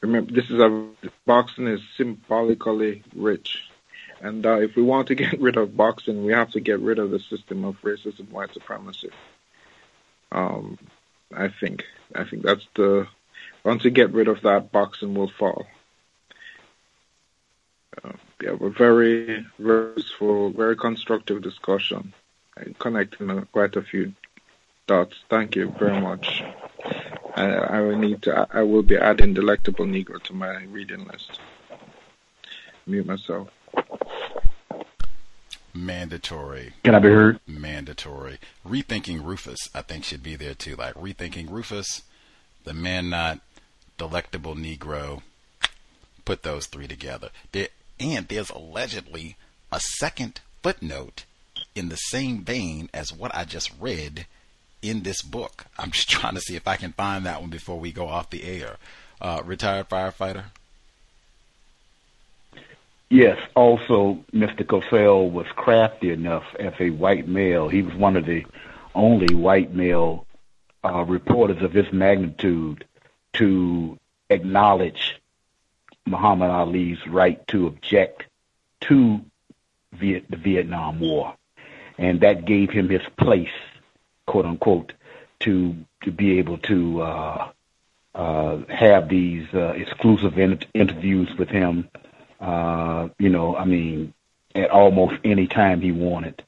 remember, 0.00 0.32
this 0.32 0.48
is 0.48 0.58
a 0.58 0.88
boxing 1.26 1.66
is 1.66 1.82
symbolically 1.96 3.02
rich, 3.14 3.65
and 4.20 4.44
uh, 4.46 4.60
if 4.60 4.76
we 4.76 4.82
want 4.82 5.08
to 5.08 5.14
get 5.14 5.40
rid 5.40 5.56
of 5.56 5.76
boxing, 5.76 6.24
we 6.24 6.32
have 6.32 6.50
to 6.52 6.60
get 6.60 6.80
rid 6.80 6.98
of 6.98 7.10
the 7.10 7.20
system 7.20 7.64
of 7.64 7.80
racism, 7.82 8.30
white 8.30 8.52
supremacy. 8.52 9.10
Um, 10.32 10.78
I 11.34 11.48
think 11.48 11.84
I 12.14 12.24
think 12.24 12.42
that's 12.42 12.66
the 12.74 13.08
once 13.64 13.84
we 13.84 13.90
get 13.90 14.12
rid 14.12 14.28
of 14.28 14.42
that, 14.42 14.70
boxing 14.70 15.14
will 15.14 15.30
fall. 15.30 15.66
Uh, 18.02 18.12
have 18.44 18.62
a 18.62 18.70
very, 18.70 19.46
very 19.58 19.94
useful, 19.96 20.50
very 20.50 20.76
constructive 20.76 21.42
discussion, 21.42 22.12
connecting 22.78 23.46
quite 23.52 23.74
a 23.76 23.82
few 23.82 24.12
dots. 24.86 25.16
Thank 25.28 25.56
you 25.56 25.74
very 25.78 26.00
much. 26.00 26.42
I, 27.34 27.46
I 27.46 27.80
will 27.80 27.98
need 27.98 28.22
to. 28.22 28.46
I 28.50 28.62
will 28.62 28.82
be 28.82 28.96
adding 28.96 29.34
Delectable 29.34 29.86
Negro 29.86 30.22
to 30.22 30.32
my 30.34 30.64
reading 30.64 31.06
list. 31.06 31.40
Mute 32.86 33.06
myself. 33.06 33.48
Mandatory. 35.76 36.72
Can 36.82 36.94
I 36.94 36.98
be 36.98 37.08
heard? 37.08 37.40
Mandatory. 37.46 38.38
Rethinking 38.66 39.24
Rufus, 39.24 39.68
I 39.74 39.82
think, 39.82 40.04
should 40.04 40.22
be 40.22 40.36
there 40.36 40.54
too. 40.54 40.76
Like 40.76 40.94
Rethinking 40.94 41.50
Rufus, 41.50 42.02
the 42.64 42.72
man 42.72 43.10
not 43.10 43.40
delectable 43.98 44.54
Negro. 44.54 45.22
Put 46.24 46.42
those 46.42 46.66
three 46.66 46.88
together. 46.88 47.30
There, 47.52 47.68
and 48.00 48.26
there's 48.28 48.50
allegedly 48.50 49.36
a 49.70 49.80
second 49.80 50.40
footnote 50.62 51.24
in 51.74 51.88
the 51.88 51.96
same 51.96 52.42
vein 52.42 52.90
as 52.92 53.12
what 53.12 53.34
I 53.34 53.44
just 53.44 53.70
read 53.78 54.26
in 54.82 55.02
this 55.02 55.22
book. 55.22 55.66
I'm 55.78 55.90
just 55.90 56.10
trying 56.10 56.34
to 56.34 56.40
see 56.40 56.56
if 56.56 56.66
I 56.66 56.76
can 56.76 56.92
find 56.92 57.24
that 57.26 57.40
one 57.40 57.50
before 57.50 57.78
we 57.78 57.92
go 57.92 58.08
off 58.08 58.30
the 58.30 58.44
air. 58.44 58.76
Uh, 59.20 59.42
retired 59.44 59.88
firefighter. 59.88 60.44
Yes. 63.08 63.38
Also, 63.54 64.24
Mr. 64.32 64.64
Cosell 64.64 65.30
was 65.30 65.46
crafty 65.54 66.10
enough 66.10 66.44
as 66.58 66.72
a 66.80 66.90
white 66.90 67.28
male. 67.28 67.68
He 67.68 67.82
was 67.82 67.94
one 67.94 68.16
of 68.16 68.26
the 68.26 68.44
only 68.94 69.34
white 69.34 69.72
male 69.72 70.26
uh, 70.84 71.04
reporters 71.04 71.62
of 71.62 71.72
this 71.72 71.92
magnitude 71.92 72.84
to 73.34 73.98
acknowledge 74.30 75.20
Muhammad 76.06 76.50
Ali's 76.50 76.98
right 77.06 77.46
to 77.48 77.66
object 77.66 78.24
to 78.82 79.20
Viet- 79.92 80.30
the 80.30 80.36
Vietnam 80.36 81.00
War, 81.00 81.34
and 81.98 82.20
that 82.20 82.44
gave 82.44 82.70
him 82.70 82.88
his 82.88 83.02
place, 83.18 83.48
quote 84.26 84.46
unquote, 84.46 84.92
to 85.40 85.76
to 86.02 86.10
be 86.12 86.38
able 86.38 86.58
to 86.58 87.02
uh, 87.02 87.48
uh, 88.14 88.58
have 88.68 89.08
these 89.08 89.46
uh, 89.54 89.72
exclusive 89.76 90.38
in- 90.38 90.60
interviews 90.74 91.28
with 91.38 91.48
him. 91.48 91.88
Uh, 92.40 93.08
you 93.18 93.28
know, 93.28 93.56
I 93.56 93.64
mean, 93.64 94.12
at 94.54 94.70
almost 94.70 95.14
any 95.24 95.46
time 95.46 95.80
he 95.80 95.92
wanted. 95.92 96.42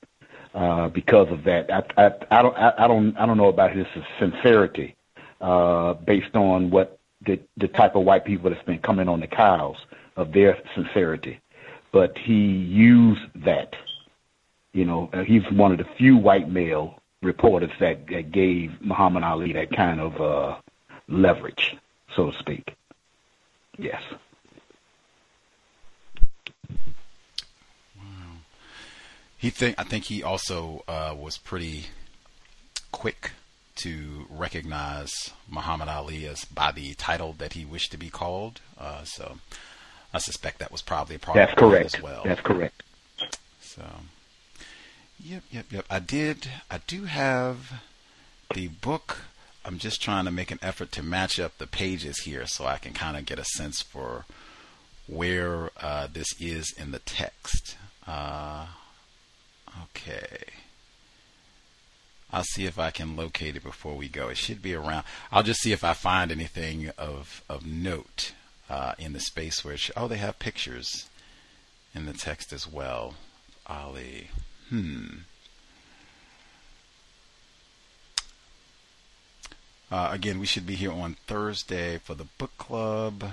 Uh, 0.55 0.89
because 0.89 1.31
of 1.31 1.45
that, 1.45 1.71
I, 1.71 2.07
I, 2.07 2.11
I 2.31 2.43
don't, 2.43 2.57
I, 2.57 2.73
I 2.79 2.89
don't, 2.89 3.17
I 3.17 3.27
don't 3.27 3.37
know 3.37 3.49
about 3.49 3.77
his 3.77 3.87
sincerity, 4.19 4.97
uh, 5.41 5.95
based 5.95 6.35
on 6.35 6.71
what 6.71 6.99
the 7.25 7.39
the 7.59 7.69
type 7.69 7.95
of 7.95 8.05
white 8.05 8.25
people 8.25 8.51
that's 8.51 8.65
been 8.65 8.81
coming 8.81 9.09
on 9.09 9.21
the 9.21 9.27
cows 9.27 9.77
of 10.17 10.33
their 10.33 10.59
sincerity. 10.75 11.41
But 11.93 12.17
he 12.19 12.35
used 12.35 13.21
that. 13.45 13.77
You 14.73 14.85
know, 14.85 15.11
uh, 15.13 15.23
he's 15.23 15.43
one 15.53 15.71
of 15.71 15.79
the 15.79 15.87
few 15.97 16.17
white 16.17 16.49
male 16.51 17.01
reporters 17.23 17.71
that, 17.81 18.07
that 18.09 18.33
gave 18.33 18.81
Muhammad 18.81 19.23
Ali 19.25 19.53
that 19.53 19.71
kind 19.71 20.01
of 20.01 20.21
uh, 20.21 20.57
leverage, 21.09 21.77
so 22.15 22.31
to 22.31 22.39
speak. 22.39 22.75
Yes. 23.77 24.03
He 29.39 29.51
think 29.51 29.77
I 29.79 29.85
think 29.85 30.05
he 30.05 30.23
also 30.23 30.83
uh, 30.89 31.15
was 31.17 31.39
pretty 31.39 31.87
quick 32.91 33.31
to 33.77 34.27
recognize 34.29 35.13
Muhammad 35.49 35.89
Ali 35.89 36.27
as 36.27 36.45
by 36.45 36.73
the 36.73 36.95
title 36.95 37.33
that 37.39 37.53
he 37.53 37.65
wished 37.65 37.93
to 37.93 37.97
be 37.97 38.11
called. 38.11 38.61
Uh, 38.77 39.05
so 39.05 39.39
I 40.13 40.19
suspect 40.19 40.59
that 40.59 40.73
was 40.73 40.83
probably 40.83 41.17
a 41.17 41.19
part 41.21 41.37
That's 41.37 41.55
correct. 41.55 41.95
as 41.95 42.03
well. 42.03 42.23
That's 42.25 42.41
correct. 42.41 42.83
So, 43.61 43.85
yep, 45.23 45.45
yep, 45.53 45.67
yep. 45.71 45.85
I 45.89 46.01
did. 46.01 46.49
I 46.69 46.79
do 46.87 47.05
have 47.05 47.81
the 48.53 48.69
book. 48.69 49.19
I'm 49.65 49.79
just 49.79 50.03
trying 50.03 50.25
to 50.25 50.31
make 50.33 50.51
an 50.51 50.59
effort 50.63 50.91
to 50.93 51.03
match 51.03 51.39
up 51.39 51.59
the 51.59 51.67
pages 51.67 52.21
here 52.21 52.47
so 52.47 52.67
I 52.67 52.79
can 52.79 52.95
kind 52.95 53.17
of 53.17 53.27
get 53.27 53.39
a 53.39 53.45
sense 53.45 53.83
for 53.83 54.25
where 55.07 55.71
uh, 55.81 56.09
this 56.13 56.29
is 56.41 56.75
in 56.77 56.91
the 56.91 56.99
text. 57.01 57.77
Uh, 58.07 58.67
okay. 59.85 60.45
I'll 62.31 62.45
see 62.45 62.67
if 62.67 62.79
I 62.79 62.91
can 62.91 63.17
locate 63.17 63.57
it 63.57 63.63
before 63.63 63.95
we 63.97 64.09
go. 64.09 64.29
It 64.29 64.37
should 64.37 64.61
be 64.61 64.75
around. 64.75 65.05
I'll 65.33 65.43
just 65.43 65.61
see 65.61 65.73
if 65.73 65.83
I 65.83 65.95
find 65.95 66.31
anything 66.31 66.91
of 66.99 67.43
of 67.49 67.65
note 67.67 68.33
uh, 68.69 68.93
in 68.99 69.13
the 69.15 69.21
space 69.21 69.65
where. 69.65 69.75
It 69.75 69.81
sh- 69.81 69.91
oh, 69.97 70.09
they 70.09 70.19
have 70.19 70.39
pictures 70.39 71.09
in 71.95 72.05
the 72.07 72.13
text 72.13 72.53
as 72.53 72.71
well. 72.71 73.15
Ali. 73.67 74.29
Hmm. 74.69 75.07
Uh, 79.91 80.11
again, 80.13 80.39
we 80.39 80.45
should 80.45 80.67
be 80.67 80.75
here 80.75 80.93
on 80.93 81.17
Thursday 81.27 81.97
for 81.97 82.15
the 82.15 82.25
book 82.37 82.57
club. 82.59 83.25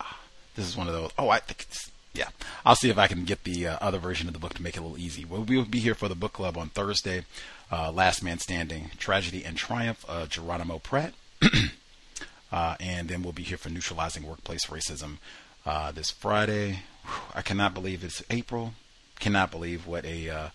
Ah, 0.00 0.18
This 0.56 0.66
is 0.66 0.76
one 0.78 0.86
of 0.88 0.94
those. 0.94 1.10
Oh, 1.18 1.28
I 1.28 1.40
think 1.40 1.66
it's 1.68 1.90
yeah. 2.14 2.28
I'll 2.64 2.76
see 2.76 2.90
if 2.90 2.98
I 2.98 3.06
can 3.06 3.24
get 3.24 3.44
the 3.44 3.66
uh, 3.66 3.78
other 3.80 3.98
version 3.98 4.28
of 4.28 4.34
the 4.34 4.40
book 4.40 4.54
to 4.54 4.62
make 4.62 4.76
it 4.76 4.80
a 4.80 4.82
little 4.82 4.98
easy. 4.98 5.24
Well, 5.24 5.42
we'll 5.42 5.64
be 5.64 5.80
here 5.80 5.94
for 5.94 6.08
the 6.08 6.14
book 6.14 6.34
club 6.34 6.58
on 6.58 6.68
Thursday. 6.68 7.24
Uh, 7.70 7.90
Last 7.90 8.22
Man 8.22 8.38
Standing: 8.38 8.90
Tragedy 8.98 9.44
and 9.44 9.56
Triumph, 9.56 10.04
uh, 10.08 10.26
Geronimo 10.26 10.78
Pratt, 10.78 11.14
uh, 12.52 12.76
and 12.78 13.08
then 13.08 13.22
we'll 13.22 13.32
be 13.32 13.42
here 13.42 13.56
for 13.56 13.70
Neutralizing 13.70 14.24
Workplace 14.24 14.66
Racism 14.66 15.16
uh, 15.64 15.90
this 15.90 16.10
Friday. 16.10 16.80
Whew, 17.04 17.22
I 17.34 17.42
cannot 17.42 17.72
believe 17.72 18.04
it's 18.04 18.22
April. 18.28 18.74
Cannot 19.18 19.50
believe 19.50 19.86
what 19.86 20.04
a 20.04 20.28
uh, 20.28 20.48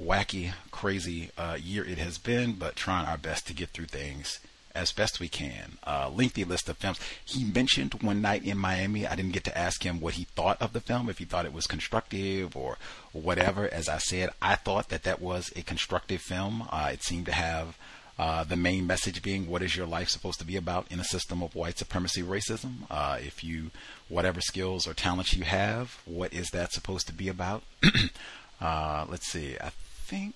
wacky, 0.00 0.52
crazy 0.70 1.30
year 1.62 1.84
it 1.84 1.98
has 1.98 2.18
been, 2.18 2.54
but 2.54 2.76
trying 2.76 3.06
our 3.06 3.16
best 3.16 3.46
to 3.46 3.54
get 3.54 3.70
through 3.70 3.86
things 3.86 4.40
as 4.74 4.92
best 4.92 5.20
we 5.20 5.28
can. 5.28 5.78
A 5.84 6.08
lengthy 6.10 6.44
list 6.44 6.68
of 6.68 6.78
films. 6.78 7.00
He 7.24 7.44
mentioned 7.44 7.94
one 8.02 8.20
night 8.20 8.44
in 8.44 8.58
Miami. 8.58 9.06
I 9.06 9.14
didn't 9.14 9.32
get 9.32 9.44
to 9.44 9.58
ask 9.58 9.82
him 9.82 10.00
what 10.00 10.14
he 10.14 10.24
thought 10.24 10.60
of 10.60 10.72
the 10.72 10.80
film, 10.80 11.08
if 11.08 11.18
he 11.18 11.24
thought 11.24 11.46
it 11.46 11.52
was 11.52 11.66
constructive 11.66 12.56
or 12.56 12.78
whatever. 13.12 13.68
As 13.68 13.88
I 13.88 13.98
said, 13.98 14.30
I 14.40 14.54
thought 14.54 14.88
that 14.88 15.02
that 15.04 15.20
was 15.20 15.52
a 15.56 15.62
constructive 15.62 16.20
film. 16.20 16.68
Uh, 16.70 16.90
it 16.92 17.02
seemed 17.02 17.26
to 17.26 17.32
have 17.32 17.76
uh, 18.20 18.44
the 18.44 18.56
main 18.56 18.86
message 18.86 19.22
being 19.22 19.48
what 19.48 19.62
is 19.62 19.74
your 19.74 19.86
life 19.86 20.10
supposed 20.10 20.38
to 20.38 20.44
be 20.44 20.56
about 20.56 20.86
in 20.92 21.00
a 21.00 21.04
system 21.04 21.42
of 21.42 21.54
white 21.54 21.78
supremacy 21.78 22.22
racism? 22.22 22.82
Uh, 22.90 23.16
if 23.18 23.42
you, 23.42 23.70
whatever 24.08 24.42
skills 24.42 24.86
or 24.86 24.92
talents 24.92 25.32
you 25.32 25.44
have, 25.44 25.98
what 26.04 26.30
is 26.34 26.50
that 26.50 26.70
supposed 26.70 27.06
to 27.06 27.14
be 27.14 27.28
about? 27.28 27.62
uh, 28.60 29.06
let's 29.08 29.26
see. 29.26 29.56
I 29.58 29.70
think, 30.04 30.34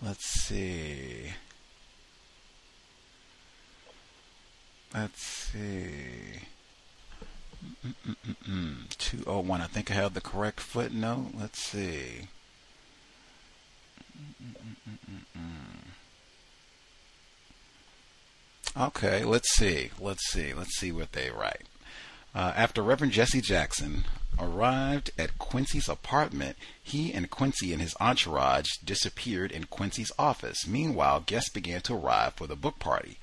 let's 0.00 0.24
see. 0.24 1.32
Let's 4.96 5.22
see. 5.22 6.40
Mm-mm-mm-mm. 7.84 8.96
201. 8.96 9.60
I 9.60 9.66
think 9.66 9.90
I 9.90 9.94
have 9.94 10.14
the 10.14 10.22
correct 10.22 10.58
footnote. 10.58 11.32
Let's 11.38 11.58
see. 11.58 12.28
Mm, 14.18 14.76
mm, 14.88 15.42
mm, 18.74 18.86
okay, 18.86 19.22
let's 19.22 19.54
see. 19.54 19.90
Let's 20.00 20.26
see. 20.30 20.54
Let's 20.54 20.78
see 20.78 20.92
what 20.92 21.12
they 21.12 21.30
write. 21.30 21.66
Uh, 22.34 22.54
after 22.56 22.82
Reverend 22.82 23.12
Jesse 23.12 23.42
Jackson 23.42 24.04
arrived 24.38 25.10
at 25.18 25.38
Quincy's 25.38 25.90
apartment, 25.90 26.56
he 26.82 27.12
and 27.12 27.30
Quincy 27.30 27.74
and 27.74 27.82
his 27.82 27.94
entourage 28.00 28.78
disappeared 28.82 29.52
in 29.52 29.64
Quincy's 29.64 30.12
office. 30.18 30.66
Meanwhile, 30.66 31.24
guests 31.26 31.50
began 31.50 31.82
to 31.82 31.94
arrive 31.94 32.32
for 32.32 32.46
the 32.46 32.56
book 32.56 32.78
party. 32.78 33.18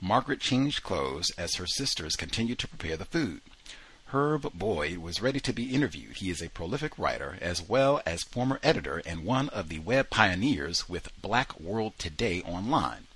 Margaret 0.00 0.40
changed 0.40 0.82
clothes 0.82 1.30
as 1.38 1.54
her 1.54 1.66
sisters 1.66 2.16
continued 2.16 2.58
to 2.58 2.68
prepare 2.68 2.96
the 2.96 3.04
food. 3.04 3.40
Herb 4.10 4.52
Boyd 4.54 4.98
was 4.98 5.20
ready 5.20 5.40
to 5.40 5.52
be 5.52 5.74
interviewed. 5.74 6.18
He 6.18 6.30
is 6.30 6.40
a 6.40 6.50
prolific 6.50 6.98
writer 6.98 7.38
as 7.40 7.60
well 7.60 8.00
as 8.06 8.22
former 8.22 8.60
editor 8.62 9.02
and 9.04 9.24
one 9.24 9.48
of 9.48 9.68
the 9.68 9.80
web 9.80 10.10
pioneers 10.10 10.88
with 10.88 11.10
Black 11.20 11.58
World 11.58 11.98
Today 11.98 12.40
online. 12.42 13.06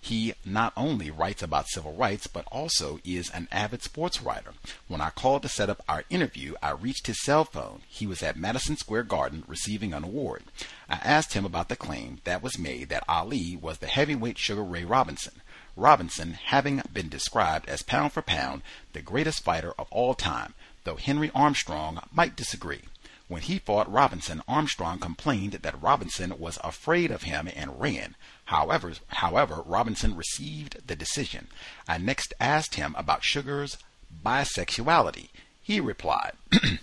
He 0.00 0.34
not 0.44 0.72
only 0.76 1.12
writes 1.12 1.42
about 1.44 1.68
civil 1.68 1.92
rights, 1.94 2.26
but 2.26 2.44
also 2.50 2.98
is 3.04 3.30
an 3.30 3.46
avid 3.52 3.82
sports 3.82 4.20
writer. 4.20 4.52
When 4.88 5.00
I 5.00 5.10
called 5.10 5.42
to 5.42 5.48
set 5.48 5.70
up 5.70 5.82
our 5.88 6.02
interview, 6.10 6.54
I 6.60 6.70
reached 6.72 7.06
his 7.06 7.22
cell 7.22 7.44
phone. 7.44 7.82
He 7.86 8.06
was 8.06 8.20
at 8.20 8.36
Madison 8.36 8.76
Square 8.76 9.04
Garden 9.04 9.44
receiving 9.46 9.94
an 9.94 10.02
award. 10.02 10.42
I 10.88 10.96
asked 10.96 11.34
him 11.34 11.44
about 11.44 11.68
the 11.68 11.76
claim 11.76 12.20
that 12.24 12.42
was 12.42 12.58
made 12.58 12.88
that 12.88 13.04
Ali 13.08 13.56
was 13.56 13.78
the 13.78 13.86
heavyweight 13.86 14.38
Sugar 14.38 14.64
Ray 14.64 14.84
Robinson. 14.84 15.40
Robinson 15.76 16.32
having 16.32 16.82
been 16.92 17.08
described 17.08 17.68
as 17.68 17.82
pound 17.82 18.12
for 18.12 18.22
pound 18.22 18.62
the 18.92 19.02
greatest 19.02 19.42
fighter 19.42 19.72
of 19.78 19.90
all 19.90 20.14
time, 20.14 20.54
though 20.84 20.96
Henry 20.96 21.30
Armstrong 21.34 22.00
might 22.12 22.36
disagree. 22.36 22.82
When 23.28 23.42
he 23.42 23.58
fought 23.58 23.90
Robinson, 23.90 24.42
Armstrong 24.46 24.98
complained 24.98 25.52
that 25.54 25.80
Robinson 25.80 26.38
was 26.38 26.58
afraid 26.62 27.10
of 27.10 27.22
him 27.22 27.48
and 27.56 27.80
ran. 27.80 28.14
However, 28.46 28.92
however, 29.08 29.62
Robinson 29.64 30.16
received 30.16 30.86
the 30.86 30.96
decision. 30.96 31.48
I 31.88 31.96
next 31.96 32.34
asked 32.38 32.74
him 32.74 32.94
about 32.98 33.24
Sugar's 33.24 33.78
bisexuality. 34.22 35.30
He 35.62 35.80
replied, 35.80 36.32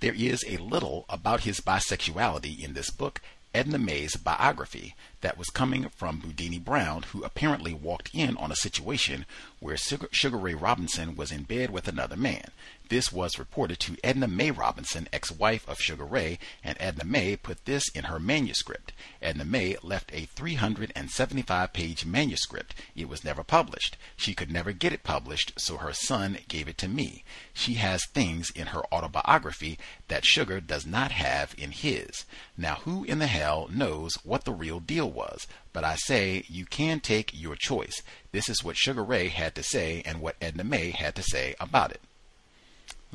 There 0.00 0.14
is 0.14 0.44
a 0.48 0.56
little 0.56 1.04
about 1.08 1.44
his 1.44 1.60
bisexuality 1.60 2.62
in 2.62 2.74
this 2.74 2.90
book, 2.90 3.20
Edna 3.56 3.78
Mae's 3.78 4.16
biography 4.16 4.94
that 5.22 5.38
was 5.38 5.48
coming 5.48 5.88
from 5.88 6.20
Bundini 6.20 6.62
Brown, 6.62 7.04
who 7.04 7.24
apparently 7.24 7.72
walked 7.72 8.10
in 8.12 8.36
on 8.36 8.52
a 8.52 8.56
situation 8.56 9.24
where 9.60 9.78
Sugar 9.78 10.36
Ray 10.36 10.52
Robinson 10.52 11.16
was 11.16 11.32
in 11.32 11.44
bed 11.44 11.70
with 11.70 11.88
another 11.88 12.18
man. 12.18 12.50
This 12.88 13.10
was 13.10 13.36
reported 13.36 13.80
to 13.80 13.96
Edna 14.04 14.28
Mae 14.28 14.52
Robinson, 14.52 15.08
ex-wife 15.12 15.68
of 15.68 15.80
Sugar 15.80 16.04
Ray, 16.04 16.38
and 16.62 16.76
Edna 16.78 17.04
Mae 17.04 17.34
put 17.34 17.64
this 17.64 17.88
in 17.88 18.04
her 18.04 18.20
manuscript. 18.20 18.92
Edna 19.20 19.44
Mae 19.44 19.76
left 19.82 20.12
a 20.12 20.28
375-page 20.28 22.06
manuscript. 22.06 22.76
It 22.94 23.08
was 23.08 23.24
never 23.24 23.42
published. 23.42 23.96
She 24.16 24.34
could 24.34 24.52
never 24.52 24.70
get 24.70 24.92
it 24.92 25.02
published, 25.02 25.54
so 25.58 25.78
her 25.78 25.92
son 25.92 26.38
gave 26.46 26.68
it 26.68 26.78
to 26.78 26.86
me. 26.86 27.24
She 27.52 27.74
has 27.74 28.06
things 28.06 28.50
in 28.50 28.68
her 28.68 28.84
autobiography 28.94 29.80
that 30.06 30.24
Sugar 30.24 30.60
does 30.60 30.86
not 30.86 31.10
have 31.10 31.56
in 31.58 31.72
his. 31.72 32.24
Now 32.56 32.76
who 32.84 33.02
in 33.02 33.18
the 33.18 33.26
hell 33.26 33.68
knows 33.68 34.14
what 34.22 34.44
the 34.44 34.52
real 34.52 34.78
deal 34.78 35.10
was? 35.10 35.48
But 35.72 35.82
I 35.82 35.96
say 35.96 36.44
you 36.46 36.64
can 36.66 37.00
take 37.00 37.32
your 37.34 37.56
choice. 37.56 38.02
This 38.30 38.48
is 38.48 38.62
what 38.62 38.76
Sugar 38.76 39.02
Ray 39.02 39.26
had 39.26 39.56
to 39.56 39.64
say 39.64 40.02
and 40.06 40.20
what 40.20 40.36
Edna 40.40 40.62
Mae 40.62 40.90
had 40.90 41.16
to 41.16 41.22
say 41.24 41.56
about 41.58 41.90
it. 41.90 42.00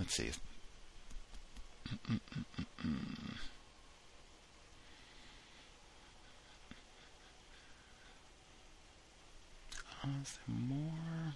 Let's 0.02 0.16
see. 0.16 0.32
Uh, 10.04 10.08
more? 10.48 11.36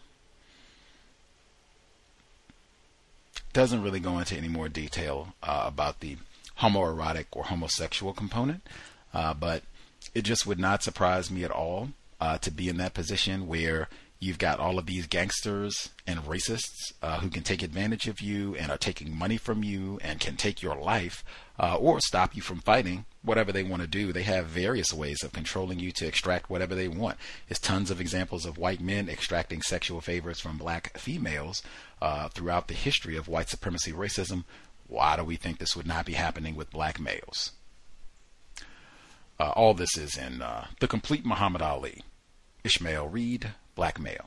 Doesn't 3.54 3.84
really 3.84 4.00
go 4.00 4.18
into 4.18 4.36
any 4.36 4.48
more 4.48 4.68
detail 4.68 5.36
uh, 5.44 5.66
about 5.68 6.00
the 6.00 6.18
homoerotic 6.62 7.26
or 7.34 7.44
homosexual 7.44 8.14
component, 8.14 8.64
uh, 9.14 9.36
but 9.36 9.62
it 10.16 10.24
just 10.24 10.48
would 10.48 10.58
not 10.58 10.82
surprise 10.82 11.30
me 11.30 11.44
at 11.44 11.52
all 11.52 11.90
uh, 12.20 12.40
to 12.40 12.50
be 12.50 12.68
in 12.68 12.78
that 12.78 12.96
position 12.96 13.46
where 13.46 13.90
You've 14.26 14.40
got 14.40 14.60
all 14.60 14.80
of 14.80 14.88
these 14.88 15.06
gangsters 15.06 15.92
and 16.08 16.20
racists 16.22 16.92
uh, 17.04 17.20
who 17.20 17.30
can 17.30 17.44
take 17.44 17.62
advantage 17.62 18.08
of 18.08 18.22
you 18.22 18.56
and 18.56 18.72
are 18.72 18.78
taking 18.78 19.16
money 19.16 19.38
from 19.38 19.64
you 19.64 20.00
and 20.02 20.20
can 20.20 20.36
take 20.36 20.64
your 20.64 20.76
life 20.76 21.24
uh, 21.60 21.76
or 21.76 22.00
stop 22.00 22.36
you 22.36 22.42
from 22.42 22.58
fighting, 22.58 23.06
whatever 23.22 23.52
they 23.52 23.62
want 23.62 23.84
to 23.84 23.88
do. 23.88 24.12
They 24.12 24.24
have 24.24 24.48
various 24.48 24.92
ways 24.92 25.22
of 25.22 25.32
controlling 25.32 25.80
you 25.80 25.92
to 25.92 26.08
extract 26.08 26.50
whatever 26.50 26.74
they 26.74 26.88
want. 26.88 27.20
There's 27.48 27.60
tons 27.60 27.92
of 27.92 28.02
examples 28.02 28.48
of 28.48 28.58
white 28.58 28.82
men 28.82 29.10
extracting 29.10 29.62
sexual 29.62 30.02
favors 30.02 30.40
from 30.40 30.58
black 30.58 30.98
females 30.98 31.62
uh, 32.02 32.30
throughout 32.30 32.68
the 32.68 32.74
history 32.74 33.16
of 33.16 33.28
white 33.28 33.50
supremacy 33.50 33.92
racism. 33.92 34.44
Why 34.88 35.18
do 35.18 35.24
we 35.24 35.36
think 35.36 35.60
this 35.60 35.76
would 35.76 35.86
not 35.86 36.08
be 36.08 36.14
happening 36.14 36.56
with 36.56 36.72
black 36.72 37.00
males? 37.00 37.52
Uh, 39.40 39.52
all 39.52 39.76
this 39.76 39.96
is 39.96 40.18
in 40.18 40.42
uh, 40.42 40.66
The 40.80 40.88
Complete 40.88 41.28
Muhammad 41.28 41.62
Ali. 41.62 42.02
Ishmael 42.64 43.08
Reed, 43.08 43.52
black 43.76 44.00
male. 44.00 44.26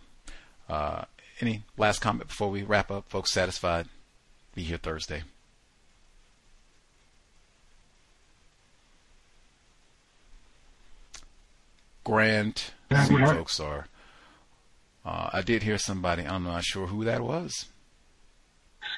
Uh, 0.69 1.05
any 1.41 1.63
last 1.77 2.01
comment 2.01 2.29
before 2.29 2.51
we 2.51 2.63
wrap 2.63 2.91
up? 2.91 3.09
Folks 3.09 3.33
satisfied? 3.33 3.87
Be 4.55 4.63
here 4.63 4.77
Thursday. 4.77 5.23
Grant, 12.05 12.73
some 12.91 13.19
folks 13.27 13.61
are. 13.61 13.87
Uh, 15.05 15.31
I 15.33 15.43
did 15.43 15.63
hear 15.63 15.79
somebody. 15.79 16.25
I'm 16.25 16.45
not 16.45 16.65
sure 16.65 16.87
who 16.87 17.05
that 17.05 17.21
was. 17.21 17.67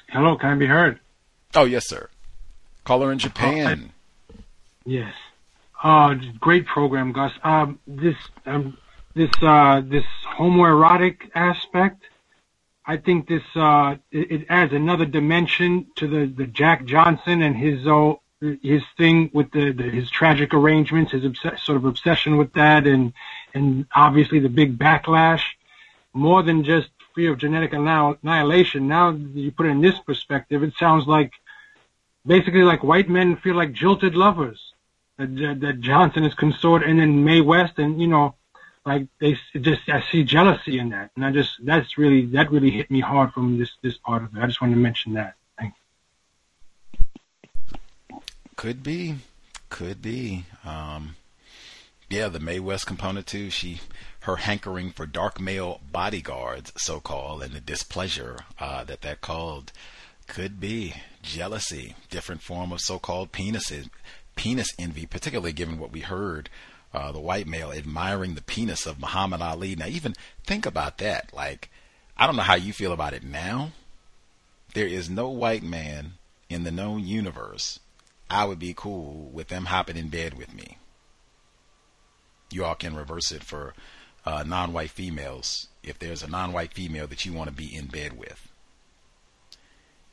Hello, 0.09 0.37
can 0.37 0.51
I 0.51 0.55
be 0.55 0.67
heard? 0.67 0.99
Oh 1.53 1.65
yes, 1.65 1.87
sir. 1.87 2.09
Caller 2.85 3.11
in 3.11 3.19
Japan. 3.19 3.91
Oh, 4.29 4.33
I, 4.33 4.39
yes. 4.85 5.13
Uh, 5.83 6.15
great 6.39 6.65
program, 6.65 7.11
Gus. 7.11 7.31
Um, 7.43 7.79
this 7.85 8.15
um, 8.45 8.77
this 9.13 9.31
uh, 9.41 9.81
this 9.83 10.05
homoerotic 10.37 11.29
aspect. 11.35 12.03
I 12.85 12.97
think 12.97 13.27
this 13.27 13.43
uh, 13.55 13.97
it, 14.11 14.31
it, 14.31 14.45
adds 14.49 14.73
another 14.73 15.05
dimension 15.05 15.87
to 15.95 16.07
the, 16.07 16.25
the 16.25 16.47
Jack 16.47 16.85
Johnson 16.85 17.41
and 17.41 17.55
his 17.55 17.85
uh, 17.85 18.13
his 18.61 18.81
thing 18.97 19.29
with 19.33 19.51
the, 19.51 19.71
the 19.71 19.83
his 19.83 20.09
tragic 20.09 20.53
arrangements, 20.53 21.11
his 21.11 21.25
obs- 21.25 21.61
sort 21.63 21.77
of 21.77 21.85
obsession 21.85 22.37
with 22.37 22.53
that, 22.53 22.87
and 22.87 23.13
and 23.53 23.85
obviously 23.95 24.39
the 24.39 24.49
big 24.49 24.77
backlash. 24.77 25.43
More 26.13 26.43
than 26.43 26.65
just 26.65 26.89
fear 27.15 27.31
of 27.31 27.37
genetic 27.39 27.71
annihilation. 27.73 28.87
Now 28.87 29.11
you 29.11 29.51
put 29.51 29.65
it 29.65 29.69
in 29.69 29.81
this 29.81 29.97
perspective, 29.99 30.61
it 30.61 30.73
sounds 30.77 31.07
like 31.07 31.31
basically 32.25 32.63
like 32.63 32.83
white 32.83 33.09
men 33.09 33.37
feel 33.37 33.55
like 33.55 33.71
jilted 33.71 34.15
lovers. 34.15 34.59
That, 35.17 35.59
that 35.61 35.81
Johnson 35.81 36.23
is 36.23 36.33
consort, 36.33 36.83
and 36.83 36.99
then 36.99 37.23
Mae 37.23 37.41
West, 37.41 37.77
and 37.77 38.01
you 38.01 38.07
know 38.07 38.33
like 38.85 39.07
they 39.19 39.37
just 39.59 39.81
I 39.87 40.03
see 40.11 40.23
jealousy 40.23 40.79
in 40.79 40.89
that, 40.89 41.11
and 41.15 41.25
I 41.25 41.31
just 41.31 41.63
that's 41.63 41.97
really 41.97 42.25
that 42.27 42.51
really 42.51 42.71
hit 42.71 42.89
me 42.89 42.99
hard 42.99 43.31
from 43.33 43.57
this 43.57 43.71
this 43.81 43.97
part 43.97 44.23
of 44.23 44.35
it. 44.35 44.41
I 44.41 44.47
just 44.47 44.61
wanted 44.61 44.75
to 44.75 44.79
mention 44.79 45.13
that. 45.13 45.35
Thank 45.57 45.73
you. 48.09 48.19
Could 48.55 48.83
be, 48.83 49.15
could 49.69 50.01
be. 50.01 50.45
Um, 50.65 51.15
yeah, 52.09 52.27
the 52.27 52.39
Mae 52.39 52.59
West 52.59 52.87
component 52.87 53.27
too. 53.27 53.49
She 53.49 53.81
her 54.21 54.37
hankering 54.37 54.91
for 54.91 55.05
dark 55.05 55.39
male 55.39 55.81
bodyguards, 55.91 56.73
so 56.77 56.99
called, 56.99 57.43
and 57.43 57.53
the 57.53 57.61
displeasure 57.61 58.37
uh, 58.59 58.83
that 58.83 59.01
that 59.01 59.21
called 59.21 59.71
could 60.27 60.59
be 60.59 60.93
jealousy, 61.21 61.95
different 62.09 62.41
form 62.41 62.71
of 62.71 62.79
so 62.81 62.97
called 62.99 63.31
penis 63.31 63.71
penis 64.35 64.73
envy, 64.79 65.05
particularly 65.05 65.53
given 65.53 65.77
what 65.77 65.91
we 65.91 65.99
heard 65.99 66.49
uh, 66.93 67.11
the 67.11 67.19
white 67.19 67.47
male 67.47 67.71
admiring 67.71 68.35
the 68.35 68.41
penis 68.41 68.85
of 68.85 68.99
Muhammad 68.99 69.41
Ali. 69.41 69.75
Now, 69.75 69.87
even 69.87 70.13
think 70.45 70.65
about 70.65 70.97
that. 70.97 71.33
Like, 71.33 71.69
I 72.17 72.25
don't 72.25 72.35
know 72.35 72.41
how 72.43 72.55
you 72.55 72.73
feel 72.73 72.91
about 72.91 73.13
it 73.13 73.23
now. 73.23 73.71
There 74.73 74.87
is 74.87 75.09
no 75.09 75.29
white 75.29 75.63
man 75.63 76.13
in 76.49 76.63
the 76.63 76.71
known 76.71 77.05
universe 77.05 77.79
I 78.31 78.45
would 78.45 78.59
be 78.59 78.73
cool 78.73 79.29
with 79.33 79.49
them 79.49 79.65
hopping 79.65 79.97
in 79.97 80.07
bed 80.07 80.37
with 80.37 80.53
me. 80.53 80.77
You 82.49 82.63
all 82.63 82.75
can 82.75 82.95
reverse 82.95 83.29
it 83.33 83.43
for 83.43 83.73
uh, 84.25 84.43
non 84.43 84.71
white 84.71 84.91
females 84.91 85.67
if 85.83 85.99
there's 85.99 86.23
a 86.23 86.29
non 86.29 86.53
white 86.53 86.73
female 86.73 87.07
that 87.07 87.25
you 87.25 87.33
want 87.33 87.49
to 87.49 87.55
be 87.55 87.75
in 87.75 87.87
bed 87.87 88.17
with. 88.17 88.47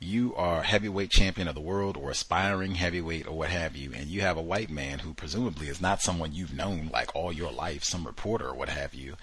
You 0.01 0.35
are 0.37 0.63
heavyweight 0.63 1.11
champion 1.11 1.49
of 1.49 1.55
the 1.55 1.61
world 1.61 1.97
or 1.97 2.11
aspiring 2.11 2.77
heavyweight 2.77 3.27
or 3.27 3.37
what 3.37 3.51
have 3.51 3.77
you, 3.77 3.93
and 3.93 4.07
you 4.07 4.21
have 4.21 4.37
a 4.37 4.43
white 4.43 4.71
man 4.71 5.01
who 5.01 5.13
presumably 5.13 5.69
is 5.69 5.81
not 5.81 6.03
someone 6.03 6.33
you've 6.33 6.55
known 6.55 6.91
like 6.93 7.15
all 7.17 7.33
your 7.33 7.51
life, 7.51 7.83
some 7.83 8.07
reporter 8.07 8.49
or 8.49 8.55
what 8.55 8.69
have 8.69 8.95
you, 8.95 9.17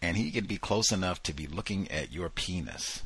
and 0.00 0.16
he 0.16 0.30
can 0.30 0.46
be 0.46 0.56
close 0.56 0.90
enough 0.90 1.22
to 1.24 1.34
be 1.34 1.46
looking 1.46 1.90
at 1.90 2.12
your 2.12 2.30
penis 2.30 3.02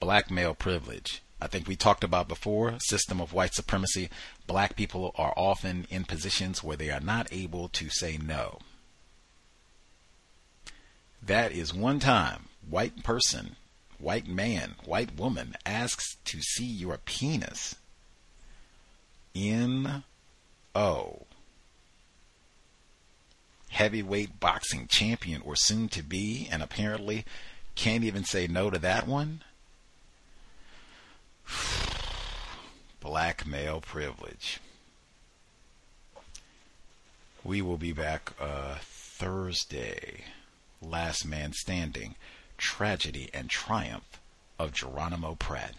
black 0.00 0.30
male 0.30 0.54
privilege. 0.54 1.22
I 1.40 1.46
think 1.46 1.68
we 1.68 1.76
talked 1.76 2.02
about 2.02 2.28
before, 2.28 2.78
system 2.80 3.20
of 3.20 3.32
white 3.32 3.54
supremacy. 3.54 4.08
Black 4.46 4.74
people 4.76 5.12
are 5.16 5.34
often 5.36 5.86
in 5.90 6.04
positions 6.04 6.64
where 6.64 6.76
they 6.76 6.90
are 6.90 7.00
not 7.00 7.28
able 7.32 7.68
to 7.68 7.88
say 7.90 8.16
no. 8.16 8.58
That 11.22 11.52
is 11.52 11.74
one 11.74 11.98
time 12.00 12.48
white 12.68 13.02
person, 13.02 13.56
white 13.98 14.26
man, 14.26 14.74
white 14.84 15.16
woman 15.16 15.56
asks 15.66 16.16
to 16.24 16.40
see 16.40 16.66
your 16.66 16.98
penis. 16.98 17.76
N 19.34 20.04
O. 20.74 21.26
Heavyweight 23.70 24.40
boxing 24.40 24.86
champion 24.88 25.42
or 25.44 25.54
soon 25.54 25.88
to 25.90 26.02
be, 26.02 26.48
and 26.50 26.62
apparently 26.62 27.24
can't 27.74 28.04
even 28.04 28.24
say 28.24 28.46
no 28.46 28.70
to 28.70 28.78
that 28.78 29.06
one. 29.06 29.42
Black 33.00 33.46
male 33.46 33.80
privilege. 33.80 34.60
We 37.44 37.62
will 37.62 37.76
be 37.76 37.92
back 37.92 38.32
uh, 38.40 38.76
Thursday. 38.80 40.24
Last 40.80 41.26
Man 41.26 41.52
Standing 41.52 42.14
Tragedy 42.56 43.30
and 43.32 43.48
Triumph 43.48 44.20
of 44.58 44.72
Geronimo 44.72 45.36
Pratt. 45.36 45.74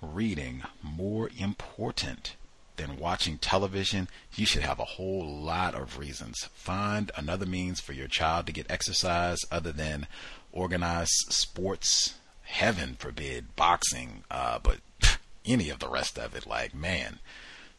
Reading 0.00 0.62
more 0.82 1.30
important 1.38 2.36
than 2.76 2.98
watching 2.98 3.38
television, 3.38 4.08
you 4.34 4.46
should 4.46 4.62
have 4.62 4.78
a 4.78 4.84
whole 4.84 5.26
lot 5.26 5.74
of 5.74 5.98
reasons. 5.98 6.48
Find 6.54 7.10
another 7.16 7.46
means 7.46 7.80
for 7.80 7.92
your 7.92 8.08
child 8.08 8.46
to 8.46 8.52
get 8.52 8.70
exercise 8.70 9.38
other 9.50 9.72
than 9.72 10.06
organized 10.52 11.32
sports 11.32 12.14
heaven 12.42 12.96
forbid 12.98 13.56
boxing, 13.56 14.24
uh, 14.30 14.58
but 14.62 14.78
any 15.44 15.70
of 15.70 15.78
the 15.78 15.88
rest 15.88 16.18
of 16.18 16.34
it, 16.34 16.46
like, 16.46 16.74
man, 16.74 17.18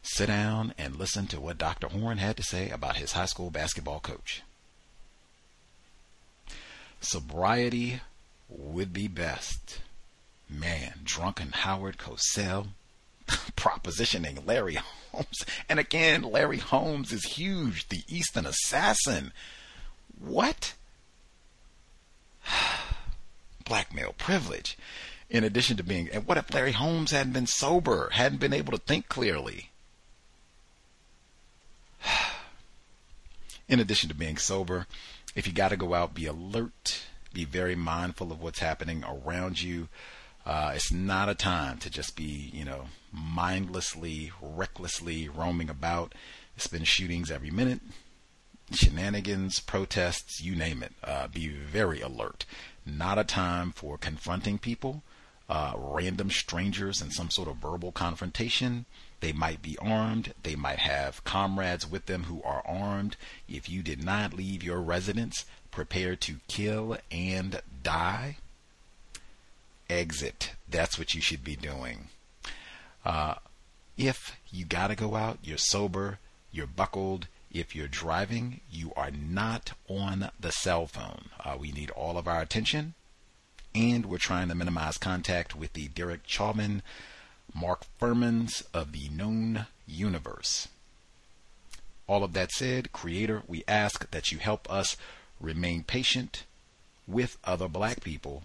sit 0.02 0.26
down 0.26 0.74
and 0.78 0.96
listen 0.96 1.26
to 1.28 1.40
what 1.40 1.58
Dr. 1.58 1.88
Horne 1.88 2.18
had 2.18 2.36
to 2.36 2.42
say 2.42 2.68
about 2.70 2.96
his 2.96 3.12
high 3.12 3.26
school 3.26 3.50
basketball 3.50 4.00
coach. 4.00 4.42
Sobriety 7.00 8.00
would 8.48 8.92
be 8.92 9.08
best. 9.08 9.80
Man, 10.48 11.00
drunken 11.04 11.52
Howard 11.52 11.98
Cosell 11.98 12.68
propositioning 13.28 14.46
Larry 14.46 14.78
Holmes. 15.12 15.44
And 15.68 15.78
again, 15.78 16.22
Larry 16.22 16.58
Holmes 16.58 17.12
is 17.12 17.24
huge, 17.24 17.88
the 17.88 18.02
Easton 18.08 18.46
assassin. 18.46 19.32
What? 20.18 20.74
black 23.64 23.94
male 23.94 24.14
privilege. 24.16 24.78
In 25.30 25.44
addition 25.44 25.76
to 25.76 25.82
being, 25.82 26.08
and 26.10 26.26
what 26.26 26.38
if 26.38 26.52
Larry 26.54 26.72
Holmes 26.72 27.10
hadn't 27.10 27.34
been 27.34 27.46
sober, 27.46 28.08
hadn't 28.12 28.40
been 28.40 28.54
able 28.54 28.72
to 28.72 28.78
think 28.78 29.08
clearly? 29.08 29.70
In 33.68 33.78
addition 33.78 34.08
to 34.08 34.14
being 34.14 34.38
sober, 34.38 34.86
if 35.34 35.46
you 35.46 35.52
got 35.52 35.68
to 35.68 35.76
go 35.76 35.94
out, 35.94 36.14
be 36.14 36.26
alert, 36.26 37.02
be 37.32 37.44
very 37.44 37.74
mindful 37.74 38.32
of 38.32 38.40
what's 38.40 38.58
happening 38.58 39.04
around 39.04 39.62
you. 39.62 39.88
Uh, 40.46 40.72
it's 40.74 40.92
not 40.92 41.28
a 41.28 41.34
time 41.34 41.78
to 41.78 41.90
just 41.90 42.16
be, 42.16 42.50
you 42.54 42.64
know, 42.64 42.86
mindlessly, 43.12 44.32
recklessly 44.40 45.28
roaming 45.28 45.68
about. 45.68 46.14
It's 46.56 46.66
been 46.66 46.84
shootings 46.84 47.30
every 47.30 47.50
minute, 47.50 47.80
shenanigans, 48.72 49.60
protests, 49.60 50.40
you 50.40 50.56
name 50.56 50.82
it. 50.82 50.92
Uh, 51.04 51.28
be 51.28 51.48
very 51.48 52.00
alert 52.00 52.46
not 52.88 53.18
a 53.18 53.24
time 53.24 53.72
for 53.72 53.98
confronting 53.98 54.58
people, 54.58 55.02
uh, 55.48 55.74
random 55.76 56.30
strangers 56.30 57.00
in 57.02 57.10
some 57.10 57.30
sort 57.30 57.48
of 57.48 57.56
verbal 57.56 57.92
confrontation. 57.92 58.86
They 59.20 59.32
might 59.32 59.62
be 59.62 59.76
armed. 59.78 60.34
They 60.42 60.54
might 60.54 60.78
have 60.78 61.24
comrades 61.24 61.90
with 61.90 62.06
them 62.06 62.24
who 62.24 62.42
are 62.42 62.62
armed. 62.66 63.16
If 63.48 63.68
you 63.68 63.82
did 63.82 64.04
not 64.04 64.32
leave 64.32 64.62
your 64.62 64.80
residence 64.80 65.44
prepare 65.70 66.16
to 66.16 66.36
kill 66.48 66.98
and 67.10 67.60
die, 67.82 68.36
exit. 69.88 70.52
That's 70.68 70.98
what 70.98 71.14
you 71.14 71.20
should 71.20 71.44
be 71.44 71.56
doing. 71.56 72.08
Uh, 73.04 73.36
if 73.96 74.36
you 74.50 74.64
got 74.64 74.88
to 74.88 74.94
go 74.94 75.14
out, 75.14 75.38
you're 75.42 75.58
sober, 75.58 76.18
you're 76.52 76.66
buckled, 76.66 77.26
if 77.52 77.74
you're 77.74 77.88
driving, 77.88 78.60
you 78.70 78.92
are 78.96 79.10
not 79.10 79.72
on 79.88 80.30
the 80.38 80.52
cell 80.52 80.86
phone. 80.86 81.26
Uh, 81.42 81.56
we 81.58 81.72
need 81.72 81.90
all 81.90 82.18
of 82.18 82.28
our 82.28 82.40
attention, 82.40 82.94
and 83.74 84.06
we're 84.06 84.18
trying 84.18 84.48
to 84.48 84.54
minimize 84.54 84.98
contact 84.98 85.56
with 85.56 85.72
the 85.72 85.88
Derek 85.88 86.20
Chauvin, 86.26 86.82
Mark 87.54 87.84
Furmans 88.00 88.62
of 88.74 88.92
the 88.92 89.08
known 89.08 89.66
universe. 89.86 90.68
All 92.06 92.24
of 92.24 92.32
that 92.32 92.52
said, 92.52 92.92
Creator, 92.92 93.42
we 93.46 93.64
ask 93.68 94.10
that 94.10 94.32
you 94.32 94.38
help 94.38 94.70
us 94.70 94.96
remain 95.40 95.82
patient 95.82 96.44
with 97.06 97.38
other 97.44 97.68
black 97.68 98.02
people, 98.02 98.44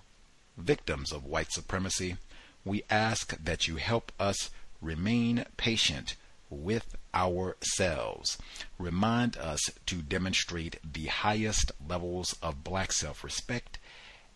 victims 0.57 1.11
of 1.11 1.25
white 1.25 1.51
supremacy. 1.51 2.17
We 2.65 2.83
ask 2.89 3.37
that 3.43 3.67
you 3.67 3.77
help 3.77 4.11
us 4.19 4.49
remain 4.81 5.45
patient 5.57 6.15
with 6.49 6.95
ourselves. 7.13 8.37
Remind 8.77 9.37
us 9.37 9.61
to 9.85 9.95
demonstrate 10.01 10.79
the 10.93 11.07
highest 11.07 11.71
levels 11.87 12.35
of 12.41 12.63
black 12.63 12.91
self 12.91 13.23
respect 13.23 13.79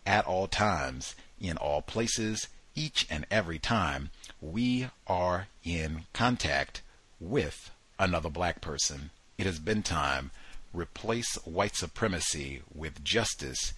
at 0.06 0.26
all 0.26 0.46
times, 0.46 1.14
in 1.40 1.56
all 1.56 1.82
places, 1.82 2.48
each 2.74 3.06
and 3.10 3.26
every 3.30 3.58
time 3.58 4.10
we 4.40 4.88
are 5.06 5.48
in 5.64 6.02
contact 6.12 6.82
with 7.20 7.70
another 7.98 8.30
black 8.30 8.60
person. 8.60 9.10
It 9.36 9.46
has 9.46 9.58
been 9.58 9.82
time. 9.82 10.30
Replace 10.72 11.34
white 11.44 11.74
supremacy 11.74 12.62
with 12.74 13.02
justice 13.02 13.72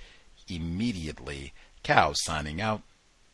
immediately. 0.48 1.52
Cow 1.82 2.12
signing 2.14 2.60
out. 2.60 2.82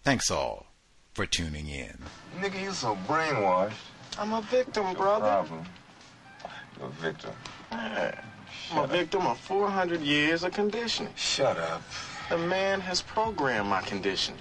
Thanks 0.04 0.30
all 0.30 0.66
for 1.14 1.26
tuning 1.26 1.68
in. 1.68 1.98
Nigga, 2.38 2.62
you 2.62 2.72
so 2.72 2.96
brainwashed. 3.08 3.72
I'm 4.18 4.32
a 4.32 4.42
victim, 4.42 4.94
brother. 4.94 5.26
Problem. 5.26 5.64
You're 6.78 6.88
a 6.88 6.90
victim. 6.90 7.32
Yeah. 7.72 8.20
I'm 8.70 8.78
a 8.84 8.86
victim 8.86 9.26
of 9.26 9.38
400 9.38 10.00
years 10.00 10.44
of 10.44 10.52
conditioning. 10.52 11.12
Shut 11.16 11.56
up. 11.56 11.82
The 12.28 12.38
man 12.38 12.80
has 12.80 13.02
programmed 13.02 13.68
my 13.68 13.80
conditioning. 13.82 14.40